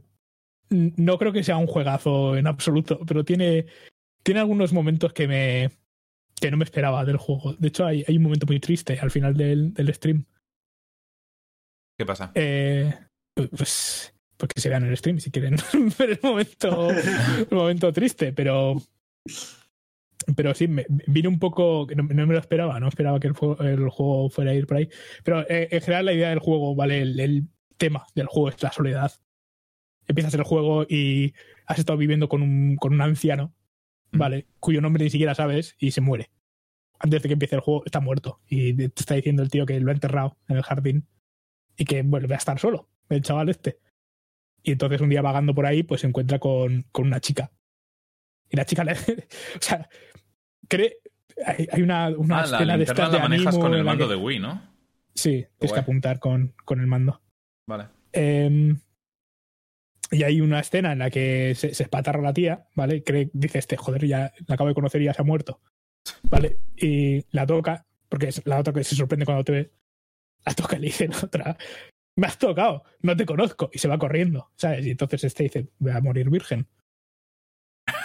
no 0.70 1.18
creo 1.18 1.34
que 1.34 1.44
sea 1.44 1.58
un 1.58 1.68
juegazo 1.68 2.38
en 2.38 2.48
absoluto, 2.48 3.00
pero 3.06 3.26
tiene, 3.26 3.66
tiene 4.24 4.40
algunos 4.40 4.72
momentos 4.72 5.12
que 5.12 5.28
me. 5.28 5.72
que 6.40 6.50
no 6.50 6.56
me 6.58 6.64
esperaba 6.64 7.04
del 7.04 7.18
juego. 7.18 7.54
De 7.56 7.68
hecho, 7.68 7.86
hay, 7.86 8.06
hay 8.08 8.16
un 8.18 8.24
momento 8.24 8.46
muy 8.46 8.60
triste 8.62 8.98
al 9.00 9.12
final 9.12 9.36
del, 9.36 9.74
del 9.74 9.94
stream. 9.94 10.26
¿Qué 11.98 12.06
pasa? 12.06 12.32
Eh, 12.36 12.94
pues, 13.50 14.14
pues 14.38 14.50
que 14.54 14.62
se 14.62 14.70
vean 14.70 14.84
en 14.84 14.90
el 14.90 14.98
stream 14.98 15.20
si 15.20 15.32
quieren 15.32 15.56
ver 16.00 16.12
el 16.12 16.20
momento, 16.22 16.90
el 16.90 17.48
momento 17.58 17.92
triste, 17.94 18.34
pero. 18.34 18.82
Pero 20.36 20.54
sí, 20.54 20.68
me, 20.68 20.86
vine 21.08 21.28
un 21.28 21.40
poco. 21.40 21.88
No, 21.96 22.04
no 22.04 22.28
me 22.28 22.34
lo 22.34 22.40
esperaba, 22.40 22.80
no 22.80 22.88
esperaba 22.88 23.20
que 23.20 23.28
el 23.28 23.34
juego, 23.34 23.62
el 23.64 23.90
juego 23.90 24.30
fuera 24.30 24.52
a 24.52 24.54
ir 24.54 24.68
por 24.68 24.78
ahí. 24.78 24.90
Pero 25.24 25.42
eh, 25.50 25.68
en 25.72 25.82
general, 25.82 26.06
la 26.06 26.14
idea 26.14 26.30
del 26.30 26.40
juego, 26.40 26.76
¿vale? 26.76 27.02
El, 27.02 27.20
el 27.20 27.48
tema 27.78 28.06
del 28.14 28.28
juego 28.28 28.50
es 28.50 28.62
la 28.62 28.72
soledad. 28.72 29.12
Empiezas 30.08 30.34
el 30.36 30.44
juego 30.44 30.86
y 30.88 31.34
has 31.66 31.80
estado 31.80 31.98
viviendo 31.98 32.30
con 32.30 32.42
un, 32.42 32.76
con 32.76 32.94
un 32.94 33.02
anciano, 33.02 33.54
¿vale? 34.12 34.48
Cuyo 34.60 34.82
nombre 34.82 35.04
ni 35.04 35.10
siquiera 35.10 35.34
sabes 35.34 35.76
y 35.80 35.92
se 35.92 36.02
muere. 36.02 36.30
Antes 37.00 37.24
de 37.24 37.30
que 37.30 37.34
empiece 37.34 37.56
el 37.56 37.62
juego, 37.62 37.84
está 37.86 38.00
muerto. 38.00 38.42
Y 38.48 38.74
te 38.76 38.86
está 38.96 39.16
diciendo 39.16 39.42
el 39.42 39.50
tío 39.50 39.66
que 39.66 39.80
lo 39.80 39.90
ha 39.90 39.94
enterrado 39.94 40.38
en 40.48 40.58
el 40.58 40.64
jardín 40.64 41.08
y 41.76 41.86
que 41.86 42.04
vuelve 42.04 42.36
a 42.36 42.38
estar 42.38 42.60
solo, 42.60 42.91
el 43.16 43.22
chaval 43.22 43.50
este. 43.50 43.80
Y 44.64 44.72
entonces 44.74 45.02
un 45.02 45.10
día 45.10 45.22
vagando 45.22 45.54
por 45.56 45.66
ahí, 45.66 45.84
pues 45.84 46.02
se 46.02 46.08
encuentra 46.08 46.40
con, 46.40 46.84
con 46.92 47.08
una 47.08 47.20
chica. 47.20 47.52
Y 48.50 48.58
la 48.58 48.66
chica 48.66 48.84
le. 48.84 48.92
o 49.58 49.62
sea, 49.62 49.90
cree. 50.68 50.98
Hay, 51.46 51.68
hay 51.72 51.82
una, 51.82 52.10
una 52.10 52.40
Ah, 52.42 52.46
la 52.48 52.58
escena 52.58 52.74
de 52.74 52.78
linterna 52.80 53.04
estas 53.04 53.12
la 53.12 53.18
de 53.18 53.24
manejas 53.30 53.58
con 53.58 53.72
el 53.74 53.80
la 53.80 53.84
mando 53.84 54.08
que- 54.08 54.14
de 54.14 54.20
Wii, 54.20 54.40
¿no? 54.40 54.72
Sí, 55.16 55.46
tienes 55.58 55.74
que 55.74 55.80
apuntar 55.80 56.20
con, 56.20 56.54
con 56.66 56.80
el 56.80 56.88
mando. 56.88 57.22
Vale. 57.68 57.88
Em, 58.14 58.80
y 60.12 60.24
hay 60.24 60.42
una 60.42 60.60
escena 60.60 60.92
en 60.94 61.00
la 61.00 61.10
que 61.10 61.54
se, 61.56 61.74
se 61.74 61.84
espatarra 61.84 62.22
la 62.22 62.34
tía, 62.34 62.68
¿vale? 62.76 63.04
Cree, 63.04 63.30
dice 63.34 63.60
este, 63.60 63.78
joder, 63.78 64.06
ya 64.06 64.34
la 64.48 64.56
acabo 64.56 64.68
de 64.70 64.74
conocer 64.76 65.02
y 65.02 65.06
ya 65.06 65.14
se 65.14 65.22
ha 65.22 65.26
muerto. 65.26 65.62
¿Vale? 66.24 66.60
Y 66.76 67.26
la 67.32 67.46
toca, 67.46 67.86
porque 68.10 68.28
es 68.30 68.42
la 68.46 68.60
otra 68.60 68.74
que 68.74 68.84
se 68.84 68.96
sorprende 68.96 69.26
cuando 69.26 69.44
te 69.44 69.52
ve. 69.52 69.72
La 70.46 70.54
toca 70.54 70.76
y 70.78 70.80
le 70.80 70.88
dice 70.88 71.08
la 71.08 71.18
otra, 71.24 71.58
me 72.16 72.28
has 72.28 72.38
tocado, 72.38 72.84
no 73.02 73.16
te 73.16 73.26
conozco. 73.26 73.70
Y 73.74 73.80
se 73.80 73.88
va 73.88 73.98
corriendo, 73.98 74.52
¿sabes? 74.56 74.86
Y 74.86 74.92
entonces 74.92 75.24
este 75.24 75.44
dice, 75.44 75.68
voy 75.80 75.92
a 75.92 76.02
morir 76.02 76.30
virgen. 76.30 76.68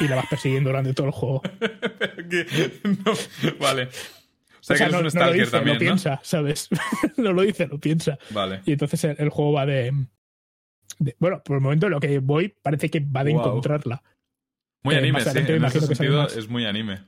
Y 0.01 0.09
la 0.09 0.17
vas 0.17 0.27
persiguiendo 0.29 0.71
durante 0.71 0.95
todo 0.95 1.07
el 1.09 1.13
juego. 1.13 1.43
No, 3.05 3.13
Vale. 3.61 3.85
O 3.85 3.89
sea, 4.67 4.75
O 4.75 4.79
sea, 4.79 4.87
que 4.89 4.93
no, 4.93 4.99
eres 5.01 5.15
un 5.15 5.21
no 5.21 5.27
lo 5.27 5.33
dice, 5.33 5.51
también, 5.51 5.67
lo 5.69 5.75
¿no? 5.75 5.79
piensa, 5.79 6.21
¿sabes? 6.25 6.69
no 7.19 7.33
lo 7.33 7.43
dice, 7.43 7.67
lo 7.69 7.79
piensa. 7.79 8.19
Vale. 8.31 8.63
Y 8.67 8.73
entonces 8.73 9.05
el, 9.05 9.17
el 9.19 9.29
juego 9.29 9.53
va 9.53 9.65
de, 9.67 9.93
de- 10.99 11.17
Bueno, 11.21 11.41
por 11.45 11.57
el 11.57 11.63
momento 11.63 11.89
lo 11.89 12.01
que 12.01 12.19
voy 12.19 12.49
parece 12.49 12.89
que 12.91 13.01
va 13.01 13.23
de 13.23 13.31
encontrarla. 13.33 14.03
Muy 14.83 14.95
Eh, 14.95 14.99
anime, 14.99 15.21
sí. 15.21 15.31
En 15.39 15.65
ese 15.65 15.81
sentido 15.83 16.27
es 16.27 16.49
muy 16.49 16.65
anime. 16.65 17.01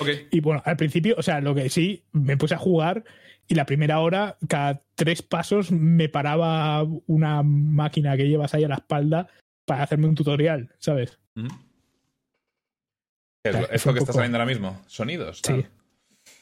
Ok. 0.00 0.08
Y 0.30 0.40
bueno, 0.40 0.62
al 0.64 0.76
principio, 0.76 1.16
o 1.18 1.22
sea, 1.22 1.40
lo 1.40 1.54
que 1.54 1.68
sí, 1.68 2.04
me 2.12 2.36
puse 2.36 2.54
a 2.54 2.58
jugar 2.58 3.04
y 3.52 3.54
la 3.54 3.66
primera 3.66 4.00
hora, 4.00 4.38
cada 4.48 4.82
tres 4.94 5.20
pasos 5.20 5.70
me 5.70 6.08
paraba 6.08 6.82
una 7.06 7.42
máquina 7.42 8.16
que 8.16 8.26
llevas 8.26 8.54
ahí 8.54 8.64
a 8.64 8.68
la 8.68 8.76
espalda 8.76 9.28
para 9.66 9.82
hacerme 9.82 10.06
un 10.06 10.14
tutorial, 10.14 10.74
¿sabes? 10.78 11.18
¿Es, 13.44 13.52
lo- 13.54 13.60
es 13.60 13.68
que 13.68 13.74
está 13.90 13.92
poco- 13.98 14.12
saliendo 14.14 14.38
ahora 14.38 14.46
mismo? 14.50 14.80
¿Sonidos? 14.86 15.42
tal. 15.42 15.62
Sí. 15.62 15.68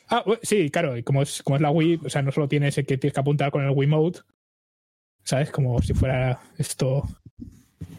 Ah, 0.08 0.24
sí, 0.42 0.70
claro, 0.70 0.96
y 0.96 1.02
como 1.02 1.22
es, 1.22 1.42
como 1.42 1.56
es 1.56 1.62
la 1.62 1.70
Wii, 1.72 2.00
o 2.04 2.10
sea, 2.10 2.22
no 2.22 2.30
solo 2.30 2.46
tienes 2.48 2.74
que 2.76 2.82
tienes 2.84 3.12
que 3.12 3.20
apuntar 3.20 3.50
con 3.50 3.64
el 3.64 3.70
Wiimote, 3.70 4.20
¿sabes? 5.24 5.50
Como 5.50 5.82
si 5.82 5.94
fuera 5.94 6.40
esto, 6.58 7.02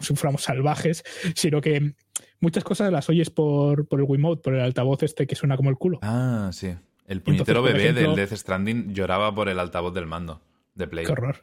si 0.00 0.14
fuéramos 0.14 0.42
salvajes, 0.42 1.04
sino 1.34 1.60
que 1.60 1.94
muchas 2.40 2.64
cosas 2.64 2.90
las 2.92 3.08
oyes 3.10 3.28
por, 3.28 3.86
por 3.88 4.00
el 4.00 4.06
Wiimote, 4.08 4.40
por 4.42 4.54
el 4.54 4.60
altavoz 4.60 5.02
este 5.02 5.26
que 5.26 5.34
suena 5.34 5.56
como 5.56 5.68
el 5.70 5.76
culo. 5.76 5.98
Ah, 6.02 6.48
sí. 6.52 6.74
El 7.12 7.22
puñetero 7.22 7.62
bebé 7.62 7.90
ejemplo- 7.90 8.14
del 8.14 8.16
Death 8.16 8.38
Stranding 8.38 8.94
lloraba 8.94 9.34
por 9.34 9.48
el 9.48 9.58
altavoz 9.58 9.94
del 9.94 10.06
mando 10.06 10.40
de 10.74 10.86
Play. 10.88 11.04
Qué 11.06 11.12
horror. 11.12 11.36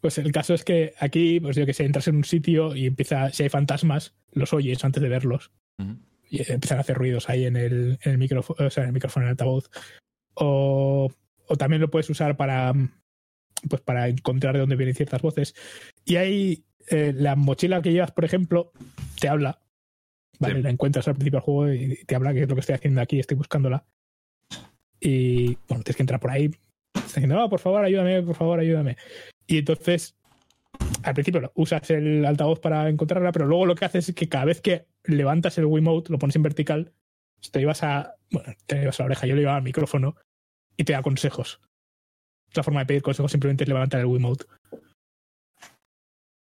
Pues 0.00 0.16
el 0.18 0.32
caso 0.32 0.54
es 0.54 0.64
que 0.64 0.94
aquí, 0.98 1.40
pues 1.40 1.56
yo 1.56 1.66
que 1.66 1.74
sé, 1.74 1.84
entras 1.84 2.08
en 2.08 2.16
un 2.16 2.24
sitio 2.24 2.74
y 2.74 2.86
empieza, 2.86 3.30
si 3.30 3.42
hay 3.42 3.48
fantasmas, 3.50 4.14
los 4.32 4.52
oyes 4.54 4.82
antes 4.84 5.02
de 5.02 5.08
verlos. 5.10 5.50
Y 6.30 6.50
empiezan 6.50 6.78
a 6.78 6.82
hacer 6.82 6.96
ruidos 6.96 7.28
ahí 7.28 7.44
en 7.44 7.56
el, 7.56 7.98
en 8.02 8.12
el 8.12 8.18
micrófono, 8.18 8.66
o 8.66 8.70
sea, 8.70 8.84
en 8.84 8.88
el 8.88 8.94
micrófono, 8.94 9.24
en 9.24 9.28
el 9.28 9.32
altavoz. 9.32 9.70
O, 10.34 11.10
o 11.46 11.56
también 11.56 11.82
lo 11.82 11.90
puedes 11.90 12.08
usar 12.08 12.36
para, 12.36 12.72
pues 13.68 13.82
para 13.82 14.08
encontrar 14.08 14.54
de 14.54 14.60
dónde 14.60 14.76
vienen 14.76 14.94
ciertas 14.94 15.20
voces. 15.22 15.54
Y 16.04 16.16
ahí 16.16 16.64
eh, 16.88 17.12
la 17.14 17.36
mochila 17.36 17.82
que 17.82 17.92
llevas, 17.92 18.12
por 18.12 18.24
ejemplo, 18.24 18.72
te 19.20 19.28
habla. 19.28 19.60
Vale, 20.38 20.54
Sí. 20.56 20.62
la 20.62 20.70
encuentras 20.70 21.06
al 21.08 21.14
principio 21.14 21.38
del 21.40 21.44
juego 21.44 21.72
y 21.74 21.96
te 22.06 22.14
habla 22.14 22.32
que 22.32 22.42
es 22.44 22.48
lo 22.48 22.54
que 22.54 22.60
estoy 22.60 22.74
haciendo 22.76 23.00
aquí, 23.02 23.18
estoy 23.20 23.36
buscándola. 23.36 23.84
Y 25.00 25.54
bueno, 25.68 25.82
tienes 25.82 25.96
que 25.96 26.02
entrar 26.02 26.20
por 26.20 26.30
ahí. 26.30 26.50
Está 26.94 27.06
diciendo, 27.20 27.36
no, 27.36 27.48
por 27.48 27.60
favor, 27.60 27.84
ayúdame, 27.84 28.22
por 28.22 28.34
favor, 28.36 28.60
ayúdame. 28.60 28.96
Y 29.46 29.58
entonces, 29.58 30.14
al 31.02 31.14
principio 31.14 31.50
usas 31.54 31.88
el 31.90 32.24
altavoz 32.24 32.60
para 32.60 32.88
encontrarla, 32.88 33.32
pero 33.32 33.46
luego 33.46 33.66
lo 33.66 33.74
que 33.74 33.84
haces 33.84 34.08
es 34.10 34.14
que 34.14 34.28
cada 34.28 34.44
vez 34.44 34.60
que 34.60 34.86
levantas 35.04 35.56
el 35.58 35.64
Wiimote, 35.66 36.12
lo 36.12 36.18
pones 36.18 36.36
en 36.36 36.42
vertical, 36.42 36.92
te 37.50 37.58
llevas 37.60 37.82
a. 37.82 38.14
Bueno, 38.30 38.52
te 38.66 38.76
llevas 38.80 39.00
a 39.00 39.02
la 39.04 39.06
oreja, 39.06 39.26
yo 39.26 39.34
le 39.34 39.40
llevaba 39.40 39.56
al 39.58 39.62
micrófono 39.64 40.16
y 40.76 40.84
te 40.84 40.92
da 40.92 41.02
consejos. 41.02 41.60
La 42.54 42.62
forma 42.62 42.80
de 42.80 42.86
pedir 42.86 43.02
consejos 43.02 43.30
simplemente 43.32 43.64
es 43.64 43.68
levantar 43.68 44.00
el 44.00 44.06
Wiimote. 44.06 44.44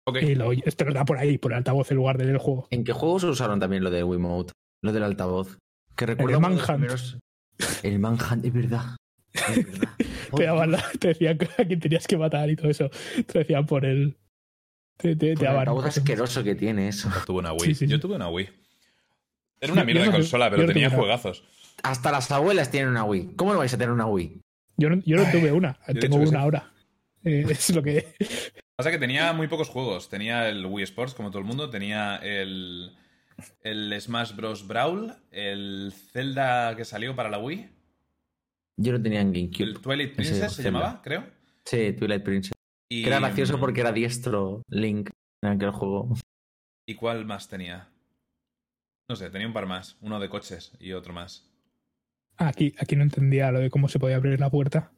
Ok. 0.07 0.21
Y 0.21 0.35
lo 0.35 0.51
te 0.55 0.85
lo 0.85 0.93
da 0.93 1.03
por 1.05 1.17
ahí, 1.17 1.37
por 1.37 1.51
el 1.51 1.57
altavoz 1.57 1.91
en 1.91 1.97
lugar 1.97 2.17
del 2.17 2.37
juego. 2.37 2.67
¿En 2.71 2.83
qué 2.83 2.93
juegos 2.93 3.23
usaron 3.25 3.59
también 3.59 3.83
lo 3.83 3.89
del 3.91 4.05
Wiimote? 4.05 4.53
Lo 4.83 4.93
del 4.93 5.03
altavoz. 5.03 5.57
Que 5.95 6.05
recuerdo 6.05 6.37
el 6.37 6.41
de 6.43 6.49
los 6.57 6.67
Manhunt. 6.67 6.67
primeros- 6.67 7.19
El 7.83 7.99
Manhunt, 7.99 8.45
es 8.45 8.53
verdad. 8.53 8.95
Es 9.33 9.55
verdad. 9.71 9.89
Te, 10.35 10.43
daban 10.43 10.71
la- 10.71 10.91
te 10.99 11.09
decían 11.09 11.37
a 11.57 11.63
quién 11.65 11.79
tenías 11.79 12.05
que 12.07 12.17
matar 12.17 12.49
y 12.49 12.55
todo 12.55 12.69
eso. 12.69 12.89
Te 13.25 13.39
decían 13.39 13.65
por 13.65 13.85
el. 13.85 14.17
Te, 14.97 15.15
te, 15.15 15.35
te 15.35 15.35
Por 15.35 15.47
el 15.47 15.53
daban 15.65 15.85
asqueroso 15.85 16.43
que 16.43 16.55
tiene 16.55 16.87
eso. 16.89 17.09
Yo 17.13 17.25
tuve 17.25 17.39
una 17.39 17.53
Wii. 17.53 17.61
Sí, 17.65 17.75
sí, 17.75 17.87
Yo 17.87 17.97
sí. 17.97 18.01
tuve 18.01 18.15
una 18.15 18.29
Wii. 18.29 18.49
Era 19.61 19.73
una 19.73 19.83
mierda 19.83 20.03
de 20.03 20.11
consola, 20.11 20.49
pero 20.49 20.63
no 20.63 20.67
tenía 20.67 20.89
juegazos. 20.89 21.43
Hasta 21.83 22.11
las 22.11 22.31
abuelas 22.31 22.69
tienen 22.71 22.89
una 22.89 23.03
Wii. 23.03 23.35
¿Cómo 23.35 23.53
no 23.53 23.59
vais 23.59 23.73
a 23.73 23.77
tener 23.77 23.91
una 23.91 24.05
Wii? 24.07 24.41
Yo 24.77 24.89
no, 24.89 25.01
yo 25.05 25.17
no 25.17 25.23
tuve 25.31 25.51
una, 25.51 25.79
yo 25.87 25.99
tengo 25.99 26.17
una 26.17 26.27
sí. 26.29 26.35
ahora. 26.35 26.71
Eh, 27.23 27.45
es 27.49 27.69
lo 27.73 27.81
que. 27.81 28.15
Pasa 28.75 28.91
que 28.91 28.99
tenía 28.99 29.33
muy 29.33 29.47
pocos 29.47 29.69
juegos. 29.69 30.09
Tenía 30.09 30.49
el 30.49 30.65
Wii 30.65 30.83
Sports, 30.83 31.13
como 31.15 31.29
todo 31.31 31.39
el 31.39 31.45
mundo. 31.45 31.69
Tenía 31.69 32.17
el, 32.17 32.95
el 33.61 33.95
Smash 33.99 34.35
Bros. 34.35 34.67
Brawl. 34.67 35.15
El 35.31 35.93
Zelda 36.11 36.75
que 36.75 36.85
salió 36.85 37.15
para 37.15 37.29
la 37.29 37.39
Wii. 37.39 37.69
Yo 38.79 38.91
lo 38.91 39.01
tenía 39.01 39.21
en 39.21 39.33
GameCube. 39.33 39.63
El 39.63 39.81
Twilight 39.81 40.11
Ese 40.11 40.15
Princess 40.15 40.53
se 40.53 40.63
Zelda. 40.63 40.79
llamaba, 40.79 41.01
creo. 41.01 41.23
Sí, 41.65 41.93
Twilight 41.93 42.23
Princess. 42.23 42.53
Y, 42.89 43.03
Que 43.03 43.09
era 43.09 43.19
gracioso 43.19 43.59
porque 43.59 43.81
era 43.81 43.91
diestro 43.91 44.61
Link 44.69 45.09
en 45.41 45.49
aquel 45.49 45.71
juego. 45.71 46.13
¿Y 46.85 46.95
cuál 46.95 47.25
más 47.25 47.47
tenía? 47.49 47.89
No 49.09 49.15
sé, 49.15 49.29
tenía 49.29 49.47
un 49.47 49.53
par 49.53 49.65
más. 49.65 49.97
Uno 50.01 50.19
de 50.19 50.29
coches 50.29 50.73
y 50.79 50.93
otro 50.93 51.13
más. 51.13 51.49
Ah, 52.37 52.49
Aquí, 52.49 52.73
aquí 52.77 52.95
no 52.95 53.03
entendía 53.03 53.51
lo 53.51 53.59
de 53.59 53.69
cómo 53.69 53.89
se 53.89 53.99
podía 53.99 54.15
abrir 54.15 54.39
la 54.39 54.49
puerta. 54.51 54.91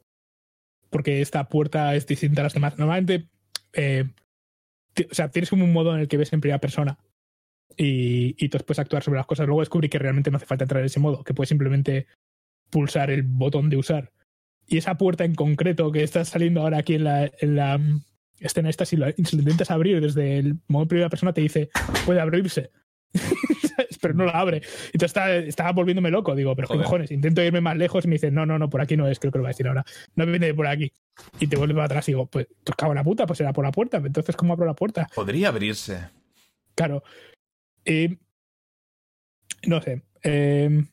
Porque 0.90 1.22
esta 1.22 1.48
puerta 1.49 1.95
es 1.95 2.06
distinta 2.06 2.41
a 2.41 2.45
las 2.45 2.53
demás. 2.53 2.78
Normalmente, 2.78 3.30
eh, 3.74 4.06
o 5.10 5.14
sea, 5.14 5.30
tienes 5.30 5.49
como 5.49 5.64
un 5.64 5.74
modo 5.74 5.94
en 5.95 6.02
el 6.02 6.07
que 6.07 6.18
ves 6.18 6.34
en 6.34 6.41
primera 6.41 6.60
persona 6.60 6.98
y, 7.78 8.36
y 8.44 8.50
tú 8.50 8.58
puedes 8.60 8.80
actuar 8.80 9.04
sobre 9.04 9.18
las 9.18 9.26
cosas. 9.26 9.48
Luego 9.48 9.62
descubrí 9.62 9.90
que 9.90 10.00
realmente 10.00 10.32
no 10.32 10.38
hace 10.38 10.46
falta 10.46 10.64
entrar 10.64 10.82
en 10.82 10.88
ese 10.88 11.00
modo, 11.00 11.24
que 11.24 11.34
puedes 11.34 11.50
simplemente 11.50 12.08
pulsar 12.70 13.12
el 13.12 13.24
botón 13.24 13.70
de 13.70 13.78
usar. 13.78 14.12
Y 14.68 14.78
esa 14.78 14.98
puerta 14.98 15.26
en 15.26 15.36
concreto 15.36 15.91
que 15.91 16.04
está 16.04 16.24
saliendo 16.26 16.62
ahora 16.62 16.78
aquí 16.78 16.96
en 16.96 17.04
la, 17.04 17.32
en 17.40 17.56
la 17.56 17.78
mm, 17.78 18.04
escena 18.40 18.70
esta, 18.70 18.86
si 18.86 18.98
lo, 18.98 19.08
si 19.12 19.36
lo 19.36 19.41
intentas 19.41 19.72
abrir 19.72 20.00
desde 20.00 20.38
el 20.38 20.58
modo 20.68 20.88
primera 20.88 21.10
persona, 21.10 21.34
te 21.34 21.41
dice, 21.41 21.70
puede 22.06 22.20
abrirse. 22.20 22.72
Pero 24.02 24.14
no 24.14 24.26
la 24.26 24.34
abre. 24.34 24.58
Entonces 24.58 25.08
estaba, 25.08 25.36
estaba 25.36 25.72
volviéndome 25.72 26.12
loco. 26.12 26.36
Digo, 26.36 26.56
pero 26.56 26.68
qué 26.68 26.76
Joder. 26.76 26.86
cojones, 26.86 27.12
intento 27.12 27.41
irme 27.41 27.60
más 27.60 27.76
lejos 27.76 28.06
y 28.06 28.08
me 28.08 28.16
dice, 28.16 28.32
no, 28.32 28.46
no, 28.46 28.60
no, 28.60 28.70
por 28.70 28.82
aquí 28.82 28.96
no 28.96 29.08
es, 29.08 29.20
creo 29.20 29.32
que 29.32 29.40
lo 29.40 29.44
va 29.44 29.50
a 29.50 29.52
decir 29.52 29.68
ahora. 29.68 29.84
No 30.16 30.26
viene 30.26 30.48
de 30.48 30.54
por 30.54 30.68
aquí. 30.68 30.94
Y 31.40 31.48
te 31.48 31.58
vuelve 31.58 31.74
para 31.74 31.86
atrás 31.86 32.08
y 32.08 32.12
digo, 32.12 32.28
pues, 32.28 32.48
pues 32.64 32.76
cago 32.78 32.91
en 32.94 32.98
la 32.98 33.04
puta, 33.04 33.26
pues 33.26 33.41
era 33.41 33.52
por 33.52 33.66
la 33.66 33.72
puerta. 33.72 33.98
Entonces, 33.98 34.36
¿cómo 34.36 34.54
abro 34.54 34.66
la 34.66 34.76
puerta? 34.76 35.10
Podría 35.14 35.50
abrirse. 35.50 36.10
Claro. 36.76 37.04
Y. 37.86 38.18
No 39.68 39.82
sé. 39.82 40.04
eh, 40.24 40.86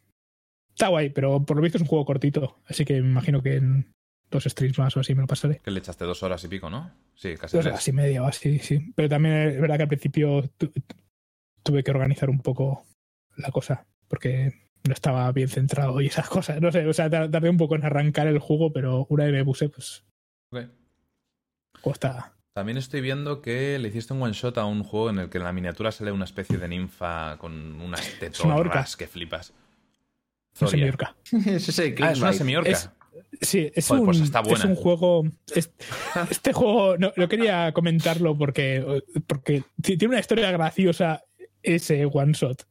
está 0.70 0.88
guay, 0.88 1.10
pero 1.10 1.44
por 1.44 1.56
lo 1.56 1.62
visto 1.62 1.78
es 1.78 1.82
un 1.82 1.88
juego 1.88 2.04
cortito. 2.04 2.58
Así 2.66 2.84
que 2.84 3.00
me 3.00 3.08
imagino 3.10 3.42
que 3.42 3.56
en 3.56 3.92
dos 4.30 4.44
streams 4.44 4.78
más 4.78 4.96
o 4.96 5.00
así 5.00 5.14
me 5.14 5.20
lo 5.22 5.26
pasaré. 5.28 5.60
Que 5.60 5.70
le 5.70 5.78
echaste 5.78 6.04
dos 6.04 6.22
horas 6.22 6.42
y 6.44 6.48
pico, 6.48 6.68
¿no? 6.70 6.92
Sí, 7.14 7.34
casi 7.36 7.56
Dos 7.56 7.62
tres. 7.64 7.72
horas 7.74 7.88
y 7.88 7.92
media 7.92 8.22
o 8.22 8.26
así, 8.26 8.58
sí. 8.58 8.92
Pero 8.94 9.08
también 9.08 9.34
es 9.34 9.60
verdad 9.60 9.76
que 9.76 9.82
al 9.82 9.88
principio 9.88 10.48
tu- 10.58 10.72
tuve 11.62 11.82
que 11.84 11.90
organizar 11.90 12.28
un 12.28 12.40
poco 12.40 12.84
la 13.36 13.50
cosa. 13.50 13.86
Porque 14.08 14.52
no 14.86 14.92
estaba 14.92 15.30
bien 15.32 15.48
centrado 15.48 16.00
y 16.00 16.06
esas 16.06 16.28
cosas. 16.28 16.60
No 16.60 16.70
sé, 16.72 16.86
o 16.86 16.92
sea, 16.92 17.08
tar- 17.10 17.30
tardé 17.30 17.48
un 17.50 17.56
poco 17.56 17.74
en 17.76 17.84
arrancar 17.84 18.26
el 18.26 18.38
juego, 18.38 18.72
pero 18.72 19.06
una 19.10 19.24
vez 19.24 19.32
me 19.32 19.44
puse, 19.44 19.68
pues. 19.68 20.04
Ok. 20.52 20.58
el 20.60 20.70
juego 21.80 21.92
está. 21.94 22.35
También 22.56 22.78
estoy 22.78 23.02
viendo 23.02 23.42
que 23.42 23.78
le 23.78 23.88
hiciste 23.88 24.14
un 24.14 24.22
one 24.22 24.32
shot 24.32 24.56
a 24.56 24.64
un 24.64 24.82
juego 24.82 25.10
en 25.10 25.18
el 25.18 25.28
que 25.28 25.36
en 25.36 25.44
la 25.44 25.52
miniatura 25.52 25.92
sale 25.92 26.10
una 26.10 26.24
especie 26.24 26.56
de 26.56 26.66
ninfa 26.66 27.36
con 27.36 27.52
unas 27.82 28.00
una 28.42 28.54
orca. 28.56 28.70
tetorras 28.70 28.96
que 28.96 29.06
flipas. 29.06 29.52
No 30.58 30.66
sé, 30.66 30.70
Zoria. 30.70 30.84
Miorca. 30.86 31.16
es 31.50 31.68
ese 31.68 31.94
Ah, 32.00 32.12
es 32.12 32.18
una 32.22 32.32
semiorca. 32.32 32.70
Es- 32.70 32.90
Sí, 33.42 33.70
es, 33.74 33.88
Joder, 33.88 34.00
un, 34.00 34.06
pues 34.06 34.20
está 34.20 34.40
buena. 34.40 34.58
es 34.58 34.64
un 34.64 34.74
juego. 34.74 35.24
es- 35.54 35.70
este 36.30 36.54
juego, 36.54 36.96
no, 36.96 37.12
no 37.14 37.28
quería 37.28 37.72
comentarlo 37.74 38.38
porque, 38.38 39.02
porque 39.26 39.62
ti- 39.82 39.98
tiene 39.98 40.12
una 40.12 40.20
historia 40.20 40.50
graciosa 40.50 41.22
ese 41.62 42.06
one 42.06 42.32
shot. 42.32 42.66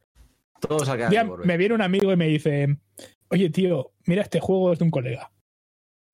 Todos 0.61 0.87
Un 0.89 0.97
canal. 0.97 1.31
me 1.43 1.57
viene 1.57 1.75
un 1.75 1.83
amigo 1.83 2.11
y 2.11 2.15
me 2.15 2.25
dice: 2.27 2.75
Oye, 3.29 3.51
tío, 3.51 3.91
mira, 4.05 4.23
este 4.23 4.39
juego 4.39 4.73
es 4.73 4.79
de 4.79 4.85
un 4.85 4.89
colega. 4.91 5.31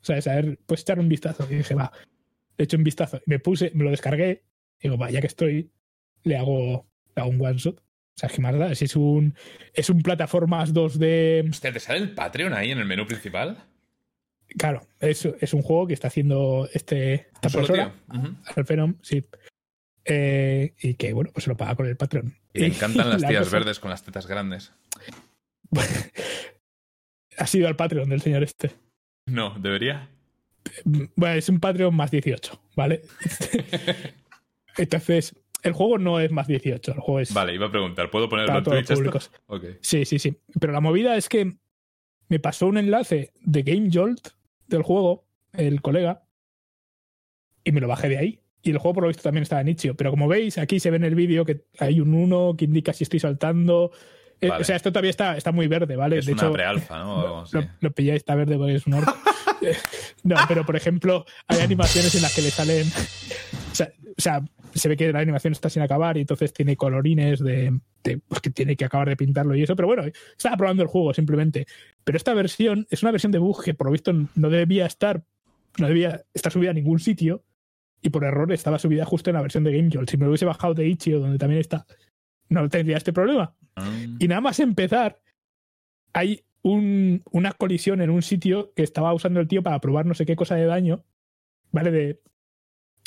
O 0.01 0.03
sea, 0.03 0.17
a 0.17 0.35
ver, 0.35 0.59
pues 0.66 0.82
echar 0.82 1.00
un 1.00 1.08
vistazo. 1.08 1.48
Y 1.50 1.56
dije, 1.56 1.74
va, 1.75 1.90
le 2.58 2.66
echo 2.66 2.78
un 2.78 2.84
vistazo. 2.84 3.22
Me 3.26 3.40
puse, 3.40 3.72
me 3.74 3.84
lo 3.84 3.92
descargué. 3.92 4.44
Y 4.80 4.84
digo, 4.90 4.98
va, 4.98 5.10
ya 5.12 5.22
que 5.22 5.28
estoy, 5.28 5.72
le 6.24 6.38
hago, 6.38 6.88
le 7.16 7.22
hago 7.22 7.30
un 7.32 7.42
one 7.46 7.58
shot. 7.58 7.80
O 7.80 7.84
sea, 8.16 8.30
¿qué 8.30 8.42
más 8.42 8.58
da? 8.58 8.76
Si 8.76 8.86
es 8.86 8.96
un, 8.96 9.36
es 9.74 9.90
un 9.90 10.02
plataformas 10.04 10.74
2D. 10.74 11.50
Hostia, 11.50 11.72
¿te 11.72 11.80
sale 11.80 12.00
el 12.00 12.14
Patreon 12.14 12.54
ahí 12.54 12.72
en 12.72 12.80
el 12.80 12.86
menú 12.86 13.06
principal? 13.08 13.58
Claro, 14.58 14.86
es, 15.00 15.24
es 15.26 15.54
un 15.54 15.62
juego 15.62 15.88
que 15.88 15.94
está 15.94 16.08
haciendo 16.10 16.68
este, 16.74 17.30
esta 17.34 17.50
persona. 17.50 17.96
Alphenom, 18.56 18.96
sí. 19.02 19.24
Eh, 20.04 20.74
y 20.82 20.96
que, 20.96 21.14
bueno, 21.14 21.30
pues 21.34 21.46
se 21.46 21.50
lo 21.50 21.56
paga 21.58 21.76
con 21.76 21.86
el 21.88 21.96
Patreon. 21.96 22.36
Y 22.54 22.60
le 22.60 22.68
encantan 22.68 23.10
las 23.10 23.22
la 23.22 23.28
tías 23.30 23.44
cosa- 23.46 23.58
verdes 23.60 23.80
con 23.80 23.90
las 23.92 24.04
tetas 24.04 24.28
grandes. 24.28 24.74
ha 27.38 27.48
sido 27.48 27.68
al 27.68 27.76
Patreon 27.76 28.10
del 28.10 28.22
señor 28.22 28.44
este. 28.44 28.72
No, 29.28 29.56
debería. 29.60 30.10
Bueno, 30.86 31.36
es 31.36 31.50
un 31.50 31.60
Patreon 31.60 31.96
más 31.96 32.12
18, 32.12 32.62
¿vale? 32.76 33.02
Entonces, 34.78 35.36
el 35.64 35.74
juego 35.74 35.98
no 35.98 36.20
es 36.20 36.32
más 36.32 36.48
18, 36.48 36.92
el 36.92 37.00
juego 37.00 37.20
es 37.20 37.34
Vale, 37.34 37.54
iba 37.54 37.68
a 37.68 37.72
preguntar, 37.72 38.10
¿puedo 38.10 38.30
ponerlo 38.30 38.58
en 38.58 38.64
Twitch 38.64 38.94
públicos. 38.94 39.32
Sí, 39.82 40.06
sí, 40.06 40.20
sí. 40.20 40.38
Pero 40.60 40.74
la 40.74 40.82
movida 40.82 41.16
es 41.16 41.30
que 41.30 41.54
me 42.30 42.40
pasó 42.40 42.68
un 42.68 42.78
enlace 42.78 43.34
de 43.42 43.64
Game 43.64 43.90
Jolt 43.92 44.30
del 44.68 44.84
juego, 44.84 45.26
el 45.54 45.82
colega, 45.82 46.24
y 47.64 47.72
me 47.72 47.82
lo 47.82 47.88
bajé 47.88 48.10
de 48.10 48.18
ahí. 48.18 48.40
Y 48.64 48.72
el 48.72 48.78
juego, 48.78 48.96
por 48.96 49.04
lo 49.04 49.08
visto, 49.08 49.24
también 49.24 49.44
estaba 49.44 49.62
en 49.62 49.70
Itch.io. 49.70 49.96
Pero 49.96 50.12
como 50.12 50.28
veis, 50.28 50.58
aquí 50.58 50.80
se 50.80 50.92
ve 50.92 50.98
en 50.98 51.04
el 51.04 51.16
vídeo 51.16 51.46
que 51.46 51.66
hay 51.80 52.00
un 52.00 52.14
1 52.14 52.56
que 52.58 52.66
indica 52.66 52.94
si 52.94 53.04
estoy 53.04 53.20
saltando. 53.20 53.92
Eh. 54.40 54.50
O 54.50 54.64
sea, 54.64 54.76
esto 54.76 54.92
todavía 54.92 55.10
está, 55.10 55.36
está 55.36 55.52
muy 55.52 55.68
verde, 55.68 55.96
¿vale? 55.96 56.20
Es 56.20 56.26
de 56.26 56.34
una 56.34 56.44
hecho, 56.44 56.54
prealfa, 56.54 57.00
¿no? 57.00 57.16
O 57.16 57.20
algo 57.20 57.40
así. 57.42 57.58
lo, 57.58 57.64
lo 57.80 57.92
pilláis, 57.92 58.18
está 58.18 58.36
verde 58.36 58.58
porque 58.58 58.76
es 58.76 58.88
un 58.88 58.94
orco. 58.94 59.14
No, 60.24 60.36
pero 60.48 60.66
por 60.66 60.76
ejemplo, 60.76 61.26
hay 61.48 61.60
animaciones 61.60 62.14
en 62.16 62.22
las 62.22 62.36
que 62.36 62.42
le 62.42 62.52
salen. 62.52 62.88
O 63.72 63.76
sea, 63.76 63.92
o 64.18 64.22
sea, 64.22 64.44
se 64.74 64.90
ve 64.90 64.98
que 64.98 65.12
la 65.12 65.20
animación 65.20 65.54
está 65.54 65.70
sin 65.70 65.82
acabar 65.82 66.18
y 66.18 66.22
entonces 66.22 66.54
tiene 66.54 66.76
colorines 66.76 67.40
de, 67.40 67.80
de, 68.04 68.18
pues, 68.20 68.42
que 68.42 68.50
tiene 68.50 68.76
que 68.76 68.86
acabar 68.86 69.10
de 69.10 69.18
pintarlo 69.18 69.56
y 69.56 69.64
eso. 69.64 69.76
Pero 69.76 69.88
bueno, 69.88 70.04
estaba 70.38 70.58
probando 70.58 70.84
el 70.84 70.90
juego 70.90 71.14
simplemente. 71.14 71.66
Pero 72.04 72.18
esta 72.18 72.34
versión 72.34 72.88
es 72.90 73.04
una 73.04 73.12
versión 73.12 73.32
de 73.32 73.40
bug 73.40 73.64
que 73.64 73.74
por 73.74 73.88
lo 73.88 73.92
visto 73.92 74.14
no 74.14 74.50
debía 74.50 74.86
estar, 74.86 75.24
no 75.78 75.88
debía 75.88 76.24
estar 76.34 76.52
subida 76.52 76.72
a 76.72 76.74
ningún 76.74 77.00
sitio. 77.00 77.44
y 78.04 78.10
por 78.10 78.24
error 78.24 78.52
estaba 78.52 78.80
subida 78.80 79.06
justo 79.06 79.30
en 79.30 79.36
la 79.36 79.44
versión 79.44 79.64
de 79.64 79.76
GameJolt. 79.76 80.10
Si 80.10 80.18
me 80.18 80.24
lo 80.24 80.32
hubiese 80.32 80.46
bajado 80.46 80.74
de 80.74 80.88
Itch.io, 80.88 81.20
donde 81.20 81.38
también 81.38 81.62
está, 81.62 81.86
no 82.50 82.68
tendría 82.68 82.98
este 82.98 83.14
problema. 83.14 83.56
Ah. 83.76 83.92
Y 84.18 84.28
nada 84.28 84.42
más 84.42 84.60
empezar, 84.60 85.22
hay 86.14 86.44
un- 86.64 87.24
una 87.32 87.52
colisión 87.54 88.02
en 88.02 88.10
un 88.10 88.22
sitio 88.22 88.74
que 88.76 88.84
estaba 88.84 89.14
usando 89.14 89.40
el 89.40 89.48
tío 89.48 89.64
para 89.64 89.80
probar 89.82 90.06
no 90.06 90.14
sé 90.14 90.26
qué 90.26 90.36
cosa 90.36 90.56
de 90.56 90.66
daño, 90.66 91.04
¿vale? 91.72 91.92
De 91.92 92.22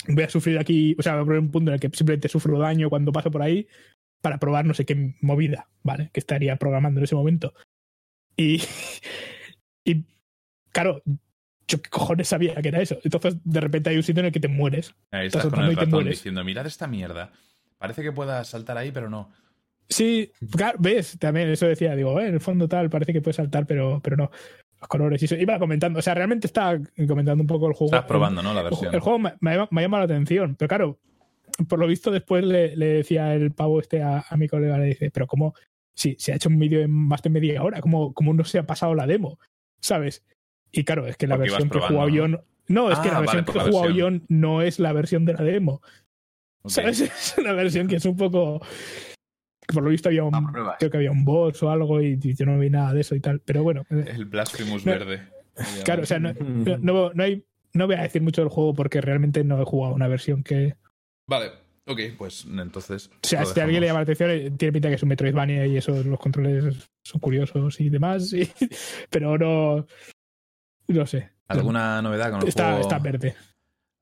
voy 0.08 0.24
a 0.24 0.28
sufrir 0.28 0.58
aquí, 0.58 0.96
o 0.98 1.02
sea, 1.02 1.14
voy 1.14 1.22
a 1.22 1.24
poner 1.26 1.40
un 1.40 1.50
punto 1.50 1.70
en 1.70 1.74
el 1.74 1.80
que 1.80 1.90
simplemente 1.96 2.28
sufro 2.28 2.58
daño 2.58 2.90
cuando 2.90 3.12
paso 3.12 3.30
por 3.30 3.42
ahí 3.42 3.66
para 4.20 4.38
probar 4.38 4.64
no 4.64 4.74
sé 4.74 4.84
qué 4.84 5.14
movida, 5.20 5.68
¿vale? 5.82 6.10
Que 6.12 6.20
estaría 6.20 6.56
programando 6.56 6.98
en 7.00 7.04
ese 7.04 7.14
momento. 7.14 7.54
Y, 8.36 8.60
y 9.84 10.04
claro, 10.72 11.02
yo 11.68 11.80
qué 11.80 11.90
cojones 11.90 12.28
sabía 12.28 12.54
que 12.60 12.68
era 12.68 12.80
eso. 12.82 12.98
Entonces, 13.04 13.36
de 13.44 13.60
repente 13.60 13.90
hay 13.90 13.96
un 13.96 14.02
sitio 14.02 14.20
en 14.20 14.26
el 14.26 14.32
que 14.32 14.40
te 14.40 14.48
mueres. 14.48 14.94
Ahí 15.10 15.26
Estás 15.28 15.44
estás 15.44 15.54
con 15.58 15.64
el 15.64 15.72
y 15.72 15.74
te 15.74 15.80
ratón 15.80 15.90
mueres. 15.92 16.18
diciendo, 16.18 16.42
mirad 16.44 16.66
esta 16.66 16.86
mierda. 16.86 17.32
Parece 17.78 18.02
que 18.02 18.12
pueda 18.12 18.42
saltar 18.44 18.76
ahí, 18.78 18.90
pero 18.92 19.08
no. 19.10 19.30
Sí, 19.88 20.32
claro, 20.50 20.78
ves, 20.80 21.18
también 21.18 21.48
eso 21.50 21.66
decía, 21.66 21.94
digo, 21.94 22.18
eh, 22.20 22.28
en 22.28 22.34
el 22.34 22.40
fondo 22.40 22.68
tal, 22.68 22.90
parece 22.90 23.12
que 23.12 23.20
puede 23.20 23.34
saltar, 23.34 23.66
pero, 23.66 24.00
pero 24.02 24.16
no. 24.16 24.30
Los 24.80 24.88
colores 24.88 25.22
y 25.22 25.26
eso. 25.26 25.36
Iba 25.36 25.58
comentando, 25.58 25.98
o 25.98 26.02
sea, 26.02 26.14
realmente 26.14 26.46
estaba 26.46 26.78
comentando 27.08 27.42
un 27.42 27.46
poco 27.46 27.68
el 27.68 27.74
juego. 27.74 27.94
Estás 27.94 28.08
probando, 28.08 28.42
¿no? 28.42 28.52
La 28.54 28.60
El, 28.60 28.64
versión. 28.70 28.94
el 28.94 29.00
juego 29.00 29.18
me, 29.18 29.34
me 29.40 29.54
ha, 29.54 29.68
me 29.70 29.80
ha 29.80 29.84
llamado 29.84 30.06
la 30.06 30.14
atención, 30.14 30.56
pero 30.56 30.68
claro, 30.68 30.98
por 31.68 31.78
lo 31.78 31.86
visto 31.86 32.10
después 32.10 32.44
le, 32.44 32.76
le 32.76 32.86
decía 32.86 33.34
el 33.34 33.52
pavo 33.52 33.80
este 33.80 34.02
a, 34.02 34.24
a 34.28 34.36
mi 34.36 34.48
colega, 34.48 34.78
le 34.78 34.86
dice, 34.86 35.10
pero 35.10 35.26
¿cómo? 35.26 35.54
Si 35.94 36.16
se 36.18 36.32
ha 36.32 36.36
hecho 36.36 36.48
un 36.48 36.58
vídeo 36.58 36.80
en 36.80 36.90
más 36.90 37.22
de 37.22 37.30
media 37.30 37.62
hora, 37.62 37.80
¿cómo, 37.80 38.12
cómo 38.12 38.34
no 38.34 38.44
se 38.44 38.58
ha 38.58 38.66
pasado 38.66 38.94
la 38.94 39.06
demo? 39.06 39.38
¿Sabes? 39.80 40.24
Y 40.72 40.82
claro, 40.84 41.06
es 41.06 41.16
que 41.16 41.28
la 41.28 41.36
Porque 41.36 41.50
versión 41.50 41.70
que 41.70 41.78
he 41.78 41.82
jugado 41.82 42.08
yo... 42.08 42.28
No, 42.28 42.40
no, 42.66 42.90
es 42.90 42.98
que 42.98 43.08
Ah, 43.10 43.12
la 43.12 43.20
vale, 43.20 43.26
versión 43.26 43.44
que 43.44 43.58
he 43.58 43.70
jugado 43.70 43.90
yo 43.90 44.08
no 44.28 44.62
es 44.62 44.78
la 44.80 44.92
versión 44.92 45.24
de 45.24 45.34
la 45.34 45.42
demo. 45.44 45.80
¿Sabes? 46.66 47.00
Es 47.02 47.34
una 47.38 47.52
versión 47.52 47.86
que 47.86 47.96
es 47.96 48.04
un 48.06 48.16
poco. 48.16 48.60
Que 49.66 49.72
Por 49.74 49.82
lo 49.82 49.90
visto 49.90 50.08
había 50.08 50.24
un. 50.24 50.32
Creo 50.78 50.90
que 50.90 50.96
había 50.96 51.10
un 51.10 51.24
boss 51.24 51.62
o 51.62 51.70
algo 51.70 52.00
y, 52.02 52.18
y 52.22 52.34
yo 52.34 52.46
no 52.46 52.58
vi 52.58 52.70
nada 52.70 52.92
de 52.92 53.00
eso 53.00 53.14
y 53.14 53.20
tal. 53.20 53.40
Pero 53.40 53.62
bueno, 53.62 53.84
eh, 53.90 54.04
El 54.08 54.24
Blasphemous 54.26 54.84
No, 54.84 54.92
verde. 54.92 55.28
claro, 55.84 56.02
o 56.02 56.06
sea, 56.06 56.18
no, 56.18 56.32
no, 56.40 56.78
no- 56.78 57.12
no 57.14 57.22
hay, 57.22 57.44
no 57.72 57.86
voy 57.86 57.96
a 57.96 58.02
decir 58.02 58.22
mucho 58.22 58.42
del 58.42 58.50
juego 58.50 58.74
porque 58.74 59.00
realmente 59.00 59.42
no 59.44 59.60
he 59.60 59.64
jugado 59.64 59.94
una 59.94 60.08
versión 60.08 60.42
que. 60.42 60.76
Vale, 61.26 61.50
ok, 61.86 62.00
pues 62.18 62.44
entonces. 62.46 63.08
O 63.08 63.26
sea, 63.26 63.44
si 63.46 63.58
a 63.60 63.64
alguien 63.64 63.80
le 63.80 63.86
llama 63.86 64.00
la 64.00 64.04
atención, 64.04 64.30
eh, 64.30 64.50
tiene 64.56 64.72
pinta 64.72 64.88
que 64.88 64.94
es 64.96 65.02
un 65.02 65.08
Metroidvania 65.08 65.66
y 65.66 65.76
eso, 65.78 66.02
los 66.02 66.18
controles 66.20 66.88
son 67.04 67.20
curiosos 67.20 67.80
y 67.80 67.88
demás. 67.88 68.32
y- 68.32 68.50
pero 69.10 69.38
no. 69.38 69.86
No 70.88 71.06
sé. 71.06 71.30
¿Alguna 71.48 72.02
novedad 72.02 72.30
con 72.30 72.42
el 72.42 72.48
Está, 72.48 72.64
juego? 72.72 72.80
está 72.80 72.98
verde. 72.98 73.34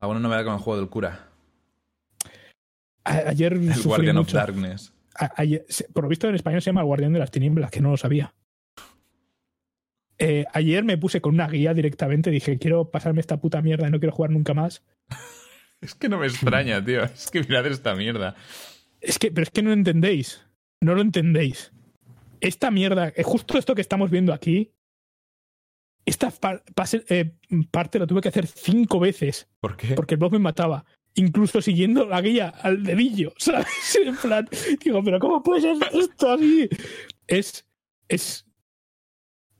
¿Alguna 0.00 0.18
novedad 0.20 0.44
con 0.44 0.54
el 0.54 0.58
juego 0.60 0.80
del 0.80 0.88
cura? 0.90 1.28
A- 3.04 3.28
ayer. 3.28 3.52
El 3.54 3.74
sufrí 3.74 3.88
Guardian 3.88 4.16
of. 4.18 4.32
Darkness. 4.32 4.91
A- 5.18 5.32
por 5.92 6.04
lo 6.04 6.08
visto 6.08 6.28
en 6.28 6.34
español 6.34 6.62
se 6.62 6.66
llama 6.70 6.82
Guardián 6.82 7.12
de 7.12 7.18
las 7.18 7.30
Tinieblas, 7.30 7.70
que 7.70 7.80
no 7.80 7.90
lo 7.90 7.96
sabía. 7.96 8.34
Eh, 10.18 10.44
ayer 10.52 10.84
me 10.84 10.98
puse 10.98 11.20
con 11.20 11.34
una 11.34 11.48
guía 11.48 11.74
directamente, 11.74 12.30
dije, 12.30 12.58
quiero 12.58 12.90
pasarme 12.90 13.20
esta 13.20 13.40
puta 13.40 13.60
mierda 13.60 13.88
y 13.88 13.90
no 13.90 13.98
quiero 13.98 14.14
jugar 14.14 14.30
nunca 14.30 14.54
más. 14.54 14.82
Es 15.80 15.96
que 15.96 16.08
no 16.08 16.16
me 16.18 16.28
extraña, 16.28 16.84
tío. 16.84 17.02
Es 17.02 17.28
que 17.28 17.40
mirad 17.42 17.66
esta 17.66 17.96
mierda. 17.96 18.36
Es 19.00 19.18
que, 19.18 19.32
pero 19.32 19.42
es 19.42 19.50
que 19.50 19.62
no 19.62 19.70
lo 19.70 19.74
entendéis. 19.74 20.46
No 20.80 20.94
lo 20.94 21.00
entendéis. 21.00 21.72
Esta 22.40 22.70
mierda, 22.70 23.08
eh, 23.16 23.24
justo 23.24 23.58
esto 23.58 23.74
que 23.74 23.80
estamos 23.80 24.08
viendo 24.08 24.32
aquí, 24.32 24.70
esta 26.06 26.30
par- 26.30 26.62
pase- 26.76 27.04
eh, 27.08 27.32
parte 27.72 27.98
lo 27.98 28.06
tuve 28.06 28.20
que 28.20 28.28
hacer 28.28 28.46
cinco 28.46 29.00
veces 29.00 29.48
¿Por 29.58 29.76
qué? 29.76 29.94
porque 29.96 30.14
el 30.14 30.18
blog 30.20 30.30
me 30.34 30.38
mataba. 30.38 30.84
Incluso 31.14 31.60
siguiendo 31.60 32.06
la 32.06 32.20
guía 32.22 32.48
al 32.48 32.82
dedillo, 32.84 33.34
¿sabes? 33.38 33.66
En 34.02 34.16
plan, 34.16 34.48
digo, 34.82 35.02
pero 35.04 35.18
¿cómo 35.18 35.42
puede 35.42 35.60
ser 35.62 35.76
esto 35.92 36.32
así? 36.32 36.68
Es. 37.26 37.66
es 38.08 38.46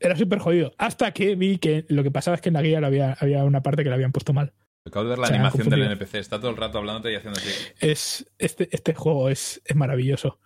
era 0.01 0.17
súper 0.17 0.41
jodido. 0.41 0.75
Hasta 0.79 1.13
que 1.13 1.37
vi 1.37 1.59
que 1.59 1.85
lo 1.89 2.03
que 2.03 2.11
pasaba 2.11 2.35
es 2.35 2.41
que 2.41 2.49
en 2.49 2.55
la 2.55 2.63
guía 2.63 2.79
había, 2.79 3.13
había 3.21 3.45
una 3.45 3.63
parte 3.63 3.85
que 3.85 3.89
la 3.89 3.95
habían 3.95 4.11
puesto 4.13 4.33
mal. 4.33 4.53
Acabo 4.85 5.05
de 5.05 5.11
ver 5.11 5.19
la 5.21 5.29
animación 5.29 5.69
del. 5.69 5.83
NPC. 5.85 6.15
Está 6.17 6.41
todo 6.41 6.51
el 6.51 6.57
rato 6.57 6.79
hablándote 6.79 7.13
y 7.13 7.15
haciendo 7.15 7.39
así. 7.39 7.51
Es, 7.79 8.29
este, 8.39 8.69
este 8.73 8.95
juego 8.95 9.29
es, 9.29 9.61
es 9.65 9.77
maravilloso. 9.77 10.41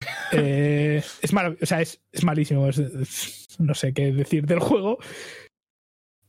Eh, 0.32 1.02
es 1.22 1.32
marav- 1.32 1.56
o 1.62 1.66
sea, 1.66 1.80
es, 1.80 2.02
es 2.12 2.24
malísimo. 2.24 2.68
es- 2.68 2.78
es- 2.78 3.56
no 3.60 3.74
sé 3.74 3.94
qué 3.94 4.12
decir 4.12 4.44
del 4.46 4.58
juego. 4.58 4.98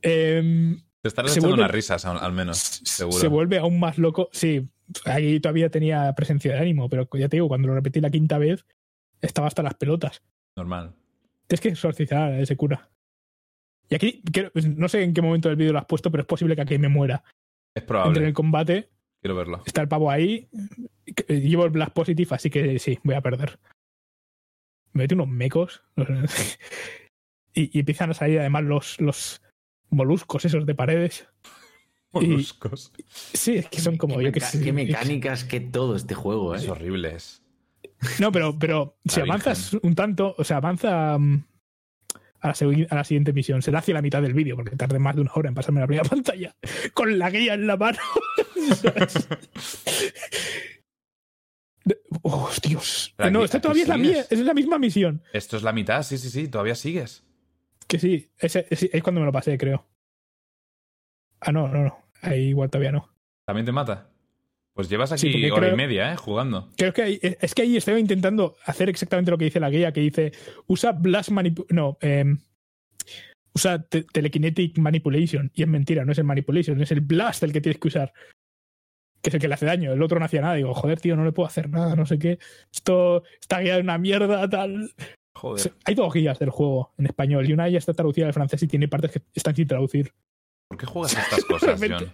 Em, 0.01 0.81
Te 1.01 1.09
estarás 1.09 1.31
Se 1.31 1.39
echando 1.39 1.55
vuelve- 1.55 1.61
unas 1.63 1.71
risas, 1.71 2.05
al 2.05 2.17
al 2.17 2.31
menos. 2.33 2.57
Seguro. 2.57 3.17
se 3.17 3.27
vuelve 3.27 3.57
aún 3.59 3.79
más 3.79 3.97
loco. 3.97 4.29
Sí, 4.31 4.67
ahí 5.05 5.39
todavía 5.39 5.69
tenía 5.69 6.13
presencia 6.15 6.53
de 6.53 6.59
ánimo, 6.59 6.89
pero 6.89 7.07
ya 7.13 7.29
te 7.29 7.37
digo, 7.37 7.47
cuando 7.47 7.67
lo 7.67 7.75
repetí 7.75 8.01
la 8.01 8.09
quinta 8.09 8.37
vez, 8.37 8.65
estaba 9.21 9.47
hasta 9.47 9.63
las 9.63 9.75
pelotas. 9.75 10.21
Normal. 10.55 10.93
Tienes 11.47 11.61
que 11.61 11.69
exorcizar 11.69 12.31
a 12.33 12.39
ese 12.39 12.57
cura. 12.57 12.89
Y 13.89 13.95
aquí, 13.95 14.21
creo- 14.33 14.51
no 14.75 14.89
sé 14.89 15.03
en 15.03 15.13
qué 15.13 15.21
momento 15.21 15.47
del 15.49 15.55
vídeo 15.57 15.71
lo 15.73 15.79
has 15.79 15.85
puesto, 15.85 16.11
pero 16.11 16.21
es 16.21 16.27
posible 16.27 16.55
que 16.55 16.61
aquí 16.61 16.77
me 16.77 16.89
muera. 16.89 17.23
Es 17.73 17.83
Entre 17.83 17.83
en 17.83 17.85
probable. 17.87 18.27
el 18.27 18.33
combate, 18.33 18.89
Quiero 19.21 19.35
verlo. 19.35 19.63
está 19.65 19.81
el 19.81 19.87
pavo 19.87 20.11
ahí. 20.11 20.49
que- 21.15 21.39
Llevo 21.41 21.63
el 21.65 21.71
Blast 21.71 21.93
Positive, 21.93 22.35
así 22.35 22.49
que 22.49 22.79
sí, 22.79 22.99
voy 23.03 23.15
a 23.15 23.21
perder. 23.21 23.59
Me 24.93 25.03
mete 25.03 25.15
unos 25.15 25.27
mecos. 25.29 25.83
y, 27.53 27.75
y 27.77 27.79
empiezan 27.79 28.09
a 28.09 28.13
salir 28.13 28.39
además 28.39 28.63
los, 28.63 28.99
los 28.99 29.41
moluscos 29.89 30.45
esos 30.45 30.65
de 30.65 30.75
paredes. 30.75 31.27
Moluscos. 32.11 32.93
Sí, 33.33 33.57
es 33.57 33.67
que 33.67 33.81
son 33.81 33.97
como 33.97 34.17
qué, 34.17 34.23
yo 34.25 34.31
que 34.31 34.39
sé. 34.39 34.63
qué 34.63 34.71
mecánicas, 34.73 35.43
que 35.43 35.59
todo 35.59 35.95
este 35.95 36.15
juego, 36.15 36.55
¿eh? 36.55 36.57
Es 36.57 36.67
horrible. 36.67 37.15
Es. 37.15 37.43
No, 38.19 38.31
pero, 38.31 38.57
pero 38.57 38.97
si 39.05 39.19
La 39.19 39.25
avanzas 39.25 39.73
un 39.81 39.93
tanto, 39.93 40.35
o 40.37 40.43
sea, 40.43 40.57
avanza 40.57 41.17
mm, 41.17 41.43
a 42.41 42.47
la, 42.47 42.55
a 42.89 42.95
la 42.95 43.03
siguiente 43.03 43.33
misión. 43.33 43.61
Será 43.61 43.79
hacia 43.79 43.93
la 43.93 44.01
mitad 44.01 44.21
del 44.21 44.33
vídeo, 44.33 44.55
porque 44.55 44.75
tarde 44.75 44.99
más 44.99 45.15
de 45.15 45.21
una 45.21 45.31
hora 45.33 45.49
en 45.49 45.55
pasarme 45.55 45.81
la 45.81 45.87
primera 45.87 46.09
pantalla 46.09 46.55
con 46.93 47.17
la 47.17 47.29
guía 47.29 47.53
en 47.53 47.67
la 47.67 47.77
mano. 47.77 47.99
Oh, 52.23 52.49
Dios. 52.61 53.13
Pero 53.15 53.31
no, 53.31 53.45
esta 53.45 53.61
todavía 53.61 53.83
es 53.83 53.87
la 53.87 53.97
mía, 53.97 54.25
es 54.29 54.39
la 54.39 54.53
misma 54.53 54.77
misión. 54.77 55.23
Esto 55.31 55.55
es 55.55 55.63
la 55.63 55.71
mitad, 55.71 56.03
sí, 56.03 56.17
sí, 56.17 56.29
sí. 56.29 56.49
Todavía 56.49 56.75
sigues. 56.75 57.23
Que 57.87 57.99
sí, 57.99 58.29
ese- 58.37 58.67
ese- 58.69 58.89
es 58.91 59.03
cuando 59.03 59.21
me 59.21 59.25
lo 59.25 59.31
pasé, 59.31 59.57
creo. 59.57 59.85
Ah, 61.39 61.51
no, 61.51 61.67
no, 61.67 61.83
no. 61.83 61.97
Ahí 62.21 62.49
igual 62.49 62.69
todavía 62.69 62.91
no. 62.91 63.09
¿También 63.45 63.65
te 63.65 63.71
mata? 63.71 64.09
Pues 64.73 64.89
llevas 64.89 65.09
Sí, 65.19 65.27
aquí 65.27 65.31
porque 65.33 65.51
hora 65.51 65.61
creo- 65.67 65.73
y 65.73 65.77
media, 65.77 66.13
¿eh? 66.13 66.17
Jugando. 66.17 66.69
Creo 66.77 66.93
que 66.93 67.01
ahí- 67.01 67.19
es 67.21 67.55
que 67.55 67.61
ahí 67.63 67.77
estaba 67.77 67.99
intentando 67.99 68.55
hacer 68.65 68.89
exactamente 68.89 69.31
lo 69.31 69.37
que 69.37 69.45
dice 69.45 69.59
la 69.59 69.69
guía, 69.69 69.91
que 69.91 70.01
dice 70.01 70.31
usa 70.67 70.91
blast 70.91 71.29
manipu 71.31 71.65
no, 71.69 71.97
em, 72.01 72.37
usa 73.55 73.81
te- 73.83 74.03
telekinetic 74.03 74.77
manipulation 74.77 75.51
y 75.55 75.63
es 75.63 75.67
mentira, 75.67 76.05
no 76.05 76.11
es 76.11 76.17
el 76.19 76.25
manipulation, 76.25 76.79
es 76.81 76.91
el 76.91 77.01
blast 77.01 77.41
el 77.43 77.53
que 77.53 77.61
tienes 77.61 77.79
que 77.79 77.87
usar, 77.87 78.13
que 79.21 79.29
es 79.29 79.33
el 79.33 79.41
que 79.41 79.47
le 79.47 79.53
hace 79.55 79.65
daño. 79.65 79.93
El 79.93 80.01
otro 80.03 80.19
no 80.19 80.25
hacía 80.25 80.41
nada. 80.41 80.55
Digo, 80.55 80.73
joder, 80.75 80.99
tío, 80.99 81.15
no 81.15 81.25
le 81.25 81.31
puedo 81.31 81.47
hacer 81.47 81.69
nada, 81.69 81.95
no 81.95 82.05
sé 82.05 82.19
qué. 82.19 82.37
Esto 82.71 83.23
esta 83.41 83.59
guía 83.61 83.77
es 83.77 83.83
una 83.83 83.97
mierda 83.97 84.47
tal. 84.49 84.91
Joder. 85.37 85.59
Se- 85.61 85.73
Hay 85.85 85.95
dos 85.95 86.13
guías 86.13 86.39
del 86.39 86.49
juego 86.49 86.93
en 86.97 87.05
español 87.05 87.47
y 87.49 87.53
una 87.53 87.63
de 87.65 87.69
ellas 87.71 87.81
está 87.81 87.93
traducida 87.93 88.25
al 88.27 88.33
francés 88.33 88.61
y 88.63 88.67
tiene 88.67 88.87
partes 88.87 89.11
que 89.11 89.21
están 89.33 89.55
sin 89.55 89.67
traducir. 89.67 90.11
¿Por 90.67 90.77
qué 90.77 90.85
juegas 90.85 91.15
a 91.15 91.21
estas 91.21 91.43
cosas. 91.49 91.79
John? 91.79 92.11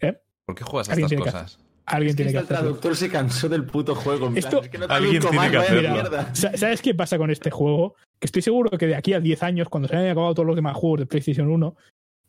¿Eh? 0.00 0.18
¿Por 0.44 0.54
qué 0.54 0.64
juegas 0.64 0.88
estas 0.88 1.12
cosas? 1.14 1.58
Alguien 1.86 2.10
Es 2.10 2.16
que 2.16 2.22
tiene 2.24 2.32
que 2.32 2.38
el 2.38 2.44
hacerlo. 2.44 2.62
traductor 2.62 2.96
se 2.96 3.08
cansó 3.10 3.48
del 3.48 3.64
puto 3.64 3.94
juego. 3.94 4.30
Esto- 4.34 4.60
es 4.62 4.68
que 4.68 4.78
no 4.78 4.86
Alguien 4.88 5.20
tiene 5.20 5.36
más, 5.36 5.50
que 5.50 5.56
hacerlo. 5.56 6.02
¿Sabes 6.34 6.82
qué 6.82 6.94
pasa 6.94 7.16
con 7.16 7.30
este 7.30 7.50
juego? 7.50 7.94
Que 8.18 8.26
estoy 8.26 8.42
seguro 8.42 8.70
que 8.76 8.86
de 8.88 8.96
aquí 8.96 9.12
a 9.14 9.20
10 9.20 9.42
años, 9.44 9.68
cuando 9.68 9.88
se 9.88 9.96
hayan 9.96 10.10
acabado 10.10 10.34
todos 10.34 10.46
los 10.46 10.56
demás 10.56 10.76
juegos 10.76 11.00
de 11.00 11.06
PlayStation 11.06 11.48
1, 11.48 11.76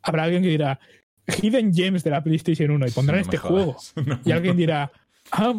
habrá 0.03 0.23
alguien 0.23 0.43
que 0.43 0.49
dirá 0.49 0.79
Hidden 1.41 1.73
Gems 1.73 2.03
de 2.03 2.11
la 2.11 2.23
PlayStation 2.23 2.69
1 2.71 2.87
y 2.87 2.91
pondrán 2.91 3.17
No 3.17 3.21
este 3.23 3.37
juego. 3.37 3.75
No. 4.05 4.19
Y 4.23 4.31
alguien 4.31 4.55
dirá, 4.57 4.91
ah, 5.31 5.53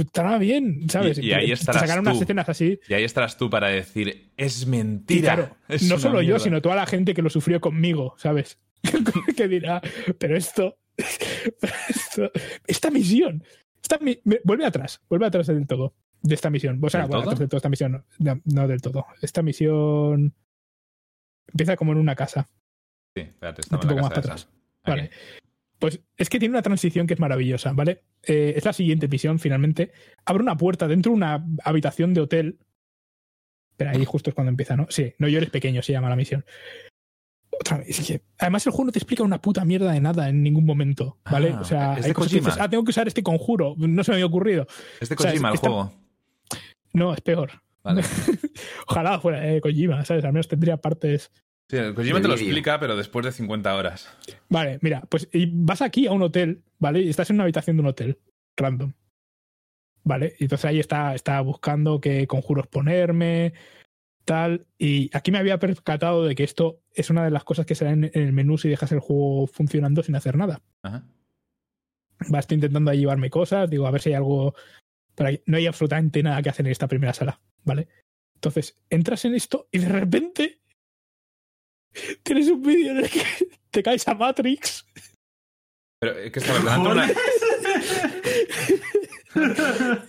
estará 0.00 0.38
bien, 0.38 0.88
¿sabes? 0.88 1.18
Y- 1.18 1.26
y 1.28 1.32
ahí 1.32 1.52
estarás 1.52 1.80
sacarán 1.82 2.02
unas 2.04 2.16
tú. 2.18 2.22
escenas 2.24 2.48
así. 2.48 2.78
Y 2.88 2.94
ahí 2.94 3.04
estarás 3.04 3.36
tú 3.36 3.48
para 3.50 3.68
decir, 3.68 4.30
es 4.36 4.66
mentira. 4.66 5.34
claro, 5.36 5.56
es 5.68 5.82
no 5.88 5.98
solo 5.98 6.20
yo, 6.20 6.28
mierda". 6.28 6.40
sino 6.40 6.62
toda 6.62 6.76
la 6.76 6.86
gente 6.86 7.14
que 7.14 7.22
lo 7.22 7.30
sufrió 7.30 7.60
conmigo, 7.60 8.14
¿sabes? 8.18 8.58
que 9.36 9.48
dirá, 9.48 9.80
pero 10.18 10.36
esto, 10.36 10.76
pero 11.60 11.72
esto- 11.88 12.30
esta 12.66 12.90
misión, 12.90 13.42
esta 13.82 13.98
mi- 13.98 14.18
me- 14.24 14.40
vuelve 14.44 14.66
atrás, 14.66 15.00
vuelve 15.08 15.26
atrás 15.26 15.46
del 15.46 15.66
todo 15.66 15.94
de 16.22 16.34
esta 16.34 16.48
misión. 16.50 16.80
O 16.82 16.88
sea, 16.88 17.00
¿Del 17.00 17.08
bueno, 17.08 17.22
todo? 17.22 17.30
atrás 17.32 17.38
del 17.40 17.48
todo 17.48 17.56
esta 17.58 17.68
misión, 17.68 18.04
no, 18.18 18.40
no, 18.44 18.66
del 18.68 18.80
todo. 18.80 19.06
Esta 19.20 19.42
misión 19.42 20.34
empieza 21.48 21.76
como 21.76 21.92
en 21.92 21.98
una 21.98 22.14
casa. 22.14 22.48
Sí, 23.14 23.22
espérate, 23.22 23.60
estaba 23.60 23.82
en 23.82 23.88
poco 23.88 23.96
la 23.96 24.02
más 24.02 24.10
casa 24.10 24.20
esa. 24.20 24.32
atrás. 24.32 24.48
Vale. 24.86 25.10
Pues 25.84 26.00
es 26.16 26.30
que 26.30 26.38
tiene 26.38 26.54
una 26.54 26.62
transición 26.62 27.06
que 27.06 27.12
es 27.12 27.20
maravillosa, 27.20 27.74
¿vale? 27.74 28.04
Eh, 28.22 28.54
es 28.56 28.64
la 28.64 28.72
siguiente 28.72 29.06
misión, 29.06 29.38
finalmente. 29.38 29.92
Abre 30.24 30.42
una 30.42 30.56
puerta 30.56 30.88
dentro 30.88 31.12
de 31.12 31.16
una 31.16 31.46
habitación 31.62 32.14
de 32.14 32.22
hotel. 32.22 32.58
Pero 33.76 33.90
ahí 33.90 34.02
justo 34.06 34.30
es 34.30 34.34
cuando 34.34 34.48
empieza, 34.48 34.76
¿no? 34.76 34.86
Sí, 34.88 35.12
no 35.18 35.28
llores 35.28 35.50
pequeño, 35.50 35.82
se 35.82 35.92
llama 35.92 36.08
la 36.08 36.16
misión. 36.16 36.42
Otra 37.50 37.76
vez, 37.76 37.98
es 37.98 38.06
que 38.06 38.22
además 38.38 38.64
el 38.64 38.72
juego 38.72 38.86
no 38.86 38.92
te 38.92 38.98
explica 38.98 39.24
una 39.24 39.42
puta 39.42 39.66
mierda 39.66 39.92
de 39.92 40.00
nada 40.00 40.30
en 40.30 40.42
ningún 40.42 40.64
momento, 40.64 41.18
¿vale? 41.30 41.52
Ah, 41.54 41.60
o 41.60 41.64
sea, 41.64 41.92
¿es 41.98 42.04
hay 42.04 42.08
de 42.12 42.14
cosas 42.14 42.32
que 42.32 42.40
dices, 42.40 42.56
ah, 42.58 42.70
tengo 42.70 42.82
que 42.82 42.90
usar 42.90 43.06
este 43.06 43.22
conjuro, 43.22 43.74
no 43.76 44.04
se 44.04 44.10
me 44.10 44.14
había 44.14 44.26
ocurrido. 44.26 44.66
Es 45.02 45.10
de 45.10 45.16
O 45.16 45.18
sea, 45.18 45.32
Kojima 45.32 45.50
el 45.50 45.58
juego. 45.58 45.92
No, 46.94 47.12
es 47.12 47.20
peor. 47.20 47.50
Vale. 47.82 48.00
Ojalá 48.88 49.20
fuera 49.20 49.40
de 49.40 49.60
Kojima, 49.60 50.02
¿sabes? 50.06 50.24
Al 50.24 50.32
menos 50.32 50.48
tendría 50.48 50.78
partes. 50.78 51.30
Sí, 51.70 51.76
el 51.78 51.94
Kojima 51.94 52.20
te 52.20 52.28
lo 52.28 52.34
explica, 52.34 52.78
pero 52.78 52.96
después 52.96 53.24
de 53.24 53.32
50 53.32 53.74
horas. 53.74 54.14
Vale, 54.48 54.78
mira, 54.82 55.02
pues 55.08 55.28
y 55.32 55.46
vas 55.46 55.82
aquí 55.82 56.06
a 56.06 56.12
un 56.12 56.22
hotel, 56.22 56.62
¿vale? 56.78 57.00
Y 57.00 57.08
estás 57.08 57.30
en 57.30 57.36
una 57.36 57.44
habitación 57.44 57.76
de 57.76 57.82
un 57.82 57.88
hotel, 57.88 58.18
random. 58.56 58.92
¿Vale? 60.02 60.34
Y 60.38 60.44
entonces 60.44 60.66
ahí 60.66 60.80
está, 60.80 61.14
está 61.14 61.40
buscando 61.40 62.00
qué 62.00 62.26
conjuros 62.26 62.66
ponerme, 62.66 63.54
tal. 64.26 64.66
Y 64.78 65.10
aquí 65.16 65.32
me 65.32 65.38
había 65.38 65.58
percatado 65.58 66.24
de 66.24 66.34
que 66.34 66.44
esto 66.44 66.82
es 66.92 67.08
una 67.08 67.24
de 67.24 67.30
las 67.30 67.44
cosas 67.44 67.64
que 67.64 67.74
salen 67.74 68.10
en 68.12 68.22
el 68.22 68.32
menú 68.34 68.58
si 68.58 68.68
dejas 68.68 68.92
el 68.92 69.00
juego 69.00 69.46
funcionando 69.46 70.02
sin 70.02 70.14
hacer 70.14 70.36
nada. 70.36 70.62
Ajá. 70.82 71.06
Va, 72.32 72.38
estoy 72.38 72.56
intentando 72.56 72.90
ahí 72.90 72.98
llevarme 72.98 73.30
cosas, 73.30 73.68
digo, 73.70 73.86
a 73.86 73.90
ver 73.90 74.02
si 74.02 74.10
hay 74.10 74.16
algo. 74.16 74.54
No 75.46 75.56
hay 75.56 75.66
absolutamente 75.66 76.22
nada 76.22 76.42
que 76.42 76.50
hacer 76.50 76.66
en 76.66 76.72
esta 76.72 76.88
primera 76.88 77.14
sala, 77.14 77.40
¿vale? 77.64 77.88
Entonces, 78.34 78.78
entras 78.90 79.24
en 79.24 79.34
esto 79.34 79.68
y 79.70 79.78
de 79.78 79.88
repente 79.88 80.60
tienes 82.22 82.48
un 82.48 82.62
vídeo 82.62 82.92
en 82.92 82.98
el 82.98 83.10
que 83.10 83.22
te 83.70 83.82
caes 83.82 84.06
a 84.08 84.14
Matrix. 84.14 84.86
Pero 86.00 86.18
es 86.18 86.32
que 86.32 86.38
estaba 86.38 86.78
una... 86.78 87.08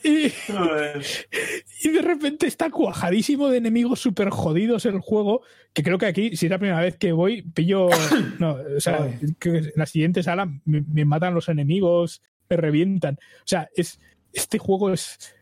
Y, 0.04 1.90
de 1.90 2.02
repente 2.02 2.48
está 2.48 2.70
cuajadísimo 2.70 3.50
de 3.50 3.58
enemigos 3.58 4.00
súper 4.00 4.30
jodidos 4.30 4.86
el 4.86 5.00
juego. 5.00 5.42
Que 5.74 5.84
creo 5.84 5.98
que 5.98 6.06
aquí, 6.06 6.36
si 6.36 6.46
es 6.46 6.50
la 6.50 6.60
primera 6.60 6.82
vez 6.82 6.98
que 6.98 7.12
voy, 7.12 7.42
pillo. 7.42 7.90
No, 8.40 8.58
o 8.76 8.80
sea, 8.80 9.18
que 9.40 9.50
en 9.50 9.72
la 9.76 9.86
siguiente 9.86 10.24
sala 10.24 10.46
me, 10.66 10.82
me 10.82 11.06
matan 11.06 11.34
los 11.34 11.50
enemigos, 11.50 12.22
me 12.50 12.58
revientan. 12.58 13.16
O 13.16 13.48
sea, 13.48 13.70
es, 13.76 14.00
este 14.34 14.58
juego 14.58 14.92
es. 14.92 15.36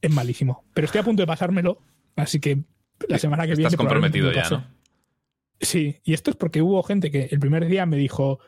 Es 0.00 0.10
malísimo. 0.10 0.64
Pero 0.74 0.86
estoy 0.86 1.00
a 1.00 1.04
punto 1.04 1.22
de 1.22 1.26
pasármelo. 1.26 1.78
Así 2.16 2.40
que 2.40 2.58
la 3.08 3.18
semana 3.18 3.44
que 3.44 3.54
viene. 3.54 3.64
Estás 3.64 3.76
comprometido 3.76 4.28
me 4.28 4.34
ya. 4.34 4.48
¿no? 4.50 4.79
Sí, 5.60 6.00
y 6.04 6.14
esto 6.14 6.30
es 6.30 6.36
porque 6.36 6.62
hubo 6.62 6.82
gente 6.82 7.10
que 7.10 7.28
el 7.30 7.38
primer 7.38 7.66
día 7.66 7.86
me 7.86 7.96
dijo. 7.96 8.40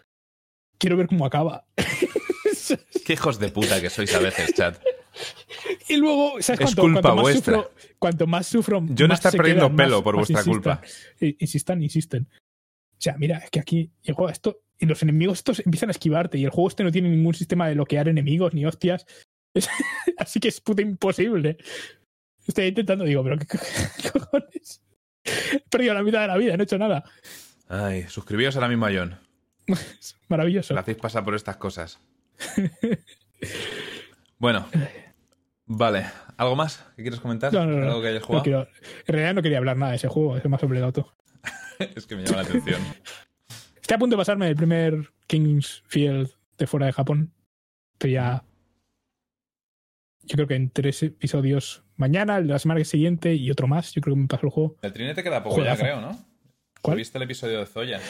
Quiero 0.79 0.97
ver 0.97 1.07
cómo 1.07 1.25
acaba. 1.27 1.67
Qué 3.05 3.13
hijos 3.15 3.39
de 3.39 3.49
puta 3.51 3.81
que 3.81 3.91
sois 3.91 4.13
a 4.15 4.19
veces, 4.19 4.53
chat. 4.55 4.81
Y 5.89 5.97
luego, 5.97 6.41
¿sabes 6.41 6.61
Es 6.61 6.67
cuánto, 6.75 6.83
culpa 6.83 7.01
cuanto 7.03 7.15
más 7.17 7.23
vuestra. 7.23 7.55
Sufro, 7.57 7.73
cuanto 7.99 8.27
más 8.27 8.47
sufro. 8.47 8.87
Yo 8.91 9.07
no 9.09 9.15
está 9.15 9.31
perdiendo 9.31 9.67
quedan, 9.67 9.77
pelo 9.77 9.97
más- 9.99 10.03
por 10.05 10.17
vuestra 10.17 10.41
insistan. 10.41 10.53
culpa. 10.53 10.83
Insistan, 11.39 11.83
insisten. 11.83 12.29
O 12.33 13.01
sea, 13.03 13.17
mira, 13.19 13.39
es 13.39 13.51
que 13.51 13.61
aquí 13.61 13.91
llegó 14.03 14.29
a 14.29 14.33
esto 14.33 14.61
y 14.79 14.87
los 14.87 15.03
enemigos 15.03 15.39
estos 15.39 15.61
empiezan 15.65 15.89
a 15.91 15.93
esquivarte 15.93 16.39
y 16.39 16.45
el 16.45 16.51
juego 16.51 16.69
este 16.69 16.85
no 16.85 16.91
tiene 16.93 17.09
ningún 17.11 17.35
sistema 17.35 17.69
de 17.69 17.75
bloquear 17.75 18.09
enemigos 18.09 18.55
ni 18.55 18.65
hostias. 18.65 19.07
Es- 19.55 19.69
así 20.19 20.41
que 20.41 20.49
es 20.49 20.61
puta 20.61 20.83
imposible. 20.83 21.59
Estoy 22.47 22.67
intentando, 22.67 23.05
digo, 23.05 23.23
pero 23.23 23.39
¿qué, 23.39 23.47
co- 23.47 23.59
qué 24.03 24.11
cojones? 24.11 24.82
He 25.25 25.61
perdido 25.71 25.95
la 25.95 26.03
mitad 26.03 26.21
de 26.23 26.27
la 26.29 26.37
vida, 26.37 26.57
no 26.57 26.63
he 26.63 26.65
hecho 26.65 26.79
nada. 26.79 27.05
Ay, 27.69 28.05
suscribíos 28.09 28.55
ahora 28.57 28.69
mismo 28.69 28.87
a 28.87 28.91
John. 28.93 29.19
Maravilloso. 30.29 30.75
Le 30.75 30.81
hacéis 30.81 30.99
pasar 30.99 31.25
por 31.25 31.35
estas 31.35 31.57
cosas. 31.57 31.99
Bueno. 34.39 34.67
Vale. 35.67 36.07
¿Algo 36.37 36.57
más 36.57 36.85
que 36.97 37.03
quieres 37.03 37.21
comentar? 37.21 37.53
No, 37.53 37.65
no, 37.65 37.79
no. 37.79 37.87
¿Algo 37.87 38.03
que 38.03 38.09
hayas 38.09 38.23
jugado? 38.23 38.43
quiero- 38.43 38.69
en 39.07 39.15
realidad 39.15 39.35
no 39.35 39.43
quería 39.43 39.59
hablar 39.59 39.77
nada 39.77 39.91
de 39.93 39.97
ese 39.97 40.09
juego, 40.09 40.37
es 40.37 40.45
más 40.49 40.63
obligado 40.63 40.93
tú. 40.93 41.07
es 41.79 42.07
que 42.07 42.17
me 42.17 42.25
llama 42.25 42.43
la 42.43 42.49
atención. 42.49 42.81
Estoy 43.81 43.95
a 43.95 43.99
punto 43.99 44.17
de 44.17 44.21
pasarme 44.21 44.49
el 44.49 44.57
primer 44.57 45.13
Kingsfield 45.27 46.31
de 46.59 46.67
fuera 46.67 46.87
de 46.87 46.93
Japón. 46.93 47.33
Pero 47.99 48.13
ya. 48.13 48.45
Yo 50.25 50.35
creo 50.37 50.47
que 50.47 50.55
en 50.55 50.71
tres 50.71 51.03
episodios 51.03 51.83
mañana, 51.97 52.39
el 52.39 52.47
de 52.47 52.53
la 52.55 52.59
semana 52.59 52.83
siguiente 52.85 53.35
y 53.35 53.51
otro 53.51 53.67
más. 53.67 53.93
Yo 53.93 54.01
creo 54.03 54.15
que 54.15 54.21
me 54.23 54.27
paso 54.29 54.47
el 54.47 54.53
juego. 54.53 54.77
El 54.83 54.93
trinete 54.93 55.23
queda 55.23 55.43
poco 55.43 55.63
ya, 55.63 55.77
creo, 55.77 56.01
¿no? 56.01 56.19
¿Cuál? 56.81 56.97
¿Viste 56.99 57.19
el 57.19 57.25
episodio 57.25 57.61
de 57.61 57.67
Zoya? 57.67 58.01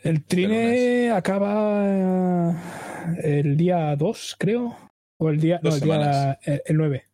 El 0.00 0.24
trine 0.24 1.10
acaba 1.10 1.84
eh, 1.86 3.40
el 3.40 3.56
día 3.56 3.96
2, 3.96 4.36
creo. 4.38 4.76
O 5.20 5.30
el 5.30 5.40
día. 5.40 5.58
Dos 5.62 5.72
no, 5.72 5.76
el, 5.76 5.82
día, 5.82 5.94
semanas. 6.12 6.38
el, 6.42 6.62
el 6.66 6.76
9. 6.76 7.04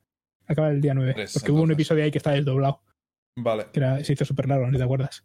Acaba 0.46 0.68
el 0.70 0.80
día 0.80 0.92
9. 0.94 1.14
Tres, 1.14 1.32
porque 1.34 1.52
hubo 1.52 1.62
un 1.62 1.72
episodio 1.72 2.04
ahí 2.04 2.10
que 2.10 2.18
está 2.18 2.32
desdoblado. 2.32 2.82
Vale. 3.38 3.66
Que 3.72 3.80
era- 3.80 4.04
se 4.04 4.12
hizo 4.12 4.24
súper 4.24 4.48
largo, 4.48 4.66
¿no 4.66 4.76
te 4.76 4.84
acuerdas? 4.84 5.24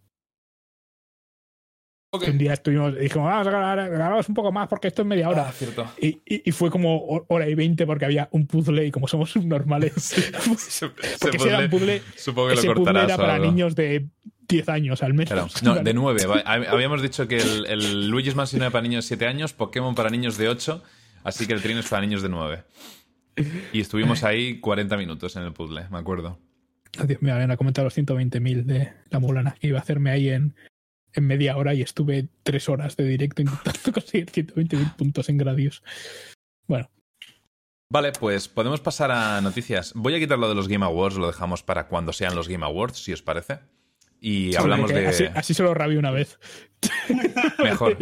Un 2.11 2.37
día 2.39 2.53
estuvimos. 2.53 2.97
Dijimos, 2.97 3.27
vamos 3.27 3.47
a 3.47 3.51
grabar- 3.51 3.89
grabamos 3.89 4.27
un 4.29 4.33
poco 4.35 4.51
más 4.51 4.67
porque 4.67 4.87
esto 4.87 5.03
es 5.03 5.07
media 5.07 5.29
hora. 5.29 5.45
Ah, 5.47 5.51
cierto. 5.51 5.85
Y, 6.01 6.07
y- 6.25 6.41
y 6.45 6.51
fue 6.51 6.71
como 6.71 6.97
ho- 6.97 7.25
hora 7.27 7.47
y 7.47 7.53
veinte 7.53 7.85
porque 7.85 8.05
había 8.05 8.27
un 8.31 8.47
puzzle 8.47 8.85
y 8.87 8.91
como 8.91 9.07
somos 9.07 9.29
subnormales. 9.31 9.93
Se- 9.97 10.31
porque 10.31 10.57
se 10.57 11.39
si 11.39 11.47
era 11.47 11.59
un 11.59 11.69
puzzle- 11.69 12.01
Supongo 12.15 12.47
que 12.49 12.53
ese 12.55 12.67
lo 12.67 12.73
puzzle 12.73 12.85
cortarás 12.85 13.09
era 13.09 13.17
para 13.17 13.35
algo. 13.35 13.45
niños 13.45 13.75
de 13.75 14.07
10 14.47 14.69
años 14.69 15.03
al 15.03 15.13
menos. 15.13 15.29
Claro. 15.29 15.47
No, 15.61 15.83
de 15.83 15.93
9. 15.93 16.23
Habíamos 16.45 17.03
dicho 17.03 17.27
que 17.27 17.37
el, 17.37 17.65
el 17.67 18.09
Luigi's 18.09 18.33
Mansion 18.35 18.63
era 18.63 18.71
para 18.71 18.81
niños 18.81 19.05
de 19.05 19.09
7 19.09 19.27
años, 19.27 19.53
Pokémon 19.53 19.93
para 19.93 20.09
niños 20.09 20.35
de 20.37 20.49
8, 20.49 20.83
así 21.23 21.45
que 21.45 21.53
el 21.53 21.61
Trino 21.61 21.79
es 21.79 21.87
para 21.87 22.01
niños 22.01 22.23
de 22.23 22.29
9. 22.29 22.63
Y 23.71 23.81
estuvimos 23.81 24.23
ahí 24.23 24.59
40 24.59 24.97
minutos 24.97 25.35
en 25.35 25.43
el 25.43 25.53
puzzle, 25.53 25.85
me 25.91 25.99
acuerdo. 25.99 26.39
Dios 27.05 27.21
mío, 27.21 27.35
habían 27.35 27.55
comentado 27.55 27.85
los 27.85 27.95
120.000 27.95 28.63
de 28.65 28.91
la 29.11 29.19
Mulana. 29.19 29.55
que 29.61 29.67
Iba 29.67 29.77
a 29.77 29.81
hacerme 29.83 30.09
ahí 30.09 30.29
en, 30.29 30.55
en 31.13 31.27
media 31.27 31.57
hora 31.57 31.73
y 31.73 31.81
estuve 31.81 32.27
tres 32.43 32.69
horas 32.69 32.95
de 32.97 33.05
directo 33.05 33.41
intentando 33.41 33.91
conseguir 33.93 34.27
120.000 34.27 34.95
puntos 34.95 35.29
en 35.29 35.37
Gradius. 35.37 35.83
Bueno, 36.67 36.89
Vale, 37.91 38.11
pues 38.11 38.47
podemos 38.47 38.81
pasar 38.81 39.09
a 39.09 39.41
noticias. 39.41 39.93
Voy 39.95 40.13
a 40.13 40.19
quitar 40.19 40.37
lo 40.37 40.47
de 40.47 40.53
los 40.53 40.67
Game 40.67 40.85
Awards, 40.85 41.17
lo 41.17 41.25
dejamos 41.25 41.63
para 41.63 41.87
cuando 41.87 42.13
sean 42.13 42.35
los 42.35 42.47
Game 42.47 42.63
Awards, 42.63 43.03
si 43.03 43.13
os 43.13 43.23
parece. 43.23 43.61
Y 44.21 44.55
hablamos 44.55 44.91
de... 44.91 45.07
Así, 45.07 45.25
así 45.33 45.53
solo 45.55 45.73
rabí 45.73 45.95
una 45.95 46.11
vez. 46.11 46.37
Mejor. 47.63 47.97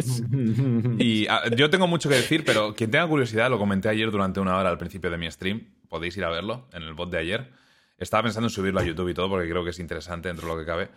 Y 0.98 1.26
ah, 1.28 1.42
yo 1.56 1.70
tengo 1.70 1.86
mucho 1.86 2.10
que 2.10 2.16
decir, 2.16 2.44
pero 2.44 2.74
quien 2.74 2.90
tenga 2.90 3.06
curiosidad, 3.06 3.48
lo 3.48 3.58
comenté 3.58 3.88
ayer 3.88 4.10
durante 4.10 4.40
una 4.40 4.58
hora 4.58 4.68
al 4.68 4.76
principio 4.76 5.10
de 5.10 5.16
mi 5.16 5.30
stream. 5.30 5.74
Podéis 5.88 6.16
ir 6.18 6.24
a 6.24 6.28
verlo 6.28 6.68
en 6.74 6.82
el 6.82 6.92
bot 6.92 7.10
de 7.10 7.18
ayer. 7.18 7.50
Estaba 7.96 8.24
pensando 8.24 8.48
en 8.48 8.50
subirlo 8.50 8.80
a 8.80 8.84
YouTube 8.84 9.08
y 9.08 9.14
todo 9.14 9.30
porque 9.30 9.48
creo 9.48 9.64
que 9.64 9.70
es 9.70 9.78
interesante 9.78 10.28
dentro 10.28 10.48
de 10.48 10.54
lo 10.54 10.60
que 10.60 10.66
cabe. 10.66 10.88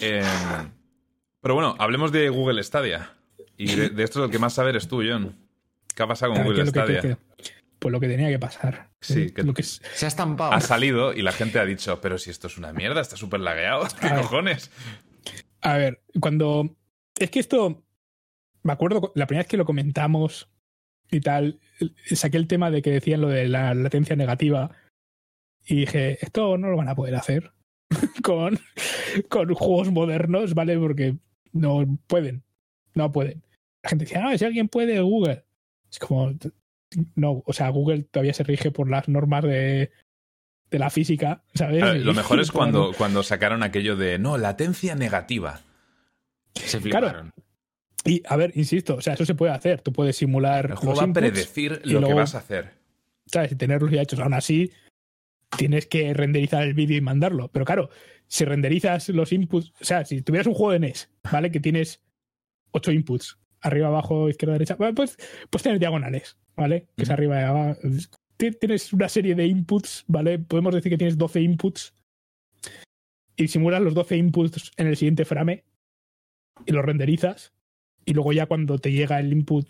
Eh, 0.00 0.22
pero 1.40 1.54
bueno, 1.54 1.74
hablemos 1.78 2.12
de 2.12 2.28
Google 2.28 2.62
Stadia. 2.62 3.14
Y 3.56 3.74
de, 3.74 3.90
de 3.90 4.04
esto 4.04 4.20
lo 4.20 4.28
que 4.30 4.38
más 4.38 4.54
saber 4.54 4.76
es 4.76 4.88
tú, 4.88 5.02
John. 5.06 5.36
¿Qué 5.94 6.02
ha 6.02 6.06
pasado 6.06 6.32
con 6.32 6.42
Claro, 6.42 6.50
¿qué 6.54 6.62
Google 6.62 6.70
es 6.70 6.76
lo 6.76 6.86
que- 6.86 6.92
Stadia? 6.98 7.00
que- 7.02 7.42
que- 7.42 7.60
pues 7.78 7.92
lo 7.92 8.00
que 8.00 8.08
tenía 8.08 8.28
que 8.28 8.38
pasar. 8.38 8.90
Sí, 9.00 9.30
que- 9.30 9.42
Lo 9.42 9.54
que 9.54 9.62
es- 9.62 9.80
Se 9.94 10.04
ha 10.04 10.08
estampado. 10.08 10.52
Ha 10.52 10.60
salido 10.60 11.14
y 11.14 11.22
la 11.22 11.32
gente 11.32 11.58
ha 11.58 11.64
dicho, 11.64 12.00
pero 12.00 12.18
si 12.18 12.30
esto 12.30 12.46
es 12.46 12.58
una 12.58 12.72
mierda, 12.72 13.00
está 13.00 13.16
súper 13.16 13.40
lagueado. 13.40 13.86
¿Qué 14.00 14.06
A 14.06 14.14
ver. 14.14 14.22
cojones? 14.22 14.70
A 15.62 15.76
ver, 15.76 16.02
cuando. 16.20 16.76
Es 17.18 17.30
que 17.30 17.40
esto. 17.40 17.82
Me 18.62 18.72
acuerdo 18.74 19.00
cu- 19.00 19.12
la 19.14 19.26
primera 19.26 19.44
vez 19.44 19.48
que 19.50 19.56
lo 19.56 19.64
comentamos 19.64 20.50
y 21.10 21.20
tal, 21.20 21.58
el- 21.80 21.94
saqué 22.16 22.36
el 22.36 22.46
tema 22.46 22.70
de 22.70 22.82
que 22.82 22.90
decían 22.90 23.22
lo 23.22 23.28
de 23.28 23.48
la 23.48 23.74
latencia 23.74 24.14
negativa 24.16 24.70
y 25.66 25.76
dije, 25.76 26.18
esto 26.24 26.56
no 26.58 26.68
lo 26.68 26.76
van 26.76 26.88
a 26.90 26.94
poder 26.94 27.14
hacer 27.14 27.52
con, 28.22 28.58
con 29.30 29.54
juegos 29.54 29.90
modernos, 29.90 30.52
¿vale? 30.54 30.78
Porque 30.78 31.16
no 31.52 31.98
pueden. 32.06 32.42
No 32.94 33.12
pueden. 33.12 33.42
La 33.82 33.90
gente 33.90 34.04
decía, 34.04 34.20
no, 34.22 34.36
si 34.36 34.44
alguien 34.44 34.68
puede, 34.68 35.00
Google. 35.00 35.44
Es 35.90 35.98
como. 35.98 36.32
No, 37.14 37.42
o 37.46 37.52
sea, 37.52 37.68
Google 37.70 38.02
todavía 38.02 38.34
se 38.34 38.42
rige 38.42 38.70
por 38.70 38.90
las 38.90 39.08
normas 39.08 39.44
de, 39.44 39.90
de 40.70 40.78
la 40.78 40.90
física, 40.90 41.44
¿sabes? 41.54 41.82
Ver, 41.82 42.00
lo 42.04 42.14
mejor 42.14 42.40
es 42.40 42.50
cuando, 42.50 42.92
cuando 42.96 43.22
sacaron 43.22 43.62
aquello 43.62 43.96
de, 43.96 44.18
no, 44.18 44.38
latencia 44.38 44.94
negativa. 44.94 45.60
Se 46.54 46.80
Claro. 46.80 47.08
fliparon. 47.08 47.32
Y 48.04 48.22
a 48.26 48.36
ver, 48.36 48.52
insisto, 48.54 48.96
o 48.96 49.00
sea, 49.02 49.14
eso 49.14 49.24
se 49.26 49.34
puede 49.34 49.52
hacer. 49.52 49.82
Tú 49.82 49.92
puedes 49.92 50.16
simular 50.16 50.66
El 50.70 50.74
juego 50.76 50.94
los 50.94 51.00
va 51.04 51.10
a 51.10 51.12
predecir 51.12 51.80
lo 51.84 52.06
que 52.06 52.14
vas 52.14 52.34
a 52.34 52.38
hacer. 52.38 52.72
¿sabes? 53.26 53.52
Y 53.52 53.56
tenerlos 53.56 53.90
ya 53.90 54.02
hechos. 54.02 54.18
Aún 54.20 54.34
así, 54.34 54.72
tienes 55.56 55.86
que 55.86 56.12
renderizar 56.14 56.62
el 56.62 56.74
vídeo 56.74 56.96
y 56.96 57.00
mandarlo. 57.00 57.48
Pero 57.52 57.64
claro, 57.64 57.90
si 58.32 58.44
renderizas 58.44 59.08
los 59.08 59.32
inputs, 59.32 59.72
o 59.80 59.84
sea, 59.84 60.04
si 60.04 60.22
tuvieras 60.22 60.46
un 60.46 60.54
juego 60.54 60.72
de 60.72 60.78
NES, 60.78 61.10
¿vale? 61.32 61.50
Que 61.50 61.58
tienes 61.58 62.00
ocho 62.70 62.92
inputs, 62.92 63.38
arriba, 63.60 63.88
abajo, 63.88 64.28
izquierda, 64.28 64.52
derecha, 64.52 64.76
pues 64.76 65.16
tener 65.62 65.78
diagonales, 65.80 66.38
¿vale? 66.56 66.86
Que 66.96 67.02
es 67.02 67.10
arriba 67.10 67.40
y 67.40 67.44
abajo. 67.44 67.80
Ti- 68.36 68.52
Tienes 68.52 68.92
una 68.92 69.08
serie 69.08 69.34
de 69.34 69.46
inputs, 69.46 70.04
¿vale? 70.06 70.38
Podemos 70.38 70.74
decir 70.74 70.90
que 70.90 70.96
tienes 70.98 71.18
12 71.18 71.40
inputs 71.40 71.92
y 73.36 73.48
simulas 73.48 73.82
los 73.82 73.94
12 73.94 74.16
inputs 74.16 74.72
en 74.76 74.86
el 74.86 74.96
siguiente 74.96 75.24
frame 75.24 75.64
y 76.66 76.72
los 76.72 76.84
renderizas 76.84 77.52
y 78.04 78.14
luego 78.14 78.32
ya 78.32 78.46
cuando 78.46 78.78
te 78.78 78.92
llega 78.92 79.18
el 79.18 79.32
input, 79.32 79.68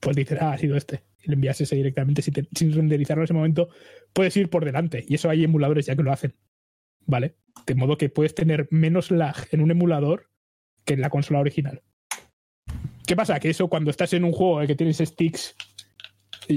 pues 0.00 0.16
dices, 0.16 0.38
ah, 0.40 0.52
ha 0.52 0.58
sido 0.58 0.76
este. 0.76 1.02
Y 1.22 1.28
le 1.28 1.34
envías 1.34 1.60
ese 1.60 1.76
directamente 1.76 2.22
sin, 2.22 2.34
te- 2.34 2.48
sin 2.54 2.72
renderizarlo 2.72 3.22
en 3.22 3.24
ese 3.24 3.34
momento, 3.34 3.68
puedes 4.12 4.36
ir 4.36 4.48
por 4.50 4.64
delante. 4.64 5.04
Y 5.06 5.14
eso 5.14 5.28
hay 5.30 5.44
emuladores 5.44 5.86
ya 5.86 5.94
que 5.96 6.02
lo 6.02 6.12
hacen. 6.12 6.34
¿Vale? 7.06 7.36
De 7.66 7.74
modo 7.74 7.96
que 7.96 8.08
puedes 8.08 8.34
tener 8.34 8.68
menos 8.70 9.10
lag 9.10 9.36
en 9.52 9.60
un 9.60 9.70
emulador 9.70 10.30
que 10.84 10.94
en 10.94 11.00
la 11.00 11.10
consola 11.10 11.40
original. 11.40 11.82
¿Qué 13.06 13.16
pasa? 13.16 13.40
Que 13.40 13.50
eso 13.50 13.68
cuando 13.68 13.90
estás 13.90 14.12
en 14.12 14.24
un 14.24 14.32
juego 14.32 14.66
que 14.66 14.76
tienes 14.76 14.98
sticks, 14.98 15.56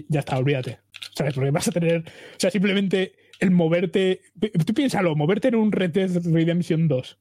ya 0.07 0.19
está, 0.19 0.37
olvídate. 0.37 0.79
¿Sabes? 1.15 1.33
Porque 1.33 1.51
vas 1.51 1.67
a 1.67 1.71
tener. 1.71 2.01
O 2.01 2.39
sea, 2.39 2.51
simplemente 2.51 3.13
el 3.39 3.51
moverte. 3.51 4.21
Tú 4.65 4.73
piénsalo, 4.73 5.15
moverte 5.15 5.49
en 5.49 5.55
un 5.55 5.71
Red 5.71 5.91
Dead 5.91 6.11
Redemption 6.25 6.87
2. 6.87 7.19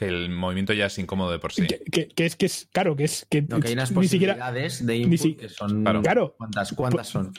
Que 0.00 0.06
el 0.08 0.30
movimiento 0.30 0.72
ya 0.72 0.86
es 0.86 0.98
incómodo 0.98 1.30
de 1.30 1.38
por 1.38 1.52
sí. 1.52 1.66
Que, 1.66 1.78
que- 1.84 2.08
que 2.08 2.24
es 2.24 2.34
que 2.34 2.46
es. 2.46 2.68
Claro, 2.72 2.96
que 2.96 3.04
es. 3.04 3.26
Que, 3.28 3.42
No, 3.42 3.60
que 3.60 3.68
hay 3.68 3.74
unas 3.74 3.92
ni 3.92 4.08
siquiera. 4.08 4.50
de 4.50 4.66
ni 4.82 4.94
input 5.02 5.18
si- 5.18 5.34
que 5.34 5.48
son. 5.50 5.82
Claro. 5.82 6.00
Claro. 6.00 6.34
¿Cuántas, 6.38 6.72
cuántas 6.72 7.06
son? 7.08 7.34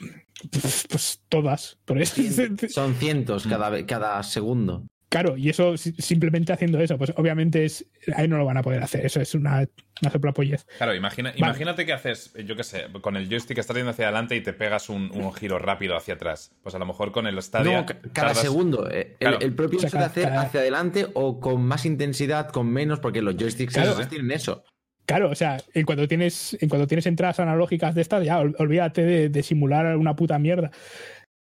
Pues, 0.52 0.86
pues 0.88 1.22
todas. 1.28 1.80
Por 1.86 2.00
eso. 2.00 2.22
Son 2.70 2.94
cientos 2.96 3.48
cada, 3.48 3.84
cada 3.88 4.22
segundo. 4.22 4.86
Claro, 5.12 5.36
y 5.36 5.50
eso 5.50 5.76
si- 5.76 5.92
simplemente 5.92 6.54
haciendo 6.54 6.80
eso, 6.80 6.98
pues 6.98 7.12
obviamente 7.18 7.66
es, 7.66 7.86
ahí 8.16 8.30
no 8.30 8.38
lo 8.38 8.46
van 8.46 8.56
a 8.56 8.62
poder 8.64 8.82
hacer. 8.82 9.06
Eso 9.06 9.20
es 9.20 9.36
una, 9.36 9.68
una 10.02 10.10
soplapollez. 10.10 10.66
Claro, 10.78 10.96
imagina, 10.96 11.34
imagínate 11.36 11.86
que 11.86 11.92
haces, 11.92 12.34
yo 12.46 12.56
qué 12.56 12.64
sé, 12.64 12.86
con 13.02 13.18
el 13.18 13.28
joystick 13.28 13.58
estás 13.58 13.76
yendo 13.76 13.92
hacia 13.92 14.06
adelante 14.06 14.38
y 14.38 14.42
te 14.42 14.54
pegas 14.54 14.88
un, 14.88 15.12
un 15.14 15.34
giro 15.34 15.60
rápido 15.60 15.98
hacia 15.98 16.14
atrás. 16.14 16.56
Pues 16.64 16.76
a 16.76 16.80
lo 16.80 16.86
mejor 16.86 17.12
con 17.12 17.28
el 17.28 17.42
Stadia. 17.42 17.82
No, 17.82 17.86
ca- 17.86 18.00
cada 18.14 18.30
tardas- 18.30 18.42
segundo. 18.42 18.90
eh, 18.90 19.18
Claro. 19.20 19.38
El, 19.40 19.44
el 19.48 19.54
propio 19.54 19.80
O 19.80 19.82
sea, 19.82 19.90
hecho 19.90 19.98
de 19.98 20.06
hacer 20.06 20.24
cada- 20.30 20.42
hacia 20.44 20.62
adelante 20.62 21.06
o 21.14 21.42
con 21.42 21.62
más 21.62 21.86
intensidad, 21.86 22.48
con 22.50 22.68
menos, 22.72 23.02
porque 23.02 23.22
los 23.22 23.36
joysticks 23.36 23.74
Claro. 23.74 24.08
tienen 24.08 24.32
eso. 24.32 24.64
Claro, 25.06 25.30
o 25.30 25.36
sea, 25.36 25.58
en 25.74 25.86
cuanto 25.86 26.08
tienes, 26.08 26.58
en 26.62 26.70
cuanto 26.70 26.88
tienes 26.88 27.06
entradas 27.06 27.38
analógicas 27.42 27.94
de 27.96 28.02
estas, 28.02 28.24
ya 28.24 28.40
ol- 28.40 28.56
olvídate 28.60 29.04
de, 29.04 29.28
de 29.28 29.44
simular 29.44 29.98
una 29.98 30.16
puta 30.16 30.40
mierda. 30.40 30.72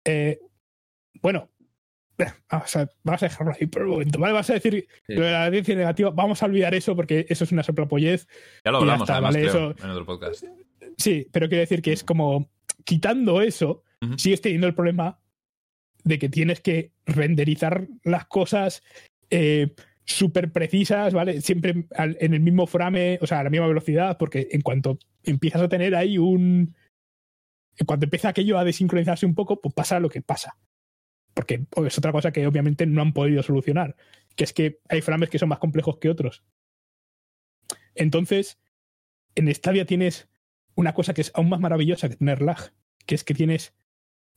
Eh, 0.05 0.39
bueno, 1.23 1.49
eh, 2.19 2.27
vamos 2.51 2.77
a, 2.77 2.89
vamos 3.03 3.23
a 3.23 3.27
dejarlo 3.27 3.53
ahí 3.59 3.67
por 3.67 3.83
un 3.83 3.91
momento. 3.91 4.19
¿vale? 4.19 4.33
Vas 4.35 4.51
a 4.51 4.55
decir 4.55 4.87
Sí. 5.07 5.15
lo 5.15 5.23
de 5.23 5.31
la 5.33 5.47
audiencia 5.47 5.75
negativa, 5.75 6.11
vamos 6.11 6.43
a 6.43 6.47
olvidar 6.47 6.75
eso 6.75 6.95
porque 6.97 7.27
eso 7.29 7.45
es 7.45 7.53
una 7.53 7.63
soplapollez. 7.63 8.27
Ya 8.65 8.71
lo 8.71 8.79
hablamos, 8.79 9.09
además, 9.11 9.35
vale, 9.35 9.49
creo, 9.49 9.71
eso- 9.73 9.85
en 9.85 9.91
otro 9.91 10.07
podcast. 10.07 10.45
Sí, 10.97 11.27
pero 11.33 11.49
quiero 11.49 11.61
decir 11.61 11.83
que 11.83 11.93
es 11.93 12.05
como 12.05 12.51
quitando 12.85 13.41
eso, 13.43 13.83
Ujú. 14.03 14.19
sigues 14.19 14.41
teniendo 14.41 14.67
el 14.67 14.75
problema 14.75 15.19
de 16.05 16.19
que 16.19 16.29
tienes 16.29 16.61
que 16.61 16.93
renderizar 17.07 17.89
las 18.05 18.27
cosas 18.27 18.83
eh, 19.31 19.75
súper 20.05 20.53
precisas, 20.53 21.15
¿vale? 21.15 21.41
Siempre 21.41 21.87
en 21.97 22.35
el 22.35 22.41
mismo 22.41 22.67
frame, 22.67 23.19
o 23.23 23.27
sea, 23.27 23.41
a 23.41 23.45
la 23.45 23.49
misma 23.51 23.67
velocidad, 23.67 24.19
porque 24.19 24.49
en 24.51 24.61
cuanto 24.61 24.99
empiezas 25.23 25.63
a 25.63 25.69
tener 25.69 25.95
ahí 25.97 26.19
un. 26.19 26.75
En 27.77 27.87
cuanto 27.87 28.05
empieza 28.05 28.29
aquello 28.29 28.59
a 28.59 28.65
desincronizarse 28.65 29.25
un 29.27 29.35
poco, 29.35 29.61
pues 29.61 29.75
pasa 29.75 29.99
lo 29.99 30.11
que 30.11 30.21
pasa. 30.23 30.57
Porque 31.35 31.67
es 31.87 31.99
otra 31.99 32.13
cosa 32.13 32.33
que 32.33 32.47
obviamente 32.47 32.87
no 32.87 33.03
han 33.03 33.13
podido 33.13 33.43
solucionar, 33.43 33.97
que 34.37 34.45
es 34.45 34.53
que 34.53 34.81
hay 34.89 35.01
frames 35.03 35.29
que 35.31 35.39
son 35.39 35.49
más 35.49 35.59
complejos 35.59 35.99
que 35.99 36.09
otros. 36.09 36.43
Entonces, 37.95 38.59
en 39.35 39.53
Stadia 39.55 39.85
tienes 39.85 40.29
una 40.75 40.95
cosa 40.95 41.15
que 41.15 41.21
es 41.21 41.31
aún 41.35 41.49
más 41.49 41.61
maravillosa 41.61 42.09
que 42.09 42.17
tener 42.17 42.43
lag, 42.43 42.73
que 43.07 43.15
es 43.15 43.25
que 43.25 43.35
tienes 43.35 43.75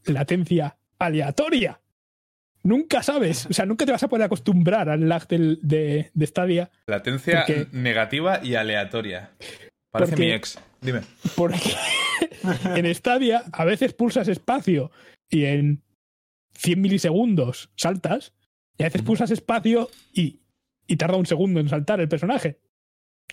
latencia 0.06 0.78
aleatoria. 1.00 1.82
Nunca 2.64 3.02
sabes, 3.04 3.46
o 3.46 3.54
sea, 3.54 3.66
nunca 3.66 3.86
te 3.86 3.92
vas 3.92 4.04
a 4.04 4.08
poder 4.10 4.26
acostumbrar 4.26 4.90
al 4.90 5.08
lag 5.08 5.28
del- 5.28 5.60
de, 5.62 6.12
de 6.14 6.28
Stadia 6.28 6.72
Latencia 6.88 7.46
Porque- 7.46 7.68
negativa 7.72 8.42
y 8.44 8.56
aleatoria. 8.56 9.32
Parece 9.92 10.12
Porque- 10.14 10.26
mi 10.26 10.32
ex. 10.32 10.60
Dime. 10.82 11.02
porque 11.36 11.60
en 12.76 12.94
Stadia 12.94 13.44
a 13.52 13.66
veces 13.66 13.94
pulsas 13.94 14.28
espacio 14.28 14.92
y 15.30 15.46
en 15.46 15.82
100 16.58 16.82
milisegundos 16.82 17.70
saltas, 17.76 18.34
y 18.78 18.84
a 18.84 18.88
veces 18.88 19.02
pulsas 19.02 19.32
espacio 19.32 19.90
y, 20.14 20.40
y 20.88 20.96
tarda 20.98 21.18
un 21.18 21.26
segundo 21.26 21.60
en 21.60 21.70
saltar 21.70 22.00
el 22.02 22.08
personaje. 22.10 22.60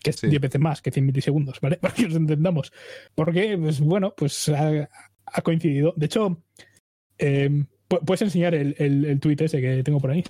Que 0.03 0.11
es 0.11 0.17
Sí. 0.17 0.29
10 0.29 0.41
veces 0.43 0.61
más 0.61 0.83
que 0.83 0.91
100 0.91 1.07
milisegundos, 1.07 1.61
¿vale? 1.61 1.77
Para 1.81 1.95
que 1.95 2.03
nos 2.07 2.17
entendamos. 2.17 2.73
Porque, 3.15 3.57
pues 3.59 3.81
bueno, 3.81 4.15
pues 4.17 4.49
ha, 4.49 4.89
ha 5.27 5.43
coincidido. 5.43 5.95
De 5.97 6.07
hecho, 6.07 6.43
eh, 7.19 7.49
pu- 7.89 8.05
puedes 8.05 8.23
enseñar 8.23 8.55
el, 8.55 8.75
el, 8.79 9.05
el 9.05 9.21
tuit 9.21 9.41
ese 9.41 9.61
que 9.61 9.83
tengo 9.83 10.01
por 10.01 10.11
ahí. 10.11 10.25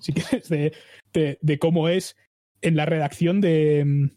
Si 0.00 0.12
quieres, 0.12 0.48
de, 0.48 0.72
de, 1.12 1.38
de 1.40 1.58
cómo 1.58 1.88
es 1.88 2.16
en 2.62 2.76
la 2.76 2.86
redacción 2.86 3.40
de. 3.40 4.10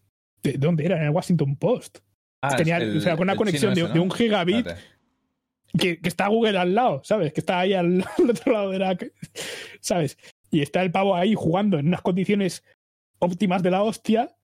¿De 0.44 0.54
dónde 0.54 0.86
era? 0.86 0.98
En 0.98 1.04
el 1.04 1.10
Washington 1.10 1.56
Post. 1.58 2.00
Ah, 2.42 2.56
Tenía, 2.56 2.78
el- 2.78 2.98
o 2.98 3.02
sea, 3.02 3.16
con 3.18 3.24
una 3.24 3.36
conexión 3.36 3.74
de, 3.74 3.84
un 4.00 4.12
gigabit. 4.12 4.68
Que, 5.80 6.00
que 6.00 6.08
está 6.10 6.28
Google 6.28 6.58
al 6.58 6.76
lado, 6.76 7.02
¿sabes? 7.04 7.34
Que 7.34 7.42
está 7.42 7.60
ahí 7.60 7.74
al, 7.74 8.04
al 8.18 8.30
otro 8.30 8.54
lado 8.54 8.70
de 8.72 8.80
la. 8.80 8.98
¿Sabes? 9.82 10.18
Y 10.52 10.62
está 10.62 10.82
el 10.84 10.92
pavo 10.92 11.16
ahí 11.16 11.34
jugando 11.36 11.78
en 11.80 11.88
unas 11.88 12.02
condiciones 12.02 12.64
óptimas 13.20 13.64
de 13.64 13.72
la 13.72 13.84
hostia. 13.84 14.36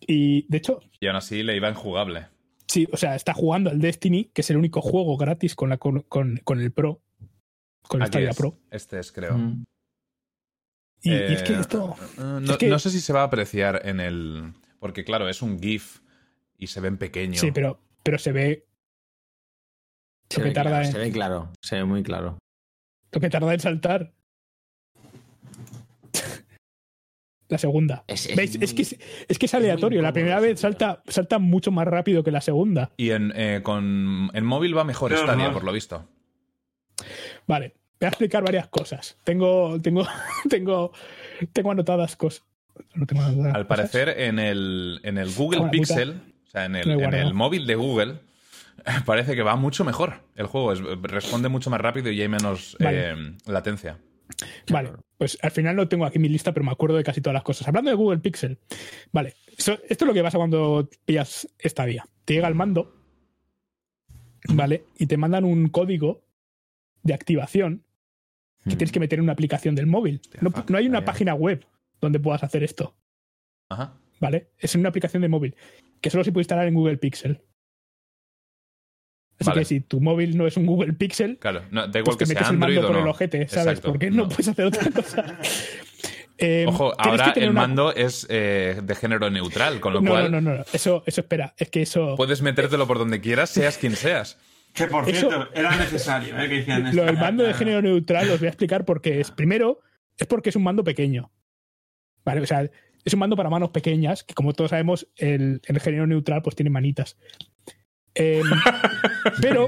Y 0.00 0.46
de 0.48 0.58
hecho, 0.58 0.80
Y 1.00 1.06
aún 1.06 1.16
así 1.16 1.42
le 1.42 1.56
iba 1.56 1.68
injugable. 1.70 2.26
sí, 2.66 2.86
o 2.92 2.96
sea, 2.96 3.14
está 3.14 3.32
jugando 3.32 3.70
al 3.70 3.80
Destiny, 3.80 4.26
que 4.34 4.40
es 4.42 4.50
el 4.50 4.56
único 4.56 4.80
juego 4.82 5.16
gratis 5.16 5.54
con, 5.54 5.70
la, 5.70 5.78
con, 5.78 6.00
con, 6.02 6.38
con 6.44 6.60
el 6.60 6.72
Pro. 6.72 7.00
Con 7.82 8.00
el 8.00 8.06
Aquí 8.06 8.12
Stadia 8.12 8.30
es. 8.30 8.36
Pro. 8.36 8.58
Este 8.70 8.98
es, 8.98 9.12
creo. 9.12 9.36
Mm. 9.38 9.64
Y, 11.02 11.10
y 11.10 11.14
es 11.14 11.42
que 11.42 11.52
Eh, 11.52 11.60
esto. 11.60 11.94
No, 12.18 12.40
es 12.52 12.56
que- 12.58 12.68
no 12.68 12.78
sé 12.78 12.90
si 12.90 13.00
se 13.00 13.12
va 13.12 13.20
a 13.20 13.24
apreciar 13.24 13.82
en 13.84 14.00
el. 14.00 14.52
Porque, 14.80 15.04
claro, 15.04 15.28
es 15.28 15.40
un 15.42 15.58
GIF 15.60 16.00
y 16.58 16.66
se 16.66 16.80
ven 16.80 16.98
pequeños. 16.98 17.40
Sí, 17.40 17.50
pero, 17.52 17.80
pero 18.02 18.18
se 18.18 18.32
ve. 18.32 18.66
Se, 20.34 20.40
Lo 20.40 20.44
que 20.44 20.48
ve 20.50 20.54
tarda 20.54 20.70
claro, 20.70 20.86
en- 20.86 20.92
se 20.92 20.98
ve 20.98 21.12
claro, 21.12 21.48
se 21.60 21.76
ve 21.76 21.84
muy 21.84 22.02
claro. 22.02 22.38
Lo 23.12 23.20
que 23.20 23.30
tarda 23.30 23.54
en 23.54 23.60
saltar. 23.60 24.12
la 27.48 27.58
segunda. 27.58 28.04
Es, 28.08 28.26
es 28.26 28.34
¿Veis? 28.36 28.54
Es, 28.60 28.72
muy- 28.72 28.74
que 28.74 28.82
es, 29.28 29.38
que 29.38 29.46
es 29.46 29.54
aleatorio. 29.54 30.02
la 30.02 30.12
primera 30.12 30.40
vez 30.40 30.58
salta, 30.60 31.02
salta 31.06 31.38
mucho 31.38 31.70
más 31.70 31.86
rápido 31.86 32.24
que 32.24 32.30
la 32.30 32.40
segunda. 32.40 32.90
Y 32.96 33.10
en, 33.10 33.32
eh, 33.36 33.60
con, 33.62 34.30
en 34.32 34.44
móvil 34.44 34.76
va 34.76 34.82
mejor 34.84 35.10
Pero 35.10 35.22
Stadia, 35.22 35.48
no. 35.48 35.52
por 35.52 35.62
lo 35.64 35.72
visto. 35.72 36.04
Vale, 37.46 37.74
voy 38.00 38.06
a 38.06 38.08
explicar 38.08 38.42
varias 38.42 38.66
cosas. 38.68 39.18
Tengo, 39.24 39.78
tengo, 39.80 40.04
tengo, 40.48 40.92
tengo 41.52 41.70
anotadas 41.70 42.16
cosas. 42.16 42.44
No 42.94 43.06
tengo 43.06 43.22
anotadas 43.22 43.54
Al 43.54 43.66
cosas. 43.66 43.66
parecer, 43.90 44.08
en 44.20 44.38
el, 44.40 45.00
en 45.04 45.18
el 45.18 45.32
Google 45.32 45.60
puta. 45.60 45.70
Pixel, 45.70 46.20
o 46.46 46.50
sea, 46.50 46.64
en 46.64 46.74
el, 46.76 46.90
en 46.90 47.14
el 47.14 47.34
móvil 47.34 47.66
de 47.68 47.74
Google, 47.76 48.18
parece 49.06 49.34
que 49.34 49.42
va 49.42 49.56
mucho 49.56 49.84
mejor. 49.84 50.22
El 50.34 50.46
juego 50.46 50.72
es- 50.72 50.80
responde 51.02 51.48
mucho 51.48 51.70
más 51.70 51.80
rápido 51.80 52.10
y 52.10 52.20
hay 52.20 52.28
menos 52.28 52.76
Vale. 52.80 53.10
eh, 53.10 53.14
latencia. 53.46 53.98
Vale, 54.70 54.92
pues 55.18 55.38
al 55.42 55.50
final 55.50 55.76
no 55.76 55.86
tengo 55.86 56.06
aquí 56.06 56.18
mi 56.18 56.28
lista, 56.28 56.52
pero 56.52 56.64
me 56.64 56.72
acuerdo 56.72 56.96
de 56.96 57.04
casi 57.04 57.20
todas 57.20 57.34
las 57.34 57.42
cosas. 57.42 57.68
Hablando 57.68 57.90
de 57.90 57.96
Google 57.96 58.20
Pixel, 58.20 58.58
vale, 59.12 59.34
esto 59.56 59.78
es 59.86 60.00
lo 60.00 60.14
que 60.14 60.22
pasa 60.22 60.38
cuando 60.38 60.88
pillas 61.04 61.46
esta 61.58 61.84
vía. 61.84 62.06
Te 62.24 62.34
llega 62.34 62.48
el 62.48 62.54
mando, 62.54 62.96
¿vale? 64.48 64.84
Y 64.98 65.06
te 65.06 65.16
mandan 65.16 65.44
un 65.44 65.68
código 65.68 66.24
de 67.02 67.14
activación 67.14 67.84
que 68.64 68.74
Mm. 68.74 68.78
tienes 68.78 68.92
que 68.92 69.00
meter 69.00 69.18
en 69.18 69.24
una 69.24 69.32
aplicación 69.34 69.74
del 69.74 69.86
móvil. 69.86 70.22
No, 70.40 70.50
no 70.68 70.78
hay 70.78 70.86
una 70.86 71.04
página 71.04 71.34
web 71.34 71.66
donde 72.00 72.18
puedas 72.18 72.42
hacer 72.42 72.62
esto, 72.64 72.96
Ajá. 73.68 73.94
¿vale? 74.20 74.48
Es 74.58 74.74
en 74.74 74.80
una 74.80 74.88
aplicación 74.88 75.20
de 75.22 75.28
móvil 75.28 75.54
que 76.00 76.08
solo 76.10 76.24
se 76.24 76.32
puede 76.32 76.42
instalar 76.42 76.66
en 76.66 76.74
Google 76.74 76.96
Pixel. 76.96 77.42
Así 79.40 79.50
Vale. 79.50 79.60
que 79.60 79.64
si 79.64 79.80
tu 79.80 80.00
móvil 80.00 80.36
no 80.38 80.46
es 80.46 80.56
un 80.56 80.64
Google 80.66 80.92
Pixel, 80.92 81.38
Claro, 81.38 81.62
no, 81.70 81.88
da 81.88 81.92
pues 81.92 82.02
igual 82.02 82.16
te 82.18 82.24
que 82.24 82.28
metes 82.28 82.46
sea 82.46 82.48
el 82.50 82.54
Android 82.62 82.74
mando 82.76 82.80
o 82.88 82.90
por 82.92 82.96
no. 82.96 83.02
el 83.02 83.08
ojete, 83.10 83.48
¿sabes? 83.48 83.66
Exacto, 83.66 83.88
Porque 83.88 84.10
no, 84.10 84.16
no. 84.24 84.28
puedes 84.28 84.48
hacer 84.48 84.64
otra 84.66 84.90
cosa. 84.94 85.38
Eh, 86.38 86.64
Ojo, 86.68 86.92
ahora 86.98 87.32
el 87.36 87.50
una- 87.50 87.60
mando 87.62 87.94
es 87.94 88.26
eh, 88.28 88.80
de 88.82 88.94
género 88.96 89.30
neutral, 89.30 89.80
con 89.80 89.92
lo 89.92 90.00
No, 90.00 90.10
cual 90.10 90.30
no, 90.32 90.40
no, 90.40 90.56
no, 90.56 90.64
Eso, 90.72 91.02
eso 91.06 91.20
espera. 91.20 91.54
Es 91.58 91.70
que 91.70 91.82
eso. 91.82 92.14
puedes 92.16 92.42
metértelo 92.42 92.86
por 92.86 92.98
donde 92.98 93.20
quieras, 93.20 93.50
seas 93.50 93.78
quien 93.78 93.94
seas. 93.96 94.38
Que 94.72 94.86
por 94.88 95.08
Eso- 95.08 95.28
cierto, 95.30 95.48
era 95.54 95.76
necesario, 95.76 96.36
¿eh? 96.40 96.48
Que 96.48 96.56
hicieran 96.58 96.82
Lo 96.82 96.88
esto. 96.90 97.04
del 97.04 97.16
mando 97.18 97.44
de 97.44 97.54
género 97.54 97.80
neutral 97.82 98.28
os 98.30 98.40
voy 98.40 98.46
a 98.46 98.50
explicar 98.50 98.84
por 98.84 99.00
qué 99.00 99.20
es. 99.20 99.30
Primero, 99.30 99.80
es 100.18 100.26
porque 100.26 100.50
es 100.50 100.56
un 100.56 100.64
mando 100.64 100.82
pequeño. 100.82 101.30
¿Vale? 102.24 102.40
O 102.40 102.46
sea, 102.46 102.68
es 103.04 103.12
un 103.14 103.20
mando 103.20 103.36
para 103.36 103.50
manos 103.50 103.70
pequeñas, 103.70 104.24
que 104.24 104.34
como 104.34 104.52
todos 104.52 104.70
sabemos, 104.70 105.06
el, 105.16 105.60
el 105.66 105.80
género 105.80 106.06
neutral 106.08 106.42
pues 106.42 106.56
tiene 106.56 106.70
manitas. 106.70 107.16
Em, 108.14 108.44
pero 109.40 109.66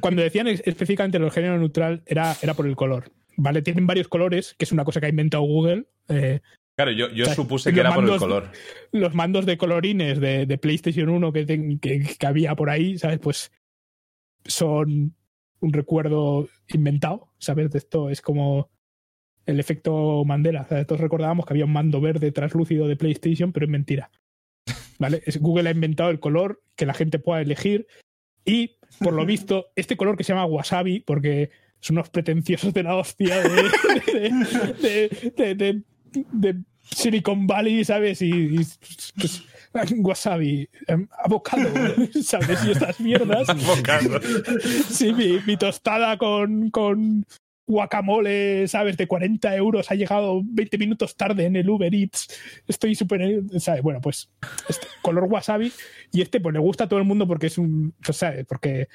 cuando 0.00 0.22
decían 0.22 0.48
específicamente 0.48 1.18
del 1.18 1.30
género 1.30 1.58
neutral, 1.58 2.02
era, 2.06 2.36
era 2.42 2.54
por 2.54 2.66
el 2.66 2.76
color. 2.76 3.10
¿Vale? 3.38 3.62
Tienen 3.62 3.86
varios 3.86 4.08
colores, 4.08 4.54
que 4.58 4.64
es 4.64 4.72
una 4.72 4.84
cosa 4.84 5.00
que 5.00 5.06
ha 5.06 5.10
inventado 5.10 5.42
Google. 5.42 5.86
Eh, 6.08 6.40
Claro, 6.76 6.90
yo, 6.90 7.08
yo 7.08 7.24
O 7.24 7.26
sea, 7.26 7.34
supuse 7.34 7.72
que 7.72 7.80
era 7.80 7.94
por 7.94 8.04
el 8.04 8.18
color. 8.18 8.50
los 8.92 9.14
mandos 9.14 9.46
de 9.46 9.56
colorines 9.56 10.20
de, 10.20 10.44
de 10.44 10.58
PlayStation 10.58 11.08
1 11.08 11.32
que, 11.32 11.46
que, 11.80 12.16
que 12.18 12.26
había 12.26 12.54
por 12.54 12.68
ahí, 12.68 12.98
¿sabes? 12.98 13.18
Pues 13.18 13.50
son 14.44 15.14
un 15.60 15.72
recuerdo 15.72 16.48
inventado, 16.68 17.32
¿sabes? 17.38 17.70
De 17.70 17.78
esto 17.78 18.10
es 18.10 18.20
como 18.20 18.68
el 19.46 19.58
efecto 19.58 20.22
Mandela. 20.26 20.66
¿sabes? 20.68 20.86
Todos 20.86 21.00
recordábamos 21.00 21.46
que 21.46 21.54
había 21.54 21.64
un 21.64 21.72
mando 21.72 21.98
verde 22.02 22.30
translúcido 22.30 22.86
de 22.88 22.96
PlayStation, 22.96 23.52
pero 23.52 23.64
es 23.64 23.70
mentira. 23.70 24.10
¿Vale? 24.98 25.22
Es, 25.26 25.40
Google 25.40 25.68
ha 25.68 25.72
inventado 25.72 26.10
el 26.10 26.20
color 26.20 26.62
que 26.76 26.86
la 26.86 26.94
gente 26.94 27.18
pueda 27.18 27.40
elegir 27.42 27.86
y, 28.44 28.76
por 29.00 29.12
lo 29.12 29.24
visto, 29.26 29.66
este 29.76 29.96
color 29.96 30.16
que 30.16 30.24
se 30.24 30.32
llama 30.32 30.46
wasabi, 30.46 31.00
porque 31.00 31.50
son 31.80 31.96
unos 31.98 32.08
pretenciosos 32.10 32.72
de 32.72 32.82
la 32.82 32.96
hostia 32.96 33.36
de, 33.42 33.48
de, 34.12 35.30
de- 35.36 35.54
de- 35.54 35.54
de- 35.54 35.82
de 36.32 36.56
Silicon 36.82 37.46
Valley, 37.46 37.84
¿sabes? 37.84 38.22
Y, 38.22 38.30
y, 38.30 38.60
pues, 39.18 39.42
wasabi, 39.98 40.68
em, 40.86 41.06
avocado, 41.24 41.68
¿sabes? 42.22 42.64
Y 42.64 42.70
estas 42.70 42.98
mierdas. 43.00 43.48
Avocado. 43.48 44.20
Sí, 44.88 45.12
mi, 45.12 45.40
mi 45.46 45.56
tostada 45.56 46.16
con, 46.16 46.70
con 46.70 47.26
guacamole, 47.66 48.68
¿sabes? 48.68 48.96
De 48.96 49.06
40 49.06 49.54
euros 49.56 49.90
ha 49.90 49.94
llegado 49.94 50.40
20 50.44 50.78
minutos 50.78 51.16
tarde 51.16 51.44
en 51.46 51.56
el 51.56 51.68
Uber 51.68 51.92
Eats. 51.94 52.28
Estoy 52.68 52.94
súper. 52.94 53.42
¿sabes? 53.58 53.82
Bueno, 53.82 54.00
pues 54.00 54.30
este, 54.68 54.86
color 55.02 55.24
wasabi. 55.24 55.72
Y 56.12 56.22
este, 56.22 56.40
pues 56.40 56.52
le 56.52 56.58
gusta 56.60 56.84
a 56.84 56.88
todo 56.88 56.98
el 57.00 57.04
mundo 57.04 57.26
porque 57.26 57.46
es 57.48 57.58
un. 57.58 57.94
¿sabes? 58.12 58.46
Porque. 58.46 58.88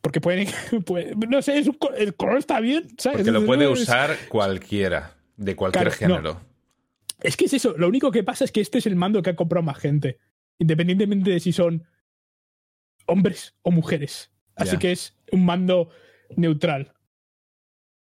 Porque 0.00 0.20
pueden. 0.20 0.48
puede- 0.86 1.14
no 1.28 1.42
sé, 1.42 1.58
es 1.58 1.66
un 1.66 1.74
co- 1.74 1.92
el 1.94 2.14
color 2.14 2.38
está 2.38 2.60
bien, 2.60 2.88
¿sabes? 2.98 3.18
Porque 3.18 3.30
lo 3.32 3.44
puede 3.46 3.64
Es- 3.72 3.80
usar 3.80 4.16
cualquiera, 4.28 5.14
de 5.36 5.56
cualquier 5.56 5.90
Claro, 5.90 6.08
no. 6.08 6.16
género. 6.16 6.40
Es 7.20 7.36
que 7.36 7.44
es 7.44 7.52
eso. 7.54 7.74
Lo 7.78 7.88
único 7.88 8.10
que 8.10 8.22
pasa 8.24 8.44
es 8.44 8.50
que 8.52 8.60
este 8.60 8.78
es 8.78 8.86
el 8.86 8.96
mando 8.96 9.22
que 9.22 9.30
ha 9.30 9.36
comprado 9.36 9.62
más 9.64 9.78
gente. 9.78 10.18
Independientemente 10.58 11.30
de 11.30 11.40
si 11.40 11.52
son 11.52 11.84
hombres 13.06 13.54
o 13.62 13.70
mujeres. 13.70 14.30
Así 14.56 14.76
que 14.78 14.92
es 14.92 15.16
un 15.32 15.44
mando 15.44 15.90
neutral. 16.36 16.92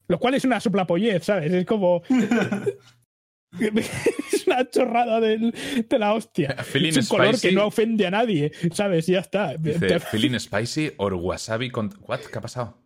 Lo 0.07 0.19
cual 0.19 0.35
es 0.35 0.45
una 0.45 0.59
soplapollez, 0.59 1.23
¿sabes? 1.25 1.51
Es 1.51 1.65
como. 1.65 2.01
es 3.59 4.47
una 4.47 4.69
chorrada 4.69 5.19
del- 5.19 5.53
de 5.87 5.99
la 5.99 6.13
hostia. 6.13 6.55
Feeling 6.63 6.89
es 6.89 6.97
un 6.97 7.17
color 7.17 7.35
spicy. 7.35 7.47
que 7.49 7.55
no 7.55 7.65
ofende 7.67 8.07
a 8.07 8.11
nadie, 8.11 8.51
¿sabes? 8.73 9.07
Ya 9.07 9.19
está. 9.19 9.55
Dice, 9.57 9.99
feeling 9.99 10.37
spicy 10.39 10.91
or 10.97 11.13
wasabi 11.15 11.69
con... 11.69 11.93
What? 12.07 12.19
¿Qué 12.31 12.37
ha 12.37 12.41
pasado? 12.41 12.77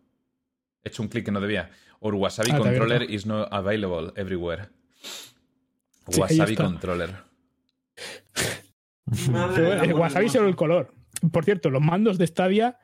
He 0.84 0.88
hecho 0.88 1.02
un 1.02 1.08
clic 1.08 1.24
que 1.24 1.30
no 1.32 1.40
debía. 1.40 1.70
Or 2.00 2.14
wasabi 2.14 2.50
Ah, 2.52 2.58
controller 2.58 3.02
is 3.08 3.26
not 3.26 3.48
available 3.52 4.12
everywhere. 4.16 4.68
Sí, 6.08 6.20
Wasabi 6.20 6.56
controller. 6.56 7.10
Madre 9.30 9.54
Pero, 9.54 9.80
del 9.82 9.90
eh, 9.90 9.94
wasabi 9.94 10.28
solo 10.28 10.48
el 10.48 10.56
color. 10.56 10.92
Por 11.30 11.44
cierto, 11.44 11.70
los 11.70 11.80
mandos 11.82 12.18
de 12.18 12.26
Stadia 12.26 12.78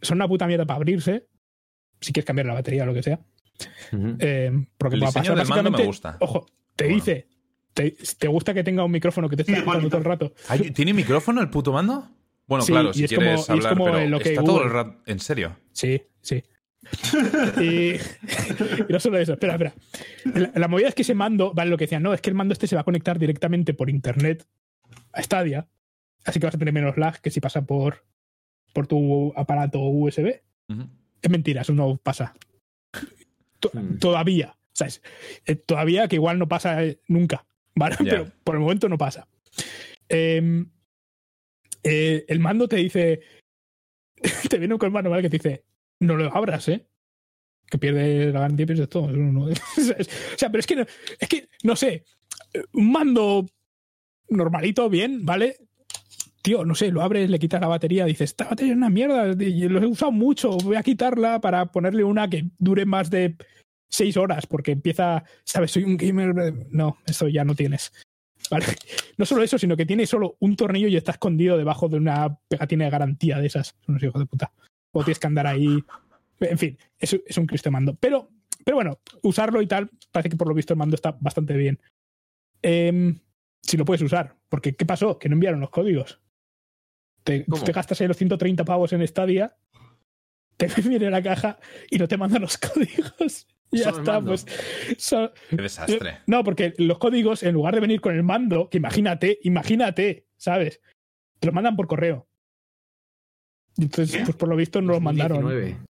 son 0.00 0.18
una 0.18 0.28
puta 0.28 0.46
mierda 0.46 0.64
para 0.64 0.76
abrirse. 0.76 1.26
Si 2.00 2.12
quieres 2.12 2.26
cambiar 2.26 2.46
la 2.46 2.54
batería 2.54 2.84
o 2.84 2.86
lo 2.86 2.94
que 2.94 3.02
sea. 3.02 3.20
Eh, 4.18 4.50
porque 4.78 4.96
El 4.96 5.02
va 5.02 5.06
a 5.06 5.10
diseño 5.10 5.34
pasar 5.34 5.36
del 5.36 5.48
mando 5.64 5.70
me 5.78 5.84
gusta. 5.86 6.16
Ojo, 6.20 6.46
te 6.76 6.84
Bueno. 6.84 6.96
dice, 6.96 7.28
te, 7.72 7.96
te 8.18 8.28
gusta 8.28 8.52
que 8.54 8.64
tenga 8.64 8.84
un 8.84 8.90
micrófono 8.90 9.28
que 9.28 9.36
te 9.36 9.42
esté 9.42 9.52
Sí, 9.54 9.58
escuchando 9.60 9.88
todo 9.88 9.98
el 9.98 10.04
rato? 10.04 10.32
¿Tiene 10.74 10.92
micrófono 10.94 11.40
el 11.40 11.50
puto 11.50 11.72
mando? 11.72 12.08
Bueno, 12.46 12.64
Sí, 12.64 12.72
claro, 12.72 12.92
si 12.92 13.04
es 13.04 13.10
quieres 13.10 13.26
como- 13.26 13.38
y 13.38 13.40
es 13.40 13.50
hablar, 13.66 13.72
como 13.74 13.84
pero 13.86 13.98
el 13.98 14.14
está 14.14 14.44
todo 14.44 14.62
el 14.64 14.70
rato... 14.70 15.00
¿En 15.06 15.18
serio? 15.20 15.56
Sí, 15.72 16.02
sí. 16.20 16.42
y, 17.60 17.94
y 18.88 18.92
no 18.92 19.00
solo 19.00 19.18
eso, 19.18 19.32
espera, 19.32 19.54
espera. 19.54 19.74
La, 20.34 20.52
la 20.54 20.68
movida 20.68 20.88
es 20.88 20.94
que 20.94 21.02
ese 21.02 21.14
mando, 21.14 21.54
vale, 21.54 21.70
lo 21.70 21.78
que 21.78 21.84
decían, 21.84 22.02
no, 22.02 22.12
es 22.12 22.20
que 22.20 22.28
el 22.30 22.36
mando 22.36 22.52
este 22.52 22.66
se 22.66 22.74
va 22.74 22.82
a 22.82 22.84
conectar 22.84 23.18
directamente 23.18 23.72
por 23.72 23.88
internet 23.88 24.46
a 25.12 25.22
Stadia, 25.22 25.66
así 26.24 26.38
que 26.40 26.46
vas 26.46 26.54
a 26.54 26.58
tener 26.58 26.74
menos 26.74 26.96
lag 26.98 27.18
que 27.20 27.30
si 27.30 27.40
pasa 27.40 27.62
por, 27.64 28.04
por 28.74 28.86
tu 28.86 29.32
aparato 29.36 29.78
USB. 29.80 30.40
Es 31.22 31.30
mentira, 31.30 31.62
eso 31.62 31.72
no 31.72 31.96
pasa. 31.96 32.34
Mm. 33.72 33.98
Todavía, 33.98 34.56
¿sabes? 34.72 35.02
Eh, 35.46 35.56
todavía 35.56 36.08
que 36.08 36.16
igual 36.16 36.38
no 36.38 36.48
pasa 36.48 36.84
eh, 36.84 37.00
nunca, 37.08 37.46
¿vale? 37.74 37.96
Pero 37.98 38.30
por 38.44 38.56
el 38.56 38.60
momento 38.60 38.88
no 38.88 38.98
pasa. 38.98 39.26
Em, 40.08 40.70
eh, 41.82 42.24
el 42.28 42.40
mando 42.40 42.68
te 42.68 42.76
dice, 42.76 43.20
te 44.48 44.58
viene 44.58 44.78
con 44.78 44.88
el 44.88 44.92
mando, 44.92 45.10
¿vale? 45.10 45.22
Que 45.22 45.30
te 45.30 45.38
dice, 45.38 45.64
no 46.00 46.16
lo 46.16 46.34
abras, 46.34 46.68
¿eh? 46.68 46.86
Que 47.66 47.78
pierde 47.78 48.26
la 48.26 48.40
garantía 48.40 48.66
pierdes 48.66 48.88
todo. 48.88 49.08
O 49.14 50.38
sea, 50.38 50.50
pero 50.50 50.60
es 50.60 50.66
que, 50.66 50.76
no, 50.76 50.86
es 51.18 51.28
que, 51.28 51.48
no 51.62 51.76
sé, 51.76 52.04
un 52.72 52.92
mando 52.92 53.46
normalito, 54.28 54.88
bien, 54.88 55.24
¿vale? 55.24 55.63
Tío, 56.44 56.62
no 56.62 56.74
sé, 56.74 56.90
lo 56.90 57.00
abres, 57.00 57.30
le 57.30 57.38
quitas 57.38 57.58
la 57.58 57.68
batería, 57.68 58.04
dices, 58.04 58.30
esta 58.30 58.44
batería 58.44 58.72
es 58.72 58.76
una 58.76 58.90
mierda, 58.90 59.28
lo 59.28 59.82
he 59.82 59.86
usado 59.86 60.12
mucho, 60.12 60.50
voy 60.58 60.76
a 60.76 60.82
quitarla 60.82 61.40
para 61.40 61.72
ponerle 61.72 62.04
una 62.04 62.28
que 62.28 62.50
dure 62.58 62.84
más 62.84 63.08
de 63.08 63.34
seis 63.94 64.16
horas, 64.16 64.46
porque 64.46 64.72
empieza, 64.72 65.24
¿sabes? 65.44 65.70
Soy 65.70 65.84
un 65.84 65.96
gamer. 65.96 66.66
No, 66.70 66.98
eso 67.06 67.28
ya 67.28 67.44
no 67.44 67.54
tienes. 67.54 67.92
¿Vale? 68.50 68.66
No 69.16 69.24
solo 69.24 69.44
eso, 69.44 69.58
sino 69.58 69.76
que 69.76 69.86
tiene 69.86 70.06
solo 70.06 70.36
un 70.40 70.56
tornillo 70.56 70.88
y 70.88 70.96
está 70.96 71.12
escondido 71.12 71.56
debajo 71.56 71.88
de 71.88 71.98
una 71.98 72.36
pegatina 72.48 72.84
de 72.84 72.90
garantía 72.90 73.38
de 73.38 73.46
esas. 73.46 73.76
Son 73.86 73.94
unos 73.94 74.02
hijos 74.02 74.20
de 74.20 74.26
puta. 74.26 74.52
O 74.90 75.04
tienes 75.04 75.20
que 75.20 75.28
andar 75.28 75.46
ahí. 75.46 75.84
En 76.40 76.58
fin, 76.58 76.76
es, 76.98 77.16
es 77.24 77.38
un 77.38 77.46
Cristo 77.46 77.70
mando. 77.70 77.94
Pero, 77.94 78.28
pero 78.64 78.76
bueno, 78.76 78.98
usarlo 79.22 79.62
y 79.62 79.68
tal, 79.68 79.88
parece 80.10 80.30
que 80.30 80.36
por 80.36 80.48
lo 80.48 80.54
visto 80.54 80.72
el 80.72 80.78
mando 80.78 80.96
está 80.96 81.16
bastante 81.20 81.56
bien. 81.56 81.80
Em, 82.60 83.20
si 83.62 83.76
lo 83.76 83.84
puedes 83.84 84.02
usar. 84.02 84.34
Porque, 84.48 84.74
¿qué 84.74 84.84
pasó? 84.84 85.16
Que 85.16 85.28
no 85.28 85.34
enviaron 85.34 85.60
los 85.60 85.70
códigos. 85.70 86.20
Te, 87.24 87.44
gastas 87.72 88.00
ahí 88.00 88.06
los 88.06 88.16
130 88.16 88.64
pavos 88.64 88.92
en 88.92 89.06
Stadia, 89.06 89.56
te 90.56 90.66
viene 90.88 91.10
la 91.10 91.22
caja 91.22 91.58
y 91.90 91.98
no 91.98 92.06
te 92.06 92.16
mandan 92.16 92.42
los 92.42 92.58
códigos. 92.58 93.46
Y 93.70 93.78
ya 93.78 93.84
Solo 93.90 93.98
está, 93.98 94.20
pues. 94.20 94.46
so- 94.98 95.32
Qué 95.50 95.56
desastre. 95.56 96.10
eh, 96.10 96.18
no, 96.26 96.44
porque 96.44 96.74
los 96.78 96.98
códigos, 96.98 97.42
en 97.42 97.54
lugar 97.54 97.74
de 97.74 97.80
venir 97.80 98.00
con 98.00 98.14
el 98.14 98.22
mando, 98.22 98.68
que 98.68 98.76
imagínate, 98.76 99.38
imagínate, 99.42 100.28
¿sabes? 100.36 100.80
Te 101.40 101.46
los 101.46 101.54
mandan 101.54 101.74
por 101.74 101.86
correo. 101.86 102.28
Y 103.76 103.84
entonces, 103.84 104.16
¿Qué? 104.16 104.24
pues 104.24 104.36
por 104.36 104.48
lo 104.48 104.54
visto 104.54 104.80
no 104.80 104.92
los 104.92 105.02
mandaron. 105.02 105.42
2019. 105.42 105.84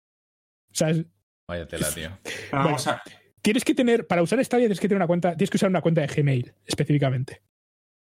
¿Sabes? 0.73 1.05
Vaya 1.49 1.67
tela, 1.67 1.91
tío. 1.93 2.11
Pero 2.23 2.63
vamos 2.65 2.87
a. 2.87 3.03
Tienes 3.41 3.65
que 3.65 3.75
tener, 3.75 4.07
para 4.07 4.23
usar 4.23 4.43
Stadia 4.45 4.67
tienes 4.67 4.79
que 4.79 4.87
tener 4.87 4.99
una 4.99 5.09
cuenta, 5.09 5.37
tienes 5.37 5.51
que 5.51 5.57
usar 5.57 5.69
una 5.69 5.81
cuenta 5.83 6.03
de 6.03 6.07
Gmail 6.07 6.55
específicamente. 6.65 7.43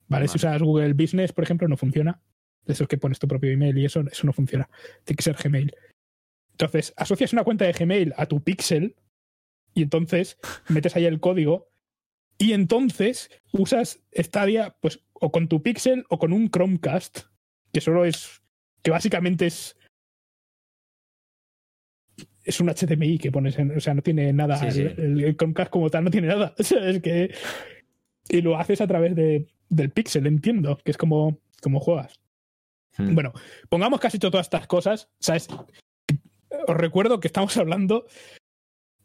¿Vale? 0.09 0.27
Si 0.27 0.37
usas 0.37 0.61
Google 0.61 0.95
Business, 0.95 1.33
por 1.33 1.45
ejemplo, 1.45 1.69
no 1.69 1.77
funciona. 1.77 2.21
De 2.69 2.75
esos 2.75 2.87
que 2.87 2.99
pones 2.99 3.19
tu 3.19 3.27
propio 3.27 3.51
email 3.51 3.79
y 3.79 3.87
eso, 3.87 4.05
eso 4.13 4.27
no 4.27 4.35
funciona. 4.35 4.69
Tiene 5.05 5.17
que 5.17 5.23
ser 5.23 5.37
Gmail. 5.43 5.75
Entonces, 6.53 6.93
asocias 6.99 7.33
una 7.33 7.43
cuenta 7.43 7.65
de 7.65 7.73
Gmail 7.73 8.13
a 8.17 8.27
tu 8.27 8.43
Pixel 8.45 8.95
y 9.73 9.83
entonces 9.83 10.39
metes 10.69 10.95
ahí 10.95 11.07
el 11.07 11.19
código 11.19 11.71
y 12.37 12.53
entonces 12.53 13.31
usas 13.53 14.01
Stadia 14.15 14.77
pues 14.81 15.01
o 15.15 15.33
con 15.33 15.49
tu 15.49 15.63
Pixel 15.63 16.05
o 16.11 16.19
con 16.19 16.35
un 16.35 16.51
Chromecast, 16.51 17.21
que 17.73 17.81
solo 17.81 18.05
es 18.05 18.43
que 18.83 18.91
básicamente 18.91 19.47
es 19.47 19.77
es 22.45 22.61
un 22.61 22.69
HDMI 22.69 23.19
que 23.19 23.33
pones 23.33 23.59
en, 23.59 23.77
o 23.77 23.81
sea, 23.81 23.95
no 23.95 24.03
tiene 24.03 24.33
nada 24.33 24.59
Sí, 24.59 24.71
sí. 24.71 24.83
El, 24.83 25.37
Chromecast 25.39 25.71
como 25.71 25.89
tal 25.89 26.05
no 26.05 26.11
tiene 26.11 26.29
nada, 26.29 26.55
O 26.59 26.63
sea, 26.63 26.87
es 26.87 27.01
que 27.01 27.35
y 28.29 28.43
lo 28.43 28.59
haces 28.59 28.83
a 28.83 28.87
través 28.87 29.17
de, 29.17 29.49
del 29.71 29.91
Pixel, 29.91 30.27
entiendo, 30.27 30.77
que 30.85 30.91
es 30.91 30.99
como 30.99 31.41
como 31.63 31.81
juegas. 31.81 32.21
Hmm. 32.99 33.15
Bueno, 33.15 33.33
pongamos 33.69 34.01
hecho 34.15 34.31
todas 34.31 34.47
estas 34.47 34.67
cosas, 34.67 35.09
¿sabes? 35.21 35.49
Os 36.67 36.77
recuerdo 36.77 37.21
que 37.21 37.29
estamos 37.29 37.57
hablando. 37.57 38.07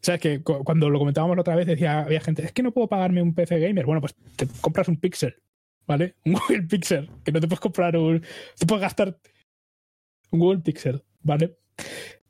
¿Sabes? 0.01 0.19
Que 0.19 0.43
cu- 0.43 0.63
cuando 0.65 0.89
lo 0.89 0.99
comentábamos 0.99 1.37
la 1.37 1.41
otra 1.41 1.55
vez 1.55 1.65
decía, 1.67 1.99
había 2.01 2.19
gente, 2.19 2.43
es 2.43 2.51
que 2.51 2.63
no 2.63 2.73
puedo 2.73 2.89
pagarme 2.89 3.21
un 3.21 3.33
PC 3.33 3.59
gamer. 3.59 3.85
Bueno, 3.85 4.01
pues 4.01 4.15
te 4.35 4.47
compras 4.59 4.87
un 4.89 4.97
Pixel, 4.97 5.41
¿vale? 5.87 6.15
Un 6.25 6.33
Google 6.33 6.63
Pixel, 6.63 7.09
que 7.23 7.31
no 7.31 7.39
te 7.39 7.47
puedes 7.47 7.61
comprar 7.61 7.95
un. 7.95 8.21
Te 8.57 8.65
puedes 8.65 8.81
gastar 8.81 9.17
un 10.31 10.39
Google 10.39 10.59
Pixel, 10.61 11.03
¿vale? 11.21 11.57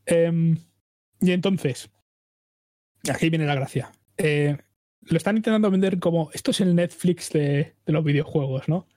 Em, 0.06 0.58
y 1.22 1.32
entonces, 1.32 1.90
aquí 3.10 3.30
viene 3.30 3.46
la 3.46 3.56
gracia. 3.56 3.92
Eh, 4.18 4.56
lo 5.02 5.18
están 5.18 5.38
intentando 5.38 5.72
vender 5.72 6.00
como, 6.00 6.30
esto 6.34 6.52
es 6.52 6.62
el 6.62 6.76
Netflix 6.76 7.32
de, 7.32 7.76
de 7.86 7.94
los 7.94 8.04
videojuegos, 8.04 8.68
¿no? 8.70 8.88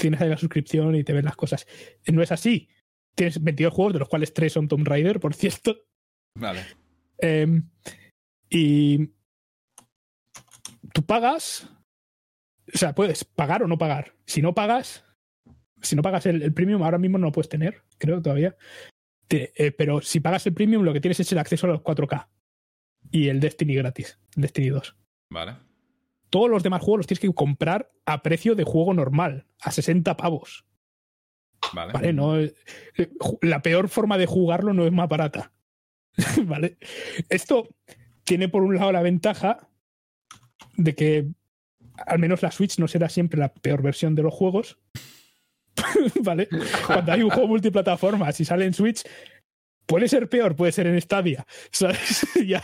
Tienes 0.00 0.20
ahí 0.20 0.28
la 0.28 0.36
suscripción 0.36 0.94
y 0.96 1.04
te 1.04 1.12
ven 1.12 1.24
las 1.24 1.36
cosas. 1.36 1.66
No 2.10 2.22
es 2.22 2.32
así. 2.32 2.68
Tienes 3.14 3.42
22 3.42 3.72
juegos, 3.74 3.92
de 3.92 3.98
los 3.98 4.08
cuales 4.08 4.32
3 4.32 4.52
son 4.52 4.68
Tomb 4.68 4.86
Raider, 4.86 5.20
por 5.20 5.34
cierto. 5.34 5.76
Vale. 6.38 6.64
Em, 7.18 7.68
y 8.48 9.10
tú 10.92 11.04
pagas, 11.04 11.68
o 12.72 12.78
sea, 12.78 12.94
puedes 12.94 13.24
pagar 13.24 13.62
o 13.62 13.68
no 13.68 13.78
pagar. 13.78 14.14
Si 14.26 14.40
no 14.42 14.54
pagas, 14.54 15.04
si 15.82 15.96
no 15.96 16.02
pagas 16.02 16.26
el, 16.26 16.42
el 16.42 16.54
premium, 16.54 16.82
ahora 16.82 16.98
mismo 16.98 17.18
no 17.18 17.26
lo 17.26 17.32
puedes 17.32 17.48
tener, 17.48 17.82
creo 17.98 18.22
todavía. 18.22 18.56
Te- 19.28 19.52
eh, 19.56 19.72
pero 19.72 20.00
si 20.00 20.20
pagas 20.20 20.46
el 20.46 20.54
premium, 20.54 20.82
lo 20.82 20.92
que 20.92 21.00
tienes 21.00 21.20
es 21.20 21.30
el 21.32 21.38
acceso 21.38 21.66
a 21.66 21.70
los 21.70 21.82
4K 21.82 22.28
y 23.10 23.28
el 23.28 23.40
Destiny 23.40 23.74
gratis, 23.74 24.18
Destiny 24.34 24.68
2. 24.70 24.96
Vale. 25.32 25.56
Todos 26.30 26.48
los 26.48 26.62
demás 26.62 26.80
juegos 26.82 26.98
los 27.00 27.06
tienes 27.06 27.20
que 27.20 27.32
comprar 27.34 27.90
a 28.06 28.22
precio 28.22 28.54
de 28.54 28.64
juego 28.64 28.94
normal, 28.94 29.46
a 29.60 29.70
60 29.72 30.16
pavos. 30.16 30.64
Vale. 31.72 31.92
¿Vale? 31.92 32.12
No, 32.12 32.38
eh, 32.38 32.54
la 33.42 33.62
peor 33.62 33.88
forma 33.88 34.16
de 34.16 34.26
jugarlo 34.26 34.72
no 34.72 34.86
es 34.86 34.92
más 34.92 35.08
barata. 35.08 35.52
¿Vale? 36.44 36.78
Esto 37.28 37.68
tiene 38.24 38.48
por 38.48 38.62
un 38.62 38.76
lado 38.76 38.92
la 38.92 39.02
ventaja 39.02 39.68
de 40.76 40.94
que 40.94 41.26
al 42.06 42.18
menos 42.18 42.42
la 42.42 42.50
Switch 42.50 42.78
no 42.78 42.88
será 42.88 43.08
siempre 43.08 43.38
la 43.38 43.52
peor 43.52 43.82
versión 43.82 44.14
de 44.14 44.22
los 44.22 44.32
juegos. 44.34 44.78
¿Vale? 46.22 46.48
Cuando 46.86 47.12
hay 47.12 47.22
un 47.22 47.30
juego 47.30 47.48
multiplataforma, 47.48 48.30
si 48.32 48.44
sale 48.44 48.64
en 48.64 48.74
Switch, 48.74 49.02
puede 49.86 50.08
ser 50.08 50.28
peor, 50.28 50.56
puede 50.56 50.72
ser 50.72 50.86
en 50.86 51.00
Stadia. 51.00 51.46
¿sabes? 51.72 52.26
Ya- 52.46 52.62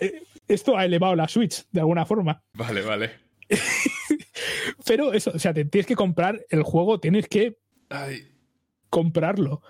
eh, 0.00 0.22
Esto 0.48 0.76
ha 0.76 0.84
elevado 0.84 1.14
la 1.14 1.28
Switch 1.28 1.64
de 1.70 1.80
alguna 1.80 2.04
forma. 2.06 2.42
Vale, 2.54 2.82
vale. 2.82 3.10
Pero 4.86 5.12
eso, 5.12 5.32
o 5.34 5.38
sea, 5.38 5.52
te 5.54 5.64
tienes 5.64 5.86
que 5.86 5.96
comprar 5.96 6.44
el 6.50 6.62
juego, 6.62 7.00
tienes 7.00 7.28
que 7.28 7.58
Ay. 7.90 8.32
comprarlo. 8.90 9.62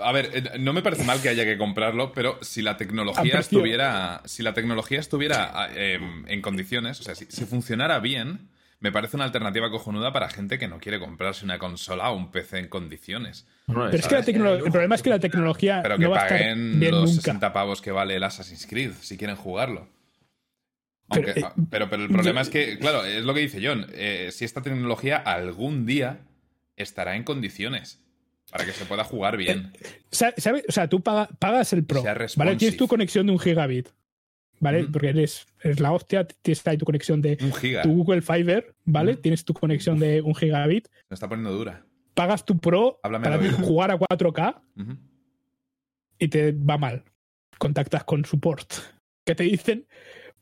A 0.00 0.12
ver, 0.12 0.30
eh, 0.34 0.58
no 0.58 0.72
me 0.72 0.82
parece 0.82 1.04
mal 1.04 1.20
que 1.22 1.28
haya 1.28 1.44
que 1.44 1.56
comprarlo, 1.56 2.12
pero 2.12 2.38
si 2.42 2.60
la 2.62 2.72
A 2.72 2.76
tecnología 2.76 3.22
precio. 3.22 3.40
estuviera. 3.40 4.22
Si 4.24 4.42
la 4.42 4.52
tecnología 4.54 4.98
estuviera 5.00 5.50
ah, 5.54 5.68
em, 5.74 6.24
en 6.28 6.42
condiciones, 6.42 7.00
o 7.00 7.02
sea, 7.04 7.14
si, 7.14 7.26
si 7.26 7.44
funcionara 7.44 7.98
bien, 8.00 8.50
me 8.80 8.92
parece 8.92 9.16
una 9.16 9.24
alternativa 9.24 9.70
cojonuda 9.70 10.12
para 10.12 10.28
gente 10.28 10.58
que 10.58 10.68
no 10.68 10.78
quiere 10.80 10.98
comprarse 10.98 11.44
una 11.44 11.58
consola 11.58 12.10
o 12.10 12.16
un 12.16 12.30
PC 12.30 12.58
en 12.58 12.68
condiciones. 12.68 13.46
Pero 13.66 13.88
es 13.90 14.06
que 14.06 14.14
la 14.38 14.50
el 14.52 14.70
problema 14.70 14.94
es 14.96 15.02
que 15.02 15.10
la 15.10 15.18
tecnología 15.20 15.80
Pero 15.82 15.96
que 15.96 16.04
no 16.04 16.10
va 16.10 16.18
a 16.18 16.22
estar 16.24 16.38
paguen 16.38 16.78
bien 16.80 16.92
los 16.92 17.10
nunca. 17.10 17.22
60 17.22 17.52
pavos 17.52 17.80
que 17.80 17.92
vale 17.92 18.16
el 18.16 18.24
Assassin's 18.24 18.66
Creed, 18.66 18.92
si 19.00 19.16
quieren 19.16 19.36
jugarlo. 19.36 19.88
Pero, 21.08 21.26
Aunque- 21.28 21.40
eh, 21.40 21.44
ah, 21.44 21.54
pero, 21.70 21.88
pero 21.88 22.02
el 22.02 22.08
problema 22.08 22.40
yo- 22.40 22.42
es 22.42 22.48
que, 22.50 22.78
claro, 22.78 23.04
es 23.04 23.24
lo 23.24 23.32
que 23.34 23.40
dice 23.40 23.60
John. 23.64 23.86
eh, 23.92 24.30
si 24.32 24.44
esta 24.44 24.60
tecnología 24.62 25.16
algún 25.18 25.86
día 25.86 26.20
estará 26.76 27.14
en 27.16 27.22
condiciones 27.24 28.02
para 28.50 28.64
que 28.64 28.72
se 28.72 28.84
pueda 28.86 29.04
jugar 29.04 29.36
bien. 29.36 29.72
Sa- 30.10 30.34
¿Sabe? 30.36 30.64
O 30.68 30.72
sea, 30.72 30.88
tú 30.88 31.00
paga- 31.02 31.28
pagas 31.38 31.72
el 31.72 31.84
Pro, 31.84 32.02
¿vale? 32.36 32.56
Tienes 32.56 32.76
tu 32.76 32.88
conexión 32.88 33.26
de 33.26 33.32
un 33.32 33.38
gigabit, 33.38 33.88
¿vale? 34.60 34.84
Porque 34.84 35.08
eres, 35.10 35.46
eres 35.62 35.78
la 35.80 35.92
hostia, 35.92 36.26
tienes 36.26 36.66
ahí 36.66 36.76
tu 36.76 36.84
conexión 36.84 37.22
de 37.22 37.38
Un 37.40 37.52
giga. 37.52 37.82
tu 37.82 37.90
Google 37.94 38.22
Fiber, 38.22 38.74
¿vale? 38.84 39.16
Tienes 39.16 39.44
tu 39.44 39.54
conexión 39.54 39.98
de 40.00 40.20
un 40.22 40.34
gigabit, 40.34 40.88
Me 41.08 41.14
está 41.14 41.28
poniendo 41.28 41.52
dura. 41.52 41.84
pagas 42.14 42.44
tu 42.44 42.58
Pro 42.58 42.98
Háblame 43.04 43.24
para 43.24 43.52
jugar 43.62 43.90
a 43.92 43.96
4K 43.98 44.60
Ujú. 44.76 44.96
y 46.18 46.28
te 46.28 46.52
va 46.52 46.78
mal. 46.78 47.04
Contactas 47.58 48.04
con 48.04 48.24
support. 48.24 48.72
¿Qué 49.24 49.34
te 49.34 49.44
dicen? 49.44 49.86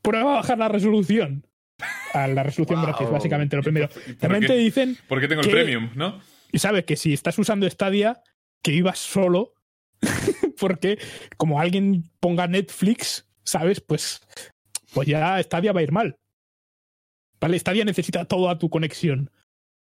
Prueba 0.05 0.33
a 0.33 0.37
bajar 0.37 0.59
la 0.59 0.69
resolución. 0.69 1.47
A 2.13 2.29
la 2.29 2.43
resolución 2.45 2.79
Wow. 2.81 2.89
gratis, 2.89 3.11
básicamente, 3.11 3.57
lo 3.57 3.63
primero. 3.63 3.89
¿Y 4.07 4.13
por 4.13 4.17
También 4.19 4.43
qué? 4.43 4.47
te 4.49 4.55
dicen, 4.57 4.97
Porque 5.09 5.27
tengo 5.27 5.43
el 5.43 5.51
premium, 5.51 5.91
¿no? 5.97 6.21
y 6.53 6.59
sabes 6.61 6.85
que 6.85 6.95
si 6.95 7.13
estás 7.13 7.37
usando 7.39 7.69
Stadia, 7.69 8.23
que 8.63 8.71
vivas 8.71 8.99
solo, 9.01 9.55
porque 10.61 10.99
como 11.37 11.59
alguien 11.61 12.05
ponga 12.21 12.47
Netflix, 12.47 13.27
¿sabes? 13.43 13.81
Pues, 13.81 14.21
pues 14.93 15.09
ya 15.09 15.43
Stadia 15.43 15.73
va 15.73 15.81
a 15.81 15.83
ir 15.83 15.91
mal. 15.91 16.17
¿Vale? 17.41 17.59
Stadia 17.59 17.85
necesita 17.85 18.25
toda 18.27 18.59
tu 18.59 18.71
conexión. 18.71 19.31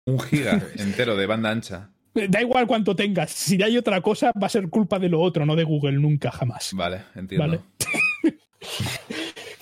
Un 0.05 0.21
giga 0.21 0.61
entero 0.77 1.17
de 1.17 1.27
banda 1.27 1.51
ancha. 1.51 1.91
Da 2.15 2.41
igual 2.43 2.67
cuánto 2.67 2.97
tengas. 2.97 3.31
Si 3.31 3.63
hay 3.63 3.77
otra 3.79 4.01
cosa, 4.01 4.33
va 4.41 4.47
a 4.49 4.51
ser 4.51 4.69
culpa 4.69 4.99
de 4.99 5.09
lo 5.09 5.21
otro, 5.21 5.47
no 5.47 5.55
de 5.57 5.65
Google, 5.65 5.93
nunca, 5.93 6.31
jamás. 6.33 6.73
Vale, 6.75 7.03
entiendo. 7.15 7.47
Vale. 7.47 7.61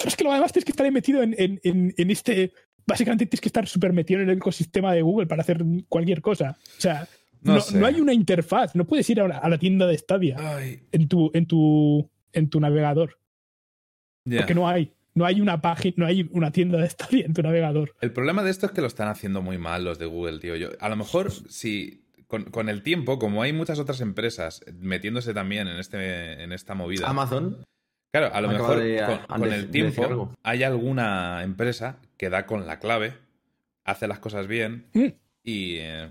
Pero 0.06 0.12
es 0.12 0.16
que 0.16 0.22
lo 0.24 0.30
además 0.30 0.52
tienes 0.52 0.64
que 0.64 0.70
estar 0.70 0.88
metido 0.92 1.20
en, 1.22 1.34
en- 1.36 1.60
en- 1.64 1.92
en 1.96 2.10
este. 2.12 2.52
Básicamente 2.86 3.26
tienes 3.26 3.40
que 3.40 3.48
estar 3.48 3.66
súper 3.66 3.92
metido 3.92 4.20
en 4.20 4.30
el 4.30 4.36
ecosistema 4.36 4.92
de 4.92 5.02
Google 5.02 5.26
para 5.26 5.42
hacer 5.42 5.64
cualquier 5.88 6.20
cosa. 6.22 6.56
O 6.78 6.80
sea, 6.80 7.08
No 7.40 7.54
no, 7.54 7.60
sé. 7.60 7.76
no 7.76 7.86
hay 7.86 8.00
una 8.00 8.12
interfaz. 8.14 8.76
No 8.76 8.84
puedes 8.86 9.10
ir 9.10 9.20
a 9.20 9.26
la, 9.26 9.38
a 9.38 9.48
la 9.48 9.58
tienda 9.58 9.84
de 9.88 9.98
Stadia 9.98 10.36
Ay, 10.38 10.82
en 10.92 11.08
tu, 11.08 11.32
en 11.34 11.46
tu, 11.46 12.08
en 12.32 12.48
tu 12.48 12.60
navegador. 12.60 13.18
Porque 14.24 14.54
no 14.54 14.68
hay. 14.68 14.92
No 15.14 15.24
hay 15.24 15.40
una 15.40 15.60
página, 15.62 15.94
no 15.96 16.06
hay 16.06 16.28
una 16.32 16.50
tienda 16.52 16.78
de 16.78 16.88
Stadia 16.90 17.24
en 17.24 17.32
tu 17.32 17.42
navegador. 17.42 17.94
El 18.02 18.12
problema 18.12 18.42
de 18.44 18.50
esto 18.50 18.66
es 18.66 18.72
que 18.72 18.82
lo 18.82 18.86
están 18.86 19.08
haciendo 19.08 19.40
muy 19.42 19.56
mal 19.58 19.82
los 19.82 19.98
de 19.98 20.04
Google, 20.06 20.38
tío. 20.40 20.54
Yo, 20.56 20.68
a 20.78 20.88
lo 20.90 20.94
mejor, 20.96 21.32
si 21.32 22.04
con, 22.26 22.44
con 22.44 22.68
el 22.68 22.82
tiempo, 22.82 23.18
como 23.18 23.42
hay 23.42 23.52
muchas 23.54 23.78
otras 23.78 24.00
empresas 24.02 24.60
metiéndose 24.78 25.32
también 25.32 25.68
en, 25.68 25.78
este, 25.78 26.42
en 26.42 26.52
esta 26.52 26.74
movida. 26.74 27.08
Amazon. 27.08 27.64
Claro, 28.12 28.34
a 28.34 28.40
lo 28.40 28.48
mejor 28.48 28.78
de- 28.78 29.02
con, 29.28 29.40
de- 29.42 29.54
el 29.56 29.62
de 29.66 29.68
tiempo 29.68 30.32
hay 30.42 30.62
alguna 30.62 31.42
empresa 31.42 31.98
que 32.16 32.30
da 32.30 32.46
con 32.46 32.66
la 32.66 32.78
clave, 32.78 33.14
hace 33.84 34.06
las 34.08 34.18
cosas 34.20 34.46
bien 34.46 34.86
Mm. 34.94 35.06
y, 35.42 35.76
eh, 35.78 36.10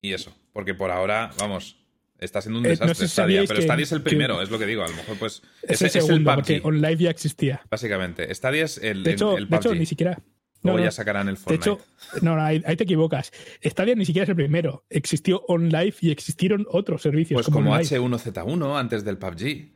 y 0.00 0.12
eso. 0.12 0.36
Porque 0.52 0.74
por 0.74 0.90
ahora, 0.90 1.30
vamos, 1.38 1.76
está 2.18 2.40
siendo 2.40 2.60
un 2.60 2.66
Eh, 2.66 2.68
no 2.68 2.72
desastre 2.72 2.94
sé 2.94 3.08
si 3.08 3.12
Stadia, 3.12 3.44
pero 3.48 3.58
que- 3.60 3.64
Stadia 3.66 3.82
es 3.82 3.92
el 3.92 3.98
que- 3.98 4.04
primero, 4.10 4.40
es 4.40 4.50
lo 4.50 4.58
que 4.58 4.66
digo. 4.66 4.84
A 4.84 4.88
lo 4.88 4.94
mejor, 4.96 5.18
pues. 5.18 5.42
Es 5.62 5.82
el 5.82 5.90
segundo, 5.90 6.34
porque 6.34 6.60
PUBG, 6.60 6.66
OnLive 6.68 6.96
ya 7.04 7.10
existía. 7.10 7.60
básicamente. 7.68 8.32
Stadia 8.34 8.64
es 8.64 8.78
el, 8.78 9.02
De 9.02 9.12
hecho, 9.12 9.36
el, 9.36 9.44
el 9.44 9.48
de 9.50 9.56
hecho 9.56 9.74
ni 9.74 9.86
siquiera. 9.86 10.18
Luego 10.62 10.78
no, 10.78 10.84
no. 10.84 10.88
ya 10.88 10.90
sacarán 10.92 11.28
el 11.28 11.34
De 11.34 11.40
Fortnite. 11.40 11.70
hecho, 11.70 11.80
no, 12.22 12.34
no, 12.36 12.42
ahí, 12.42 12.62
ahí 12.66 12.76
te 12.76 12.84
equivocas. 12.84 13.30
Stadia 13.62 13.94
ni 13.94 14.04
siquiera 14.06 14.22
es 14.24 14.30
el 14.30 14.36
primero. 14.36 14.84
Existió 14.88 15.42
OnLive 15.46 15.94
y 16.00 16.10
existieron 16.10 16.66
otros 16.70 17.02
servicios. 17.02 17.36
pues 17.42 17.52
como 17.54 17.70
OnLive. 17.72 17.84
H1Z1 17.98 18.76
antes 18.78 19.04
del 19.04 19.18
PUBG. 19.18 19.75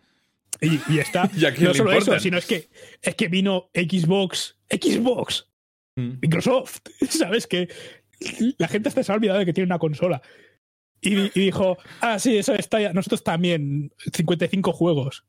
Y, 0.60 0.80
y 0.92 0.98
está. 0.98 1.30
¿Y 1.36 1.44
a 1.44 1.54
quién 1.54 1.68
no 1.68 1.74
solo 1.74 1.92
importan? 1.92 2.14
eso, 2.14 2.22
sino 2.22 2.38
es 2.38 2.46
que, 2.46 2.68
es 3.02 3.14
que 3.14 3.28
vino 3.28 3.70
Xbox. 3.74 4.58
Xbox. 4.70 5.48
Mm. 5.96 6.18
Microsoft. 6.20 6.80
¿Sabes? 7.08 7.46
Que 7.46 7.68
la 8.58 8.68
gente 8.68 8.88
hasta 8.88 9.02
se 9.02 9.12
ha 9.12 9.14
olvidado 9.14 9.38
de 9.38 9.46
que 9.46 9.52
tiene 9.52 9.66
una 9.66 9.78
consola. 9.78 10.22
Y, 11.00 11.18
y 11.38 11.44
dijo, 11.46 11.78
ah, 12.00 12.18
sí, 12.18 12.36
eso 12.36 12.54
está 12.54 12.80
ya. 12.80 12.92
Nosotros 12.92 13.24
también. 13.24 13.92
55 14.12 14.72
juegos. 14.72 15.24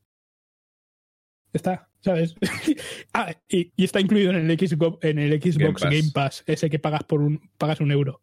Está, 1.52 1.90
¿sabes? 2.00 2.34
ah, 3.12 3.34
y, 3.48 3.72
y 3.76 3.84
está 3.84 4.00
incluido 4.00 4.30
en 4.30 4.50
el 4.50 4.58
Xbox, 4.58 5.04
en 5.04 5.18
el 5.18 5.40
Xbox 5.40 5.82
Game 5.82 5.96
Game 5.96 6.10
Pass. 6.12 6.42
Pass. 6.42 6.44
ese 6.46 6.70
que 6.70 6.78
pagas 6.78 7.04
por 7.04 7.20
un, 7.20 7.50
pagas 7.58 7.80
un 7.80 7.90
euro. 7.90 8.22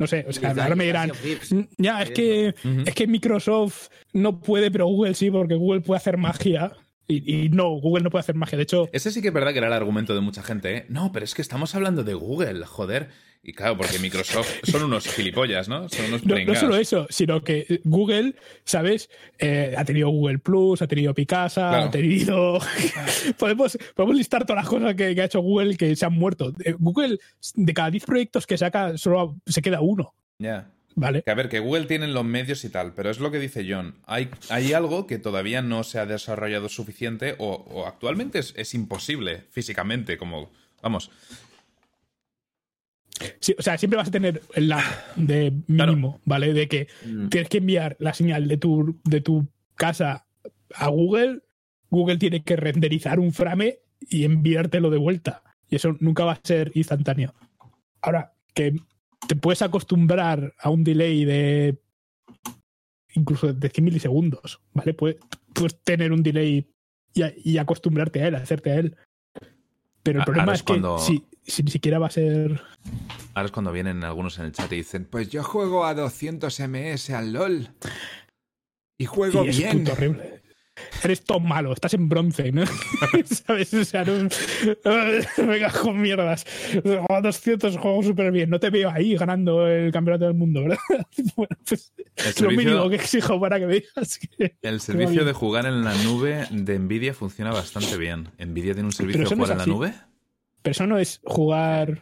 No 0.00 0.06
sé, 0.06 0.24
o 0.26 0.32
sea, 0.32 0.50
ahora 0.50 0.74
me 0.74 0.84
dirán, 0.86 1.12
"Mm, 1.50 1.60
ya, 1.76 2.02
es 2.02 2.10
que 2.10 2.54
es 2.86 2.94
que 2.94 3.06
Microsoft 3.06 3.88
no 4.14 4.40
puede, 4.40 4.70
pero 4.70 4.86
Google 4.86 5.14
sí, 5.14 5.30
porque 5.30 5.54
Google 5.54 5.82
puede 5.82 5.98
hacer 5.98 6.16
magia. 6.16 6.72
Y, 7.06 7.44
y 7.44 7.48
no, 7.50 7.68
Google 7.80 8.04
no 8.04 8.10
puede 8.10 8.20
hacer 8.20 8.34
magia. 8.34 8.56
De 8.56 8.62
hecho, 8.62 8.88
Ese 8.92 9.10
sí 9.10 9.20
que 9.20 9.28
es 9.28 9.34
verdad 9.34 9.52
que 9.52 9.58
era 9.58 9.66
el 9.66 9.72
argumento 9.72 10.14
de 10.14 10.20
mucha 10.20 10.42
gente, 10.42 10.74
¿eh? 10.76 10.86
No, 10.88 11.12
pero 11.12 11.24
es 11.24 11.34
que 11.34 11.42
estamos 11.42 11.74
hablando 11.74 12.02
de 12.02 12.14
Google, 12.14 12.64
joder. 12.64 13.08
Y 13.42 13.54
claro, 13.54 13.76
porque 13.78 13.98
Microsoft 13.98 14.50
son 14.64 14.82
unos 14.84 15.08
gilipollas, 15.08 15.66
¿no? 15.68 15.88
Son 15.88 16.04
unos 16.06 16.26
no, 16.26 16.38
no 16.38 16.54
solo 16.54 16.76
eso, 16.76 17.06
sino 17.08 17.42
que 17.42 17.80
Google, 17.84 18.34
¿sabes? 18.64 19.08
Eh, 19.38 19.74
ha 19.78 19.84
tenido 19.84 20.10
Google 20.10 20.38
Plus, 20.38 20.82
ha 20.82 20.86
tenido 20.86 21.14
Picasa, 21.14 21.68
Claro. 21.70 21.84
ha 21.86 21.90
tenido. 21.90 22.58
podemos, 23.38 23.78
podemos 23.94 24.16
listar 24.16 24.44
todas 24.44 24.62
las 24.64 24.68
cosas 24.68 24.94
que, 24.94 25.14
que 25.14 25.22
ha 25.22 25.24
hecho 25.24 25.40
Google 25.40 25.76
que 25.76 25.96
se 25.96 26.04
han 26.04 26.12
muerto. 26.12 26.52
Eh, 26.64 26.74
Google, 26.78 27.18
de 27.54 27.74
cada 27.74 27.90
10 27.90 28.04
proyectos 28.04 28.46
que 28.46 28.58
saca, 28.58 28.98
solo 28.98 29.36
se 29.46 29.62
queda 29.62 29.80
uno, 29.80 30.14
Ya. 30.38 30.70
¿vale? 30.96 31.22
Que 31.22 31.30
a 31.30 31.34
ver, 31.34 31.48
que 31.48 31.60
Google 31.60 31.86
tiene 31.86 32.08
los 32.08 32.24
medios 32.24 32.62
y 32.64 32.68
tal, 32.68 32.92
pero 32.92 33.08
es 33.08 33.20
lo 33.20 33.30
que 33.30 33.38
dice 33.38 33.64
John. 33.66 33.94
Hay, 34.06 34.28
hay 34.50 34.74
algo 34.74 35.06
que 35.06 35.18
todavía 35.18 35.62
no 35.62 35.82
se 35.82 35.98
ha 35.98 36.04
desarrollado 36.04 36.68
suficiente 36.68 37.36
o, 37.38 37.52
o 37.54 37.86
actualmente 37.86 38.38
es, 38.40 38.52
es 38.56 38.74
imposible 38.74 39.44
físicamente, 39.50 40.18
como... 40.18 40.50
Vamos, 40.82 41.10
Sí, 43.40 43.54
o 43.58 43.62
sea, 43.62 43.76
siempre 43.78 43.96
vas 43.96 44.08
a 44.08 44.12
tener 44.12 44.42
el 44.54 44.68
lag 44.68 44.84
de 45.16 45.52
mínimo, 45.66 46.20
¿vale? 46.24 46.52
De 46.52 46.68
que 46.68 46.88
Mm. 47.04 47.28
tienes 47.28 47.48
que 47.48 47.58
enviar 47.58 47.96
la 47.98 48.14
señal 48.14 48.48
de 48.48 48.56
tu, 48.56 48.98
de 49.04 49.20
tu 49.20 49.46
casa 49.74 50.26
a 50.74 50.88
Google, 50.88 51.42
Google 51.90 52.18
tiene 52.18 52.42
que 52.42 52.56
renderizar 52.56 53.18
un 53.18 53.32
frame 53.32 53.80
y 54.08 54.24
enviártelo 54.24 54.90
de 54.90 54.98
vuelta. 54.98 55.42
Y 55.68 55.76
eso 55.76 55.96
nunca 56.00 56.24
va 56.24 56.32
a 56.32 56.40
ser 56.42 56.72
instantáneo. 56.74 57.34
Ahora, 58.00 58.32
que 58.54 58.74
te 59.26 59.36
puedes 59.36 59.62
acostumbrar 59.62 60.54
a 60.58 60.70
un 60.70 60.84
delay 60.84 61.24
de 61.24 61.78
incluso 63.14 63.52
de 63.52 63.68
100 63.68 63.84
milisegundos, 63.84 64.60
¿vale? 64.72 64.94
Puedes, 64.94 65.16
puedes 65.52 65.80
tener 65.82 66.12
un 66.12 66.22
delay 66.22 66.66
y, 67.12 67.58
acostumbrarte 67.58 68.22
a 68.22 68.28
él, 68.28 68.34
hacerte 68.36 68.70
a 68.70 68.76
él. 68.76 68.96
Pero 70.02 70.20
el 70.20 70.24
problema 70.24 70.52
ahora 70.52 70.54
es 70.54 70.60
es 70.60 70.64
que 70.64 70.80
si, 70.98 71.24
si 71.50 71.62
ni 71.62 71.70
siquiera 71.70 71.98
va 71.98 72.06
a 72.06 72.10
ser 72.10 72.60
ahora 73.34 73.46
es 73.46 73.52
cuando 73.52 73.72
vienen 73.72 74.04
algunos 74.04 74.38
en 74.38 74.46
el 74.46 74.52
chat 74.52 74.70
y 74.72 74.76
dicen, 74.76 75.06
Pues 75.10 75.28
yo 75.28 75.42
juego 75.42 75.84
a 75.84 75.94
200 75.94 76.60
ms 76.60 77.10
al 77.10 77.32
LOL. 77.32 77.68
Y 78.98 79.06
juego 79.06 79.44
Y 79.44 79.48
es 79.48 79.58
bien. 79.58 79.78
puto 79.78 79.92
horrible. 79.92 80.40
Eres 81.02 81.24
todo 81.24 81.40
malo, 81.40 81.72
estás 81.72 81.92
en 81.94 82.08
bronce, 82.08 82.52
¿no? 82.52 82.64
¿Sabes? 83.24 83.74
O 83.74 83.84
sea, 83.84 84.04
no. 84.04 84.12
Venga, 85.46 85.70
con 85.70 86.00
mierdas. 86.00 86.46
A 87.08 87.20
200 87.20 87.76
juego 87.76 88.02
súper 88.02 88.32
bien. 88.32 88.48
No 88.48 88.58
te 88.58 88.70
veo 88.70 88.90
ahí 88.90 89.14
ganando 89.14 89.66
el 89.66 89.92
campeonato 89.92 90.24
del 90.26 90.34
mundo, 90.34 90.62
¿verdad? 90.62 90.78
Bueno, 91.36 91.56
pues 91.66 91.92
es 92.16 92.40
lo 92.40 92.50
servicio, 92.50 92.70
mínimo 92.70 92.88
que 92.88 92.96
exijo 92.96 93.38
para 93.40 93.58
que 93.58 93.66
me 93.66 93.74
digas 93.74 94.18
que. 94.18 94.56
el 94.62 94.80
servicio 94.80 95.24
de 95.24 95.32
jugar 95.32 95.66
en 95.66 95.84
la 95.84 95.94
nube 96.02 96.46
de 96.50 96.78
Nvidia 96.78 97.12
funciona 97.14 97.50
bastante 97.50 97.96
bien. 97.98 98.28
¿Nvidia 98.38 98.72
tiene 98.74 98.86
un 98.86 98.92
servicio 98.92 99.24
de 99.24 99.24
no 99.24 99.30
jugar 99.30 99.48
es 99.48 99.52
en 99.52 99.58
la 99.58 99.66
nube? 99.66 99.94
Pero 100.62 100.72
eso 100.72 100.86
no 100.86 100.98
es 100.98 101.20
jugar. 101.24 101.98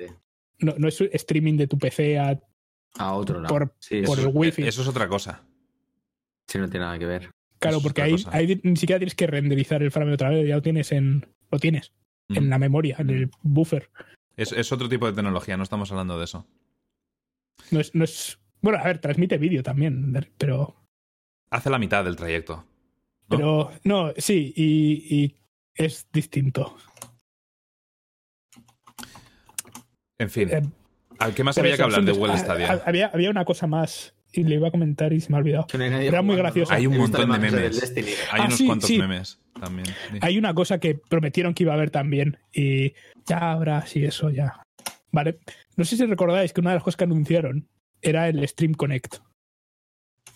No, 0.59 0.75
no 0.79 0.89
es 0.89 1.01
streaming 1.01 1.57
de 1.57 1.67
tu 1.69 1.79
PC 1.79 2.19
a- 2.19 2.41
A 2.99 3.15
otro 3.15 3.41
lado. 3.41 3.49
por, 3.55 3.75
sí, 3.79 4.03
por 4.03 4.19
eso, 4.19 4.29
el 4.29 4.37
wifi. 4.37 4.63
Eso 4.67 4.83
es 4.83 4.89
otra 4.89 5.09
cosa. 5.09 5.45
sí, 6.49 6.59
no 6.59 6.69
tiene 6.69 6.87
nada 6.87 6.99
que 6.99 7.07
ver. 7.07 7.31
claro, 7.61 7.81
porque 7.81 8.03
ahí, 8.03 8.61
ni 8.65 8.77
siquiera 8.77 8.99
tienes 8.99 9.15
que 9.15 9.27
renderizar 9.27 9.83
el 9.83 9.91
frame 9.91 10.15
otra 10.15 10.31
vez. 10.31 10.47
Ya 10.49 10.57
lo 10.57 10.63
tienes 10.63 10.91
en. 10.93 11.27
Lo 11.51 11.59
tienes. 11.59 11.93
En 12.31 12.47
Mm. 12.47 12.49
la 12.51 12.59
memoria, 12.59 12.97
en 12.99 13.11
el 13.11 13.31
buffer. 13.43 13.91
Es, 14.37 14.53
es 14.53 14.71
otro 14.73 14.89
tipo 14.89 15.07
de 15.07 15.13
tecnología, 15.15 15.57
no 15.57 15.63
estamos 15.63 15.91
hablando 15.91 16.19
de 16.19 16.25
eso. 16.25 16.47
No 17.71 17.81
es, 17.81 17.95
no 17.95 18.05
es. 18.05 18.39
Bueno, 18.61 18.79
a 18.79 18.85
ver, 18.85 18.99
transmite 18.99 19.39
vídeo 19.39 19.63
también, 19.63 20.13
pero. 20.37 20.75
Hace 21.51 21.71
la 21.71 21.79
mitad 21.79 22.05
del 22.05 22.17
trayecto. 22.17 22.65
¿no? 23.31 23.37
Pero, 23.37 23.71
no, 23.85 24.13
sí, 24.17 24.53
y, 24.57 25.17
y 25.25 25.37
es 25.75 26.07
distinto. 26.13 26.77
En 30.19 30.31
fin. 30.31 30.49
Eh, 30.51 30.63
¿Al 31.19 31.35
qué 31.35 31.43
más 31.45 31.59
había 31.59 31.77
que 31.77 31.83
hablar 31.83 32.05
de 32.05 32.13
Well 32.13 32.33
ah, 32.33 32.39
Stadia? 32.39 32.73
ah, 32.73 32.83
Había, 32.87 33.07
había 33.13 33.31
una 33.31 33.45
cosa 33.45 33.67
más 33.67 34.15
y 34.33 34.45
le 34.45 34.57
iba 34.57 34.69
a 34.69 34.71
comentar 34.71 35.13
y 35.13 35.21
se 35.21 35.31
me 35.31 35.37
ha 35.37 35.41
olvidado. 35.41 35.67
No 35.77 35.85
Era 35.85 36.23
muy 36.23 36.37
gracioso. 36.37 36.73
Hay 36.73 36.87
un 36.87 36.97
montón 36.99 37.31
de 37.31 37.39
memes. 37.39 37.93
Hay 37.97 38.41
Ah, 38.41 38.45
unos 38.45 38.57
sí, 38.57 38.67
cuantos 38.67 38.89
sí. 38.89 38.99
memes 38.99 39.41
también. 39.59 39.87
sí. 39.87 40.19
Hay 40.21 40.39
una 40.39 40.55
cosa 40.55 40.79
que 40.79 40.95
prometieron 40.97 41.55
que 41.55 41.65
iba 41.65 41.73
a 41.73 41.77
haber 41.77 41.91
también 41.91 42.39
y 42.53 42.93
ya 43.27 43.53
habrá, 43.53 43.87
sí, 43.87 44.05
eso 44.05 44.31
ya. 44.31 44.63
Vale. 45.11 45.39
No 45.77 45.85
sé 45.85 45.97
si 45.97 46.05
recordáis 46.07 46.53
que 46.53 46.61
una 46.61 46.71
de 46.71 46.77
las 46.77 46.83
cosas 46.85 46.97
que 46.99 47.05
anunciaron 47.05 47.67
era 48.03 48.29
el 48.29 48.47
Stream 48.47 48.75
Connect. 48.75 49.17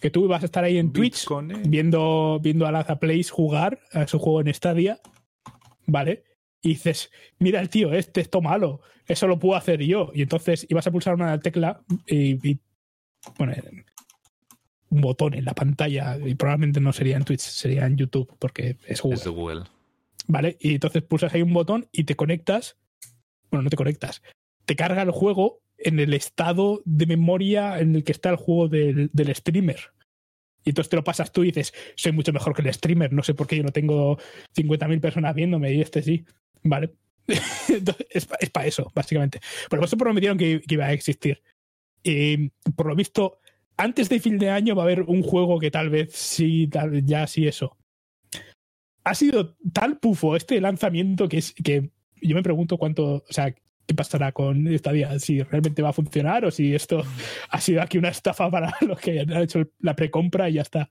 Que 0.00 0.10
tú 0.10 0.24
ibas 0.24 0.42
a 0.42 0.46
estar 0.46 0.64
ahí 0.64 0.78
en 0.78 0.92
Twitch 0.92 1.26
viendo, 1.68 2.40
viendo 2.42 2.66
a 2.66 2.72
Laza 2.72 2.98
Plays 2.98 3.30
jugar 3.30 3.78
a 3.92 4.06
su 4.08 4.18
juego 4.18 4.40
en 4.40 4.52
Stadia, 4.52 4.98
¿vale? 5.86 6.24
Y 6.62 6.70
dices, 6.70 7.10
mira 7.39 7.60
el 7.60 7.68
tío, 7.68 7.92
este 7.92 8.20
esto 8.20 8.41
malo, 8.41 8.81
eso 9.07 9.26
lo 9.26 9.39
puedo 9.39 9.57
hacer 9.57 9.82
yo. 9.82 10.10
Y 10.15 10.23
entonces 10.23 10.65
ibas 10.68 10.86
a 10.86 10.92
pulsar 10.92 11.15
una 11.15 11.39
tecla 11.41 11.82
y, 12.07 12.49
y 12.49 12.60
poner 13.36 13.84
un 14.91 15.00
botón 15.00 15.34
en 15.34 15.44
la 15.44 15.55
pantalla, 15.55 16.18
y 16.18 16.34
probablemente 16.34 16.81
no 16.81 16.92
sería 16.92 17.16
en 17.16 17.24
Twitch, 17.24 17.41
sería 17.41 17.86
en 17.86 17.97
YouTube, 17.97 18.36
porque 18.39 18.76
es 18.86 19.00
Google. 19.00 19.16
Es 19.16 19.24
de 19.24 19.31
Google. 19.31 19.62
¿vale? 20.26 20.57
Y 20.60 20.74
entonces 20.74 21.02
pulsas 21.02 21.34
ahí 21.34 21.42
un 21.42 21.52
botón 21.52 21.89
y 21.92 22.05
te 22.05 22.16
conectas. 22.16 22.76
Bueno, 23.50 23.65
no 23.65 23.70
te 23.70 23.76
conectas. 23.76 24.23
Te 24.65 24.76
carga 24.76 25.02
el 25.02 25.10
juego 25.10 25.60
en 25.78 25.99
el 25.99 26.15
estado 26.15 26.82
de 26.84 27.07
memoria 27.07 27.81
en 27.81 27.97
el 27.97 28.05
que 28.05 28.12
está 28.12 28.31
el 28.31 28.36
juego 28.36 28.68
del, 28.68 29.10
del 29.12 29.34
streamer. 29.34 29.92
Y 30.65 30.70
entonces 30.70 30.91
te 30.91 30.97
lo 30.97 31.05
pasas 31.05 31.32
tú 31.32 31.42
y 31.42 31.47
dices, 31.47 31.73
soy 31.97 32.12
mucho 32.12 32.32
mejor 32.32 32.55
que 32.55 32.62
el 32.62 32.73
streamer, 32.73 33.12
no 33.12 33.23
sé 33.23 33.34
por 33.34 33.47
qué 33.47 33.57
yo 33.57 33.62
no 33.62 33.73
tengo 33.73 34.18
50.000 34.55 35.00
personas 35.00 35.34
viéndome 35.34 35.73
y 35.73 35.81
este 35.81 36.02
sí. 36.02 36.24
Vale. 36.62 36.91
Entonces, 37.68 38.07
es 38.41 38.50
para 38.50 38.66
eso, 38.66 38.91
básicamente. 38.94 39.41
Pero 39.68 39.84
eso 39.84 39.97
prometieron 39.97 40.39
que, 40.39 40.60
que 40.60 40.74
iba 40.74 40.86
a 40.86 40.92
existir. 40.92 41.42
Y 42.02 42.49
por 42.76 42.86
lo 42.86 42.94
visto, 42.94 43.39
antes 43.76 44.08
de 44.08 44.20
fin 44.20 44.39
de 44.39 44.50
año 44.50 44.74
va 44.74 44.82
a 44.82 44.86
haber 44.86 45.02
un 45.02 45.23
juego 45.23 45.58
que 45.58 45.70
tal 45.70 45.91
vez 45.91 46.12
sí, 46.12 46.68
tal, 46.68 47.05
ya 47.05 47.26
sí 47.26 47.47
eso 47.47 47.76
ha 49.05 49.15
sido 49.15 49.57
tal 49.73 49.99
pufo 49.99 50.36
este 50.36 50.60
lanzamiento 50.60 51.28
que 51.28 51.39
es 51.39 51.52
que 51.52 51.91
yo 52.20 52.36
me 52.36 52.42
pregunto 52.42 52.78
cuánto, 52.78 53.24
o 53.28 53.32
sea, 53.32 53.55
qué 53.86 53.94
pasará 53.94 54.32
con 54.32 54.66
esta 54.68 54.92
día, 54.92 55.18
si 55.18 55.42
realmente 55.42 55.82
va 55.82 55.90
a 55.90 55.92
funcionar 55.92 56.44
o 56.44 56.50
si 56.50 56.74
esto 56.74 57.02
ha 57.50 57.60
sido 57.60 57.82
aquí 57.82 57.98
una 57.98 58.08
estafa 58.08 58.50
para 58.50 58.74
los 58.86 58.98
que 59.00 59.20
han 59.20 59.32
hecho 59.32 59.64
la 59.80 59.94
precompra 59.96 60.48
y 60.48 60.54
ya 60.54 60.62
está. 60.62 60.90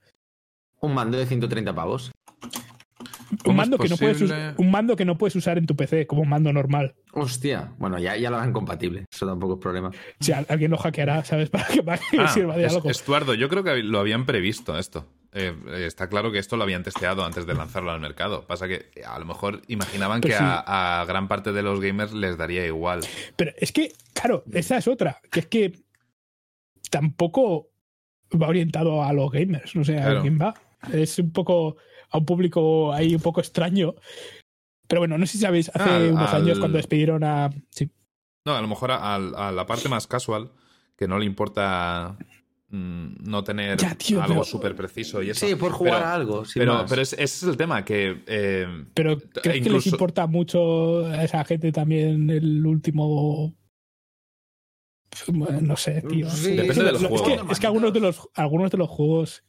Un 0.81 0.93
mando 0.93 1.17
de 1.17 1.25
130 1.25 1.73
pavos. 1.75 2.11
Un 3.31 3.37
¿Cómo 3.37 3.55
mando, 3.57 3.77
que 3.77 3.87
no 3.87 3.95
puedes 3.95 4.21
un 4.57 4.71
mando 4.71 4.95
que 4.97 5.05
no 5.05 5.17
puedes 5.17 5.35
usar 5.37 5.57
en 5.57 5.65
tu 5.65 5.73
PC 5.75 6.05
como 6.05 6.23
un 6.23 6.27
mando 6.29 6.51
normal. 6.51 6.95
Hostia. 7.13 7.71
Bueno, 7.77 7.97
ya, 7.97 8.17
ya 8.17 8.29
lo 8.29 8.35
harán 8.37 8.51
compatible. 8.51 9.05
Eso 9.11 9.25
tampoco 9.25 9.53
es 9.53 9.59
problema. 9.61 9.89
Si 10.19 10.33
al- 10.33 10.45
alguien 10.49 10.69
lo 10.71 10.77
hackeará, 10.77 11.23
¿sabes? 11.23 11.49
Para 11.51 11.65
que, 11.65 11.81
para 11.81 11.97
que 11.97 12.19
Ah, 12.19 12.27
sirva 12.27 12.57
de 12.57 12.65
es- 12.65 12.75
algo. 12.75 12.89
Estuardo, 12.89 13.33
yo 13.33 13.47
creo 13.47 13.63
que 13.63 13.83
lo 13.83 13.99
habían 13.99 14.25
previsto 14.25 14.77
esto. 14.77 15.07
Eh, 15.33 15.55
eh, 15.67 15.85
está 15.85 16.09
claro 16.09 16.31
que 16.31 16.39
esto 16.39 16.57
lo 16.57 16.63
habían 16.63 16.83
testeado 16.83 17.23
antes 17.23 17.45
de 17.45 17.53
lanzarlo 17.53 17.91
al 17.91 18.01
mercado. 18.01 18.45
Pasa 18.45 18.67
que 18.67 18.91
a 19.05 19.17
lo 19.17 19.25
mejor 19.25 19.61
imaginaban 19.67 20.19
que 20.21 20.29
sí. 20.33 20.37
a, 20.37 21.01
a 21.01 21.05
gran 21.05 21.27
parte 21.29 21.51
de 21.53 21.61
los 21.63 21.79
gamers 21.79 22.11
les 22.13 22.37
daría 22.37 22.65
igual. 22.65 23.01
Pero 23.37 23.51
es 23.57 23.71
que, 23.71 23.93
claro, 24.13 24.43
esa 24.51 24.77
es 24.77 24.87
otra, 24.87 25.19
que 25.31 25.39
es 25.41 25.47
que 25.47 25.73
tampoco 26.89 27.69
va 28.41 28.47
orientado 28.47 29.03
a 29.03 29.13
los 29.13 29.31
gamers, 29.31 29.75
no 29.75 29.83
sé 29.83 29.99
a 29.99 30.21
quién 30.21 30.39
va. 30.41 30.53
Es 30.91 31.19
un 31.19 31.31
poco 31.31 31.77
a 32.09 32.17
un 32.17 32.25
público 32.25 32.91
ahí 32.93 33.15
un 33.15 33.21
poco 33.21 33.39
extraño. 33.39 33.93
Pero 34.87 35.01
bueno, 35.01 35.17
no 35.17 35.25
sé 35.25 35.33
si 35.33 35.37
sabéis, 35.39 35.69
hace 35.73 35.89
Al- 35.89 36.11
unos 36.11 36.33
al- 36.33 36.41
años 36.43 36.59
cuando 36.59 36.77
despidieron 36.77 37.23
a. 37.23 37.49
Sí, 37.69 37.89
No, 38.45 38.55
a 38.55 38.61
lo 38.61 38.67
mejor 38.67 38.91
a, 38.91 38.97
a- 39.15 39.47
a 39.47 39.51
la 39.51 39.65
parte 39.65 39.87
más 39.87 40.07
casual, 40.07 40.51
que 40.97 41.07
no 41.07 41.17
le 41.19 41.25
importa 41.25 42.17
no 42.71 43.43
tener 43.43 43.77
Ya, 43.77 43.93
tío, 43.95 44.21
algo 44.21 44.33
pero- 44.35 44.43
súper 44.45 44.75
preciso 44.75 45.21
y 45.21 45.29
eso. 45.29 45.45
Sí, 45.45 45.55
por 45.55 45.71
jugar 45.73 45.95
Pero- 45.95 46.05
a 46.05 46.13
algo. 46.13 46.45
sin 46.45 46.61
Pero, 46.61 46.73
más. 46.75 46.89
pero 46.89 47.01
es- 47.01 47.13
ese 47.13 47.23
es 47.23 47.43
el 47.43 47.57
tema, 47.57 47.83
que 47.83 48.23
eh, 48.27 48.85
pero 48.93 49.17
¿crees 49.19 49.61
que 49.63 49.69
les 49.69 49.87
importa 49.87 50.25
mucho 50.27 51.05
a 51.05 51.23
esa 51.23 51.43
gente 51.43 51.71
también 51.71 52.29
el 52.29 52.65
último. 52.65 53.53
Bueno, 55.27 55.59
no 55.61 55.75
sé, 55.75 56.01
tío. 56.01 56.29
Sí, 56.29 56.51
Depende 56.51 56.71
Es 56.71 56.77
que- 56.77 56.83
del 56.85 56.95
es 56.95 57.05
juego. 57.05 57.25
que, 57.47 57.51
es 57.53 57.59
que 57.59 57.67
algunos 57.67 57.91
de 57.93 57.99
los, 57.99 58.29
algunos 58.35 58.71
de 58.71 58.77
los 58.77 58.89
juegos. 58.89 59.43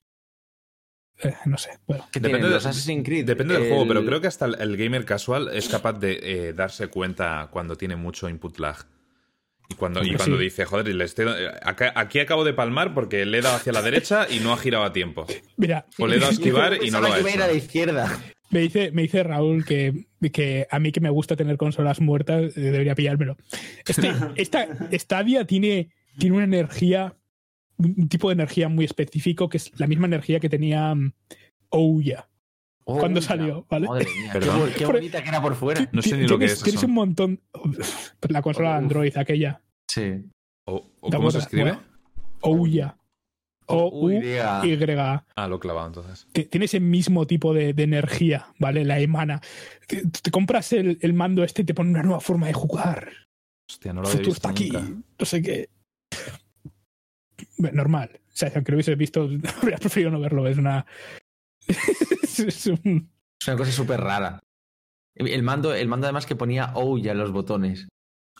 eh, 1.22 1.34
no 1.44 1.56
sé, 1.56 1.70
bueno. 1.86 2.04
¿Qué 2.10 2.18
depende 2.18 2.48
de- 2.48 2.54
Los 2.54 2.66
Assassin's 2.66 3.04
Creed. 3.04 3.24
Depende 3.24 3.54
del 3.56 3.68
juego, 3.68 3.86
pero 3.86 4.04
creo 4.04 4.20
que 4.20 4.26
hasta 4.26 4.46
el, 4.46 4.56
el 4.60 4.76
gamer 4.76 5.04
casual 5.04 5.50
es 5.52 5.68
capaz 5.68 5.92
de 5.92 6.18
eh, 6.48 6.52
darse 6.52 6.88
cuenta 6.88 7.48
cuando 7.52 7.76
tiene 7.76 7.94
mucho 7.94 8.28
input 8.28 8.58
lag. 8.58 8.76
Y 9.72 9.74
cuando, 9.74 10.00
y 10.00 10.02
Hombre, 10.10 10.16
cuando 10.18 10.38
sí. 10.38 10.44
dice, 10.44 10.64
joder, 10.64 10.94
le 10.94 11.04
estoy- 11.04 11.26
acá- 11.62 11.92
aquí 11.96 12.20
acabo 12.20 12.44
de 12.44 12.52
palmar 12.52 12.94
porque 12.94 13.24
le 13.26 13.38
he 13.38 13.40
dado 13.42 13.56
hacia 13.56 13.72
la 13.72 13.82
derecha 13.82 14.26
y 14.30 14.40
no 14.40 14.52
ha 14.52 14.56
girado 14.58 14.84
a 14.84 14.92
tiempo. 14.92 15.26
Mira, 15.56 15.86
O 15.98 16.06
le 16.06 16.16
he 16.16 16.18
dado 16.18 16.30
a 16.30 16.34
esquivar 16.34 16.74
y 16.82 16.90
no 16.90 17.00
lo 17.00 17.06
ha 17.06 17.18
iba 17.20 17.30
a 17.32 17.36
la 17.36 17.46
hecho. 17.48 17.56
izquierda. 17.56 18.20
Me 18.50 18.60
dice, 18.60 18.90
me 18.92 19.02
dice 19.02 19.22
Raúl 19.22 19.64
que, 19.64 20.04
que 20.30 20.66
a 20.70 20.78
mí 20.78 20.92
que 20.92 21.00
me 21.00 21.08
gusta 21.08 21.36
tener 21.36 21.56
consolas 21.56 22.00
muertas, 22.02 22.54
eh, 22.56 22.60
debería 22.60 22.94
pillármelo. 22.94 23.36
Este, 23.86 24.12
esta 24.36 24.68
Stadia 24.92 25.46
tiene, 25.46 25.88
tiene 26.18 26.36
una 26.36 26.44
energía, 26.44 27.16
un 27.78 28.08
tipo 28.10 28.28
de 28.28 28.34
energía 28.34 28.68
muy 28.68 28.84
específico, 28.84 29.48
que 29.48 29.56
es 29.56 29.72
la 29.80 29.86
misma 29.86 30.06
energía 30.06 30.38
que 30.38 30.50
tenía 30.50 30.94
mm, 30.94 31.12
Ouya. 31.70 32.28
Oh, 32.84 32.98
¿Cuándo 32.98 33.20
ya. 33.20 33.26
salió? 33.28 33.66
¿Vale? 33.70 33.86
Madre 33.86 34.06
mía, 34.06 34.32
qué, 34.32 34.74
qué 34.78 34.86
bonita 34.86 35.22
que 35.22 35.28
era 35.28 35.40
por 35.40 35.54
fuera. 35.54 35.88
No 35.92 36.02
sé 36.02 36.16
ni 36.16 36.26
lo 36.26 36.38
que 36.38 36.46
es 36.46 36.62
Tienes 36.62 36.80
eso. 36.80 36.86
un 36.88 36.94
montón. 36.94 37.40
La 38.28 38.42
consola 38.42 38.70
Uf. 38.70 38.76
Android, 38.76 39.16
aquella. 39.16 39.60
Sí. 39.88 40.24
O, 40.66 40.90
o 41.00 41.10
¿Te 41.10 41.16
¿Cómo 41.16 41.30
se 41.30 41.38
escribe? 41.38 41.78
Ouya. 42.40 42.96
Uy, 43.68 44.16
O-U-Y. 44.18 44.20
diga. 44.76 45.24
Ah, 45.36 45.46
lo 45.46 45.56
he 45.56 45.60
clavado 45.60 45.86
entonces. 45.86 46.26
Tiene 46.50 46.66
ese 46.66 46.80
mismo 46.80 47.26
tipo 47.26 47.54
de, 47.54 47.72
de 47.72 47.84
energía, 47.84 48.48
¿vale? 48.58 48.84
La 48.84 48.98
emana. 48.98 49.40
Te, 49.86 50.02
te 50.06 50.30
compras 50.30 50.72
el, 50.72 50.98
el 51.00 51.14
mando 51.14 51.44
este 51.44 51.62
y 51.62 51.64
te 51.64 51.72
pone 51.72 51.90
una 51.90 52.02
nueva 52.02 52.20
forma 52.20 52.48
de 52.48 52.52
jugar. 52.52 53.08
Hostia, 53.70 53.92
no 53.92 54.02
lo 54.02 54.08
había 54.08 54.18
futuro 54.18 54.34
visto 54.34 54.48
está 54.48 54.50
aquí. 54.50 54.72
No 55.18 55.24
sé 55.24 55.40
qué. 55.40 55.70
Normal. 57.58 58.10
O 58.14 58.30
sea, 58.36 58.50
aunque 58.54 58.72
lo 58.72 58.76
hubiese 58.76 58.94
visto, 58.96 59.28
habría 59.62 59.78
preferido 59.78 60.10
no 60.10 60.20
verlo. 60.20 60.46
Es 60.48 60.58
una. 60.58 60.84
Es 61.68 62.66
un- 62.66 63.10
Es 63.40 63.48
una 63.48 63.56
cosa 63.56 63.72
súper 63.72 64.00
rara. 64.00 64.38
El 65.14 65.42
mando, 65.42 65.74
el 65.74 65.88
mando 65.88 66.06
además 66.06 66.24
que 66.26 66.36
ponía 66.36 66.72
oh 66.74 66.96
ya 66.98 67.12
en 67.12 67.18
los 67.18 67.32
botones. 67.32 67.88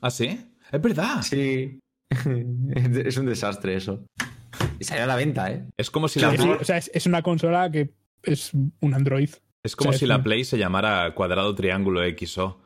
¿Ah, 0.00 0.10
sí? 0.10 0.50
Es 0.70 0.80
verdad. 0.82 1.22
Sí. 1.22 1.78
es 2.10 3.16
un 3.16 3.26
desastre 3.26 3.76
eso. 3.76 4.06
Y 4.78 4.84
salió 4.84 5.04
a 5.04 5.06
la 5.06 5.16
venta, 5.16 5.50
¿eh? 5.50 5.66
Es 5.76 5.90
como 5.90 6.08
si 6.08 6.20
la, 6.20 6.36
sí, 6.36 6.48
o 6.48 6.64
sea, 6.64 6.76
es, 6.78 6.90
es 6.94 7.06
una 7.06 7.22
consola 7.22 7.70
que 7.70 7.94
es 8.22 8.52
un 8.54 8.94
Android. 8.94 9.30
es 9.64 9.76
como 9.76 9.90
o 9.90 9.92
sea, 9.92 9.98
si 9.98 10.04
es 10.04 10.08
la 10.08 10.16
un- 10.16 10.22
Play 10.22 10.44
se 10.44 10.58
llamara 10.58 11.14
cuadrado 11.14 11.54
triángulo 11.54 12.00
XO. 12.04 12.60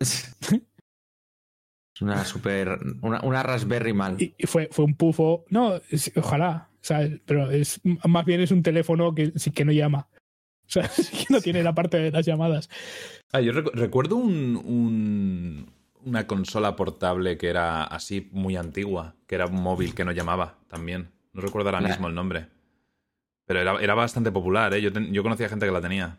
Es 1.94 2.00
una 2.00 2.24
super. 2.24 2.78
Una, 3.02 3.20
una 3.20 3.42
Raspberry 3.42 3.92
mal. 3.92 4.16
Y, 4.20 4.34
y 4.38 4.46
fue, 4.46 4.68
fue 4.72 4.84
un 4.86 4.94
pufo. 4.94 5.44
No, 5.50 5.76
es- 5.90 6.10
ojalá. 6.16 6.70
¿Sabes? 6.82 7.20
Pero 7.24 7.50
es 7.50 7.80
más 8.04 8.24
bien 8.26 8.40
es 8.42 8.50
un 8.50 8.62
teléfono 8.62 9.14
que 9.14 9.32
sí 9.36 9.50
que 9.50 9.64
no 9.64 9.72
llama. 9.72 10.08
O 10.64 10.70
sea, 10.72 10.88
que 10.88 11.26
no 11.28 11.40
tiene 11.42 11.62
la 11.62 11.74
parte 11.74 11.98
de 11.98 12.10
las 12.10 12.24
llamadas. 12.24 12.70
Ah, 13.32 13.40
yo 13.40 13.52
recu- 13.52 13.72
recuerdo 13.74 14.16
un, 14.16 14.56
un- 14.56 15.70
una 16.04 16.26
consola 16.26 16.76
portable 16.76 17.36
que 17.36 17.48
era 17.48 17.84
así 17.84 18.28
muy 18.32 18.56
antigua, 18.56 19.14
que 19.26 19.34
era 19.34 19.46
un 19.46 19.60
móvil 19.62 19.94
que 19.94 20.04
no 20.04 20.12
llamaba 20.12 20.58
también. 20.68 21.10
No 21.34 21.42
recuerdo 21.42 21.68
ahora 21.68 21.80
mismo 21.86 22.08
el 22.08 22.14
nombre. 22.14 22.46
Pero 23.44 23.60
era, 23.60 23.80
era 23.82 23.94
bastante 23.94 24.30
popular, 24.32 24.72
¿eh? 24.72 24.80
Yo, 24.80 24.92
ten- 24.92 25.12
yo 25.12 25.22
conocía 25.22 25.48
gente 25.48 25.66
que 25.66 25.72
la 25.72 25.80
tenía. 25.82 26.18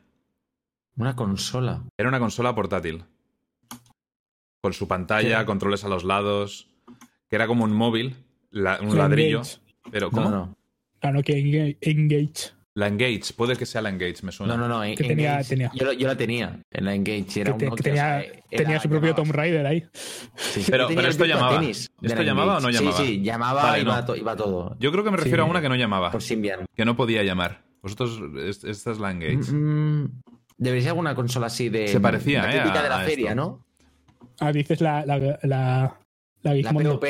Una 0.98 1.16
consola. 1.16 1.82
Era 1.98 2.10
una 2.10 2.20
consola 2.20 2.54
portátil. 2.54 3.06
Con 4.62 4.74
su 4.74 4.88
pantalla, 4.88 5.40
¿Qué? 5.40 5.46
controles 5.46 5.84
a 5.84 5.90
los 5.90 6.04
lados. 6.04 6.70
Que 7.30 7.38
era 7.38 7.48
como 7.48 7.64
un 7.64 7.74
móvil, 7.74 8.18
la- 8.52 8.80
un 8.82 8.90
La 8.90 9.08
ladrillo. 9.08 9.42
Pero, 9.92 10.10
¿cómo? 10.12 10.30
No, 10.30 10.36
no. 10.36 10.58
La 11.02 11.12
Nokia 11.12 11.38
Engage. 11.38 11.78
Engage. 11.82 12.52
La 12.76 12.88
Engage, 12.88 13.34
puede 13.36 13.56
que 13.56 13.68
sea 13.68 13.82
la 13.84 13.90
Engage, 13.90 14.24
me 14.24 14.32
suena. 14.32 14.56
No, 14.58 14.62
no, 14.64 14.68
no. 14.68 14.84
en- 14.84 14.96
Que 14.96 15.04
tenía- 15.04 15.34
Engage. 15.34 15.50
tenía. 15.50 15.72
Yo, 15.76 16.08
la 16.08 16.18
tenía 16.18 16.60
en 16.72 16.86
la 16.86 16.96
Engage. 16.96 17.42
Era 17.42 17.56
Que, 17.56 17.66
un 17.68 17.76
que 17.76 17.84
tenía, 17.84 18.02
o 18.02 18.06
sea, 18.06 18.24
era- 18.24 18.42
tenía 18.64 18.80
su 18.80 18.90
propio. 18.90 19.14
Tomb 19.14 19.32
Raider 19.32 19.66
ahí. 19.68 19.86
Sí. 20.36 20.64
Pero- 20.72 20.88
pero 20.88 21.08
esto 21.08 21.26
llamaba. 21.26 21.64
¿Esto 21.64 21.92
la 22.02 22.24
llamaba 22.24 22.58
o 22.58 22.60
no 22.62 22.70
llamaba? 22.72 22.98
Sí, 22.98 23.06
sí, 23.06 23.22
llamaba 23.22 23.62
Vale, 23.64 23.80
y 23.80 23.82
iba, 23.84 24.00
no. 24.02 24.06
to- 24.06 24.16
iba 24.16 24.36
todo. 24.36 24.76
Yo 24.80 24.92
creo 24.92 25.04
que 25.04 25.12
me 25.12 25.18
refiero 25.18 25.44
Sí. 25.44 25.48
a 25.48 25.52
una 25.52 25.62
que 25.62 25.70
no 25.70 25.76
llamaba. 25.76 26.10
Por 26.10 26.24
Symbian. 26.24 26.66
Que 26.76 26.84
no 26.86 26.96
podía 26.96 27.22
llamar. 27.22 27.62
Vosotros, 27.84 28.20
es- 28.44 28.64
esta 28.64 28.92
es 28.92 28.98
la 29.00 29.12
Engage. 29.12 29.52
Mm, 29.52 30.22
debería 30.58 30.82
ser 30.84 30.90
alguna 30.92 31.14
consola 31.14 31.48
así 31.48 31.70
de. 31.70 31.90
Se 31.90 32.00
parecía, 32.00 32.42
la 32.44 32.50
¿eh? 32.56 32.60
típica 32.62 32.80
a- 32.80 32.84
de 32.84 32.90
la 32.90 33.00
feria, 33.02 33.30
esto. 33.32 33.36
¿no? 33.36 33.66
Ah, 34.40 34.52
dices 34.52 34.82
la, 34.82 35.06
la, 35.06 35.20
la, 35.20 35.40
la 35.44 36.00
La. 36.42 36.74
POP. 36.74 37.06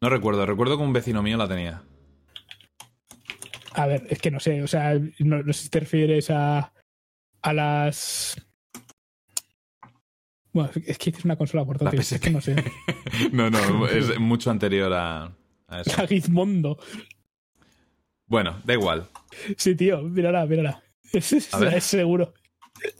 No 0.00 0.08
recuerdo, 0.08 0.44
recuerdo 0.46 0.76
que 0.76 0.82
un 0.82 0.92
vecino 0.92 1.22
mío 1.22 1.36
la 1.36 1.48
tenía. 1.48 1.82
A 3.74 3.86
ver, 3.86 4.06
es 4.10 4.18
que 4.20 4.30
no 4.30 4.40
sé, 4.40 4.62
o 4.62 4.66
sea, 4.66 4.94
no, 5.18 5.42
no 5.42 5.52
sé 5.52 5.62
si 5.64 5.68
te 5.70 5.80
refieres 5.80 6.30
a, 6.30 6.72
a 7.42 7.52
las. 7.52 8.36
Bueno, 10.52 10.70
es 10.86 10.98
que 10.98 11.10
es 11.10 11.24
una 11.24 11.36
consola 11.36 11.64
portátil. 11.64 12.00
Es 12.00 12.20
que 12.20 12.30
no 12.30 12.40
sé. 12.40 12.56
No, 13.32 13.48
no, 13.50 13.86
es 13.86 14.18
mucho 14.18 14.50
anterior 14.50 14.92
a, 14.92 15.24
a 15.68 15.80
eso. 15.80 16.00
A 16.02 16.06
Gizmondo. 16.06 16.78
Bueno, 18.26 18.60
da 18.64 18.74
igual. 18.74 19.08
Sí, 19.56 19.74
tío, 19.74 20.02
mírala, 20.02 20.44
mírala. 20.46 20.82
Es, 21.12 21.32
es- 21.32 21.54
A 21.54 21.58
ver. 21.58 21.74
es 21.74 21.84
seguro. 21.84 22.34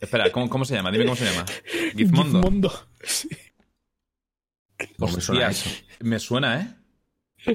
Espera, 0.00 0.30
¿cómo, 0.32 0.48
cómo 0.48 0.64
se 0.64 0.74
llama? 0.74 0.90
Dime 0.90 1.04
cómo 1.04 1.16
se 1.16 1.24
llama. 1.26 1.44
Gizmondo. 1.96 2.38
Gizmondo. 2.40 2.88
Sí. 3.02 3.28
Me 4.98 5.08
suena 5.20 5.52
me 6.00 6.18
suena, 6.18 6.60
¿eh? 7.46 7.54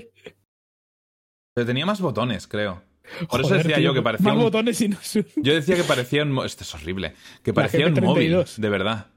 Pero 1.54 1.68
tenía 1.68 1.86
más 1.86 2.02
botones, 2.02 2.48
creo. 2.48 2.82
Por 3.30 3.42
eso 3.42 3.54
decía 3.56 3.76
tío, 3.76 3.86
yo 3.86 3.94
que 3.94 4.02
parecía 4.02 4.30
Más 4.30 4.38
un... 4.38 4.44
botones 4.44 4.80
y 4.82 4.88
no. 4.88 4.98
Yo 5.36 5.54
decía 5.54 5.76
que 5.76 5.84
parecía 5.84 6.24
un... 6.24 6.38
Esto 6.46 6.64
es 6.64 6.74
horrible. 6.74 7.14
Que 7.44 7.54
parecía 7.54 7.88
un 7.88 7.94
móvil, 7.96 8.34
GP32. 8.34 8.56
de 8.58 8.70
verdad. 8.70 9.08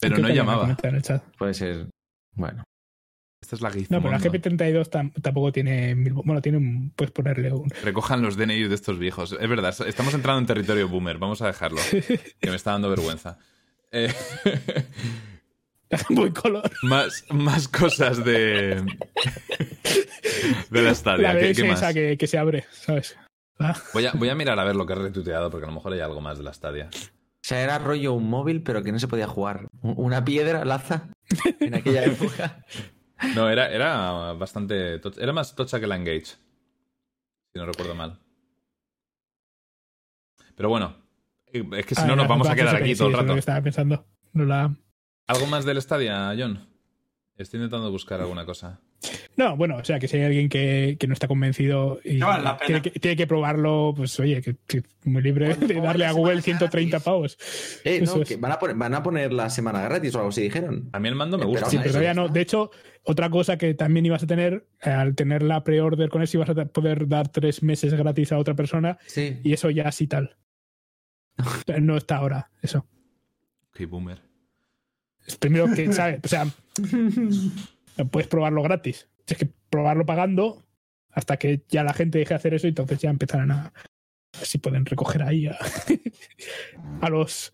Pero 0.00 0.18
no 0.18 0.26
que 0.28 0.34
llamaba. 0.34 0.76
Puede 1.38 1.54
ser. 1.54 1.86
Bueno. 2.34 2.64
Esta 3.40 3.56
es 3.56 3.62
la 3.62 3.68
No, 3.70 3.74
Gizmondo. 3.74 4.08
pero 4.08 4.18
la 4.18 4.24
GP32 4.24 4.88
tam- 4.90 5.12
tampoco 5.22 5.52
tiene 5.52 5.94
mil. 5.94 6.12
Bueno, 6.12 6.42
tiene 6.42 6.58
un. 6.58 6.90
Puedes 6.94 7.12
ponerle 7.12 7.52
un. 7.52 7.68
Recojan 7.82 8.22
los 8.22 8.36
DNI 8.36 8.64
de 8.68 8.74
estos 8.74 8.98
viejos. 8.98 9.36
Es 9.38 9.48
verdad, 9.48 9.74
estamos 9.86 10.12
entrando 10.14 10.40
en 10.40 10.46
territorio 10.46 10.88
boomer. 10.88 11.18
Vamos 11.18 11.42
a 11.42 11.46
dejarlo. 11.46 11.80
Que 12.40 12.50
me 12.50 12.56
está 12.56 12.72
dando 12.72 12.90
vergüenza. 12.90 13.38
Eh, 13.92 14.12
Muy 16.10 16.32
color. 16.32 16.70
más, 16.82 17.24
más 17.30 17.68
cosas 17.68 18.24
de... 18.24 18.82
de 20.70 20.82
la 20.82 20.94
Stadia. 20.94 21.34
La 21.34 21.40
¿Qué, 21.40 21.52
qué 21.54 21.64
más? 21.64 21.78
esa 21.82 21.92
que, 21.94 22.16
que 22.16 22.26
se 22.26 22.38
abre, 22.38 22.64
¿sabes? 22.70 23.16
Ah, 23.58 23.76
Voy, 23.94 24.06
a, 24.06 24.12
voy 24.12 24.28
a 24.28 24.34
mirar 24.34 24.58
a 24.58 24.64
ver 24.64 24.74
lo 24.76 24.86
que 24.86 24.94
he 24.94 24.96
retuiteado 24.96 25.50
porque 25.50 25.64
a 25.66 25.68
lo 25.68 25.74
mejor 25.74 25.92
hay 25.92 26.00
algo 26.00 26.20
más 26.20 26.38
de 26.38 26.44
la 26.44 26.52
Stadia. 26.52 26.88
O 26.94 27.44
sea, 27.44 27.62
era 27.62 27.78
rollo 27.78 28.12
un 28.14 28.28
móvil, 28.30 28.62
pero 28.62 28.82
que 28.82 28.92
no 28.92 28.98
se 28.98 29.08
podía 29.08 29.26
jugar. 29.26 29.68
Una 29.82 30.24
piedra, 30.24 30.64
laza, 30.64 31.08
en 31.60 31.74
aquella 31.74 32.04
época. 32.06 32.64
No, 33.34 33.48
era, 33.50 33.70
era 33.70 34.32
bastante. 34.32 35.00
toch- 35.00 35.18
Era 35.20 35.32
más 35.32 35.54
tocha 35.54 35.78
que 35.80 35.86
la 35.86 35.96
Engage. 35.96 36.24
Si 36.26 36.38
no 37.56 37.66
recuerdo 37.66 37.94
mal. 37.94 38.18
Pero 40.56 40.68
bueno. 40.68 40.96
Es 41.52 41.84
que 41.86 41.94
si 41.94 42.00
ah, 42.02 42.06
no, 42.06 42.16
nos 42.16 42.28
vamos 42.28 42.48
a 42.48 42.54
quedar 42.54 42.76
aquí 42.76 42.94
sí, 42.94 42.98
todo 42.98 43.08
el 43.08 43.14
es 43.14 43.16
lo 43.18 43.22
rato. 43.22 43.32
que 43.34 43.38
estaba 43.40 43.60
pensando. 43.60 44.06
No, 44.32 44.44
la... 44.44 44.74
¿Algo 45.32 45.46
más 45.46 45.64
del 45.64 45.80
Stadia, 45.80 46.34
John? 46.38 46.66
Estoy 47.36 47.58
intentando 47.58 47.90
buscar 47.90 48.20
alguna 48.20 48.44
cosa. 48.44 48.80
no, 49.36 49.56
bueno, 49.56 49.76
o 49.78 49.84
sea, 49.84 49.98
que 49.98 50.06
si 50.06 50.18
hay 50.18 50.24
alguien 50.24 50.48
que, 50.48 50.96
que 51.00 51.06
no 51.06 51.14
está 51.14 51.26
convencido 51.26 51.98
y 52.04 52.18
vale 52.18 52.50
tiene, 52.66 52.82
que, 52.82 52.90
tiene 52.90 53.16
que 53.16 53.26
probarlo, 53.26 53.94
pues 53.96 54.20
oye, 54.20 54.42
que, 54.42 54.56
que 54.66 54.82
muy 55.04 55.22
libre 55.22 55.54
de 55.56 55.80
darle 55.80 56.04
a 56.04 56.12
Google 56.12 56.42
130 56.42 57.00
pavos. 57.00 57.38
Eh, 57.84 58.02
no, 58.04 58.22
es. 58.22 58.28
que 58.28 58.36
van 58.36 58.52
a, 58.52 58.58
poner, 58.58 58.76
van 58.76 58.94
a 58.94 59.02
poner 59.02 59.32
la 59.32 59.48
semana 59.50 59.82
gratis 59.82 60.14
o 60.14 60.18
algo 60.18 60.28
así, 60.28 60.42
dijeron. 60.42 60.90
A 60.92 61.00
mí 61.00 61.08
el 61.08 61.14
mando 61.14 61.38
me 61.38 61.46
gusta. 61.46 61.68
Sí, 61.70 61.78
pero 61.78 61.88
todavía 61.90 62.14
no. 62.14 62.28
De 62.28 62.42
hecho, 62.42 62.70
otra 63.02 63.30
cosa 63.30 63.56
que 63.56 63.74
también 63.74 64.06
ibas 64.06 64.22
a 64.22 64.26
tener, 64.26 64.66
eh, 64.82 64.90
al 64.90 65.14
tener 65.16 65.42
la 65.42 65.64
pre-order 65.64 66.10
con 66.10 66.22
eso, 66.22 66.36
ibas 66.36 66.50
a 66.50 66.54
poder 66.66 67.08
dar 67.08 67.28
tres 67.28 67.62
meses 67.62 67.94
gratis 67.94 68.30
a 68.30 68.38
otra 68.38 68.54
persona 68.54 68.98
Sí. 69.06 69.40
y 69.42 69.52
eso 69.54 69.70
ya 69.70 69.90
sí 69.90 70.06
tal. 70.06 70.36
Pero 71.66 71.80
No 71.80 71.96
está 71.96 72.18
ahora, 72.18 72.50
eso. 72.60 72.86
Ok, 73.70 73.88
boomer. 73.88 74.20
Es 75.26 75.36
primero 75.36 75.66
que, 75.74 75.92
¿sabes? 75.92 76.20
O 76.24 76.28
sea, 76.28 76.46
puedes 78.10 78.28
probarlo 78.28 78.62
gratis. 78.62 79.08
Tienes 79.24 79.46
que 79.46 79.54
probarlo 79.70 80.04
pagando 80.04 80.62
hasta 81.10 81.36
que 81.36 81.62
ya 81.68 81.84
la 81.84 81.92
gente 81.92 82.18
deje 82.18 82.30
de 82.30 82.36
hacer 82.36 82.54
eso 82.54 82.66
y 82.66 82.70
entonces 82.70 82.98
ya 83.00 83.10
empezarán 83.10 83.50
a. 83.50 83.66
a 83.66 83.72
ver 84.38 84.46
si 84.46 84.58
pueden 84.58 84.86
recoger 84.86 85.22
ahí 85.22 85.46
a, 85.46 85.56
a 87.00 87.10
los 87.10 87.52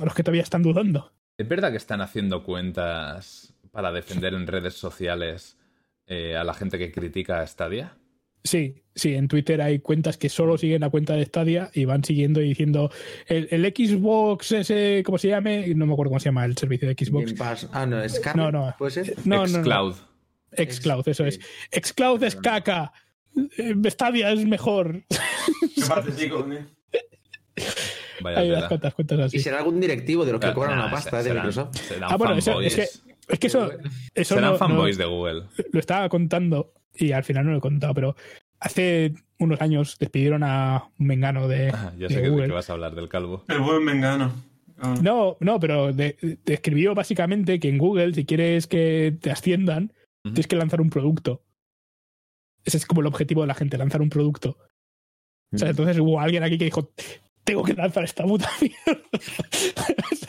a 0.00 0.04
los 0.04 0.14
que 0.14 0.22
todavía 0.22 0.42
están 0.42 0.62
dudando. 0.62 1.12
¿Es 1.36 1.48
verdad 1.48 1.70
que 1.70 1.76
están 1.76 2.00
haciendo 2.00 2.44
cuentas 2.44 3.54
para 3.70 3.90
defender 3.90 4.34
en 4.34 4.46
redes 4.46 4.74
sociales 4.74 5.58
eh, 6.06 6.36
a 6.36 6.44
la 6.44 6.54
gente 6.54 6.78
que 6.78 6.92
critica 6.92 7.40
a 7.40 7.46
Stadia? 7.46 7.96
Sí, 8.44 8.81
sí, 8.94 9.14
en 9.14 9.28
Twitter 9.28 9.60
hay 9.62 9.78
cuentas 9.80 10.16
que 10.18 10.28
solo 10.28 10.58
siguen 10.58 10.80
la 10.82 10.90
cuenta 10.90 11.14
de 11.14 11.24
Stadia 11.24 11.70
y 11.74 11.84
van 11.84 12.04
siguiendo 12.04 12.40
y 12.40 12.48
diciendo 12.48 12.90
el, 13.26 13.48
el 13.50 13.64
Xbox 13.74 14.52
ese, 14.52 15.02
¿cómo 15.04 15.18
se 15.18 15.28
llame? 15.28 15.66
No 15.74 15.86
me 15.86 15.92
acuerdo 15.92 16.10
cómo 16.10 16.20
se 16.20 16.26
llama 16.26 16.44
el 16.44 16.56
servicio 16.56 16.88
de 16.88 16.94
Xbox. 16.94 17.26
Game 17.26 17.38
Pass. 17.38 17.68
Ah, 17.72 17.86
no, 17.86 18.02
es 18.02 18.20
No, 18.34 18.50
no. 18.52 18.74
¿Puede 18.78 18.90
ser? 18.92 19.14
No, 19.24 19.46
no, 19.46 19.58
no. 19.58 19.62
Xcloud. 19.62 19.94
Xcloud, 20.56 21.08
eso 21.08 21.24
es. 21.26 21.40
Xcloud 21.72 22.22
es 22.24 22.36
caca. 22.36 22.92
Eh, 23.56 23.74
Stadia 23.88 24.30
es 24.32 24.44
mejor. 24.44 25.02
Hay 28.24 28.50
unas 28.50 28.64
cuantas 28.68 28.94
cuentas 28.94 29.18
así. 29.20 29.36
Y 29.38 29.40
será 29.40 29.58
algún 29.58 29.80
directivo 29.80 30.24
de 30.24 30.32
los 30.32 30.40
que 30.40 30.52
cobran 30.52 30.76
nah, 30.76 30.82
una 30.84 30.90
pasta 30.92 31.20
eh, 31.20 31.22
de 31.24 31.30
serán- 31.30 31.46
Microsoft. 31.46 31.76
serán 31.76 32.12
Ah, 32.12 32.16
bueno, 32.16 32.34
eso- 32.36 32.60
es 32.60 32.74
que- 32.76 32.88
Es 33.28 33.38
que 33.38 33.46
eso, 33.46 33.70
eso 34.14 34.34
serán 34.34 34.44
no- 34.44 34.50
no- 34.52 34.58
fanboys 34.58 34.98
de 34.98 35.04
Google. 35.06 35.44
lo 35.72 35.80
estaba 35.80 36.08
contando 36.08 36.74
y 36.94 37.12
al 37.12 37.24
final 37.24 37.46
no 37.46 37.52
lo 37.52 37.58
he 37.58 37.60
contado, 37.60 37.94
pero 37.94 38.16
hace 38.62 39.12
unos 39.38 39.60
años 39.60 39.96
despidieron 39.98 40.42
a 40.44 40.88
un 40.98 41.06
mengano 41.06 41.48
de, 41.48 41.68
Ah, 41.74 41.92
ya 41.98 42.08
de 42.08 42.14
sé 42.14 42.14
que, 42.16 42.22
de 42.22 42.28
Google. 42.30 42.46
qué 42.46 42.52
vas 42.52 42.70
a 42.70 42.72
hablar, 42.74 42.94
del 42.94 43.08
calvo. 43.08 43.44
El 43.48 43.60
buen 43.60 43.84
mengano. 43.84 44.32
Ah. 44.78 44.94
No, 45.02 45.36
no, 45.40 45.60
pero 45.60 45.92
de- 45.92 46.16
describió 46.44 46.94
básicamente 46.94 47.60
que 47.60 47.68
en 47.68 47.78
Google, 47.78 48.14
si 48.14 48.24
quieres 48.24 48.66
que 48.66 49.16
te 49.20 49.30
asciendan, 49.30 49.92
tienes 50.22 50.46
que 50.46 50.56
lanzar 50.56 50.80
un 50.80 50.90
producto. 50.90 51.42
Ese 52.64 52.76
es 52.76 52.86
como 52.86 53.00
el 53.00 53.06
objetivo 53.08 53.40
de 53.42 53.48
la 53.48 53.54
gente, 53.54 53.76
lanzar 53.78 54.00
un 54.02 54.10
producto. 54.10 54.56
O 55.52 55.58
sea, 55.58 55.70
entonces 55.70 55.98
hubo 55.98 56.18
alguien 56.20 56.42
aquí 56.44 56.56
que 56.58 56.64
dijo, 56.64 56.92
tengo 57.44 57.62
que 57.64 57.74
lanzar 57.74 58.04
esta 58.04 58.24
puta 58.24 58.48
mierda. 58.60 59.02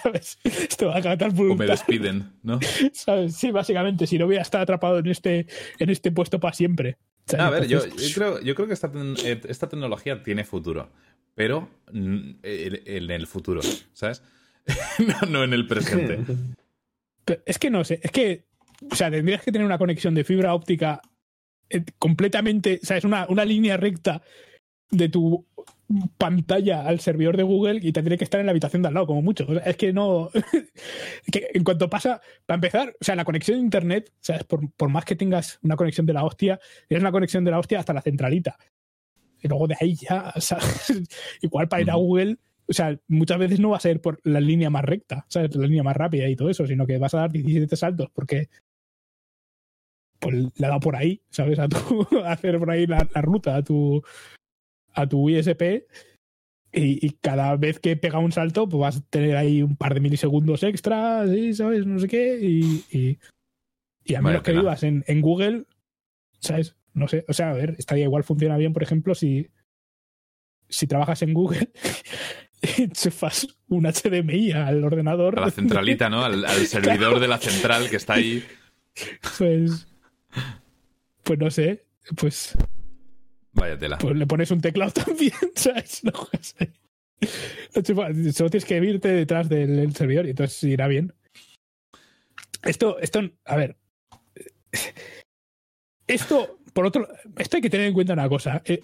¿Sabes? 0.02 0.38
Esto 0.44 0.88
va 0.88 0.96
a 0.96 0.98
acabar 0.98 1.32
O 1.40 1.56
me 1.56 1.66
despiden, 1.66 2.34
¿no? 2.44 2.60
¿Sabes? 2.94 3.36
Sí, 3.36 3.52
básicamente, 3.52 4.06
si 4.08 4.18
no 4.18 4.26
voy 4.26 4.36
a 4.38 4.42
estar 4.42 4.62
atrapado 4.62 5.00
en 5.00 5.08
este, 5.08 5.48
en 5.80 5.90
este 5.90 6.12
puesto 6.12 6.40
para 6.40 6.54
siempre. 6.54 6.98
A 7.38 7.50
ver, 7.50 7.68
yo, 7.68 7.80
creo, 8.14 8.42
yo 8.42 8.56
creo 8.56 8.68
que 8.68 8.74
esta, 8.74 8.92
eh, 9.24 9.42
esta 9.48 9.70
tecnología 9.70 10.24
tiene 10.24 10.44
futuro, 10.44 10.90
pero 11.36 11.70
en 11.94 12.40
en 12.44 13.12
el 13.12 13.28
futuro, 13.28 13.62
¿sabes? 13.94 14.22
no, 15.00 15.30
no 15.30 15.44
en 15.44 15.54
el 15.54 15.68
presente. 15.68 16.20
Es 17.46 17.58
que 17.58 17.70
no 17.70 17.84
sé, 17.84 18.00
es 18.04 18.12
que, 18.12 18.46
o 18.92 18.96
sea, 18.96 19.10
tendrías 19.10 19.42
que 19.42 19.52
tener 19.52 19.66
una 19.66 19.78
conexión 19.78 20.14
de 20.14 20.24
fibra 20.24 20.54
óptica 20.54 21.02
eh, 21.70 21.84
completamente, 21.98 22.80
¿sabes? 22.84 23.06
Una, 23.06 23.26
una 23.30 23.46
línea 23.46 23.78
recta 23.78 24.22
de 24.92 25.10
tu 25.10 25.46
pantalla 26.18 26.86
al 26.88 27.00
servidor 27.00 27.38
de 27.38 27.44
Google 27.44 27.80
y 27.82 27.92
tendría 27.92 28.18
que 28.18 28.24
estar 28.24 28.40
en 28.40 28.46
la 28.46 28.52
habitación 28.52 28.82
de 28.82 28.88
al 28.88 28.94
lado, 28.94 29.08
como 29.08 29.22
mucho. 29.22 29.46
O 29.48 29.54
sea, 29.54 29.64
es 29.64 29.78
que 29.78 29.94
no. 29.94 30.30
que 31.32 31.50
en 31.54 31.64
cuanto 31.64 31.90
pasa, 31.90 32.22
para 32.46 32.56
empezar, 32.56 32.96
o 33.00 33.04
sea, 33.04 33.16
la 33.16 33.26
conexión 33.26 33.58
de 33.58 33.64
internet, 33.64 34.12
¿sabes? 34.20 34.44
Por, 34.44 34.72
por 34.72 34.90
más 34.90 35.06
que 35.06 35.16
tengas 35.16 35.60
una 35.62 35.76
conexión 35.76 36.06
de 36.06 36.14
la 36.14 36.24
hostia, 36.24 36.60
tienes 36.88 37.04
una 37.04 37.12
conexión 37.12 37.44
de 37.44 37.52
la 37.52 37.60
hostia 37.60 37.80
hasta 37.80 37.94
la 37.94 38.02
centralita. 38.02 38.58
Y 39.42 39.48
luego 39.48 39.68
de 39.68 39.76
ahí 39.80 39.96
ya. 39.96 40.34
Igual 41.42 41.68
para 41.68 41.82
ir 41.82 41.92
a. 41.92 41.96
Google, 41.96 42.38
o 42.68 42.74
sea, 42.74 42.98
muchas 43.08 43.38
veces 43.38 43.60
no 43.60 43.72
va 43.72 43.78
a 43.78 43.82
ser 43.82 44.02
por 44.02 44.20
la 44.24 44.40
línea 44.40 44.70
más 44.70 44.86
recta, 44.86 45.26
¿sabes? 45.30 45.56
La 45.56 45.68
línea 45.68 45.84
más 45.84 45.98
rápida 45.98 46.28
y 46.30 46.36
todo 46.36 46.50
eso, 46.50 46.66
sino 46.66 46.88
que 46.88 46.98
vas 46.98 47.14
a 47.14 47.20
dar 47.20 47.32
17 47.32 47.76
saltos 47.76 48.10
porque 48.14 48.50
pues 50.20 50.36
le 50.36 50.66
ha 50.66 50.70
dado 50.70 50.80
por 50.80 50.96
ahí, 50.96 51.22
¿sabes? 51.30 51.60
A, 51.60 51.68
tu, 51.68 52.08
a 52.24 52.32
hacer 52.32 52.58
por 52.58 52.72
ahí 52.72 52.88
la, 52.88 53.06
la 53.14 53.22
ruta 53.22 53.58
a 53.58 53.62
tu, 53.62 54.02
a 54.94 55.08
tu 55.08 55.30
ISP 55.30 55.86
y, 56.72 57.06
y 57.06 57.10
cada 57.22 57.56
vez 57.56 57.80
que 57.80 57.96
pega 57.96 58.18
un 58.18 58.32
salto, 58.32 58.68
pues 58.68 58.82
vas 58.82 58.98
a 58.98 59.02
tener 59.10 59.38
ahí 59.38 59.62
un 59.62 59.76
par 59.76 59.94
de 59.94 60.00
milisegundos 60.00 60.64
extra, 60.64 61.28
¿sí? 61.28 61.54
¿sabes? 61.54 61.86
No 61.86 62.00
sé 62.00 62.08
qué. 62.08 62.40
Y, 62.42 62.84
y, 62.92 63.20
y 64.04 64.16
a 64.16 64.22
menos 64.22 64.42
que 64.42 64.54
vivas 64.54 64.82
en, 64.84 65.04
en 65.08 65.22
Google, 65.22 65.66
¿sabes? 66.40 66.76
No 66.94 67.08
sé, 67.08 67.26
o 67.28 67.34
sea, 67.34 67.52
a 67.52 67.54
ver, 67.54 67.76
estaría 67.78 68.06
igual 68.06 68.24
funciona 68.24 68.58
bien, 68.58 68.74
por 68.74 68.84
ejemplo, 68.84 69.16
si, 69.16 69.50
si 70.68 70.88
trabajas 70.88 71.22
en 71.22 71.34
Google, 71.34 71.72
enchufas 72.78 73.48
un 73.68 73.86
HDMI 73.86 74.52
al 74.52 74.84
ordenador. 74.84 75.40
A 75.40 75.46
la 75.46 75.52
centralita, 75.52 76.10
¿no? 76.10 76.24
Al, 76.24 76.44
al 76.44 76.68
servidor 76.68 77.20
de 77.20 77.28
la 77.28 77.38
central 77.38 77.90
que 77.90 77.98
está 77.98 78.14
ahí. 78.14 78.44
Pues, 79.38 79.88
pues 81.24 81.40
no 81.40 81.50
sé, 81.52 81.86
pues, 82.16 82.56
Vaya 83.54 83.78
tela. 83.78 83.98
pues 84.00 84.16
le 84.16 84.26
pones 84.26 84.52
un 84.52 84.62
teclado 84.62 84.92
también, 85.06 85.34
¿sabes? 85.56 86.04
No 86.04 86.12
juegas 86.12 86.56
Solo 88.34 88.50
tienes 88.50 88.66
que 88.66 88.78
irte 88.78 89.08
detrás 89.10 89.48
del, 89.48 89.96
servidor 89.96 90.26
y 90.26 90.32
entonces 90.32 90.62
irá 90.64 90.88
bien. 90.88 91.14
Esto, 92.64 93.00
esto, 93.00 93.22
a 93.46 93.56
ver. 93.56 93.78
Esto, 96.08 96.60
por 96.74 96.86
otro, 96.86 97.08
esto 97.38 97.58
hay 97.58 97.62
que 97.62 97.70
tener 97.70 97.88
en 97.88 97.94
cuenta 97.94 98.14
una 98.14 98.28
cosa. 98.30 98.62
eh, 98.66 98.82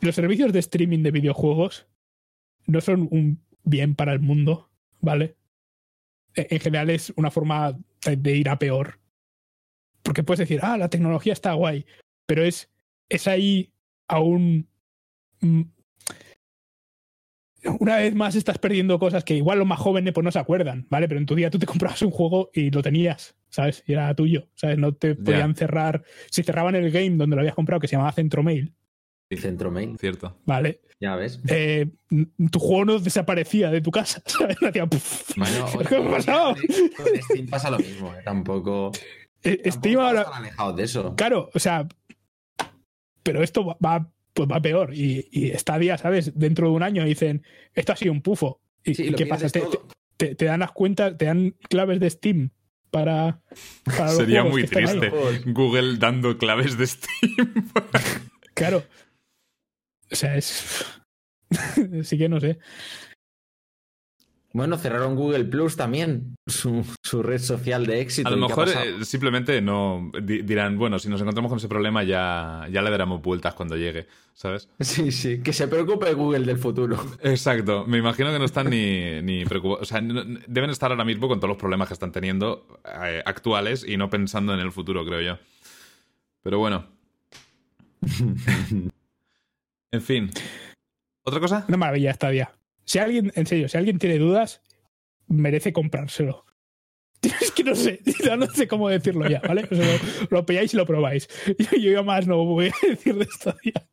los 0.00 0.14
servicios 0.14 0.52
de 0.52 0.58
streaming 0.58 1.02
de 1.02 1.10
videojuegos 1.10 1.86
no 2.66 2.80
son 2.80 3.08
un 3.10 3.40
bien 3.64 3.94
para 3.94 4.12
el 4.12 4.20
mundo, 4.20 4.70
¿vale? 5.00 5.36
E- 6.34 6.48
En 6.50 6.60
general 6.60 6.90
es 6.90 7.12
una 7.16 7.30
forma 7.30 7.78
de 8.04 8.36
ir 8.36 8.48
a 8.48 8.58
peor. 8.58 9.00
Porque 10.02 10.22
puedes 10.22 10.40
decir, 10.40 10.60
ah, 10.62 10.78
la 10.78 10.88
tecnología 10.88 11.32
está 11.32 11.52
guay, 11.52 11.84
pero 12.26 12.42
es, 12.44 12.70
es 13.08 13.28
ahí 13.28 13.72
a 14.08 14.20
un. 14.20 14.68
mm, 15.40 15.62
una 17.80 17.96
vez 17.96 18.14
más 18.14 18.34
estás 18.34 18.56
perdiendo 18.58 18.98
cosas 18.98 19.24
que 19.24 19.34
igual 19.34 19.58
los 19.58 19.66
más 19.66 19.78
jóvenes 19.80 20.14
pues 20.14 20.24
no 20.24 20.30
se 20.30 20.38
acuerdan, 20.38 20.86
¿vale? 20.90 21.08
Pero 21.08 21.18
en 21.20 21.26
tu 21.26 21.34
día 21.34 21.50
tú 21.50 21.58
te 21.58 21.66
comprabas 21.66 22.00
un 22.02 22.10
juego 22.10 22.50
y 22.54 22.70
lo 22.70 22.82
tenías, 22.82 23.36
¿sabes? 23.50 23.82
Y 23.86 23.92
era 23.92 24.14
tuyo, 24.14 24.48
¿sabes? 24.54 24.78
No 24.78 24.94
te 24.94 25.14
podían 25.16 25.54
cerrar. 25.54 26.02
Si 26.30 26.42
cerraban 26.42 26.76
el 26.76 26.90
game 26.90 27.16
donde 27.16 27.34
lo 27.36 27.40
habías 27.42 27.54
comprado, 27.56 27.80
que 27.80 27.88
se 27.88 27.96
llamaba 27.96 28.12
Centromail, 28.12 28.72
Centro 29.36 29.70
Main, 29.70 29.98
Cierto. 29.98 30.38
¿vale? 30.46 30.80
ya 31.00 31.14
ves. 31.14 31.40
Eh, 31.48 31.86
tu 32.50 32.58
juego 32.58 32.84
no 32.86 32.98
desaparecía 32.98 33.70
de 33.70 33.80
tu 33.80 33.90
casa, 33.90 34.22
¿sabes? 34.26 34.56
Hacía 34.62 34.86
puf. 34.86 35.32
Bueno, 35.36 35.66
¿Qué 35.88 35.96
ha 35.96 36.10
pasado? 36.10 36.54
Con 36.96 37.06
Steam 37.22 37.46
pasa 37.48 37.70
lo 37.70 37.78
mismo, 37.78 38.14
¿eh? 38.14 38.22
Tampoco. 38.24 38.92
Eh, 39.42 39.70
Steam 39.70 40.00
ahora. 40.00 40.22
están 40.22 40.42
alejados 40.42 40.76
de 40.76 40.82
eso. 40.84 41.14
Claro, 41.16 41.50
o 41.52 41.58
sea. 41.58 41.86
Pero 43.28 43.42
esto 43.42 43.64
va- 43.66 43.76
va, 43.84 44.10
pues 44.32 44.48
va 44.50 44.60
peor. 44.62 44.94
Y, 44.94 45.28
y 45.30 45.50
Stadia, 45.58 45.98
¿sabes? 45.98 46.32
Dentro 46.38 46.68
de 46.68 46.72
un 46.74 46.82
año 46.82 47.04
dicen, 47.04 47.42
esto 47.74 47.92
ha 47.92 47.96
sido 47.96 48.12
un 48.12 48.22
pufo. 48.22 48.60
¿Y, 48.84 48.94
Sí, 48.94 49.12
qué 49.12 49.26
pasa? 49.26 49.48
Te, 49.50 49.62
te- 50.16 50.34
te 50.34 50.44
dan 50.46 50.60
las 50.60 50.72
cuentas, 50.72 51.16
te 51.18 51.26
dan 51.26 51.54
claves 51.68 52.00
de 52.00 52.08
Steam 52.08 52.50
para. 52.90 53.42
para 53.84 54.08
Sería 54.08 54.44
muy 54.44 54.62
que 54.62 54.66
están 54.66 54.88
ahí. 54.88 54.98
triste. 55.10 55.50
Google 55.52 55.98
dando 55.98 56.38
claves 56.38 56.78
de 56.78 56.86
Steam. 56.86 57.70
Claro. 58.54 58.82
O 60.10 60.16
sea, 60.16 60.36
es. 60.36 60.86
sí 62.04 62.16
que 62.16 62.28
no 62.30 62.40
sé. 62.40 62.58
Bueno, 64.58 64.76
cerraron 64.76 65.14
Google 65.14 65.44
Plus 65.44 65.76
también, 65.76 66.34
su, 66.46 66.84
su 67.02 67.22
red 67.22 67.38
social 67.38 67.86
de 67.86 68.00
éxito. 68.00 68.28
A 68.28 68.32
lo 68.32 68.36
¿y 68.36 68.40
qué 68.40 68.52
ha 68.52 68.56
mejor 68.56 68.68
eh, 68.68 69.04
simplemente 69.04 69.60
no 69.62 70.10
di- 70.20 70.42
dirán, 70.42 70.76
bueno, 70.76 70.98
si 70.98 71.08
nos 71.08 71.20
encontramos 71.20 71.48
con 71.48 71.58
ese 71.58 71.68
problema 71.68 72.02
ya, 72.02 72.66
ya 72.70 72.82
le 72.82 72.90
daremos 72.90 73.22
vueltas 73.22 73.54
cuando 73.54 73.76
llegue, 73.76 74.08
¿sabes? 74.34 74.68
Sí, 74.80 75.12
sí, 75.12 75.40
que 75.42 75.52
se 75.52 75.68
preocupe 75.68 76.12
Google 76.12 76.44
del 76.44 76.58
futuro. 76.58 76.98
Exacto. 77.22 77.84
Me 77.86 77.98
imagino 77.98 78.32
que 78.32 78.38
no 78.40 78.44
están 78.44 78.68
ni, 78.68 79.22
ni 79.22 79.44
preocupados. 79.44 79.82
O 79.82 79.84
sea, 79.86 80.00
no- 80.00 80.24
deben 80.48 80.70
estar 80.70 80.90
ahora 80.90 81.04
mismo 81.04 81.28
con 81.28 81.38
todos 81.38 81.48
los 81.50 81.58
problemas 81.58 81.86
que 81.88 81.94
están 81.94 82.10
teniendo 82.10 82.66
eh, 82.84 83.22
actuales 83.24 83.84
y 83.88 83.96
no 83.96 84.10
pensando 84.10 84.52
en 84.52 84.60
el 84.60 84.72
futuro, 84.72 85.04
creo 85.06 85.20
yo. 85.20 85.38
Pero 86.42 86.58
bueno. 86.58 86.84
en 89.92 90.02
fin. 90.02 90.30
¿Otra 91.24 91.40
cosa? 91.40 91.64
Una 91.68 91.76
maravilla 91.76 92.12
Stadia. 92.12 92.50
Si 92.88 92.98
alguien, 92.98 93.30
en 93.34 93.44
serio, 93.46 93.68
si 93.68 93.76
alguien 93.76 93.98
tiene 93.98 94.18
dudas, 94.18 94.62
merece 95.26 95.74
comprárselo. 95.74 96.46
Es 97.42 97.50
que 97.50 97.64
no 97.64 97.74
sé, 97.74 98.00
no 98.38 98.46
sé 98.46 98.66
cómo 98.66 98.88
decirlo 98.88 99.28
ya, 99.28 99.40
¿vale? 99.46 99.68
O 99.70 99.74
sea, 99.74 99.98
lo, 100.30 100.38
lo 100.38 100.46
pilláis 100.46 100.72
y 100.72 100.76
lo 100.78 100.86
probáis. 100.86 101.28
Yo, 101.58 101.76
yo 101.78 101.92
ya 101.92 102.02
más 102.02 102.26
no 102.26 102.42
voy 102.46 102.68
a 102.68 102.86
decir 102.88 103.14
de 103.16 103.26
Stadia. 103.26 103.86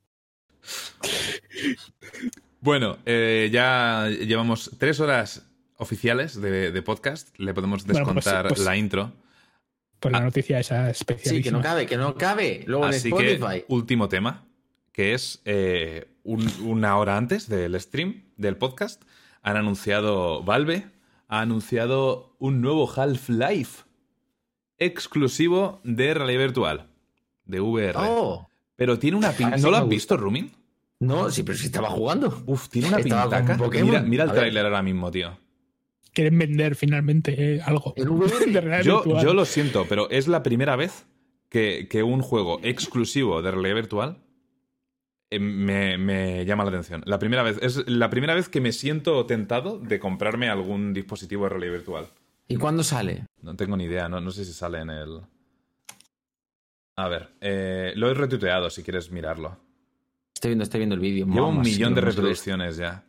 Bueno, 2.61 2.97
eh, 3.05 3.49
ya 3.51 4.07
llevamos 4.09 4.71
tres 4.79 4.99
horas 5.01 5.45
oficiales 5.77 6.39
de, 6.41 6.71
de 6.71 6.81
podcast. 6.81 7.37
Le 7.37 7.53
podemos 7.53 7.85
Bueno, 7.85 8.05
pues- 8.05 8.15
descontar 8.15 8.47
pues- 8.47 8.59
la 8.61 8.77
intro. 8.77 9.11
Pues 9.99 10.11
la 10.11 10.19
Ah. 10.19 10.21
noticia 10.23 10.59
esa 10.59 10.85
Sí, 10.85 10.91
especialísima. 10.91 11.43
que 11.43 11.51
no 11.51 11.61
cabe, 11.61 11.85
que 11.85 11.97
no 11.97 12.15
cabe. 12.15 12.63
Luego 12.67 12.85
Así 12.85 13.09
en 13.09 13.17
que, 13.17 13.33
Spotify. 13.33 13.65
último 13.69 14.07
tema, 14.09 14.44
que 14.95 15.13
es 15.13 15.41
eh, 15.43 16.07
un- 16.23 16.49
una 16.63 16.97
hora 16.97 17.17
antes 17.17 17.49
del 17.49 17.77
stream 17.81 18.23
del 18.37 18.55
podcast, 18.55 19.03
han 19.41 19.57
anunciado 19.57 20.41
Valve, 20.41 20.85
ha 21.27 21.41
anunciado 21.41 22.33
un 22.39 22.61
nuevo 22.61 22.89
Half-Life 22.89 23.83
exclusivo 24.77 25.81
de 25.83 26.13
realidad 26.13 26.39
virtual, 26.39 26.87
de 27.43 27.59
VR. 27.59 27.97
Oh, 27.99 28.47
Pero 28.77 28.97
tiene 28.99 29.17
una 29.17 29.31
pinta... 29.31 29.45
Ahora 29.47 29.57
sí 29.57 29.63
¿No 29.63 29.71
lo 29.71 29.77
has 29.77 29.87
visto, 29.89 30.15
Rumin? 30.17 30.51
no, 30.99 31.29
sí, 31.29 31.43
pero 31.43 31.57
sí 31.57 31.65
estaba 31.65 31.89
jugando. 31.89 32.41
Uf, 32.45 32.69
tiene 32.69 32.87
una 32.87 32.99
Estaba 32.99 33.29
pintaca. 33.45 33.69
Mira, 33.83 34.01
mira 34.01 34.23
el 34.23 34.31
tráiler 34.31 34.65
ahora 34.65 34.81
mismo, 34.81 35.11
tío. 35.11 35.37
Quieren 36.13 36.37
vender 36.39 36.75
finalmente 36.75 37.55
eh, 37.57 37.61
algo. 37.65 37.93
De 37.97 38.03
Yo, 38.83 39.03
virtual. 39.03 39.23
yo 39.25 39.33
lo 39.33 39.43
siento, 39.45 39.85
pero 39.89 40.09
es 40.09 40.27
la 40.29 40.41
primera 40.41 40.75
vez 40.77 41.05
que, 41.49 41.87
que 41.89 42.01
un 42.03 42.21
juego 42.21 42.59
exclusivo 42.63 43.41
de 43.41 43.51
realidad 43.51 43.75
virtual 43.75 44.24
me, 45.31 45.97
me 45.97 46.45
llama 46.45 46.63
la 46.63 46.69
atención. 46.69 47.03
La 47.05 47.19
primera 47.19 47.43
vez. 47.43 47.57
Es 47.61 47.87
la 47.89 48.09
primera 48.09 48.33
vez 48.33 48.49
que 48.49 48.61
me 48.61 48.71
siento 48.71 49.25
tentado 49.25 49.79
de 49.79 49.99
comprarme 49.99 50.49
algún 50.49 50.93
dispositivo 50.93 51.43
de 51.43 51.49
realidad 51.49 51.73
virtual. 51.73 52.07
¿Y 52.47 52.57
cuándo 52.57 52.83
sale? 52.83 53.25
No 53.41 53.55
tengo 53.55 53.75
ni 53.75 53.85
idea, 53.85 54.07
no, 54.07 54.21
no 54.21 54.31
sé 54.31 54.45
si 54.45 54.53
sale 54.53 54.79
en 54.79 54.89
el. 54.89 55.21
A 56.97 57.07
ver, 57.09 57.31
eh, 57.41 57.93
lo 57.95 58.09
he 58.09 58.13
retuiteado 58.13 58.69
si 58.69 58.83
quieres 58.83 59.11
mirarlo. 59.11 59.59
Estoy 60.33 60.49
viendo, 60.49 60.63
estoy 60.63 60.79
viendo 60.79 60.95
el 60.95 61.01
vídeo. 61.01 61.25
Lleva 61.25 61.47
un 61.47 61.61
millón 61.61 61.95
de 61.95 62.01
reproducciones 62.01 62.77
ya. 62.77 63.03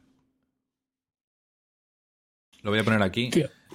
Lo 2.63 2.71
voy 2.71 2.81
a 2.81 2.85
poner 2.85 3.03
aquí. 3.03 3.31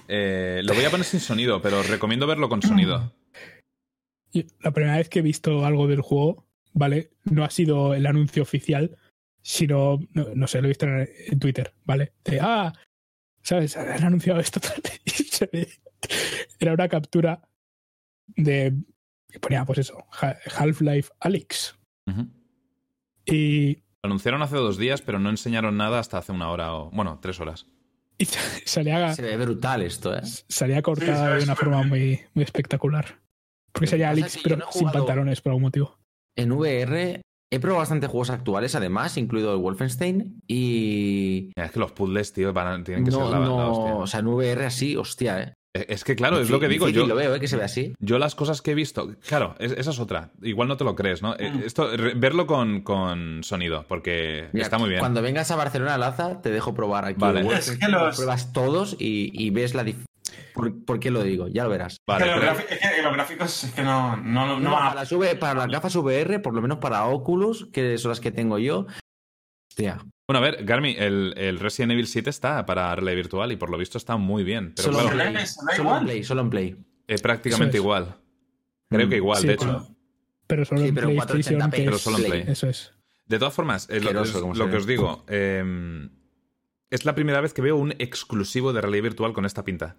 Eh, 0.08 0.60
lo 0.64 0.74
voy 0.74 0.84
a 0.84 0.90
poner 0.90 1.06
sin 1.06 1.20
sonido, 1.20 1.62
pero 1.62 1.82
recomiendo 1.82 2.26
verlo 2.26 2.48
con 2.48 2.60
sonido. 2.60 3.14
La 4.60 4.70
primera 4.72 4.96
vez 4.96 5.08
que 5.08 5.20
he 5.20 5.22
visto 5.22 5.64
algo 5.64 5.86
del 5.86 6.00
juego, 6.00 6.46
¿vale? 6.72 7.10
No 7.24 7.44
ha 7.44 7.50
sido 7.50 7.94
el 7.94 8.06
anuncio 8.06 8.42
oficial, 8.42 8.96
sino, 9.42 9.98
no, 10.12 10.26
no 10.34 10.46
sé, 10.46 10.60
lo 10.60 10.66
he 10.66 10.68
visto 10.68 10.86
en, 10.86 11.08
en 11.28 11.38
Twitter, 11.38 11.74
¿vale? 11.84 12.12
De, 12.24 12.38
ah, 12.40 12.72
¿sabes? 13.42 13.76
Han 13.76 14.04
anunciado 14.04 14.40
esto 14.40 14.60
Era 16.58 16.72
una 16.74 16.88
captura 16.88 17.48
de. 18.26 18.74
que 19.28 19.40
ponía, 19.40 19.64
pues 19.64 19.78
eso, 19.78 20.04
Ha- 20.20 20.36
Half-Life 20.56 21.10
Alyx. 21.20 21.76
Ujú. 22.06 22.28
Y, 23.24 23.74
Lo 24.02 24.08
anunciaron 24.08 24.42
hace 24.42 24.56
dos 24.56 24.78
días, 24.78 25.02
pero 25.02 25.18
no 25.18 25.30
enseñaron 25.30 25.76
nada 25.76 25.98
hasta 25.98 26.18
hace 26.18 26.32
una 26.32 26.50
hora 26.50 26.74
o. 26.74 26.90
Bueno, 26.90 27.18
tres 27.20 27.40
horas. 27.40 27.66
y 28.18 28.24
salía, 28.24 29.12
Se 29.14 29.22
ve 29.22 29.36
brutal 29.36 29.82
esto, 29.82 30.16
¿eh? 30.16 30.22
salía 30.48 30.82
cortada 30.82 31.36
de 31.36 31.44
una 31.44 31.56
forma 31.56 31.82
muy, 31.82 32.20
muy 32.34 32.44
espectacular. 32.44 33.20
Porque 33.72 33.88
que 33.88 33.98
yo 33.98 34.42
pero 34.42 34.56
no 34.58 34.70
sin 34.70 34.90
pantalones 34.90 35.40
por 35.40 35.50
algún 35.50 35.62
motivo. 35.62 35.98
En 36.36 36.52
VR 36.52 37.20
he 37.50 37.60
probado 37.60 37.80
bastante 37.80 38.06
juegos 38.06 38.30
actuales, 38.30 38.74
además, 38.74 39.16
incluido 39.18 39.52
el 39.54 39.60
Wolfenstein. 39.60 40.40
Y. 40.48 41.50
Es 41.56 41.70
que 41.72 41.78
los 41.80 41.92
puzzles, 41.92 42.32
tío, 42.32 42.52
van 42.52 42.66
a- 42.80 42.84
tienen 42.84 43.04
que 43.04 43.10
ser 43.10 43.20
No, 43.20 43.30
la, 43.30 43.38
la 43.40 43.44
no. 43.46 43.70
hostia. 43.72 43.94
O 43.96 44.06
sea, 44.06 44.20
en 44.20 44.26
VR 44.28 44.64
así, 44.66 44.96
hostia, 44.96 45.42
¿eh? 45.42 45.52
Eh, 45.74 45.86
Es 45.88 46.04
que, 46.04 46.14
claro, 46.16 46.38
es 46.38 46.50
lo 46.50 46.60
que 46.60 46.68
digo. 46.68 46.88
Yo, 46.90 47.06
lo 47.06 47.14
veo, 47.14 47.34
¿eh? 47.34 47.40
Que 47.40 47.48
se 47.48 47.56
ve 47.56 47.64
así. 47.64 47.94
yo 47.98 48.18
las 48.18 48.34
cosas 48.34 48.60
que 48.62 48.72
he 48.72 48.74
visto. 48.74 49.14
Claro, 49.26 49.54
es- 49.58 49.72
esa 49.72 49.90
es 49.90 49.98
otra. 50.00 50.30
Igual 50.42 50.68
no 50.68 50.76
te 50.76 50.84
lo 50.84 50.94
crees, 50.94 51.22
¿no? 51.22 51.34
Eh, 51.38 51.50
Mm. 51.50 51.62
Esto, 51.64 51.96
re- 51.96 52.14
verlo 52.14 52.46
con, 52.46 52.82
con 52.82 53.42
sonido, 53.42 53.84
porque 53.88 54.48
Mira, 54.52 54.64
está 54.64 54.78
muy 54.78 54.88
bien. 54.90 55.00
Cuando 55.00 55.22
vengas 55.22 55.50
a 55.50 55.56
Barcelona, 55.56 55.96
Laza, 55.98 56.40
te 56.42 56.50
dejo 56.50 56.74
probar 56.74 57.06
aquí. 57.06 57.16
Vale. 57.20 57.40
Es 57.56 57.70
que 57.78 57.88
los- 57.88 58.02
lo 58.02 58.10
pruebas 58.16 58.52
todos 58.52 58.96
y, 58.98 59.30
y 59.32 59.48
ves 59.50 59.74
la 59.74 59.84
diferencia. 59.84 60.06
¿Por, 60.54 60.84
por 60.84 61.00
qué 61.00 61.10
lo 61.10 61.22
digo? 61.22 61.48
Ya 61.48 61.64
lo 61.64 61.70
verás. 61.70 61.96
Vale, 62.06 62.24
es, 62.26 62.30
que 62.30 62.36
los 62.36 62.40
pero- 62.44 62.52
grafi- 62.68 62.72
es 62.72 62.94
que 62.96 63.02
los 63.02 63.12
gráficos 63.14 63.64
es 63.64 63.72
que 63.72 63.82
no, 63.82 64.16
no, 64.16 64.46
no, 64.46 64.60
No, 64.60 64.70
van 64.72 64.78
para, 64.80 64.90
a... 64.90 64.94
las 64.94 65.12
V- 65.12 65.36
para 65.36 65.54
las 65.54 65.68
gafas 65.68 65.96
VR, 65.96 66.38
por 66.40 66.54
lo 66.54 66.62
menos 66.62 66.78
para 66.78 67.04
Oculus, 67.06 67.68
que 67.72 67.98
son 67.98 68.10
las 68.10 68.20
que 68.20 68.30
tengo 68.32 68.58
yo. 68.58 68.86
Hostia. 69.70 69.98
Bueno, 70.28 70.38
a 70.38 70.50
ver, 70.50 70.64
Garmi, 70.64 70.94
el, 70.98 71.34
el 71.36 71.58
Resident 71.58 71.92
Evil 71.92 72.06
7 72.06 72.30
está 72.30 72.64
para 72.66 72.94
realidad 72.94 73.16
virtual 73.16 73.52
y 73.52 73.56
por 73.56 73.70
lo 73.70 73.78
visto 73.78 73.98
está 73.98 74.16
muy 74.16 74.44
bien. 74.44 74.72
Pero 74.76 74.92
solo, 74.92 75.08
claro, 75.10 75.20
en. 75.28 75.32
Play, 75.34 75.46
solo 75.46 75.72
igual. 75.78 75.98
en 76.00 76.04
Play, 76.04 76.24
solo 76.24 76.40
en 76.42 76.50
Play. 76.50 76.76
es 77.06 77.22
prácticamente 77.22 77.76
es. 77.78 77.82
igual. 77.82 78.16
Creo 78.88 79.08
que 79.08 79.16
igual, 79.16 79.40
Sí, 79.40 79.46
de 79.48 79.54
hecho. 79.54 79.88
pero- 80.46 80.64
solo 80.66 80.80
Sí, 80.82 80.88
en 80.88 80.94
pero 80.94 81.08
en 81.08 81.16
PlayStation. 81.16 81.60
480p, 81.60 81.70
que 81.76 81.82
Pero 81.84 81.96
es- 81.96 82.02
solo 82.02 82.18
en 82.18 82.24
Play. 82.24 82.44
Eso 82.46 82.68
es. 82.68 82.92
De 83.26 83.38
todas 83.38 83.54
formas, 83.54 83.88
eh, 83.88 84.00
lo, 84.00 84.10
es- 84.22 84.30
que 84.32 84.76
os 84.76 84.86
digo, 84.86 85.24
eh, 85.28 86.08
es 86.90 87.04
la 87.06 87.14
primera 87.14 87.40
vez 87.40 87.54
que 87.54 87.62
veo 87.62 87.76
un 87.76 87.92
exclusivo 87.92 88.72
de 88.74 88.82
realidad 88.82 89.04
virtual 89.04 89.32
con 89.32 89.46
esta 89.46 89.64
pinta. 89.64 89.96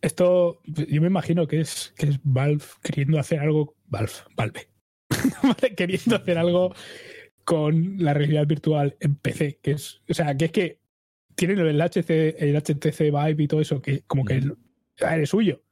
Esto, 0.00 0.60
yo 0.64 1.00
me 1.00 1.06
imagino 1.08 1.46
que 1.46 1.60
es, 1.60 1.92
que 1.96 2.06
es 2.06 2.20
Valve 2.22 2.64
queriendo 2.82 3.18
hacer 3.18 3.40
algo. 3.40 3.74
Valve, 3.86 4.12
Valve. 4.36 4.68
Vale, 5.42 5.74
queriendo 5.74 6.16
hacer 6.16 6.38
algo 6.38 6.74
con 7.44 7.96
la 8.02 8.14
realidad 8.14 8.46
virtual 8.46 8.96
en 9.00 9.16
PC. 9.16 9.58
Que 9.62 9.72
es, 9.72 10.00
o 10.08 10.14
sea, 10.14 10.36
que 10.36 10.46
es 10.46 10.52
que 10.52 10.80
tienen 11.34 11.58
el, 11.60 11.80
HC, 11.80 12.36
el 12.38 12.56
HTC 12.56 13.00
Vive 13.10 13.42
y 13.42 13.48
todo 13.48 13.60
eso, 13.60 13.82
que 13.82 14.02
como 14.06 14.24
que 14.24 14.38
Ujú. 14.38 14.56
ah, 15.02 15.16
eres 15.16 15.30
suyo. 15.30 15.62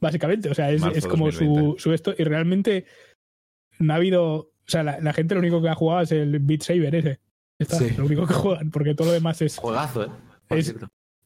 Básicamente. 0.00 0.50
O 0.50 0.54
sea, 0.54 0.70
es, 0.70 0.82
es 0.94 1.06
como 1.06 1.30
su, 1.32 1.44
2020. 1.44 1.80
su 1.80 1.92
esto. 1.92 2.14
Y 2.18 2.24
realmente 2.24 2.84
no 3.78 3.92
ha 3.92 3.96
habido. 3.96 4.34
O 4.34 4.68
sea, 4.68 4.82
la, 4.82 5.00
la 5.00 5.12
gente 5.12 5.34
lo 5.34 5.40
único 5.40 5.62
que 5.62 5.68
ha 5.68 5.74
jugado 5.74 6.02
es 6.02 6.12
el 6.12 6.38
Beat 6.40 6.62
Saber 6.62 6.94
ese. 6.94 7.20
Está, 7.58 7.76
Sí. 7.78 7.90
lo 7.96 8.04
único 8.04 8.26
que 8.26 8.34
juegan, 8.34 8.70
porque 8.70 8.94
todo 8.94 9.08
lo 9.08 9.14
demás 9.14 9.40
es. 9.40 9.56
Juegazo, 9.56 10.04
¿eh? 10.04 10.08
Es-. 10.50 10.74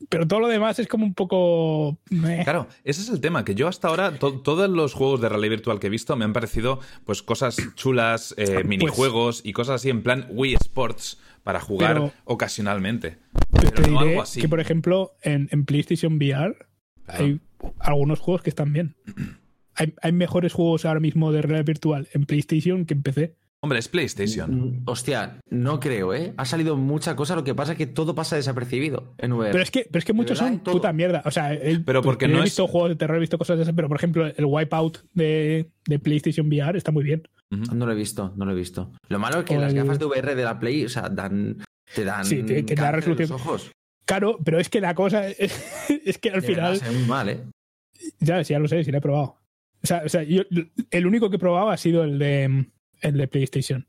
Pero 0.08 0.26
todo 0.26 0.40
lo 0.40 0.48
demás 0.48 0.78
es 0.78 0.88
como 0.88 1.04
un 1.04 1.14
poco. 1.14 1.98
Claro, 2.44 2.66
ese 2.84 3.02
es 3.02 3.08
el 3.10 3.20
tema, 3.20 3.44
que 3.44 3.54
yo 3.54 3.68
hasta 3.68 3.88
ahora, 3.88 4.18
to- 4.18 4.40
todos 4.40 4.68
los 4.70 4.94
juegos 4.94 5.20
de 5.20 5.28
realidad 5.28 5.50
virtual 5.50 5.78
que 5.78 5.88
he 5.88 5.90
visto 5.90 6.16
me 6.16 6.24
han 6.24 6.32
parecido 6.32 6.80
pues 7.04 7.22
cosas 7.22 7.56
chulas, 7.74 8.34
eh, 8.38 8.46
Pues- 8.54 8.64
minijuegos 8.66 9.42
y 9.44 9.52
cosas 9.52 9.76
así 9.76 9.90
en 9.90 10.02
plan 10.02 10.26
Wii 10.30 10.54
Sports 10.54 11.20
para 11.42 11.60
jugar 11.60 11.94
Pero- 11.94 12.12
ocasionalmente. 12.24 13.18
Te, 13.52 13.66
te 13.66 13.72
Pero 13.72 13.88
no 13.92 13.98
diré 14.00 14.10
algo 14.12 14.22
así. 14.22 14.40
que, 14.40 14.48
por 14.48 14.60
ejemplo, 14.60 15.12
en, 15.22 15.48
en 15.52 15.64
PlayStation 15.66 16.14
VR 16.16 16.56
hay 17.06 17.40
algunos 17.78 18.20
juegos 18.20 18.42
que 18.42 18.50
están 18.50 18.72
bien. 18.72 18.96
Hay, 19.76 19.94
hay 20.02 20.12
mejores 20.12 20.52
juegos 20.52 20.84
ahora 20.84 21.00
mismo 21.00 21.32
de 21.32 21.40
realidad 21.40 21.64
virtual 21.64 22.08
en 22.12 22.26
PlayStation 22.26 22.84
que 22.84 22.92
en 22.92 23.02
PC. 23.02 23.36
Hombre, 23.62 23.78
es 23.78 23.88
PlayStation. 23.88 24.50
Mm, 24.78 24.82
Hostia, 24.86 25.38
no 25.50 25.80
creo, 25.80 26.14
¿eh? 26.14 26.32
Ha 26.38 26.46
salido 26.46 26.76
mucha 26.76 27.14
cosa, 27.14 27.36
lo 27.36 27.44
que 27.44 27.54
pasa 27.54 27.72
es 27.72 27.78
que 27.78 27.86
todo 27.86 28.14
pasa 28.14 28.36
desapercibido 28.36 29.14
en 29.18 29.32
VR. 29.32 29.50
Pero 29.52 29.62
es 29.62 29.70
que, 29.70 29.84
pero 29.84 29.98
es 29.98 30.04
que 30.06 30.14
muchos 30.14 30.38
verdad, 30.38 30.52
son 30.54 30.62
todo. 30.64 30.74
puta 30.76 30.92
mierda. 30.94 31.22
O 31.26 31.30
sea, 31.30 31.52
el- 31.52 31.84
Pero 31.84 32.00
porque 32.00 32.26
no 32.26 32.36
he 32.36 32.38
es- 32.38 32.44
visto 32.44 32.66
juegos 32.66 32.88
de 32.88 32.96
terror, 32.96 33.18
he 33.18 33.20
visto 33.20 33.36
cosas 33.36 33.58
de 33.58 33.64
esas, 33.64 33.74
pero 33.74 33.88
por 33.88 33.98
ejemplo, 33.98 34.26
el 34.26 34.44
Wipeout 34.46 34.98
de, 35.12 35.70
de 35.86 35.98
PlayStation 35.98 36.46
VR 36.46 36.78
está 36.78 36.90
muy 36.90 37.04
bien. 37.04 37.22
No 37.50 37.84
lo 37.84 37.92
he 37.92 37.96
visto, 37.96 38.32
no 38.36 38.46
lo 38.46 38.52
he 38.52 38.54
visto. 38.54 38.92
Lo 39.08 39.18
malo 39.18 39.40
es 39.40 39.44
que 39.44 39.58
O 39.58 39.60
las 39.60 39.72
el- 39.74 39.78
gafas 39.80 39.98
de 39.98 40.04
VR 40.06 40.34
de 40.34 40.44
la 40.44 40.58
Play, 40.58 40.84
o 40.86 40.88
sea, 40.88 41.10
dan, 41.10 41.58
te 41.94 42.04
dan 42.04 42.24
Sí, 42.24 42.42
te- 42.42 42.62
te 42.62 42.74
da 42.74 42.92
cáncer 42.92 43.10
en 43.12 43.18
resolución. 43.18 43.28
los 43.30 43.40
ojos. 43.42 43.72
Claro, 44.06 44.38
pero 44.42 44.58
es 44.58 44.70
que 44.70 44.80
la 44.80 44.94
cosa 44.94 45.28
es, 45.28 45.52
es 46.06 46.16
que 46.18 46.30
al 46.30 46.40
De 46.40 46.48
verdad, 46.48 46.72
final. 46.74 46.76
se 46.78 46.88
ve 46.88 46.98
muy 46.98 47.08
mal, 47.08 47.28
¿eh? 47.28 47.40
Ya, 48.20 48.40
ya 48.40 48.58
lo 48.58 48.68
sé, 48.68 48.82
sí 48.84 48.90
lo 48.90 48.98
he 48.98 49.02
probado. 49.02 49.36
O 49.82 49.86
sea, 49.86 50.02
o 50.04 50.08
sea, 50.08 50.22
yo, 50.22 50.42
el 50.90 51.06
único 51.06 51.28
que 51.28 51.36
he 51.36 51.38
probado 51.38 51.68
ha 51.68 51.76
sido 51.76 52.04
el 52.04 52.18
de, 52.18 52.66
el 53.00 53.16
de 53.18 53.28
PlayStation. 53.28 53.86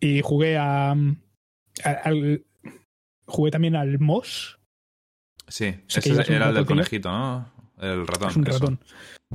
Y 0.00 0.20
jugué 0.22 0.56
a, 0.58 0.90
a- 0.92 1.90
al. 2.04 2.44
Jugué 3.26 3.50
también 3.50 3.74
al 3.76 3.98
Moss, 4.00 4.58
Sí, 5.48 5.74
sea, 5.86 6.00
ese 6.00 6.34
era 6.34 6.48
el 6.50 6.54
del 6.54 6.66
conejito, 6.66 7.10
¿no? 7.10 7.50
El 7.78 8.06
ratón. 8.06 8.30
es 8.30 8.36
un 8.36 8.46
eso. 8.46 8.52
ratón. 8.58 8.80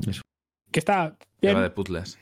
Eso. 0.07 0.21
Que 0.71 0.79
está 0.79 1.17
bien. 1.41 1.55
va 1.55 1.61
de 1.63 1.69
puzzles. 1.71 2.19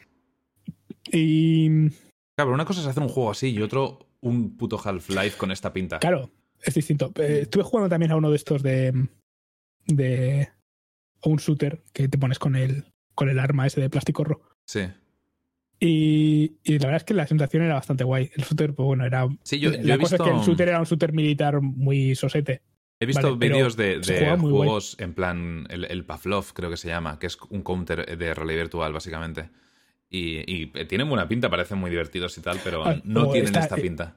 Y 1.12 1.70
Claro, 1.90 2.50
pero 2.50 2.54
una 2.54 2.66
cosa 2.66 2.82
es 2.82 2.88
hacer 2.88 3.04
un 3.04 3.10
juego 3.10 3.32
así 3.32 3.50
y 3.50 3.62
otro 3.62 4.00
un 4.22 4.56
puto 4.58 4.80
Half-Life 4.84 5.38
con 5.38 5.52
esta 5.52 5.74
pinta. 5.74 6.00
claro, 6.00 6.30
es 6.62 6.74
distinto. 6.74 7.12
Eh, 7.16 7.40
estuve 7.44 7.64
jugando 7.64 7.90
también 7.90 8.12
a 8.12 8.16
uno 8.16 8.30
de 8.30 8.36
estos 8.36 8.62
de. 8.64 9.08
de. 9.88 10.50
un 11.24 11.38
shooter 11.38 11.84
que 11.94 12.08
te 12.08 12.18
pones 12.18 12.40
con 12.40 12.56
el, 12.56 12.86
con 13.16 13.30
el 13.30 13.40
arma 13.40 13.68
ese 13.68 13.82
de 13.82 13.90
plástico 13.90 14.24
rojo. 14.24 14.50
Sí. 14.66 14.82
Y, 15.80 16.54
y 16.64 16.80
la 16.80 16.86
verdad 16.88 16.98
es 16.98 17.04
que 17.04 17.14
la 17.14 17.28
sensación 17.28 17.64
era 17.64 17.76
bastante 17.76 18.04
guay. 18.04 18.32
El 18.36 18.44
shooter, 18.44 18.74
pues 18.74 18.86
bueno, 18.86 19.06
era. 19.06 19.28
Sí, 19.44 19.60
yo, 19.60 19.70
la 19.72 19.78
yo 19.82 19.94
he 19.94 19.98
cosa 20.00 20.16
visto, 20.16 20.24
es 20.24 20.30
que 20.32 20.38
el 20.38 20.44
shooter 20.44 20.70
era 20.70 20.80
un 20.80 20.86
shooter 20.86 21.14
militar 21.14 21.62
muy 21.62 22.16
sosete. 22.16 22.62
he 23.00 23.06
visto 23.06 23.38
vale, 23.38 23.50
vídeos 23.54 23.76
de, 23.78 24.00
guay. 24.00 24.38
juegos 24.40 24.96
en 25.00 25.14
plan 25.14 25.68
el, 25.70 25.86
el 25.86 26.04
Pavlov, 26.04 26.54
creo 26.54 26.70
que 26.70 26.78
se 26.78 26.88
llama, 26.88 27.20
que 27.20 27.28
es 27.28 27.38
un 27.50 27.62
counter 27.62 28.18
de 28.18 28.34
realidad 28.34 28.62
virtual, 28.62 28.92
básicamente. 28.94 29.50
Y, 30.10 30.40
y 30.52 30.68
tienen 30.86 31.10
buena 31.10 31.28
pinta, 31.28 31.50
parecen 31.50 31.78
muy 31.78 31.90
divertidos 31.92 32.38
y 32.38 32.42
tal, 32.42 32.60
pero 32.64 32.84
Ah, 32.86 33.00
no 33.04 33.28
o 33.28 33.32
tienen 33.32 33.56
esta 33.56 33.76
pinta. 33.76 34.16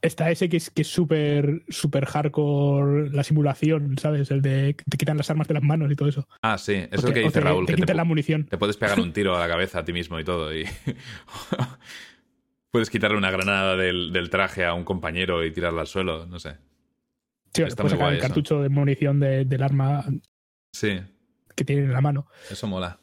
Está 0.00 0.30
ese 0.30 0.48
que 0.48 0.58
es 0.58 0.70
que 0.70 0.82
es 0.82 0.88
súper 0.88 1.64
super 1.68 2.06
hardcore 2.06 3.10
la 3.10 3.24
simulación, 3.24 3.98
¿sabes? 3.98 4.30
El 4.30 4.42
de 4.42 4.76
que 4.76 4.84
te 4.88 4.96
quitan 4.96 5.16
las 5.16 5.28
armas 5.30 5.48
de 5.48 5.54
las 5.54 5.62
manos 5.64 5.90
y 5.90 5.96
todo 5.96 6.08
eso. 6.08 6.28
Ah, 6.40 6.56
sí, 6.56 6.74
es 6.74 7.02
O 7.02 7.06
el 7.06 7.06
te- 7.06 7.14
que 7.14 7.20
dice 7.26 7.32
te- 7.32 7.40
Raúl, 7.40 7.66
Te 7.66 7.74
que 7.74 7.82
te, 7.84 7.94
la 7.94 8.04
munición. 8.04 8.44
te 8.46 8.58
puedes 8.58 8.76
pegar 8.76 9.00
un 9.00 9.12
tiro 9.12 9.36
a 9.36 9.40
la 9.40 9.48
cabeza 9.48 9.80
a 9.80 9.84
ti 9.84 9.92
mismo 9.92 10.20
y 10.20 10.24
todo. 10.24 10.54
Y 10.54 10.64
puedes 12.70 12.90
quitarle 12.90 13.16
una 13.16 13.30
granada 13.30 13.76
del, 13.76 14.12
del 14.12 14.30
traje 14.30 14.64
a 14.64 14.74
un 14.74 14.84
compañero 14.84 15.44
y 15.44 15.50
tirarla 15.52 15.82
al 15.82 15.86
suelo, 15.86 16.26
no 16.26 16.38
sé. 16.38 16.56
Sí, 17.54 17.62
está 17.62 17.82
puedes 17.82 17.82
muy 17.82 17.90
sacar 17.90 17.98
guay 17.98 18.12
el 18.12 18.18
eso. 18.18 18.26
cartucho 18.28 18.62
de 18.62 18.68
munición 18.68 19.20
de- 19.20 19.44
del 19.44 19.62
arma 19.62 20.04
Sí, 20.72 21.00
que 21.56 21.64
tiene 21.64 21.84
en 21.84 21.92
la 21.92 22.00
mano. 22.00 22.26
Eso 22.50 22.66
mola. 22.66 23.00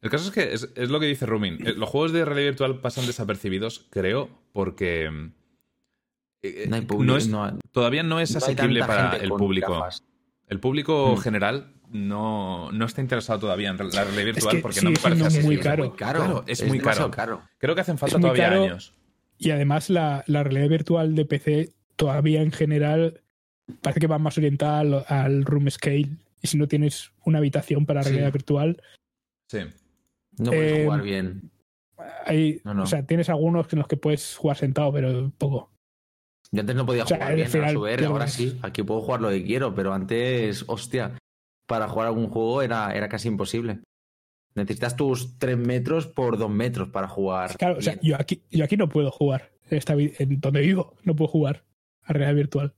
El 0.00 0.10
caso 0.10 0.28
es 0.28 0.34
que 0.34 0.52
es, 0.52 0.70
es 0.74 0.90
lo 0.90 1.00
que 1.00 1.06
dice 1.06 1.26
Rumin. 1.26 1.66
Eh, 1.66 1.74
Los 1.76 1.88
juegos 1.88 2.12
de 2.12 2.24
realidad 2.24 2.48
virtual 2.50 2.80
pasan 2.80 3.06
desapercibidos, 3.06 3.86
creo, 3.90 4.28
porque 4.52 5.10
eh, 6.44 6.66
No 6.68 6.76
hay 6.76 6.82
no 6.82 6.86
público. 6.88 7.16
es- 7.16 7.28
no- 7.28 7.58
todavía 7.72 8.02
no 8.02 8.20
es 8.20 8.34
asequible 8.36 8.80
para 8.80 9.16
el 9.16 9.28
público. 9.30 9.72
gafas. 9.72 10.02
El 10.48 10.60
público 10.60 11.14
Mm. 11.16 11.20
general 11.20 11.72
no, 11.90 12.70
no 12.72 12.84
está 12.84 13.00
interesado 13.00 13.38
todavía 13.40 13.70
en 13.70 13.76
la 13.78 14.04
realidad 14.04 14.24
virtual 14.24 14.56
que 14.56 14.62
porque 14.62 14.80
no 14.82 14.90
me 14.90 14.96
parece 14.98 15.30
siendo 15.30 15.46
muy 15.46 15.54
asequible. 15.56 15.60
caro. 15.62 15.84
Muy 15.88 15.96
caro. 15.96 16.20
Claro, 16.24 16.44
es 16.46 16.66
muy 16.66 16.78
caro. 16.80 17.10
caro. 17.10 17.42
Creo 17.58 17.74
que 17.74 17.80
hacen 17.80 17.98
falta 17.98 18.16
Es 18.16 18.20
todavía 18.20 18.48
caro. 18.50 18.64
años. 18.64 18.94
Y 19.38 19.50
además 19.50 19.90
la, 19.90 20.22
la 20.26 20.42
realidad 20.42 20.68
virtual 20.68 21.14
de 21.14 21.24
PC 21.24 21.72
todavía 21.96 22.42
en 22.42 22.52
general 22.52 23.20
parece 23.80 24.00
que 24.00 24.06
va 24.06 24.18
más 24.18 24.36
orientada 24.38 24.80
al, 24.80 25.04
al 25.08 25.44
room 25.44 25.70
scale. 25.70 26.10
Y 26.42 26.46
si 26.48 26.58
no 26.58 26.68
tienes 26.68 27.12
una 27.24 27.38
habitación 27.38 27.86
para 27.86 28.02
Sí. 28.02 28.10
realidad 28.10 28.32
virtual, 28.32 28.82
Sí. 29.48 29.58
No 30.38 30.50
puedes 30.50 30.72
Eh, 30.80 30.84
jugar 30.84 31.02
bien. 31.02 31.50
hay, 32.26 32.60
No, 32.64 32.74
no. 32.74 32.82
o 32.82 32.86
sea, 32.86 33.06
tienes 33.06 33.28
algunos 33.28 33.72
en 33.72 33.78
los 33.78 33.88
que 33.88 33.96
puedes 33.96 34.36
jugar 34.36 34.56
sentado, 34.56 34.92
pero 34.92 35.30
poco. 35.38 35.70
Yo 36.54 36.60
antes 36.60 36.76
no 36.76 36.86
podía 36.86 37.02
O 37.02 37.06
sea, 37.06 37.16
jugar 37.16 37.34
bien 37.34 37.48
a 37.48 37.50
final 37.50 37.74
la 37.74 37.80
VR, 37.80 38.04
ahora 38.06 38.28
sí. 38.28 38.58
Aquí 38.62 38.84
puedo 38.84 39.00
jugar 39.00 39.20
lo 39.20 39.28
que 39.30 39.42
quiero, 39.42 39.74
pero 39.74 39.92
antes, 39.92 40.64
hostia, 40.68 41.18
para 41.66 41.88
jugar 41.88 42.06
algún 42.06 42.28
juego 42.28 42.62
era, 42.62 42.92
era 42.92 43.08
casi 43.08 43.26
imposible. 43.26 43.80
Necesitas 44.54 44.94
tus 44.94 45.36
3 45.38 45.58
metros 45.58 46.06
por 46.06 46.38
2 46.38 46.48
metros 46.48 46.90
para 46.90 47.08
jugar. 47.08 47.56
Claro, 47.56 47.78
o 47.78 47.82
sea, 47.82 47.98
yo 48.00 48.14
aquí, 48.16 48.44
yo 48.52 48.64
aquí 48.64 48.76
no 48.76 48.88
puedo 48.88 49.10
jugar. 49.10 49.50
En, 49.68 49.78
esta 49.78 49.94
en 49.94 50.40
donde 50.40 50.60
vivo, 50.60 50.94
no 51.02 51.16
puedo 51.16 51.28
jugar 51.28 51.64
a 52.04 52.12
realidad 52.12 52.36
virtual. 52.36 52.74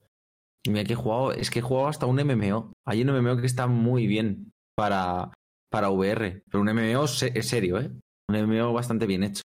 Mira 0.66 0.84
que 0.84 0.94
he 0.94 0.96
jugado, 0.96 1.32
es 1.32 1.50
que 1.50 1.58
he 1.58 1.62
jugado 1.62 1.88
hasta 1.88 2.06
un 2.06 2.16
MMO. 2.16 2.72
Hay 2.86 3.02
un 3.02 3.14
MMO 3.14 3.36
que 3.36 3.46
está 3.46 3.66
muy 3.66 4.06
bien 4.06 4.52
para, 4.74 5.32
para 5.70 5.90
VR, 5.90 6.42
pero 6.50 6.62
un 6.62 6.72
MMO 6.72 7.04
es 7.04 7.46
serio, 7.46 7.78
¿eh? 7.78 7.90
Un 8.30 8.42
MMO 8.42 8.72
bastante 8.72 9.04
bien 9.04 9.22
hecho. 9.22 9.42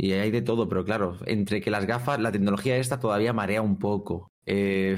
Y 0.00 0.12
hay 0.12 0.30
de 0.30 0.42
todo, 0.42 0.68
pero 0.68 0.84
claro, 0.84 1.18
entre 1.26 1.60
que 1.60 1.72
las 1.72 1.84
gafas, 1.84 2.20
la 2.20 2.30
tecnología 2.30 2.76
esta 2.76 3.00
todavía 3.00 3.32
marea 3.32 3.62
un 3.62 3.78
poco. 3.80 4.28
Eh, 4.46 4.96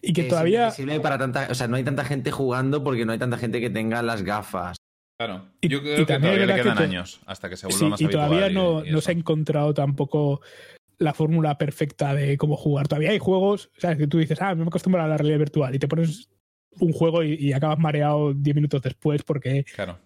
Y 0.00 0.14
que 0.14 0.22
es 0.22 0.28
todavía. 0.28 0.72
para 1.02 1.18
tanta, 1.18 1.48
o 1.50 1.54
sea, 1.54 1.68
no 1.68 1.76
hay 1.76 1.84
tanta 1.84 2.02
gente 2.04 2.30
jugando 2.30 2.82
porque 2.82 3.04
no 3.04 3.12
hay 3.12 3.18
tanta 3.18 3.36
gente 3.36 3.60
que 3.60 3.68
tenga 3.68 4.02
las 4.02 4.22
gafas. 4.22 4.78
Claro. 5.20 5.44
Y- 5.60 5.68
Yo 5.68 5.78
y 5.78 5.80
creo 5.82 5.96
que 5.98 6.06
también 6.06 6.34
todavía 6.34 6.46
le 6.56 6.62
quedan 6.62 6.76
que 6.78 6.82
to- 6.84 6.88
años 6.90 7.20
hasta 7.26 7.50
que 7.50 7.56
se 7.58 7.66
vuelva 7.66 7.78
Sí, 7.78 7.84
más 7.90 8.00
y 8.00 8.08
todavía 8.08 8.48
no, 8.48 8.82
y- 8.84 8.88
y 8.88 8.92
no 8.92 9.00
se 9.02 9.10
ha 9.10 9.14
encontrado 9.14 9.74
tampoco 9.74 10.40
la 10.98 11.12
fórmula 11.12 11.58
perfecta 11.58 12.14
de 12.14 12.38
cómo 12.38 12.56
jugar. 12.56 12.88
Todavía 12.88 13.10
hay 13.10 13.18
juegos, 13.18 13.70
¿sabes? 13.76 13.98
Que 13.98 14.06
tú 14.06 14.18
dices, 14.18 14.40
ah, 14.40 14.54
me 14.54 14.62
acostumbro 14.64 15.02
a 15.02 15.06
la 15.06 15.18
realidad 15.18 15.38
virtual 15.38 15.74
y 15.74 15.78
te 15.78 15.86
pones 15.86 16.30
un 16.80 16.92
juego 16.92 17.22
y, 17.22 17.34
y 17.34 17.52
acabas 17.52 17.78
mareado 17.78 18.32
10 18.32 18.56
minutos 18.56 18.80
después 18.80 19.22
porque 19.22 19.64
Claro. 19.74 19.98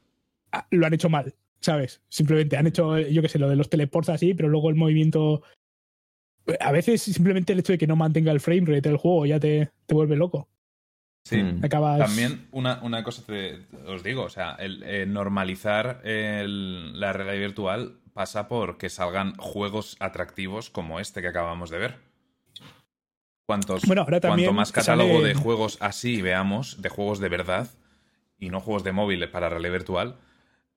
lo 0.73 0.87
han 0.87 0.95
hecho 0.95 1.09
mal, 1.09 1.33
¿sabes? 1.61 2.01
Simplemente 2.09 2.57
han 2.57 2.67
hecho, 2.67 2.99
yo 2.99 3.23
qué 3.23 3.29
sé, 3.29 3.39
lo 3.39 3.49
de 3.49 3.57
los 3.57 3.69
teleports 3.71 4.09
así, 4.09 4.35
pero 4.35 4.49
luego 4.49 4.71
el 4.71 4.77
movimiento. 4.77 5.43
A 6.61 6.71
veces 6.73 7.03
simplemente 7.03 7.53
el 7.53 7.59
hecho 7.61 7.73
de 7.73 7.79
que 7.79 7.87
no 7.89 7.97
mantenga 7.97 8.31
el 8.33 8.41
frame 8.41 8.67
rate 8.67 8.89
del 8.89 8.99
juego 8.99 9.27
ya 9.27 9.41
te, 9.41 9.71
te 9.87 9.95
vuelve 9.95 10.17
loco. 10.17 10.49
Sí. 11.25 11.43
Mm. 11.43 11.65
Acabas. 11.65 11.99
También 11.99 12.47
una, 12.53 12.81
una 12.83 13.03
cosa 13.03 13.23
te- 13.27 13.59
os 13.89 14.05
digo, 14.05 14.23
o 14.23 14.29
sea, 14.31 14.55
el, 14.61 14.83
eh, 14.85 15.07
normalizar 15.07 16.01
el- 16.05 16.99
la 17.01 17.13
realidad 17.13 17.39
virtual 17.49 17.99
pasa 18.15 18.47
por 18.47 18.79
que 18.79 18.89
salgan 18.91 19.35
juegos 19.37 19.97
atractivos 19.99 20.71
como 20.71 21.01
este 21.01 21.21
que 21.23 21.29
acabamos 21.29 21.69
de 21.71 21.79
ver. 21.79 21.95
Cuantos, 23.49 23.83
Bueno, 23.87 24.03
ahora 24.03 24.21
también 24.21 24.49
cuanto 24.49 24.57
más 24.57 24.73
catálogo 24.73 25.15
sale- 25.19 25.29
de 25.29 25.35
juegos 25.35 25.79
así 25.81 26.21
veamos, 26.23 26.81
de 26.83 26.89
juegos 26.89 27.19
de 27.21 27.29
verdad, 27.29 27.69
y 28.39 28.51
no 28.51 28.61
juegos 28.61 28.83
de 28.85 28.93
móvil 28.93 29.29
para 29.31 29.49
realidad 29.49 29.73
virtual, 29.73 30.17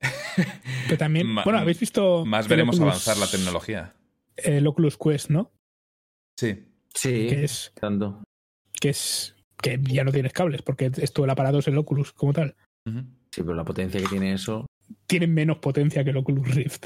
Pero 0.87 0.97
también. 0.97 1.33
bueno, 1.35 1.59
habéis 1.59 1.79
visto. 1.79 2.25
más 2.25 2.47
veremos 2.47 2.77
Oculus- 2.77 2.87
avanzar 2.89 3.17
la 3.17 3.27
tecnología. 3.27 3.93
El 4.35 4.65
Oculus 4.67 4.97
Quest, 4.97 5.29
¿no? 5.29 5.51
Sí. 6.37 6.65
Sí, 6.93 7.27
Que 7.27 7.43
es. 7.43 7.71
tanto. 7.79 8.23
Que 8.79 8.89
es. 8.89 9.35
Que 9.61 9.77
ya 9.83 10.03
no 10.05 10.11
tienes 10.11 10.31
cables, 10.31 10.61
porque 10.61 10.89
esto 10.97 11.25
el 11.25 11.29
aparato 11.29 11.59
es 11.59 11.67
el 11.67 11.77
Oculus 11.77 12.13
como 12.13 12.31
tal. 12.33 12.55
Sí, 12.85 13.41
pero 13.43 13.53
la 13.53 13.65
potencia 13.65 13.99
que 13.99 14.07
tiene 14.07 14.33
eso, 14.33 14.65
Tiene 15.05 15.27
menos 15.27 15.57
potencia 15.57 16.03
que 16.03 16.09
el 16.11 16.17
Oculus 16.17 16.55
Rift. 16.55 16.85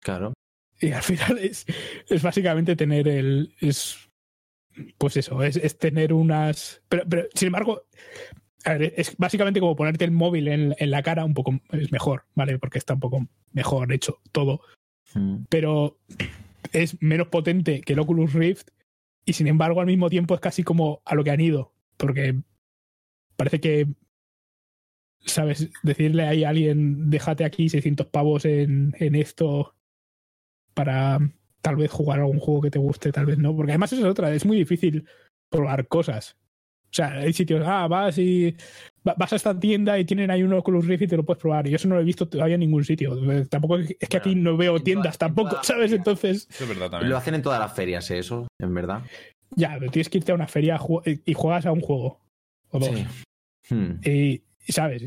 claro. 0.00 0.32
Y 0.80 0.92
al 0.92 1.02
final 1.02 1.38
es, 1.38 1.66
es 2.08 2.22
básicamente 2.22 2.76
tener 2.76 3.08
el. 3.08 3.52
Es, 3.60 4.08
pues 4.96 5.16
eso, 5.16 5.42
es, 5.42 5.56
es 5.56 5.76
tener 5.76 6.12
unas. 6.12 6.80
Pero, 6.88 7.02
pero, 7.10 7.26
sin 7.34 7.46
embargo, 7.46 7.82
es 8.76 9.16
básicamente 9.16 9.60
como 9.60 9.76
ponerte 9.76 10.04
el 10.04 10.10
móvil 10.10 10.48
en, 10.48 10.74
en 10.78 10.90
la 10.90 11.02
cara 11.02 11.24
un 11.24 11.34
poco. 11.34 11.60
Es 11.70 11.92
mejor, 11.92 12.24
¿vale? 12.34 12.58
Porque 12.58 12.78
está 12.78 12.94
un 12.94 13.00
poco 13.00 13.26
mejor 13.52 13.92
hecho 13.92 14.20
todo. 14.32 14.60
Mm. 15.14 15.44
Pero 15.48 15.98
es 16.72 17.00
menos 17.02 17.28
potente 17.28 17.80
que 17.82 17.92
el 17.94 17.98
Oculus 17.98 18.32
Rift. 18.32 18.68
Y 19.24 19.34
sin 19.34 19.46
embargo, 19.46 19.80
al 19.80 19.86
mismo 19.86 20.08
tiempo 20.08 20.34
es 20.34 20.40
casi 20.40 20.62
como 20.62 21.02
a 21.04 21.14
lo 21.14 21.24
que 21.24 21.30
han 21.30 21.40
ido. 21.40 21.72
Porque 21.96 22.40
parece 23.36 23.60
que. 23.60 23.86
¿Sabes? 25.20 25.68
Decirle 25.82 26.24
ahí 26.24 26.44
a 26.44 26.50
alguien, 26.50 27.10
déjate 27.10 27.44
aquí 27.44 27.68
600 27.68 28.06
pavos 28.06 28.44
en, 28.44 28.94
en 28.98 29.14
esto 29.16 29.74
para 30.74 31.18
tal 31.60 31.76
vez 31.76 31.90
jugar 31.90 32.20
algún 32.20 32.38
juego 32.38 32.62
que 32.62 32.70
te 32.70 32.78
guste, 32.78 33.10
tal 33.10 33.26
vez 33.26 33.36
no. 33.36 33.54
Porque 33.54 33.72
además 33.72 33.92
esa 33.92 34.02
es 34.02 34.08
otra, 34.08 34.32
es 34.32 34.46
muy 34.46 34.56
difícil 34.56 35.06
probar 35.50 35.88
cosas. 35.88 36.36
O 36.90 36.94
sea, 36.94 37.08
hay 37.18 37.32
sitios, 37.32 37.62
ah, 37.66 37.86
vas 37.86 38.16
y 38.18 38.54
va- 39.06 39.14
vas 39.18 39.32
a 39.32 39.36
esta 39.36 39.58
tienda 39.58 39.98
y 39.98 40.04
tienen 40.04 40.30
ahí 40.30 40.42
un 40.42 40.52
Oculus 40.54 40.86
Rift 40.86 41.02
y 41.02 41.06
te 41.06 41.16
lo 41.16 41.24
puedes 41.24 41.40
probar. 41.40 41.66
Y 41.66 41.70
yo 41.70 41.76
eso 41.76 41.86
no 41.88 41.94
lo 41.96 42.00
he 42.00 42.04
visto 42.04 42.26
todavía 42.28 42.54
en 42.54 42.60
ningún 42.60 42.84
sitio. 42.84 43.14
Eh, 43.30 43.44
Tampoco 43.46 43.76
es 43.78 43.94
que 44.08 44.16
aquí 44.16 44.34
no 44.34 44.56
veo 44.56 44.76
En 44.78 44.84
tiendas 44.84 45.18
tampoco, 45.18 45.58
¿sabes? 45.62 45.92
Entonces, 45.92 46.46
Eso 46.50 46.64
es 46.64 46.68
verdad 46.68 46.90
también. 46.90 47.10
Lo 47.10 47.16
hacen 47.18 47.34
en 47.34 47.42
todas 47.42 47.60
las 47.60 47.72
ferias, 47.74 48.10
¿eh? 48.10 48.18
eso, 48.18 48.46
en 48.58 48.74
verdad. 48.74 49.02
ya, 49.54 49.76
pero 49.78 49.90
tienes 49.90 50.08
que 50.08 50.18
irte 50.18 50.32
a 50.32 50.34
una 50.34 50.46
feria 50.48 50.80
y 51.24 51.34
juegas 51.34 51.66
a 51.66 51.72
un 51.72 51.80
juego. 51.80 52.20
O 52.70 52.78
dos. 52.78 52.88
Sí. 52.90 53.06
Hmm. 53.74 54.00
Y, 54.04 54.42
y, 54.66 54.72
¿sabes? 54.72 55.02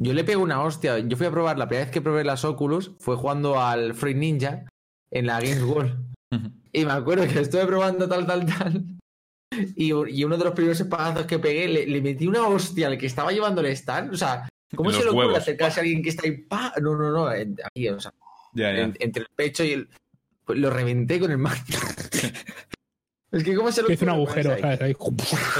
Yo 0.00 0.12
le 0.14 0.24
pego 0.24 0.42
una 0.42 0.62
hostia. 0.62 0.98
Yo 0.98 1.16
fui 1.16 1.26
a 1.26 1.30
probar, 1.30 1.58
la 1.58 1.68
primera 1.68 1.84
vez 1.86 1.92
que 1.92 2.00
probé 2.00 2.24
las 2.24 2.44
Oculus 2.44 2.92
fue 2.98 3.16
jugando 3.16 3.60
al 3.60 3.92
Free 3.94 4.14
Ninja 4.14 4.64
en 5.10 5.26
la 5.26 5.40
Games 5.40 5.62
World. 5.62 5.94
Y 6.70 6.84
me 6.84 6.92
acuerdo 6.92 7.26
que 7.26 7.40
estuve 7.40 7.64
probando 7.66 8.06
tal, 8.08 8.26
tal, 8.26 8.44
tal. 8.44 8.84
Y, 9.76 9.88
y 9.88 10.24
uno 10.24 10.36
de 10.36 10.44
los 10.44 10.54
primeros 10.54 10.80
espadazos 10.80 11.26
que 11.26 11.38
pegué, 11.38 11.68
le, 11.68 11.86
le 11.86 12.00
metí 12.00 12.26
una 12.26 12.46
hostia 12.46 12.86
al 12.88 12.98
que 12.98 13.06
estaba 13.06 13.32
llevando 13.32 13.60
el 13.60 13.66
stand. 13.68 14.12
O 14.12 14.16
sea, 14.16 14.48
¿cómo 14.74 14.90
se 14.92 15.02
le 15.04 15.10
ocurre 15.10 15.36
acercarse 15.36 15.80
a 15.80 15.82
alguien 15.82 16.02
que 16.02 16.10
está 16.10 16.22
ahí? 16.26 16.32
¡pa! 16.38 16.72
No, 16.80 16.96
no, 16.96 17.10
no. 17.10 17.32
en- 17.32 17.56
Aquí, 17.64 17.88
o 17.88 18.00
sea, 18.00 18.12
Ya, 18.52 18.72
ya. 18.72 18.80
en- 18.82 18.96
entre 19.00 19.22
el 19.22 19.28
pecho 19.34 19.64
y 19.64 19.72
el. 19.72 19.88
pues 20.44 20.58
lo 20.58 20.70
reventé 20.70 21.18
con 21.20 21.30
el 21.30 21.38
máquina. 21.38 21.78
es 23.32 23.44
que, 23.44 23.54
¿cómo 23.54 23.70
se 23.72 23.84
Que 23.84 23.92
hizo 23.94 24.04
un 24.04 24.10
ocurre 24.10 24.40
agujero, 24.42 24.52
ahí? 24.54 24.60
¿sabes? 24.62 24.80
Ahí. 24.82 24.96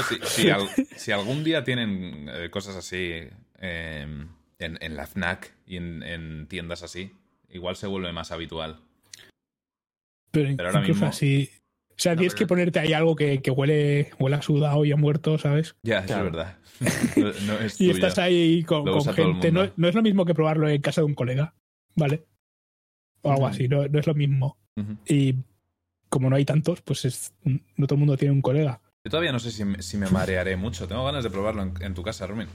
Si, 0.09 0.41
si 0.41 0.49
al- 0.49 0.69
si 0.95 1.11
algún 1.11 1.43
día 1.43 1.63
tienen 1.63 2.27
eh, 2.29 2.49
cosas 2.49 2.75
así 2.75 3.11
eh, 3.61 4.07
en, 4.59 4.77
en 4.81 4.95
la 4.95 5.05
FNAC 5.07 5.53
y 5.67 5.77
en, 5.77 6.03
en 6.03 6.47
tiendas 6.47 6.83
así, 6.83 7.11
igual 7.49 7.75
se 7.75 7.87
vuelve 7.87 8.11
más 8.13 8.31
habitual. 8.31 8.79
Pero, 10.31 10.55
Pero 10.55 10.69
ahora 10.69 10.81
mismo- 10.81 11.07
así. 11.07 11.49
O 11.99 12.01
sea, 12.01 12.13
No, 12.13 12.19
tienes 12.19 12.33
que 12.33 12.47
ponerte 12.47 12.79
ahí 12.79 12.93
algo 12.93 13.13
que, 13.13 13.41
que 13.41 13.51
huele, 13.51 14.11
huele 14.19 14.37
a 14.37 14.41
sudado 14.41 14.85
y 14.85 14.91
a 14.93 14.95
muerto, 14.95 15.37
¿sabes? 15.37 15.75
Ya, 15.83 16.05
Claro. 16.05 16.27
es 16.27 16.31
verdad. 16.31 16.57
No, 17.17 17.53
no 17.53 17.59
es 17.59 17.81
Y 17.81 17.89
estás 17.89 18.17
ahí 18.19 18.63
con, 18.63 18.85
gente. 19.13 19.51
No, 19.51 19.69
no 19.75 19.87
es 19.89 19.95
lo 19.95 20.01
mismo 20.01 20.23
que 20.23 20.33
probarlo 20.33 20.69
en 20.69 20.81
casa 20.81 21.01
de 21.01 21.05
un 21.05 21.13
colega, 21.13 21.53
¿vale? 21.95 22.25
O 23.21 23.31
algo 23.31 23.47
así, 23.47 23.67
no, 23.67 23.85
no 23.89 23.99
es 23.99 24.07
lo 24.07 24.13
mismo. 24.15 24.57
Y 25.05 25.35
como 26.07 26.29
no 26.29 26.37
hay 26.37 26.45
tantos, 26.45 26.81
pues 26.81 27.03
es, 27.03 27.33
no 27.43 27.85
todo 27.85 27.95
el 27.95 27.99
mundo 27.99 28.15
tiene 28.15 28.33
un 28.33 28.41
colega. 28.41 28.79
Yo 29.03 29.11
todavía 29.11 29.33
no 29.33 29.39
sé 29.39 29.51
si, 29.51 29.65
me- 29.65 29.81
si 29.81 29.97
me 29.97 30.09
marearé 30.09 30.55
mucho. 30.55 30.87
Tengo 30.87 31.03
ganas 31.03 31.25
de 31.25 31.29
probarlo 31.29 31.63
en, 31.63 31.73
en 31.81 31.93
tu 31.93 32.01
casa, 32.01 32.25
Rumin. 32.27 32.47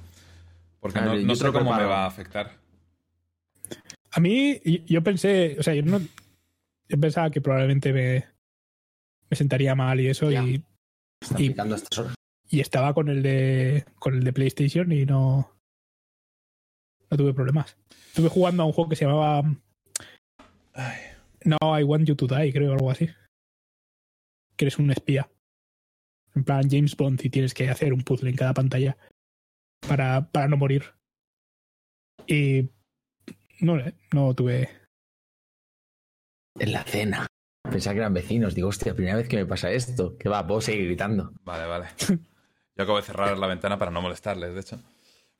Porque 0.80 1.00
Vale, 1.00 1.22
no, 1.22 1.34
sé 1.34 1.52
cómo 1.52 1.74
me 1.76 1.84
va 1.84 2.04
a 2.04 2.06
afectar. 2.06 2.52
A 4.10 4.20
mí, 4.20 4.58
yo 4.86 5.02
pensé, 5.02 5.56
o 5.58 5.62
sea, 5.62 5.74
yo 5.74 5.82
no. 5.82 6.00
Yo 6.88 6.98
pensaba 7.00 7.30
que 7.30 7.40
probablemente 7.42 7.92
me, 7.92 8.24
me 9.34 9.36
sentaría 9.36 9.74
mal 9.74 10.00
y 10.00 10.06
eso, 10.06 10.30
Ya. 10.30 10.44
y, 10.44 10.62
Está 11.20 11.42
Y- 11.42 11.48
picando 11.48 11.74
a 11.74 11.78
estas 11.78 11.98
horas. 11.98 12.14
y 12.48 12.60
estaba 12.60 12.94
con 12.94 13.08
el 13.08 13.20
de 13.22 13.84
con 13.98 14.14
el 14.14 14.22
de 14.22 14.32
PlayStation 14.32 14.92
y 14.92 15.04
no. 15.06 15.50
No 17.10 17.16
tuve 17.16 17.34
problemas. 17.34 17.76
Estuve 18.08 18.28
jugando 18.28 18.62
a 18.62 18.66
un 18.66 18.72
juego 18.72 18.90
que 18.90 18.96
se 18.96 19.04
llamaba 19.06 19.42
No, 21.44 21.56
I 21.78 21.82
Want 21.82 22.06
You 22.06 22.14
to 22.14 22.26
Die, 22.28 22.52
creo, 22.52 22.72
algo 22.72 22.90
así. 22.90 23.08
Que 24.56 24.66
eres 24.66 24.78
un 24.78 24.90
espía. 24.92 25.28
En 26.36 26.44
plan 26.44 26.68
James 26.70 26.96
Bond 26.96 27.20
y 27.24 27.30
tienes 27.30 27.54
que 27.54 27.68
hacer 27.68 27.92
un 27.92 28.02
puzzle 28.02 28.30
en 28.30 28.36
cada 28.36 28.54
pantalla 28.54 28.96
para, 29.88 30.30
para 30.30 30.46
no 30.48 30.56
morir. 30.56 30.84
Y 32.26 32.68
no, 33.60 33.78
sé, 33.82 33.94
no 34.12 34.32
tuve. 34.34 34.68
En 36.58 36.72
la 36.72 36.84
cena. 36.84 37.26
Pensaba 37.70 37.94
que 37.94 38.00
eran 38.00 38.14
vecinos. 38.14 38.54
Digo, 38.54 38.68
hostia, 38.68 38.94
primera 38.94 39.16
vez 39.16 39.28
que 39.28 39.36
me 39.36 39.46
pasa 39.46 39.70
esto. 39.70 40.16
Que 40.18 40.28
va, 40.28 40.46
puedo 40.46 40.60
seguir 40.60 40.84
gritando. 40.86 41.32
Vale, 41.44 41.66
vale. 41.66 41.86
Yo 42.76 42.82
acabo 42.82 42.96
de 42.98 43.02
cerrar 43.04 43.38
la 43.38 43.46
ventana 43.46 43.78
para 43.78 43.90
no 43.90 44.02
molestarles, 44.02 44.54
de 44.54 44.60
hecho. 44.60 44.80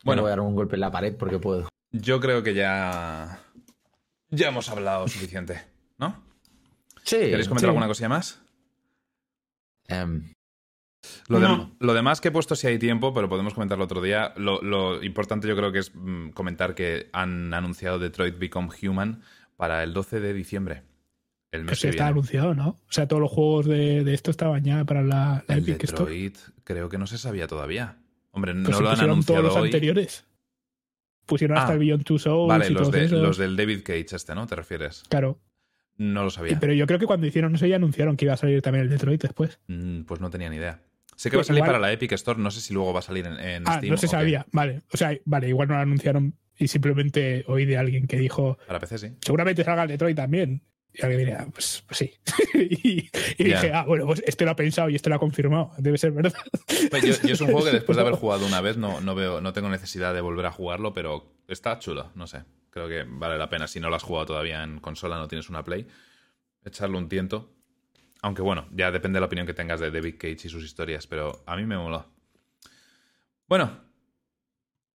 Bueno, 0.04 0.22
voy 0.22 0.28
a 0.28 0.30
dar 0.30 0.40
un 0.40 0.54
golpe 0.54 0.76
en 0.76 0.80
la 0.80 0.90
pared 0.90 1.14
porque 1.16 1.38
puedo. 1.38 1.68
yo 1.92 2.20
creo 2.20 2.42
que 2.42 2.54
ya. 2.54 3.40
Ya 4.30 4.48
hemos 4.48 4.68
hablado 4.68 5.06
suficiente, 5.08 5.62
¿no? 5.98 6.22
Sí. 7.04 7.16
¿Queréis 7.16 7.46
comentar 7.48 7.66
sí. 7.68 7.70
alguna 7.70 7.86
cosilla 7.86 8.08
más? 8.08 8.40
Em, 9.88 10.32
Lo, 11.28 11.38
de- 11.40 11.46
No. 11.48 11.76
lo 11.78 11.92
demás 11.94 12.20
que 12.20 12.28
he 12.28 12.32
puesto 12.32 12.56
si 12.56 12.66
hay 12.66 12.78
tiempo, 12.78 13.12
pero 13.12 13.28
podemos 13.28 13.52
comentarlo 13.54 13.84
otro 13.84 14.00
día. 14.00 14.32
Lo, 14.36 14.62
lo 14.62 15.02
importante 15.02 15.46
yo 15.46 15.56
creo 15.56 15.70
que 15.72 15.80
es 15.80 15.92
mm, 15.94 16.30
comentar 16.30 16.74
que 16.74 17.10
han 17.12 17.52
anunciado 17.52 17.98
Detroit 17.98 18.38
Become 18.38 18.70
Human 18.82 19.22
para 19.56 19.82
el 19.82 19.92
12 19.92 20.20
de 20.20 20.32
diciembre. 20.32 20.82
El 21.54 21.60
mes 21.62 21.70
Pues 21.70 21.80
que 21.82 21.88
está 21.90 22.08
anunciado, 22.08 22.54
¿no? 22.54 22.68
O 22.68 22.92
sea, 22.92 23.06
todos 23.06 23.22
los 23.22 23.30
juegos 23.30 23.66
de, 23.66 24.02
de 24.04 24.14
esto 24.14 24.30
estaban 24.30 24.64
ya 24.64 24.84
para 24.84 25.02
la, 25.02 25.44
la 25.46 25.54
El 25.54 25.60
Epic 25.68 25.84
Store. 25.84 26.10
Detroit 26.12 26.38
creo 26.64 26.88
que 26.88 26.98
no 26.98 27.06
se 27.06 27.16
sabía 27.18 27.46
todavía. 27.46 27.96
Hombre, 28.32 28.52
Pues 28.54 28.64
no 28.68 28.76
si 28.76 28.82
lo 28.82 28.88
han 28.88 28.94
pusieron 28.94 29.10
anunciado 29.12 29.42
todos 29.42 29.54
los 29.54 29.64
anteriores. 29.64 30.24
Pusieron 31.26 31.56
hasta 31.56 31.70
Ah, 31.70 31.74
el 31.74 31.78
Beyond 31.78 32.04
Two 32.04 32.18
Souls 32.18 32.48
Vale, 32.48 32.66
y 32.66 32.70
los, 32.70 32.82
todo 32.82 32.90
de, 32.90 33.04
eso. 33.06 33.16
los 33.16 33.38
del 33.38 33.56
David 33.56 33.80
Cage 33.84 34.06
este, 34.16 34.34
¿no? 34.34 34.46
¿Te 34.46 34.56
refieres? 34.56 35.04
Claro. 35.08 35.38
No 35.96 36.24
lo 36.24 36.30
sabía. 36.30 36.58
pero 36.58 36.72
yo 36.72 36.86
creo 36.86 36.98
que 36.98 37.06
cuando 37.06 37.26
hicieron 37.26 37.54
eso 37.54 37.66
ya 37.66 37.76
anunciaron 37.76 38.16
que 38.16 38.24
iba 38.24 38.34
a 38.34 38.36
salir 38.36 38.60
también 38.60 38.82
el 38.84 38.90
Detroit 38.90 39.22
después. 39.22 39.60
Mm, 39.68 40.02
Pues 40.02 40.20
no 40.20 40.28
tenía 40.28 40.50
ni 40.50 40.56
idea. 40.56 40.80
Sé 41.16 41.30
que 41.30 41.36
va 41.36 41.38
a 41.38 41.42
Pues 41.42 41.46
salir 41.46 41.58
igual- 41.60 41.68
para 41.68 41.78
la 41.78 41.92
Epic 41.92 42.10
Store, 42.12 42.40
no 42.40 42.50
sé 42.50 42.60
si 42.60 42.74
luego 42.74 42.92
va 42.92 42.98
a 42.98 43.02
salir 43.02 43.24
en, 43.26 43.38
en 43.38 43.62
ah, 43.66 43.76
Steam 43.78 43.92
no 43.92 43.96
se 43.96 44.06
qué. 44.06 44.10
sabía. 44.10 44.44
Vale. 44.50 44.82
O 44.92 44.96
sea, 44.96 45.16
vale, 45.24 45.48
igual 45.48 45.68
no 45.68 45.74
lo 45.74 45.80
anunciaron 45.80 46.34
y 46.58 46.66
simplemente 46.68 47.44
oí 47.46 47.64
de 47.64 47.78
alguien 47.78 48.08
que 48.08 48.18
dijo, 48.18 48.58
Para 48.66 48.80
PC 48.80 48.98
sí. 48.98 49.12
seguramente 49.20 49.62
salga 49.62 49.84
el 49.84 49.88
Detroit 49.90 50.16
también. 50.16 50.62
Y 50.94 51.02
alguien 51.02 51.18
diría, 51.18 51.46
pues, 51.52 51.82
pues 51.88 51.98
sí. 51.98 52.14
y 52.54 53.44
dije, 53.44 53.72
ah, 53.72 53.84
bueno, 53.84 54.06
pues 54.06 54.22
este 54.26 54.44
lo 54.44 54.52
ha 54.52 54.56
pensado 54.56 54.88
y 54.88 54.94
este 54.94 55.10
lo 55.10 55.16
ha 55.16 55.18
confirmado. 55.18 55.72
Debe 55.78 55.98
ser 55.98 56.12
verdad. 56.12 56.34
Pues 56.90 57.02
Yo, 57.02 57.28
yo 57.28 57.34
es 57.34 57.40
un 57.40 57.48
juego 57.48 57.64
que 57.64 57.70
después 57.72 57.96
de 57.96 58.02
haber 58.02 58.14
jugado 58.14 58.46
una 58.46 58.60
vez 58.60 58.76
no, 58.76 59.00
no 59.00 59.14
veo, 59.14 59.40
no 59.40 59.52
tengo 59.52 59.68
necesidad 59.68 60.14
de 60.14 60.20
volver 60.20 60.46
a 60.46 60.52
jugarlo, 60.52 60.92
pero 60.92 61.34
está 61.48 61.78
chulo, 61.78 62.12
no 62.14 62.26
sé. 62.26 62.44
Creo 62.70 62.88
que 62.88 63.04
vale 63.06 63.38
la 63.38 63.48
pena. 63.48 63.66
Si 63.66 63.80
no 63.80 63.90
lo 63.90 63.96
has 63.96 64.02
jugado 64.02 64.26
todavía 64.26 64.62
en 64.62 64.80
consola, 64.80 65.16
no 65.16 65.28
tienes 65.28 65.48
una 65.48 65.64
Play, 65.64 65.86
echarle 66.64 66.96
un 66.96 67.08
tiento. 67.08 67.52
Aunque 68.22 68.42
bueno, 68.42 68.66
ya 68.72 68.90
depende 68.90 69.16
de 69.16 69.20
la 69.20 69.26
opinión 69.26 69.46
que 69.46 69.54
tengas 69.54 69.80
de 69.80 69.90
David 69.90 70.14
Cage 70.18 70.46
y 70.46 70.48
sus 70.48 70.64
historias, 70.64 71.06
pero 71.06 71.42
a 71.46 71.56
mí 71.56 71.64
me 71.66 71.76
moló. 71.76 72.06
Bueno, 73.48 73.80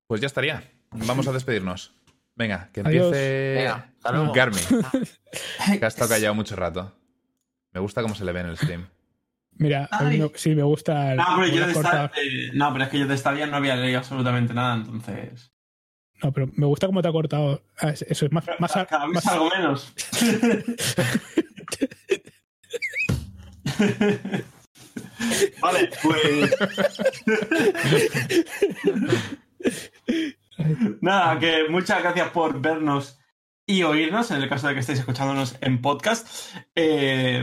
pues 0.08 0.22
ya 0.22 0.28
estaría. 0.28 0.64
Vamos 0.92 1.28
a 1.28 1.32
despedirnos. 1.32 1.94
Venga, 2.40 2.70
que 2.74 2.80
Adiós. 2.80 3.08
empiece 3.08 3.54
Venga, 3.58 3.92
hasta 3.98 4.12
luego. 4.14 4.34
Garmin, 4.34 4.64
que 5.80 5.86
ha 5.86 5.88
estado 5.90 6.10
callado 6.10 6.34
mucho 6.34 6.56
rato. 6.56 6.96
Me 7.74 7.82
gusta 7.82 8.02
cómo 8.02 8.16
se 8.16 8.24
le 8.24 8.32
ve 8.32 8.40
en 8.40 8.46
el 8.48 8.58
stream. 8.58 8.88
Mira, 9.58 9.90
a 9.92 10.04
mí 10.04 10.14
Ay. 10.16 10.22
me- 10.22 10.32
sí 10.36 10.56
me 10.56 10.64
gusta 10.64 11.12
el. 11.12 11.18
No, 11.18 11.26
pero 11.36 11.48
yo 11.54 11.68
de. 11.68 11.74
Stadia, 11.76 12.12
eh, 12.16 12.52
no, 12.54 12.72
pero 12.72 12.86
es 12.86 12.90
que 12.92 13.00
yo 13.00 13.08
de 13.08 13.18
Stadia 13.18 13.46
no 13.46 13.58
había 13.58 13.76
leído 13.76 14.00
absolutamente 14.00 14.54
nada, 14.54 14.76
entonces. 14.76 15.52
No, 16.24 16.32
pero 16.32 16.48
me 16.54 16.66
gusta 16.66 16.88
cómo 16.88 17.02
te 17.02 17.10
ha 17.10 17.12
cortado. 17.12 17.62
Ah, 17.78 17.90
es- 17.90 18.04
Eso 18.04 18.26
es 18.26 18.32
más. 18.32 18.46
más, 18.58 18.72
Cada 18.72 19.06
vez 19.06 19.16
más- 19.16 19.28
algo 19.28 19.50
menos. 19.50 19.94
vale, 25.62 25.90
pues. 26.02 26.56
Nada, 31.02 31.40
que 31.40 31.66
muchas 31.70 32.02
gracias 32.02 32.30
por 32.30 32.60
vernos 32.60 33.20
y 33.66 33.84
oírnos, 33.84 34.32
en 34.32 34.42
el 34.42 34.50
caso 34.50 34.68
de 34.68 34.74
que 34.74 34.80
estéis 34.80 35.00
escuchándonos 35.00 35.58
en 35.62 35.82
podcast. 35.82 36.28
Eh, 36.76 37.42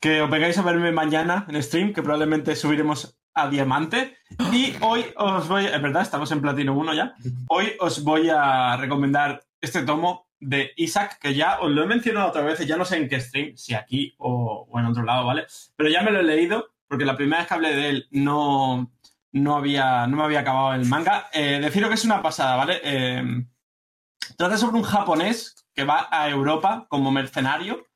que 0.00 0.22
os 0.22 0.30
vengáis 0.30 0.56
a 0.58 0.62
verme 0.62 0.92
mañana 0.92 1.46
en 1.48 1.62
stream, 1.62 1.92
que 1.92 2.02
probablemente 2.02 2.56
subiremos 2.56 3.18
a 3.34 3.48
Diamante. 3.48 4.16
Y 4.52 4.74
hoy 4.80 5.04
os 5.16 5.48
voy, 5.48 5.66
es 5.66 5.82
verdad, 5.82 6.02
estamos 6.02 6.30
en 6.32 6.40
Platino 6.40 6.74
1 6.74 6.94
ya. 6.94 7.14
Hoy 7.48 7.72
os 7.80 8.02
voy 8.02 8.28
a 8.30 8.76
recomendar 8.76 9.42
este 9.60 9.82
tomo 9.82 10.28
de 10.40 10.72
Isaac, 10.76 11.18
que 11.20 11.34
ya 11.34 11.60
os 11.60 11.70
lo 11.70 11.82
he 11.82 11.86
mencionado 11.86 12.28
otras 12.28 12.46
veces, 12.46 12.66
ya 12.66 12.78
no 12.78 12.86
sé 12.86 12.96
en 12.96 13.08
qué 13.08 13.20
stream, 13.20 13.56
si 13.56 13.74
aquí 13.74 14.14
o, 14.18 14.66
o 14.70 14.78
en 14.78 14.86
otro 14.86 15.02
lado, 15.02 15.26
¿vale? 15.26 15.46
Pero 15.76 15.90
ya 15.90 16.02
me 16.02 16.10
lo 16.10 16.20
he 16.20 16.24
leído, 16.24 16.70
porque 16.88 17.04
la 17.04 17.16
primera 17.16 17.38
vez 17.38 17.48
que 17.48 17.54
hablé 17.54 17.74
de 17.74 17.88
él 17.90 18.08
no, 18.10 18.90
no, 19.32 19.56
había, 19.56 20.06
no 20.06 20.16
me 20.16 20.24
había 20.24 20.40
acabado 20.40 20.74
el 20.74 20.86
manga. 20.86 21.28
Eh, 21.32 21.58
deciros 21.60 21.88
que 21.88 21.94
es 21.94 22.04
una 22.04 22.22
pasada, 22.22 22.56
¿vale? 22.56 22.80
Eh, 22.82 23.22
trata 24.36 24.56
sobre 24.56 24.76
un 24.76 24.82
japonés 24.82 25.66
que 25.74 25.84
va 25.84 26.08
a 26.10 26.28
Europa 26.28 26.86
como 26.88 27.10
mercenario 27.10 27.86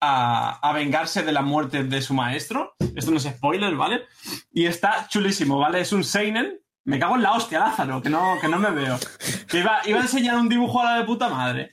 a, 0.00 0.58
a 0.66 0.72
vengarse 0.72 1.22
de 1.22 1.32
la 1.32 1.42
muerte 1.42 1.84
de 1.84 2.02
su 2.02 2.14
maestro. 2.14 2.74
Esto 2.94 3.10
no 3.10 3.16
es 3.16 3.24
spoiler, 3.24 3.74
¿vale? 3.74 4.04
Y 4.52 4.66
está 4.66 5.08
chulísimo, 5.08 5.58
¿vale? 5.58 5.80
Es 5.80 5.92
un 5.92 6.04
Seinen. 6.04 6.60
Me 6.84 6.98
cago 6.98 7.16
en 7.16 7.22
la 7.22 7.32
hostia, 7.32 7.58
Lázaro, 7.58 8.00
que 8.00 8.08
no, 8.08 8.38
que 8.40 8.48
no 8.48 8.58
me 8.58 8.70
veo. 8.70 8.98
Que 9.48 9.58
iba, 9.58 9.80
iba 9.84 9.98
a 9.98 10.02
enseñar 10.02 10.36
un 10.36 10.48
dibujo 10.48 10.80
a 10.80 10.84
la 10.84 10.98
de 10.98 11.04
puta 11.04 11.28
madre. 11.28 11.72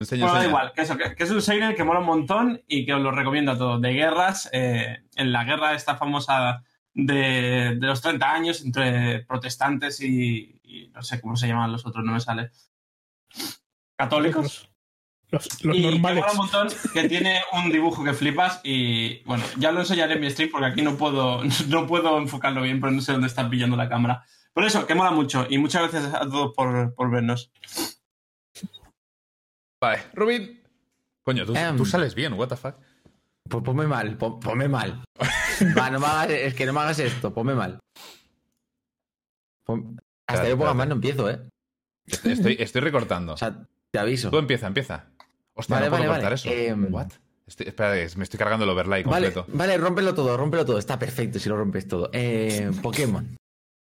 Enseña, 0.00 0.24
Bueno, 0.24 0.40
da 0.40 0.46
igual, 0.46 0.72
que, 0.72 0.80
eso, 0.82 0.96
que, 0.96 1.14
que 1.14 1.22
es 1.22 1.30
un 1.30 1.42
Seinen 1.42 1.76
que 1.76 1.84
mola 1.84 2.00
un 2.00 2.06
montón 2.06 2.62
y 2.66 2.84
que 2.84 2.94
os 2.94 3.00
lo 3.00 3.12
recomiendo 3.12 3.52
a 3.52 3.58
todos. 3.58 3.80
De 3.80 3.92
guerras, 3.92 4.48
eh, 4.52 5.04
en 5.14 5.30
la 5.30 5.44
guerra 5.44 5.74
esta 5.74 5.96
famosa 5.96 6.64
de, 6.94 7.76
de 7.78 7.86
los 7.86 8.00
30 8.00 8.32
años 8.32 8.62
entre 8.64 9.20
protestantes 9.24 10.00
y, 10.00 10.60
y 10.64 10.88
no 10.88 11.02
sé 11.02 11.20
cómo 11.20 11.36
se 11.36 11.48
llaman 11.48 11.72
los 11.72 11.86
otros, 11.86 12.04
no 12.04 12.12
me 12.12 12.20
sale. 12.20 12.50
Católicos. 13.96 14.70
Los, 15.30 15.62
los 15.64 15.76
y 15.76 15.82
que 15.82 15.90
normales. 15.92 16.22
mola 16.24 16.32
un 16.32 16.38
montón, 16.38 16.68
que 16.92 17.08
tiene 17.08 17.40
un 17.52 17.70
dibujo 17.70 18.02
que 18.02 18.14
flipas 18.14 18.60
y 18.64 19.22
bueno, 19.24 19.44
ya 19.58 19.70
lo 19.70 19.80
enseñaré 19.80 20.14
en 20.14 20.20
mi 20.20 20.30
stream 20.30 20.50
porque 20.50 20.66
aquí 20.66 20.82
no 20.82 20.96
puedo, 20.96 21.42
no 21.68 21.86
puedo 21.86 22.18
enfocarlo 22.18 22.62
bien, 22.62 22.80
pero 22.80 22.90
no 22.92 23.00
sé 23.00 23.12
dónde 23.12 23.28
está 23.28 23.48
pillando 23.48 23.76
la 23.76 23.88
cámara. 23.88 24.24
Por 24.52 24.64
eso, 24.64 24.84
que 24.86 24.96
mola 24.96 25.12
mucho 25.12 25.46
y 25.48 25.58
muchas 25.58 25.82
gracias 25.92 26.12
a 26.14 26.20
todos 26.28 26.52
por, 26.56 26.92
por 26.94 27.10
vernos. 27.10 27.52
Vale, 29.80 30.02
Rubin. 30.14 30.60
Coño, 31.22 31.46
tú, 31.46 31.54
Em. 31.54 31.76
tú 31.76 31.86
sales 31.86 32.14
bien, 32.14 32.32
what 32.32 32.48
the 32.48 32.56
fuck. 32.56 32.74
Pues 33.50 33.62
ponme 33.64 33.86
mal, 33.86 34.16
pon- 34.16 34.38
ponme 34.40 34.68
mal. 34.68 35.02
Va, 35.76 35.90
no 35.90 36.00
me 36.00 36.06
hagas, 36.06 36.30
es 36.30 36.54
que 36.54 36.64
no 36.66 36.72
me 36.72 36.80
hagas 36.80 36.98
esto, 37.00 37.34
ponme 37.34 37.54
mal. 37.54 37.78
Pon- 39.64 40.00
Hasta 40.26 40.42
pongas 40.42 40.52
espérate. 40.52 40.74
mal 40.76 40.88
no 40.88 40.94
empiezo, 40.94 41.30
¿eh? 41.30 41.40
Estoy, 42.06 42.56
estoy 42.58 42.80
recortando. 42.80 43.34
O 43.34 43.36
sea, 43.36 43.66
te 43.90 43.98
aviso. 43.98 44.30
Tú 44.30 44.38
empieza, 44.38 44.66
empieza. 44.66 45.06
Hostia, 45.54 45.76
Vale, 45.76 45.86
no 45.86 45.96
puedo 45.96 46.08
vale, 46.10 46.22
cortar 46.22 46.38
vale. 46.48 46.64
eso. 46.66 46.72
Em, 46.72 46.92
What? 46.94 47.08
Estoy- 47.46 47.66
espera, 47.68 47.90
me 48.16 48.22
estoy 48.24 48.38
cargando 48.38 48.64
el 48.64 48.70
overlay 48.70 49.02
completo. 49.02 49.44
vale, 49.48 49.76
rómpelo 49.76 50.14
todo, 50.14 50.36
rómpelo 50.36 50.64
todo. 50.64 50.78
Está 50.78 50.98
perfecto 50.98 51.38
si 51.38 51.48
lo 51.48 51.56
rompes 51.56 51.88
todo. 51.88 52.08
Eh, 52.12 52.70
Pokémon. 52.82 53.36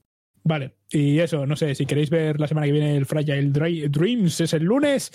Vale, 0.44 0.76
y 0.90 1.20
eso, 1.20 1.47
no 1.47 1.55
sé, 1.55 1.74
si 1.76 1.86
queréis 1.86 2.10
ver 2.10 2.40
la 2.40 2.48
semana 2.48 2.66
que 2.66 2.72
viene 2.72 2.97
el 2.97 3.06
Fragile 3.06 3.50
Dreams 3.89 4.40
es 4.40 4.52
el 4.52 4.64
lunes, 4.64 5.12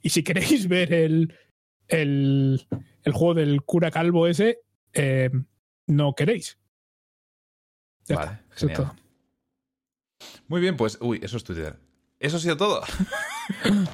y 0.00 0.08
si 0.08 0.22
queréis 0.22 0.68
ver 0.68 0.94
el, 0.94 1.34
el, 1.86 2.66
el 3.02 3.12
juego 3.12 3.34
del 3.34 3.60
cura 3.62 3.90
calvo 3.90 4.26
ese, 4.26 4.60
eh, 4.94 5.30
no 5.86 6.14
queréis. 6.14 6.58
Ya 8.06 8.16
Vale, 8.16 8.32
está, 8.32 8.54
eso 8.56 8.66
es 8.68 8.72
todo. 8.72 8.96
Muy 10.48 10.60
bien, 10.62 10.76
pues. 10.76 10.98
Uy, 11.00 11.20
eso 11.22 11.36
es 11.36 11.44
Twitter. 11.44 11.78
Eso 12.18 12.38
ha 12.38 12.40
sido 12.40 12.56
todo. 12.56 12.82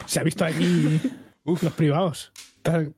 Se 0.07 0.20
ha 0.20 0.23
visto 0.23 0.44
aquí 0.44 1.00
Uf. 1.47 1.62
los 1.62 1.73
privados. 1.73 2.33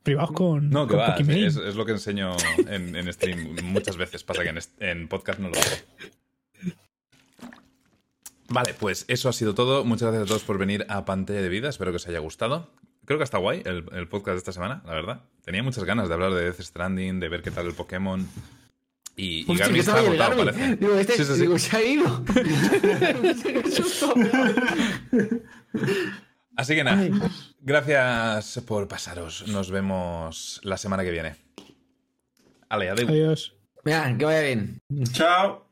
Privados 0.03 0.33
con, 0.33 0.71
No, 0.71 0.87
que 0.87 0.95
con 0.95 1.01
va. 1.01 1.17
Es, 1.17 1.57
es 1.57 1.77
lo 1.77 1.85
que 1.85 1.93
enseño 1.93 2.35
en, 2.69 2.97
en 2.97 3.13
stream 3.13 3.55
muchas 3.65 3.99
veces. 3.99 4.25
Pasa 4.25 4.43
que 4.43 4.49
en, 4.49 4.59
en 4.81 5.09
podcast 5.09 5.39
no 5.39 5.51
lo 5.51 5.57
hago. 5.57 6.75
Vale, 8.49 8.73
pues 8.75 9.05
eso 9.09 9.29
ha 9.29 9.33
sido 9.35 9.55
todo. 9.55 9.85
Muchas 9.85 10.09
gracias 10.09 10.25
a 10.25 10.27
todos 10.27 10.43
por 10.45 10.57
venir 10.57 10.87
a 10.89 11.05
Pantalla 11.05 11.43
de 11.43 11.51
Vida. 11.51 11.69
Espero 11.69 11.91
que 11.93 11.97
os 11.97 12.09
haya 12.09 12.19
gustado. 12.21 12.71
Creo 13.05 13.19
que 13.19 13.25
está 13.25 13.37
guay 13.39 13.63
el, 13.67 13.85
el 13.93 14.09
podcast 14.09 14.35
de 14.35 14.39
esta 14.39 14.53
semana, 14.53 14.83
la 14.87 14.95
verdad. 14.95 15.21
Tenía 15.45 15.63
muchas 15.63 15.85
ganas 15.85 16.09
de 16.09 16.15
hablar 16.15 16.33
de 16.33 16.45
Death 16.45 16.61
Stranding, 16.61 17.21
de 17.21 17.29
ver 17.29 17.43
qué 17.43 17.51
tal 17.51 17.67
el 17.67 17.75
Pokémon. 17.75 18.27
Y, 19.17 19.51
y 19.53 19.57
Garmin 19.57 19.81
está 19.81 19.99
agotado, 19.99 20.37
parece. 20.45 20.77
Digo, 20.77 20.95
este 20.95 21.17
Sí, 21.17 21.25
sí, 21.25 21.35
sí. 21.35 21.41
digo, 21.43 21.59
se 21.59 21.77
ha 21.77 21.83
ido. 21.83 22.25
Así 26.59 26.75
que 26.75 26.83
nada, 26.83 27.09
gracias 27.61 28.61
por 28.67 28.89
pasaros. 28.89 29.47
Nos 29.47 29.71
vemos 29.71 30.61
la 30.65 30.77
semana 30.77 31.05
que 31.05 31.13
viene. 31.13 31.37
Ale, 32.69 32.91
adiós. 32.91 33.09
Adiós. 33.09 33.55
Venga, 33.85 34.19
que 34.19 34.25
vaya 34.25 34.41
bien. 34.41 34.81
Chao. 35.13 35.68